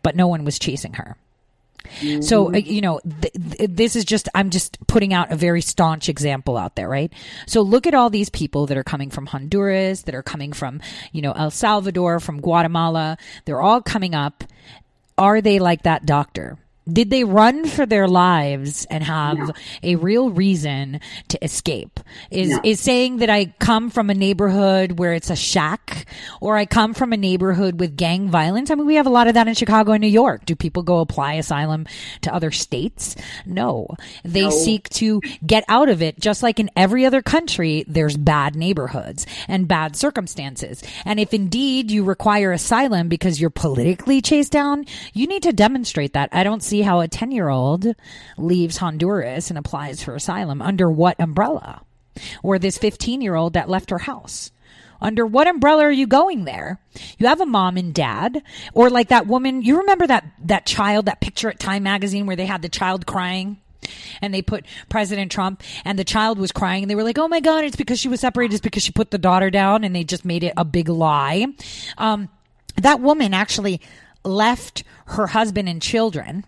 but 0.02 0.16
no 0.16 0.26
one 0.26 0.44
was 0.44 0.58
chasing 0.58 0.94
her. 0.94 1.16
Mm-hmm. 2.00 2.22
So, 2.22 2.54
uh, 2.54 2.58
you 2.58 2.80
know, 2.80 3.00
th- 3.00 3.34
th- 3.34 3.70
this 3.72 3.96
is 3.96 4.04
just, 4.04 4.28
I'm 4.34 4.50
just 4.50 4.78
putting 4.86 5.12
out 5.12 5.32
a 5.32 5.36
very 5.36 5.60
staunch 5.60 6.08
example 6.08 6.56
out 6.56 6.76
there, 6.76 6.88
right? 6.88 7.12
So 7.46 7.62
look 7.62 7.86
at 7.86 7.94
all 7.94 8.10
these 8.10 8.30
people 8.30 8.66
that 8.66 8.76
are 8.76 8.84
coming 8.84 9.10
from 9.10 9.26
Honduras, 9.26 10.02
that 10.02 10.14
are 10.14 10.22
coming 10.22 10.52
from, 10.52 10.80
you 11.12 11.22
know, 11.22 11.32
El 11.32 11.50
Salvador, 11.50 12.20
from 12.20 12.40
Guatemala. 12.40 13.18
They're 13.44 13.60
all 13.60 13.82
coming 13.82 14.14
up. 14.14 14.44
Are 15.18 15.40
they 15.40 15.58
like 15.58 15.82
that 15.82 16.06
doctor? 16.06 16.56
Did 16.90 17.10
they 17.10 17.24
run 17.24 17.66
for 17.66 17.86
their 17.86 18.08
lives 18.08 18.86
and 18.90 19.04
have 19.04 19.38
no. 19.38 19.52
a 19.82 19.96
real 19.96 20.30
reason 20.30 21.00
to 21.28 21.44
escape? 21.44 22.00
Is 22.30 22.50
no. 22.50 22.60
is 22.64 22.80
saying 22.80 23.18
that 23.18 23.30
I 23.30 23.54
come 23.60 23.90
from 23.90 24.10
a 24.10 24.14
neighborhood 24.14 24.98
where 24.98 25.12
it's 25.12 25.30
a 25.30 25.36
shack 25.36 26.06
or 26.40 26.56
I 26.56 26.66
come 26.66 26.92
from 26.92 27.12
a 27.12 27.16
neighborhood 27.16 27.78
with 27.78 27.96
gang 27.96 28.28
violence? 28.30 28.70
I 28.70 28.74
mean, 28.74 28.86
we 28.86 28.96
have 28.96 29.06
a 29.06 29.10
lot 29.10 29.28
of 29.28 29.34
that 29.34 29.46
in 29.46 29.54
Chicago 29.54 29.92
and 29.92 30.00
New 30.00 30.08
York. 30.08 30.44
Do 30.44 30.56
people 30.56 30.82
go 30.82 30.98
apply 30.98 31.34
asylum 31.34 31.86
to 32.22 32.34
other 32.34 32.50
states? 32.50 33.14
No. 33.46 33.86
They 34.24 34.44
no. 34.44 34.50
seek 34.50 34.88
to 34.90 35.20
get 35.46 35.64
out 35.68 35.88
of 35.88 36.02
it 36.02 36.18
just 36.18 36.42
like 36.42 36.58
in 36.58 36.70
every 36.74 37.06
other 37.06 37.22
country 37.22 37.84
there's 37.86 38.16
bad 38.16 38.56
neighborhoods 38.56 39.26
and 39.46 39.68
bad 39.68 39.94
circumstances. 39.94 40.82
And 41.04 41.20
if 41.20 41.32
indeed 41.32 41.90
you 41.90 42.02
require 42.02 42.50
asylum 42.52 43.08
because 43.08 43.40
you're 43.40 43.50
politically 43.50 44.20
chased 44.20 44.52
down, 44.52 44.86
you 45.12 45.26
need 45.26 45.44
to 45.44 45.52
demonstrate 45.52 46.12
that. 46.14 46.28
I 46.32 46.42
don't 46.42 46.62
see 46.72 46.80
how 46.80 47.00
a 47.00 47.08
10 47.08 47.32
year 47.32 47.50
old 47.50 47.86
leaves 48.38 48.78
Honduras 48.78 49.50
and 49.50 49.58
applies 49.58 50.02
for 50.02 50.14
asylum 50.14 50.62
under 50.62 50.90
what 50.90 51.20
umbrella? 51.20 51.82
Or 52.42 52.58
this 52.58 52.78
15 52.78 53.20
year 53.20 53.34
old 53.34 53.52
that 53.52 53.68
left 53.68 53.90
her 53.90 53.98
house. 53.98 54.50
Under 54.98 55.26
what 55.26 55.46
umbrella 55.46 55.84
are 55.84 55.92
you 55.92 56.06
going 56.06 56.44
there? 56.44 56.78
You 57.18 57.26
have 57.26 57.42
a 57.42 57.46
mom 57.46 57.76
and 57.76 57.92
dad, 57.92 58.42
or 58.72 58.88
like 58.88 59.08
that 59.08 59.26
woman. 59.26 59.60
You 59.60 59.80
remember 59.80 60.06
that 60.06 60.24
that 60.44 60.64
child, 60.64 61.06
that 61.06 61.20
picture 61.20 61.50
at 61.50 61.58
Time 61.58 61.82
magazine 61.82 62.24
where 62.24 62.36
they 62.36 62.46
had 62.46 62.62
the 62.62 62.68
child 62.68 63.04
crying, 63.04 63.58
and 64.22 64.32
they 64.32 64.42
put 64.42 64.64
President 64.88 65.32
Trump, 65.32 65.62
and 65.84 65.98
the 65.98 66.04
child 66.04 66.38
was 66.38 66.52
crying, 66.52 66.84
and 66.84 66.90
they 66.90 66.94
were 66.94 67.02
like, 67.02 67.18
"Oh 67.18 67.26
my 67.26 67.40
God, 67.40 67.64
it's 67.64 67.74
because 67.74 67.98
she 67.98 68.08
was 68.08 68.20
separated. 68.20 68.54
It's 68.54 68.62
because 68.62 68.84
she 68.84 68.92
put 68.92 69.10
the 69.10 69.18
daughter 69.18 69.50
down," 69.50 69.82
and 69.82 69.94
they 69.94 70.04
just 70.04 70.24
made 70.24 70.44
it 70.44 70.54
a 70.56 70.64
big 70.64 70.88
lie. 70.88 71.46
Um, 71.98 72.28
that 72.76 73.00
woman 73.00 73.34
actually 73.34 73.80
left 74.24 74.84
her 75.06 75.26
husband 75.26 75.68
and 75.68 75.82
children 75.82 76.44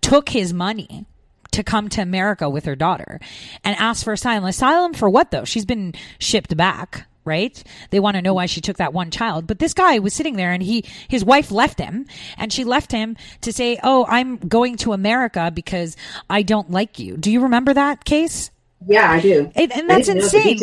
took 0.00 0.28
his 0.28 0.52
money 0.52 1.06
to 1.52 1.62
come 1.62 1.88
to 1.90 2.02
America 2.02 2.48
with 2.48 2.64
her 2.64 2.76
daughter 2.76 3.20
and 3.64 3.76
asked 3.76 4.04
for 4.04 4.12
asylum. 4.12 4.44
Asylum 4.44 4.94
for 4.94 5.10
what 5.10 5.30
though? 5.30 5.44
She's 5.44 5.64
been 5.64 5.94
shipped 6.18 6.56
back, 6.56 7.06
right? 7.24 7.62
They 7.90 8.00
want 8.00 8.16
to 8.16 8.22
know 8.22 8.34
why 8.34 8.46
she 8.46 8.60
took 8.60 8.76
that 8.78 8.92
one 8.92 9.10
child. 9.10 9.46
But 9.46 9.58
this 9.58 9.74
guy 9.74 9.98
was 9.98 10.14
sitting 10.14 10.36
there 10.36 10.52
and 10.52 10.62
he, 10.62 10.84
his 11.08 11.24
wife 11.24 11.50
left 11.50 11.78
him 11.78 12.06
and 12.36 12.52
she 12.52 12.64
left 12.64 12.92
him 12.92 13.16
to 13.42 13.52
say, 13.52 13.78
Oh, 13.82 14.06
I'm 14.08 14.36
going 14.36 14.76
to 14.78 14.92
America 14.92 15.50
because 15.52 15.96
I 16.28 16.42
don't 16.42 16.70
like 16.70 16.98
you. 16.98 17.16
Do 17.16 17.30
you 17.30 17.42
remember 17.42 17.74
that 17.74 18.04
case? 18.04 18.50
Yeah, 18.86 19.10
I 19.10 19.20
do. 19.20 19.50
And, 19.54 19.72
and 19.72 19.90
that's 19.90 20.08
insane. 20.08 20.58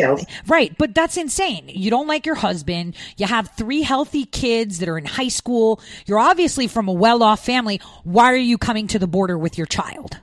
Right. 0.47 0.75
But 0.77 0.95
that's 0.95 1.17
insane. 1.17 1.69
You 1.69 1.91
don't 1.91 2.07
like 2.07 2.25
your 2.25 2.35
husband. 2.35 2.95
You 3.15 3.27
have 3.27 3.51
three 3.55 3.83
healthy 3.83 4.25
kids 4.25 4.79
that 4.79 4.89
are 4.89 4.97
in 4.97 5.05
high 5.05 5.27
school. 5.27 5.79
You're 6.05 6.19
obviously 6.19 6.67
from 6.67 6.87
a 6.87 6.93
well 6.93 7.21
off 7.21 7.45
family. 7.45 7.79
Why 8.03 8.31
are 8.31 8.35
you 8.35 8.57
coming 8.57 8.87
to 8.87 8.99
the 8.99 9.07
border 9.07 9.37
with 9.37 9.57
your 9.57 9.67
child? 9.67 10.19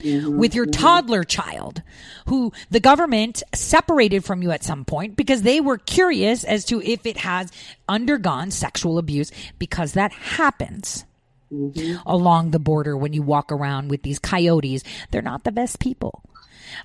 Mm-hmm, 0.00 0.38
with 0.38 0.54
your 0.54 0.66
mm-hmm. 0.66 0.82
toddler 0.82 1.24
child 1.24 1.82
who 2.26 2.52
the 2.70 2.80
government 2.80 3.42
separated 3.54 4.26
from 4.26 4.42
you 4.42 4.50
at 4.50 4.62
some 4.62 4.84
point 4.84 5.16
because 5.16 5.40
they 5.40 5.58
were 5.58 5.78
curious 5.78 6.44
as 6.44 6.66
to 6.66 6.82
if 6.82 7.06
it 7.06 7.16
has 7.16 7.50
undergone 7.88 8.50
sexual 8.50 8.98
abuse 8.98 9.32
because 9.58 9.94
that 9.94 10.12
happens. 10.12 11.06
Mm-hmm. 11.50 12.06
Along 12.06 12.50
the 12.50 12.58
border, 12.58 12.96
when 12.96 13.12
you 13.14 13.22
walk 13.22 13.50
around 13.50 13.88
with 13.88 14.02
these 14.02 14.18
coyotes, 14.18 14.82
they're 15.10 15.22
not 15.22 15.44
the 15.44 15.52
best 15.52 15.78
people. 15.78 16.22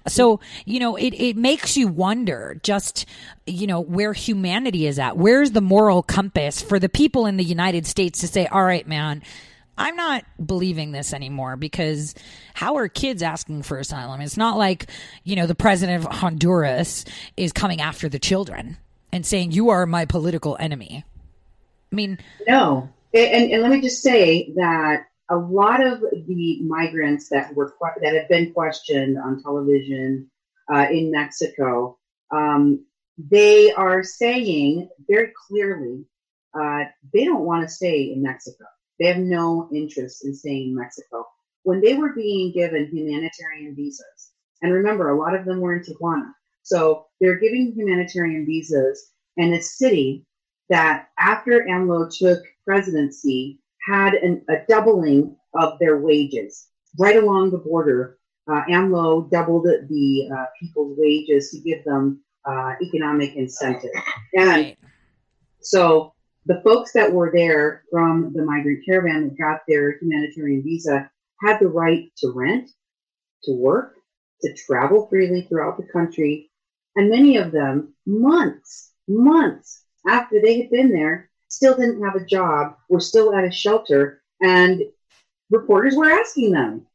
So, 0.07 0.39
you 0.65 0.79
know, 0.79 0.95
it, 0.95 1.13
it 1.13 1.37
makes 1.37 1.77
you 1.77 1.87
wonder 1.87 2.59
just, 2.63 3.05
you 3.45 3.67
know, 3.67 3.79
where 3.79 4.13
humanity 4.13 4.87
is 4.87 4.99
at. 4.99 5.17
Where's 5.17 5.51
the 5.51 5.61
moral 5.61 6.03
compass 6.03 6.61
for 6.61 6.79
the 6.79 6.89
people 6.89 7.25
in 7.25 7.37
the 7.37 7.43
United 7.43 7.85
States 7.85 8.19
to 8.21 8.27
say, 8.27 8.47
all 8.47 8.63
right, 8.63 8.87
man, 8.87 9.21
I'm 9.77 9.95
not 9.95 10.25
believing 10.43 10.91
this 10.91 11.13
anymore 11.13 11.55
because 11.55 12.13
how 12.53 12.75
are 12.77 12.87
kids 12.87 13.23
asking 13.23 13.63
for 13.63 13.79
asylum? 13.79 14.21
It's 14.21 14.37
not 14.37 14.57
like, 14.57 14.89
you 15.23 15.35
know, 15.35 15.47
the 15.47 15.55
president 15.55 16.05
of 16.05 16.11
Honduras 16.11 17.05
is 17.37 17.51
coming 17.51 17.81
after 17.81 18.07
the 18.07 18.19
children 18.19 18.77
and 19.11 19.25
saying, 19.25 19.51
you 19.51 19.69
are 19.69 19.85
my 19.85 20.05
political 20.05 20.57
enemy. 20.59 21.03
I 21.91 21.95
mean, 21.95 22.19
no. 22.47 22.89
And, 23.13 23.51
and 23.51 23.61
let 23.61 23.71
me 23.71 23.81
just 23.81 24.01
say 24.01 24.53
that 24.55 25.07
a 25.31 25.37
lot 25.37 25.85
of 25.85 26.01
the 26.01 26.59
migrants 26.61 27.29
that 27.29 27.55
were 27.55 27.73
that 28.01 28.13
have 28.13 28.27
been 28.27 28.53
questioned 28.53 29.17
on 29.17 29.41
television 29.41 30.29
uh, 30.71 30.87
in 30.91 31.09
Mexico, 31.09 31.97
um, 32.31 32.85
they 33.17 33.71
are 33.71 34.03
saying 34.03 34.89
very 35.09 35.31
clearly 35.47 36.05
uh, 36.53 36.83
they 37.13 37.23
don't 37.23 37.45
want 37.45 37.63
to 37.63 37.73
stay 37.73 38.11
in 38.11 38.21
Mexico. 38.21 38.65
They 38.99 39.07
have 39.07 39.17
no 39.17 39.69
interest 39.73 40.25
in 40.25 40.35
staying 40.35 40.69
in 40.69 40.75
Mexico. 40.75 41.25
When 41.63 41.79
they 41.81 41.93
were 41.93 42.13
being 42.13 42.51
given 42.51 42.89
humanitarian 42.91 43.73
visas, 43.73 44.31
and 44.61 44.73
remember, 44.73 45.09
a 45.09 45.17
lot 45.17 45.33
of 45.33 45.45
them 45.45 45.61
were 45.61 45.73
in 45.73 45.83
Tijuana, 45.83 46.31
so 46.61 47.05
they're 47.21 47.39
giving 47.39 47.71
humanitarian 47.71 48.45
visas 48.45 49.11
in 49.37 49.53
a 49.53 49.61
city 49.61 50.25
that 50.69 51.07
after 51.17 51.65
AMLO 51.69 52.09
took 52.09 52.43
presidency 52.65 53.60
had 53.87 54.13
an, 54.13 54.43
a 54.49 54.65
doubling 54.67 55.35
of 55.53 55.79
their 55.79 55.97
wages 55.97 56.67
right 56.97 57.17
along 57.17 57.51
the 57.51 57.57
border. 57.57 58.17
Uh, 58.49 58.61
AMLO 58.69 59.29
doubled 59.29 59.65
the 59.65 60.29
uh, 60.35 60.45
people's 60.59 60.97
wages 60.97 61.51
to 61.51 61.59
give 61.59 61.83
them 61.85 62.21
uh, 62.45 62.73
economic 62.81 63.35
incentive. 63.35 63.91
And 64.33 64.49
right. 64.49 64.77
so 65.61 66.13
the 66.45 66.61
folks 66.63 66.91
that 66.93 67.11
were 67.11 67.31
there 67.33 67.83
from 67.91 68.33
the 68.33 68.43
migrant 68.43 68.83
caravan 68.85 69.23
that 69.23 69.37
got 69.37 69.61
their 69.67 69.97
humanitarian 69.99 70.63
visa 70.63 71.09
had 71.41 71.59
the 71.59 71.67
right 71.67 72.11
to 72.17 72.31
rent, 72.31 72.69
to 73.43 73.53
work, 73.53 73.95
to 74.41 74.53
travel 74.53 75.07
freely 75.07 75.43
throughout 75.43 75.77
the 75.77 75.87
country. 75.91 76.49
And 76.95 77.09
many 77.09 77.37
of 77.37 77.51
them, 77.51 77.93
months, 78.05 78.91
months 79.07 79.83
after 80.07 80.41
they 80.41 80.61
had 80.61 80.71
been 80.71 80.91
there, 80.91 81.29
still 81.51 81.75
didn't 81.75 82.01
have 82.03 82.15
a 82.15 82.25
job, 82.25 82.77
were 82.89 83.01
still 83.01 83.35
at 83.35 83.43
a 83.43 83.51
shelter, 83.51 84.21
and 84.41 84.81
reporters 85.49 85.95
were 85.95 86.09
asking 86.09 86.51
them, 86.53 86.88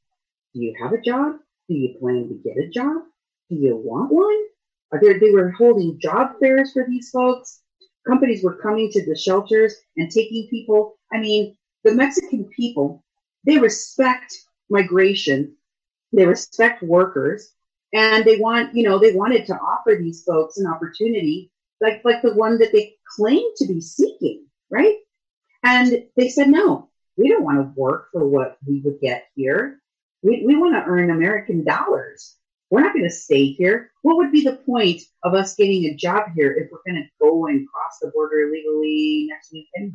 Do 0.54 0.60
you 0.60 0.74
have 0.80 0.92
a 0.92 1.00
job? 1.00 1.36
Do 1.68 1.74
you 1.74 1.98
plan 1.98 2.28
to 2.28 2.34
get 2.42 2.56
a 2.56 2.68
job? 2.68 3.02
Do 3.50 3.56
you 3.56 3.76
want 3.76 4.10
one? 4.10 4.44
Uh, 4.92 4.96
Are 4.96 5.00
there, 5.00 5.20
they 5.20 5.30
were 5.30 5.50
holding 5.50 6.00
job 6.00 6.38
fairs 6.40 6.72
for 6.72 6.86
these 6.88 7.10
folks. 7.10 7.60
Companies 8.06 8.42
were 8.42 8.56
coming 8.56 8.90
to 8.92 9.04
the 9.04 9.16
shelters 9.16 9.74
and 9.96 10.10
taking 10.10 10.48
people. 10.48 10.96
I 11.12 11.18
mean, 11.18 11.56
the 11.84 11.92
Mexican 11.92 12.44
people, 12.56 13.04
they 13.44 13.58
respect 13.58 14.34
migration, 14.70 15.54
they 16.12 16.24
respect 16.24 16.82
workers, 16.82 17.52
and 17.92 18.24
they 18.24 18.38
want, 18.38 18.74
you 18.74 18.84
know, 18.84 18.98
they 18.98 19.12
wanted 19.12 19.44
to 19.46 19.54
offer 19.54 19.96
these 20.00 20.24
folks 20.24 20.56
an 20.56 20.66
opportunity 20.66 21.50
like 21.80 22.00
like 22.04 22.22
the 22.22 22.34
one 22.34 22.58
that 22.58 22.72
they 22.72 22.95
claim 23.14 23.44
to 23.56 23.66
be 23.66 23.80
seeking 23.80 24.46
right? 24.70 24.96
And 25.62 26.04
they 26.16 26.28
said, 26.28 26.48
no, 26.48 26.88
we 27.16 27.28
don't 27.28 27.44
want 27.44 27.58
to 27.58 27.80
work 27.80 28.08
for 28.12 28.26
what 28.26 28.58
we 28.66 28.80
would 28.84 29.00
get 29.00 29.24
here. 29.34 29.80
We, 30.22 30.44
we 30.46 30.56
want 30.56 30.74
to 30.74 30.88
earn 30.88 31.10
American 31.10 31.64
dollars. 31.64 32.36
We're 32.70 32.80
not 32.80 32.94
going 32.94 33.04
to 33.04 33.10
stay 33.10 33.46
here. 33.46 33.92
What 34.02 34.16
would 34.16 34.32
be 34.32 34.42
the 34.42 34.56
point 34.56 35.02
of 35.22 35.34
us 35.34 35.54
getting 35.54 35.84
a 35.84 35.94
job 35.94 36.30
here 36.34 36.52
if 36.52 36.70
we're 36.70 36.92
going 36.92 37.02
to 37.02 37.08
go 37.20 37.46
and 37.46 37.66
cross 37.68 37.98
the 38.00 38.10
border 38.12 38.40
illegally 38.40 39.26
next 39.28 39.52
week 39.52 39.66
anyhow? 39.76 39.92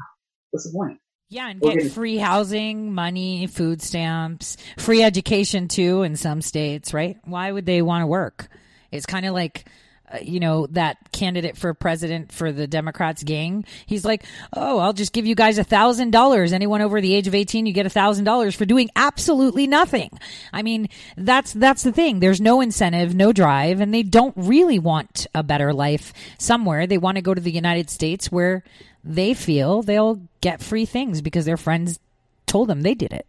What's 0.52 0.66
the 0.66 0.78
point? 0.78 1.00
Yeah, 1.30 1.50
and 1.50 1.62
get 1.62 1.92
free 1.94 2.18
housing, 2.18 2.94
money, 2.94 3.48
food 3.48 3.82
stamps, 3.82 4.58
free 4.78 5.02
education 5.02 5.70
too 5.70 6.02
in 6.04 6.18
some 6.18 6.42
states, 6.42 6.94
right? 6.94 7.18
Why 7.24 7.50
would 7.50 7.66
they 7.66 7.82
want 7.82 8.02
to 8.02 8.08
work? 8.08 8.50
It's 8.92 9.06
kind 9.06 9.26
of 9.26 9.34
like 9.34 9.66
uh, 10.12 10.18
you 10.22 10.40
know, 10.40 10.68
that 10.68 10.98
candidate 11.12 11.58
for 11.58 11.74
president 11.74 12.32
for 12.32 12.52
the 12.52 12.68
Democrats 12.68 13.24
gang. 13.24 13.66
He's 13.86 14.06
like, 14.06 14.24
oh, 14.54 14.80
I'll 14.80 14.94
just 14.94 15.14
give 15.14 15.26
you 15.26 15.36
guys 15.36 15.58
a 15.58 15.64
thousand 15.64 16.12
dollars. 16.12 16.54
Anyone 16.54 16.82
over 16.82 17.02
the 17.02 17.14
age 17.14 17.28
of 17.28 17.36
18, 17.36 17.66
you 17.66 17.74
get 17.74 17.86
a 17.86 17.90
thousand 17.90 18.26
dollars 18.26 18.56
for 18.56 18.66
doing 18.66 18.90
absolutely 18.96 19.68
nothing. 19.68 20.10
I 20.52 20.62
mean, 20.64 20.90
that's, 21.18 21.54
that's 21.54 21.84
the 21.84 21.92
thing. 21.92 22.20
There's 22.20 22.42
no 22.42 22.62
incentive, 22.62 23.16
no 23.16 23.32
drive, 23.32 23.80
and 23.80 23.94
they 23.94 24.04
don't 24.04 24.34
really 24.36 24.80
want 24.80 25.28
a 25.34 25.44
better 25.44 25.74
life 25.74 26.14
somewhere. 26.38 26.88
They 26.88 26.98
want 26.98 27.16
to 27.16 27.22
go 27.22 27.34
to 27.34 27.42
the 27.42 27.52
United 27.52 27.90
States 27.90 28.32
where 28.32 28.64
they 29.04 29.34
feel 29.34 29.82
they'll 29.82 30.22
get 30.42 30.62
free 30.62 30.86
things 30.86 31.22
because 31.22 31.46
their 31.46 31.58
friends 31.58 32.00
told 32.46 32.68
them 32.68 32.82
they 32.82 32.96
did 32.96 33.14
it. 33.14 33.26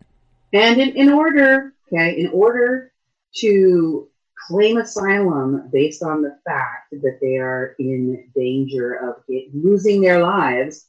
And 0.53 0.81
in, 0.81 0.97
in 0.97 1.13
order, 1.13 1.73
okay, 1.93 2.19
in 2.19 2.29
order 2.29 2.93
to 3.37 4.09
claim 4.47 4.79
asylum 4.79 5.69
based 5.73 6.03
on 6.03 6.23
the 6.23 6.37
fact 6.45 6.91
that 6.91 7.19
they 7.21 7.37
are 7.37 7.75
in 7.79 8.31
danger 8.35 8.95
of 8.95 9.27
get, 9.29 9.55
losing 9.55 10.01
their 10.01 10.21
lives, 10.23 10.87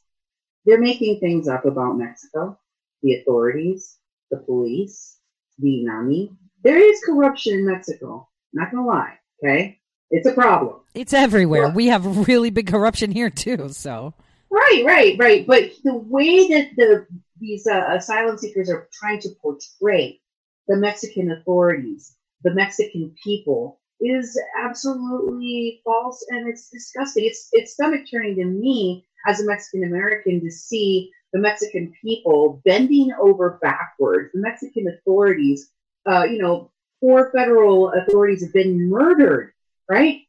they're 0.64 0.80
making 0.80 1.20
things 1.20 1.48
up 1.48 1.64
about 1.64 1.98
Mexico, 1.98 2.58
the 3.02 3.16
authorities, 3.16 3.98
the 4.30 4.38
police, 4.38 5.18
the 5.58 5.84
NAMI. 5.84 6.32
There 6.62 6.78
is 6.78 7.00
corruption 7.04 7.54
in 7.54 7.66
Mexico. 7.66 8.28
Not 8.52 8.70
gonna 8.70 8.86
lie, 8.86 9.18
okay? 9.42 9.78
It's 10.10 10.26
a 10.26 10.32
problem. 10.32 10.80
It's 10.94 11.12
everywhere. 11.12 11.62
Well, 11.62 11.72
we 11.72 11.86
have 11.88 12.28
really 12.28 12.50
big 12.50 12.68
corruption 12.68 13.10
here 13.10 13.30
too, 13.30 13.68
so. 13.70 14.14
Right, 14.50 14.82
right, 14.86 15.16
right. 15.18 15.46
But 15.46 15.70
the 15.82 15.96
way 15.96 16.48
that 16.48 16.70
the 16.76 17.06
these 17.40 17.66
uh, 17.66 17.86
asylum 17.90 18.38
seekers 18.38 18.70
are 18.70 18.88
trying 18.92 19.20
to 19.20 19.30
portray 19.42 20.20
the 20.68 20.76
Mexican 20.76 21.32
authorities, 21.32 22.16
the 22.44 22.54
Mexican 22.54 23.14
people, 23.22 23.80
is 24.00 24.38
absolutely 24.62 25.80
false 25.84 26.24
and 26.28 26.48
it's 26.48 26.70
disgusting. 26.70 27.24
It's 27.24 27.48
it's 27.52 27.72
stomach 27.72 28.02
turning 28.10 28.36
to 28.36 28.44
me 28.44 29.06
as 29.26 29.40
a 29.40 29.46
Mexican 29.46 29.84
American 29.84 30.40
to 30.40 30.50
see 30.50 31.10
the 31.32 31.38
Mexican 31.38 31.92
people 32.02 32.60
bending 32.64 33.12
over 33.20 33.58
backwards. 33.62 34.30
The 34.34 34.40
Mexican 34.40 34.88
authorities, 34.88 35.70
uh, 36.06 36.24
you 36.24 36.38
know, 36.38 36.70
four 37.00 37.32
federal 37.32 37.92
authorities 37.92 38.42
have 38.42 38.52
been 38.52 38.88
murdered. 38.88 39.52
Right? 39.88 40.22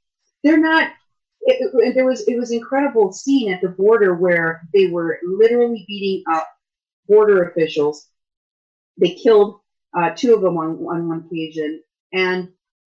They're 0.43 0.59
not. 0.59 0.91
It, 1.41 1.71
it, 1.75 1.93
there 1.95 2.05
was 2.05 2.27
it 2.27 2.37
was 2.37 2.51
incredible 2.51 3.11
scene 3.11 3.53
at 3.53 3.61
the 3.61 3.69
border 3.69 4.15
where 4.15 4.67
they 4.73 4.87
were 4.87 5.19
literally 5.23 5.85
beating 5.87 6.23
up 6.31 6.47
border 7.07 7.49
officials. 7.49 8.07
They 8.97 9.11
killed 9.11 9.59
uh, 9.95 10.11
two 10.15 10.33
of 10.33 10.41
them 10.41 10.57
on, 10.57 10.77
on 10.87 11.07
one 11.07 11.25
occasion, 11.25 11.81
and 12.15 12.49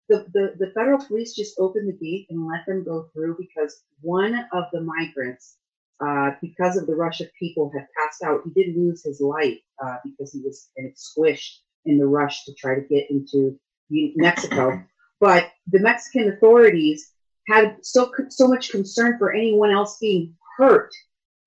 the, 0.08 0.26
the, 0.32 0.54
the 0.58 0.72
federal 0.72 0.98
police 1.04 1.34
just 1.34 1.60
opened 1.60 1.88
the 1.88 2.04
gate 2.04 2.26
and 2.30 2.46
let 2.46 2.66
them 2.66 2.82
go 2.82 3.08
through 3.12 3.36
because 3.38 3.82
one 4.00 4.46
of 4.52 4.64
the 4.72 4.80
migrants, 4.80 5.56
uh, 6.04 6.30
because 6.40 6.76
of 6.76 6.86
the 6.86 6.96
rush 6.96 7.20
of 7.20 7.28
people, 7.38 7.70
had 7.72 7.86
passed 7.96 8.22
out. 8.22 8.40
He 8.44 8.50
did 8.50 8.74
lose 8.74 9.04
his 9.04 9.20
life 9.20 9.58
uh, 9.84 9.96
because 10.02 10.32
he 10.32 10.40
was 10.40 10.70
squished 10.96 11.58
in 11.84 11.98
the 11.98 12.06
rush 12.06 12.44
to 12.46 12.54
try 12.54 12.74
to 12.74 12.80
get 12.80 13.10
into 13.10 13.58
Mexico. 13.90 14.82
But 15.20 15.50
the 15.70 15.80
Mexican 15.80 16.32
authorities 16.32 17.12
had 17.46 17.76
so 17.82 18.10
so 18.30 18.48
much 18.48 18.70
concern 18.70 19.18
for 19.18 19.32
anyone 19.32 19.70
else 19.70 19.98
being 20.00 20.34
hurt, 20.56 20.90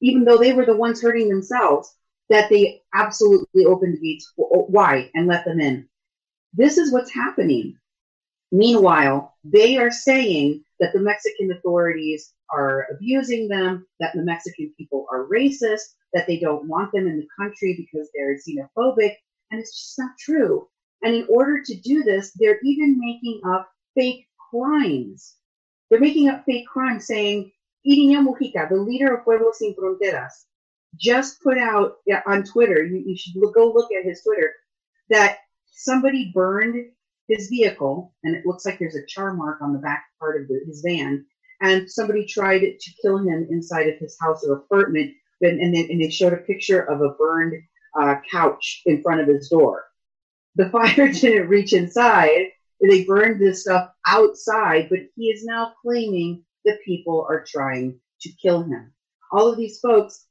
even 0.02 0.24
though 0.24 0.38
they 0.38 0.53
were 0.53 0.66
the 0.66 0.76
ones 0.76 1.02
hurting 1.02 1.27
themselves, 1.27 1.95
that 2.30 2.50
they 2.50 2.82
absolutely 2.93 3.66
opened 3.66 3.95
the 3.95 4.00
gates 4.00 4.32
wide 4.38 5.10
and 5.16 5.27
let 5.27 5.43
them 5.43 5.60
in. 5.60 5.90
This 6.53 6.77
is 6.77 6.91
what's 6.91 7.14
happening. 7.14 7.77
Meanwhile, 8.51 9.35
they 9.43 9.77
are 9.77 9.91
saying 9.91 10.64
that 10.80 10.93
the 10.93 10.99
Mexican 10.99 11.51
authorities 11.51 12.33
are 12.51 12.88
abusing 12.91 13.48
them, 13.48 13.88
that 13.99 14.14
the 14.14 14.22
Mexican 14.22 14.73
people 14.77 15.07
are 15.11 15.25
racist, 15.25 15.95
that 16.14 16.27
they 16.27 16.40
don't 16.40 16.67
want 16.67 16.91
them 16.91 17.07
in 17.07 17.17
the 17.17 17.27
country 17.35 17.75
because 17.75 18.09
they're 18.14 18.38
xenophobic, 18.38 19.15
and 19.49 19.59
it's 19.59 19.75
just 19.75 19.98
not 19.98 20.11
true. 20.19 20.67
And 21.01 21.15
in 21.15 21.25
order 21.30 21.64
to 21.64 21.75
do 21.75 22.03
this, 22.03 22.32
they're 22.35 22.59
even 22.64 22.99
making 22.99 23.41
up 23.45 23.69
fake 23.95 24.27
crimes. 24.51 25.35
They're 25.90 25.99
making 25.99 26.30
up 26.30 26.45
fake 26.45 26.67
crimes 26.67 27.07
saying, 27.07 27.51
Irineo 27.88 28.23
Mujica, 28.23 28.69
the 28.69 28.75
leader 28.75 29.15
of 29.15 29.23
Pueblos 29.23 29.59
Sin 29.59 29.73
Fronteras, 29.73 30.45
just 30.95 31.41
put 31.41 31.57
out 31.57 31.98
on 32.27 32.43
Twitter, 32.43 32.85
you, 32.85 33.03
you 33.06 33.17
should 33.17 33.33
go 33.53 33.72
look 33.73 33.91
at 33.91 34.06
his 34.06 34.22
Twitter, 34.22 34.53
that 35.09 35.40
somebody 35.74 36.32
burned 36.34 36.85
his 37.27 37.48
vehicle, 37.48 38.14
and 38.24 38.35
it 38.35 38.45
looks 38.45 38.66
like 38.66 38.80
there's 38.80 38.95
a 38.95 39.06
char 39.06 39.34
mark 39.34 39.61
on 39.61 39.74
the 39.74 39.80
back 39.80 40.06
part 40.19 40.42
of 40.42 40.48
the, 40.48 40.61
his 40.66 40.82
van. 40.82 41.26
And 41.61 41.90
somebody 41.90 42.26
tried 42.26 42.60
to 42.60 42.92
kill 43.02 43.18
him 43.18 43.48
inside 43.50 43.88
of 43.88 43.98
his 44.00 44.18
house 44.19 44.45
or 44.45 44.56
apartment, 44.56 45.14
and, 45.42 45.61
and, 45.61 45.74
they, 45.74 45.90
and 45.90 46.02
they 46.02 46.10
showed 46.10 46.34
a 46.34 46.38
picture 46.38 46.82
of 46.82 47.02
a 47.02 47.10
burned 47.11 47.61
uh, 48.00 48.16
couch 48.30 48.82
in 48.85 49.02
front 49.02 49.22
of 49.22 49.27
his 49.27 49.50
door. 49.50 49.85
The 50.56 50.69
fire 50.72 51.11
didn't 51.11 51.50
reach 51.50 51.74
inside. 51.74 52.48
They 52.82 53.06
burned 53.06 53.42
this 53.42 53.61
stuff 53.61 53.92
outside, 54.06 54.88
but 54.90 55.00
he 55.16 55.30
is 55.30 55.45
now 55.45 55.74
claiming 55.82 56.43
that 56.66 56.84
people 56.85 57.26
are 57.30 57.45
trying 57.48 58.00
to 58.22 58.30
kill 58.42 58.64
him. 58.64 58.92
All 59.32 59.50
of 59.50 59.58
these 59.58 59.80
folks 59.80 60.26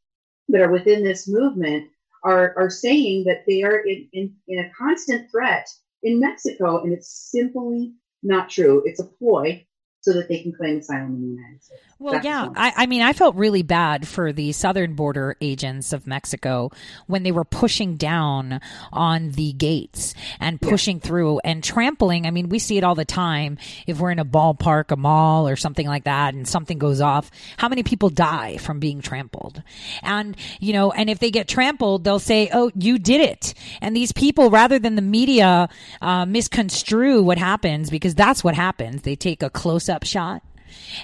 that 0.48 0.60
are 0.60 0.70
within 0.70 1.02
this 1.02 1.28
movement 1.28 1.88
are, 2.24 2.54
are 2.56 2.70
saying 2.70 3.24
that 3.24 3.44
they 3.46 3.62
are 3.62 3.78
in, 3.78 4.08
in, 4.12 4.34
in 4.48 4.58
a 4.64 4.70
constant 4.76 5.30
threat 5.30 5.68
in 6.02 6.20
Mexico, 6.20 6.82
and 6.82 6.92
it's 6.92 7.30
simply 7.30 7.94
not 8.22 8.50
true. 8.50 8.82
It's 8.84 9.00
a 9.00 9.04
ploy 9.04 9.66
so 10.02 10.12
that 10.12 10.28
they 10.28 10.42
can 10.42 10.52
claim 10.52 10.78
asylum 10.78 11.14
in 11.14 11.20
the 11.20 11.28
United 11.28 11.62
States. 11.62 11.80
Well, 12.00 12.14
That's 12.14 12.24
yeah. 12.24 12.48
I, 12.56 12.72
I, 12.78 12.86
mean, 12.86 13.02
I 13.02 13.12
felt 13.12 13.36
really 13.36 13.62
bad 13.62 14.08
for 14.08 14.32
the 14.32 14.50
southern 14.50 14.94
border 14.94 15.36
agents 15.40 15.92
of 15.92 16.08
Mexico 16.08 16.72
when 17.06 17.22
they 17.22 17.30
were 17.30 17.44
pushing 17.44 17.94
down 17.94 18.60
on 18.92 19.30
the 19.30 19.52
gates 19.52 20.12
and 20.40 20.60
pushing 20.60 20.96
yeah. 20.96 21.06
through 21.06 21.38
and 21.44 21.62
trampling. 21.62 22.26
I 22.26 22.32
mean, 22.32 22.48
we 22.48 22.58
see 22.58 22.76
it 22.76 22.82
all 22.82 22.96
the 22.96 23.04
time. 23.04 23.58
If 23.86 24.00
we're 24.00 24.10
in 24.10 24.18
a 24.18 24.24
ballpark, 24.24 24.90
a 24.90 24.96
mall, 24.96 25.46
or 25.46 25.54
something 25.54 25.86
like 25.86 26.02
that, 26.02 26.34
and 26.34 26.48
something 26.48 26.78
goes 26.78 27.00
off, 27.00 27.30
how 27.56 27.68
many 27.68 27.84
people 27.84 28.08
die 28.08 28.56
from 28.56 28.80
being 28.80 29.00
trampled? 29.00 29.62
And, 30.02 30.36
you 30.58 30.72
know, 30.72 30.90
and 30.90 31.08
if 31.08 31.20
they 31.20 31.30
get 31.30 31.46
trampled, 31.46 32.02
they'll 32.02 32.18
say, 32.18 32.50
oh, 32.52 32.72
you 32.74 32.98
did 32.98 33.20
it. 33.20 33.54
And 33.80 33.94
these 33.94 34.10
people, 34.10 34.50
rather 34.50 34.80
than 34.80 34.96
the 34.96 35.02
media 35.02 35.68
uh, 36.00 36.26
misconstrue 36.26 37.22
what 37.22 37.38
happens, 37.38 37.90
because 37.90 38.16
that's 38.16 38.42
what 38.42 38.56
happens, 38.56 39.02
they 39.02 39.14
take 39.14 39.44
a 39.44 39.50
close 39.50 39.88
up 39.92 40.04
shot 40.04 40.42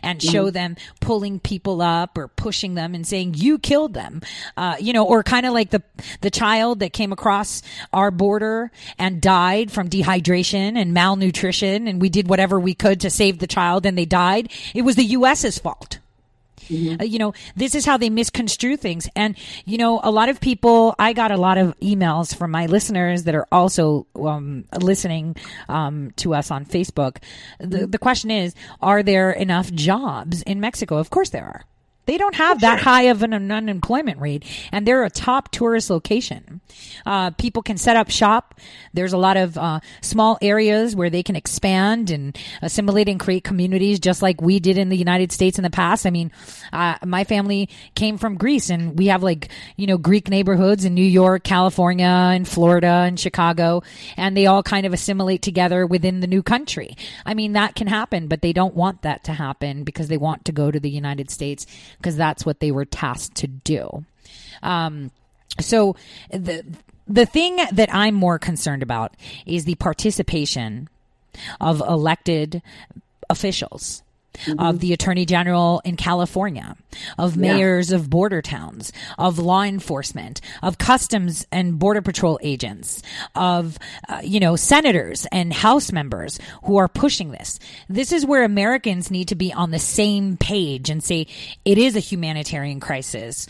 and 0.02 0.23
show 0.23 0.47
mm-hmm. 0.47 0.55
them 0.55 0.76
pulling 1.00 1.39
people 1.39 1.81
up 1.83 2.17
or 2.18 2.28
pushing 2.28 2.75
them 2.75 2.94
and 2.94 3.07
saying 3.07 3.34
you 3.34 3.58
killed 3.58 3.94
them. 3.94 4.23
Uh, 4.57 4.76
you 4.81 4.92
know 4.92 5.07
or 5.07 5.23
kind 5.23 5.47
of 5.47 5.52
like 5.52 5.70
the 5.70 5.83
the 6.20 6.31
child 6.31 6.81
that 6.81 6.92
came 6.92 7.12
across 7.12 7.62
our 7.92 8.10
border 8.10 8.70
and 8.99 9.20
died 9.20 9.70
from 9.70 9.89
dehydration 9.89 10.76
and 10.76 10.92
malnutrition 10.92 11.89
and 11.89 12.00
we 12.00 12.08
did 12.08 12.28
whatever 12.28 12.58
we 12.58 12.75
could 12.75 13.00
to 13.00 13.10
save 13.10 13.39
the 13.39 13.47
child 13.47 13.86
and 13.86 13.97
they 13.97 14.07
died. 14.07 14.50
It 14.75 14.83
was 14.83 14.97
the 14.97 15.17
us's 15.17 15.58
fault 15.58 15.99
Mm-hmm. 16.68 17.00
Uh, 17.00 17.05
you 17.05 17.18
know, 17.18 17.34
this 17.56 17.74
is 17.74 17.84
how 17.84 17.97
they 17.97 18.10
misconstrue 18.10 18.76
things. 18.76 19.08
And, 19.16 19.36
you 19.64 19.78
know, 19.78 20.00
a 20.02 20.10
lot 20.10 20.28
of 20.28 20.40
people, 20.40 20.94
I 20.98 21.12
got 21.12 21.30
a 21.30 21.36
lot 21.36 21.58
of 21.58 21.78
emails 21.80 22.34
from 22.34 22.50
my 22.50 22.66
listeners 22.66 23.24
that 23.24 23.34
are 23.34 23.47
also 23.50 24.06
um, 24.16 24.64
listening 24.78 25.36
um, 25.68 26.12
to 26.16 26.34
us 26.34 26.50
on 26.50 26.64
Facebook. 26.64 27.18
The, 27.58 27.66
mm-hmm. 27.66 27.90
the 27.90 27.98
question 27.98 28.30
is, 28.30 28.55
are 28.80 29.02
there 29.02 29.30
enough 29.30 29.72
jobs 29.72 30.42
in 30.42 30.60
Mexico? 30.60 30.98
Of 30.98 31.10
course 31.10 31.30
there 31.30 31.44
are. 31.44 31.64
They 32.09 32.17
don't 32.17 32.37
have 32.37 32.62
that 32.62 32.81
high 32.81 33.03
of 33.03 33.23
an 33.23 33.35
unemployment 33.35 34.19
rate, 34.19 34.43
and 34.73 34.87
they're 34.87 35.05
a 35.05 35.11
top 35.11 35.51
tourist 35.51 35.91
location. 35.91 36.62
Uh, 37.05 37.33
people 37.33 37.61
can 37.61 37.77
set 37.77 37.97
up 37.97 38.09
shop. 38.09 38.59
There's 38.95 39.12
a 39.12 39.19
lot 39.19 39.37
of 39.37 39.59
uh, 39.59 39.81
small 40.01 40.39
areas 40.41 40.97
where 40.97 41.11
they 41.11 41.23
can 41.23 41.37
expand 41.37 42.11
and 42.11 42.35
assimilate 42.62 43.11
and 43.11 43.20
create 43.20 43.45
communities, 43.45 44.01
just 44.01 44.23
like 44.23 44.41
we 44.41 44.59
did 44.59 44.78
in 44.78 44.89
the 44.89 44.97
United 44.97 45.33
States 45.33 45.59
in 45.59 45.65
the 45.65 45.70
past. 45.70 46.07
I 46.07 46.11
mean, 46.11 46.33
uh, 46.73 46.97
my 47.05 47.25
family 47.25 47.69
came 47.95 48.17
from 48.17 48.39
Greece, 48.39 48.70
and 48.70 48.99
we 48.99 49.09
have 49.09 49.23
like 49.23 49.51
you 49.77 49.87
know 49.87 49.99
Greek 49.99 50.31
neighborhoods 50.31 50.87
in 50.87 50.95
New 50.95 51.03
York, 51.03 51.45
California, 51.45 52.07
and 52.07 52.49
Florida, 52.49 53.05
and 53.07 53.20
Chicago, 53.20 53.83
and 54.17 54.35
they 54.35 54.47
all 54.47 54.62
kind 54.62 54.87
of 54.87 54.95
assimilate 54.95 55.43
together 55.43 55.87
within 55.87 56.20
the 56.20 56.27
new 56.27 56.43
country. 56.43 56.97
I 57.27 57.35
mean, 57.35 57.53
that 57.53 57.75
can 57.75 57.87
happen, 57.87 58.28
but 58.28 58.41
they 58.41 58.55
don't 58.55 58.75
want 58.75 59.03
that 59.03 59.25
to 59.25 59.35
happen 59.35 59.85
because 59.85 60.09
they 60.09 60.17
want 60.17 60.47
to 60.47 60.53
go 60.53 60.70
to 60.70 60.81
the 60.81 60.89
United 60.89 61.31
States 61.31 61.67
because 61.99 62.17
that's 62.17 62.47
what 62.47 62.60
they 62.60 62.70
were 62.70 62.85
tasked 62.85 63.36
to 63.36 63.47
do. 63.47 64.05
Um, 64.62 65.10
so 65.60 65.97
the 66.31 66.65
the 67.07 67.27
thing 67.27 67.57
that 67.73 67.93
I'm 67.93 68.15
more 68.15 68.39
concerned 68.39 68.83
about 68.83 69.15
is 69.47 69.65
the 69.65 69.77
participation 69.77 70.89
of 71.60 71.81
elected 71.81 72.62
officials 73.31 74.02
mm-hmm. 74.35 74.60
of 74.60 74.81
the 74.81 74.93
attorney 74.93 75.25
general 75.25 75.81
in 75.85 75.97
California, 75.97 76.77
of 77.17 77.36
mayors 77.36 77.91
yeah. 77.91 77.97
of 77.97 78.10
border 78.10 78.42
towns, 78.42 78.92
of 79.18 79.39
law 79.39 79.62
enforcement, 79.62 80.41
of 80.62 80.78
customs 80.78 81.47
and 81.52 81.78
border 81.78 82.02
patrol 82.02 82.39
agents, 82.42 83.02
of, 83.34 83.78
uh, 84.08 84.20
you 84.23 84.41
know, 84.41 84.57
senators 84.57 85.26
and 85.33 85.52
house 85.52 85.92
members 85.92 86.39
who 86.65 86.76
are 86.76 86.89
pushing 86.89 87.31
this. 87.31 87.58
This 87.89 88.12
is 88.12 88.25
where 88.25 88.44
Americans 88.44 89.10
need 89.10 89.28
to 89.28 89.34
be 89.34 89.52
on 89.52 89.70
the 89.70 89.78
same 89.78 90.36
page 90.36 90.91
and 90.91 91.02
say 91.02 91.26
it 91.65 91.78
is 91.78 91.97
a 91.97 92.00
humanitarian 92.00 92.81
crisis 92.81 93.47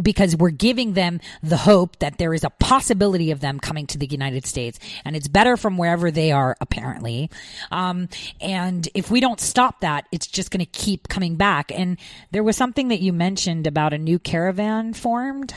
because 0.00 0.36
we're 0.36 0.50
giving 0.50 0.92
them 0.94 1.20
the 1.42 1.56
hope 1.56 1.98
that 1.98 2.18
there 2.18 2.34
is 2.34 2.44
a 2.44 2.50
possibility 2.50 3.30
of 3.30 3.40
them 3.40 3.58
coming 3.60 3.86
to 3.86 3.98
the 3.98 4.06
United 4.06 4.46
States 4.46 4.78
and 5.04 5.16
it's 5.16 5.28
better 5.28 5.56
from 5.56 5.78
wherever 5.78 6.10
they 6.10 6.32
are, 6.32 6.56
apparently. 6.60 7.30
Um, 7.70 8.08
and 8.40 8.88
if 8.94 9.10
we 9.10 9.20
don't 9.20 9.40
stop 9.40 9.80
that, 9.80 10.06
it's 10.12 10.26
just 10.26 10.50
going 10.50 10.64
to 10.64 10.66
keep 10.66 11.08
coming 11.08 11.36
back. 11.36 11.70
And 11.72 11.98
there 12.30 12.44
was 12.44 12.56
something 12.56 12.75
that 12.88 13.00
you 13.00 13.12
mentioned 13.12 13.66
about 13.66 13.92
a 13.92 13.98
new 13.98 14.18
caravan 14.18 14.92
formed. 14.92 15.54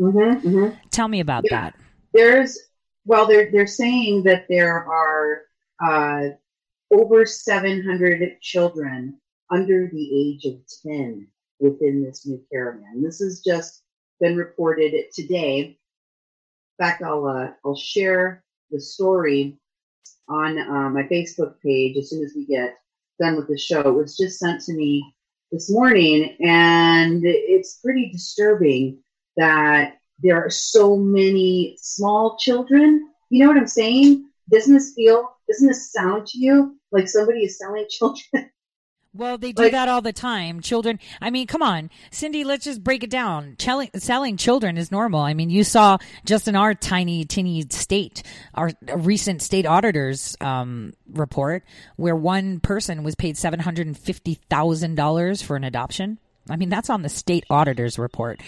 Mm-hmm, 0.00 0.48
mm-hmm. 0.48 0.74
Tell 0.90 1.08
me 1.08 1.20
about 1.20 1.44
yeah. 1.44 1.70
that. 1.70 1.74
There's 2.12 2.58
well, 3.04 3.26
they're 3.26 3.50
they're 3.50 3.66
saying 3.66 4.24
that 4.24 4.46
there 4.48 4.84
are 4.84 5.42
uh, 5.84 6.28
over 6.90 7.26
700 7.26 8.40
children 8.40 9.20
under 9.50 9.88
the 9.92 10.30
age 10.30 10.44
of 10.44 10.58
10 10.82 11.26
within 11.60 12.02
this 12.02 12.26
new 12.26 12.42
caravan. 12.50 13.02
This 13.02 13.20
has 13.20 13.40
just 13.40 13.82
been 14.20 14.36
reported 14.36 14.92
today. 15.14 15.78
In 16.78 16.84
fact, 16.84 17.02
I'll 17.02 17.26
uh, 17.26 17.50
I'll 17.64 17.76
share 17.76 18.42
the 18.70 18.80
story 18.80 19.58
on 20.28 20.58
uh, 20.58 20.90
my 20.90 21.04
Facebook 21.04 21.54
page 21.62 21.96
as 21.96 22.10
soon 22.10 22.24
as 22.24 22.32
we 22.34 22.46
get 22.46 22.76
done 23.20 23.36
with 23.36 23.48
the 23.48 23.58
show. 23.58 23.80
It 23.80 23.94
was 23.94 24.16
just 24.16 24.38
sent 24.38 24.62
to 24.62 24.72
me 24.72 25.14
this 25.56 25.70
morning, 25.70 26.36
and 26.40 27.22
it's 27.24 27.78
pretty 27.82 28.10
disturbing 28.10 28.98
that 29.38 29.96
there 30.22 30.36
are 30.36 30.50
so 30.50 30.98
many 30.98 31.78
small 31.80 32.36
children. 32.36 33.08
You 33.30 33.40
know 33.40 33.48
what 33.48 33.56
I'm 33.56 33.66
saying? 33.66 34.28
Doesn't 34.50 34.74
this 34.74 34.92
feel, 34.94 35.30
doesn't 35.48 35.66
this 35.66 35.92
sound 35.92 36.26
to 36.26 36.38
you 36.38 36.78
like 36.92 37.08
somebody 37.08 37.44
is 37.44 37.58
selling 37.58 37.86
children? 37.90 38.50
Well, 39.16 39.38
they 39.38 39.52
do 39.52 39.62
like, 39.64 39.72
that 39.72 39.88
all 39.88 40.02
the 40.02 40.12
time. 40.12 40.60
Children, 40.60 41.00
I 41.20 41.30
mean, 41.30 41.46
come 41.46 41.62
on, 41.62 41.90
Cindy, 42.10 42.44
let's 42.44 42.64
just 42.64 42.84
break 42.84 43.02
it 43.02 43.08
down. 43.10 43.56
Selling, 43.58 43.88
selling 43.96 44.36
children 44.36 44.76
is 44.76 44.92
normal. 44.92 45.20
I 45.20 45.32
mean, 45.34 45.50
you 45.50 45.64
saw 45.64 45.98
just 46.24 46.46
in 46.48 46.56
our 46.56 46.74
tiny, 46.74 47.24
teeny 47.24 47.64
state, 47.70 48.22
our 48.54 48.70
recent 48.94 49.42
state 49.42 49.66
auditors 49.66 50.36
um, 50.40 50.94
report, 51.12 51.64
where 51.96 52.16
one 52.16 52.60
person 52.60 53.02
was 53.02 53.14
paid 53.14 53.36
$750,000 53.36 55.42
for 55.42 55.56
an 55.56 55.64
adoption. 55.64 56.18
I 56.48 56.56
mean, 56.56 56.68
that's 56.68 56.90
on 56.90 57.02
the 57.02 57.08
state 57.08 57.44
auditor's 57.50 57.98
report. 57.98 58.40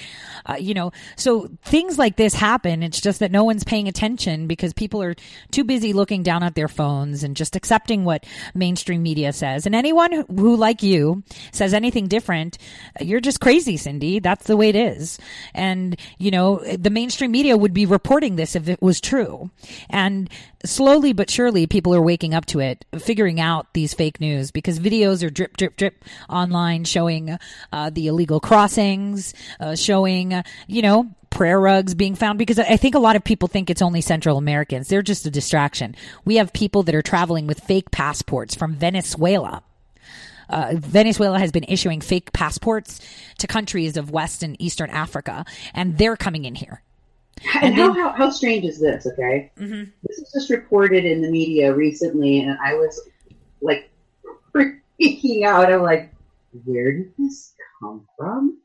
Uh, 0.46 0.56
you 0.58 0.74
know, 0.74 0.92
so 1.16 1.50
things 1.64 1.98
like 1.98 2.16
this 2.16 2.34
happen. 2.34 2.82
It's 2.82 3.00
just 3.00 3.20
that 3.20 3.30
no 3.30 3.44
one's 3.44 3.64
paying 3.64 3.88
attention 3.88 4.46
because 4.46 4.72
people 4.72 5.02
are 5.02 5.14
too 5.50 5.64
busy 5.64 5.92
looking 5.92 6.22
down 6.22 6.42
at 6.42 6.54
their 6.54 6.68
phones 6.68 7.24
and 7.24 7.36
just 7.36 7.56
accepting 7.56 8.04
what 8.04 8.24
mainstream 8.54 9.02
media 9.02 9.32
says. 9.32 9.66
And 9.66 9.74
anyone 9.74 10.12
who, 10.12 10.22
who 10.24 10.56
like 10.56 10.82
you, 10.82 11.22
says 11.52 11.74
anything 11.74 12.06
different, 12.06 12.58
you're 13.00 13.20
just 13.20 13.40
crazy, 13.40 13.76
Cindy. 13.76 14.18
That's 14.20 14.46
the 14.46 14.56
way 14.56 14.68
it 14.68 14.76
is. 14.76 15.18
And, 15.54 15.98
you 16.18 16.30
know, 16.30 16.62
the 16.76 16.90
mainstream 16.90 17.32
media 17.32 17.56
would 17.56 17.74
be 17.74 17.86
reporting 17.86 18.36
this 18.36 18.54
if 18.54 18.68
it 18.68 18.80
was 18.80 19.00
true. 19.00 19.50
And 19.90 20.30
slowly 20.64 21.12
but 21.12 21.30
surely 21.30 21.66
people 21.66 21.94
are 21.94 22.02
waking 22.02 22.34
up 22.34 22.46
to 22.46 22.60
it, 22.60 22.84
figuring 22.98 23.40
out 23.40 23.72
these 23.74 23.94
fake 23.94 24.20
news 24.20 24.50
because 24.50 24.78
videos 24.78 25.24
are 25.24 25.30
drip, 25.30 25.56
drip, 25.56 25.76
drip 25.76 26.04
online 26.28 26.84
showing 26.84 27.38
uh, 27.72 27.90
the 27.90 28.06
illegal 28.06 28.40
crossings, 28.40 29.34
uh, 29.60 29.74
showing, 29.74 30.42
you 30.66 30.82
know, 30.82 31.08
prayer 31.30 31.60
rugs 31.60 31.94
being 31.94 32.14
found 32.14 32.38
because 32.38 32.58
I 32.58 32.76
think 32.76 32.94
a 32.94 32.98
lot 32.98 33.16
of 33.16 33.24
people 33.24 33.48
think 33.48 33.70
it's 33.70 33.82
only 33.82 34.00
Central 34.00 34.38
Americans. 34.38 34.88
They're 34.88 35.02
just 35.02 35.26
a 35.26 35.30
distraction. 35.30 35.94
We 36.24 36.36
have 36.36 36.52
people 36.52 36.82
that 36.84 36.94
are 36.94 37.02
traveling 37.02 37.46
with 37.46 37.60
fake 37.60 37.90
passports 37.90 38.54
from 38.54 38.74
Venezuela. 38.74 39.62
Uh, 40.48 40.74
Venezuela 40.76 41.38
has 41.38 41.52
been 41.52 41.64
issuing 41.68 42.00
fake 42.00 42.32
passports 42.32 43.00
to 43.38 43.46
countries 43.46 43.98
of 43.98 44.10
West 44.10 44.42
and 44.42 44.56
Eastern 44.58 44.88
Africa, 44.88 45.44
and 45.74 45.98
they're 45.98 46.16
coming 46.16 46.46
in 46.46 46.54
here. 46.54 46.82
And, 47.62 47.74
how, 47.74 47.92
how, 47.92 48.10
how, 48.10 48.30
strange 48.30 48.64
is 48.64 48.80
this? 48.80 49.06
Okay, 49.06 49.50
mm-hmm. 49.58 49.90
this 50.02 50.18
was 50.18 50.32
just 50.32 50.50
reported 50.50 51.04
in 51.04 51.22
the 51.22 51.30
media 51.30 51.74
recently, 51.74 52.40
and 52.40 52.58
I 52.62 52.74
was 52.74 53.08
like 53.60 53.90
freaking 54.54 55.44
out. 55.44 55.72
I'm 55.72 55.82
like, 55.82 56.12
where 56.64 56.92
did 56.92 57.12
this 57.18 57.54
come 57.80 58.06
from? 58.16 58.58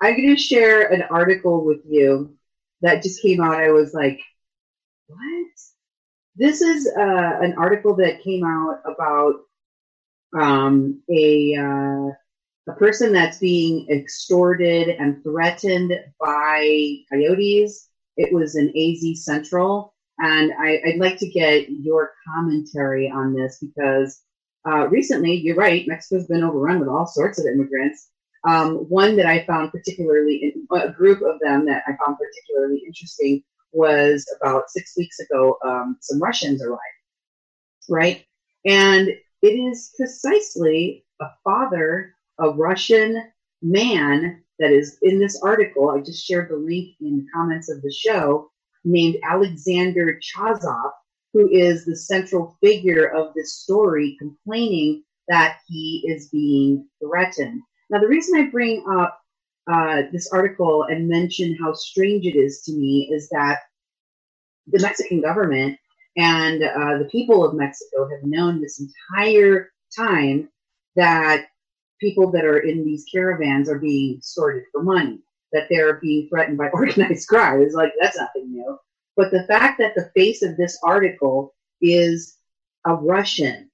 I'm 0.00 0.16
going 0.16 0.34
to 0.34 0.40
share 0.40 0.88
an 0.92 1.02
article 1.02 1.64
with 1.64 1.80
you 1.88 2.36
that 2.80 3.02
just 3.02 3.20
came 3.22 3.40
out. 3.40 3.56
I 3.56 3.70
was 3.70 3.92
like, 3.92 4.20
what? 5.06 5.46
This 6.36 6.60
is 6.60 6.88
uh, 6.96 7.38
an 7.40 7.54
article 7.58 7.96
that 7.96 8.22
came 8.22 8.44
out 8.44 8.80
about 8.84 9.34
um, 10.38 11.02
a 11.10 11.56
uh, 11.56 12.12
a 12.68 12.76
person 12.76 13.12
that's 13.12 13.38
being 13.38 13.88
extorted 13.90 14.88
and 14.88 15.22
threatened 15.22 15.92
by 16.18 16.96
coyotes 17.10 17.89
it 18.20 18.32
was 18.32 18.54
an 18.54 18.72
AZ 18.76 19.24
Central. 19.24 19.94
And 20.18 20.52
I, 20.52 20.80
would 20.84 20.98
like 20.98 21.18
to 21.18 21.28
get 21.28 21.70
your 21.70 22.12
commentary 22.28 23.10
on 23.10 23.34
this 23.34 23.58
because 23.58 24.20
uh, 24.68 24.86
recently, 24.88 25.32
you're 25.32 25.56
right, 25.56 25.88
Mexico's 25.88 26.26
been 26.26 26.44
overrun 26.44 26.80
with 26.80 26.90
all 26.90 27.06
sorts 27.06 27.40
of 27.40 27.46
immigrants. 27.46 28.10
Um, 28.46 28.76
one 28.90 29.16
that 29.16 29.24
I 29.24 29.46
found 29.46 29.72
particularly, 29.72 30.54
a 30.70 30.90
group 30.90 31.22
of 31.22 31.40
them 31.40 31.64
that 31.66 31.82
I 31.86 31.92
found 31.92 32.18
particularly 32.18 32.82
interesting 32.86 33.42
was 33.72 34.26
about 34.38 34.68
six 34.68 34.94
weeks 34.98 35.18
ago, 35.20 35.56
um, 35.64 35.96
some 36.00 36.20
Russians 36.20 36.62
arrived, 36.62 36.80
right? 37.88 38.24
And 38.66 39.08
it 39.40 39.46
is 39.46 39.94
precisely 39.96 41.06
a 41.20 41.26
father, 41.42 42.14
a 42.38 42.50
Russian 42.50 43.22
man 43.62 44.42
that 44.60 44.70
is 44.70 44.98
in 45.02 45.18
this 45.18 45.40
article. 45.42 45.90
I 45.90 46.00
just 46.00 46.24
shared 46.24 46.50
the 46.50 46.56
link 46.56 46.94
in 47.00 47.16
the 47.16 47.26
comments 47.34 47.70
of 47.70 47.82
the 47.82 47.92
show, 47.92 48.50
named 48.84 49.16
Alexander 49.24 50.20
Chazov, 50.20 50.92
who 51.32 51.48
is 51.50 51.84
the 51.84 51.96
central 51.96 52.56
figure 52.62 53.06
of 53.06 53.34
this 53.34 53.54
story, 53.54 54.16
complaining 54.18 55.02
that 55.28 55.58
he 55.66 56.04
is 56.06 56.28
being 56.28 56.86
threatened. 57.02 57.62
Now, 57.88 58.00
the 58.00 58.08
reason 58.08 58.38
I 58.38 58.50
bring 58.50 58.84
up 58.88 59.18
uh, 59.70 60.02
this 60.12 60.30
article 60.32 60.84
and 60.84 61.08
mention 61.08 61.56
how 61.56 61.72
strange 61.72 62.26
it 62.26 62.36
is 62.36 62.62
to 62.62 62.72
me 62.72 63.10
is 63.12 63.28
that 63.30 63.58
the 64.66 64.80
Mexican 64.80 65.20
government 65.20 65.78
and 66.16 66.62
uh, 66.62 66.98
the 66.98 67.08
people 67.10 67.44
of 67.44 67.54
Mexico 67.54 68.08
have 68.08 68.22
known 68.24 68.60
this 68.60 68.80
entire 68.80 69.70
time 69.96 70.48
that 70.96 71.46
people 72.00 72.30
that 72.32 72.44
are 72.44 72.58
in 72.58 72.84
these 72.84 73.04
caravans 73.12 73.68
are 73.68 73.78
being 73.78 74.16
extorted 74.16 74.64
for 74.72 74.82
money, 74.82 75.20
that 75.52 75.66
they're 75.68 75.94
being 75.94 76.28
threatened 76.28 76.58
by 76.58 76.68
organized 76.72 77.28
crime. 77.28 77.62
It's 77.62 77.74
like, 77.74 77.92
that's 78.00 78.18
nothing 78.18 78.52
new. 78.52 78.78
But 79.16 79.30
the 79.30 79.44
fact 79.44 79.78
that 79.78 79.94
the 79.94 80.10
face 80.14 80.42
of 80.42 80.56
this 80.56 80.78
article 80.82 81.54
is 81.80 82.36
a 82.86 82.94
Russian, 82.94 83.70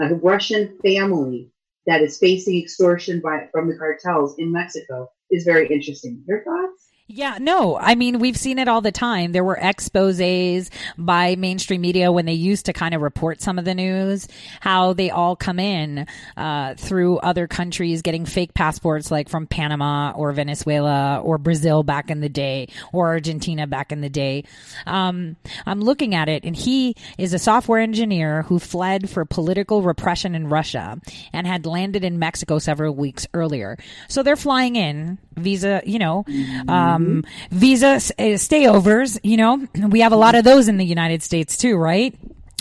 a 0.00 0.14
Russian 0.14 0.78
family 0.82 1.50
that 1.86 2.02
is 2.02 2.18
facing 2.18 2.60
extortion 2.60 3.20
by, 3.20 3.48
from 3.52 3.68
the 3.68 3.76
cartels 3.76 4.38
in 4.38 4.52
Mexico 4.52 5.10
is 5.30 5.44
very 5.44 5.66
interesting. 5.68 6.22
Your 6.26 6.44
thoughts? 6.44 6.89
Yeah, 7.12 7.38
no, 7.40 7.76
I 7.76 7.96
mean, 7.96 8.20
we've 8.20 8.36
seen 8.36 8.60
it 8.60 8.68
all 8.68 8.82
the 8.82 8.92
time. 8.92 9.32
There 9.32 9.42
were 9.42 9.58
exposes 9.60 10.70
by 10.96 11.34
mainstream 11.34 11.80
media 11.80 12.12
when 12.12 12.24
they 12.24 12.34
used 12.34 12.66
to 12.66 12.72
kind 12.72 12.94
of 12.94 13.02
report 13.02 13.40
some 13.40 13.58
of 13.58 13.64
the 13.64 13.74
news, 13.74 14.28
how 14.60 14.92
they 14.92 15.10
all 15.10 15.34
come 15.34 15.58
in 15.58 16.06
uh, 16.36 16.74
through 16.76 17.18
other 17.18 17.48
countries 17.48 18.02
getting 18.02 18.26
fake 18.26 18.54
passports, 18.54 19.10
like 19.10 19.28
from 19.28 19.48
Panama 19.48 20.12
or 20.12 20.30
Venezuela 20.30 21.20
or 21.24 21.36
Brazil 21.36 21.82
back 21.82 22.10
in 22.10 22.20
the 22.20 22.28
day 22.28 22.68
or 22.92 23.08
Argentina 23.08 23.66
back 23.66 23.90
in 23.90 24.02
the 24.02 24.08
day. 24.08 24.44
Um, 24.86 25.34
I'm 25.66 25.80
looking 25.80 26.14
at 26.14 26.28
it, 26.28 26.44
and 26.44 26.54
he 26.54 26.94
is 27.18 27.34
a 27.34 27.40
software 27.40 27.80
engineer 27.80 28.42
who 28.42 28.60
fled 28.60 29.10
for 29.10 29.24
political 29.24 29.82
repression 29.82 30.36
in 30.36 30.46
Russia 30.46 31.00
and 31.32 31.44
had 31.44 31.66
landed 31.66 32.04
in 32.04 32.20
Mexico 32.20 32.60
several 32.60 32.94
weeks 32.94 33.26
earlier. 33.34 33.76
So 34.06 34.22
they're 34.22 34.36
flying 34.36 34.76
in 34.76 35.18
visa, 35.40 35.82
you 35.84 35.98
know, 35.98 36.24
um, 36.68 37.24
visa 37.50 37.96
uh, 37.96 38.36
stayovers, 38.38 39.18
you 39.22 39.36
know, 39.36 39.66
we 39.88 40.00
have 40.00 40.12
a 40.12 40.16
lot 40.16 40.34
of 40.34 40.44
those 40.44 40.68
in 40.68 40.76
the 40.76 40.84
United 40.84 41.22
States 41.22 41.56
too, 41.56 41.76
right? 41.76 42.16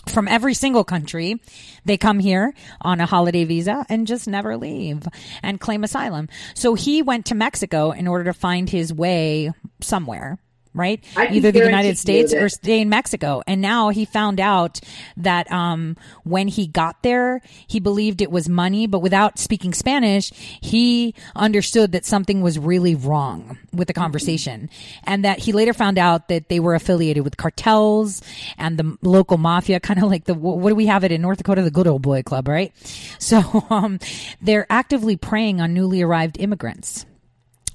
From 0.07 0.27
every 0.27 0.55
single 0.55 0.83
country, 0.83 1.39
they 1.85 1.97
come 1.97 2.19
here 2.19 2.53
on 2.81 2.99
a 2.99 3.05
holiday 3.05 3.43
visa 3.43 3.85
and 3.89 4.07
just 4.07 4.27
never 4.27 4.57
leave 4.57 5.07
and 5.43 5.59
claim 5.59 5.83
asylum. 5.83 6.29
So 6.55 6.73
he 6.73 7.01
went 7.01 7.27
to 7.27 7.35
Mexico 7.35 7.91
in 7.91 8.07
order 8.07 8.23
to 8.25 8.33
find 8.33 8.69
his 8.69 8.91
way 8.91 9.51
somewhere 9.81 10.39
right? 10.73 11.03
Either 11.17 11.51
the 11.51 11.59
United 11.59 11.97
States 11.97 12.33
or 12.33 12.47
stay 12.47 12.79
in 12.79 12.89
Mexico. 12.89 13.41
And 13.47 13.61
now 13.61 13.89
he 13.89 14.05
found 14.05 14.39
out 14.39 14.79
that 15.17 15.51
um, 15.51 15.97
when 16.23 16.47
he 16.47 16.67
got 16.67 17.01
there, 17.01 17.41
he 17.67 17.79
believed 17.79 18.21
it 18.21 18.31
was 18.31 18.47
money, 18.47 18.85
but 18.87 18.99
without 18.99 19.39
speaking 19.39 19.73
Spanish, 19.73 20.31
he 20.61 21.15
understood 21.35 21.91
that 21.93 22.05
something 22.05 22.41
was 22.41 22.59
really 22.59 22.95
wrong 22.95 23.57
with 23.73 23.87
the 23.87 23.93
conversation. 23.93 24.69
And 25.03 25.25
that 25.25 25.39
he 25.39 25.51
later 25.51 25.73
found 25.73 25.97
out 25.97 26.27
that 26.27 26.49
they 26.49 26.59
were 26.59 26.75
affiliated 26.75 27.23
with 27.23 27.37
cartels 27.37 28.21
and 28.57 28.77
the 28.77 28.97
local 29.01 29.37
mafia, 29.37 29.79
kind 29.89 30.01
of 30.01 30.09
like 30.09 30.25
the, 30.25 30.33
what 30.33 30.69
do 30.69 30.75
we 30.75 30.85
have 30.85 31.03
it 31.03 31.11
in 31.11 31.21
North 31.21 31.39
Dakota? 31.39 31.63
The 31.63 31.71
good 31.71 31.87
old 31.87 32.01
boy 32.01 32.21
club, 32.23 32.47
right? 32.47 32.73
So 33.17 33.65
um, 33.69 33.99
they're 34.41 34.67
actively 34.69 35.15
preying 35.15 35.61
on 35.61 35.73
newly 35.73 36.01
arrived 36.01 36.39
immigrants 36.39 37.05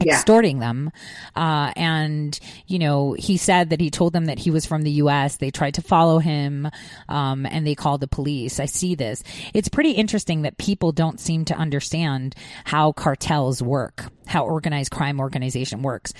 extorting 0.04 0.58
yeah. 0.58 0.68
them. 0.68 0.92
Uh, 1.34 1.72
and, 1.76 2.38
you 2.66 2.78
know, 2.78 3.12
he 3.12 3.36
said 3.36 3.70
that 3.70 3.80
he 3.80 3.90
told 3.90 4.12
them 4.12 4.26
that 4.26 4.38
he 4.38 4.50
was 4.50 4.66
from 4.66 4.82
the 4.82 4.90
U.S. 4.92 5.36
They 5.36 5.50
tried 5.50 5.74
to 5.74 5.82
follow 5.82 6.18
him, 6.18 6.68
um, 7.08 7.46
and 7.46 7.66
they 7.66 7.74
called 7.74 8.00
the 8.00 8.08
police. 8.08 8.60
I 8.60 8.66
see 8.66 8.94
this. 8.94 9.22
It's 9.52 9.68
pretty 9.68 9.92
interesting 9.92 10.42
that 10.42 10.58
people 10.58 10.92
don't 10.92 11.20
seem 11.20 11.44
to 11.46 11.54
understand 11.54 12.34
how 12.64 12.92
cartels 12.92 13.62
work, 13.62 14.04
how 14.26 14.44
organized 14.44 14.90
crime 14.90 15.20
organization 15.20 15.82
works. 15.82 16.12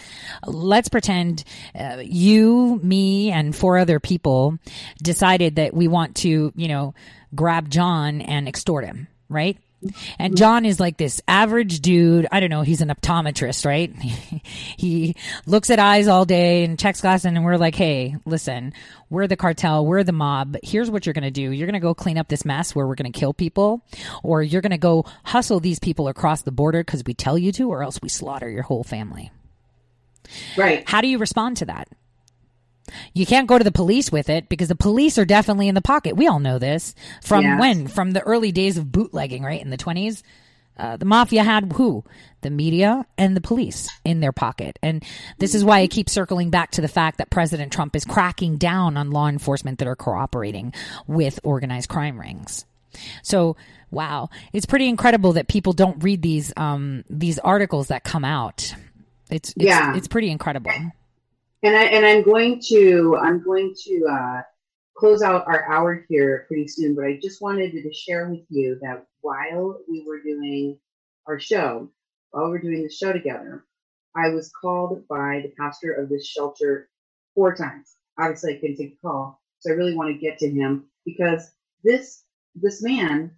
Let's 0.46 0.88
pretend 0.88 1.44
uh, 1.78 1.98
you, 2.02 2.80
me, 2.82 3.30
and 3.30 3.54
four 3.54 3.78
other 3.78 4.00
people 4.00 4.58
decided 5.02 5.56
that 5.56 5.74
we 5.74 5.88
want 5.88 6.16
to, 6.16 6.52
you 6.54 6.68
know, 6.68 6.94
grab 7.34 7.68
John 7.68 8.20
and 8.20 8.48
extort 8.48 8.84
him, 8.84 9.08
right? 9.28 9.58
And 10.18 10.36
John 10.36 10.64
is 10.64 10.80
like 10.80 10.96
this 10.96 11.20
average 11.28 11.80
dude. 11.80 12.26
I 12.30 12.40
don't 12.40 12.50
know. 12.50 12.62
He's 12.62 12.80
an 12.80 12.88
optometrist, 12.88 13.66
right? 13.66 13.94
he 14.76 15.16
looks 15.46 15.70
at 15.70 15.78
eyes 15.78 16.08
all 16.08 16.24
day 16.24 16.64
and 16.64 16.78
checks 16.78 17.00
glasses. 17.00 17.26
And 17.26 17.44
we're 17.44 17.56
like, 17.56 17.74
hey, 17.74 18.16
listen, 18.24 18.72
we're 19.10 19.26
the 19.26 19.36
cartel. 19.36 19.86
We're 19.86 20.04
the 20.04 20.12
mob. 20.12 20.56
Here's 20.62 20.90
what 20.90 21.06
you're 21.06 21.12
going 21.12 21.24
to 21.24 21.30
do. 21.30 21.50
You're 21.50 21.66
going 21.66 21.74
to 21.74 21.80
go 21.80 21.94
clean 21.94 22.18
up 22.18 22.28
this 22.28 22.44
mess 22.44 22.74
where 22.74 22.86
we're 22.86 22.94
going 22.94 23.12
to 23.12 23.18
kill 23.18 23.34
people, 23.34 23.82
or 24.22 24.42
you're 24.42 24.62
going 24.62 24.70
to 24.72 24.78
go 24.78 25.04
hustle 25.24 25.60
these 25.60 25.78
people 25.78 26.08
across 26.08 26.42
the 26.42 26.52
border 26.52 26.82
because 26.82 27.02
we 27.06 27.14
tell 27.14 27.38
you 27.38 27.52
to, 27.52 27.70
or 27.70 27.82
else 27.82 28.00
we 28.02 28.08
slaughter 28.08 28.48
your 28.48 28.62
whole 28.62 28.84
family. 28.84 29.30
Right. 30.56 30.88
How 30.88 31.00
do 31.00 31.08
you 31.08 31.18
respond 31.18 31.58
to 31.58 31.66
that? 31.66 31.88
You 33.14 33.24
can't 33.26 33.46
go 33.48 33.56
to 33.58 33.64
the 33.64 33.72
police 33.72 34.12
with 34.12 34.28
it 34.28 34.48
because 34.48 34.68
the 34.68 34.74
police 34.74 35.16
are 35.18 35.24
definitely 35.24 35.68
in 35.68 35.74
the 35.74 35.80
pocket. 35.82 36.16
We 36.16 36.26
all 36.26 36.38
know 36.40 36.58
this 36.58 36.94
from 37.22 37.42
Yes. 37.44 37.60
when? 37.60 37.86
From 37.86 38.10
the 38.12 38.20
early 38.20 38.52
days 38.52 38.76
of 38.76 38.92
bootlegging, 38.92 39.42
right? 39.42 39.60
In 39.62 39.70
the 39.70 39.76
20s. 39.78 40.22
Uh, 40.76 40.96
the 40.96 41.04
mafia 41.04 41.44
had 41.44 41.72
who? 41.74 42.04
The 42.40 42.50
media 42.50 43.06
and 43.16 43.36
the 43.36 43.40
police 43.40 43.88
in 44.04 44.18
their 44.20 44.32
pocket. 44.32 44.76
And 44.82 45.04
this 45.38 45.54
is 45.54 45.64
why 45.64 45.78
I 45.80 45.86
keep 45.86 46.10
circling 46.10 46.50
back 46.50 46.72
to 46.72 46.80
the 46.80 46.88
fact 46.88 47.18
that 47.18 47.30
President 47.30 47.72
Trump 47.72 47.94
is 47.94 48.04
cracking 48.04 48.56
down 48.56 48.96
on 48.96 49.12
law 49.12 49.28
enforcement 49.28 49.78
that 49.78 49.86
are 49.88 49.94
cooperating 49.96 50.74
with 51.06 51.38
organized 51.44 51.88
crime 51.88 52.20
rings. 52.20 52.64
So, 53.22 53.56
wow, 53.92 54.30
it's 54.52 54.66
pretty 54.66 54.88
incredible 54.88 55.34
that 55.34 55.46
people 55.48 55.72
don't 55.74 56.02
read 56.02 56.22
these 56.22 56.52
um, 56.56 57.04
these 57.08 57.38
articles 57.38 57.88
that 57.88 58.02
come 58.04 58.24
out. 58.24 58.74
It's, 59.30 59.50
it's 59.50 59.64
Yeah. 59.64 59.96
it's 59.96 60.08
pretty 60.08 60.30
incredible. 60.30 60.72
And 61.64 61.74
I 61.74 61.84
and 61.84 62.04
I'm 62.04 62.22
going 62.22 62.60
to 62.68 63.16
I'm 63.16 63.42
going 63.42 63.74
to 63.84 64.06
uh, 64.06 64.42
close 64.94 65.22
out 65.22 65.46
our 65.46 65.64
hour 65.64 66.04
here 66.10 66.44
pretty 66.46 66.68
soon. 66.68 66.94
But 66.94 67.06
I 67.06 67.18
just 67.22 67.40
wanted 67.40 67.72
to 67.72 67.92
share 67.94 68.28
with 68.28 68.44
you 68.50 68.78
that 68.82 69.06
while 69.22 69.78
we 69.88 70.04
were 70.06 70.20
doing 70.20 70.78
our 71.26 71.40
show, 71.40 71.90
while 72.30 72.44
we 72.44 72.50
were 72.50 72.58
doing 72.58 72.82
the 72.82 72.90
show 72.90 73.14
together, 73.14 73.64
I 74.14 74.28
was 74.28 74.52
called 74.60 75.08
by 75.08 75.40
the 75.42 75.54
pastor 75.58 75.94
of 75.94 76.10
this 76.10 76.26
shelter 76.26 76.90
four 77.34 77.54
times. 77.56 77.96
Obviously, 78.18 78.56
I 78.56 78.58
couldn't 78.58 78.76
take 78.76 79.00
the 79.00 79.08
call, 79.08 79.40
so 79.60 79.70
I 79.70 79.76
really 79.76 79.96
want 79.96 80.14
to 80.14 80.20
get 80.20 80.38
to 80.40 80.50
him 80.50 80.84
because 81.06 81.50
this 81.82 82.24
this 82.54 82.82
man 82.82 83.30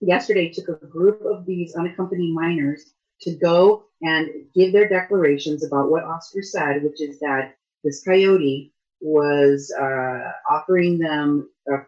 yesterday 0.00 0.50
took 0.50 0.68
a 0.68 0.86
group 0.86 1.22
of 1.24 1.46
these 1.46 1.76
unaccompanied 1.76 2.34
minors 2.34 2.92
to 3.22 3.34
go 3.36 3.84
and 4.02 4.28
give 4.54 4.72
their 4.72 4.88
declarations 4.88 5.64
about 5.64 5.90
what 5.90 6.04
Oscar 6.04 6.42
said, 6.42 6.82
which 6.82 7.00
is 7.00 7.20
that 7.20 7.54
this 7.84 8.02
coyote 8.04 8.72
was 9.00 9.72
uh, 9.78 10.32
offering 10.50 10.98
them 10.98 11.48
a 11.68 11.78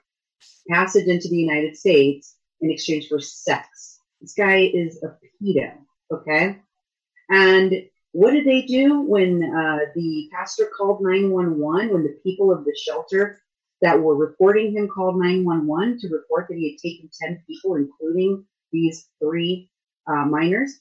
passage 0.69 1.07
into 1.07 1.29
the 1.29 1.37
United 1.37 1.77
States 1.77 2.37
in 2.61 2.71
exchange 2.71 3.09
for 3.09 3.21
sex. 3.21 3.99
This 4.21 4.35
guy 4.35 4.71
is 4.73 5.03
a 5.03 5.17
pedo, 5.43 5.73
okay? 6.13 6.59
And 7.29 7.73
what 8.13 8.33
did 8.33 8.47
they 8.47 8.63
do 8.63 9.01
when 9.01 9.43
uh, 9.43 9.91
the 9.95 10.29
pastor 10.33 10.71
called 10.77 11.03
911, 11.03 11.93
when 11.93 12.03
the 12.05 12.19
people 12.23 12.53
of 12.53 12.65
the 12.65 12.77
shelter 12.77 13.41
that 13.83 14.01
were 14.01 14.15
reporting 14.15 14.73
him 14.73 14.89
called 14.89 15.19
911 15.19 15.99
to 16.01 16.09
report 16.09 16.47
that 16.49 16.57
he 16.57 16.71
had 16.71 16.79
taken 16.79 17.11
10 17.21 17.43
people, 17.47 17.75
including 17.75 18.45
these 18.73 19.09
three 19.21 19.69
uh, 20.07 20.25
minors? 20.27 20.81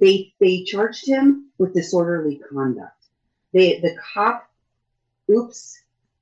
They, 0.00 0.32
they 0.40 0.64
charged 0.64 1.06
him 1.06 1.50
with 1.58 1.74
disorderly 1.74 2.40
conduct. 2.50 2.96
They, 3.52 3.80
the 3.80 3.96
cop, 4.14 4.48
oops, 5.30 5.78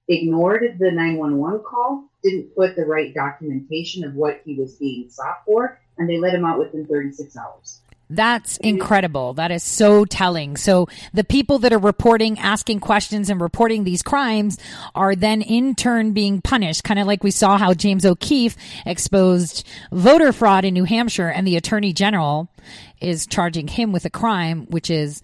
ignored 0.08 0.76
the 0.78 0.90
911 0.90 1.62
call, 1.64 2.10
didn't 2.22 2.54
put 2.54 2.76
the 2.76 2.84
right 2.84 3.14
documentation 3.14 4.04
of 4.04 4.14
what 4.14 4.42
he 4.44 4.54
was 4.54 4.76
being 4.76 5.08
sought 5.08 5.44
for, 5.46 5.78
and 5.96 6.08
they 6.08 6.18
let 6.18 6.34
him 6.34 6.44
out 6.44 6.58
within 6.58 6.86
36 6.86 7.36
hours. 7.36 7.81
That's 8.14 8.58
incredible. 8.58 9.32
That 9.34 9.50
is 9.50 9.62
so 9.62 10.04
telling. 10.04 10.58
So 10.58 10.86
the 11.14 11.24
people 11.24 11.58
that 11.60 11.72
are 11.72 11.78
reporting, 11.78 12.38
asking 12.38 12.80
questions 12.80 13.30
and 13.30 13.40
reporting 13.40 13.84
these 13.84 14.02
crimes 14.02 14.58
are 14.94 15.16
then 15.16 15.40
in 15.40 15.74
turn 15.74 16.12
being 16.12 16.42
punished, 16.42 16.84
kind 16.84 17.00
of 17.00 17.06
like 17.06 17.24
we 17.24 17.30
saw 17.30 17.56
how 17.56 17.72
James 17.72 18.04
O'Keefe 18.04 18.56
exposed 18.84 19.66
voter 19.90 20.32
fraud 20.32 20.66
in 20.66 20.74
New 20.74 20.84
Hampshire 20.84 21.28
and 21.28 21.46
the 21.46 21.56
attorney 21.56 21.94
general 21.94 22.48
is 23.00 23.26
charging 23.26 23.66
him 23.66 23.92
with 23.92 24.04
a 24.04 24.10
crime, 24.10 24.66
which 24.66 24.90
is 24.90 25.22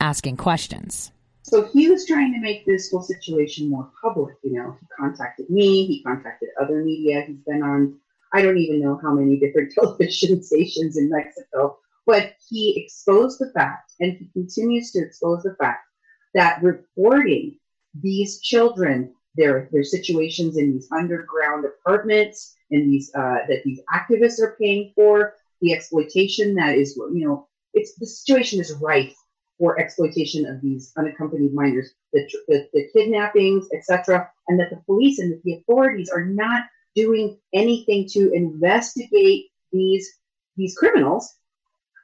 asking 0.00 0.36
questions. 0.36 1.10
So 1.42 1.64
he 1.72 1.90
was 1.90 2.06
trying 2.06 2.32
to 2.34 2.40
make 2.40 2.66
this 2.66 2.88
whole 2.90 3.02
situation 3.02 3.68
more 3.68 3.90
public. 4.00 4.36
You 4.44 4.62
know, 4.62 4.76
he 4.80 4.86
contacted 4.96 5.50
me, 5.50 5.86
he 5.86 6.04
contacted 6.04 6.50
other 6.60 6.84
media. 6.84 7.24
He's 7.26 7.40
been 7.44 7.64
on, 7.64 7.98
I 8.32 8.42
don't 8.42 8.58
even 8.58 8.80
know 8.80 9.00
how 9.02 9.12
many 9.12 9.40
different 9.40 9.72
television 9.74 10.40
stations 10.44 10.96
in 10.96 11.10
Mexico, 11.10 11.78
but 12.08 12.32
he 12.48 12.74
exposed 12.82 13.38
the 13.38 13.52
fact, 13.52 13.92
and 14.00 14.16
he 14.16 14.30
continues 14.32 14.90
to 14.92 14.98
expose 15.00 15.42
the 15.42 15.54
fact 15.60 15.84
that 16.32 16.62
reporting 16.62 17.58
these 18.00 18.40
children, 18.40 19.14
their 19.36 19.68
their 19.72 19.84
situations 19.84 20.56
in 20.56 20.72
these 20.72 20.88
underground 20.90 21.66
apartments, 21.66 22.56
and 22.70 22.90
these 22.90 23.12
uh, 23.14 23.40
that 23.48 23.62
these 23.62 23.80
activists 23.94 24.40
are 24.40 24.56
paying 24.58 24.90
for, 24.96 25.34
the 25.60 25.74
exploitation 25.74 26.54
that 26.54 26.76
is, 26.76 26.96
you 26.96 27.28
know, 27.28 27.46
it's 27.74 27.94
the 27.96 28.06
situation 28.06 28.58
is 28.58 28.72
rife 28.80 29.14
for 29.58 29.78
exploitation 29.78 30.46
of 30.46 30.62
these 30.62 30.92
unaccompanied 30.96 31.52
minors, 31.52 31.90
the, 32.14 32.26
the, 32.46 32.68
the 32.72 32.88
kidnappings, 32.94 33.66
etc., 33.74 34.30
and 34.46 34.58
that 34.58 34.70
the 34.70 34.80
police 34.86 35.18
and 35.18 35.38
the 35.44 35.54
authorities 35.56 36.08
are 36.08 36.24
not 36.24 36.62
doing 36.94 37.36
anything 37.52 38.08
to 38.08 38.32
investigate 38.32 39.50
these 39.72 40.08
these 40.56 40.74
criminals. 40.74 41.37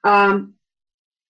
Um, 0.04 0.54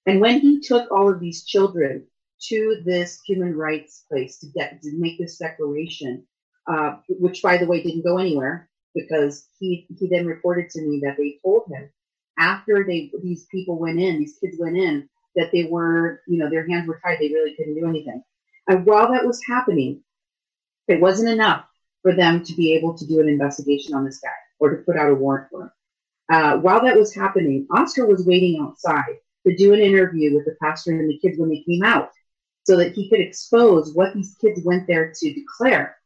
and 0.06 0.20
when 0.20 0.40
he 0.40 0.60
took 0.60 0.90
all 0.90 1.10
of 1.10 1.20
these 1.20 1.44
children 1.44 2.06
to 2.48 2.82
this 2.84 3.22
human 3.26 3.56
rights 3.56 4.04
place 4.10 4.38
to, 4.38 4.48
de- 4.48 4.78
to 4.82 4.98
make 4.98 5.18
this 5.18 5.38
declaration, 5.38 6.26
uh, 6.66 6.96
which 7.08 7.42
by 7.42 7.56
the 7.56 7.66
way 7.66 7.82
didn't 7.82 8.04
go 8.04 8.18
anywhere 8.18 8.68
because 8.94 9.48
he 9.58 9.86
he 9.98 10.08
then 10.08 10.26
reported 10.26 10.70
to 10.70 10.82
me 10.82 11.00
that 11.04 11.16
they 11.16 11.38
told 11.42 11.64
him 11.70 11.90
after 12.38 12.84
they 12.84 13.10
these 13.22 13.46
people 13.46 13.78
went 13.78 13.98
in, 14.00 14.18
these 14.18 14.38
kids 14.40 14.56
went 14.58 14.76
in, 14.76 15.08
that 15.36 15.50
they 15.52 15.64
were, 15.64 16.20
you 16.26 16.38
know, 16.38 16.50
their 16.50 16.68
hands 16.68 16.86
were 16.86 17.00
tied. 17.04 17.18
They 17.20 17.28
really 17.28 17.54
couldn't 17.56 17.74
do 17.74 17.88
anything. 17.88 18.22
And 18.68 18.84
while 18.86 19.12
that 19.12 19.26
was 19.26 19.40
happening, 19.46 20.02
it 20.88 21.00
wasn't 21.00 21.30
enough 21.30 21.66
for 22.02 22.14
them 22.14 22.42
to 22.44 22.54
be 22.54 22.74
able 22.74 22.96
to 22.98 23.06
do 23.06 23.20
an 23.20 23.28
investigation 23.28 23.94
on 23.94 24.04
this 24.04 24.20
guy 24.20 24.28
or 24.58 24.70
to 24.70 24.82
put 24.82 24.96
out 24.96 25.10
a 25.10 25.14
warrant 25.14 25.50
for 25.50 25.62
him. 25.62 25.70
Uh, 26.30 26.58
while 26.58 26.82
that 26.82 26.96
was 26.96 27.14
happening, 27.14 27.66
Oscar 27.70 28.06
was 28.06 28.26
waiting 28.26 28.60
outside 28.60 29.18
to 29.46 29.54
do 29.56 29.74
an 29.74 29.80
interview 29.80 30.34
with 30.34 30.44
the 30.46 30.56
pastor 30.62 30.92
and 30.92 31.08
the 31.08 31.18
kids 31.18 31.38
when 31.38 31.50
they 31.50 31.62
came 31.68 31.84
out 31.84 32.10
so 32.64 32.76
that 32.76 32.94
he 32.94 33.10
could 33.10 33.20
expose 33.20 33.94
what 33.94 34.14
these 34.14 34.36
kids 34.40 34.62
went 34.64 34.86
there 34.86 35.12
to 35.14 35.34
declare. 35.34 35.96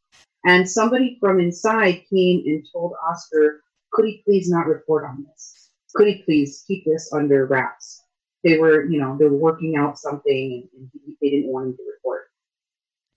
And 0.44 0.68
somebody 0.68 1.18
from 1.20 1.40
inside 1.40 2.04
came 2.10 2.42
and 2.46 2.66
told 2.72 2.94
Oscar, 3.08 3.62
could 3.92 4.06
he 4.06 4.22
please 4.24 4.48
not 4.48 4.66
report 4.66 5.04
on 5.04 5.24
this? 5.28 5.70
Could 5.94 6.08
he 6.08 6.22
please 6.22 6.64
keep 6.66 6.84
this 6.84 7.12
under 7.12 7.46
wraps? 7.46 8.02
They 8.44 8.58
were, 8.58 8.84
you 8.84 9.00
know, 9.00 9.16
they 9.16 9.24
were 9.24 9.36
working 9.36 9.76
out 9.76 9.98
something 9.98 10.68
and, 10.74 10.90
and 10.92 11.16
they 11.20 11.30
didn't 11.30 11.52
want 11.52 11.66
him 11.66 11.76
to 11.76 11.82
report. 11.94 12.30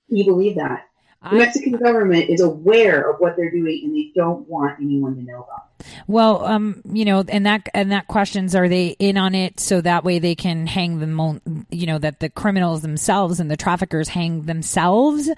Can 0.08 0.18
you 0.18 0.26
believe 0.26 0.56
that? 0.56 0.86
The 1.30 1.38
Mexican 1.38 1.74
government 1.74 2.30
is 2.30 2.42
aware 2.42 3.10
of 3.10 3.20
what 3.20 3.36
they're 3.36 3.52
doing 3.52 3.82
and 3.84 3.96
they 3.96 4.12
don't 4.16 4.48
want 4.50 4.80
anyone 4.80 5.16
to 5.16 5.22
know 5.22 5.44
about 5.44 5.68
it. 5.80 5.86
Well, 6.08 6.44
um, 6.46 6.82
you 6.92 7.06
know, 7.06 7.24
and 7.28 7.46
that 7.46 7.70
and 7.76 7.92
that 7.92 8.08
questions 8.08 8.56
are 8.56 8.68
they 8.68 8.96
in 8.98 9.18
on 9.18 9.36
it 9.36 9.60
so 9.60 9.82
that 9.82 10.04
way 10.04 10.18
they 10.18 10.34
can 10.34 10.66
hang 10.66 11.00
them, 11.00 11.66
you 11.70 11.86
know, 11.86 12.00
that 12.00 12.22
the 12.22 12.30
criminals 12.30 12.82
themselves 12.82 13.40
and 13.40 13.52
the 13.52 13.58
traffickers 13.58 14.10
hang 14.10 14.44
themselves. 14.44 15.30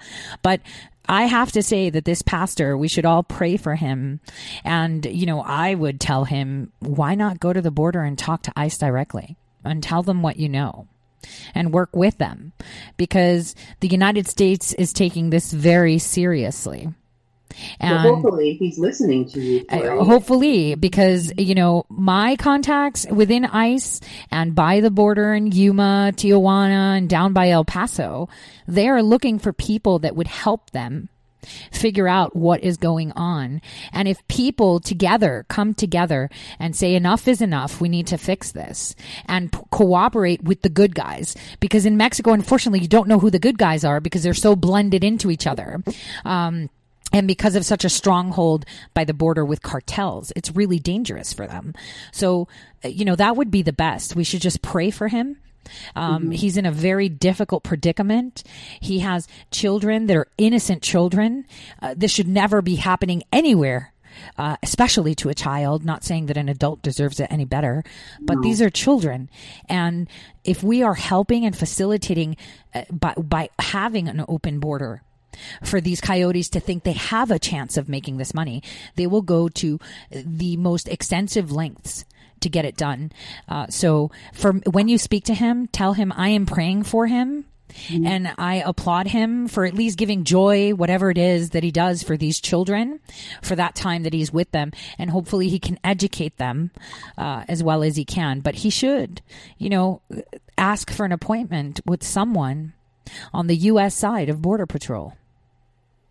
But 0.42 0.62
I 1.06 1.24
have 1.24 1.52
to 1.52 1.62
say 1.62 1.90
that 1.90 2.06
this 2.06 2.22
pastor, 2.22 2.78
we 2.78 2.88
should 2.88 3.04
all 3.04 3.22
pray 3.22 3.58
for 3.58 3.74
him. 3.74 4.20
And, 4.64 5.04
you 5.04 5.26
know, 5.26 5.42
I 5.42 5.74
would 5.74 6.00
tell 6.00 6.24
him, 6.24 6.72
why 6.80 7.14
not 7.14 7.40
go 7.40 7.52
to 7.52 7.60
the 7.60 7.70
border 7.70 8.02
and 8.02 8.18
talk 8.18 8.42
to 8.44 8.52
ICE 8.56 8.76
directly 8.78 9.36
and 9.64 9.82
tell 9.82 10.02
them 10.02 10.22
what 10.22 10.38
you 10.38 10.48
know? 10.48 10.88
And 11.54 11.72
work 11.72 11.94
with 11.94 12.18
them 12.18 12.52
because 12.96 13.54
the 13.80 13.88
United 13.88 14.26
States 14.26 14.72
is 14.74 14.92
taking 14.92 15.30
this 15.30 15.52
very 15.52 15.98
seriously. 15.98 16.88
Well, 17.80 17.98
hopefully 17.98 18.54
he's 18.54 18.78
listening 18.78 19.28
to 19.30 19.40
you. 19.40 19.64
Tori. 19.64 20.04
hopefully, 20.04 20.74
because 20.74 21.32
you 21.38 21.54
know 21.54 21.84
my 21.88 22.36
contacts 22.36 23.06
within 23.10 23.44
ICE 23.44 24.00
and 24.30 24.54
by 24.54 24.80
the 24.80 24.90
border 24.90 25.32
in 25.34 25.52
Yuma, 25.52 26.12
Tijuana, 26.16 26.98
and 26.98 27.08
down 27.08 27.32
by 27.32 27.50
El 27.50 27.64
Paso, 27.64 28.28
they 28.66 28.88
are 28.88 29.02
looking 29.02 29.38
for 29.38 29.52
people 29.52 30.00
that 30.00 30.16
would 30.16 30.26
help 30.26 30.70
them 30.70 31.08
figure 31.70 32.08
out 32.08 32.34
what 32.34 32.62
is 32.62 32.76
going 32.76 33.12
on. 33.12 33.60
And 33.92 34.08
if 34.08 34.26
people 34.28 34.80
together 34.80 35.44
come 35.48 35.74
together 35.74 36.30
and 36.58 36.74
say 36.74 36.94
enough 36.94 37.28
is 37.28 37.40
enough, 37.40 37.80
we 37.80 37.88
need 37.88 38.06
to 38.08 38.18
fix 38.18 38.52
this 38.52 38.94
and 39.26 39.52
p- 39.52 39.58
cooperate 39.70 40.42
with 40.42 40.62
the 40.62 40.68
good 40.68 40.94
guys. 40.94 41.36
Because 41.60 41.86
in 41.86 41.96
Mexico, 41.96 42.32
unfortunately, 42.32 42.80
you 42.80 42.88
don't 42.88 43.08
know 43.08 43.18
who 43.18 43.30
the 43.30 43.38
good 43.38 43.58
guys 43.58 43.84
are 43.84 44.00
because 44.00 44.22
they're 44.22 44.34
so 44.34 44.56
blended 44.56 45.04
into 45.04 45.30
each 45.30 45.46
other. 45.46 45.82
Um, 46.24 46.70
and 47.12 47.28
because 47.28 47.54
of 47.54 47.64
such 47.64 47.84
a 47.84 47.88
stronghold 47.88 48.64
by 48.92 49.04
the 49.04 49.14
border 49.14 49.44
with 49.44 49.62
cartels, 49.62 50.32
it's 50.34 50.56
really 50.56 50.80
dangerous 50.80 51.32
for 51.32 51.46
them. 51.46 51.72
So, 52.10 52.48
uh, 52.84 52.88
you 52.88 53.04
know, 53.04 53.14
that 53.14 53.36
would 53.36 53.52
be 53.52 53.62
the 53.62 53.72
best. 53.72 54.16
We 54.16 54.24
should 54.24 54.42
just 54.42 54.62
pray 54.62 54.90
for 54.90 55.06
him. 55.06 55.36
Um, 55.96 56.24
Mhm. 56.30 56.34
He's 56.36 56.56
in 56.56 56.66
a 56.66 56.72
very 56.72 57.08
difficult 57.08 57.62
predicament. 57.62 58.42
He 58.80 59.00
has 59.00 59.26
children 59.50 60.06
that 60.06 60.16
are 60.16 60.28
innocent 60.38 60.82
children. 60.82 61.44
Uh, 61.82 61.94
this 61.96 62.10
should 62.10 62.28
never 62.28 62.62
be 62.62 62.76
happening 62.76 63.22
anywhere 63.32 63.90
uh, 64.38 64.56
especially 64.62 65.12
to 65.12 65.28
a 65.28 65.34
child. 65.34 65.84
Not 65.84 66.04
saying 66.04 66.26
that 66.26 66.36
an 66.36 66.48
adult 66.48 66.82
deserves 66.82 67.18
it 67.18 67.26
any 67.32 67.44
better, 67.44 67.82
but 68.20 68.36
No. 68.36 68.42
these 68.42 68.62
are 68.62 68.70
children, 68.70 69.28
and 69.68 70.06
if 70.44 70.62
we 70.62 70.84
are 70.84 70.94
helping 70.94 71.44
and 71.44 71.56
facilitating 71.56 72.36
uh, 72.72 72.82
by 72.92 73.14
by 73.14 73.48
having 73.58 74.06
an 74.08 74.24
open 74.28 74.60
border 74.60 75.02
for 75.64 75.80
these 75.80 76.00
coyotes 76.00 76.48
to 76.50 76.60
think 76.60 76.84
they 76.84 76.92
have 76.92 77.32
a 77.32 77.40
chance 77.40 77.76
of 77.76 77.88
making 77.88 78.18
this 78.18 78.32
money, 78.32 78.62
they 78.94 79.08
will 79.08 79.20
go 79.22 79.48
to 79.48 79.80
the 80.12 80.56
most 80.58 80.86
extensive 80.88 81.50
lengths 81.50 82.04
to 82.44 82.48
get 82.48 82.64
it 82.64 82.76
done. 82.76 83.12
Uh, 83.48 83.66
so, 83.68 84.10
for 84.32 84.52
when 84.70 84.88
you 84.88 84.96
speak 84.96 85.24
to 85.24 85.34
him, 85.34 85.66
tell 85.66 85.92
him 85.94 86.12
I 86.16 86.28
am 86.28 86.46
praying 86.46 86.84
for 86.84 87.06
him. 87.06 87.46
And 87.92 88.32
I 88.38 88.62
applaud 88.64 89.08
him 89.08 89.48
for 89.48 89.64
at 89.64 89.74
least 89.74 89.98
giving 89.98 90.22
joy, 90.24 90.72
whatever 90.72 91.10
it 91.10 91.18
is 91.18 91.50
that 91.50 91.64
he 91.64 91.72
does 91.72 92.02
for 92.02 92.16
these 92.16 92.40
children, 92.40 93.00
for 93.42 93.56
that 93.56 93.74
time 93.74 94.04
that 94.04 94.12
he's 94.12 94.32
with 94.32 94.50
them. 94.52 94.70
And 94.96 95.10
hopefully 95.10 95.48
he 95.48 95.58
can 95.58 95.78
educate 95.82 96.36
them 96.36 96.70
uh, 97.18 97.44
as 97.48 97.64
well 97.64 97.82
as 97.82 97.96
he 97.96 98.04
can. 98.04 98.40
But 98.40 98.56
he 98.56 98.70
should, 98.70 99.22
you 99.58 99.70
know, 99.70 100.02
ask 100.56 100.90
for 100.90 101.04
an 101.04 101.12
appointment 101.12 101.80
with 101.84 102.04
someone 102.04 102.74
on 103.32 103.48
the 103.48 103.56
U.S. 103.56 103.94
side 103.94 104.28
of 104.28 104.40
Border 104.40 104.66
Patrol. 104.66 105.14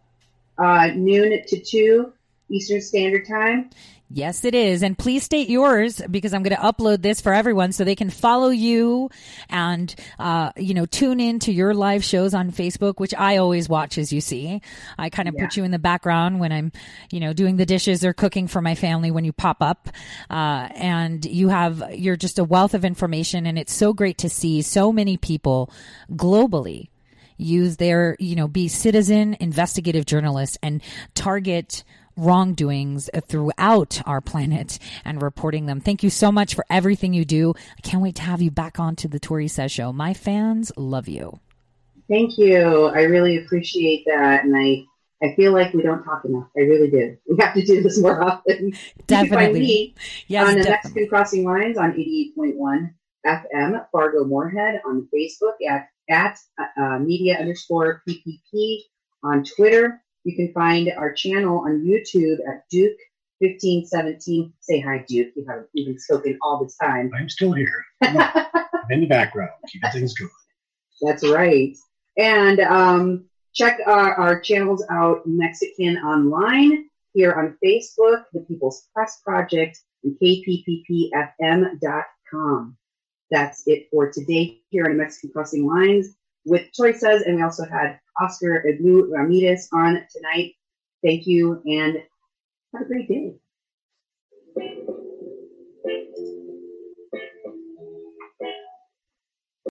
Uh, 0.59 0.89
noon 0.95 1.43
to 1.47 1.61
2 1.61 2.13
Eastern 2.51 2.81
Standard 2.81 3.27
Time. 3.27 3.71
Yes, 4.13 4.45
it 4.45 4.57
is. 4.57 4.83
And 4.83 4.99
please 4.99 5.23
state 5.23 5.49
yours 5.49 6.03
because 6.11 6.35
I'm 6.35 6.43
going 6.43 6.57
to 6.57 6.61
upload 6.61 7.01
this 7.01 7.21
for 7.21 7.33
everyone 7.33 7.71
so 7.71 7.85
they 7.85 7.95
can 7.95 8.11
follow 8.11 8.49
you 8.49 9.09
and, 9.49 9.95
uh, 10.19 10.51
you 10.57 10.75
know, 10.75 10.85
tune 10.85 11.21
in 11.21 11.39
to 11.41 11.53
your 11.53 11.75
live 11.75 12.03
shows 12.03 12.35
on 12.35 12.51
Facebook, 12.51 12.99
which 12.99 13.15
I 13.15 13.37
always 13.37 13.69
watch, 13.69 13.99
as 13.99 14.13
you 14.13 14.21
see. 14.21 14.63
I 14.99 15.11
kind 15.11 15.29
of 15.29 15.37
put 15.37 15.57
you 15.57 15.63
in 15.63 15.71
the 15.71 15.79
background 15.79 16.41
when 16.41 16.51
I'm, 16.51 16.73
you 17.13 17.21
know, 17.21 17.33
doing 17.33 17.55
the 17.55 17.65
dishes 17.65 18.05
or 18.05 18.13
cooking 18.13 18.49
for 18.49 18.61
my 18.61 18.75
family 18.75 19.13
when 19.13 19.25
you 19.25 19.33
pop 19.33 19.59
up. 19.63 19.89
Uh, 20.29 20.69
and 20.75 21.25
you 21.25 21.49
have, 21.49 21.81
you're 21.93 22.17
just 22.17 22.41
a 22.41 22.45
wealth 22.45 22.75
of 22.75 22.85
information. 22.85 23.47
And 23.47 23.57
it's 23.57 23.73
so 23.73 23.93
great 23.93 24.19
to 24.19 24.29
see 24.29 24.61
so 24.63 24.93
many 24.93 25.19
people 25.19 25.73
globally 26.11 26.89
use 27.37 27.77
their, 27.77 28.17
you 28.19 28.35
know, 28.35 28.49
be 28.49 28.67
citizen 28.67 29.37
investigative 29.39 30.05
journalists 30.05 30.59
and 30.65 30.83
target 31.15 31.85
wrongdoings 32.21 33.09
throughout 33.27 34.01
our 34.07 34.21
planet 34.21 34.79
and 35.05 35.23
reporting 35.23 35.67
them. 35.67 35.81
Thank 35.81 36.03
you 36.03 36.11
so 36.11 36.31
much 36.31 36.55
for 36.55 36.65
everything 36.71 37.15
you 37.15 37.25
do. 37.25 37.55
I 37.77 37.81
can't 37.83 38.03
wait 38.03 38.17
to 38.17 38.23
have 38.23 38.43
you 38.43 38.51
back 38.51 38.79
on 38.79 38.97
to 38.97 39.09
the 39.09 39.19
Tori 39.19 39.49
Says 39.49 39.73
show. 39.73 39.93
My 39.93 40.15
fans 40.15 40.73
love 40.77 41.09
you. 41.09 41.41
Thank 42.09 42.39
you. 42.39 42.87
I 42.87 43.03
really 43.03 43.37
appreciate 43.39 44.05
that. 44.07 44.45
And 44.45 44.57
I, 44.57 44.83
I 45.25 45.35
feel 45.37 45.53
like 45.53 45.73
we 45.73 45.83
don't 45.83 46.03
talk 46.03 46.25
enough. 46.25 46.49
I 46.57 46.61
really 46.63 46.91
do. 46.91 47.17
We 47.29 47.37
have 47.41 47.55
to 47.55 47.65
do 47.65 47.83
this 47.83 48.01
more 48.01 48.23
often. 48.23 48.73
You 49.11 49.17
can 49.17 49.29
find 49.29 49.31
Definitely. 49.31 49.61
me 49.61 49.95
Yes, 50.29 50.49
on 50.49 50.55
the 50.55 50.63
definitely. 50.63 50.71
Mexican 50.71 51.09
Crossing 51.09 51.45
Lines 51.45 51.79
on 51.79 51.93
88.1 51.93 52.91
FM, 53.27 53.87
Fargo 53.93 54.25
Moorhead 54.25 54.81
on 54.87 55.09
Facebook 55.15 55.55
at, 55.69 55.89
at 56.09 56.39
uh, 56.81 56.99
media 56.99 57.39
underscore 57.39 58.03
PPP 58.09 58.79
on 59.23 59.45
Twitter. 59.45 60.01
You 60.25 60.37
can 60.37 60.53
find 60.53 60.93
our 60.97 61.13
channel 61.13 61.61
on 61.61 61.85
YouTube 61.85 62.39
at 62.47 62.65
Duke 62.71 62.99
1517. 63.39 64.53
Say 64.61 64.81
hi, 64.81 65.05
Duke. 65.09 65.33
You 65.35 65.47
haven't 65.49 65.69
even 65.75 65.99
spoken 65.99 66.39
all 66.43 66.63
this 66.63 66.77
time. 66.77 67.11
I'm 67.17 67.29
still 67.29 67.53
here. 67.53 67.85
I'm 68.03 68.17
in 68.91 69.01
the 69.01 69.07
background, 69.07 69.53
keeping 69.69 69.91
things 69.91 70.15
going. 70.15 70.31
That's 71.01 71.27
right. 71.27 71.75
And 72.19 72.61
um, 72.61 73.25
check 73.55 73.79
our, 73.87 74.15
our 74.15 74.41
channels 74.41 74.85
out 74.91 75.23
Mexican 75.27 75.97
Online 75.99 76.85
here 77.15 77.33
on 77.33 77.57
Facebook, 77.65 78.25
the 78.33 78.41
People's 78.41 78.89
Press 78.95 79.21
Project, 79.25 79.81
and 80.05 80.15
kpppfm.com. 80.23 81.17
That's 83.31 83.63
it 83.67 83.89
for 83.91 84.11
today 84.11 84.61
here 84.69 84.85
on 84.87 84.99
Mexican 84.99 85.31
Crossing 85.31 85.67
Lines 85.67 86.15
with 86.45 86.69
Says, 86.73 87.23
and 87.23 87.37
we 87.37 87.43
also 87.43 87.65
had 87.65 88.01
Oscar 88.21 88.65
Eglu 88.67 89.11
Ramirez 89.11 89.69
on 89.73 90.03
tonight. 90.11 90.55
Thank 91.03 91.27
you 91.27 91.63
and 91.67 92.03
have 92.75 92.83
a 92.83 92.87
great 92.87 93.09
day. 93.09 93.35